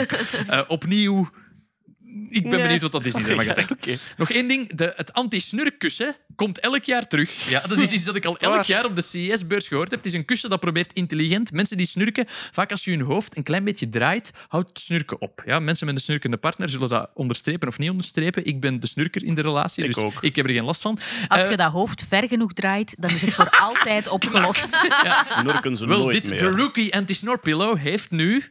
Eh, 0.47 0.61
opnieuw, 0.67 1.29
ik 2.29 2.41
ben 2.43 2.51
Nee. 2.51 2.61
benieuwd 2.61 2.81
wat 2.81 2.91
dat 2.91 3.05
is. 3.05 3.13
Niet, 3.15 3.35
maar 3.35 3.45
Ja, 3.45 3.49
ik 3.49 3.55
denk. 3.55 3.71
oké. 3.71 3.95
Nog 4.17 4.31
één 4.31 4.47
ding. 4.47 4.75
De, 4.75 4.93
het 4.95 5.13
anti-snurkkussen 5.13 6.15
komt 6.35 6.59
elk 6.59 6.83
jaar 6.83 7.07
terug. 7.07 7.49
Ja, 7.49 7.59
dat 7.67 7.77
is 7.77 7.91
iets 7.91 8.05
dat 8.05 8.15
ik 8.15 8.25
al 8.25 8.37
elk 8.37 8.53
Waar? 8.55 8.67
jaar 8.67 8.85
op 8.85 8.95
de 8.95 9.01
CES-beurs 9.01 9.67
gehoord 9.67 9.89
heb. 9.91 9.99
Het 10.03 10.07
is 10.07 10.13
een 10.19 10.25
kussen 10.25 10.49
dat 10.49 10.59
probeert 10.59 10.93
intelligent. 10.93 11.51
Mensen 11.51 11.77
die 11.77 11.85
snurken, 11.85 12.25
vaak 12.51 12.71
als 12.71 12.83
je 12.83 12.91
hun 12.91 13.01
hoofd 13.01 13.37
een 13.37 13.43
klein 13.43 13.63
beetje 13.63 13.89
draait, 13.89 14.31
houdt 14.47 14.69
het 14.69 14.79
snurken 14.79 15.21
op. 15.21 15.41
Ja, 15.45 15.59
mensen 15.59 15.85
met 15.85 15.95
een 15.95 16.01
snurkende 16.01 16.37
partner 16.37 16.69
zullen 16.69 16.89
dat 16.89 17.09
onderstrepen 17.13 17.67
of 17.67 17.77
niet 17.77 17.89
onderstrepen. 17.89 18.45
Ik 18.45 18.59
ben 18.61 18.79
de 18.79 18.87
snurker 18.87 19.23
in 19.23 19.35
de 19.35 19.41
relatie, 19.41 19.83
Ik 19.83 19.93
dus 19.93 20.03
ook. 20.03 20.13
ik 20.21 20.35
heb 20.35 20.45
er 20.45 20.51
geen 20.53 20.63
last 20.63 20.81
van. 20.81 20.99
Als 21.27 21.41
Eh, 21.41 21.49
je 21.49 21.57
dat 21.57 21.71
hoofd 21.71 22.03
ver 22.07 22.27
genoeg 22.27 22.53
draait, 22.53 22.95
dan 22.99 23.09
is 23.09 23.21
het 23.21 23.33
voor 23.33 23.49
altijd 23.69 24.07
opgelost. 24.07 24.77
Nurken 25.43 25.77
ze 25.77 25.87
wel, 25.87 25.97
nooit 25.99 26.13
dit, 26.13 26.29
meer. 26.29 26.39
de 26.39 26.49
Rookie 26.49 26.95
Anti-Snore 26.95 27.37
Pillow 27.37 27.77
heeft 27.77 28.11
nu 28.11 28.43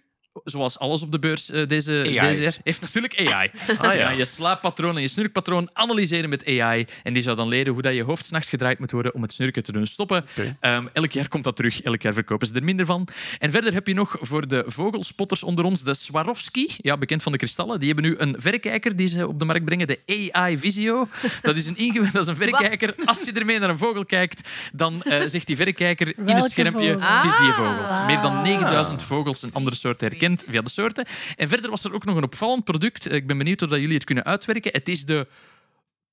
zoals 0.44 0.78
alles 0.78 1.02
op 1.02 1.12
de 1.12 1.18
beurs 1.18 1.50
eh, 1.50 1.68
deze, 1.68 1.92
jaar, 1.92 2.56
heeft 2.64 2.80
natuurlijk 2.80 3.30
AI. 3.32 3.50
Dus 3.82 3.92
ja, 3.94 4.10
je 4.10 4.24
slaappatroon 4.24 4.94
en 4.96 5.00
je 5.02 5.08
snurkpatroon 5.08 5.70
analyseren 5.72 6.28
met 6.30 6.46
AI. 6.46 6.86
En 7.02 7.12
die 7.12 7.22
zou 7.22 7.36
dan 7.36 7.48
leren 7.48 7.72
hoe 7.72 7.82
dat 7.82 7.94
je 7.94 8.02
hoofd 8.02 8.26
's 8.26 8.30
nachts 8.30 8.48
gedraaid 8.48 8.78
moet 8.78 8.90
worden 8.92 9.14
om 9.14 9.22
het 9.22 9.32
snurken 9.32 9.62
te 9.62 9.72
doen 9.72 9.86
stoppen. 9.86 10.24
Ehm, 10.60 10.86
elk 10.92 11.12
jaar 11.12 11.28
komt 11.28 11.44
dat 11.44 11.56
terug, 11.56 11.80
elk 11.82 12.02
jaar 12.02 12.12
verkopen 12.14 12.46
ze 12.46 12.54
er 12.54 12.64
minder 12.64 12.86
van. 12.86 13.08
En 13.38 13.50
verder 13.50 13.72
heb 13.72 13.86
je 13.86 13.94
nog 13.94 14.16
voor 14.20 14.48
de 14.48 14.64
vogelspotters 14.66 15.42
onder 15.42 15.64
ons 15.64 15.82
de 15.84 15.94
Swarovski, 15.94 16.68
ja, 16.76 16.96
bekend 16.96 17.22
van 17.22 17.32
de 17.32 17.38
kristallen. 17.38 17.78
Die 17.78 17.86
hebben 17.92 18.04
nu 18.10 18.14
een 18.18 18.34
verrekijker 18.38 18.96
die 18.96 19.06
ze 19.06 19.28
op 19.28 19.38
de 19.38 19.44
markt 19.44 19.64
brengen, 19.64 19.86
de 19.86 20.28
AI 20.32 20.58
Visio. 20.58 21.08
Dat 21.42 21.56
is 21.56 21.66
een, 21.66 21.76
inge- 21.76 22.10
dat 22.12 22.22
is 22.22 22.28
een 22.28 22.36
verrekijker. 22.36 22.94
Als 23.04 23.24
je 23.24 23.32
ermee 23.32 23.58
naar 23.58 23.68
een 23.70 23.78
vogel 23.78 24.04
kijkt, 24.04 24.48
dan 24.72 25.02
eh, 25.02 25.22
zegt 25.26 25.46
die 25.46 25.56
verrekijker 25.56 26.18
in 26.18 26.26
het 26.36 26.50
schermpje, 26.50 26.92
vogel? 26.92 27.08
het 27.16 27.24
is 27.24 27.36
die 27.38 27.48
Ah. 27.48 27.56
vogel. 27.56 28.04
Meer 28.06 28.20
dan 28.20 28.42
9000 28.42 29.02
vogels 29.02 29.42
en 29.42 29.50
andere 29.52 29.76
soorten 29.76 30.08
herkend 30.22 30.44
via 30.50 30.62
de 30.62 30.70
soorten. 30.70 31.06
En 31.36 31.48
verder 31.48 31.70
was 31.70 31.84
er 31.84 31.94
ook 31.94 32.04
nog 32.04 32.16
een 32.16 32.22
opvallend 32.22 32.64
product. 32.64 33.06
Eh, 33.06 33.16
Ik 33.16 33.26
ben 33.26 33.38
benieuwd 33.38 33.62
of 33.62 33.68
dat 33.70 33.78
jullie 33.78 33.94
het 33.94 34.04
kunnen 34.04 34.24
uitwerken. 34.24 34.72
Het 34.72 34.88
is 34.88 35.04
de 35.04 35.26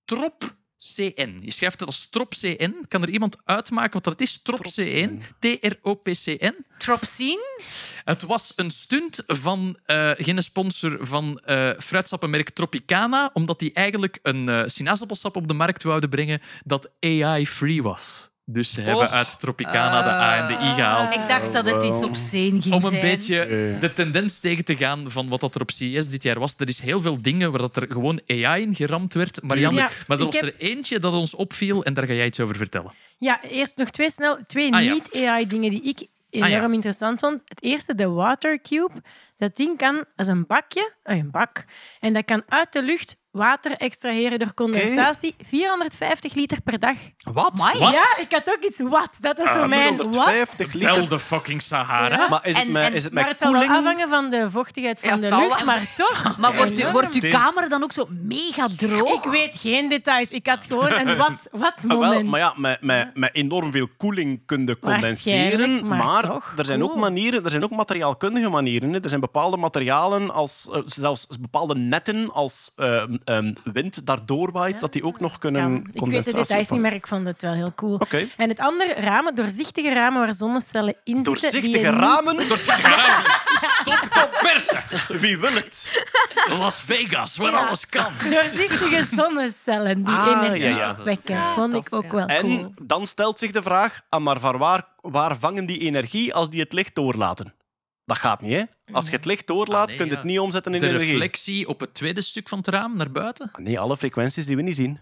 Trop 0.05 0.57
CN. 0.95 1.39
Je 1.41 1.51
schrijft 1.51 1.79
het 1.79 1.89
als 1.89 2.09
Trop 2.09 2.33
CN. 2.33 2.85
Kan 2.87 3.01
er 3.01 3.09
iemand 3.09 3.37
uitmaken 3.43 3.93
wat 3.93 4.03
dat 4.03 4.21
is? 4.21 4.41
Trop 4.41 4.61
CN. 4.61 5.21
T-R-O-P-C-N. 5.39 6.65
Tropsine? 6.77 7.61
Het 8.03 8.21
was 8.23 8.53
een 8.55 8.71
stunt 8.71 9.23
van 9.27 9.77
eh, 9.85 10.11
geen 10.17 10.43
sponsor 10.43 10.97
van 11.01 11.39
eh 11.39 11.69
fruitsappenmerk 11.77 12.49
Tropicana, 12.49 13.29
omdat 13.33 13.59
die 13.59 13.73
eigenlijk 13.73 14.19
een 14.21 14.49
eh 14.49 14.61
sinaasappelsap 14.65 15.35
op 15.35 15.47
de 15.47 15.53
markt 15.53 15.83
wouden 15.83 16.09
brengen 16.09 16.41
dat 16.63 16.91
AI-free 16.99 17.83
was. 17.83 18.29
Dus 18.51 18.73
ze 18.73 18.81
hebben 18.81 19.09
uit 19.09 19.39
Tropicana 19.39 20.01
de 20.03 20.09
A 20.09 20.35
en 20.37 20.47
de 20.47 20.53
I 20.53 20.73
gehaald. 20.73 21.13
Ik 21.13 21.27
dacht 21.27 21.53
dat 21.53 21.65
het 21.65 21.83
iets 21.83 22.03
obscene 22.03 22.61
ging 22.61 22.73
Om 22.75 22.83
een 22.83 22.89
zijn. 22.89 23.01
beetje 23.01 23.45
de 23.79 23.93
tendens 23.93 24.39
tegen 24.39 24.65
te 24.65 24.75
gaan 24.75 25.11
van 25.11 25.29
wat 25.29 25.39
dat 25.41 25.55
er 25.55 25.61
op 25.61 25.71
CES 25.71 26.09
dit 26.09 26.23
jaar 26.23 26.39
was. 26.39 26.53
Er 26.57 26.67
is 26.67 26.79
heel 26.79 27.01
veel 27.01 27.21
dingen 27.21 27.51
waar 27.51 27.59
dat 27.61 27.75
er 27.75 27.87
gewoon 27.91 28.21
AI 28.27 28.61
in 28.61 28.75
geramd 28.75 29.13
werd. 29.13 29.41
Marianne, 29.43 29.79
Ja, 29.79 29.89
maar 30.07 30.19
er 30.19 30.25
was 30.25 30.39
heb- 30.39 30.43
er 30.43 30.53
eentje 30.57 30.99
dat 30.99 31.13
ons 31.13 31.33
opviel 31.35 31.83
en 31.83 31.93
daar 31.93 32.05
ga 32.05 32.13
jij 32.13 32.25
iets 32.25 32.39
over 32.39 32.55
vertellen. 32.55 32.93
Ja, 33.17 33.41
eerst 33.43 33.77
nog 33.77 33.89
twee, 33.89 34.11
snel, 34.11 34.37
twee 34.47 34.73
Ah, 34.73 34.83
ja. 34.83 34.93
niet-AI-dingen 34.93 35.69
die 35.69 35.81
ik 35.83 36.07
enorm 36.29 36.53
Ah, 36.53 36.59
ja. 36.67 36.73
interessant 36.73 37.19
vond. 37.19 37.41
Het 37.45 37.63
eerste, 37.63 37.95
de 37.95 38.07
Water 38.09 38.59
Cube. 38.61 38.91
Dat 39.39 39.55
ding 39.55 39.77
kan 39.77 40.05
als 40.15 40.27
een 40.27 40.45
bakje, 40.47 40.93
eh, 41.03 41.17
een 41.17 41.31
bak, 41.31 41.65
en 41.99 42.13
dat 42.13 42.25
kan 42.25 42.43
uit 42.47 42.71
de 42.73 42.81
lucht 42.81 43.17
water 43.31 43.71
extraheren 43.71 44.39
door 44.39 44.53
condensatie. 44.53 45.35
450 45.49 46.33
liter 46.33 46.61
per 46.61 46.79
dag. 46.79 46.95
Wat? 47.33 47.51
Ja, 47.79 48.03
ik 48.19 48.27
had 48.29 48.49
ook 48.55 48.63
iets 48.63 48.79
wat. 48.79 49.09
Dat 49.19 49.39
is 49.39 49.49
voor 49.49 49.67
mij 49.69 49.87
een 49.87 49.97
wat. 49.97 50.05
150 50.05 50.71
Wel 50.73 50.93
liter. 50.93 51.09
de 51.09 51.19
fucking 51.19 51.61
Sahara. 51.61 52.27
Maar 52.29 52.45
is 52.47 52.55
het 52.57 52.65
En- 52.65 52.71
met, 52.71 52.83
en- 52.85 52.93
is 52.93 53.03
het 53.03 53.13
Maar 53.13 53.27
het 53.27 53.39
zal 53.39 53.51
wel 53.51 53.61
afhangen 53.61 54.09
van 54.09 54.29
de 54.29 54.51
vochtigheid 54.51 54.99
van 54.99 55.09
Ja, 55.09 55.15
de 55.15 55.21
lucht, 55.35 55.55
wel. 55.57 55.65
maar 55.65 55.93
toch. 55.97 56.37
Maar 56.37 56.55
wordt, 56.55 56.71
u, 56.77 56.81
enorm. 56.81 56.93
wordt 56.93 57.13
uw 57.13 57.29
kamer 57.29 57.69
dan 57.69 57.83
ook 57.83 57.91
zo 57.91 58.07
mega 58.09 58.67
droog? 58.77 59.23
Ik 59.25 59.31
weet 59.31 59.57
geen 59.59 59.89
details. 59.89 60.29
Ik 60.31 60.47
had 60.47 60.65
gewoon 60.65 60.91
een 60.91 61.17
wat, 61.27 61.47
wat 61.51 61.73
Ah, 61.77 61.83
wel, 61.87 61.97
moment. 61.97 62.29
maar 62.29 62.39
ja, 62.39 62.53
met, 62.57 62.81
met, 62.81 63.15
met 63.15 63.35
enorm 63.35 63.71
veel 63.71 63.87
koeling 63.97 64.41
kun 64.45 64.65
je 64.65 64.79
condenseren. 64.79 65.87
Maar 65.87 66.23
er 66.57 66.65
zijn 66.65 66.83
ook 66.83 66.95
manieren, 66.95 67.43
er 67.43 67.51
zijn 67.51 67.63
ook 67.63 67.71
materiaalkundige 67.71 68.49
manieren. 68.49 68.93
Hè. 68.93 68.99
Er 69.03 69.09
zijn 69.09 69.21
bepaalde 69.31 69.57
materialen, 69.57 70.31
als, 70.33 70.69
eh, 70.73 70.81
zelfs 70.85 71.27
bepaalde 71.39 71.75
netten, 71.75 72.31
als 72.33 72.71
eh, 72.75 73.03
ehm, 73.23 73.53
wind 73.63 74.05
daardoor 74.05 74.51
waait, 74.51 74.79
dat 74.79 74.93
die 74.93 75.03
ook 75.03 75.19
nog 75.19 75.37
kunnen 75.37 75.71
Ja, 75.71 75.77
ik 75.91 76.09
weet 76.11 76.23
de 76.25 76.33
details 76.33 76.69
niet, 76.69 76.81
maar 76.81 76.93
ik 76.93 77.07
vond 77.07 77.25
het 77.25 77.41
wel 77.41 77.53
heel 77.53 77.73
cool. 77.75 77.93
Oké. 77.93 78.27
En 78.37 78.49
het 78.49 78.59
andere, 78.59 78.93
ramen, 78.93 79.35
doorzichtige 79.35 79.93
ramen 79.93 80.19
waar 80.25 80.33
zonnecellen 80.33 80.95
in 81.03 81.15
zitten. 81.25 81.51
die 81.51 81.51
je 81.51 81.81
Doorzichtige 81.81 81.89
ramen? 81.89 82.41
Stop 83.79 84.07
te 84.11 84.37
persen! 84.41 84.83
Wie 85.19 85.37
wil 85.37 85.53
het? 85.53 86.03
Las 86.59 86.75
Vegas, 86.81 87.37
waar 87.37 87.51
Ja. 87.51 87.67
alles 87.67 87.85
kan. 87.87 88.05
Doorzichtige 88.31 89.05
zonnecellen 89.15 90.03
die 90.03 90.13
Ah, 90.15 90.27
energie 90.43 90.63
ja, 90.69 90.77
ja. 90.77 91.03
wekken. 91.03 91.41
Vond 91.55 91.73
ik 91.73 91.87
ook 91.89 92.11
wel 92.11 92.25
En 92.25 92.41
cool. 92.41 92.73
dan 92.83 93.05
stelt 93.07 93.39
zich 93.39 93.51
de 93.51 93.61
vraag, 93.61 94.01
maar 94.19 94.39
van 94.39 94.57
waar, 94.57 94.83
waar 95.01 95.37
vangen 95.37 95.65
die 95.65 95.79
energie 95.79 96.33
als 96.33 96.49
die 96.49 96.61
het 96.61 96.73
licht 96.73 96.95
doorlaten? 96.95 97.53
Dat 98.09 98.17
gaat 98.17 98.41
niet, 98.41 98.53
hè? 98.53 98.63
Als 98.91 99.05
je 99.05 99.11
het 99.11 99.25
licht 99.25 99.47
doorlaat, 99.47 99.81
Ah, 99.81 99.87
nee, 99.87 99.95
kun 99.95 100.05
je 100.05 100.11
ja. 100.11 100.17
het 100.17 100.25
niet 100.25 100.39
omzetten 100.39 100.73
in 100.73 100.79
De 100.79 100.87
energie. 100.87 101.11
reflectie 101.11 101.67
op 101.67 101.79
het 101.79 101.93
tweede 101.93 102.21
stuk 102.21 102.49
van 102.49 102.57
het 102.57 102.67
raam 102.67 102.97
naar 102.97 103.11
buiten. 103.11 103.49
Ah, 103.51 103.63
Nee, 103.65 103.79
alle 103.79 103.97
frequenties 103.97 104.45
die 104.45 104.55
we 104.55 104.61
niet 104.61 104.75
zien. 104.75 104.99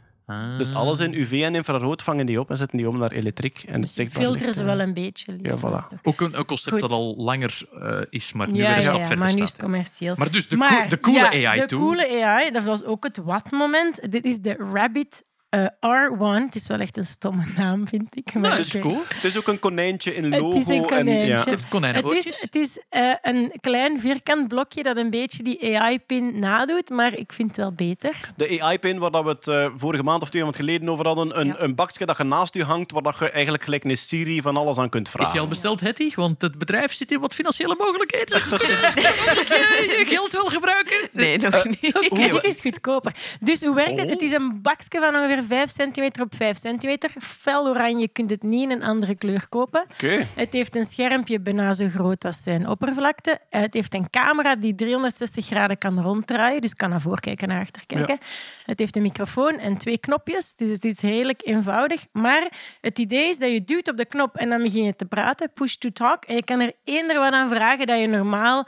Dus 0.57 0.73
alles 0.73 0.99
in 0.99 1.13
UV 1.13 1.31
en 1.43 1.55
infrarood 1.55 2.01
vangen 2.03 2.25
die 2.25 2.39
op 2.39 2.49
en 2.49 2.57
zetten 2.57 2.77
die 2.77 2.89
om 2.89 2.97
naar 2.97 3.11
elektriek. 3.11 3.63
En 3.67 3.81
het 3.81 3.95
Dus 3.95 4.07
filteren 4.11 4.53
ze 4.53 4.63
wel 4.63 4.79
een 4.79 4.93
beetje. 4.93 5.31
liever. 5.41 5.69
Ja, 5.71 5.89
voilà. 5.91 6.01
Ook 6.03 6.21
een, 6.21 6.37
een 6.37 6.45
concept 6.45 6.71
Goed. 6.71 6.81
dat 6.81 6.91
al 6.91 7.15
langer 7.17 7.61
eh, 7.81 8.01
is, 8.09 8.33
maar 8.33 8.47
nu 8.49 8.53
Ja, 8.57 8.59
weer 8.67 8.69
een 8.69 8.75
ja, 8.75 8.81
stap 8.81 8.93
ja, 8.99 9.05
verder 9.05 9.25
maar 9.25 9.33
nu 9.35 9.41
is 9.41 9.49
het 9.49 9.59
commercieel. 9.59 10.15
Maar 10.17 10.31
dus 10.31 10.47
de, 10.47 10.55
Maar, 10.57 10.89
de 10.89 10.99
coole 10.99 11.37
ja, 11.37 11.49
AI 11.49 11.59
De 11.59 11.65
toe. 11.65 11.79
coole 11.79 12.23
AI, 12.23 12.51
dat 12.51 12.63
was 12.63 12.83
ook 12.83 13.03
het 13.03 13.17
wat-moment. 13.17 14.11
Dit 14.11 14.25
is 14.25 14.39
de 14.39 14.55
Rabbit 14.73 15.23
eh, 15.49 15.65
R1. 15.65 16.45
Het 16.45 16.55
is 16.55 16.67
wel 16.67 16.79
echt 16.79 16.97
een 16.97 17.05
stomme 17.05 17.43
naam, 17.57 17.87
vind 17.87 18.15
ik. 18.17 18.33
Maar 18.33 18.41
Nou, 18.43 18.55
dat 18.55 18.65
is 18.65 18.79
cool. 18.81 19.01
Het 19.07 19.23
is 19.23 19.37
ook 19.37 19.47
een 19.47 19.59
konijntje 19.59 20.15
in 20.15 20.31
Het 20.31 20.41
logo. 20.41 20.57
is 20.57 20.67
een 20.67 20.73
En, 20.75 20.81
konijntje. 20.85 21.25
ja. 21.27 21.37
Het 21.39 21.45
heeft 21.49 21.67
konijnenoortjes. 21.67 22.25
Het 22.25 22.33
is, 22.35 22.41
het 22.41 22.55
is 22.55 22.83
eh, 22.89 23.11
een 23.21 23.53
klein 23.61 23.99
vierkant 23.99 24.47
blokje 24.47 24.83
dat 24.83 24.97
een 24.97 25.09
beetje 25.09 25.43
die 25.43 25.77
AI-pin 25.79 26.39
nadoet, 26.39 26.89
maar 26.89 27.17
ik 27.17 27.33
vind 27.33 27.47
het 27.47 27.57
wel 27.57 27.71
beter. 27.71 28.11
De 28.35 28.61
AI-pin, 28.61 28.99
waar 28.99 29.11
dat 29.11 29.23
we 29.23 29.29
het 29.29 29.47
eh, 29.47 29.67
vorige 29.75 30.03
maand 30.03 30.21
of 30.21 30.29
twee 30.29 30.41
maanden 30.43 30.59
geleden 30.61 30.89
over 30.89 31.05
hadden. 31.05 31.39
Een, 31.39 31.47
Ja. 31.47 31.55
een 31.57 31.75
bakje 31.75 32.05
dat 32.05 32.17
je 32.17 32.23
naast 32.23 32.53
je 32.53 32.63
hangt, 32.63 32.91
waar 32.91 33.01
dat 33.01 33.17
je 33.19 33.29
eigenlijk 33.29 33.63
gelijk 33.63 33.83
een 33.83 33.97
Siri 33.97 34.41
van 34.41 34.57
alles 34.57 34.77
aan 34.77 34.89
kunt 34.89 35.05
Is 35.07 35.11
vragen. 35.13 35.33
je 35.33 35.39
al 35.39 35.47
besteld, 35.47 35.79
Hetty? 35.81 36.11
Want 36.15 36.41
het 36.41 36.57
bedrijf 36.57 36.93
zit 36.93 37.11
in 37.11 37.19
wat 37.19 37.33
financiële 37.33 37.75
mogelijkheden. 37.77 38.39
je, 38.39 39.95
je 39.99 40.05
geld 40.07 40.31
wil 40.31 40.45
gebruiken? 40.45 41.09
Nee, 41.11 41.37
nog 41.37 41.65
niet. 41.65 41.95
Oké, 42.11 42.27
dit 42.29 42.43
is 42.43 42.59
goedkoper. 42.59 43.13
Dus 43.39 43.61
hoe 43.61 43.75
werkt 43.75 43.99
het? 43.99 44.09
Het 44.09 44.21
is 44.21 44.31
een 44.31 44.61
bakje 44.61 44.99
van 44.99 45.15
ongeveer 45.15 45.36
5 45.43 45.69
centimeter 45.69 46.23
op 46.23 46.35
5 46.35 46.57
centimeter. 46.57 47.09
Fel 47.19 47.67
oranje, 47.67 48.01
je 48.01 48.07
kunt 48.07 48.29
het 48.29 48.43
niet 48.43 48.63
in 48.63 48.71
een 48.71 48.83
andere 48.83 49.15
kleur 49.15 49.49
kopen. 49.49 49.85
Oké. 49.91 50.27
Het 50.35 50.51
heeft 50.51 50.75
een 50.75 50.85
schermpje 50.85 51.39
bijna 51.39 51.73
zo 51.73 51.87
groot 51.87 52.25
als 52.25 52.43
zijn 52.43 52.67
oppervlakte. 52.69 53.39
Het 53.49 53.73
heeft 53.73 53.93
een 53.93 54.09
camera 54.09 54.55
die 54.55 54.75
360 54.75 55.45
graden 55.45 55.77
kan 55.77 56.01
ronddraaien, 56.01 56.61
dus 56.61 56.73
kan 56.73 56.89
naar 56.89 57.01
voor 57.01 57.19
kijken, 57.19 57.47
naar 57.47 57.61
achter 57.61 57.85
kijken. 57.85 58.17
Het 58.65 58.79
heeft 58.79 58.95
een 58.95 59.01
microfoon 59.01 59.59
en 59.59 59.77
twee 59.77 59.97
knopjes, 59.97 60.55
dus 60.55 60.69
het 60.69 60.85
is 60.85 60.99
redelijk 60.99 61.41
eenvoudig. 61.45 62.05
Maar 62.11 62.51
het 62.81 62.99
idee 62.99 63.29
is 63.29 63.37
dat 63.37 63.51
je 63.51 63.63
duwt 63.63 63.89
op 63.89 63.97
de 63.97 64.05
knop 64.05 64.35
en 64.35 64.49
dan 64.49 64.61
begin 64.61 64.83
je 64.83 64.95
te 64.95 65.05
praten, 65.05 65.51
push 65.53 65.73
to 65.73 65.89
talk. 65.89 66.25
En 66.25 66.35
je 66.35 66.43
kan 66.43 66.59
er 66.59 66.73
eender 66.83 67.19
wat 67.19 67.33
aan 67.33 67.49
vragen 67.49 67.87
dat 67.87 67.99
je 67.99 68.07
normaal 68.07 68.67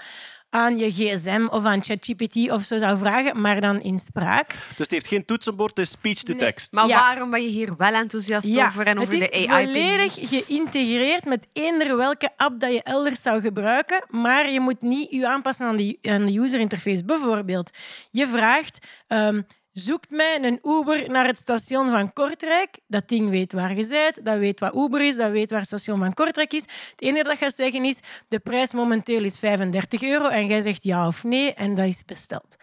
aan 0.49 0.77
je 0.77 0.91
gsm 0.91 1.47
of 1.51 1.65
aan 1.65 1.83
ChatGPT 1.83 2.51
of 2.51 2.63
zo 2.63 2.77
zou 2.77 2.97
vragen, 2.97 3.41
maar 3.41 3.61
dan 3.61 3.81
in 3.81 3.99
spraak. 3.99 4.49
Dus 4.49 4.77
het 4.77 4.91
heeft 4.91 5.07
geen 5.07 5.25
toetsenbord, 5.25 5.77
het 5.77 5.85
is 5.85 5.91
speech-to-text. 5.91 6.73
Maar 6.73 6.87
Ja. 6.87 6.95
waarom 6.99 7.29
ben 7.29 7.41
je 7.43 7.49
hier 7.49 7.75
wel 7.77 7.93
enthousiast 7.93 8.57
over 8.57 8.85
en 8.87 8.99
over 8.99 9.13
het 9.13 9.21
de 9.21 9.29
is 9.39 9.47
AI? 9.47 9.65
volledig 9.65 10.13
geïntegreerd 10.29 11.25
met 11.25 11.47
eender 11.53 11.97
welke 11.97 12.29
app 12.37 12.59
dat 12.59 12.71
je 12.71 12.83
elders 12.83 13.21
zou 13.21 13.41
gebruiken, 13.41 14.03
maar 14.09 14.49
je 14.51 14.59
moet 14.59 14.81
niet 14.81 15.11
je 15.11 15.27
aanpassen 15.27 15.65
aan 15.65 15.77
de, 15.77 15.97
aan 16.01 16.25
de 16.25 16.39
user 16.39 16.59
interface. 16.59 17.05
Bijvoorbeeld, 17.05 17.71
je 18.09 18.27
vraagt... 18.27 18.77
ehm, 19.07 19.41
Zoekt 19.71 20.09
mij 20.11 20.39
een 20.41 20.59
Uber 20.63 21.09
naar 21.09 21.25
het 21.25 21.37
station 21.37 21.89
van 21.89 22.13
Kortrijk. 22.13 22.79
Dat 22.87 23.07
ding 23.07 23.29
weet 23.29 23.53
waar 23.53 23.75
je 23.75 23.87
bent, 23.87 24.25
dat 24.25 24.37
weet 24.37 24.59
wat 24.59 24.75
Uber 24.75 25.01
is, 25.01 25.15
dat 25.15 25.31
weet 25.31 25.49
waar 25.49 25.59
het 25.59 25.67
station 25.67 25.99
van 25.99 26.13
Kortrijk 26.13 26.53
is. 26.53 26.61
Het 26.61 27.01
enige 27.01 27.23
dat 27.23 27.37
gaat 27.37 27.55
zeggen 27.55 27.85
is, 27.85 27.99
de 28.27 28.39
prijs 28.39 28.73
momenteel 28.73 29.23
is 29.23 29.39
35 29.39 30.01
euro 30.01 30.27
en 30.27 30.47
jij 30.47 30.61
zegt 30.61 30.83
ja 30.83 31.07
of 31.07 31.23
nee 31.23 31.53
en 31.53 31.75
dat 31.75 31.85
is 31.85 32.05
besteld. 32.05 32.55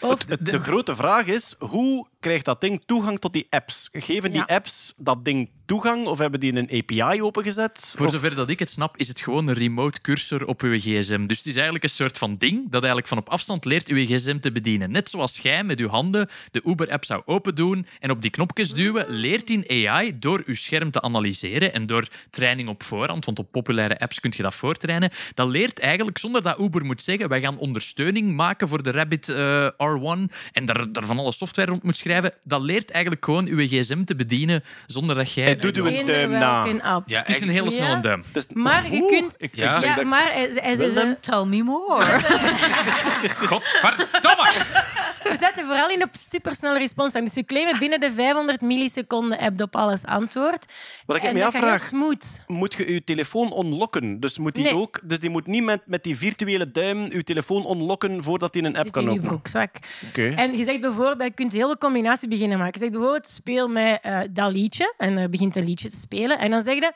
Of, 0.00 0.24
de 0.24 0.58
grote 0.58 0.96
vraag 0.96 1.26
is, 1.26 1.54
hoe 1.58 2.06
krijgt 2.20 2.44
dat 2.44 2.60
ding 2.60 2.82
toegang 2.86 3.18
tot 3.18 3.32
die 3.32 3.46
apps? 3.50 3.88
Geven 3.92 4.30
die 4.32 4.42
Ja. 4.46 4.54
apps 4.54 4.92
dat 4.96 5.24
ding 5.24 5.50
toegang 5.66 6.06
of 6.06 6.18
hebben 6.18 6.40
die 6.40 6.54
een 6.56 6.70
API 6.72 7.22
opengezet? 7.22 7.94
Voor 7.96 8.06
Of- 8.06 8.12
zover 8.12 8.34
dat 8.34 8.50
ik 8.50 8.58
het 8.58 8.70
snap, 8.70 8.96
is 8.96 9.08
het 9.08 9.20
gewoon 9.20 9.48
een 9.48 9.54
remote 9.54 10.00
cursor 10.00 10.46
op 10.46 10.60
uw 10.62 10.78
gsm. 10.78 11.26
Dus 11.26 11.36
het 11.38 11.46
is 11.46 11.54
eigenlijk 11.54 11.84
een 11.84 11.90
soort 11.90 12.18
van 12.18 12.36
ding 12.38 12.62
dat 12.64 12.72
eigenlijk 12.72 13.06
van 13.06 13.18
op 13.18 13.28
afstand 13.28 13.64
leert 13.64 13.88
uw 13.88 14.04
gsm 14.06 14.38
te 14.38 14.52
bedienen. 14.52 14.90
Net 14.90 15.10
zoals 15.10 15.38
jij 15.38 15.64
met 15.64 15.80
uw 15.80 15.88
handen 15.88 16.28
de 16.50 16.60
Uber-app 16.64 17.04
zou 17.04 17.22
open 17.24 17.54
doen 17.54 17.86
en 18.00 18.10
op 18.10 18.22
die 18.22 18.30
knopjes 18.30 18.72
duwen, 18.74 19.04
leert 19.08 19.46
die 19.46 19.88
AI 19.88 20.18
door 20.18 20.42
uw 20.46 20.54
scherm 20.54 20.90
te 20.90 21.02
analyseren 21.02 21.72
en 21.72 21.86
door 21.86 22.08
training 22.30 22.68
op 22.68 22.82
voorhand, 22.82 23.24
want 23.24 23.38
op 23.38 23.50
populaire 23.50 23.98
apps 23.98 24.20
kun 24.20 24.32
je 24.36 24.42
dat 24.42 24.54
voortrainen, 24.54 25.10
dat 25.34 25.48
leert 25.48 25.78
eigenlijk 25.78 26.18
zonder 26.18 26.42
dat 26.42 26.58
Uber 26.60 26.84
moet 26.84 27.02
zeggen, 27.02 27.28
wij 27.28 27.40
gaan 27.40 27.58
ondersteuning 27.58 28.34
maken 28.36 28.68
voor 28.68 28.82
de 28.82 28.90
Rabbit 28.90 29.28
eh, 29.28 29.66
R1 29.66 30.30
en 30.52 30.64
daar, 30.64 30.92
daar 30.92 31.04
van 31.06 31.18
alle 31.18 31.32
software 31.32 31.70
rond 31.70 31.82
moet 31.82 31.96
schrijven, 31.96 32.08
schrijven, 32.10 32.32
dat 32.44 32.60
leert 32.60 32.90
eigenlijk 32.90 33.24
gewoon 33.24 33.46
uw 33.46 33.66
gsm 33.66 34.04
te 34.04 34.16
bedienen 34.16 34.64
zonder 34.86 35.14
dat 35.16 35.32
jij... 35.32 35.44
Hij 35.44 35.56
doet 35.56 35.76
uw 35.76 35.86
Eender 35.86 36.14
duim 36.14 36.30
na. 36.30 36.66
app. 36.94 37.08
Ja, 37.08 37.18
Het 37.18 37.28
is 37.28 37.40
een 37.40 37.48
hele 37.48 37.64
Ja. 37.64 37.76
snelle 37.76 38.00
duim. 38.00 38.24
Het 38.26 38.36
is- 38.36 38.46
Maar 38.54 38.92
je 38.92 39.06
kunt- 39.06 39.34
Ik, 39.38 39.56
Ja. 39.56 39.82
Ja, 39.82 40.02
maar 40.04 40.32
hij, 40.32 40.50
hij, 40.54 40.74
ze, 40.76 40.90
ze, 40.92 41.16
Tell 41.20 41.44
me 41.44 41.62
more. 41.62 42.04
Godverdomme! 43.48 44.50
ze 45.24 45.36
zetten 45.40 45.66
vooral 45.66 45.90
in 45.90 46.02
op 46.02 46.08
supersnelle 46.12 46.78
response 46.78 47.12
time. 47.12 47.24
Dus 47.24 47.34
je 47.34 47.44
claimen 47.44 47.78
binnen 47.78 48.00
de 48.00 48.12
500 48.12 48.60
milliseconden 48.60 49.38
heb 49.38 49.52
je 49.56 49.62
op 49.62 49.76
alles 49.76 50.04
antwoord. 50.04 50.66
Wat 51.06 51.16
ik 51.16 51.22
en 51.22 51.34
me 51.34 51.44
afvraag, 51.44 51.92
moet 52.46 52.74
je 52.74 52.92
je 52.92 53.04
telefoon 53.04 53.52
onlocken? 53.52 54.20
Dus, 54.20 54.38
moet 54.38 54.54
die 54.54 54.64
Nee. 54.64 54.74
ook, 54.76 55.00
dus 55.02 55.18
die 55.18 55.30
moet 55.30 55.46
niet 55.46 55.62
met, 55.64 55.80
met 55.86 56.04
die 56.04 56.16
virtuele 56.16 56.70
duim 56.70 57.12
je 57.12 57.22
telefoon 57.24 57.64
onlocken 57.64 58.22
voordat 58.22 58.54
hij 58.54 58.62
een 58.62 58.74
app 58.76 58.84
Zit 58.84 58.92
kan 58.92 59.02
in 59.02 59.08
je 59.08 59.14
openen. 59.14 59.32
broekzak. 59.32 59.74
En 60.36 60.56
je 60.56 60.64
zegt 60.64 60.80
bijvoorbeeld, 60.80 61.22
je 61.22 61.30
kunt 61.34 61.52
heel 61.52 61.66
veel 61.66 61.76
combinatie 62.00 62.28
beginnen 62.28 62.58
maken. 62.58 62.72
Je 62.72 62.78
zegt 62.78 62.92
bijvoorbeeld, 62.92 63.26
speel 63.26 63.68
met 63.68 63.98
eh, 64.02 64.20
dat 64.30 64.52
liedje. 64.52 64.94
En 64.96 65.16
er 65.16 65.30
begint 65.30 65.56
een 65.56 65.64
liedje 65.64 65.90
te 65.90 65.96
spelen. 65.96 66.38
En 66.38 66.50
dan 66.50 66.62
zeg 66.62 66.74
je, 66.74 66.92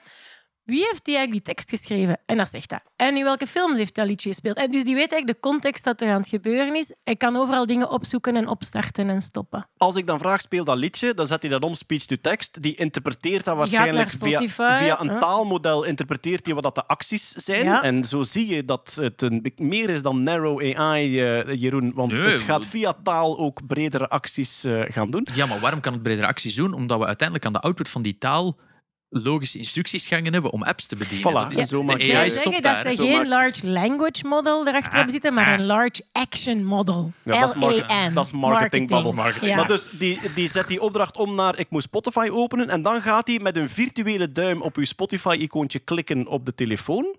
wie 0.65 0.87
heeft 0.91 1.05
die 1.05 1.17
eigenlijk 1.17 1.45
die 1.45 1.55
tekst 1.55 1.71
geschreven? 1.71 2.21
En 2.27 2.37
dat 2.37 2.49
zegt 2.49 2.71
dat. 2.71 2.81
En 2.97 3.17
in 3.17 3.25
welke 3.25 3.47
films 3.47 3.79
heeft 3.79 3.95
dat 3.95 4.07
liedje 4.07 4.29
gespeeld? 4.29 4.57
En 4.57 4.71
dus 4.71 4.85
die 4.85 4.95
weet 4.95 5.13
eigenlijk 5.13 5.43
de 5.43 5.49
context 5.49 5.85
dat 5.85 6.01
er 6.01 6.11
aan 6.11 6.21
het 6.21 6.29
gebeuren 6.29 6.75
is. 6.77 6.93
Hij 7.05 7.17
kan 7.17 7.37
overal 7.37 7.67
dingen 7.67 7.91
opzoeken 7.91 8.37
en 8.37 8.49
opstarten 8.49 9.09
en 9.09 9.23
stoppen. 9.23 9.69
Als 9.77 9.97
ik 9.97 10.07
dan 10.07 10.19
vraag, 10.19 10.41
speel 10.41 10.65
dat 10.65 10.77
liedje, 10.77 11.15
dan 11.15 11.27
zet 11.27 11.43
hij 11.43 11.51
dat 11.51 11.63
om 11.63 11.75
speech-to-text. 11.75 12.63
Die 12.63 12.75
interpreteert 12.75 13.45
dat 13.45 13.57
waarschijnlijk 13.57 14.11
via, 14.21 15.01
een 15.01 15.21
taalmodel. 15.21 15.85
Interpreteert 15.85 16.47
hij 16.47 16.55
wat 16.55 16.63
dat 16.63 16.75
de 16.75 16.87
acties 16.87 17.31
zijn. 17.31 17.65
Ja. 17.65 17.83
En 17.83 18.05
zo 18.05 18.23
zie 18.23 18.47
je 18.47 18.65
dat 18.65 18.99
het 19.01 19.23
een, 19.23 19.53
meer 19.57 19.91
is 19.91 20.03
dan 20.03 20.23
narrow 20.23 20.77
AI, 20.77 21.21
eh, 21.21 21.61
Jeroen. 21.61 21.93
Want 21.95 22.13
Nee, 22.13 22.33
het 22.33 22.43
gaat 22.43 22.67
via 22.67 22.97
taal 23.03 23.39
ook 23.39 23.67
bredere 23.67 24.09
acties 24.09 24.65
eh, 24.65 24.81
gaan 24.89 25.11
doen. 25.11 25.27
Ja, 25.33 25.47
maar 25.47 25.61
waarom 25.61 25.81
kan 25.81 25.93
het 25.93 26.03
bredere 26.03 26.27
acties 26.27 26.55
doen? 26.55 26.73
Omdat 26.73 26.99
we 26.99 27.07
uiteindelijk 27.07 27.47
aan 27.47 27.53
de 27.53 27.61
output 27.61 27.89
van 27.89 28.03
die 28.03 28.19
taal 28.19 28.57
logische 29.23 29.59
instructiesgangen 29.59 30.33
hebben 30.33 30.51
om 30.51 30.63
apps 30.63 30.87
te 30.87 30.97
bedienen. 30.97 31.31
Voilà, 31.33 31.49
Dat 31.51 31.59
is- 31.59 31.69
zo 31.69 31.83
je- 31.85 32.17
AI 32.17 32.31
stopt 32.31 32.45
zeggen 32.45 32.63
dat 32.63 32.77
ze 32.93 32.97
geen 32.97 33.29
large 33.29 33.67
language 33.67 34.27
model 34.27 34.67
erachter 34.67 34.93
hebben 34.93 35.13
zitten, 35.13 35.35
maar 35.35 35.53
een 35.61 35.67
large 35.67 36.03
action 36.13 36.65
model. 36.65 37.13
Ja, 37.23 37.41
dat 37.41 37.49
is 37.49 37.55
market- 37.55 38.15
dat 38.15 38.25
is 38.25 38.33
marketing 38.33 38.89
babbel. 38.89 39.15
Ja. 39.41 39.57
Maar 39.57 39.67
dus 39.67 39.89
die, 39.91 40.21
die 40.35 40.49
zet 40.49 40.69
die 40.69 40.81
opdracht 40.81 41.17
om 41.17 41.35
naar 41.35 41.59
ik 41.59 41.71
moet 41.71 41.83
Spotify 41.83 42.29
openen 42.33 42.69
en 42.69 42.83
dan 42.83 43.03
gaat 43.03 43.27
hij 43.27 43.39
met 43.43 43.57
een 43.57 43.69
virtuele 43.69 44.33
duim 44.33 44.63
op 44.63 44.77
uw 44.77 44.85
Spotify-icoontje 44.85 45.79
klikken 45.79 46.27
op 46.27 46.47
de 46.47 46.55
telefoon. 46.55 47.17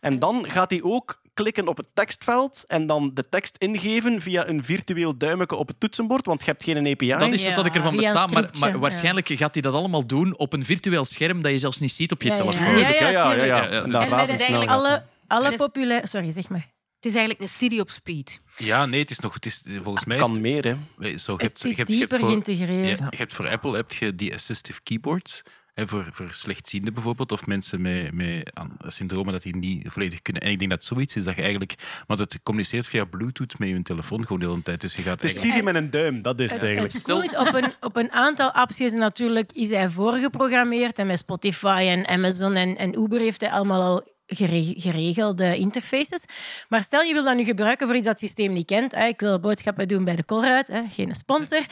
En 0.00 0.18
dan 0.18 0.44
gaat 0.48 0.70
hij 0.70 0.82
ook 0.82 1.20
klikken 1.36 1.68
op 1.68 1.76
het 1.76 1.86
tekstveld 1.94 2.64
en 2.66 2.86
dan 2.86 3.10
de 3.14 3.28
tekst 3.28 3.56
ingeven 3.58 4.20
via 4.20 4.48
een 4.48 4.64
virtueel 4.64 5.16
duimetje 5.18 5.56
op 5.56 5.68
het 5.68 5.80
toetsenbord, 5.80 6.26
want 6.26 6.40
je 6.44 6.50
hebt 6.50 6.64
geen 6.64 6.76
API. 6.86 7.08
Dat 7.08 7.32
is 7.32 7.42
Ja, 7.42 7.54
wat 7.54 7.66
ik 7.66 7.74
ervan 7.74 7.96
besta, 7.96 8.26
maar, 8.26 8.50
maar 8.58 8.70
ja. 8.70 8.78
waarschijnlijk 8.78 9.28
gaat 9.28 9.52
hij 9.52 9.62
dat 9.62 9.74
allemaal 9.74 10.06
doen 10.06 10.38
op 10.38 10.52
een 10.52 10.64
virtueel 10.64 11.04
scherm 11.04 11.42
dat 11.42 11.52
je 11.52 11.58
zelfs 11.58 11.78
niet 11.80 11.92
ziet 11.92 12.12
op 12.12 12.22
je 12.22 12.28
Ja, 12.28 12.34
telefoon. 12.34 12.78
Ja, 12.78 12.88
ja, 12.88 12.94
ja, 13.00 13.08
ja, 13.08 13.22
tuurlijk. 13.28 13.48
ja. 13.48 13.62
Ja, 13.64 13.72
ja. 13.72 13.82
En 13.82 13.90
dat 14.10 14.28
is 14.28 14.40
eigenlijk. 14.40 14.70
Alle, 14.70 15.04
alle 15.26 15.50
is- 15.50 15.56
populaire... 15.56 16.06
Sorry, 16.06 16.30
zeg 16.30 16.48
maar. 16.48 16.74
Het 16.96 17.04
is 17.04 17.14
eigenlijk 17.14 17.40
een 17.40 17.48
Siri 17.56 17.80
op 17.80 17.90
speed. 17.90 18.40
Ja, 18.56 18.86
nee, 18.86 19.00
het 19.00 19.10
is 19.10 19.18
nog... 19.18 19.34
Het 19.34 19.46
is, 19.46 19.62
volgens 19.82 20.04
mij 20.04 20.16
is 20.16 20.22
kan 20.22 20.32
het- 20.32 20.40
meer, 20.40 20.64
hè. 20.64 20.74
Zo, 21.18 21.32
je 21.32 21.42
Het 21.42 21.42
hebt, 21.42 21.60
je 21.62 21.68
zit 21.68 21.76
hebt, 21.76 21.76
je 21.76 21.76
hebt 21.76 21.88
dieper 21.90 22.18
voor, 22.18 22.28
geïntegreerd. 22.28 22.98
ja, 22.98 23.06
je 23.10 23.16
hebt 23.16 23.32
voor 23.32 23.48
Apple 23.48 23.76
heb 23.76 23.92
je 23.92 24.14
die 24.14 24.34
assistive 24.34 24.80
keyboards. 24.82 25.42
Hè, 25.76 25.88
voor, 25.88 26.08
voor 26.12 26.28
slechtzienden 26.30 26.94
bijvoorbeeld, 26.94 27.32
of 27.32 27.46
mensen 27.46 27.80
met, 27.80 28.12
met 28.12 28.50
aan- 28.54 28.76
syndromen 28.78 29.32
dat 29.32 29.42
die 29.42 29.56
niet 29.56 29.88
volledig 29.88 30.22
kunnen. 30.22 30.42
En 30.42 30.50
ik 30.50 30.58
denk 30.58 30.70
dat 30.70 30.84
zoiets 30.84 31.16
is 31.16 31.24
dat 31.24 31.34
je 31.34 31.40
eigenlijk... 31.40 31.74
Want 32.06 32.20
het 32.20 32.38
communiceert 32.42 32.88
via 32.88 33.04
Bluetooth 33.04 33.58
met 33.58 33.68
je 33.68 33.82
telefoon 33.82 34.22
gewoon 34.22 34.38
de 34.38 34.46
hele 34.46 34.62
tijd. 34.62 34.80
Dus 34.80 34.96
je 34.96 35.02
gaat 35.02 35.20
Het 35.20 35.30
is 35.30 35.36
eigenlijk... 35.36 35.68
Siri 35.68 35.72
met 35.72 35.82
een 35.82 35.90
duim, 35.90 36.22
dat 36.22 36.40
is 36.40 36.52
het 36.52 36.62
eigenlijk. 36.62 36.92
Het 36.92 37.36
op 37.36 37.54
een, 37.54 37.72
op 37.80 37.96
een 37.96 38.12
aantal 38.12 38.50
apps 38.50 38.80
is 38.80 38.92
natuurlijk 38.92 39.52
is 39.52 39.68
hij 39.68 39.88
voorgeprogrammeerd. 39.88 40.98
En 40.98 41.06
met 41.06 41.18
Spotify 41.18 41.86
en 41.88 42.06
Amazon 42.06 42.54
en, 42.54 42.76
en 42.76 42.98
Uber 42.98 43.20
heeft 43.20 43.40
hij 43.40 43.50
allemaal 43.50 43.82
al 43.82 44.15
geregelde 44.26 45.56
interfaces. 45.56 46.24
Maar 46.68 46.82
stel 46.82 47.02
je 47.02 47.12
wil 47.12 47.24
dat 47.24 47.36
nu 47.36 47.44
gebruiken 47.44 47.86
voor 47.86 47.96
iets 47.96 48.04
dat 48.04 48.20
het 48.20 48.30
systeem 48.30 48.52
niet 48.52 48.66
kent. 48.66 48.94
Hè. 48.94 49.06
Ik 49.06 49.20
wil 49.20 49.40
boodschappen 49.40 49.88
doen 49.88 50.04
bij 50.04 50.16
de 50.16 50.24
Colruyt, 50.24 50.68
hè. 50.68 50.82
geen 50.90 51.14
sponsor. 51.14 51.64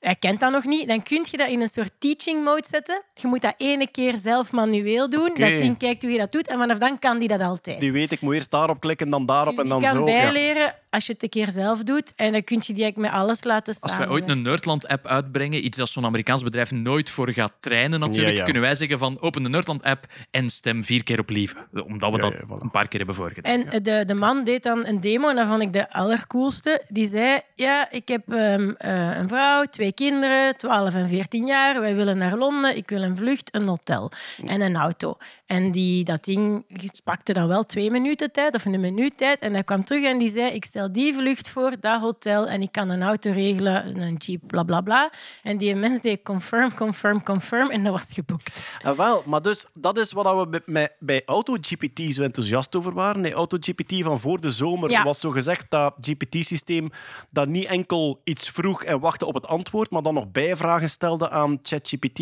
Hij 0.00 0.16
kent 0.16 0.40
dat 0.40 0.52
nog 0.52 0.64
niet. 0.64 0.88
Dan 0.88 1.02
kun 1.02 1.26
je 1.30 1.36
dat 1.36 1.48
in 1.48 1.60
een 1.60 1.68
soort 1.68 1.90
teaching 1.98 2.44
mode 2.44 2.64
zetten. 2.68 3.02
Je 3.14 3.26
moet 3.26 3.42
dat 3.42 3.54
ene 3.56 3.90
keer 3.90 4.18
zelf 4.18 4.52
manueel 4.52 5.10
doen. 5.10 5.30
Oké. 5.30 5.50
Dat 5.50 5.58
ding 5.58 5.78
kijkt 5.78 6.02
hoe 6.02 6.12
je 6.12 6.18
dat 6.18 6.32
doet. 6.32 6.48
En 6.48 6.58
vanaf 6.58 6.78
dan 6.78 6.98
kan 6.98 7.18
die 7.18 7.28
dat 7.28 7.40
altijd. 7.40 7.80
Die 7.80 7.92
weet, 7.92 8.12
ik 8.12 8.20
moet 8.20 8.34
eerst 8.34 8.50
daarop 8.50 8.80
klikken, 8.80 9.10
dan 9.10 9.26
daarop 9.26 9.54
Dus 9.54 9.64
en 9.64 9.70
dan 9.70 9.80
kan 9.80 9.90
zo. 9.90 10.08
Ja. 10.08 10.89
Als 10.90 11.06
je 11.06 11.12
het 11.12 11.22
een 11.22 11.28
keer 11.28 11.50
zelf 11.50 11.82
doet. 11.82 12.12
En 12.16 12.32
dan 12.32 12.44
kun 12.44 12.56
je 12.66 12.72
die 12.72 12.82
eigenlijk 12.82 13.12
met 13.12 13.20
alles 13.22 13.44
laten 13.44 13.74
Als 13.80 13.92
samen. 13.92 14.06
wij 14.08 14.16
ooit 14.16 14.28
een 14.28 14.42
Nerdland-app 14.42 15.06
uitbrengen, 15.06 15.64
iets 15.64 15.78
dat 15.78 15.88
zo'n 15.88 16.04
Amerikaans 16.04 16.42
bedrijf 16.42 16.70
nooit 16.70 17.10
voor 17.10 17.30
gaat 17.30 17.52
trainen 17.60 18.00
natuurlijk, 18.00 18.28
Ja, 18.32 18.36
ja. 18.38 18.44
kunnen 18.44 18.62
wij 18.62 18.74
zeggen 18.74 18.98
van 18.98 19.20
open 19.20 19.42
de 19.42 19.48
Nerdland-app 19.48 20.06
en 20.30 20.50
stem 20.50 20.84
vier 20.84 21.04
keer 21.04 21.18
op 21.18 21.28
lieve. 21.28 21.56
Omdat 21.86 22.10
we 22.10 22.16
Ja, 22.16 22.22
dat 22.22 22.32
ja, 22.32 22.46
voilà. 22.46 22.60
een 22.60 22.70
paar 22.70 22.88
keer 22.88 22.98
hebben 22.98 23.16
voorgedaan. 23.16 23.52
En 23.68 23.82
de, 23.82 24.04
de 24.04 24.14
man 24.14 24.44
deed 24.44 24.62
dan 24.62 24.86
een 24.86 25.00
demo 25.00 25.28
en 25.28 25.36
dat 25.36 25.46
vond 25.46 25.62
ik 25.62 25.72
de 25.72 25.92
allercoolste. 25.92 26.82
Die 26.88 27.08
zei, 27.08 27.40
ja, 27.54 27.90
ik 27.90 28.08
heb 28.08 28.32
ehm, 28.32 28.70
eh, 28.78 29.16
een 29.18 29.28
vrouw, 29.28 29.64
twee 29.64 29.92
kinderen, 29.92 30.56
12 30.56 30.94
en 30.94 31.08
14 31.08 31.46
jaar. 31.46 31.80
Wij 31.80 31.94
willen 31.94 32.18
naar 32.18 32.36
Londen, 32.36 32.76
ik 32.76 32.88
wil 32.88 33.02
een 33.02 33.16
vlucht, 33.16 33.54
een 33.54 33.66
hotel 33.66 34.10
en 34.46 34.60
een 34.60 34.76
auto. 34.76 35.16
En 35.50 35.70
die, 35.70 36.04
dat 36.04 36.24
ding 36.24 36.64
pakte 37.04 37.32
dan 37.32 37.48
wel 37.48 37.64
twee 37.64 37.90
minuten 37.90 38.32
tijd 38.32 38.54
of 38.54 38.64
een 38.64 38.80
minuut 38.80 39.16
tijd. 39.16 39.38
En 39.40 39.52
hij 39.52 39.64
kwam 39.64 39.84
terug 39.84 40.04
en 40.04 40.18
die 40.18 40.30
zei, 40.30 40.50
ik 40.52 40.64
stel 40.64 40.92
die 40.92 41.14
vlucht 41.14 41.48
voor, 41.48 41.72
dat 41.80 42.00
hotel 42.00 42.46
en 42.48 42.62
ik 42.62 42.72
kan 42.72 42.88
een 42.88 43.02
auto 43.02 43.30
regelen, 43.32 44.00
een 44.02 44.14
jeep, 44.16 44.40
bla 44.46 44.62
bla 44.62 44.80
bla. 44.80 45.10
En 45.42 45.58
die 45.58 45.74
mens 45.74 46.00
deed 46.00 46.22
confirm, 46.22 46.74
confirm, 46.74 47.22
confirm 47.22 47.70
en 47.70 47.84
dat 47.84 47.92
was 47.92 48.10
geboekt. 48.12 48.62
Ah, 48.82 48.96
wel, 48.96 49.22
maar 49.26 49.42
dus, 49.42 49.66
dat 49.74 49.98
is 49.98 50.12
wat 50.12 50.50
we 50.50 50.60
bij- 50.66 50.90
bij, 50.98 51.22
AutoGPT 51.26 52.14
zo 52.14 52.22
enthousiast 52.22 52.76
over 52.76 52.92
waren. 52.92 53.20
Nee, 53.20 53.32
AutoGPT 53.34 53.94
van 54.02 54.20
voor 54.20 54.40
de 54.40 54.50
zomer 54.50 54.90
Ja. 54.90 55.02
was 55.02 55.20
zo 55.20 55.30
gezegd 55.30 55.64
dat 55.68 55.94
GPT-systeem 56.00 56.90
dat 57.30 57.48
niet 57.48 57.66
enkel 57.66 58.20
iets 58.24 58.50
vroeg 58.50 58.84
en 58.84 59.00
wachtte 59.00 59.26
op 59.26 59.34
het 59.34 59.46
antwoord, 59.46 59.90
maar 59.90 60.02
dan 60.02 60.14
nog 60.14 60.30
bijvragen 60.30 60.90
stelde 60.90 61.30
aan 61.30 61.58
ChatGPT. 61.62 62.18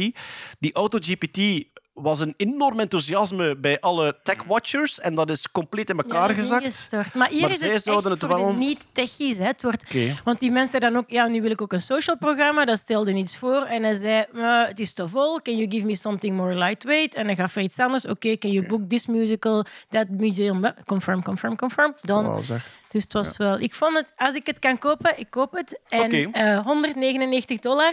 Die 0.58 0.74
AutoGPT 0.74 1.64
was 2.02 2.20
een 2.20 2.34
enorm 2.36 2.80
enthousiasme 2.80 3.56
bij 3.56 3.80
alle 3.80 4.16
tech-watchers 4.22 5.00
en 5.00 5.14
dat 5.14 5.30
is 5.30 5.50
compleet 5.50 5.90
in 5.90 5.96
elkaar 5.98 6.34
gezakt. 6.34 6.62
ingestort. 6.64 7.14
Maar 7.14 7.28
hier 7.28 7.40
Maar 7.40 7.50
is 7.50 7.58
zij 7.58 7.68
het 7.72 7.82
zouden 7.82 8.10
het 8.10 8.26
wel- 8.26 8.52
niet-techies. 8.52 9.38
hè. 9.38 9.44
Het 9.44 9.62
wordt... 9.62 9.94
Want 10.24 10.40
die 10.40 10.50
mensen 10.50 10.80
dan 10.80 10.96
ook... 10.96 11.10
Ja, 11.10 11.26
nu 11.26 11.42
wil 11.42 11.50
ik 11.50 11.60
ook 11.62 11.72
een 11.72 11.80
social 11.80 12.16
programma. 12.16 12.64
Dat 12.64 12.78
stelde 12.78 13.12
iets 13.14 13.36
voor. 13.36 13.62
En 13.62 13.82
hij 13.82 13.94
zei, 13.96 14.24
"Maar 14.32 14.66
het 14.68 14.80
is 14.80 14.92
te 14.92 15.08
vol. 15.08 15.40
Can 15.42 15.56
you 15.56 15.70
give 15.70 15.86
me 15.86 15.96
something 15.96 16.36
more 16.36 16.54
lightweight? 16.54 17.14
En 17.14 17.26
dan 17.26 17.36
gaf 17.36 17.54
hij 17.54 17.62
iets 17.62 17.78
anders. 17.78 18.06
Oké, 18.06 18.36
can 18.36 18.50
you 18.50 18.66
book 18.66 18.80
this 18.88 19.06
musical, 19.06 19.64
that 19.88 20.08
museum? 20.08 20.72
Confirm, 20.84 21.22
confirm, 21.22 21.56
confirm. 21.56 21.94
Dan. 22.00 22.44
Zeg. 22.44 22.66
Dus 22.90 23.02
het 23.02 23.12
was 23.12 23.36
wel... 23.36 23.60
Ik 23.60 23.74
vond 23.74 23.96
het... 23.96 24.12
Als 24.16 24.34
ik 24.34 24.46
het 24.46 24.58
kan 24.58 24.78
kopen, 24.78 25.18
ik 25.18 25.30
koop 25.30 25.52
het. 25.52 25.80
En 25.88 26.04
Oké. 26.04 26.28
eh, 26.32 26.64
199 26.64 27.58
dollar. 27.58 27.92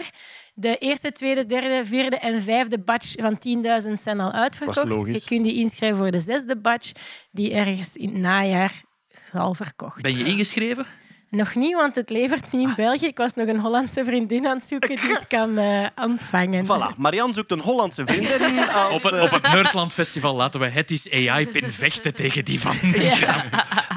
De 0.54 0.76
eerste, 0.78 1.12
tweede, 1.12 1.46
derde, 1.46 1.82
vierde 1.84 2.16
en 2.16 2.42
vijfde 2.42 2.78
batch 2.78 3.14
van 3.16 3.38
10.000 3.86 3.92
zijn 4.02 4.20
al 4.20 4.32
uitverkocht. 4.32 4.88
logisch. 4.88 5.22
Je 5.22 5.28
kunt 5.28 5.44
die 5.44 5.54
inschrijven 5.54 5.98
voor 5.98 6.10
de 6.10 6.20
zesde 6.20 6.56
batch, 6.56 6.92
die 7.30 7.52
ergens 7.54 7.96
in 7.96 8.08
het 8.08 8.18
najaar 8.18 8.72
zal 9.30 9.54
verkocht. 9.54 10.02
Ben 10.02 10.16
je 10.18 10.24
ingeschreven? 10.24 10.86
Nog 11.30 11.54
niet, 11.54 11.74
want 11.74 11.94
het 11.94 12.10
levert 12.10 12.52
niet 12.52 12.68
in 12.68 12.74
België. 12.76 13.06
Ik 13.06 13.16
was 13.16 13.34
nog 13.34 13.48
een 13.48 13.60
Hollandse 13.60 14.04
vriendin 14.04 14.46
aan 14.46 14.56
het 14.56 14.66
zoeken 14.66 14.96
die 14.96 15.10
het 15.12 15.26
kan 15.36 15.58
eh, 15.58 15.86
ontvangen. 15.96 16.64
Voilà, 16.64 16.96
Marianne 16.96 17.34
zoekt 17.34 17.50
een 17.50 17.60
Hollandse 17.60 18.06
vriendin. 18.06 18.58
Als, 18.68 18.94
Op 18.96 19.02
het, 19.02 19.12
eh, 19.12 19.22
op 19.22 19.30
het 19.30 19.42
Nerdland 19.42 19.92
Festival 19.92 20.34
laten 20.34 20.60
we 20.60 20.66
het 20.66 20.90
is 20.90 21.10
AI-pin 21.12 21.70
vechten 21.72 22.14
tegen 22.14 22.44
die 22.44 22.60
van. 22.60 22.76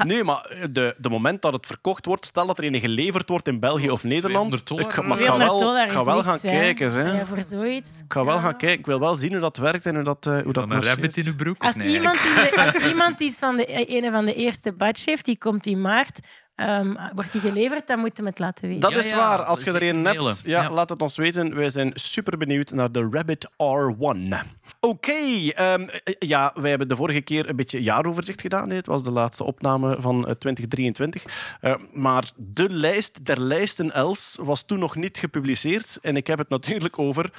Nee, 0.10 0.24
maar 0.24 0.44
eh, 0.44 0.64
de, 0.70 0.94
de 0.98 1.08
moment 1.08 1.42
dat 1.42 1.52
het 1.52 1.66
verkocht 1.66 2.06
wordt, 2.06 2.26
stel 2.26 2.46
dat 2.46 2.58
er 2.58 2.64
een 2.64 2.80
geleverd 2.80 3.28
wordt 3.28 3.48
in 3.48 3.60
België 3.60 3.90
of 3.90 4.04
Nederland. 4.04 4.66
200 4.66 4.68
dollar. 4.68 4.84
Ik 4.86 4.92
ga, 4.92 5.02
maar 5.02 5.18
ik 5.20 5.24
ga 5.26 5.34
200 5.36 5.50
wel, 5.50 5.68
dollar 5.68 5.84
ik 5.84 5.90
is 5.90 5.96
ga 5.96 6.04
wel 6.04 6.14
niks, 6.14 6.26
gaan 6.26 6.38
hè. 6.42 6.48
kijken. 6.58 6.92
Hè. 6.92 7.18
Ja, 7.18 7.26
voor 7.26 7.42
zoiets. 7.42 7.90
Ik 7.90 8.12
ga 8.12 8.24
wel 8.24 8.38
gaan 8.38 8.56
kijken. 8.56 8.78
Ik 8.78 8.86
wil 8.86 9.00
wel 9.00 9.16
zien 9.16 9.30
hoe 9.30 9.40
dat 9.40 9.56
werkt 9.56 9.86
en 9.86 9.94
hoe 9.94 10.04
dat, 10.04 10.26
eh, 10.26 10.38
hoe 10.42 10.52
dat 10.52 10.70
een 10.70 10.82
rabbit 10.82 11.16
in 11.16 11.26
uw 11.26 11.36
broek? 11.36 11.62
Als, 11.62 11.74
nee? 11.74 11.88
iemand, 11.88 12.18
die 12.22 12.34
de- 12.54 12.72
als 12.74 12.86
iemand 12.86 13.20
iets 13.20 13.38
van 13.38 13.56
de, 13.56 13.66
eh, 13.66 14.04
een 14.04 14.12
van 14.12 14.24
de 14.24 14.34
eerste 14.34 14.72
batch 14.72 15.04
heeft, 15.04 15.24
die 15.24 15.38
komt 15.38 15.66
in 15.66 15.80
maart, 15.80 16.20
ehm, 16.60 16.94
wordt 17.14 17.32
die 17.32 17.40
geleverd, 17.40 17.86
dan 17.86 17.98
moeten 17.98 18.22
we 18.24 18.28
het 18.30 18.38
laten 18.38 18.64
weten. 18.68 18.80
Dat 18.80 18.90
Ja, 18.92 18.98
is 18.98 19.08
ja, 19.08 19.16
waar. 19.16 19.42
Als 19.44 19.60
je 19.62 19.72
er 19.72 19.82
een 19.88 20.04
hebt, 20.04 20.40
ja, 20.44 20.62
Ja. 20.62 20.70
laat 20.70 20.88
het 20.90 21.02
ons 21.02 21.16
weten. 21.16 21.54
Wij 21.54 21.68
zijn 21.68 21.90
super 21.94 22.38
benieuwd 22.38 22.70
naar 22.70 22.92
de 22.92 23.08
Rabbit 23.10 23.48
R1. 23.56 24.34
Oké, 24.80 25.12
ehm, 25.54 25.82
eh, 26.04 26.14
ja, 26.18 26.52
wij 26.54 26.70
hebben 26.70 26.88
de 26.88 26.96
vorige 26.96 27.20
keer 27.20 27.48
een 27.48 27.56
beetje 27.56 27.82
jaaroverzicht 27.82 28.40
gedaan. 28.40 28.68
hè. 28.70 28.76
Het 28.76 28.86
was 28.86 29.02
de 29.02 29.10
laatste 29.10 29.44
opname 29.44 29.96
van 30.00 30.14
eh, 30.26 30.34
2023. 30.34 31.24
Eh, 31.60 31.74
maar 31.92 32.24
de 32.36 32.70
lijst 32.70 33.24
der 33.24 33.40
lijsten 33.40 33.92
Els 33.92 34.38
was 34.40 34.62
toen 34.64 34.78
nog 34.78 34.94
niet 34.96 35.18
gepubliceerd. 35.18 35.98
En 36.02 36.16
ik 36.16 36.26
heb 36.26 36.38
het 36.38 36.48
natuurlijk 36.48 36.98
over 36.98 37.30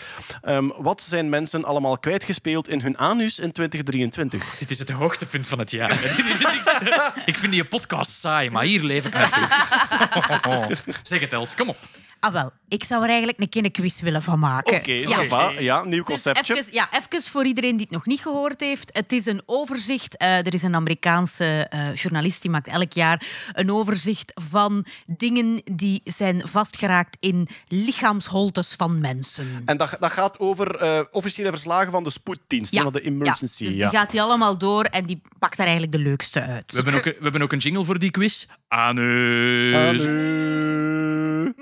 ehm, 0.41 0.67
wat 0.77 1.01
zijn 1.01 1.29
mensen 1.29 1.63
allemaal 1.65 1.97
kwijtgespeeld 1.99 2.67
in 2.69 2.81
hun 2.81 2.97
anus 2.97 3.39
in 3.39 3.51
2023. 3.51 4.55
Dit 4.59 4.69
is 4.71 4.79
het 4.79 4.89
hoogtepunt 4.89 5.47
van 5.47 5.59
het 5.59 5.71
jaar. 5.71 5.91
ik 7.25 7.37
vind 7.37 7.51
die 7.51 7.65
podcast 7.65 8.11
saai, 8.11 8.49
maar 8.49 8.63
hier 8.63 8.83
leef 8.83 9.05
ik 9.15 10.27
naartoe. 10.29 10.77
zeg 11.03 11.19
het, 11.19 11.33
Els, 11.33 11.55
kom 11.55 11.69
op. 11.69 11.77
Ah, 12.21 12.33
wel. 12.33 12.51
Ik 12.67 12.83
zou 12.83 13.01
er 13.03 13.09
eigenlijk 13.09 13.39
een 13.39 13.49
keer 13.49 13.63
een 13.65 13.71
quiz 13.71 14.01
willen 14.01 14.23
van 14.23 14.39
maken. 14.39 14.75
Oké, 14.77 14.91
ja. 14.91 15.51
Ja, 15.59 15.83
nieuw 15.83 16.03
Dus 16.03 16.05
conceptje. 16.05 16.57
even, 16.57 16.73
ja, 16.73 16.89
even 16.91 17.29
voor 17.29 17.45
iedereen 17.45 17.71
die 17.77 17.81
het 17.85 17.89
nog 17.95 18.05
niet 18.05 18.19
gehoord 18.21 18.59
heeft. 18.61 18.89
Het 18.97 19.11
is 19.11 19.25
een 19.25 19.41
overzicht. 19.45 20.17
eh, 20.17 20.37
er 20.37 20.53
is 20.53 20.63
een 20.63 20.75
Amerikaanse 20.75 21.45
eh, 21.69 21.95
journalist 21.95 22.41
die 22.41 22.51
maakt 22.51 22.67
elk 22.67 22.93
jaar 22.93 23.25
een 23.53 23.71
overzicht 23.71 24.31
van 24.49 24.85
dingen 25.05 25.61
die 25.71 26.01
zijn 26.03 26.41
vastgeraakt 26.47 27.17
in 27.19 27.47
lichaamsholtes 27.67 28.73
van 28.77 28.99
mensen. 28.99 29.61
En 29.65 29.77
dat, 29.77 29.97
dat 29.99 30.11
gaat 30.11 30.39
over 30.39 30.75
eh, 30.75 30.99
officiële 31.11 31.49
verslagen 31.49 31.91
van 31.91 32.03
de 32.03 32.09
spoeddienst, 32.09 32.73
Ja. 32.73 32.83
van 32.83 32.93
de 32.93 33.01
emergency. 33.01 33.63
Ja, 33.63 33.69
dus 33.69 33.77
ja. 33.77 33.89
die 33.89 33.99
gaat 33.99 34.11
die 34.11 34.21
allemaal 34.21 34.57
door 34.57 34.83
en 34.83 35.05
die 35.05 35.21
pakt 35.39 35.57
daar 35.57 35.67
eigenlijk 35.67 35.97
de 35.97 36.03
leukste 36.03 36.41
uit. 36.41 36.71
We 36.71 36.75
hebben, 36.77 36.93
ook, 36.95 37.05
een- 37.05 37.15
we 37.17 37.23
hebben 37.23 37.41
ook 37.41 37.51
een 37.51 37.57
jingle 37.59 37.85
voor 37.85 37.99
die 37.99 38.11
quiz. 38.11 38.45
Anus. 38.67 40.05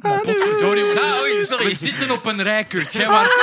Maar 0.02 0.24
potverdorie, 0.50 0.84
we, 0.84 1.60
we 1.64 1.76
zitten 1.76 2.12
op 2.12 2.26
een 2.26 2.44
rij, 2.44 2.64
Kurt. 2.66 2.94
Jij 2.94 3.08
maar... 3.08 3.28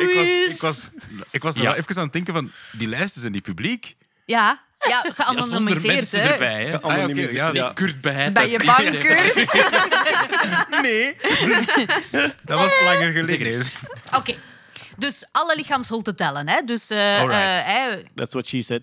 Ik 0.00 0.14
was, 0.14 0.24
ik 0.54 0.60
was, 0.60 0.88
ik 1.30 1.42
was 1.42 1.54
er 1.54 1.62
Ja. 1.62 1.68
wel 1.68 1.78
even 1.78 1.96
aan 1.96 2.02
het 2.02 2.12
denken 2.12 2.34
van, 2.34 2.50
die 2.72 2.88
lijsten 2.88 3.20
zijn 3.20 3.32
die 3.32 3.42
publiek? 3.42 3.96
Ja, 4.24 4.60
ja 4.78 5.04
Ja, 5.04 5.12
geanonimiseerd. 5.14 5.94
mensen 5.94 6.22
hè. 6.22 6.28
erbij. 6.28 6.64
Hè. 6.66 6.80
Ah, 6.80 6.96
ja, 7.14 7.26
ja, 7.30 7.50
ja. 7.52 7.70
Kurt 7.74 8.00
bij 8.00 8.32
Ben 8.32 8.50
je 8.50 8.58
bang, 8.64 8.98
Kurt? 8.98 9.34
Nee. 10.82 11.16
Dat 12.44 12.58
was 12.58 12.72
langer 12.84 13.12
geleden. 13.12 13.64
Oké. 14.16 14.34
Dus 14.96 15.24
alle 15.32 15.56
lichaamsholten 15.56 16.16
tellen. 16.16 16.48
Hè? 16.48 16.60
Dus, 16.64 16.90
eh, 16.90 17.18
Alright. 17.18 17.66
eh, 17.66 17.74
hè, 17.74 18.02
That's 18.14 18.32
what 18.32 18.46
she 18.46 18.62
said. 18.62 18.82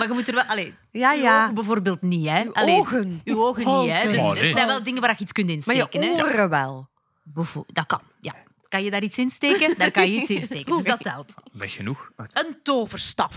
Maar 0.00 0.08
je 0.08 0.14
moet 0.14 0.28
er 0.28 0.34
wel... 0.34 0.44
Allee, 0.44 0.74
Ja, 0.90 1.12
ja. 1.12 1.42
ogen 1.42 1.54
bijvoorbeeld 1.54 2.02
niet. 2.02 2.28
Hè? 2.28 2.42
Uw 2.44 2.52
Allee, 2.52 2.78
ogen. 2.78 3.20
Uw 3.24 3.44
ogen 3.46 3.66
niet. 3.82 3.92
Hè? 3.92 4.08
Dus 4.08 4.16
Oh, 4.16 4.28
het 4.34 4.52
zijn 4.52 4.66
wel 4.66 4.82
dingen 4.82 5.00
waar 5.00 5.10
je 5.10 5.16
iets 5.22 5.32
kunt 5.32 5.66
Maar 5.66 5.74
je 5.76 5.82
insteken. 5.82 6.16
hè? 6.16 6.24
oren 6.24 6.48
wel. 6.48 6.88
Bijvo- 7.22 7.64
Dat 7.66 7.86
kan, 7.86 8.00
ja. 8.20 8.34
Kan 8.68 8.84
je 8.84 8.90
daar 8.90 9.02
iets 9.02 9.18
in 9.18 9.30
steken? 9.30 9.74
Daar 9.78 9.90
kan 9.90 10.10
je 10.12 10.20
iets 10.20 10.30
in 10.30 10.42
steken. 10.42 10.76
Dus 10.76 10.84
dat 10.84 11.02
telt. 11.02 11.34
Weg 11.52 11.72
genoeg. 11.72 12.10
Een 12.16 12.58
toverstaf. 12.62 13.34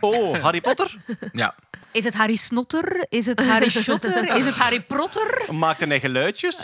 Oh, 0.00 0.36
Harry 0.42 0.60
Potter? 0.60 0.96
Ja. 1.32 1.54
Is 1.92 2.04
het 2.04 2.14
Harry 2.14 2.36
Snotter? 2.36 3.06
Is 3.08 3.26
het 3.26 3.40
Harry 3.46 3.68
Schotter? 3.82 4.36
Is 4.36 4.44
het 4.44 4.54
Harry 4.54 4.80
Protter? 4.82 5.54
Maakt 5.54 5.80
hij 5.80 6.00
geluidjes? 6.00 6.56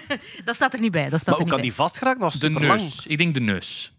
Dat 0.44 0.54
staat 0.54 0.74
er 0.74 0.80
niet 0.80 0.90
bij. 0.90 1.08
Dat 1.10 1.20
staat 1.20 1.26
Maar 1.26 1.34
er 1.34 1.34
hoe 1.34 1.38
niet 1.40 1.48
kan 1.48 1.54
bij. 1.60 1.60
die 1.68 1.72
vastgeraakt? 1.72 2.20
Dat 2.20 2.32
De 2.32 2.38
superlang. 2.38 2.80
neus. 2.80 3.06
Ik 3.06 3.18
denk 3.18 3.34
de 3.34 3.40
neus. 3.40 3.92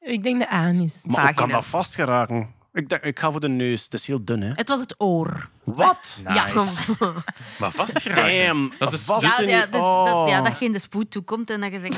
Ik 0.00 0.22
denk 0.22 0.38
de 0.40 0.48
anus. 0.48 0.94
Maar 1.02 1.24
hoe 1.24 1.34
kan 1.34 1.48
dat 1.48 1.66
vastgeraken? 1.66 2.54
Ik, 2.72 2.88
denk, 2.88 3.02
ik 3.02 3.18
ga 3.18 3.30
voor 3.30 3.40
de 3.40 3.48
neus. 3.48 3.84
Het 3.84 3.94
is 3.94 4.06
heel 4.06 4.24
dun, 4.24 4.42
hè? 4.42 4.50
Het 4.54 4.68
was 4.68 4.80
het 4.80 4.94
oor. 4.98 5.48
Wat? 5.64 6.20
Ja. 6.28 6.46
Maar 7.58 7.70
vastgeraakt. 7.70 8.36
Damn. 8.46 8.72
Dat 8.78 8.92
is- 8.92 9.00
vast 9.00 9.22
Ja, 9.22 9.38
in 9.38 9.48
ja, 9.48 9.60
je- 9.60 9.68
dus 9.68 9.80
oh. 9.80 10.04
dat, 10.04 10.28
ja, 10.28 10.40
dat 10.40 10.58
je 10.58 10.64
in 10.64 10.72
de 10.72 10.78
spoed 10.78 11.10
toekomt 11.10 11.50
en 11.50 11.60
dat 11.60 11.72
je 11.72 11.78
zegt... 11.80 11.96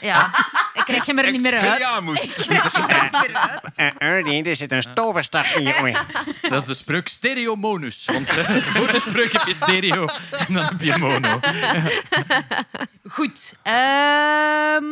Ja, 0.00 0.30
dan 0.74 0.84
krijg 0.84 1.06
je 1.06 1.14
hem 1.14 1.24
er 1.24 1.32
niet 1.32 1.42
meer 1.42 1.52
uit. 1.52 1.62
Expelliarmus. 1.62 2.34
Krijg 2.46 2.72
je 2.72 2.78
hem 2.80 2.88
er 2.90 3.02
niet 3.02 3.28
meer 3.28 3.36
uit. 3.36 3.60
Eh, 3.98 4.18
eh, 4.18 4.24
nee, 4.24 4.42
er 4.42 4.56
zit 4.56 4.72
een 4.72 4.84
toverstaf 4.94 5.54
in 5.56 5.62
je 5.62 5.78
oor. 5.80 6.04
Dat 6.50 6.60
is 6.60 6.66
de 6.68 6.74
spreuk 6.74 7.08
stereomonus. 7.08 8.04
Want 8.04 8.28
eh, 8.28 8.44
voor 8.56 8.86
de 8.92 9.00
spreuk 9.08 9.32
heb 9.32 9.46
je 9.46 9.54
stereo 9.54 10.06
en 10.46 10.54
dan 10.54 10.62
heb 10.64 10.80
je 10.80 10.96
mono. 10.98 11.40
Goed. 13.08 13.54
ehm, 13.62 14.84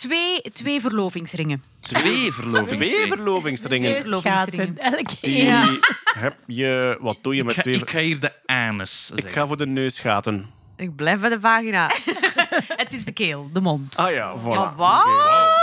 twee, 0.00 0.40
twee 0.52 0.80
verlovingsringen. 0.80 1.62
Twee 1.80 2.32
verlovingsringen. 2.32 2.86
Twee 2.86 3.12
verlovingsringen. 3.12 3.90
Neusgaten. 3.90 4.78
Elke 4.78 5.14
Die 5.20 5.48
één. 5.50 5.78
heb 6.18 6.36
je... 6.46 6.98
Wat 7.00 7.18
doe 7.22 7.34
je 7.34 7.40
Ik 7.40 7.46
met 7.46 7.54
ga, 7.54 7.62
twee... 7.62 7.74
ik 7.74 7.90
ga 7.90 7.98
hier 7.98 8.20
de 8.20 8.32
anus 8.46 9.10
Ik 9.14 9.30
ga 9.30 9.46
voor 9.46 9.56
de 9.56 9.66
neusgaten. 9.66 10.50
Ik 10.76 10.96
blijf 10.96 11.20
bij 11.20 11.30
de 11.30 11.40
vagina. 11.40 11.90
Het 12.82 12.92
is 12.92 13.04
de 13.04 13.12
keel, 13.12 13.50
de 13.52 13.60
mond. 13.60 13.96
Ah 13.96 14.10
ja, 14.12 14.34
voilà. 14.38 14.76
Wat? 14.76 15.04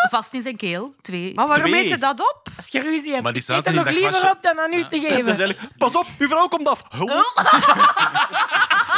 Vast 0.09 0.33
in 0.33 0.41
zijn 0.41 0.55
keel. 0.55 0.93
Twee. 1.01 1.33
Maar 1.33 1.47
waarom 1.47 1.67
Twee. 1.67 1.81
heet 1.81 1.89
je 1.89 1.97
dat 1.97 2.19
op? 2.19 2.41
Als 2.57 2.67
je 2.67 2.79
ruzie 2.81 3.11
hebt, 3.11 3.23
Maar 3.23 3.31
die 3.31 3.41
eet 3.41 3.47
zaten 3.47 3.71
er 3.71 3.83
nog 3.83 3.89
liever 3.93 4.09
glasje. 4.09 4.29
op 4.29 4.41
dan 4.41 4.59
aan 4.59 4.73
u 4.73 4.75
te 4.75 4.89
Dat 4.89 4.93
is 4.93 5.01
geven. 5.01 5.25
eigenlijk... 5.25 5.59
Pas 5.77 5.95
op, 5.95 6.05
uw 6.17 6.27
vrouw 6.27 6.47
komt 6.47 6.67
af. 6.67 6.83
Oh. 6.99 7.11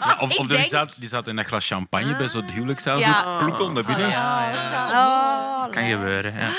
Ja, 0.00 0.16
of 0.20 0.38
of 0.38 0.46
denk- 0.46 0.68
zat, 0.68 0.94
die 0.96 1.08
zat 1.08 1.26
in 1.28 1.38
een 1.38 1.44
glas 1.44 1.66
champagne 1.66 2.16
bij 2.16 2.28
zo'n 2.28 2.44
huwelijkszaal. 2.50 2.98
Ja. 2.98 3.22
Zo 3.40 3.44
ploepel 3.46 3.72
naar 3.72 3.84
binnen. 3.84 4.08
Ja, 4.08 4.50
ja. 4.50 5.66
Oh, 5.66 5.72
Kan 5.72 5.88
gebeuren. 5.88 6.34
Ja. 6.34 6.50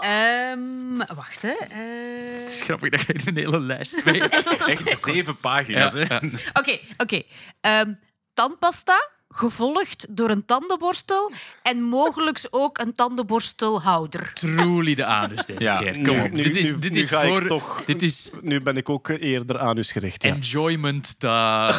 Ehm, 0.00 0.96
wacht, 1.14 1.42
hè. 1.42 1.48
Eh, 1.68 2.40
Het 2.40 2.50
is 2.50 2.62
grappig 2.62 2.90
dat 2.90 3.00
je 3.00 3.14
een 3.24 3.36
hele 3.36 3.60
lijst 3.60 4.04
mee 4.04 4.20
hebt. 4.20 4.66
Echt 4.66 5.02
zeven 5.02 5.36
pagina's. 5.36 5.92
Ja, 5.92 5.98
hè. 5.98 6.14
ja. 6.14 6.20
Oké, 6.52 6.78
oké. 6.96 7.22
Ehm, 7.60 7.92
tandpasta, 8.34 9.08
gevolgd 9.34 10.06
door 10.10 10.30
een 10.30 10.44
tandenborstel 10.44 11.30
en 11.62 11.82
mogelijk 11.82 12.40
ook 12.50 12.78
een 12.78 12.92
tandenborstelhouder. 12.92 14.30
Truly 14.34 14.94
de 14.94 15.04
anus 15.04 15.46
deze 15.46 15.60
Ja. 15.62 15.76
keer. 15.78 15.92
Kom 15.92 16.02
Nu- 16.02 16.20
op. 16.22 16.30
nu- 16.30 16.42
dit 16.42 16.56
is, 16.56 16.70
nu- 16.70 16.78
dit 16.78 16.92
nu 16.92 16.98
is 16.98 17.08
ga 17.08 17.20
ik 17.22 17.28
voor... 17.28 17.46
toch- 17.46 17.82
Dit 17.86 18.02
is 18.02 18.30
Nu 18.42 18.60
ben 18.60 18.76
ik 18.76 18.88
ook 18.88 19.08
eerder 19.08 19.58
anusgericht. 19.58 20.22
Ja. 20.22 20.30
enjoyment 20.34 21.14
dat 21.20 21.76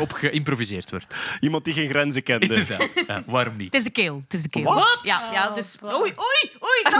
op 0.00 0.12
geïmproviseerd 0.12 0.90
wordt. 0.90 1.14
Iemand 1.40 1.64
die 1.64 1.74
geen 1.74 1.88
grenzen 1.88 2.22
kende. 2.22 2.64
Ja, 3.06 3.22
waarom 3.26 3.56
niet? 3.56 3.72
Het 3.72 3.74
is 3.80 3.84
de 3.84 3.90
keel. 3.90 4.20
Het 4.24 4.34
is 4.34 4.42
de 4.42 4.48
keel. 4.48 4.62
Wat? 4.64 4.98
Ja, 5.02 5.18
ja, 5.32 5.50
dus... 5.50 5.76
Oei, 5.84 5.92
oei, 5.94 6.12
oei. 6.16 6.50
Oei, 6.62 6.82
met 6.82 6.92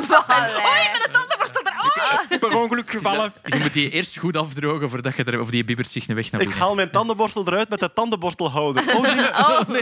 de 1.04 1.08
tandenborstel 1.12 1.62
er. 1.62 1.72
Oei. 2.30 2.38
Per 2.38 2.52
ongeluk 2.62 2.90
gevallen. 2.90 3.32
Je 3.44 3.56
moet 3.58 3.72
die 3.72 3.90
eerst 3.90 4.16
goed 4.18 4.36
afdrogen 4.36 4.90
voordat 4.90 5.16
je 5.16 5.24
er... 5.24 5.40
Of 5.40 5.50
die 5.50 5.64
bibbert 5.64 5.90
zich 5.90 6.08
een 6.08 6.14
weg 6.14 6.30
naar 6.30 6.40
Ik 6.40 6.46
binnen. 6.46 6.64
haal 6.66 6.74
mijn 6.74 6.90
tandenborstel 6.90 7.46
eruit 7.46 7.68
met 7.68 7.80
de 7.80 7.92
tandenborstelhouder. 7.92 8.82
Oh, 8.96 9.02
nee. 9.02 9.28
Oh, 9.28 9.60
nee. 9.68 9.81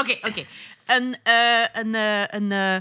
Oké, 0.00 0.16
oké. 0.28 0.44
Een, 0.86 1.16
eh, 1.22 1.60
een, 1.72 1.94
eh, 1.94 2.22
een, 2.26 2.52
eh, 2.52 2.74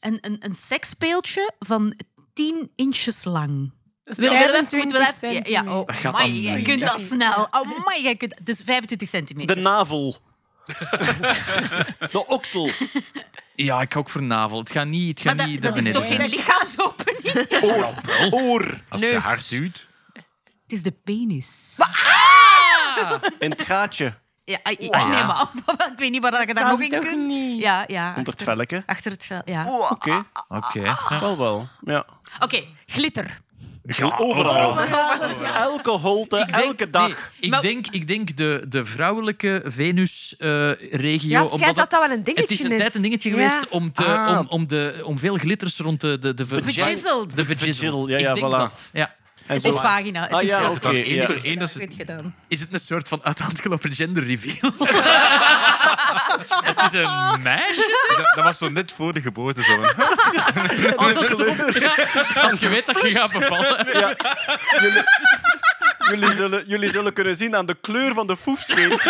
een, 0.00 0.18
een, 0.20 0.36
een 0.40 0.54
seksspeeltje 0.54 1.52
van 1.58 1.94
10 2.32 2.70
inches 2.74 3.24
lang. 3.24 3.72
Dat 4.04 4.16
Wil- 4.16 4.30
willen 4.30 4.46
we 4.46 4.52
even- 4.52 4.68
25 4.68 5.00
moeten 5.00 5.20
we 5.20 5.26
even- 5.38 5.52
ja. 5.52 5.62
Ja, 5.62 5.78
oh, 5.78 5.86
Dat 5.86 5.96
gaat 5.96 6.14
amai, 6.14 6.40
jij 6.40 6.62
kunt 6.62 6.80
dat 6.80 7.00
snel. 7.00 7.48
Oh, 7.50 7.86
my, 7.86 8.02
jij 8.02 8.16
kunt, 8.16 8.34
dus 8.46 8.60
25 8.64 9.08
centimeter. 9.08 9.54
De 9.56 9.60
navel. 9.60 10.16
de 12.10 12.24
oksel. 12.26 12.70
Ja, 13.54 13.80
ik 13.80 13.92
ga 13.92 13.98
ook 13.98 14.10
voor 14.10 14.22
navel. 14.22 14.58
Het 14.58 14.70
gaat 14.70 14.86
niet, 14.86 15.18
het 15.18 15.28
gaat 15.28 15.36
maar 15.36 15.46
niet 15.48 15.62
dat, 15.62 15.74
naar 15.74 15.82
dat 15.82 15.92
is 15.92 15.98
beneden. 16.08 16.18
toch 16.18 16.28
geen 16.28 16.38
lichaamsopening? 16.38 17.62
Oor. 18.30 18.40
Oor. 18.40 18.80
Als 18.88 19.00
je 19.00 19.06
Neus. 19.06 19.22
hard 19.24 19.48
duwt. 19.48 19.86
Het 20.62 20.72
is 20.72 20.82
de 20.82 20.90
penis. 21.04 21.76
In 23.38 23.50
het 23.50 23.62
gaatje. 23.62 24.14
Ja, 24.44 24.58
ah, 24.62 24.72
ah, 24.90 25.08
nee, 25.08 25.24
maar 25.24 25.48
ik 25.92 25.98
weet 25.98 26.10
niet 26.10 26.22
waar 26.22 26.46
je 26.46 26.54
daar 26.54 26.64
Kan 26.64 26.72
nog 26.78 26.80
in 26.82 27.00
kunt. 27.00 27.26
niet? 27.26 27.60
Ja, 27.60 27.84
ja. 27.86 28.04
Onder 28.06 28.18
het 28.18 28.28
achter- 28.28 28.44
velletje. 28.46 28.82
Achter 28.86 29.12
het 29.12 29.24
vel, 29.26 29.42
ja. 29.44 29.66
Oké. 29.90 30.22
Oké. 30.48 30.80
ja. 30.80 30.98
Wel 31.20 31.38
wel. 31.38 31.68
Ja. 31.84 32.04
Oké, 32.40 32.62
glitter. 32.86 33.40
Overal. 34.16 34.78
Elke 35.54 35.90
holte, 35.90 36.38
Ik 36.38 36.46
denk- 36.52 36.64
elke 36.64 36.90
dag. 36.90 37.06
nee, 37.08 37.16
ik, 37.40 37.50
Maar- 37.50 37.60
denk, 37.60 37.86
ik 37.90 38.06
denk 38.08 38.36
de, 38.36 38.64
de 38.68 38.84
vrouwelijke 38.84 39.62
Venus-regio. 39.66 41.28
Ja, 41.30 41.42
het 41.42 41.52
schijnt 41.52 41.76
dat 41.76 41.90
dat 41.90 42.00
wel 42.00 42.10
een 42.10 42.22
dingetje 42.22 42.42
Het 42.42 42.50
is 42.50 42.60
een 42.64 42.72
is. 42.72 42.78
tijd 42.78 42.94
een 42.94 43.02
dingetje 43.02 43.30
Ja. 43.30 43.34
geweest 43.48 43.68
om, 43.68 43.92
te, 43.92 44.04
Ah. 44.04 44.38
om, 44.38 44.46
om, 44.48 44.66
de, 44.68 45.00
om 45.04 45.18
veel 45.18 45.36
glitters 45.36 45.78
rond 45.78 46.00
de... 46.00 46.18
de, 46.18 46.34
de, 46.34 46.44
Bejizzled. 46.44 47.36
De 47.36 47.44
vejizzle. 47.44 47.56
Vejizzle, 47.56 48.08
ja, 48.08 48.18
ja, 48.18 48.28
ik 48.28 48.34
denk 48.34 48.46
voilà. 48.46 48.58
dat. 48.58 48.90
Ja. 48.92 49.14
En 49.52 49.58
Het 49.62 49.74
is 49.74 49.80
vagina. 49.80 50.22
Het 50.22 50.32
Ah 50.32 50.42
is 50.42 50.48
ja, 50.48 50.70
oké. 50.70 50.88
Ja. 50.88 51.28
is-. 51.28 51.76
Is 52.48 52.60
het 52.60 52.72
een 52.72 52.78
soort 52.78 53.08
van 53.08 53.20
uit 53.22 53.36
de 53.36 53.42
hand 53.42 53.60
gelopen 53.60 53.94
gender 53.94 54.24
reveal? 54.24 54.72
het 56.70 56.82
is 56.86 56.92
een 56.92 57.42
meisje? 57.42 58.06
Dat, 58.16 58.32
dat 58.34 58.44
was 58.44 58.58
zo 58.58 58.68
net 58.68 58.92
voor 58.92 59.12
de 59.12 59.20
geboorte. 59.20 59.62
Zo. 59.62 59.80
Dat 59.80 61.74
ja, 61.80 61.94
als 62.42 62.58
je 62.58 62.68
weet 62.68 62.86
dat 62.86 63.02
je 63.02 63.10
gaat 63.10 63.32
bevallen. 63.32 63.86
Ja. 63.98 64.16
Jullie, 64.80 65.02
jullie, 66.10 66.32
zullen, 66.32 66.64
jullie 66.66 66.90
zullen 66.90 67.12
kunnen 67.12 67.36
zien 67.36 67.56
aan 67.56 67.66
de 67.66 67.76
kleur 67.80 68.14
van 68.14 68.26
de 68.26 68.36
foefscheet. 68.36 69.02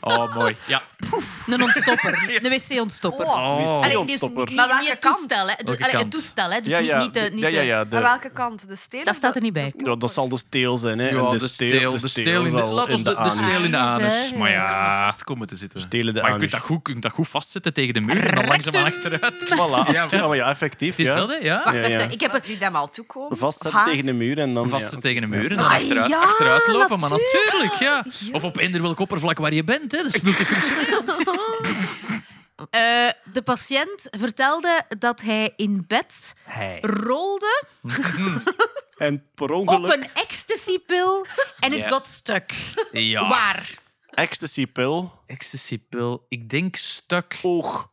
Oh, 0.00 0.34
mooi. 0.34 0.56
Ja. 0.66 0.82
Een 1.46 1.62
ontstopper. 1.62 2.40
Een 2.42 2.50
wc-ontstopper. 2.50 3.26
Oh. 3.26 3.34
Allee, 3.76 3.88
dus 3.88 3.96
ontstopper. 3.96 4.46
niet, 4.46 4.56
Maar 4.56 4.66
niet 4.66 4.74
welke 4.76 4.90
het 4.90 4.98
kant? 4.98 5.16
toestel, 5.16 5.46
hè. 5.48 5.54
Dus, 5.56 5.64
Welke 5.64 5.82
allee, 5.82 5.90
het 5.94 6.00
kant? 6.00 6.10
toestel, 6.12 6.50
hè. 6.50 6.60
Dus 6.60 6.72
ja, 6.72 6.78
niet, 6.78 6.88
ja, 6.88 6.98
niet 6.98 7.14
de... 7.14 7.30
Niet 7.32 7.42
ja, 7.42 7.48
ja, 7.48 7.60
de- 7.60 7.66
ja, 7.66 7.84
de- 7.84 7.96
Aan 7.96 8.02
welke 8.02 8.30
kant? 8.30 8.68
De 8.68 8.76
steel? 8.76 9.04
Dat 9.04 9.14
staat 9.14 9.34
er 9.36 9.42
niet 9.42 9.52
bij. 9.52 9.72
Ja, 9.76 9.96
dat 9.96 10.12
zal 10.12 10.28
de 10.28 10.36
steel 10.36 10.76
zijn. 10.76 10.98
Hè. 10.98 11.08
Ja, 11.08 11.18
en 11.18 11.30
de, 11.30 11.38
de 11.38 11.48
steel, 11.48 11.68
steel, 11.76 11.90
de 12.00 12.08
steel 12.08 12.38
in 12.44 12.50
de, 12.52 12.58
zal 12.58 12.68
laat 12.72 12.88
ons 12.88 12.98
in 12.98 13.04
de, 13.04 13.10
de 13.10 13.16
anus. 13.16 13.32
steel 13.52 13.64
in 13.64 13.70
de 13.70 13.76
anus. 13.76 14.32
Maar 14.34 14.50
ja, 14.50 15.04
Vast 15.04 15.24
komen 15.24 15.46
te 15.46 15.56
zitten. 15.56 15.80
Steel 15.80 16.06
in 16.06 16.14
de 16.14 16.20
maar 16.20 16.22
je 16.22 16.28
anus. 16.28 16.38
kunt 16.40 16.50
dat 16.50 16.60
goed, 16.60 16.76
je 16.86 16.92
kunt 16.92 17.02
dat 17.02 17.12
goed 17.12 17.28
vastzetten 17.28 17.72
tegen 17.74 17.94
de 17.94 18.00
muur 18.00 18.24
en 18.26 18.34
dan 18.34 18.46
langzaamaan 18.46 18.92
achteruit. 18.92 19.34
Voilà. 19.54 19.90
Ja, 20.10 20.26
maar 20.26 20.36
ja, 20.36 20.48
effectief. 20.50 20.98
Is 20.98 21.06
ja. 21.06 21.14
dat, 21.14 21.28
hè? 21.28 21.34
Ja. 21.34 21.72
Ik 21.72 22.20
heb 22.20 22.32
het... 22.32 22.44
zie 22.46 22.56
hem 22.60 22.76
al 22.76 22.90
toekomen. 22.90 23.36
Vastzetten 23.38 23.80
haar. 23.80 23.88
tegen 23.88 24.06
de 24.06 24.12
muur 24.12 24.38
en 24.38 24.54
dan... 24.54 24.68
Vastzetten 24.68 24.98
ja. 24.98 25.04
tegen 25.14 25.20
de 25.30 25.36
muur 25.36 25.50
en 25.50 25.56
dan 25.56 25.66
Ah, 25.66 25.72
achteruit, 25.74 26.08
ja, 26.10 26.20
achteruit 26.22 26.66
lopen. 26.66 26.98
Maar 27.00 27.10
natuurlijk. 27.10 27.52
natuurlijk, 27.52 27.74
ja. 27.74 28.04
Of 28.32 28.44
op 28.44 28.56
eender 28.56 28.82
welk 28.82 29.00
oppervlak 29.02 29.38
waar 29.38 29.52
je 29.54 29.64
bent. 29.64 29.92
Hè. 29.92 30.02
Dat 30.02 30.14
is 30.14 30.20
multifunctioneel. 30.20 31.02
Eh, 32.70 33.08
de 33.32 33.42
patiënt 33.44 34.06
vertelde 34.10 34.84
dat 34.98 35.20
hij 35.20 35.52
in 35.56 35.84
bed 35.86 36.34
Hey. 36.44 36.78
rolde 36.80 37.62
En 38.96 39.24
per 39.34 39.50
op 39.52 39.68
ongeluk... 39.68 39.92
een 39.92 40.08
ecstasy-pil 40.14 41.26
en 41.60 41.72
het 41.72 41.80
Ja. 41.80 41.88
got 41.88 42.06
stuck. 42.06 42.52
Ja. 42.92 43.28
Waar? 43.28 43.74
Ecstasy-pil. 44.10 45.12
Ecstasy-pil. 45.26 46.26
Ik 46.28 46.48
denk 46.48 46.76
stuk. 46.76 47.38
Oog. 47.42 47.90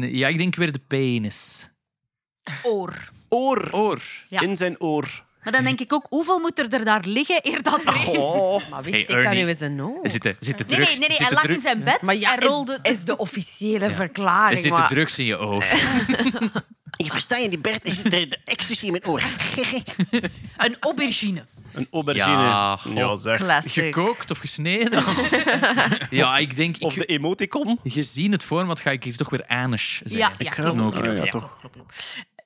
Ja, 0.00 0.28
ik 0.28 0.38
denk 0.38 0.54
weer 0.54 0.72
de 0.72 0.78
penis. 0.88 1.68
Oor. 2.62 3.08
Oor. 3.28 3.68
Oor. 3.72 4.02
Ja. 4.28 4.40
In 4.40 4.56
zijn 4.56 4.80
oor. 4.80 5.24
Maar 5.48 5.56
dan 5.56 5.66
denk 5.66 5.80
ik 5.80 5.92
ook, 5.92 6.06
hoeveel 6.08 6.38
moet 6.38 6.58
er 6.58 6.84
daar 6.84 7.02
liggen 7.04 7.40
eer 7.42 7.62
dat 7.62 7.84
er... 7.84 8.08
Oh. 8.08 8.62
Maar 8.70 8.82
wist 8.82 8.94
Hey, 8.94 9.00
ik 9.00 9.08
dat 9.08 9.16
Ernie. 9.24 9.42
nu 9.42 9.48
eens 9.48 9.60
een? 9.60 9.78
Er 10.02 10.10
zitten, 10.10 10.36
zitten 10.40 10.66
Nee, 10.66 10.76
drugs, 10.76 10.90
nee, 10.90 10.98
nee, 10.98 11.08
nee. 11.08 11.16
zitten 11.16 11.24
hij 11.26 11.34
lag 11.34 11.42
dru- 11.42 11.54
in 11.54 11.60
zijn 11.60 11.84
bed 11.84 12.02
Maar 12.02 12.16
ja, 12.16 12.38
en 12.38 12.48
rolde... 12.48 12.78
is, 12.82 12.90
is 12.92 13.04
de 13.04 13.16
officiële 13.16 13.84
Er 13.84 13.92
verklaring. 13.94 14.58
zitten 14.58 14.80
maar- 14.80 14.88
drugs 14.88 15.18
in 15.18 15.24
je 15.24 15.38
oor. 15.40 15.64
Ik 16.96 17.10
versta 17.12 17.36
je, 17.36 17.48
die 17.48 17.58
Bert 17.58 17.84
is 17.84 18.02
de, 18.02 18.10
de 18.10 18.38
ecstasy 18.44 18.84
in 18.86 18.90
mijn 18.90 19.06
oor. 19.06 19.22
Een 20.56 20.76
aubergine. 20.80 21.44
Een 21.72 21.86
aubergine. 21.90 22.36
Ja, 22.94 23.16
zeg. 23.16 23.36
Classic. 23.36 23.72
Gekookt 23.84 24.30
of 24.30 24.38
gesneden? 24.38 25.02
ja, 26.10 26.38
ik 26.38 26.56
denk... 26.56 26.76
Of 26.80 26.92
Ik, 26.92 26.98
de 26.98 27.04
emoticon. 27.06 27.80
gezien 27.84 28.32
het 28.32 28.42
format 28.42 28.80
ga 28.80 28.90
ik 28.90 29.04
hier 29.04 29.16
toch 29.16 29.30
weer 29.30 29.46
anish 29.46 30.00
zeggen. 30.04 30.18
Ja, 30.18 30.32
ja. 30.38 30.50
klopt. 30.50 30.96
Ah, 30.96 31.04
ja, 31.04 31.12
Ja. 31.12 31.24
toch. 31.24 31.58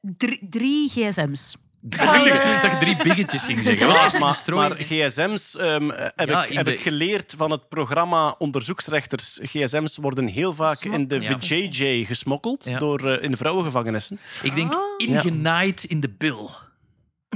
Drie, 0.01 0.47
drie 0.49 0.89
gsm's. 0.89 1.57
Ik 1.91 1.97
dacht 1.99 2.63
dat 2.63 2.71
je 2.71 2.77
drie 2.81 2.97
biggetjes 3.03 3.45
ging 3.45 3.59
zeggen. 3.65 3.87
Ja, 3.89 4.09
de 4.09 4.53
maar, 4.53 4.77
gsm's 4.79 5.57
ehm, 5.57 5.89
heb, 6.15 6.29
Ja, 6.29 6.45
ik, 6.45 6.51
in 6.51 6.57
heb 6.57 6.65
de- 6.65 6.73
ik 6.73 6.81
geleerd 6.81 7.35
van 7.37 7.51
het 7.51 7.69
programma 7.69 8.35
Onderzoeksrechters. 8.39 9.39
Gsm's 9.43 9.97
worden 9.97 10.27
heel 10.27 10.55
vaak 10.55 10.81
in 10.81 11.09
de 11.09 11.21
Ja. 11.21 11.39
VJJ 11.41 12.05
gesmokkeld 12.05 12.65
Ja. 12.65 12.79
door, 12.79 13.11
eh, 13.13 13.23
in 13.23 13.31
de 13.31 13.37
vrouwengevangenissen. 13.37 14.19
Ik 14.43 14.55
denk 14.55 14.73
ingenaaid 14.97 15.85
in 15.85 16.01
de 16.01 16.11
bil. 16.19 16.51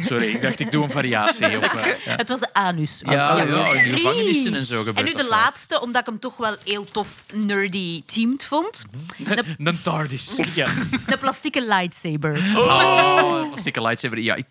Sorry, 0.00 0.34
ik 0.34 0.42
dacht 0.42 0.60
ik 0.60 0.72
doe 0.72 0.82
een 0.84 0.90
variatie 0.90 1.56
op. 1.56 1.62
eh, 1.62 1.84
ja. 2.04 2.16
Het 2.16 2.28
was 2.28 2.40
de 2.40 2.54
anus. 2.54 3.02
Ja, 3.04 3.12
ja, 3.12 3.40
in 3.42 3.46
de 3.46 3.54
Hey. 3.54 3.78
gevangenissen 3.78 4.54
en 4.54 4.64
zo 4.64 4.78
gebeurt 4.78 4.98
En 4.98 5.04
nu 5.04 5.12
de 5.14 5.28
laatste, 5.28 5.80
omdat 5.80 6.00
ik 6.00 6.06
hem 6.06 6.18
toch 6.18 6.36
wel 6.36 6.56
heel 6.64 6.84
tof 6.84 7.08
nerdy 7.34 8.02
teamed 8.06 8.44
vond. 8.44 8.84
De, 9.16 9.44
Een 9.64 9.82
TARDIS. 9.82 10.40
Ja. 10.54 10.66
de 11.06 11.16
plastieke 11.20 11.66
lightsaber. 11.66 12.40
Oh, 12.56 13.48
plastieke 13.48 13.82
lightsaber. 13.82 14.18
Ja, 14.18 14.34
ik, 14.34 14.46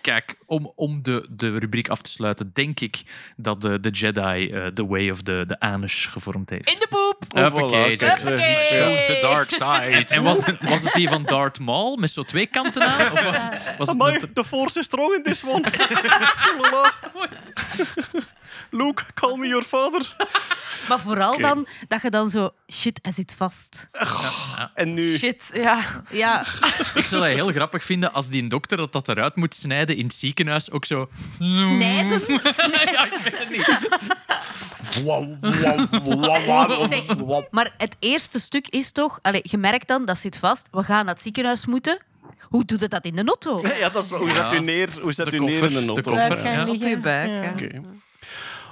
kijk, 0.00 0.38
om, 0.46 0.72
om 0.76 1.02
de, 1.02 1.26
de 1.30 1.58
rubriek 1.58 1.88
af 1.88 2.02
te 2.02 2.10
sluiten, 2.10 2.50
denk 2.52 2.80
ik 2.80 3.02
dat 3.36 3.60
de, 3.60 3.80
de 3.80 3.90
Jedi 3.90 4.50
eh, 4.50 4.66
The 4.66 4.86
Way 4.86 5.10
of 5.10 5.22
the, 5.22 5.44
the 5.48 5.60
Anus 5.60 6.06
gevormd 6.06 6.50
heeft. 6.50 6.70
In 6.70 6.78
de 6.78 6.86
poep. 6.88 7.42
Huppakee. 7.42 7.90
Huppakee. 7.90 8.64
Choose 8.64 9.04
the 9.06 9.18
dark 9.22 9.50
side. 9.50 10.14
En 10.14 10.22
was, 10.22 10.40
was 10.60 10.82
het 10.82 10.92
die 10.92 11.08
van 11.08 11.22
Darth 11.22 11.58
Maul 11.58 11.96
met 11.96 12.10
zo 12.10 12.22
twee 12.22 12.46
kanten 12.46 12.82
aan? 12.82 13.12
Of 13.12 13.22
was 13.22 13.42
het, 13.42 13.74
was 13.78 13.88
het 13.88 14.00
Amai, 14.00 14.32
the 14.32 14.44
force 14.44 14.78
is 14.78 14.84
strong 14.84 15.14
in 15.14 15.22
this 15.22 15.44
one. 15.44 15.64
Luke, 18.70 19.02
call 19.14 19.36
me 19.36 19.46
your 19.46 19.62
father. 19.64 20.16
Maar 20.88 21.00
vooral 21.00 21.38
dan 21.40 21.66
dat 21.88 22.02
je 22.02 22.10
dan 22.10 22.30
zo... 22.30 22.50
Shit, 22.72 22.98
hij 23.02 23.12
zit 23.12 23.34
vast. 23.36 23.86
En 24.74 24.94
nu... 24.94 25.16
Shit, 25.16 25.42
ja. 25.52 25.82
Ja, 26.10 26.40
Ik 26.94 27.04
zou 27.04 27.22
dat 27.22 27.30
heel 27.32 27.52
grappig 27.52 27.84
vinden 27.84 28.12
als 28.12 28.28
die 28.28 28.48
dokter 28.48 28.76
dat, 28.76 28.92
dat 28.92 29.08
eruit 29.08 29.36
moet 29.36 29.54
snijden 29.54 29.96
in 29.96 30.04
het 30.04 30.14
ziekenhuis 30.14 30.70
ook 30.70 30.84
zo... 30.84 31.08
snijden. 31.38 32.20
Ja, 32.92 33.04
ik 33.04 33.18
weet 33.24 33.38
het 33.38 33.50
niet. 33.50 33.64
Zeg, 36.88 37.16
maar 37.50 37.74
het 37.76 37.96
eerste 37.98 38.38
stuk 38.38 38.68
is 38.68 38.92
toch... 38.92 39.18
Allee, 39.22 39.40
je 39.44 39.58
merkt 39.58 39.88
dan, 39.88 40.04
dat 40.04 40.18
zit 40.18 40.38
vast. 40.38 40.66
We 40.70 40.82
gaan 40.82 41.04
naar 41.04 41.14
het 41.14 41.22
ziekenhuis 41.22 41.66
moeten. 41.66 41.98
Hoe 42.40 42.64
doet 42.64 42.80
het 42.80 42.90
dat 42.90 43.04
in 43.04 43.14
de 43.14 43.24
auto? 43.24 43.60
Ja, 43.78 43.88
dat 43.88 44.04
is, 44.04 44.10
hoe 44.10 44.30
zet 44.30 44.52
u 44.52 44.60
neer, 44.60 44.88
hoe 45.02 45.12
zet 45.12 45.30
De 45.30 45.36
u 45.36 45.40
neer 45.40 45.60
koffer, 45.60 45.78
in 45.80 45.86
de 45.86 45.92
auto? 45.92 46.12
koffer. 46.12 46.44
Ja. 46.44 46.64
liggen. 46.64 46.86
Op 46.86 46.88
je 46.88 46.98
buik, 46.98 47.60
Ja. 47.60 47.66
ja. 47.68 47.80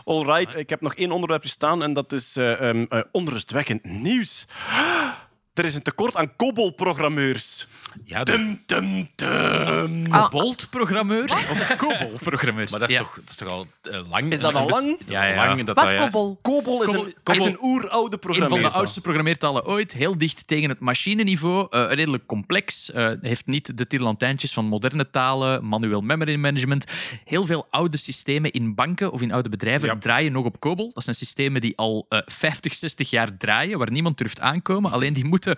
Oké. 0.06 0.28
Alright, 0.28 0.56
ik 0.56 0.70
heb 0.70 0.80
nog 0.80 0.94
één 0.94 1.10
onderwerpje 1.10 1.48
staan 1.48 1.82
en 1.82 1.92
dat 1.92 2.12
is 2.12 2.36
eh, 2.36 2.60
ehm, 2.60 2.84
eh, 2.88 3.00
onrustwekkend 3.10 3.84
nieuws. 3.84 4.46
Er 5.56 5.64
is 5.64 5.74
een 5.74 5.82
tekort 5.82 6.16
aan 6.16 6.36
COBOL-programmeurs. 6.36 7.66
Ja, 8.04 8.24
dat, 8.24 8.36
Dum, 8.38 8.62
dum, 8.66 9.08
dum. 9.14 10.08
Kobold-programmeurs 10.08 11.32
of 11.32 11.76
Kobol-programmeurs? 11.76 12.70
maar 12.70 12.80
dat 12.80 12.88
is, 12.88 12.94
Ja. 12.94 13.00
toch, 13.00 13.14
dat 13.14 13.30
is 13.30 13.36
toch 13.36 13.48
al 13.48 13.66
eh, 13.82 14.10
lang? 14.10 14.32
Is 14.32 14.40
dat 14.40 14.54
al 14.54 14.68
lang? 14.68 14.98
Ja, 15.06 15.24
Ja, 15.24 15.46
lang 15.46 15.64
dat 15.64 15.76
Wat 15.76 15.90
is 15.92 15.98
kobbel? 15.98 16.38
COBOL 16.42 16.82
is 16.82 16.92
een, 16.94 17.14
echt 17.24 17.44
een 17.46 17.58
oeroude 17.62 18.12
Een 18.14 18.18
programmeertaal. 18.18 18.60
van 18.60 18.70
de 18.70 18.76
oudste 18.76 19.00
programmeertalen 19.00 19.66
ooit, 19.66 19.92
heel 19.92 20.18
dicht 20.18 20.46
tegen 20.46 20.68
het 20.68 20.80
machineniveau, 20.80 21.66
eh, 21.70 21.86
redelijk 21.92 22.26
complex, 22.26 22.92
eh, 22.92 23.10
heeft 23.20 23.46
niet 23.46 23.78
de 23.78 23.86
tirlantijntjes 23.86 24.52
van 24.52 24.64
moderne 24.64 25.10
talen, 25.10 25.64
manueel 25.68 26.00
memory 26.00 26.36
management. 26.36 26.84
Heel 27.24 27.46
veel 27.46 27.66
oude 27.70 27.96
systemen 27.96 28.50
in 28.52 28.74
banken 28.74 29.12
of 29.12 29.20
in 29.20 29.32
oude 29.32 29.48
bedrijven 29.48 29.88
Ja. 29.88 29.96
draaien 29.98 30.32
nog 30.32 30.44
op 30.44 30.60
COBOL. 30.60 30.90
Dat 30.94 31.04
zijn 31.04 31.16
systemen 31.16 31.60
die 31.60 31.76
al 31.76 32.06
eh 32.08 32.18
50, 32.26 32.74
60 32.74 33.10
jaar 33.10 33.36
draaien, 33.36 33.78
waar 33.78 33.90
niemand 33.90 34.18
durft 34.18 34.40
aankomen. 34.40 34.90
Alleen 34.90 35.12
die 35.12 35.24
moeten 35.24 35.44
to 35.46 35.56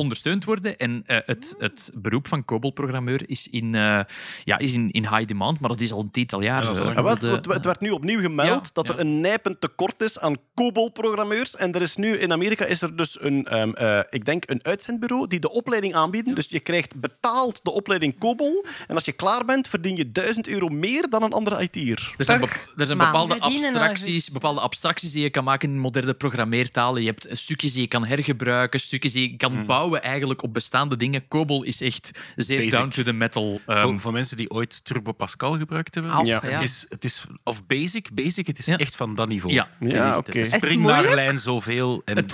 ondersteund 0.00 0.44
worden. 0.44 0.76
En 0.76 1.02
eh, 1.06 1.18
het, 1.24 1.54
het 1.58 1.90
beroep 1.94 2.28
van 2.28 2.44
COBOL-programmeur 2.44 3.22
is, 3.26 3.48
in, 3.48 3.74
eh, 3.74 4.00
ja, 4.44 4.58
is 4.58 4.72
in, 4.72 4.90
in 4.90 5.08
high 5.08 5.24
demand, 5.26 5.60
maar 5.60 5.70
dat 5.70 5.80
is 5.80 5.92
al 5.92 6.00
een 6.00 6.10
tiental 6.10 6.42
jaar 6.42 6.64
Ja, 6.64 6.72
zo. 6.72 6.92
De- 6.94 7.28
het, 7.28 7.46
het 7.46 7.64
werd 7.64 7.80
nu 7.80 7.90
opnieuw 7.90 8.20
gemeld 8.20 8.48
Ja, 8.48 8.70
dat 8.72 8.88
er 8.88 9.00
een 9.00 9.20
nijpend 9.20 9.60
tekort 9.60 10.02
is 10.02 10.18
aan 10.18 10.36
COBOL-programmeurs. 10.54 11.56
En 11.56 11.72
er 11.72 11.82
is 11.82 11.96
nu 11.96 12.16
in 12.18 12.32
Amerika 12.32 12.64
is 12.64 12.82
er 12.82 12.96
dus 12.96 13.20
een, 13.22 13.46
ehm, 13.46 13.70
eh, 13.70 14.00
ik 14.10 14.24
denk 14.24 14.50
een 14.50 14.64
uitzendbureau 14.64 15.26
die 15.26 15.40
de 15.40 15.50
opleiding 15.50 15.94
aanbieden. 15.94 16.34
Dus 16.34 16.46
je 16.48 16.60
krijgt 16.60 17.00
betaald 17.00 17.64
de 17.64 17.70
opleiding 17.70 18.18
COBOL. 18.18 18.64
En 18.86 18.94
als 18.94 19.04
je 19.04 19.12
klaar 19.12 19.44
bent, 19.44 19.68
verdien 19.68 19.96
je 19.96 20.12
1000 20.12 20.48
euro 20.48 20.68
meer 20.68 21.08
dan 21.10 21.22
een 21.22 21.32
andere 21.32 21.62
IT'er. 21.62 22.14
Er 22.18 22.24
zijn, 22.24 22.42
er 22.76 22.86
zijn 22.86 22.98
bepaalde 22.98 23.40
abstracties, 23.40 24.30
bepaalde 24.30 24.60
abstracties 24.60 25.12
die 25.12 25.22
je 25.22 25.30
kan 25.30 25.44
maken 25.44 25.70
in 25.70 25.78
moderne 25.78 26.14
programmeertalen. 26.14 27.02
Je 27.02 27.08
hebt 27.08 27.28
stukjes 27.32 27.72
die 27.72 27.82
je 27.82 27.88
kan 27.88 28.04
hergebruiken, 28.04 28.80
stukjes 28.80 29.12
die 29.12 29.30
je 29.30 29.36
kan 29.36 29.66
bouwen 29.66 29.89
eigenlijk 29.98 30.42
op 30.42 30.52
bestaande 30.54 30.96
dingen. 30.96 31.28
COBOL 31.28 31.62
is 31.62 31.80
echt 31.80 32.10
zeer 32.36 32.56
Basic. 32.56 32.72
down 32.72 32.88
to 32.88 33.02
the 33.02 33.12
metal. 33.12 33.60
ehm, 33.66 33.82
Voor, 33.82 34.00
voor 34.00 34.12
mensen 34.12 34.36
die 34.36 34.50
ooit 34.50 34.84
Turbo 34.84 35.12
Pascal 35.12 35.52
gebruikt 35.58 35.94
hebben. 35.94 36.26
Ja. 36.26 36.40
ja. 36.44 36.50
Het 36.50 36.62
is, 36.62 36.86
het 36.88 37.04
is, 37.04 37.24
of 37.44 37.66
basic, 37.66 38.08
basic, 38.14 38.46
het 38.46 38.58
is 38.58 38.66
Ja. 38.66 38.76
echt 38.76 38.96
van 38.96 39.14
dat 39.14 39.28
niveau. 39.28 39.54
ja, 39.78 40.16
oké. 40.16 40.44
Spring 40.44 40.82
naar 40.82 41.14
lijn 41.14 41.38
zoveel. 41.38 42.02
En, 42.04 42.16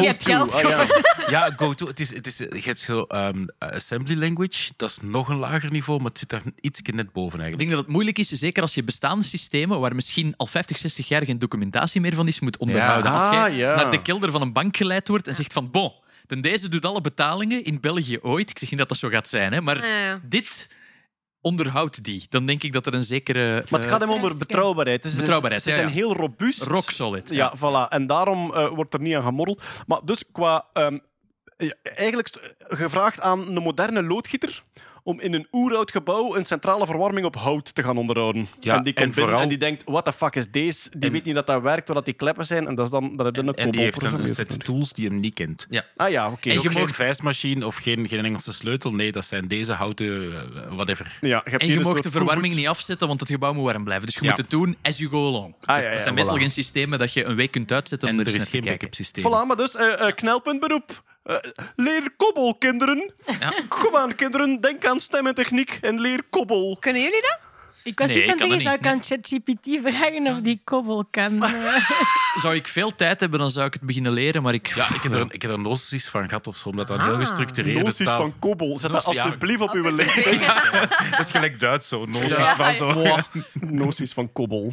Je 0.00 0.06
hebt 0.06 0.24
geld. 0.24 0.52
Ah, 0.52 0.60
ja. 0.62 0.84
ja, 1.28 1.50
go 1.56 1.74
to. 1.74 1.86
Het 1.86 2.00
is, 2.00 2.14
het 2.14 2.26
is, 2.26 2.38
je 2.38 2.60
hebt 2.62 2.80
zo 2.80 3.02
ehm, 3.02 3.44
assembly 3.58 4.14
language, 4.18 4.72
dat 4.76 4.90
is 4.90 4.98
nog 5.02 5.28
een 5.28 5.36
lager 5.38 5.70
niveau, 5.70 6.00
maar 6.00 6.08
het 6.10 6.18
zit 6.18 6.28
daar 6.28 6.42
iets 6.60 6.80
net 6.82 7.12
boven 7.12 7.38
Ik 7.38 7.40
eigenlijk. 7.40 7.58
denk 7.58 7.70
dat 7.70 7.78
het 7.80 7.88
moeilijk 7.88 8.18
is, 8.18 8.28
zeker 8.28 8.62
als 8.62 8.74
je 8.74 8.84
bestaande 8.84 9.24
systemen, 9.24 9.80
waar 9.80 9.94
misschien 9.94 10.34
al 10.36 10.46
50, 10.46 10.78
60 10.78 11.08
jaar 11.08 11.24
geen 11.24 11.38
documentatie 11.38 12.00
meer 12.00 12.14
van 12.14 12.28
is, 12.28 12.40
moet 12.40 12.56
onderhouden. 12.56 13.12
Ja. 13.12 13.18
Als 13.18 13.34
jij 13.34 13.50
Ah, 13.50 13.56
ja. 13.56 13.74
naar 13.74 13.90
de 13.90 14.02
kelder 14.02 14.30
van 14.30 14.40
een 14.42 14.52
bank 14.52 14.76
geleid 14.76 15.08
wordt 15.08 15.28
en 15.28 15.34
zegt 15.34 15.52
van, 15.52 15.70
bon, 15.70 15.92
ten 16.26 16.40
deze 16.40 16.68
doet 16.68 16.84
alle 16.84 17.00
betalingen 17.00 17.64
in 17.64 17.80
België 17.80 18.18
ooit. 18.18 18.50
Ik 18.50 18.58
zeg 18.58 18.70
niet 18.70 18.78
dat 18.78 18.88
dat 18.88 18.98
zo 18.98 19.08
gaat 19.08 19.28
zijn, 19.28 19.52
hè, 19.52 19.60
maar 19.60 19.86
Ja, 19.86 19.98
ja. 19.98 20.20
dit 20.22 20.70
onderhoudt 21.40 22.04
die. 22.04 22.26
Dan 22.28 22.46
denk 22.46 22.62
ik 22.62 22.72
dat 22.72 22.86
er 22.86 22.94
een 22.94 23.04
zekere... 23.04 23.64
Maar 23.70 23.80
het 23.80 23.88
gaat 23.88 24.00
hem 24.00 24.10
om 24.10 24.38
betrouwbaarheid. 24.38 25.02
Dus 25.02 25.14
Betrouwbaarheid, 25.14 25.62
Ze 25.62 25.70
zijn 25.70 25.86
ja. 25.86 25.92
heel 25.92 26.14
robuust. 26.14 26.62
Rock 26.62 26.90
solid. 26.90 27.28
Ja, 27.30 27.52
voilà. 27.56 27.88
En 27.88 28.06
daarom 28.06 28.54
eh, 28.54 28.68
wordt 28.68 28.94
er 28.94 29.00
niet 29.00 29.14
aan 29.14 29.22
gemorreld. 29.22 29.62
Maar 29.86 30.00
dus 30.04 30.24
qua... 30.32 30.66
ehm, 30.72 30.98
ja, 31.56 31.74
eigenlijk 31.82 32.54
gevraagd 32.58 33.20
aan 33.20 33.56
een 33.56 33.62
moderne 33.62 34.02
loodgieter 34.02 34.62
om 35.04 35.20
in 35.20 35.34
een 35.34 35.46
oeroud 35.52 35.90
gebouw 35.90 36.36
een 36.36 36.44
centrale 36.44 36.86
verwarming 36.86 37.26
op 37.26 37.36
hout 37.36 37.74
te 37.74 37.82
gaan 37.82 37.96
onderhouden. 37.98 38.46
Ja, 38.60 38.76
en 38.76 38.82
die 38.82 38.94
en 38.94 39.04
binnen 39.04 39.14
vooral- 39.24 39.40
en 39.42 39.48
die 39.48 39.58
denkt, 39.58 39.82
what 39.84 40.04
the 40.04 40.12
fuck 40.12 40.34
is 40.34 40.50
deze? 40.50 40.90
Die 40.92 41.00
En- 41.00 41.12
weet 41.12 41.24
niet 41.24 41.34
dat 41.34 41.46
dat 41.46 41.62
werkt, 41.62 41.86
wat 41.86 41.96
dat 41.96 42.04
die 42.04 42.14
kleppen 42.14 42.46
zijn. 42.46 42.66
En 42.66 42.74
dat 42.74 42.84
is 42.84 42.90
dan, 42.92 43.16
dat 43.16 43.26
heb 43.26 43.36
je 43.36 43.42
dan 43.42 43.54
En 43.54 43.70
die 43.70 43.80
heeft 43.80 44.02
een, 44.02 44.20
een 44.20 44.28
set 44.28 44.64
tools 44.64 44.92
die 44.92 45.08
hem 45.08 45.20
niet 45.20 45.34
kent. 45.34 45.66
Ah 45.96 46.10
ja, 46.10 46.30
oké. 46.30 46.48
En 46.50 46.60
je 46.60 46.68
geen 46.68 46.80
mocht- 46.80 46.94
vijsmachine 46.94 47.66
of 47.66 47.76
geen, 47.76 48.08
geen 48.08 48.24
Engelse 48.24 48.52
sleutel. 48.52 48.92
Nee, 48.94 49.12
dat 49.12 49.26
zijn 49.26 49.48
deze 49.48 49.72
houten 49.72 50.06
eh, 50.06 50.74
whatever. 50.74 51.18
Ja, 51.20 51.28
je 51.44 51.50
hebt 51.50 51.62
En 51.62 51.68
je 51.68 51.76
een 51.76 51.82
mag 51.82 52.00
de 52.00 52.10
verwarming 52.10 52.54
niet 52.54 52.66
afzetten, 52.66 53.08
want 53.08 53.20
het 53.20 53.28
gebouw 53.30 53.52
moet 53.52 53.64
warm 53.64 53.84
blijven. 53.84 54.06
Dus 54.06 54.14
je 54.14 54.22
Ja. 54.24 54.28
moet 54.28 54.38
het 54.38 54.50
doen 54.50 54.76
as 54.82 54.98
you 54.98 55.10
go 55.10 55.26
along. 55.26 55.54
Ah, 55.60 55.74
Dus 55.74 55.84
ja, 55.84 55.90
er 55.90 55.96
ja, 55.96 56.02
zijn 56.02 56.14
meestal 56.14 56.36
voilà. 56.36 56.40
geen 56.40 56.50
systemen 56.50 56.98
dat 56.98 57.12
je 57.12 57.24
een 57.24 57.34
week 57.36 57.50
kunt 57.50 57.72
uitzetten 57.72 58.08
En 58.08 58.18
er 58.18 58.26
er 58.26 58.34
is 58.34 58.48
geen 58.48 58.64
backup 58.64 58.94
systeem. 58.94 59.24
Voilà, 59.24 59.46
maar 59.46 59.56
dus 59.56 59.76
eh, 59.76 60.06
eh, 60.08 60.14
knelpuntberoep. 60.14 61.02
Eh, 61.22 61.36
leer 61.76 62.10
kobbel, 62.16 62.54
kinderen. 62.58 63.12
Ja. 63.40 63.52
Kom 63.68 63.96
aan, 63.96 64.14
kinderen. 64.14 64.60
Denk 64.60 64.86
aan 64.86 65.00
stem 65.00 65.26
en 65.26 65.34
techniek 65.34 65.78
en 65.80 66.00
leer 66.00 66.22
kobbel. 66.30 66.76
Kunnen 66.80 67.02
jullie 67.02 67.20
dat? 67.20 67.38
Ik 67.84 67.98
was 67.98 68.08
Nee, 68.08 68.16
juist 68.16 68.32
aan 68.32 68.38
het 68.38 68.48
denken, 68.48 68.60
zou 68.60 68.76
ik 68.76 68.86
aan 68.86 69.04
ChatGPT 69.04 69.80
vragen 69.82 70.26
of 70.26 70.40
die 70.40 70.60
kobbel 70.64 71.06
kan? 71.10 71.40
Zou 72.42 72.54
ik 72.54 72.68
veel 72.68 72.94
tijd 72.94 73.20
hebben, 73.20 73.38
dan 73.38 73.50
zou 73.50 73.66
ik 73.66 73.72
het 73.72 73.82
beginnen 73.82 74.12
leren, 74.12 74.42
maar 74.42 74.54
ik... 74.54 74.74
Ja, 74.74 74.94
ik 74.94 75.02
heb 75.02 75.14
er, 75.14 75.26
ik 75.28 75.42
heb 75.42 75.50
er 75.50 75.58
noties 75.58 76.08
van 76.08 76.28
gehad 76.28 76.46
of 76.46 76.56
zo, 76.56 76.68
omdat 76.68 76.86
dat 76.86 76.98
een 76.98 77.04
heel 77.04 77.14
gestructureerde 77.14 77.82
Noties 77.82 78.06
taal... 78.06 78.20
van 78.20 78.38
kobbel. 78.38 78.78
Zet 78.78 78.90
dat 78.90 79.04
Noties, 79.04 79.22
alsjeblieft 79.22 79.60
op 79.60 79.70
uw 79.72 79.94
LinkedIn. 79.94 80.40
Dat 81.10 81.20
is 81.20 81.30
gelijk 81.30 81.60
Duits 81.60 81.88
zo, 81.88 82.06
noties 82.06 82.32
van 82.32 82.74
zo. 82.74 83.16
Noties 83.52 84.12
van 84.12 84.32
kobbel. 84.32 84.72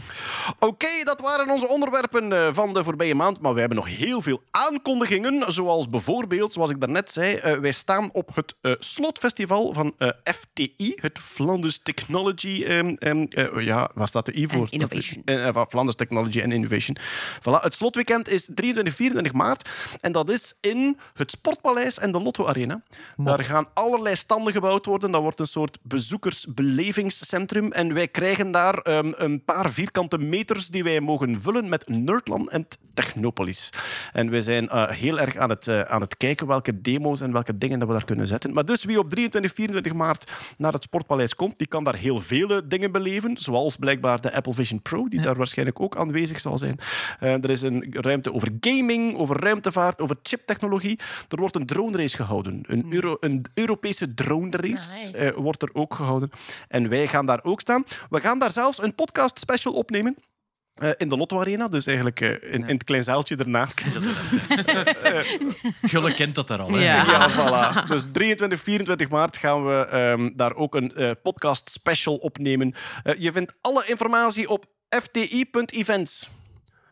Oké, 0.60 0.88
dat 1.04 1.22
waren 1.22 1.50
onze 1.50 1.68
onderwerpen 1.68 2.34
eh, 2.34 2.48
van 2.52 2.74
de 2.74 2.84
voorbije 2.84 3.16
maand. 3.16 3.42
Maar 3.42 3.54
we 3.54 3.60
hebben 3.60 3.78
nog 3.78 3.88
heel 3.88 4.22
veel 4.22 4.44
aankondigingen. 4.52 5.54
Zoals 5.54 5.90
bijvoorbeeld, 5.90 6.54
zoals 6.54 6.70
ik 6.70 6.80
daarnet 6.80 7.12
zei, 7.12 7.36
eh, 7.36 7.58
wij 7.58 7.72
staan 7.72 8.10
op 8.12 8.36
het 8.36 8.56
eh, 8.62 8.72
slotfestival 8.80 9.74
van 9.74 9.94
eh, 9.98 10.10
FTI, 10.24 10.94
het 10.96 11.20
Flanders 11.20 11.80
Technology. 11.84 12.64
Eh, 13.00 13.66
ja, 13.66 13.90
waar 13.94 14.08
staat 14.08 14.26
de 14.26 14.38
I 14.38 14.48
voor? 14.48 14.66
En 14.66 14.72
Innovation. 14.72 15.24
Eh, 15.26 15.62
Flanders 15.68 15.96
Technology 15.96 16.42
and 16.44 16.54
Innovation. 16.54 16.98
Voilà. 17.40 17.62
Het 17.62 17.76
slotweekend 17.76 18.30
is 18.30 18.50
23, 18.54 18.96
24 18.96 19.34
maart. 19.34 19.70
En 20.02 20.12
dat 20.12 20.30
is 20.30 20.54
in 20.62 20.98
het 21.14 21.32
Sportpaleis 21.32 22.00
en 22.00 22.12
de 22.12 22.22
Lotto 22.22 22.48
Arena. 22.48 22.82
Daar 23.18 23.44
gaan 23.44 23.68
allerlei 23.74 24.16
standen 24.16 24.54
gebouwd 24.54 24.86
worden. 24.86 25.12
Dat 25.12 25.22
wordt 25.22 25.40
een 25.40 25.46
soort 25.46 25.78
bezoekersbelevingscentrum. 25.82 27.72
En 27.72 27.94
wij 27.94 28.08
krijgen 28.08 28.52
daar 28.52 28.78
ehm, 28.78 29.12
een 29.16 29.44
paar 29.44 29.72
vierkante 29.72 30.18
meters 30.18 30.68
die 30.68 30.84
wij 30.84 31.00
mogen 31.00 31.42
vullen 31.42 31.70
met 31.70 31.88
Nerdland 31.88 32.50
en 32.50 32.68
Technopolis. 32.94 33.70
En 34.14 34.30
wij 34.30 34.42
zijn 34.42 34.70
eh, 34.70 34.90
heel 34.90 35.20
erg 35.20 35.38
aan 35.38 35.50
het, 35.50 35.68
eh, 35.68 35.82
aan 35.82 36.02
het 36.02 36.18
kijken 36.18 36.48
welke 36.48 36.82
demo's 36.82 37.22
en 37.22 37.32
welke 37.32 37.58
dingen 37.58 37.80
dat 37.80 37.88
we 37.88 37.94
daar 37.94 38.06
kunnen 38.06 38.28
zetten. 38.28 38.54
Maar 38.54 38.66
dus 38.66 38.84
wie 38.84 39.00
op 39.00 39.10
23, 39.10 39.54
24 39.54 39.94
maart 39.94 40.32
naar 40.58 40.74
het 40.74 40.84
Sportpaleis 40.84 41.36
komt, 41.36 41.58
die 41.58 41.68
kan 41.68 41.84
daar 41.84 41.96
heel 41.96 42.20
vele 42.20 42.68
dingen 42.68 42.89
beleven. 42.92 43.38
Zoals 43.38 43.76
blijkbaar 43.76 44.22
de 44.22 44.34
Apple 44.34 44.54
Vision 44.54 44.82
Pro, 44.82 45.08
die 45.08 45.22
daar 45.22 45.36
waarschijnlijk 45.36 45.80
ook 45.80 45.98
aanwezig 45.98 46.40
zal 46.40 46.58
zijn. 46.58 46.80
Eh, 47.20 47.34
er 47.44 47.50
is 47.50 47.62
een 47.62 47.86
ruimte 47.90 48.34
over 48.34 48.50
gaming, 48.60 49.18
over 49.18 49.40
ruimtevaart, 49.40 50.00
over 50.00 50.16
chiptechnologie. 50.24 51.00
Er 51.30 51.40
wordt 51.40 51.56
een 51.56 51.66
drone 51.66 51.98
race 51.98 52.16
gehouden. 52.16 52.64
Een, 52.68 52.94
Euro, 52.94 53.18
een 53.20 53.46
Europese 53.54 54.14
drone 54.14 54.50
race 54.52 54.68
Nice. 54.70 55.12
eh, 55.18 55.36
wordt 55.36 55.62
er 55.62 55.70
ook 55.74 55.94
gehouden. 55.94 56.30
En 56.68 56.90
wij 56.90 57.08
gaan 57.08 57.26
daar 57.26 57.44
ook 57.44 57.62
staan. 57.62 57.84
We 58.10 58.20
gaan 58.20 58.40
daar 58.40 58.52
zelfs 58.52 58.82
een 58.84 58.96
podcast 58.96 59.40
special 59.40 59.74
opnemen. 59.74 60.16
Eh, 60.80 60.90
in 60.98 61.10
de 61.10 61.18
Lotto 61.18 61.40
Arena, 61.40 61.68
dus 61.68 61.86
eigenlijk 61.86 62.22
eh, 62.22 62.30
in, 62.30 62.40
in 62.68 62.74
het 62.74 62.84
klein 62.84 63.04
zaaltje 63.04 63.36
ernaast. 63.36 63.82
Gulle 65.82 66.14
kent 66.14 66.36
dat 66.36 66.50
er 66.50 66.60
al. 66.62 66.72
Hè? 66.72 66.80
Ja. 66.84 67.06
Ja, 67.06 67.32
voilà. 67.32 67.88
Dus 67.88 68.04
23, 68.12 68.62
24 68.62 69.10
maart 69.10 69.38
gaan 69.38 69.66
we 69.66 69.86
ehm, 69.86 70.30
daar 70.36 70.56
ook 70.56 70.76
een 70.76 70.96
eh, 70.96 71.12
podcast 71.24 71.70
special 71.70 72.16
opnemen. 72.16 72.74
Eh, 73.04 73.16
je 73.20 73.32
vindt 73.32 73.54
alle 73.62 73.84
informatie 73.86 74.50
op 74.50 74.66
fti.events. 74.90 76.30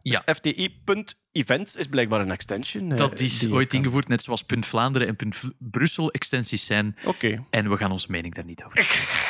Ja. 0.02 0.22
Dus 0.26 0.36
fti.events 0.36 1.76
is 1.76 1.88
blijkbaar 1.88 2.20
een 2.22 2.32
extension. 2.32 2.90
Dat 2.90 3.20
is 3.20 3.40
die 3.40 3.52
ooit 3.54 3.70
kan- 3.70 3.80
ingevoerd, 3.80 4.08
net 4.08 4.24
zoals 4.24 4.44
Punt 4.44 4.66
Vlaanderen 4.66 5.08
en 5.08 5.16
Punt 5.16 5.44
Brussel 5.60 6.12
extensies 6.12 6.66
zijn. 6.66 6.96
Oké, 7.06 7.44
En 7.50 7.70
we 7.70 7.78
gaan 7.78 7.92
onze 7.92 8.08
mening 8.12 8.36
daar 8.36 8.46
niet 8.46 8.64
over. 8.64 8.78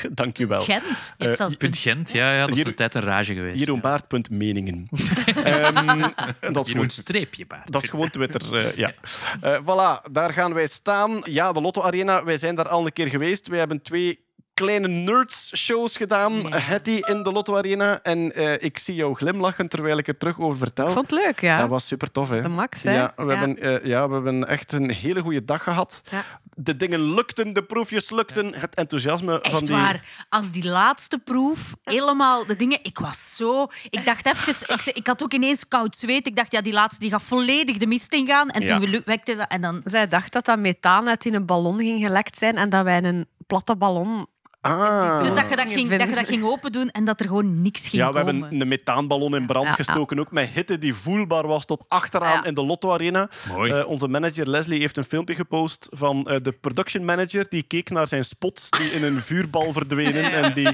dank 0.10 0.38
u 0.38 0.46
wel. 0.46 0.62
Gent. 0.62 1.14
Je 1.18 1.24
hebt 1.26 1.40
Eh, 1.40 1.46
Punt 1.58 1.76
Gent, 1.76 2.10
ja, 2.12 2.32
ja 2.34 2.40
dat 2.40 2.50
is 2.50 2.56
Hier- 2.56 2.66
een 2.66 2.74
tijd 2.74 2.94
een 2.94 3.00
rage 3.02 3.34
geweest. 3.34 3.58
Jeroen 3.58 3.80
Baart.meningen. 3.80 4.88
Ehm, 5.44 6.08
dat 6.52 6.66
is 6.66 6.70
gewoon 6.72 6.90
streepje 6.90 7.46
baard. 7.46 7.72
Dat 7.72 7.82
is 7.82 7.88
gewoon 7.88 8.10
Twitter, 8.10 8.54
eh, 8.54 8.74
ja. 8.76 8.92
Eh, 9.40 9.58
voilà, 9.62 10.10
daar 10.12 10.32
gaan 10.32 10.54
wij 10.54 10.66
staan. 10.66 11.20
Ja, 11.24 11.52
de 11.52 11.60
Lotto 11.60 11.82
Arena, 11.82 12.24
wij 12.24 12.36
zijn 12.36 12.54
daar 12.54 12.68
al 12.68 12.84
een 12.86 12.92
keer 12.92 13.08
geweest. 13.08 13.48
We 13.48 13.56
hebben 13.56 13.82
twee 13.82 14.24
kleine 14.62 14.88
nerds-shows 14.88 15.96
gedaan, 15.96 16.32
Hetty 16.54 17.00
in 17.04 17.22
de 17.22 17.32
Lotto 17.32 17.56
Arena. 17.56 18.00
En 18.02 18.32
eh, 18.32 18.62
ik 18.62 18.78
zie 18.78 18.94
jou 18.94 19.14
glimlachen 19.14 19.68
terwijl 19.68 19.98
ik 19.98 20.08
er 20.08 20.18
terug 20.18 20.40
over 20.40 20.58
vertel. 20.58 20.86
Ik 20.86 20.92
vond 20.92 21.10
het 21.10 21.20
leuk, 21.24 21.40
ja. 21.40 21.58
Dat 21.60 21.68
was 21.68 21.86
super 21.86 22.10
tof, 22.10 22.30
hè? 22.30 22.42
De 22.42 22.48
max, 22.48 22.82
hè? 22.82 22.94
Ja, 22.94 23.12
we, 23.16 23.24
Ja. 23.24 23.38
Hebben, 23.38 23.58
eh, 23.58 23.84
ja, 23.84 24.08
we 24.08 24.14
hebben 24.14 24.48
echt 24.48 24.72
een 24.72 24.90
hele 24.90 25.20
goede 25.20 25.44
dag 25.44 25.62
gehad. 25.62 26.02
Ja. 26.10 26.24
De 26.56 26.76
dingen 26.76 27.14
lukten, 27.14 27.52
de 27.52 27.62
proefjes 27.62 28.10
lukten. 28.10 28.54
Het 28.54 28.74
enthousiasme 28.74 29.32
van 29.42 29.52
Echt 29.52 29.66
die... 29.66 29.76
waar. 29.76 30.26
Als 30.28 30.50
die 30.50 30.64
laatste 30.64 31.18
proef, 31.18 31.74
helemaal 31.82 32.46
de 32.46 32.56
dingen... 32.56 32.78
Ik 32.82 32.98
was 32.98 33.36
zo... 33.36 33.66
Ik 33.90 34.04
dacht 34.04 34.26
even... 34.26 34.74
Ik, 34.74 34.84
ik 34.84 35.06
had 35.06 35.22
ook 35.22 35.32
ineens 35.32 35.68
koud 35.68 35.96
zweet. 35.96 36.26
Ik 36.26 36.36
dacht, 36.36 36.52
ja, 36.52 36.60
die 36.60 36.72
laatste 36.72 37.00
die 37.00 37.10
gaat 37.10 37.22
volledig 37.22 37.76
de 37.76 37.86
mist 37.86 38.12
ingaan. 38.12 38.50
En 38.50 38.68
toen 38.68 38.90
we 38.90 39.02
wekte 39.04 39.36
dat... 39.36 39.50
En 39.50 39.60
dan... 39.60 39.80
Zij 39.84 40.08
dacht 40.08 40.32
dat 40.32 40.44
dat 40.44 40.58
methaan 40.58 41.08
uit 41.08 41.24
in 41.24 41.34
een 41.34 41.46
ballon 41.46 41.78
ging 41.78 42.02
gelekt 42.02 42.38
zijn 42.38 42.56
en 42.56 42.70
dat 42.70 42.84
wij 42.84 43.02
een 43.02 43.26
platte 43.46 43.76
ballon... 43.76 44.26
Ah. 44.62 45.22
Dus 45.22 45.34
dat 45.34 45.48
je 45.48 45.56
dat, 45.56 45.72
ging, 45.72 45.88
dat 45.88 46.08
je 46.08 46.14
dat 46.14 46.26
ging 46.28 46.44
open 46.44 46.72
doen 46.72 46.90
en 46.90 47.04
dat 47.04 47.20
er 47.20 47.26
gewoon 47.26 47.62
niks 47.62 47.80
ging 47.80 47.92
Ja, 48.02 48.12
we 48.12 48.18
komen. 48.18 48.40
hebben 48.42 48.60
een 48.60 48.68
methaanballon 48.68 49.34
in 49.36 49.46
brand 49.46 49.64
Ja, 49.64 49.70
ja. 49.70 49.76
gestoken, 49.76 50.18
ook 50.18 50.30
met 50.32 50.48
hitte 50.54 50.78
die 50.78 50.94
voelbaar 50.94 51.46
was 51.46 51.64
tot 51.64 51.84
achteraan 51.88 52.32
Ja. 52.42 52.44
in 52.44 52.54
de 52.54 52.64
Lotto 52.64 52.92
Arena. 52.92 53.28
Mooi. 53.48 53.72
Eh, 53.72 53.86
onze 53.88 54.08
manager 54.08 54.48
Leslie 54.50 54.80
heeft 54.80 54.96
een 54.96 55.04
filmpje 55.04 55.34
gepost 55.34 55.88
van 55.90 56.26
eh, 56.26 56.36
de 56.42 56.52
production 56.52 57.04
manager 57.04 57.46
die 57.48 57.62
keek 57.62 57.90
naar 57.90 58.08
zijn 58.08 58.24
spots 58.24 58.70
die 58.70 58.90
in 58.92 59.02
een 59.04 59.22
vuurbal 59.22 59.72
verdwenen 59.72 60.32
en 60.32 60.52
die 60.54 60.68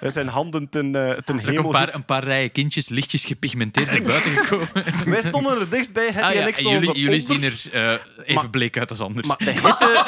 eh, 0.00 0.10
zijn 0.10 0.28
handen 0.28 0.68
ten, 0.68 0.84
eh, 0.96 1.16
ten 1.24 1.34
Er 1.36 1.40
ook 1.40 1.46
een 1.48 1.54
hemel 1.54 1.70
paar, 1.70 1.94
een 1.94 2.04
paar 2.04 2.24
rijen 2.24 2.52
kindjes 2.52 2.88
lichtjes 2.88 3.24
gepigmenteerd 3.24 3.90
naar 3.90 4.02
buiten 4.02 4.30
gekomen. 4.30 4.68
Wij 5.14 5.22
stonden 5.22 5.60
er 5.60 5.70
dichtstbij, 5.70 6.04
Hetty 6.06 6.20
Ah, 6.20 6.34
ja, 6.34 6.46
en 6.52 6.68
jullie, 6.68 6.98
jullie 6.98 7.20
zien 7.20 7.42
er 7.42 7.62
eh, 7.72 7.90
even 8.22 8.34
Maar- 8.34 8.50
bleek 8.50 8.78
uit 8.78 8.90
als 8.90 9.00
anders. 9.00 9.26
Maar 9.28 9.36
de 9.38 9.50
hitte... 9.50 10.04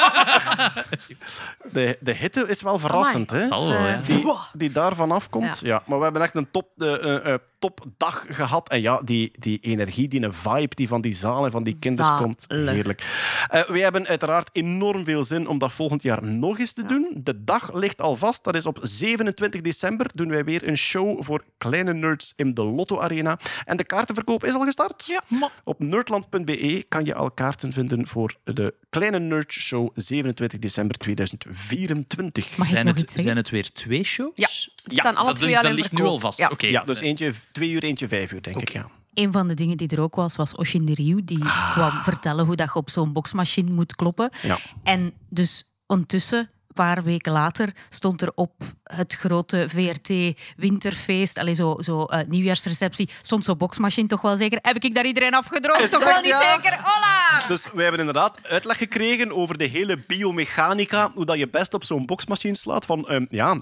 de, 1.73 1.97
de 2.01 2.13
hitte 2.15 2.45
is 2.49 2.63
wel 2.63 2.79
verrassend, 2.79 3.24
hè? 3.31 3.47
Zal 3.47 3.69
wel, 3.69 3.87
ja. 3.87 4.01
die, 4.07 4.35
die 4.53 4.73
daarvan 4.73 5.11
afkomt. 5.11 5.61
Ja. 5.61 5.83
maar 5.87 5.99
we 5.99 6.05
hebben 6.05 6.23
echt 6.23 6.35
een 6.35 6.51
top, 6.51 6.69
eh, 6.77 6.95
eh, 6.95 7.33
eh, 7.33 7.41
topdag 7.65 8.25
gehad. 8.29 8.69
En 8.69 8.81
ja, 8.81 9.01
die, 9.05 9.31
die 9.39 9.59
energie, 9.59 10.09
die 10.09 10.31
vibe 10.31 10.75
die 10.75 10.89
van 10.89 11.01
die 11.01 11.13
zaal 11.13 11.45
en 11.45 11.51
van 11.51 11.63
die 11.63 11.79
kinderen 11.79 12.17
komt. 12.17 12.45
Heerlijk. 12.49 13.03
Eh 13.49 13.63
we 13.67 13.81
hebben 13.81 14.07
uiteraard 14.07 14.51
enorm 14.53 15.05
veel 15.05 15.25
zin 15.25 15.47
om 15.47 15.59
dat 15.59 15.73
volgend 15.73 16.03
jaar 16.03 16.25
nog 16.25 16.59
eens 16.59 16.73
te 16.73 16.85
doen. 16.85 17.11
De 17.15 17.45
dag 17.45 17.75
ligt 17.75 18.01
al 18.01 18.17
vast. 18.17 18.45
Dat 18.45 18.55
is 18.55 18.67
op 18.67 18.79
27 18.83 19.61
december. 19.61 20.07
Doen 20.13 20.29
wij 20.29 20.45
weer 20.45 20.69
een 20.69 20.77
show 20.77 21.23
voor 21.23 21.45
kleine 21.59 21.95
nerds 21.95 22.33
in 22.37 22.55
de 22.55 22.63
Lotto 22.63 23.01
Arena. 23.01 23.39
En 23.65 23.77
de 23.77 23.85
kaartenverkoop 23.85 24.45
is 24.45 24.53
al 24.53 24.65
gestart. 24.65 25.05
Ja. 25.07 25.51
Op 25.65 25.79
nerdland.be 25.79 26.85
kan 26.89 27.05
je 27.05 27.15
al 27.15 27.31
kaarten 27.31 27.73
vinden 27.73 28.07
voor 28.07 28.37
de 28.45 28.75
Kleine 28.91 29.19
Nerd 29.19 29.53
Show 29.53 29.91
27 29.95 30.59
december 30.59 30.97
2024. 30.97 32.57
Mag 32.57 32.67
ik 32.67 32.73
zijn, 32.73 32.87
nog 32.87 32.99
het, 32.99 33.13
zijn 33.15 33.37
het 33.37 33.51
weer 33.51 33.73
twee 33.73 34.05
shows? 34.05 34.33
Ja, 34.35 34.49
die 34.85 34.99
staan 34.99 35.17
alle 35.17 35.27
dat- 35.27 35.37
twee 35.37 35.73
ligt 35.75 35.93
nu 35.93 36.03
al 36.03 36.19
vast. 36.21 36.39
Ja. 36.39 36.49
Oké. 36.49 36.67
Ja, 36.67 36.83
dus 36.85 37.01
eentje 37.01 37.33
twee 37.53 37.71
uur, 37.71 37.83
eentje 37.83 38.09
vijf 38.09 38.33
uur, 38.33 38.43
denk 38.43 38.61
ik. 38.61 38.73
Ja. 38.73 38.87
Een 39.15 39.33
van 39.33 39.49
de 39.49 39.55
dingen 39.55 39.77
die 39.77 39.89
er 39.89 40.01
ook 40.01 40.15
was, 40.15 40.37
was 40.37 40.55
Oshin 40.55 40.85
de 40.85 40.95
Rioux. 40.95 41.23
Die 41.25 41.39
kwam 41.73 42.03
vertellen 42.03 42.45
hoe 42.47 42.57
dat 42.57 42.71
je 42.73 42.75
op 42.79 42.91
zo'n 42.91 43.13
boksmachine 43.13 43.71
moet 43.71 43.97
kloppen. 43.97 44.31
Ja. 44.43 44.59
En 44.83 45.13
dus 45.29 45.75
ondertussen, 45.87 46.39
een 46.39 46.75
paar 46.75 47.03
weken 47.03 47.33
later, 47.33 47.73
stond 47.89 48.23
er 48.23 48.33
op 48.35 48.53
het 48.83 49.15
grote 49.15 49.67
VRT 49.69 50.39
winterfeest, 50.57 51.39
allez, 51.39 51.59
zo, 51.59 51.77
zo 51.81 52.05
eh, 52.05 52.29
nieuwjaarsreceptie, 52.29 53.09
stond 53.23 53.45
zo'n 53.45 53.57
boksmachine 53.57 54.09
toch 54.09 54.21
wel 54.21 54.37
zeker. 54.37 54.59
Heb 54.63 54.77
ik 54.85 54.95
daar 54.95 55.07
iedereen 55.07 55.35
afgedroogd? 55.35 55.91
Toch 55.91 56.05
wel 56.05 56.17
niet 56.21 56.27
ja? 56.27 56.53
zeker? 56.55 56.73
Hola! 56.83 57.47
Dus 57.49 57.67
we 57.73 57.83
hebben 57.83 58.01
inderdaad 58.01 58.49
uitleg 58.49 58.77
gekregen 58.77 59.33
over 59.33 59.59
de 59.59 59.65
hele 59.67 59.99
biomechanica, 60.07 61.11
hoe 61.15 61.25
dat 61.25 61.39
je 61.39 61.49
best 61.49 61.75
op 61.75 61.85
zo'n 61.85 62.07
boksmachine 62.07 62.57
slaat. 62.57 62.87
Van, 62.87 63.09
ehm, 63.09 63.25
ja, 63.29 63.61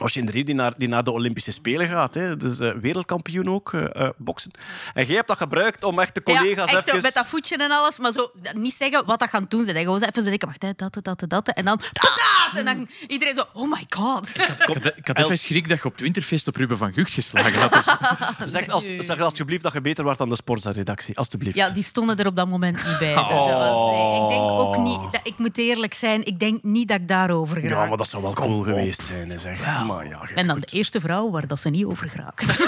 als 0.00 0.12
je 0.12 0.20
in 0.20 0.26
de 0.26 0.32
Rio 0.32 0.44
die 0.44 0.54
naar, 0.54 0.72
die 0.76 0.88
naar 0.88 1.04
de 1.04 1.10
Olympische 1.10 1.52
Spelen 1.52 1.86
gaat, 1.88 2.14
hè, 2.14 2.36
dus 2.36 2.60
eh, 2.60 2.70
wereldkampioen 2.80 3.50
ook, 3.50 3.72
eh, 3.72 3.84
eh, 4.04 4.10
boksen. 4.16 4.50
En 4.94 5.06
jij 5.06 5.14
hebt 5.16 5.28
dat 5.28 5.36
gebruikt 5.36 5.84
om 5.84 5.98
echt 5.98 6.14
de 6.14 6.22
collega's 6.22 6.70
ja, 6.70 6.76
echt 6.76 6.84
zo, 6.88 6.90
even... 6.90 7.02
met 7.02 7.14
dat 7.14 7.26
voetje 7.26 7.56
en 7.56 7.70
alles, 7.70 7.98
maar 7.98 8.12
zo 8.12 8.30
niet 8.54 8.74
zeggen 8.74 9.06
wat 9.06 9.18
dat 9.20 9.28
gaan 9.28 9.46
doen. 9.48 9.64
Ze 9.64 9.74
gewoon 9.74 10.02
even 10.02 10.22
zeggen, 10.22 10.46
wacht, 10.46 10.62
hè, 10.62 10.70
dat, 10.76 10.92
dat, 10.94 11.04
dat, 11.04 11.24
dat. 11.30 11.48
En 11.48 11.64
dan, 11.64 11.76
pataat! 11.76 12.56
En 12.58 12.64
dan 12.64 12.88
iedereen 13.08 13.34
zo, 13.34 13.44
oh 13.52 13.70
my 13.70 13.86
god. 13.88 14.28
Ik 14.28 14.58
had, 14.66 14.84
ik 14.96 15.06
had 15.06 15.18
even 15.18 15.38
schrik 15.38 15.68
dat 15.68 15.78
je 15.78 15.84
op 15.84 15.92
het 15.92 16.00
winterfeest 16.00 16.48
op 16.48 16.56
Ruben 16.56 16.76
van 16.78 16.92
Gucht 16.92 17.12
geslagen 17.12 17.60
had. 17.60 17.84
zo. 17.84 17.92
Zeg, 18.46 18.68
als, 18.68 18.84
zeg 18.98 19.20
alsjeblieft 19.20 19.62
dat 19.62 19.72
je 19.72 19.80
beter 19.80 20.04
wordt 20.04 20.18
dan 20.18 20.28
de 20.28 20.34
Sporza-redactie, 20.36 21.16
alsjeblieft. 21.16 21.56
Ja, 21.56 21.70
die 21.70 21.82
stonden 21.82 22.16
er 22.16 22.26
op 22.26 22.36
dat 22.36 22.48
moment 22.48 22.86
niet 22.86 22.98
bij. 22.98 23.14
Dat- 23.14 23.28
dat 23.28 23.38
was- 23.58 23.90
nee, 23.92 24.22
ik 24.22 24.28
denk 24.28 24.40
ook 24.50 24.76
niet, 24.78 25.00
dat, 25.12 25.20
ik 25.22 25.38
moet 25.38 25.58
eerlijk 25.58 25.94
zijn, 25.94 26.24
ik 26.24 26.38
denk 26.38 26.62
niet 26.62 26.88
dat 26.88 27.00
ik 27.00 27.08
daarover 27.08 27.62
Ja, 27.62 27.68
geraak. 27.68 27.88
maar 27.88 27.96
dat 27.96 28.08
zou 28.08 28.22
wel 28.22 28.32
cool 28.32 28.62
geweest 28.62 29.04
zijn, 29.04 29.30
hè, 29.30 29.38
zeg. 29.38 29.60
Maar 29.94 30.06
ja, 30.08 30.20
En 30.34 30.46
dan 30.46 30.60
de 30.60 30.66
eerste 30.70 31.00
vrouw 31.00 31.30
waar 31.30 31.46
dat 31.46 31.60
ze 31.60 31.68
niet 31.68 31.84
over 31.84 32.08
geraakt. 32.10 32.44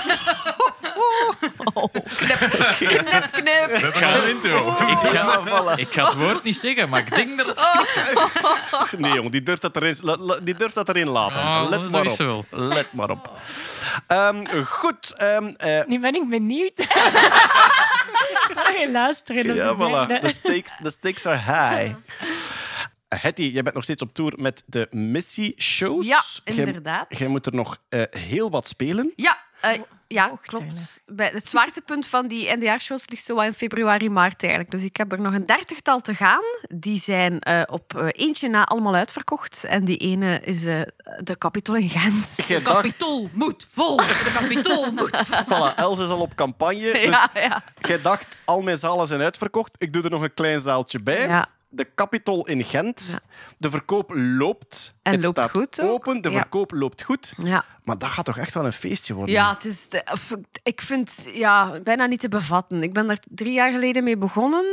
Oh, 1.75 1.85
knip, 1.93 2.39
knip, 2.79 3.29
knip. 3.33 3.67
We 3.67 3.79
hebben 3.79 4.03
al 4.09 4.23
een 4.23 4.29
intro. 4.31 4.69
Ik 4.69 5.09
ga, 5.09 5.77
ik 5.77 5.93
ga 5.93 6.05
het 6.05 6.15
woord 6.15 6.43
niet 6.43 6.57
zeggen, 6.57 6.89
maar 6.89 7.01
ik 7.01 7.15
denk 7.15 7.39
dat 7.39 7.47
het... 7.47 7.61
Nee, 9.01 9.13
jong, 9.13 9.31
die 9.31 9.43
durft 9.43 9.63
dat 9.63 9.77
erin, 9.77 9.97
die 10.43 10.55
durft 10.55 10.75
dat 10.75 10.89
erin 10.89 11.09
laten. 11.09 11.37
Ah, 11.37 11.69
Let 11.69 11.91
maar 11.91 12.07
op. 12.37 12.45
Let 12.51 12.93
maar 12.93 13.11
op. 13.11 13.31
Ehm, 14.07 14.63
goed. 14.65 15.13
ehm, 15.17 15.47
eh, 15.57 15.85
Nu 15.87 16.01
ben 16.01 16.15
ik 16.15 16.29
benieuwd. 16.29 16.73
Ga 18.55 18.71
je 18.81 18.89
luisteren? 18.93 19.55
ja, 19.55 19.75
de 19.75 19.75
voilà. 19.75 20.21
The 20.21 20.29
stakes, 20.29 20.77
the 20.83 20.91
stakes 20.91 21.27
are 21.27 21.37
high. 21.39 21.95
Hetty, 23.21 23.43
jij 23.43 23.63
bent 23.63 23.75
nog 23.75 23.85
steeds 23.85 24.03
op 24.03 24.15
tour 24.15 24.33
met 24.37 24.65
de 24.67 24.87
Missie-shows. 24.91 26.07
Ja, 26.07 26.23
inderdaad. 26.45 27.19
Jij 27.19 27.29
moet 27.29 27.47
er 27.47 27.55
nog 27.55 27.79
eh, 27.89 28.03
heel 28.11 28.51
wat 28.51 28.69
spelen. 28.69 29.13
Ja, 29.17 29.39
eh, 29.61 29.81
ja 30.09 30.33
klopt. 30.43 31.01
Bij 31.07 31.31
het 31.33 31.49
zwaartepunt 31.49 32.07
van 32.07 32.27
die 32.27 32.57
NDR-shows 32.57 33.09
ligt 33.09 33.25
zo 33.25 33.41
in 33.41 33.53
februari, 33.53 34.11
maart 34.11 34.43
eigenlijk. 34.43 34.73
Dus 34.73 34.83
ik 34.83 34.97
heb 34.97 35.13
er 35.13 35.21
nog 35.21 35.35
een 35.35 35.47
dertigtal 35.47 36.01
te 36.01 36.15
gaan. 36.15 36.43
Die 36.69 37.01
zijn 37.01 37.41
eh, 37.41 37.63
op 37.67 38.11
eentje 38.11 38.49
na 38.49 38.65
allemaal 38.65 38.95
uitverkocht. 38.95 39.65
En 39.65 39.85
die 39.85 39.97
ene 39.97 40.41
is 40.41 40.65
eh, 40.65 40.81
de 41.21 41.39
Capitol 41.39 41.77
in 41.77 41.89
Gent. 41.89 42.37
De 42.37 42.63
dacht, 42.63 42.65
kapitool 42.65 43.29
moet 43.33 43.67
vol. 43.71 43.97
De 43.97 44.31
kapitool 44.35 44.93
moet 44.93 45.17
vol. 45.17 45.45
voilà, 45.73 45.75
Els 45.77 45.99
is 45.99 46.09
al 46.09 46.21
op 46.21 46.35
campagne. 46.35 46.93
Dus 46.93 47.03
Ja, 47.03 47.31
ja. 47.35 47.63
jij 47.81 48.01
dacht, 48.01 48.39
al 48.45 48.63
mijn 48.63 48.77
zalen 48.79 49.07
zijn 49.07 49.21
uitverkocht. 49.21 49.71
Ik 49.79 49.93
doe 49.93 50.03
er 50.03 50.11
nog 50.11 50.23
een 50.23 50.35
klein 50.35 50.61
zaaltje 50.61 51.01
bij. 51.03 51.27
Ja. 51.29 51.49
De 51.75 51.89
Capitol 51.95 52.47
in 52.47 52.65
Gent. 52.65 53.07
Ja. 53.11 53.21
De 53.59 53.71
verkoop 53.71 54.11
loopt. 54.15 54.95
En 55.03 55.13
het 55.13 55.23
loopt 55.25 55.39
staat 55.39 55.51
goed 55.51 55.81
ook. 55.81 55.91
open. 55.91 56.21
De 56.21 56.31
Ja. 56.31 56.39
verkoop 56.41 56.71
loopt 56.73 57.03
goed. 57.03 57.33
ja. 57.43 57.65
Maar 57.85 57.99
dat 57.99 58.09
gaat 58.09 58.25
toch 58.25 58.39
echt 58.39 58.55
wel 58.55 58.65
een 58.67 58.73
feestje 58.73 59.15
worden? 59.15 59.35
Ja, 59.35 59.55
het 59.55 59.65
is 59.65 59.89
de- 59.89 60.05
ik 60.63 60.81
vind 60.81 61.29
ja, 61.35 61.81
bijna 61.83 62.07
niet 62.07 62.21
te 62.21 62.29
bevatten. 62.29 62.83
Ik 62.83 62.93
ben 62.93 63.07
daar 63.07 63.19
drie 63.31 63.53
jaar 63.53 63.73
geleden 63.73 64.05
mee 64.05 64.17
begonnen. 64.17 64.65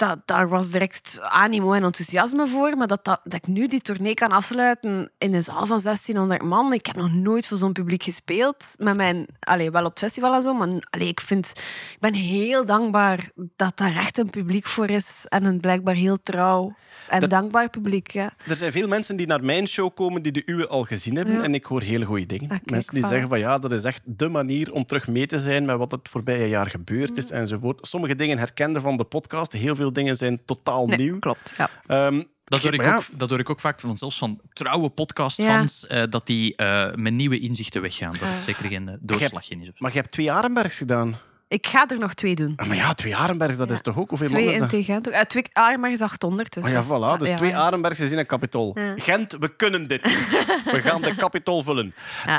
Dat, 0.00 0.18
daar 0.24 0.48
was 0.48 0.70
direct 0.70 1.18
animo 1.22 1.72
en 1.72 1.82
enthousiasme 1.84 2.46
voor. 2.46 2.76
Maar 2.76 2.86
dat, 2.86 3.04
dat, 3.04 3.20
dat 3.24 3.34
ik 3.34 3.46
nu 3.46 3.66
die 3.68 3.80
tournee 3.80 4.14
kan 4.14 4.30
afsluiten 4.32 5.10
in 5.18 5.34
een 5.34 5.42
zaal 5.42 5.66
van 5.66 5.80
1600 5.82 6.42
man. 6.42 6.72
Ik 6.72 6.86
heb 6.86 6.96
nog 6.96 7.12
nooit 7.12 7.46
voor 7.46 7.58
zo'n 7.58 7.72
publiek 7.72 8.02
gespeeld. 8.02 8.64
Met 8.78 8.96
mijn, 8.96 9.26
allee, 9.40 9.70
wel 9.70 9.84
op 9.84 9.90
het 9.90 9.98
festival 9.98 10.34
en 10.34 10.42
zo. 10.42 10.54
Maar 10.54 10.68
allee, 10.90 11.08
ik, 11.08 11.20
vind, 11.20 11.46
ik 11.92 11.96
ben 12.00 12.14
heel 12.14 12.64
dankbaar 12.64 13.30
dat 13.56 13.76
daar 13.76 13.96
echt 13.96 14.18
een 14.18 14.30
publiek 14.30 14.66
voor 14.66 14.88
is. 14.90 15.24
En 15.28 15.44
een 15.44 15.60
blijkbaar 15.60 15.94
heel 15.94 16.22
trouw 16.22 16.74
en 17.08 17.20
Dat- 17.20 17.30
dankbaar 17.30 17.70
publiek. 17.70 18.10
Ja. 18.10 18.30
Er 18.46 18.56
zijn 18.56 18.72
veel 18.72 18.88
mensen 18.88 19.16
die 19.16 19.26
naar 19.26 19.44
mijn 19.44 19.66
show 19.68 19.94
komen 19.94 20.22
die 20.22 20.32
de 20.32 20.42
uwe 20.46 20.68
al 20.68 20.84
gezien 20.84 21.16
hebben. 21.16 21.34
Ja. 21.34 21.42
En 21.42 21.54
ik 21.54 21.64
hoor 21.64 21.82
hele 21.82 22.04
goede 22.04 22.26
dingen. 22.26 22.50
Ah, 22.50 22.58
mensen 22.64 22.94
die 22.94 23.06
zeggen 23.06 23.28
van 23.28 23.38
ja, 23.38 23.58
dat 23.58 23.72
is 23.72 23.84
echt 23.84 24.02
de 24.04 24.28
manier 24.28 24.72
om 24.72 24.84
terug 24.84 25.08
mee 25.08 25.26
te 25.26 25.38
zijn 25.38 25.64
met 25.64 25.76
wat 25.76 25.90
het 25.90 26.08
voorbije 26.08 26.48
jaar 26.48 26.66
gebeurd 26.70 27.16
is 27.16 27.30
enzovoort. 27.30 27.86
Sommige 27.86 28.14
dingen 28.14 28.38
herkenden 28.38 28.82
van 28.82 28.96
de 28.96 29.04
podcast. 29.04 29.52
Heel 29.52 29.74
veel 29.74 29.89
dingen 29.92 30.16
zijn 30.16 30.44
totaal 30.44 30.86
Nee, 30.86 30.98
nieuw. 30.98 31.18
klopt. 31.18 31.54
Ja. 31.56 31.68
Ehm, 31.86 32.22
Dat 32.44 32.62
hoor, 32.62 32.74
ik 32.74 32.82
ja, 32.82 32.96
ook, 32.96 33.04
dat 33.12 33.30
hoor 33.30 33.38
ik 33.38 33.50
ook 33.50 33.60
vaak 33.60 33.80
van, 33.80 33.96
zelfs 33.96 34.18
van 34.18 34.40
trouwe 34.52 34.88
podcastfans, 34.88 35.86
eh, 35.86 36.02
dat 36.10 36.26
die 36.26 36.56
eh, 36.56 36.92
met 36.94 37.12
nieuwe 37.12 37.38
inzichten 37.38 37.82
weggaan. 37.82 38.10
Dat 38.10 38.20
het 38.20 38.42
zeker 38.42 38.64
geen 38.68 38.88
eh, 38.88 38.94
doorslag 39.00 39.50
in 39.50 39.60
is. 39.62 39.68
Maar 39.78 39.90
je 39.92 39.98
hebt 39.98 40.12
twee 40.12 40.32
Arenbergs 40.32 40.76
gedaan. 40.76 41.18
Ik 41.48 41.66
ga 41.66 41.88
er 41.88 41.98
nog 41.98 42.14
twee 42.14 42.34
doen. 42.34 42.52
Ah, 42.56 42.66
Maar 42.66 42.76
ja, 42.76 42.94
twee 42.94 43.16
Arenbergs, 43.16 43.56
dat 43.56 43.70
is 43.70 43.80
toch 43.80 43.98
ook? 43.98 44.08
Hoeveel 44.08 44.26
Twee 44.26 44.54
in 44.54 44.68
tegen. 44.68 45.02
Uh, 45.08 45.20
twee, 45.20 45.44
ah, 45.52 45.78
maar 45.78 45.92
is 45.92 46.00
800. 46.00 46.52
Dus 46.52 46.64
Ah 46.64 46.70
ja, 46.70 46.84
voilà. 46.84 47.18
Dus 47.18 47.28
ja. 47.28 47.36
twee 47.36 47.56
Arenbergs 47.56 48.00
is 48.00 48.10
in 48.10 48.18
een 48.18 48.26
kapitol. 48.26 48.72
Ja. 48.78 48.94
Gent, 48.96 49.36
we 49.40 49.56
kunnen 49.56 49.88
dit. 49.88 50.02
we 50.74 50.80
gaan 50.82 51.02
de 51.02 51.14
kapitol 51.14 51.62
vullen. 51.62 51.94
Eh, 52.26 52.36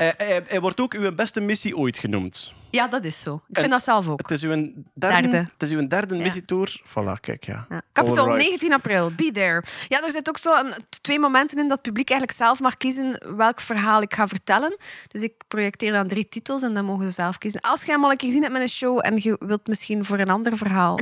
hij 0.47 0.59
wordt 0.61 0.80
ook 0.80 0.93
uw 0.93 1.13
beste 1.15 1.39
missie 1.41 1.77
ooit 1.77 1.99
genoemd. 1.99 2.53
Ja, 2.72 2.88
dat 2.88 3.03
is 3.03 3.19
zo. 3.22 3.33
Ik 3.48 3.56
En- 3.56 3.59
vind 3.61 3.72
dat 3.74 3.83
zelf 3.83 4.09
ook. 4.09 4.19
Het 4.22 4.32
is 4.32 4.43
uw 4.43 4.50
derde, 4.50 4.82
Derde. 4.93 5.38
Het 5.53 5.64
is 5.64 5.69
uw 5.72 5.88
derde 5.88 6.16
Ja. 6.16 6.22
missietour. 6.22 6.82
Voilà, 6.90 7.19
kijk, 7.22 7.43
ja. 7.45 7.66
Ja. 7.69 7.82
Capitol, 7.93 8.17
Alright. 8.24 8.48
19 8.50 8.74
april, 8.74 9.11
be 9.16 9.32
there. 9.33 9.64
Ja, 9.88 10.03
er 10.03 10.11
zitten 10.11 10.33
ook 10.33 10.40
zo 10.40 10.56
een, 10.56 10.74
twee 11.01 11.19
momenten 11.19 11.58
in 11.58 11.64
dat 11.64 11.72
het 11.72 11.82
publiek 11.82 12.09
eigenlijk 12.09 12.40
zelf 12.40 12.59
mag 12.59 12.77
kiezen 12.77 13.35
welk 13.38 13.59
verhaal 13.61 14.01
ik 14.01 14.14
ga 14.14 14.27
vertellen. 14.27 14.77
Dus 15.08 15.22
ik 15.22 15.33
projecteer 15.48 15.91
dan 15.91 16.08
drie 16.08 16.30
titels 16.30 16.61
en 16.64 16.74
dan 16.74 16.85
mogen 16.85 17.06
ze 17.06 17.11
zelf 17.11 17.38
kiezen. 17.38 17.61
Als 17.61 17.83
je 17.83 17.91
hem 17.91 18.03
al 18.03 18.11
een 18.11 18.17
keer 18.17 18.27
gezien 18.27 18.41
hebt 18.43 18.53
met 18.53 18.61
een 18.64 18.69
show 18.69 19.00
en 19.03 19.19
je 19.22 19.35
wilt 19.40 19.67
misschien 19.67 20.06
voor 20.06 20.19
een 20.19 20.30
ander 20.30 20.58
verhaal, 20.58 21.00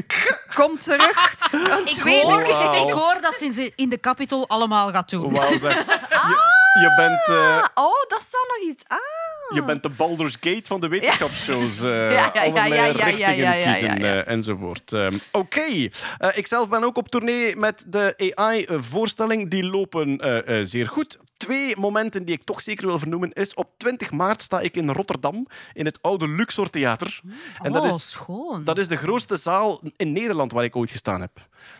kom 0.55 0.79
terug. 0.79 1.37
Ik 1.95 2.01
hoor, 2.01 2.41
ik 2.87 2.93
hoor 2.93 3.17
dat 3.21 3.35
ze 3.39 3.71
in- 3.75 3.89
de 3.89 3.97
kapitool 3.97 4.47
allemaal 4.47 4.89
gaat 4.91 5.09
doen. 5.09 5.33
Wauw, 5.33 5.57
zeg. 5.57 5.85
Je, 5.85 6.79
je, 6.79 6.93
bent, 6.97 7.37
eh, 7.37 7.65
Oh, 7.73 8.03
dat 8.07 8.23
zou 8.23 8.43
nog 8.47 8.69
iets... 8.71 8.83
Ah. 8.87 8.97
Je 9.53 9.63
bent 9.65 9.83
de 9.83 9.89
Baldur's 9.89 10.37
Gate 10.39 10.63
van 10.63 10.81
de 10.81 10.87
wetenschapsshows. 10.87 11.81
eh 11.81 12.11
ja, 12.11 12.31
ja, 12.33 12.43
ja, 12.43 12.65
ja, 12.65 13.29
ja, 13.29 13.53
ja, 13.53 13.71
kiezen 13.71 13.97
eh, 13.97 14.27
enzovoort. 14.27 14.93
Ehm, 14.93 15.13
Oké. 15.31 15.61
Eh, 16.17 16.29
ik 16.33 16.47
zelf 16.47 16.69
ben 16.69 16.83
ook 16.83 16.97
op 16.97 17.09
tournee 17.09 17.55
met 17.55 17.83
de 17.87 18.33
AI-voorstelling. 18.35 19.49
Die 19.49 19.63
lopen 19.63 20.19
zeer 20.63 20.87
goed. 20.87 21.17
Twee 21.39 21.75
momenten 21.77 22.25
die 22.25 22.35
ik 22.35 22.43
toch 22.43 22.61
zeker 22.61 22.87
wil 22.87 22.99
vernoemen 22.99 23.33
is... 23.33 23.53
Op 23.53 23.69
20 23.77 24.11
maart 24.11 24.41
sta 24.41 24.59
ik 24.59 24.75
in 24.75 24.89
Rotterdam 24.89 25.47
in 25.73 25.85
het 25.85 26.01
oude 26.01 26.27
Luxor 26.27 26.69
Theater. 26.69 27.21
En 27.57 27.71
dat 27.71 27.83
oh, 27.83 27.95
is... 27.95 28.09
schoon. 28.09 28.63
Dat 28.63 28.77
is 28.77 28.87
de 28.87 28.95
grootste 28.95 29.37
zaal 29.37 29.81
in 29.95 30.11
Nederland 30.11 30.51
waar 30.51 30.63
ik 30.63 30.75
ooit 30.75 30.91
gestaan 30.91 31.21
heb. 31.21 31.31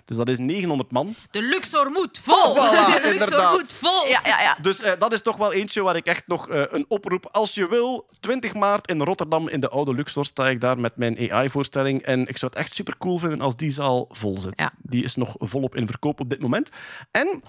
Dus 0.06 0.18
dat 0.18 0.30
is 0.30 0.38
900 0.38 0.92
man. 0.92 1.16
De 1.32 1.42
Luxor 1.42 1.92
moet 1.92 2.20
vol. 2.24 2.56
Voilà, 2.56 2.58
de 2.58 3.00
Luxor 3.02 3.12
inderdaad. 3.12 3.52
moet 3.52 3.74
vol. 3.74 4.08
Ja, 4.08 4.20
ja, 4.24 4.42
ja. 4.42 4.58
Dus 4.62 4.82
eh, 4.82 4.92
dat 5.00 5.14
is 5.14 5.22
toch 5.22 5.38
wel 5.38 5.54
eentje 5.54 5.82
waar 5.82 5.96
ik 5.96 6.06
echt 6.06 6.28
nog 6.28 6.50
eh, 6.50 6.64
een 6.70 6.86
oproep. 6.88 7.26
Als 7.26 7.54
je 7.54 7.68
wil, 7.68 8.10
20 8.20 8.54
maart 8.54 8.88
in 8.88 9.02
Rotterdam 9.02 9.50
in 9.50 9.60
de 9.60 9.70
oude 9.70 9.94
Luxor 9.94 10.26
sta 10.26 10.50
ik 10.50 10.62
daar 10.62 10.80
met 10.80 10.98
mijn 10.98 11.32
AI-voorstelling. 11.32 12.02
En 12.02 12.28
ik 12.28 12.38
zou 12.38 12.52
het 12.52 12.62
echt 12.62 12.74
super 12.74 12.98
cool 12.98 13.18
vinden 13.18 13.42
als 13.42 13.56
die 13.56 13.72
zaal 13.72 14.08
vol 14.10 14.38
zit. 14.38 14.60
Ja. 14.60 14.72
Die 14.82 15.04
is 15.04 15.16
nog 15.16 15.36
volop 15.38 15.76
in 15.76 15.88
verkoop 15.88 16.20
op 16.20 16.30
dit 16.30 16.40
moment. 16.40 16.70
En 17.12 17.44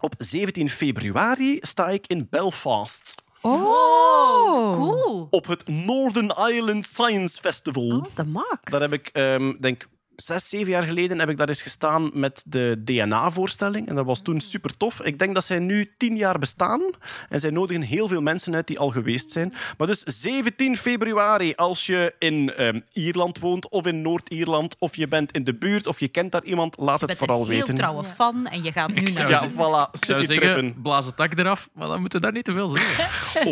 op 0.00 0.14
17 0.18 0.68
februari 0.68 1.58
sta 1.60 1.88
ik 1.88 2.06
in 2.06 2.26
Belfast. 2.30 3.14
Oh, 3.40 4.72
Cool. 4.72 5.26
Op 5.30 5.46
het 5.46 5.68
Northern 5.68 6.32
Ireland 6.50 6.86
Science 6.86 7.40
Festival. 7.40 7.88
Oh, 7.96 8.04
de 8.14 8.24
Max. 8.24 8.58
Daar 8.62 8.80
heb 8.80 8.92
ik, 8.92 9.08
ehm, 9.12 9.52
denk 9.60 9.88
zes, 10.20 10.48
zeven 10.48 10.70
jaar 10.70 10.82
geleden 10.82 11.18
heb 11.18 11.28
ik 11.28 11.36
daar 11.36 11.48
eens 11.48 11.62
gestaan 11.62 12.10
met 12.14 12.42
de 12.46 12.82
DNA-voorstelling. 12.84 13.88
En 13.88 13.94
dat 13.94 14.04
was 14.06 14.22
toen 14.22 14.40
super 14.40 14.76
tof. 14.76 15.00
Ik 15.02 15.18
denk 15.18 15.34
dat 15.34 15.44
zij 15.44 15.58
nu 15.58 15.92
tien 15.98 16.16
jaar 16.16 16.38
bestaan. 16.38 16.80
En 17.28 17.40
zij 17.40 17.50
nodigen 17.50 17.82
heel 17.82 18.08
veel 18.08 18.22
mensen 18.22 18.54
uit 18.54 18.66
die 18.66 18.78
al 18.78 18.88
geweest 18.88 19.30
zijn. 19.30 19.52
Maar 19.78 19.86
dus 19.86 20.02
17 20.02 20.76
februari, 20.76 21.54
als 21.54 21.86
je 21.86 22.14
in 22.18 22.52
ehm, 22.54 22.80
Ierland 22.92 23.38
woont 23.38 23.68
of 23.68 23.86
in 23.86 24.02
Noord-Ierland, 24.02 24.76
of 24.78 24.96
je 24.96 25.08
bent 25.08 25.32
in 25.32 25.44
de 25.44 25.54
buurt 25.54 25.86
of 25.86 26.00
je 26.00 26.08
kent 26.08 26.32
daar 26.32 26.44
iemand, 26.44 26.76
laat 26.78 26.86
Je 26.86 26.92
het 26.92 27.06
bent 27.06 27.18
vooral 27.18 27.40
een 27.40 27.48
heel 27.48 27.58
weten. 27.58 27.74
trouwe 27.74 28.04
fan 28.04 28.46
en 28.46 28.62
je 28.62 28.72
gaat 28.72 28.88
nu 28.94 29.02
naar... 29.02 29.28
Ja, 29.30 29.48
voilà. 29.50 29.90
Ik 29.92 30.04
zou 30.04 30.24
zeggen, 30.24 30.74
blaas 30.82 31.06
het 31.06 31.16
tak 31.16 31.38
eraf, 31.38 31.68
maar 31.72 31.88
dan 31.88 32.00
moeten 32.00 32.18
we 32.20 32.24
daar 32.24 32.34
niet 32.34 32.44
te 32.44 32.52
veel 32.52 32.68
zeggen. 32.68 33.08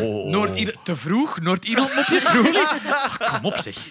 Oh. 0.00 0.26
Noord 0.30 0.76
te 0.84 0.96
vroeg, 0.96 1.40
Noord-Ierland 1.40 1.94
moet 1.94 2.06
je 2.06 2.30
doen. 2.32 2.52
Kom 3.32 3.44
op 3.44 3.56
zeg. 3.56 3.88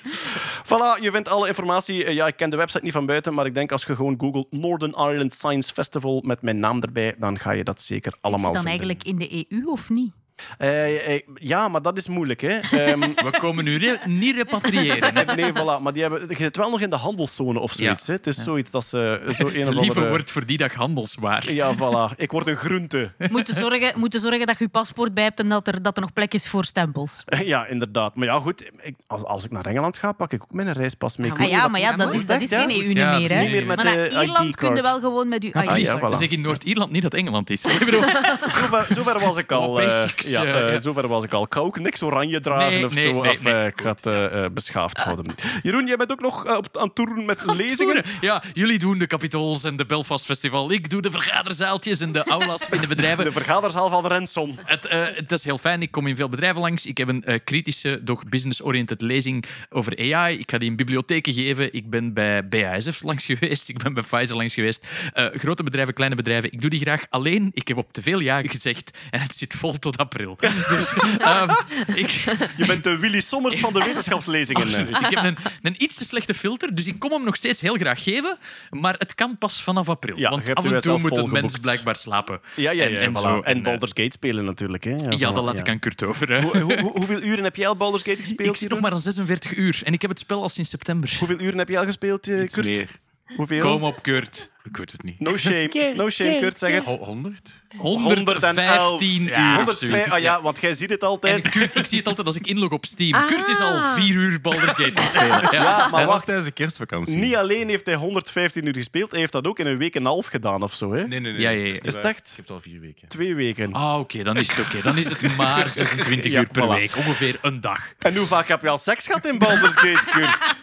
Voilà, 0.64 1.02
je 1.02 1.12
vindt 1.12 1.30
alle 1.30 1.48
informatie. 1.48 1.99
Eh, 2.06 2.14
Ja, 2.14 2.28
ik 2.28 2.36
ken 2.36 2.50
de 2.50 2.56
website 2.58 2.84
niet 2.84 2.94
van 2.94 3.06
buiten, 3.06 3.34
maar 3.34 3.46
ik 3.46 3.54
denk 3.54 3.72
als 3.72 3.84
je 3.84 3.96
gewoon 3.96 4.16
googelt 4.20 4.52
Northern 4.52 4.92
Ireland 4.92 5.34
Science 5.34 5.74
Festival 5.74 6.22
met 6.26 6.42
mijn 6.42 6.60
naam 6.60 6.82
erbij, 6.82 7.16
dan 7.18 7.40
ga 7.40 7.52
je 7.52 7.64
dat 7.64 7.82
zeker 7.82 8.14
allemaal 8.22 8.54
dan 8.54 8.64
vinden. 8.64 8.80
eigenlijk 8.88 9.04
in 9.04 9.18
de 9.18 9.46
EU 9.50 9.66
of 9.66 9.90
niet? 9.90 10.12
Eh, 10.58 11.14
eh, 11.16 11.22
ja, 11.36 11.68
maar 11.68 11.82
dat 11.82 11.98
is 11.98 12.08
moeilijk, 12.08 12.42
hè. 12.42 12.58
Ehm, 12.80 13.00
We 13.00 13.38
komen 13.40 13.64
nu 13.64 13.78
re- 13.78 14.00
niet 14.06 14.36
repatriëren. 14.36 15.16
hè. 15.18 15.36
nee, 15.36 15.52
voilà. 15.52 15.82
Maar 15.82 15.94
die 15.94 16.02
hebben, 16.02 16.26
je 16.28 16.36
zit 16.36 16.58
wel 16.58 16.70
nog 16.70 16.82
in 16.82 16.90
de 16.90 16.96
handelszone 16.96 17.60
of 17.60 17.72
zoiets. 17.72 18.06
Ja. 18.06 18.12
Hè. 18.12 18.18
Het 18.18 18.28
is 18.28 18.44
zoiets 18.44 18.72
dat 18.72 18.86
ze 18.86 18.98
zo 19.30 19.44
een 19.44 19.48
of 19.48 19.74
Lieve 19.74 19.80
andere... 19.88 20.10
wordt 20.10 20.32
voor 20.32 20.46
die 20.46 20.58
dag 20.58 20.74
handelswaar. 20.74 21.52
Ja, 21.54 21.74
voilà. 21.76 22.16
Ik 22.16 22.32
word 22.32 22.48
een 22.48 22.56
groente. 22.56 23.12
Moeten 23.32 23.56
zorgen, 23.56 23.92
moeten 24.00 24.20
zorgen 24.20 24.46
dat 24.48 24.58
je 24.58 24.64
je 24.64 24.70
paspoort 24.70 25.14
bij 25.14 25.24
hebt 25.24 25.40
en 25.40 25.50
dat 25.50 25.68
er, 25.68 25.82
dat 25.82 25.96
er 25.96 26.02
nog 26.02 26.14
plek 26.14 26.34
is 26.34 26.48
voor 26.48 26.66
stempels. 26.66 27.24
Ja, 27.50 27.66
inderdaad. 27.68 28.16
Maar 28.16 28.28
ja, 28.28 28.40
goed. 28.40 28.70
Ik, 28.82 28.96
als, 29.08 29.24
als 29.24 29.46
ik 29.46 29.52
naar 29.52 29.66
Engeland 29.66 29.98
ga, 29.98 30.12
pak 30.12 30.34
ik 30.34 30.42
ook 30.44 30.54
mijn 30.54 30.72
reispas 30.72 31.18
mee. 31.18 31.32
Ah 31.34 31.50
ja, 31.50 31.68
maar 31.68 31.80
ja, 31.80 31.92
dat 31.96 32.14
is, 32.14 32.26
dat 32.26 32.42
is 32.42 32.50
geen? 32.50 32.70
EU 32.70 32.90
Ja, 32.94 33.18
meer. 33.18 33.30
Hè. 33.34 33.42
niet 33.42 33.52
meer 33.52 33.66
met 33.66 33.76
maar 33.84 33.86
naar 33.86 34.24
Ierland 34.24 34.56
kun 34.56 34.76
je 34.76 34.82
wel 34.82 35.00
gewoon 35.00 35.28
met 35.28 35.44
je 35.44 35.54
Ah, 35.54 35.66
please, 35.66 35.80
ja, 35.92 36.00
voilà. 36.00 36.18
Zeg 36.18 36.30
in 36.30 36.42
Noord-Ierland 36.42 36.92
niet 36.92 37.02
dat 37.02 37.14
Engeland 37.14 37.50
is. 37.50 37.66
Ik 37.66 37.86
bedoel, 37.86 38.02
Zover, 38.02 38.88
zover 38.90 39.20
was 39.20 39.38
ik 39.38 39.52
al. 39.52 39.82
Ja, 40.30 40.44
eh, 40.44 40.68
eh, 40.68 40.74
ja. 40.74 40.82
zover 40.82 41.08
was 41.08 41.24
ik 41.24 41.34
al. 41.34 41.44
Ik 41.44 41.54
ga 41.54 41.60
ook 41.60 41.80
niks 41.80 42.02
oranje 42.02 42.40
dragen 42.40 42.72
Nee, 42.72 42.86
of 42.86 42.94
nee, 42.94 43.04
zo. 43.04 43.22
nee, 43.22 43.32
of, 43.32 43.46
eh, 43.46 43.66
ik 43.66 43.82
ga 43.82 43.90
het 43.90 44.06
eh, 44.06 44.46
beschaafd 44.54 45.00
houden. 45.00 45.26
Jeroen, 45.64 45.88
jij 45.88 45.98
bent 45.98 46.12
ook 46.12 46.22
nog 46.22 46.58
op, 46.58 46.78
aan 46.78 46.94
toeren 46.94 47.26
met 47.26 47.46
lezingen. 47.46 48.04
Ja, 48.22 48.44
jullie 48.54 48.80
doen 48.80 48.98
de 48.98 49.08
Capitols 49.08 49.64
en 49.64 49.78
de 49.78 49.86
Belfast 49.86 50.26
Festival. 50.26 50.72
Ik 50.72 50.90
doe 50.90 51.02
de 51.02 51.12
vergaderzaaltjes 51.12 52.00
en 52.00 52.12
de 52.12 52.24
aulas 52.24 52.70
in 52.70 52.82
de 52.82 52.88
bedrijven. 52.96 53.24
De 53.24 53.32
vergaderzaal 53.32 53.90
van 53.90 54.08
Renson. 54.08 54.60
Het, 54.64 54.88
het 54.90 55.32
is 55.32 55.44
heel 55.44 55.58
fijn. 55.58 55.82
Ik 55.82 55.92
kom 55.92 56.08
in 56.08 56.16
veel 56.16 56.30
bedrijven 56.30 56.62
langs. 56.62 56.86
Ik 56.86 56.98
heb 56.98 57.08
een 57.08 57.42
kritische, 57.44 58.04
doch 58.04 58.24
business-oriented 58.26 59.02
lezing 59.02 59.46
over 59.70 60.14
AI. 60.14 60.40
Ik 60.40 60.52
ga 60.52 60.58
die 60.58 60.70
in 60.70 60.76
bibliotheken 60.76 61.34
geven. 61.34 61.74
Ik 61.74 61.90
ben 61.90 62.14
bij 62.14 62.48
BASF 62.48 63.04
langs 63.04 63.26
geweest. 63.26 63.70
Ik 63.70 63.84
ben 63.84 63.94
bij 63.94 64.04
Pfizer 64.04 64.36
langs 64.36 64.54
geweest. 64.54 64.88
Grote 65.34 65.64
bedrijven, 65.64 65.94
kleine 65.94 66.16
bedrijven. 66.16 66.52
Ik 66.52 66.62
doe 66.62 66.70
die 66.70 66.80
graag. 66.80 67.04
Alleen, 67.10 67.52
ik 67.54 67.68
heb 67.68 67.78
op 67.78 67.94
te 67.94 68.02
veel 68.02 68.20
ja 68.20 68.42
gezegd 68.42 68.98
en 69.10 69.22
het 69.22 69.36
zit 69.36 69.54
vol 69.54 69.80
tot 69.80 69.98
april. 69.98 70.19
Dus 70.26 70.94
ehm, 71.20 71.50
ik, 71.96 72.10
Je 72.58 72.66
bent 72.66 72.84
de 72.84 72.98
Willy 72.98 73.22
Sommers 73.22 73.56
van 73.60 73.74
de 73.74 73.80
wetenschapslezingen. 73.84 74.68
Absoluut. 74.68 74.90
Ik 75.00 75.06
heb 75.10 75.24
een, 75.24 75.38
een 75.62 75.76
iets 75.84 75.96
te 75.96 76.06
slechte 76.06 76.34
filter, 76.34 76.76
dus 76.76 76.88
ik 76.88 77.00
kom 77.00 77.12
hem 77.12 77.24
nog 77.24 77.36
steeds 77.36 77.62
heel 77.62 77.76
graag 77.76 78.04
geven. 78.04 78.38
Maar 78.70 78.96
het 78.98 79.16
kan 79.16 79.38
pas 79.38 79.64
vanaf 79.64 79.90
april. 79.90 80.18
Ja, 80.18 80.30
want 80.30 80.54
af 80.56 80.66
en 80.66 80.82
toe 80.82 81.00
moet 81.00 81.18
een 81.18 81.30
mens 81.32 81.58
blijkbaar 81.58 81.96
slapen. 81.96 82.40
Ja, 82.56 82.72
ja, 82.72 82.86
ja. 82.86 83.00
En, 83.00 83.16
en, 83.16 83.18
voilà. 83.22 83.46
en 83.46 83.58
eh, 83.58 83.64
Baldur's 83.64 83.92
Gate 83.94 84.12
spelen 84.12 84.46
natuurlijk. 84.46 84.84
Hè. 84.84 84.96
Ja, 85.10 85.32
dat 85.32 85.44
laat 85.44 85.60
ik 85.60 85.70
aan 85.70 85.80
Kurt 85.80 86.04
over. 86.04 86.42
Hoe- 86.42 86.60
hoe- 86.62 86.92
hoeveel 86.94 87.22
uren 87.22 87.44
heb 87.44 87.56
jij 87.56 87.68
al 87.68 87.76
Baldur's 87.76 88.04
Gate 88.04 88.18
gespeeld? 88.22 88.50
Ik 88.50 88.56
zit 88.56 88.70
nog 88.70 88.80
maar 88.80 88.92
aan 88.92 89.00
46 89.00 89.56
uur 89.56 89.82
en 89.84 89.94
ik 89.94 90.02
heb 90.02 90.10
het 90.10 90.20
spel 90.20 90.42
al 90.42 90.50
sinds 90.50 90.70
september. 90.70 91.16
Hoeveel 91.20 91.40
uren 91.40 91.58
heb 91.58 91.70
jij 91.70 91.80
al 91.80 91.86
gespeeld, 91.86 92.28
eh, 92.28 92.36
Kurt? 92.48 92.66
meer. 92.66 92.88
Hoeveel? 93.36 93.62
Kom 93.62 93.84
op, 93.84 94.04
Kurt. 94.04 94.50
Ik 94.64 94.78
weet 94.78 94.92
het 94.92 95.04
niet. 95.04 95.20
No 95.20 95.38
shame, 95.38 95.68
Kurt, 95.68 95.96
no 95.96 96.10
shame, 96.10 96.30
Kurt, 96.30 96.42
Kurt, 96.42 96.60
zeg 96.60 96.74
het. 96.74 96.86
Ho- 96.86 96.98
100? 97.06 97.54
115 97.78 99.22
uur. 99.22 99.30
Ja, 99.30 99.56
105 99.56 99.92
zoiets. 99.92 100.12
ah 100.12 100.20
ja, 100.20 100.42
want 100.42 100.60
jij 100.62 100.74
ziet 100.74 100.90
het 100.90 101.02
En 101.02 101.08
altijd. 101.08 101.50
Kurt, 101.50 101.76
ik 101.76 101.86
zie 101.86 101.98
het 101.98 102.08
altijd 102.08 102.28
als 102.28 102.36
ik 102.36 102.48
inlog 102.48 102.72
op 102.72 102.86
Steam. 102.86 103.14
Ah. 103.14 103.28
Kurt 103.28 103.48
is 103.48 103.60
al 103.60 103.94
vier 103.94 104.14
uur 104.16 104.42
Baldur's 104.42 104.72
Gate 104.72 104.96
aan 104.96 105.04
het 105.04 105.10
spelen. 105.16 105.48
Ja. 105.62 105.62
Ja, 105.62 105.88
maar 105.92 106.06
wacht. 106.06 106.26
tijdens 106.26 106.48
de 106.48 106.54
kerstvakantie. 106.54 107.16
Niet 107.16 107.36
alleen 107.36 107.70
heeft 107.70 107.86
hij 107.86 107.96
115 107.96 108.66
uur 108.66 108.74
gespeeld, 108.74 109.12
hij 109.12 109.20
heeft 109.20 109.32
dat 109.32 109.48
ook 109.48 109.60
in 109.60 109.68
een 109.68 109.78
week 109.78 109.96
en 109.96 110.02
een 110.02 110.08
half 110.08 110.26
gedaan 110.26 110.64
of 110.64 110.74
zo. 110.74 110.94
Hè? 110.94 111.08
Nee, 111.08 111.20
nee, 111.20 111.32
nee. 111.32 111.42
Ja, 111.42 111.50
ja, 111.50 111.58
ja. 111.58 111.64
dat 111.64 111.74
niet 111.74 111.86
Is 111.86 111.94
het 111.96 112.06
echt? 112.06 112.20
Ik 112.30 112.36
heb 112.36 112.46
het 112.48 112.50
al 112.56 112.62
vier 112.62 112.80
weken. 112.80 113.08
Twee 113.08 113.36
weken. 113.36 113.74
Ah, 113.74 114.00
oké, 114.00 114.24
dan 114.24 114.38
is 114.38 114.52
het 114.56 114.60
oké. 114.68 114.82
Dan 114.84 114.98
is 114.98 115.10
het 115.10 115.38
maar 115.38 115.70
26 115.70 116.32
Ja, 116.32 116.40
uur 116.40 116.48
per 116.48 116.64
voilà. 116.64 116.68
week. 116.68 116.96
Ongeveer 116.98 117.38
een 117.42 117.62
dag. 117.62 117.94
En 118.00 118.16
hoe 118.16 118.26
vaak 118.26 118.48
heb 118.48 118.62
je 118.62 118.70
al 118.70 118.78
seks 118.78 119.06
gehad 119.06 119.28
in 119.28 119.38
Baldur's 119.38 119.74
Gate, 119.76 120.06
Kurt? 120.12 120.62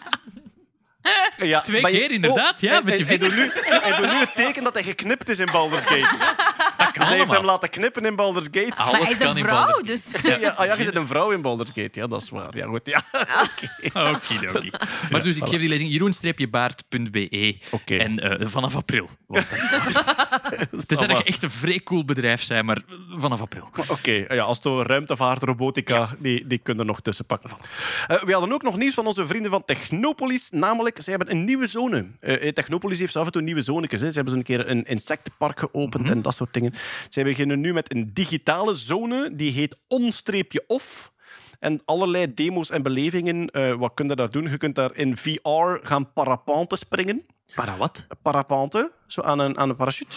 Ja, 1.36 1.60
Twee 1.60 1.80
maar 1.82 1.92
je- 1.92 1.98
keer, 1.98 2.10
inderdaad, 2.10 2.60
ja, 2.60 2.72
hij- 2.72 2.82
met 2.82 2.98
je 2.98 3.04
hij, 3.04 3.18
doet 3.18 3.36
nu, 3.36 3.50
hij 3.84 3.96
doet 3.96 4.10
nu 4.10 4.16
het 4.18 4.34
teken 4.34 4.64
dat 4.64 4.74
hij 4.74 4.82
geknipt 4.82 5.28
is 5.28 5.38
in 5.38 5.48
Baldur's 5.52 5.82
Gate. 5.84 6.16
Dus 6.98 7.08
hij 7.08 7.16
heeft 7.18 7.30
hem 7.30 7.44
laten 7.44 7.70
knippen 7.70 8.04
in 8.04 8.16
Baldur's 8.16 8.44
Gate. 8.50 8.72
Maar 8.76 8.84
Alles 8.86 8.98
hij 9.00 9.10
is 9.12 9.16
kan 9.18 9.36
een 9.36 9.44
vrouw, 9.44 9.80
dus... 9.82 10.04
Ja, 10.22 10.50
ah, 10.50 10.66
ja, 10.66 10.74
je 10.74 10.82
zit 10.82 10.94
een 10.94 11.06
vrouw 11.06 11.30
in 11.30 11.42
Baldur's 11.42 11.70
Gate. 11.74 12.00
Ja, 12.00 12.06
dat 12.06 12.22
is 12.22 12.30
waar. 12.30 12.56
Ja, 12.56 12.66
goed. 12.66 12.80
Ja. 12.84 13.02
Okidoki. 14.10 14.70
Maar 15.10 15.22
dus, 15.22 15.36
ik 15.36 15.42
geef 15.46 15.60
die 15.60 15.68
lezing 15.68 15.92
jeroen-baard.be. 15.92 17.56
Oké. 17.70 17.96
En 17.96 18.18
eh, 18.18 18.46
vanaf 18.48 18.76
april. 18.76 19.08
wordt 19.26 19.50
dat. 19.50 20.86
Tenzij 20.86 21.06
dat 21.06 21.18
je 21.18 21.24
echt 21.24 21.42
een 21.42 21.50
vrij 21.50 21.80
cool 21.82 22.04
bedrijf 22.04 22.46
bent, 22.48 22.64
maar 22.66 22.78
vanaf 23.16 23.40
april. 23.40 23.68
Oké, 23.88 24.24
ja, 24.28 24.42
als 24.42 24.60
de 24.60 24.82
ruimtevaart, 24.82 25.42
robotica, 25.42 26.08
die, 26.18 26.46
die 26.46 26.58
kunnen 26.58 26.82
er 26.82 26.90
nog 26.90 27.00
tussen 27.00 27.26
pakken. 27.26 27.50
Eh, 28.06 28.22
we 28.22 28.32
hadden 28.32 28.52
ook 28.52 28.62
nog 28.62 28.76
nieuws 28.76 28.94
van 28.94 29.06
onze 29.06 29.26
vrienden 29.26 29.50
van 29.50 29.64
Technopolis. 29.64 30.48
Namelijk, 30.50 30.95
ze 31.02 31.10
hebben 31.10 31.30
een 31.30 31.44
nieuwe 31.44 31.66
zone. 31.66 32.06
Eh, 32.20 32.52
Technopolis 32.52 32.98
heeft 32.98 33.16
af 33.16 33.26
en 33.26 33.32
toe 33.32 33.42
nieuwe 33.42 33.60
zonetjes. 33.60 34.00
Hè. 34.00 34.08
Ze 34.08 34.14
hebben 34.16 34.34
een 34.34 34.42
keer 34.42 34.70
een 34.70 34.82
insectenpark 34.82 35.58
geopend 35.58 36.10
en 36.10 36.22
dat 36.22 36.34
soort 36.34 36.52
dingen. 36.54 36.72
Zij 37.08 37.24
beginnen 37.24 37.60
nu 37.60 37.72
met 37.72 37.94
een 37.94 38.10
digitale 38.12 38.76
zone. 38.76 39.30
Die 39.34 39.52
heet 39.52 39.76
on-off. 39.88 41.12
En 41.60 41.80
allerlei 41.84 42.34
demo's 42.34 42.70
en 42.70 42.82
belevingen. 42.82 43.50
eh, 43.50 43.74
wat 43.74 43.94
kun 43.94 44.08
je 44.08 44.14
daar 44.16 44.30
doen? 44.30 44.50
Je 44.50 44.56
kunt 44.56 44.74
daar 44.74 44.96
in 44.96 45.16
VR 45.16 45.78
gaan 45.82 46.12
parapente 46.12 46.76
springen. 46.76 47.26
Para 47.54 47.76
wat? 47.76 48.06
Parapente, 48.22 48.92
zo 49.06 49.20
aan 49.20 49.38
een, 49.38 49.58
aan 49.58 49.68
een 49.68 49.76
parachute. 49.76 50.16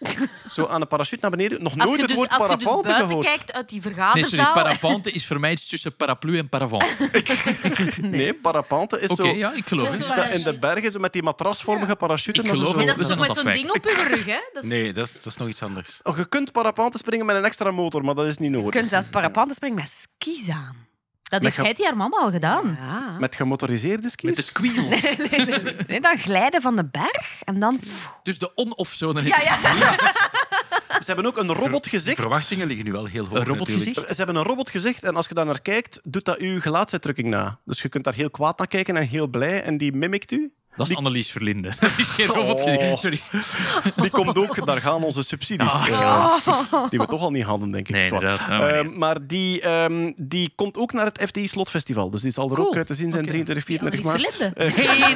Zo 0.50 0.66
aan 0.66 0.80
een 0.80 0.86
parachute 0.86 1.18
naar 1.20 1.30
beneden. 1.30 1.62
Nog 1.62 1.74
nooit 1.76 1.90
je 1.94 1.96
het 1.98 2.06
dus, 2.08 2.16
woord 2.16 2.30
als 2.30 2.42
je 2.50 2.56
dus 2.56 2.64
parapente 2.64 2.86
buiten 2.88 3.08
gehoord. 3.08 3.26
kijkt 3.26 3.52
uit 3.52 3.68
die 3.68 3.80
Nee, 3.84 3.92
vergaderzaal... 3.92 4.30
sorry, 4.54 4.62
parapente 4.62 5.10
is 5.12 5.26
voor 5.26 5.40
mij 5.40 5.50
iets 5.52 5.66
tussen 5.66 5.96
paraplu 5.96 6.38
en 6.38 6.48
paravent. 6.48 6.96
Nee, 8.00 8.34
parapente 8.34 9.00
is 9.00 9.10
Oké, 9.10 9.22
zo... 9.22 9.28
ja, 9.28 9.52
ik 9.52 9.66
geloof 9.66 9.86
Je 9.90 10.04
het. 10.04 10.14
dat 10.14 10.28
in 10.30 10.42
de 10.42 10.58
bergen, 10.58 10.92
zo 10.92 10.98
met 10.98 11.12
die 11.12 11.22
matrasvormige 11.22 11.96
parachute. 11.96 12.40
Ik 12.42 12.48
geloof 12.48 12.62
zo- 12.62 12.66
het. 12.68 12.76
Nee, 12.76 12.86
dat 12.86 12.98
is 13.00 13.06
toch 13.06 13.18
met 13.18 13.32
zo'n 13.36 13.52
ding 13.52 13.70
op 13.70 13.84
je 13.84 14.06
rug, 14.08 14.24
hè? 14.26 14.38
Dat 14.52 14.62
is... 14.64 14.68
Nee, 14.70 14.92
dat 14.92 15.06
is, 15.06 15.12
dat 15.14 15.26
is 15.26 15.36
nog 15.36 15.48
iets 15.48 15.62
anders. 15.62 15.98
Oh, 16.02 16.16
je 16.16 16.28
kunt 16.28 16.52
parapente 16.52 16.98
springen 16.98 17.26
met 17.26 17.36
een 17.36 17.44
extra 17.44 17.70
motor, 17.70 18.04
maar 18.04 18.14
dat 18.14 18.26
is 18.26 18.38
niet 18.38 18.50
Je 18.50 18.56
nodig. 18.56 18.70
kunt 18.70 18.90
zelfs 18.90 19.08
parapente 19.08 19.54
springen 19.54 19.76
met 19.76 20.06
skis 20.18 20.48
aan. 20.48 20.88
Dat 21.22 21.42
heeft 21.42 21.56
Heidi 21.56 21.82
haar 21.84 21.96
mama 21.96 22.16
al 22.16 22.30
gedaan. 22.30 22.76
Ja. 22.80 23.16
Met 23.18 23.36
gemotoriseerde 23.36 24.10
skis? 24.10 24.26
Met 24.28 24.36
de 24.36 24.42
squeals. 24.42 25.16
Nee, 25.86 26.00
dan 26.00 26.18
glijden 26.18 26.62
van 26.62 26.76
de 26.76 26.84
berg 26.84 27.42
en 27.44 27.60
dan... 27.60 27.80
Dus 28.22 28.38
de 28.38 28.54
on-off-zone. 28.54 29.22
Ja, 29.26 29.40
ja. 29.42 29.58
Ze 31.00 31.06
hebben 31.06 31.26
ook 31.26 31.36
een 31.36 31.46
De 31.46 31.52
robotgezicht. 31.52 32.16
verwachtingen 32.20 32.66
liggen 32.66 32.84
nu 32.84 32.92
wel 32.92 33.04
heel 33.04 33.26
hoog. 33.26 33.38
Een 33.38 33.44
robotgezicht? 33.44 34.08
Ze 34.08 34.14
hebben 34.16 34.36
een 34.36 34.42
robotgezicht 34.42 35.02
en 35.04 35.16
als 35.16 35.28
je 35.28 35.34
daar 35.34 35.46
naar 35.46 35.60
kijkt, 35.60 36.00
doet 36.02 36.24
dat 36.24 36.38
uw 36.38 36.60
gelaatsuitdrukking 36.60 37.28
na. 37.28 37.58
Dus 37.64 37.82
je 37.82 37.88
kunt 37.88 38.04
daar 38.04 38.14
heel 38.14 38.30
kwaad 38.30 38.58
naar 38.58 38.66
kijken 38.66 38.96
en 38.96 39.06
heel 39.06 39.26
blij 39.28 39.62
en 39.62 39.76
die 39.76 39.92
mimikt 39.92 40.30
u. 40.30 40.52
Dat 40.76 40.90
is 40.90 40.96
Annelies 40.96 41.30
Verlinde. 41.30 41.72
Dat 41.80 41.90
is 41.98 42.06
geen 42.06 42.26
robot. 42.26 42.60
Oh. 42.60 42.96
Sorry. 42.96 43.20
Die 44.02 44.10
komt 44.10 44.38
ook, 44.38 44.66
daar 44.66 44.80
gaan 44.80 45.02
onze 45.04 45.22
subsidies. 45.22 45.72
Ah, 45.72 45.86
eh, 45.88 46.88
Die 46.90 46.98
we 46.98 47.06
toch 47.06 47.20
al 47.22 47.30
niet 47.30 47.44
hadden, 47.44 47.70
denk 47.70 47.88
ik. 47.88 47.94
Nee, 47.94 48.04
Zwaar. 48.04 48.20
inderdaad. 48.22 48.50
Oh, 48.50 48.58
nee. 48.66 48.68
Ehm, 48.78 48.98
maar 48.98 49.26
die, 49.26 49.60
ehm, 49.60 50.12
die 50.16 50.52
komt 50.54 50.76
ook 50.76 50.92
naar 50.92 51.04
het 51.04 51.22
FTI 51.26 51.48
Slotfestival. 51.48 52.10
Dus 52.10 52.22
die 52.22 52.30
zal 52.30 52.48
er 52.50 52.54
Cool. 52.54 52.66
ook 52.68 52.76
uit 52.76 52.86
te 52.86 52.94
zien 52.94 53.10
zijn 53.10 53.26
23, 53.26 53.64
24 53.64 54.04
Annelies 54.12 54.38
maart. 54.38 54.54
Verlinde. 54.54 54.84
Eh, 54.84 55.04
Geen. 55.06 55.14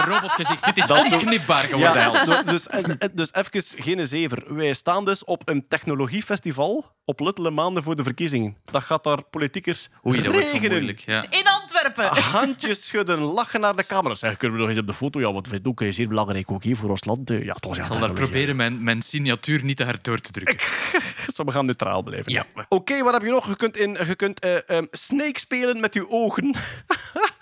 robotgezicht. 0.10 0.64
Dit 0.64 0.76
is 0.76 0.86
Dat 0.86 1.02
is 1.02 1.08
zo- 1.08 1.14
onknipbaar 1.14 1.64
geworden. 1.64 2.02
Ja, 2.26 2.42
dus, 2.42 2.66
en- 2.66 2.98
en- 2.98 3.10
dus 3.14 3.32
even 3.32 3.62
geen 3.82 4.06
zever. 4.06 4.54
Wij 4.54 4.72
staan 4.72 5.04
dus 5.04 5.24
op 5.24 5.42
een 5.48 5.64
technologiefestival 5.68 6.94
op 7.04 7.20
luttele 7.20 7.50
maanden 7.50 7.82
voor 7.82 7.96
de 7.96 8.02
verkiezingen. 8.02 8.56
Dat 8.64 8.82
gaat 8.82 9.04
daar 9.04 9.22
politiekers 9.22 9.88
Oei, 10.06 10.22
dat 10.22 10.32
wordt 10.32 10.46
zo 10.46 10.52
regenen. 10.52 10.70
moeilijk. 10.76 11.00
Ja. 11.00 11.26
In 11.30 11.46
Antwerpen. 11.60 12.22
Handjes 12.22 12.86
schudden, 12.86 13.18
lachen 13.20 13.60
naar 13.60 13.76
de 13.76 13.86
camera. 13.86 14.14
Zeg, 14.14 14.36
kunnen 14.36 14.56
we 14.56 14.62
nog 14.64 14.72
eens 14.72 14.80
op 14.80 14.86
de 14.86 14.92
foto? 14.96 15.20
Ja, 15.20 15.32
wat 15.32 15.48
vind 15.48 15.60
ik 15.60 15.68
ook 15.68 15.82
zeer 15.92 16.08
belangrijk 16.08 16.50
ook 16.50 16.62
hier 16.62 16.76
voor 16.76 16.90
ons 16.90 17.04
land. 17.04 17.30
Eh, 17.30 17.44
Ja, 17.44 17.54
toch, 17.54 17.76
ja, 17.76 17.82
Ik 17.82 17.88
zal 17.90 18.00
daar 18.00 18.12
proberen 18.12 18.56
mijn, 18.56 18.82
mijn 18.82 19.02
signatuur 19.02 19.64
niet 19.64 19.76
te 19.76 19.84
hard 19.84 20.04
door 20.04 20.18
te 20.20 20.32
drukken. 20.32 20.56
Zo, 21.34 21.44
we 21.44 21.52
gaan 21.52 21.66
neutraal 21.66 22.02
blijven. 22.02 22.32
Ja. 22.32 22.46
Oké, 22.68 23.02
wat 23.02 23.12
heb 23.12 23.22
je 23.22 23.30
nog? 23.30 23.48
Je 23.48 23.56
kunt, 23.56 23.76
in, 23.76 23.96
je 24.06 24.14
kunt 24.16 24.40
eh, 24.40 24.68
ehm, 24.70 24.84
Snake 24.90 25.38
spelen 25.38 25.80
met 25.80 25.94
je 25.94 26.10
ogen. 26.10 26.54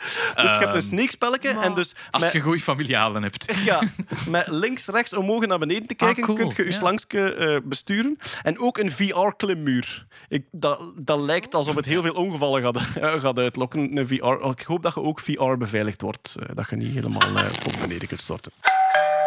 dus 0.42 0.52
je 0.52 0.58
hebt 0.58 0.74
een 0.74 0.82
Snake 0.82 1.10
spelletje 1.10 1.48
en 1.60 1.74
dus 1.74 1.94
Als 2.10 2.22
met, 2.22 2.32
je 2.32 2.40
goede 2.40 2.60
familialen 2.60 3.22
hebt. 3.22 3.54
ja, 3.64 3.82
met 4.28 4.46
links, 4.48 4.86
rechts, 4.86 5.12
omhoog 5.14 5.46
naar 5.46 5.58
beneden 5.58 5.86
te 5.86 5.94
kijken, 5.94 6.22
Ah, 6.22 6.28
cool. 6.28 6.38
kun 6.38 6.46
je 6.56 6.62
je 6.64 6.70
Ja. 6.70 6.76
slangske 6.78 7.34
eh, 7.34 7.56
besturen. 7.64 8.18
En 8.42 8.58
ook 8.58 8.78
een 8.78 8.90
VR-klimmuur. 8.92 10.06
Ik, 10.28 10.44
dat, 10.50 10.80
dat 10.96 11.18
lijkt 11.20 11.54
alsof 11.54 11.74
het 11.74 11.84
heel 11.84 12.02
veel 12.02 12.14
ongevallen 12.14 12.62
gaat, 12.62 12.76
eh, 13.00 13.12
gaat 13.20 13.38
uitlokken. 13.38 13.96
Een 13.96 14.06
VR. 14.06 14.46
Ik 14.50 14.60
hoop 14.62 14.82
dat 14.82 14.94
je 14.94 15.00
ook 15.02 15.20
VR 15.20 15.56
beveiligd 15.58 16.00
wordt. 16.00 16.34
eh, 16.40 16.48
dat 16.54 16.70
je 16.70 16.76
niet 16.76 16.94
helemaal 16.94 17.44
tot 17.62 17.80
beneden 17.80 18.08
kunt 18.08 18.20
storten. 18.20 18.52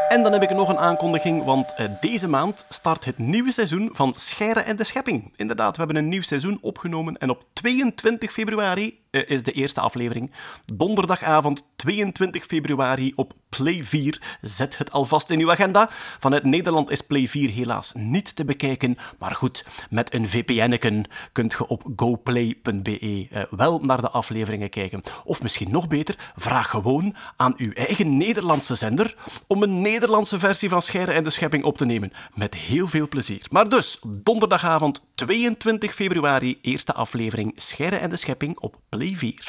En 0.10 0.24
dan 0.24 0.32
heb 0.32 0.42
ik 0.42 0.50
nog 0.50 0.70
een 0.70 0.78
aankondiging, 0.78 1.44
want 1.44 1.74
deze 2.02 2.28
maand 2.28 2.66
start 2.70 3.06
het 3.06 3.18
nieuwe 3.18 3.52
seizoen 3.52 3.90
van 3.94 4.14
Scheire 4.18 4.60
en 4.60 4.76
de 4.76 4.84
Schepping. 4.84 5.32
Inderdaad, 5.36 5.72
we 5.72 5.78
hebben 5.84 5.96
een 6.04 6.08
nieuw 6.08 6.22
seizoen 6.22 6.58
opgenomen 6.62 7.18
en 7.18 7.30
op 7.30 7.44
22 7.54 8.32
februari 8.32 9.00
is 9.26 9.44
de 9.44 9.52
eerste 9.52 9.82
aflevering. 9.82 10.32
Donderdagavond 10.74 11.66
22 11.76 12.46
februari 12.46 13.14
op 13.16 13.34
Play 13.50 13.84
4. 13.84 14.38
Zet 14.42 14.78
het 14.78 14.92
alvast 14.92 15.30
in 15.30 15.40
uw 15.40 15.52
agenda. 15.52 15.90
Vanuit 16.20 16.44
Nederland 16.44 16.92
is 16.92 17.02
Play 17.02 17.28
4 17.28 17.50
helaas 17.50 17.92
niet 17.94 18.36
te 18.36 18.46
bekijken, 18.46 18.98
maar 19.20 19.36
goed, 19.36 19.66
met 19.90 20.14
een 20.14 20.30
VPN-eken 20.30 21.06
kunt 21.32 21.52
je 21.52 21.68
op 21.68 21.84
goplay.be 21.96 23.28
eh, 23.32 23.42
wel 23.50 23.80
naar 23.80 24.02
de 24.02 24.10
afleveringen 24.10 24.70
kijken. 24.70 25.02
Of 25.24 25.42
misschien 25.42 25.72
nog 25.72 25.88
beter, 25.88 26.34
vraag 26.36 26.70
gewoon 26.70 27.16
aan 27.36 27.54
uw 27.58 27.72
eigen 27.72 28.18
Nederlandse 28.18 28.76
zender 28.76 29.16
om 29.48 29.64
een 29.64 29.82
Nederlandse 29.82 30.40
versie 30.40 30.70
van 30.70 30.82
Scheire 30.82 31.12
en 31.12 31.24
de 31.24 31.30
Schepping 31.30 31.64
op 31.64 31.78
te 31.78 31.86
nemen. 31.86 32.14
Met 32.34 32.56
heel 32.56 32.88
veel 32.88 33.08
plezier. 33.08 33.46
Maar 33.50 33.70
dus, 33.70 34.00
donderdagavond 34.08 35.02
22 35.26 35.94
februari, 35.94 36.60
eerste 36.62 36.94
aflevering 36.94 37.54
Scheire 37.56 37.96
en 37.96 38.10
de 38.10 38.18
Schepping 38.18 38.60
op 38.60 38.80
Play 38.90 39.16
4. 39.16 39.46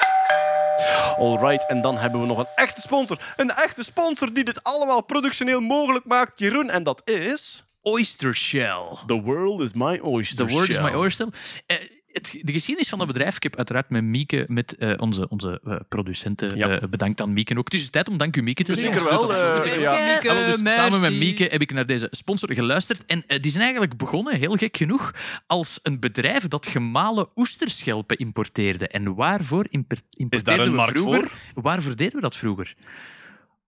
Alright, 1.17 1.67
en 1.67 1.81
dan 1.81 1.97
hebben 1.97 2.21
we 2.21 2.27
nog 2.27 2.37
een 2.37 2.47
echte 2.55 2.81
sponsor. 2.81 3.33
Een 3.35 3.51
echte 3.51 3.83
sponsor 3.83 4.33
die 4.33 4.43
dit 4.43 4.63
allemaal 4.63 5.03
productioneel 5.03 5.59
mogelijk 5.59 6.05
maakt, 6.05 6.39
Jeroen. 6.39 6.69
En 6.69 6.83
dat 6.83 7.09
is... 7.09 7.63
Oyster 7.81 8.35
Shell. 8.35 8.97
The 9.05 9.21
world 9.21 9.61
is 9.61 9.73
my 9.73 9.99
oyster 10.03 10.47
The 10.47 10.53
word 10.53 10.69
is 10.69 10.79
my 10.79 10.93
oyster. 10.93 11.27
Eh, 11.65 11.77
het, 12.11 12.39
de 12.41 12.51
geschiedenis 12.51 12.89
van 12.89 12.99
het 12.99 13.07
bedrijf, 13.07 13.35
ik 13.35 13.43
heb 13.43 13.55
uiteraard 13.57 13.89
met 13.89 14.03
Mieke, 14.03 14.45
met 14.47 14.75
eh, 14.77 14.93
onze, 14.97 15.27
onze 15.29 15.61
eh, 15.63 15.75
producenten, 15.89 16.55
Ja. 16.57 16.79
eh, 16.79 16.89
bedankt 16.89 17.21
aan 17.21 17.33
Mieke 17.33 17.57
ook. 17.57 17.71
Het 17.71 17.81
is 17.81 17.89
tijd 17.89 18.09
om 18.09 18.17
dank 18.17 18.35
u 18.35 18.41
Mieke 18.41 18.63
te 18.63 18.73
Zeker 18.75 18.93
zeggen. 18.93 19.09
wel, 19.11 19.27
Want 19.27 19.37
ze 19.37 19.43
doet 19.43 19.53
dat 19.53 19.65
eh, 19.65 19.71
absoluut. 19.71 20.21
ja. 20.23 20.29
Hallo, 20.33 20.45
dus 20.45 20.55
Mieke, 20.61 20.69
samen 20.69 21.01
met. 21.01 21.13
Mieke 21.13 21.43
heb 21.43 21.61
ik 21.61 21.71
naar 21.73 21.85
deze 21.85 22.07
sponsor 22.11 22.53
geluisterd. 22.53 23.05
En 23.05 23.23
die 23.41 23.51
zijn 23.51 23.63
eigenlijk 23.63 23.97
begonnen, 23.97 24.35
heel 24.37 24.55
gek 24.55 24.77
genoeg, 24.77 25.13
als 25.47 25.79
een 25.83 25.99
bedrijf 25.99 26.47
dat 26.47 26.67
gemalen 26.67 27.27
oesterschelpen 27.35 28.17
importeerde. 28.17 28.87
En 28.87 29.15
waarvoor 29.15 29.65
imper- 29.69 30.01
importeerden 30.09 30.65
een 30.65 30.71
we 30.71 30.77
markt 30.77 30.99
vroeger? 30.99 31.31
Waarvoor 31.53 31.95
deden 31.95 32.15
we 32.15 32.21
dat 32.21 32.35
vroeger? 32.37 32.75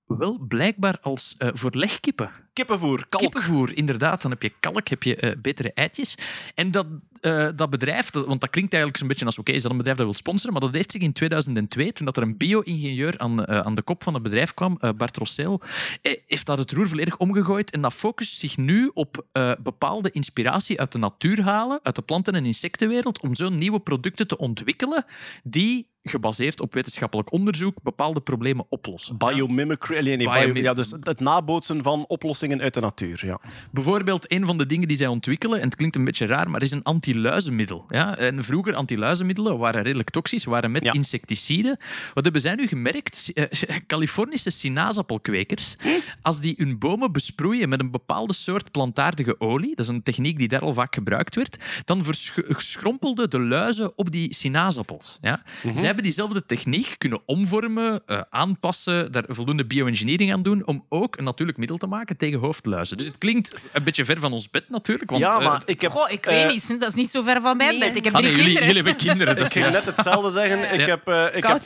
Wel, 0.05 0.45
blijkbaar 0.47 0.97
als 1.01 1.35
eh, 1.37 1.49
voor 1.53 1.71
legkippen. 1.73 2.29
Kippenvoer, 2.65 3.05
kalk. 3.09 3.21
Kippenvoer, 3.21 3.77
inderdaad. 3.77 4.21
Dan 4.21 4.31
heb 4.31 4.41
je 4.41 4.51
kalk, 4.59 4.87
heb 4.87 5.03
je 5.03 5.15
eh, 5.15 5.31
betere 5.41 5.71
eitjes. 5.73 6.17
En 6.55 6.71
dat, 6.71 6.85
eh, 7.21 7.47
dat 7.55 7.69
bedrijf, 7.69 8.09
dat- 8.09 8.25
want 8.25 8.41
dat 8.41 8.49
klinkt 8.49 8.71
eigenlijk 8.73 8.97
zo'n 9.03 9.07
beetje 9.11 9.25
als 9.25 9.37
oké, 9.39 9.51
is 9.51 9.61
dat 9.61 9.71
een 9.71 9.77
bedrijf 9.77 9.97
dat 9.97 10.05
wil 10.05 10.15
sponsoren, 10.15 10.51
maar 10.51 10.61
dat 10.61 10.73
heeft 10.73 10.91
zich 10.91 11.01
in 11.01 11.13
2002, 11.13 11.93
toen 11.93 12.05
dat 12.05 12.17
er 12.17 12.23
een 12.23 12.37
bio-ingenieur 12.37 13.13
aan, 13.17 13.45
eh, 13.45 13.59
aan 13.59 13.75
de 13.75 13.81
kop 13.81 14.03
van 14.03 14.13
het 14.13 14.23
bedrijf 14.23 14.53
kwam, 14.53 14.79
Bart 14.97 15.17
Rossel, 15.17 15.61
eh, 16.01 16.15
heeft 16.27 16.45
dat 16.45 16.57
het 16.57 16.71
roer 16.71 16.87
volledig 16.87 17.17
omgegooid 17.17 17.71
en 17.71 17.81
dat 17.81 17.93
focust 17.93 18.37
zich 18.37 18.57
nu 18.57 18.91
op 18.93 19.25
bepaalde 19.63 20.11
inspiratie 20.11 20.79
uit 20.79 20.91
de 20.91 20.97
natuur 20.97 21.41
halen, 21.41 21.79
uit 21.83 21.95
de 21.95 22.01
planten- 22.01 22.33
en 22.35 22.45
insectenwereld, 22.45 23.21
om 23.21 23.35
zo 23.35 23.49
nieuwe 23.49 23.79
producten 23.79 24.27
te 24.27 24.37
ontwikkelen 24.37 25.05
die 25.43 25.89
gebaseerd 26.03 26.61
op 26.61 26.73
wetenschappelijk 26.73 27.31
onderzoek 27.31 27.77
bepaalde 27.83 28.21
problemen 28.21 28.65
oplossen. 28.69 29.17
Biomimicry, 29.17 30.03
nee, 30.03 30.17
bio- 30.17 30.61
ja, 30.61 30.73
dus 30.73 30.91
het 31.01 31.19
nabootsen 31.19 31.83
van 31.83 32.05
oplossingen 32.07 32.50
uit 32.59 32.73
de 32.73 32.79
natuur. 32.79 33.21
Ja. 33.25 33.39
Bijvoorbeeld, 33.71 34.31
een 34.31 34.45
van 34.45 34.57
de 34.57 34.65
dingen 34.65 34.87
die 34.87 34.97
zij 34.97 35.07
ontwikkelen, 35.07 35.59
en 35.59 35.65
het 35.65 35.75
klinkt 35.75 35.95
een 35.95 36.03
beetje 36.05 36.25
raar, 36.25 36.49
maar 36.49 36.61
is 36.61 36.71
een 36.71 36.83
antiluizenmiddel. 36.83 37.85
Ja? 37.89 38.17
En 38.17 38.43
vroeger, 38.43 38.73
antiluizenmiddelen 38.75 39.57
waren 39.57 39.81
redelijk 39.83 40.09
toxisch, 40.09 40.43
waren 40.45 40.71
met 40.71 40.83
Ja. 40.85 40.93
insecticiden. 40.93 41.77
Wat 42.13 42.23
hebben 42.23 42.41
zij 42.41 42.55
nu 42.55 42.67
gemerkt? 42.67 43.31
Eh, 43.33 43.45
Californische 43.87 44.49
sinaasappelkwekers, 44.49 45.75
als 46.21 46.39
die 46.39 46.53
hun 46.57 46.77
bomen 46.79 47.11
besproeien 47.11 47.69
met 47.69 47.79
een 47.79 47.91
bepaalde 47.91 48.33
soort 48.33 48.71
plantaardige 48.71 49.39
olie, 49.39 49.75
dat 49.75 49.85
is 49.85 49.87
een 49.91 50.03
techniek 50.03 50.37
die 50.37 50.47
daar 50.47 50.61
al 50.61 50.73
vaak 50.73 50.93
gebruikt 50.95 51.35
werd, 51.35 51.57
dan 51.85 52.03
versch- 52.03 52.39
schrompelden 52.57 53.29
de 53.29 53.39
luizen 53.39 53.97
op 53.97 54.11
die 54.11 54.33
sinaasappels. 54.33 55.17
Ja? 55.21 55.41
Zij 55.73 55.85
hebben 55.85 56.03
diezelfde 56.03 56.45
techniek 56.45 56.95
kunnen 56.97 57.21
omvormen, 57.25 58.01
eh, 58.05 58.21
aanpassen, 58.29 59.11
daar 59.11 59.23
voldoende 59.27 59.65
bio-engineering 59.65 60.33
aan 60.33 60.43
doen, 60.43 60.65
om 60.67 60.85
ook 60.89 61.17
een 61.17 61.23
natuurlijk 61.23 61.57
middel 61.57 61.77
te 61.77 61.87
maken 61.87 62.17
tegen 62.17 62.30
hoofdluizen. 62.37 62.97
Dus 62.97 63.05
het 63.05 63.17
klinkt 63.17 63.55
een 63.71 63.83
beetje 63.83 64.05
ver 64.05 64.19
van 64.19 64.33
ons 64.33 64.49
bed 64.49 64.69
natuurlijk. 64.69 65.09
Want, 65.09 65.21
ja, 65.23 65.39
eh, 65.39 65.45
maar 65.45 65.61
ik 65.65 65.81
heb... 65.81 65.91
Goh, 65.91 66.11
ik 66.11 66.25
eh, 66.25 66.33
weet 66.33 66.51
niet. 66.51 66.79
Dat 66.79 66.89
is 66.89 66.95
niet 66.95 67.09
zo 67.09 67.21
ver 67.21 67.41
van 67.41 67.57
mijn 67.57 67.69
nee. 67.79 67.89
bed. 67.89 67.97
Ik 67.97 68.03
heb 68.03 68.13
Ah, 68.13 68.19
drie 68.19 68.29
jullie, 68.35 68.43
kinderen. 68.45 68.67
jullie 68.67 68.83
hebben 68.83 69.03
kinderen. 69.05 69.35
Dat 69.35 69.43
Ik 69.47 69.55
is 69.55 69.61
ging 69.61 69.65
juist. 69.73 69.85
net 69.85 69.95
hetzelfde 69.95 70.31
zeggen. 70.31 70.73
Ik 70.73 70.79
Ja. 70.79 70.85
heb, 70.85 71.07
eh, 71.07 71.37
ik 71.37 71.43
heb 71.43 71.61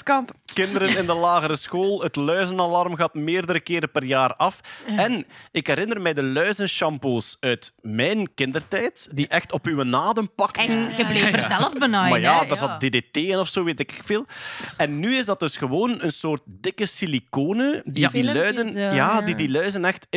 kinderen 0.53 0.97
in 0.97 1.05
de 1.05 1.13
lagere 1.13 1.55
school. 1.55 2.01
Het 2.01 2.15
luizenalarm 2.15 2.95
gaat 2.95 3.13
meerdere 3.13 3.59
keren 3.59 3.91
per 3.91 4.03
jaar 4.03 4.33
af. 4.35 4.59
En 4.85 5.25
ik 5.51 5.67
herinner 5.67 6.01
mij 6.01 6.13
de 6.13 6.23
luizenshampoos 6.23 7.37
uit 7.39 7.73
mijn 7.81 8.33
kindertijd, 8.35 9.07
die 9.13 9.27
echt 9.27 9.51
op 9.51 9.65
uw 9.65 9.83
naden 9.83 10.33
pakten. 10.35 10.63
Echt, 10.63 10.97
je 10.97 11.05
bleef 11.05 11.33
er 11.33 11.43
zelf 11.43 11.73
benaaien. 11.73 12.09
Maar 12.09 12.19
ja, 12.19 12.45
daar 12.45 12.57
zat 12.57 12.79
DDT 12.81 13.17
in 13.17 13.39
of 13.39 13.47
zo, 13.47 13.63
weet 13.63 13.79
ik 13.79 13.99
veel. 14.03 14.25
En 14.77 14.99
nu 14.99 15.15
is 15.15 15.25
dat 15.25 15.39
dus 15.39 15.57
gewoon 15.57 16.01
een 16.01 16.11
soort 16.11 16.41
dikke 16.45 16.85
siliconen 16.85 17.81
die 17.85 18.03
Ja. 18.03 18.09
die 18.09 18.23
luiden, 18.23 18.93
ja, 18.95 19.21
die 19.21 19.35
die 19.35 19.49
luizen 19.49 19.85
echt 19.85 20.07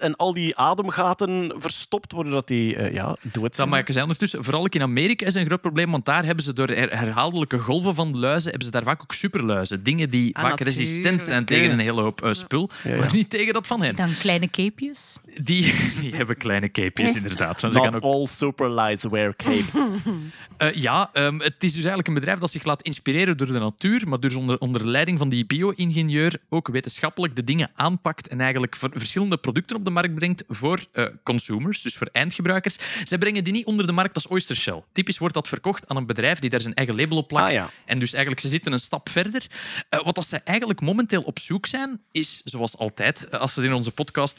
en 0.00 0.16
al 0.16 0.32
die 0.32 0.56
ademgaten 0.56 1.52
verstopt 1.56 2.12
worden 2.12 2.32
dat 2.32 2.46
die 2.48 2.76
eh, 2.76 2.92
ja, 2.94 3.16
dood 3.32 3.56
Dat 3.56 3.68
maken 3.68 3.92
zij 3.92 4.02
ondertussen. 4.02 4.44
Vooral 4.44 4.62
ook 4.62 4.74
in 4.74 4.82
Amerika 4.82 5.26
is 5.26 5.34
een 5.34 5.46
groot 5.46 5.60
probleem, 5.60 5.90
want 5.90 6.04
daar 6.04 6.24
hebben 6.24 6.44
ze 6.44 6.52
door 6.52 6.68
her- 6.68 6.98
herhaaldelijke 6.98 7.58
golven 7.58 7.94
van 7.94 8.18
luizen, 8.18 8.48
hebben 8.48 8.66
ze 8.66 8.72
daar 8.72 8.82
vaak 8.82 9.02
ook 9.02 9.12
superluizen. 9.12 9.82
Dingen 9.82 10.10
die 10.10 10.36
Ah, 10.36 10.42
vaak 10.42 10.60
resistent 10.60 11.22
zijn 11.22 11.44
tegen 11.44 11.70
een 11.70 11.78
hele 11.78 12.00
hoop 12.00 12.22
eh, 12.22 12.32
spul, 12.32 12.70
Ja, 12.84 12.90
ja. 12.90 12.98
maar 12.98 13.12
niet 13.14 13.30
tegen 13.30 13.52
dat 13.52 13.66
van 13.66 13.82
hen. 13.82 13.96
Dan 13.96 14.10
kleine 14.20 14.50
capejes. 14.50 15.16
Die, 15.36 15.74
die 16.00 16.14
hebben 16.16 16.36
kleine 16.36 16.70
capejes, 16.70 17.14
inderdaad. 17.14 17.60
Want 17.60 17.72
ze 17.74 17.80
gaan 17.80 17.92
Not 17.92 18.02
ook 18.02 18.12
all 18.12 18.26
superlights 18.26 19.04
wear 19.10 19.36
capes. 19.36 19.72
Eh, 20.58 20.74
ja, 20.74 21.10
ehm, 21.12 21.38
het 21.38 21.54
is 21.58 21.68
dus 21.68 21.74
eigenlijk 21.74 22.08
een 22.08 22.14
bedrijf 22.14 22.38
dat 22.38 22.50
zich 22.50 22.64
laat 22.64 22.82
inspireren 22.82 23.36
door 23.36 23.46
de 23.46 23.52
natuur, 23.58 24.08
maar 24.08 24.20
dus 24.20 24.34
onder, 24.34 24.58
onder 24.58 24.86
leiding 24.86 25.18
van 25.18 25.28
die 25.28 25.46
bio-ingenieur 25.46 26.36
ook 26.48 26.68
wetenschappelijk 26.68 27.36
de 27.36 27.44
dingen 27.44 27.70
aanpakt 27.74 28.28
en 28.28 28.40
eigenlijk 28.40 28.76
ver- 28.76 28.90
verschillende 28.94 29.36
producten 29.36 29.76
op 29.76 29.84
de 29.84 29.87
markt 29.90 30.14
brengt 30.14 30.44
voor 30.48 30.86
eh, 30.92 31.04
consumers, 31.22 31.82
dus 31.82 31.96
voor 31.96 32.08
eindgebruikers. 32.12 32.76
Zij 33.04 33.18
brengen 33.18 33.44
die 33.44 33.52
niet 33.52 33.66
onder 33.66 33.86
de 33.86 33.92
markt 33.92 34.14
als 34.14 34.26
Oyster 34.26 34.56
Shell. 34.56 34.82
Typisch 34.92 35.18
wordt 35.18 35.34
dat 35.34 35.48
verkocht 35.48 35.88
aan 35.88 35.96
een 35.96 36.06
bedrijf 36.06 36.38
die 36.38 36.50
daar 36.50 36.60
zijn 36.60 36.74
eigen 36.74 36.96
label 36.96 37.16
op 37.16 37.28
plakt. 37.28 37.46
Ah, 37.46 37.52
ja. 37.52 37.70
En 37.84 37.98
dus 37.98 38.10
eigenlijk, 38.12 38.42
ze 38.42 38.48
zitten 38.48 38.72
een 38.72 38.78
stap 38.78 39.08
verder. 39.08 39.46
Eh, 39.88 40.00
wat 40.04 40.14
dat 40.14 40.26
ze 40.26 40.40
eigenlijk 40.44 40.80
momenteel 40.80 41.22
op 41.22 41.38
zoek 41.38 41.66
zijn, 41.66 42.00
is, 42.10 42.40
zoals 42.44 42.76
altijd, 42.78 43.28
eh, 43.28 43.40
als 43.40 43.56
het 43.56 43.64
in 43.64 43.72
onze 43.72 43.90
podcast 43.90 44.38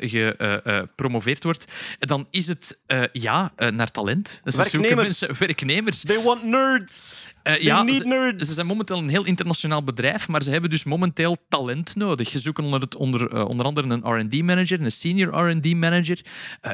gepromoveerd 0.00 1.44
wordt, 1.44 1.72
dan 1.98 2.26
is 2.30 2.46
het 2.46 2.78
ja, 3.12 3.52
naar 3.56 3.90
talent. 3.90 4.40
Dus 4.44 4.54
ze 4.54 4.60
zoeken 4.62 4.80
Werknemers. 4.80 5.20
mensen- 5.20 5.38
werknemers. 5.38 6.00
They 6.00 6.22
want 6.22 6.44
nerds. 6.44 7.14
Eh, 7.42 7.58
ja, 7.58 7.86
ze, 7.92 8.06
nerds. 8.06 8.46
ze 8.48 8.52
zijn 8.52 8.66
momenteel 8.66 8.98
een 8.98 9.08
heel 9.08 9.24
internationaal 9.24 9.84
bedrijf, 9.84 10.28
maar 10.28 10.42
ze 10.42 10.50
hebben 10.50 10.70
dus 10.70 10.84
momenteel 10.84 11.36
talent 11.48 11.96
nodig. 11.96 12.28
Ze 12.28 12.38
zoeken 12.38 12.64
onder, 12.64 12.80
het, 12.80 12.96
onder, 12.96 13.34
eh, 13.34 13.48
onder 13.48 13.66
andere 13.66 13.88
een 13.88 14.20
R&D-manager, 14.20 14.80
een 14.80 14.92
senior 14.92 15.50
R&D-manager. 15.50 16.18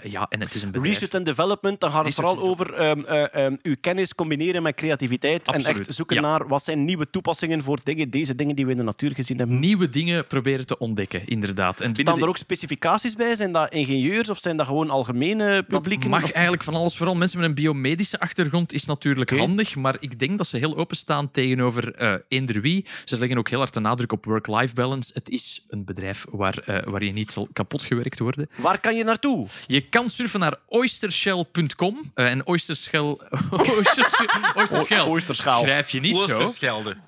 ja, 0.03 0.27
en 0.29 0.41
het 0.41 0.55
is 0.55 0.63
een 0.63 0.71
bedrijf... 0.71 0.93
Research 0.93 1.15
and 1.15 1.25
development, 1.25 1.81
dan 1.81 1.91
gaat 1.91 2.05
het 2.05 2.07
Research 2.07 2.29
vooral 2.31 2.49
over 2.51 2.73
ehm, 2.73 3.01
eh, 3.01 3.45
ehm, 3.45 3.57
uw 3.63 3.75
kennis 3.81 4.15
combineren 4.15 4.63
met 4.63 4.75
creativiteit 4.75 5.47
en 5.49 5.65
echt 5.65 5.95
zoeken 5.95 6.17
ja. 6.17 6.23
naar 6.23 6.49
wat 6.49 6.65
zijn 6.65 6.85
nieuwe 6.85 7.11
toepassingen 7.11 7.63
voor 7.63 7.79
dingen, 7.83 8.11
deze 8.11 8.35
dingen 8.35 8.57
die 8.57 8.65
we 8.65 8.71
in 8.71 8.77
de 8.77 8.83
natuur 8.83 9.15
gezien 9.15 9.39
hebben. 9.39 9.59
Nieuwe 9.61 9.89
dingen 9.89 10.27
proberen 10.27 10.67
te 10.67 10.79
ontdekken, 10.79 11.27
inderdaad. 11.27 11.81
En 11.81 11.95
Staan 11.97 12.15
de- 12.15 12.23
er 12.23 12.29
ook 12.29 12.37
specificaties 12.37 13.15
bij? 13.15 13.35
Zijn 13.37 13.53
dat 13.53 13.73
ingenieurs 13.73 14.29
of 14.31 14.39
zijn 14.39 14.57
dat 14.57 14.67
gewoon 14.67 14.91
algemene 14.91 15.53
Dat 15.53 15.67
publieken? 15.67 16.11
mag 16.11 16.23
Of- 16.23 16.31
eigenlijk 16.31 16.65
van 16.65 16.75
alles. 16.75 16.97
Vooral 16.97 17.15
mensen 17.17 17.41
met 17.41 17.49
een 17.49 17.55
biomedische 17.55 18.21
achtergrond 18.21 18.73
is 18.73 18.85
natuurlijk 18.85 19.31
handig. 19.31 19.77
Maar 19.77 19.97
ik 20.01 20.19
denk 20.19 20.39
dat 20.39 20.47
ze 20.47 20.58
heel 20.59 20.77
openstaan 20.77 21.31
tegenover 21.31 21.95
eh 21.95 22.15
eender 22.29 22.61
wie. 22.61 22.87
Ze 23.05 23.19
leggen 23.19 23.39
ook 23.39 23.49
heel 23.49 23.59
hard 23.59 23.75
de 23.75 23.81
nadruk 23.81 24.13
op 24.13 24.25
work-life 24.25 24.75
balance. 24.75 25.11
Het 25.15 25.29
is 25.29 25.65
een 25.69 25.85
bedrijf 25.85 26.25
waar, 26.31 26.59
eh, 26.59 26.85
waar 26.85 27.05
je 27.05 27.13
niet 27.13 27.33
zal 27.33 27.49
kapot 27.53 27.85
gewerkt 27.85 28.19
worden. 28.19 28.49
Waar 28.57 28.81
kan 28.81 28.97
je 28.97 29.05
naartoe? 29.05 29.47
Je 29.67 29.81
kan 29.81 30.11
surfen 30.11 30.41
naar 30.41 30.57
oystershell.com. 30.67 32.11
eh, 32.15 32.31
en 32.31 32.47
oystershell... 32.47 33.03
oystershell, 33.51 34.53
oystershell 34.57 35.01
Oysterschaal. 35.01 35.61
schrijf 35.61 35.91
je 35.91 36.01
niet 36.01 36.17
zo. 36.19 36.49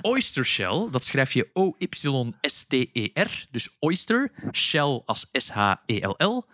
Oystershell, 0.01 0.89
dat 0.91 1.05
schrijf 1.05 1.33
je 1.33 1.49
O-Y-S-T-E-R. 1.53 3.47
Dus 3.51 3.69
oyster, 3.79 4.33
shell 4.53 5.03
als 5.05 5.27
S-H-E-L-L, 5.33 6.45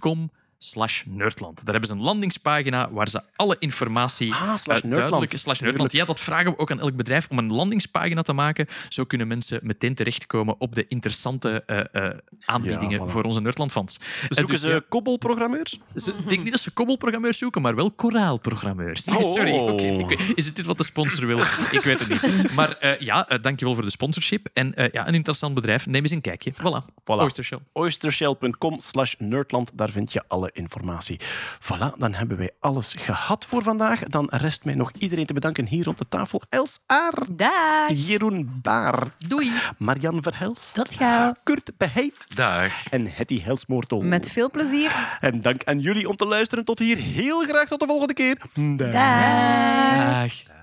.com 0.00 0.30
slash 0.58 1.02
Nerdland. 1.06 1.56
Daar 1.56 1.74
hebben 1.74 1.86
ze 1.90 1.96
een 1.96 2.02
landingspagina 2.02 2.90
waar 2.90 3.08
ze 3.08 3.20
alle 3.36 3.56
informatie 3.58 4.32
Ah, 4.32 4.40
slash 4.40 4.58
eh, 4.66 4.66
Nerdland. 4.68 4.96
duidelijk... 4.96 5.38
Slash 5.38 5.60
Nerdland. 5.60 5.92
Ja, 5.92 6.04
dat 6.04 6.20
vragen 6.20 6.50
we 6.50 6.58
ook 6.58 6.70
aan 6.70 6.80
elk 6.80 6.96
bedrijf 6.96 7.28
om 7.30 7.38
een 7.38 7.52
landingspagina 7.52 8.22
te 8.22 8.32
maken. 8.32 8.66
Zo 8.88 9.04
kunnen 9.04 9.28
mensen 9.28 9.60
meteen 9.62 9.94
terechtkomen 9.94 10.54
op 10.58 10.74
de 10.74 10.86
interessante 10.88 11.62
eh, 11.66 12.06
eh, 12.06 12.18
aanbiedingen 12.44 13.00
Ja, 13.00 13.06
voilà. 13.06 13.10
voor 13.10 13.22
onze 13.22 13.40
Nerdland-fans. 13.40 13.98
Zoeken 14.28 14.52
dus 14.52 14.60
ze 14.62 14.84
kobbelprogrammeurs? 14.88 15.72
Ik 15.94 16.28
denk 16.28 16.42
niet 16.42 16.50
dat 16.50 16.60
ze 16.60 16.70
kobbelprogrammeurs 16.70 17.38
zoeken, 17.38 17.62
maar 17.62 17.74
wel 17.74 17.90
koraalprogrammeurs. 17.90 19.06
Oh. 19.18 19.34
Sorry, 19.34 20.06
weet- 20.06 20.32
is 20.34 20.54
dit 20.54 20.66
wat 20.66 20.78
de 20.78 20.84
sponsor 20.84 21.26
wil? 21.26 21.38
Ik 21.78 21.80
weet 21.84 21.98
het 21.98 22.08
niet. 22.08 22.54
Maar 22.54 22.96
ja, 23.04 23.22
dankjewel 23.40 23.74
voor 23.74 23.84
de 23.84 23.90
sponsorship. 23.90 24.48
En 24.52 24.72
ja, 24.92 25.08
een 25.08 25.14
interessant 25.14 25.54
bedrijf. 25.54 25.86
Neem 25.86 26.02
eens 26.02 26.10
een 26.10 26.20
kijkje. 26.20 26.52
Voilà. 26.52 26.84
Voilà. 26.90 27.04
Oystershell. 27.04 27.58
oystershell.com 27.72 28.80
slash 28.80 29.14
nerdland, 29.18 29.70
daar 29.74 29.90
vind 29.90 30.12
je 30.12 30.22
alle 30.28 30.47
informatie. 30.52 31.20
Voilà, 31.60 31.96
dan 31.98 32.14
hebben 32.14 32.36
wij 32.36 32.50
alles 32.60 32.94
gehad 32.98 33.46
voor 33.46 33.62
vandaag. 33.62 34.00
Dan 34.02 34.26
rest 34.30 34.64
mij 34.64 34.74
nog 34.74 34.92
iedereen 34.98 35.26
te 35.26 35.32
bedanken 35.32 35.66
hier 35.66 35.84
rond 35.84 35.98
de 35.98 36.06
tafel. 36.08 36.42
Els 36.48 36.78
Aert, 36.86 37.38
Dag. 37.38 37.88
Jeroen 37.88 38.58
Baart, 38.62 39.28
Doei. 39.28 39.52
Marian 39.78 40.22
Verhelst, 40.22 40.74
Tot 40.74 40.94
gauw. 40.94 41.34
Kurt 41.42 41.70
Beheef 41.76 42.14
Dag. 42.34 42.88
en 42.90 43.10
Hetty 43.12 43.42
Helsmoortel. 43.42 44.00
Met 44.00 44.32
veel 44.32 44.50
plezier. 44.50 45.18
En 45.20 45.42
dank 45.42 45.64
aan 45.64 45.78
jullie 45.80 46.08
om 46.08 46.16
te 46.16 46.26
luisteren 46.26 46.64
tot 46.64 46.78
hier. 46.78 46.96
Heel 46.96 47.40
graag 47.40 47.68
tot 47.68 47.80
de 47.80 47.86
volgende 47.86 48.14
keer. 48.14 48.36
Dag. 48.76 48.92
Dag. 48.92 50.56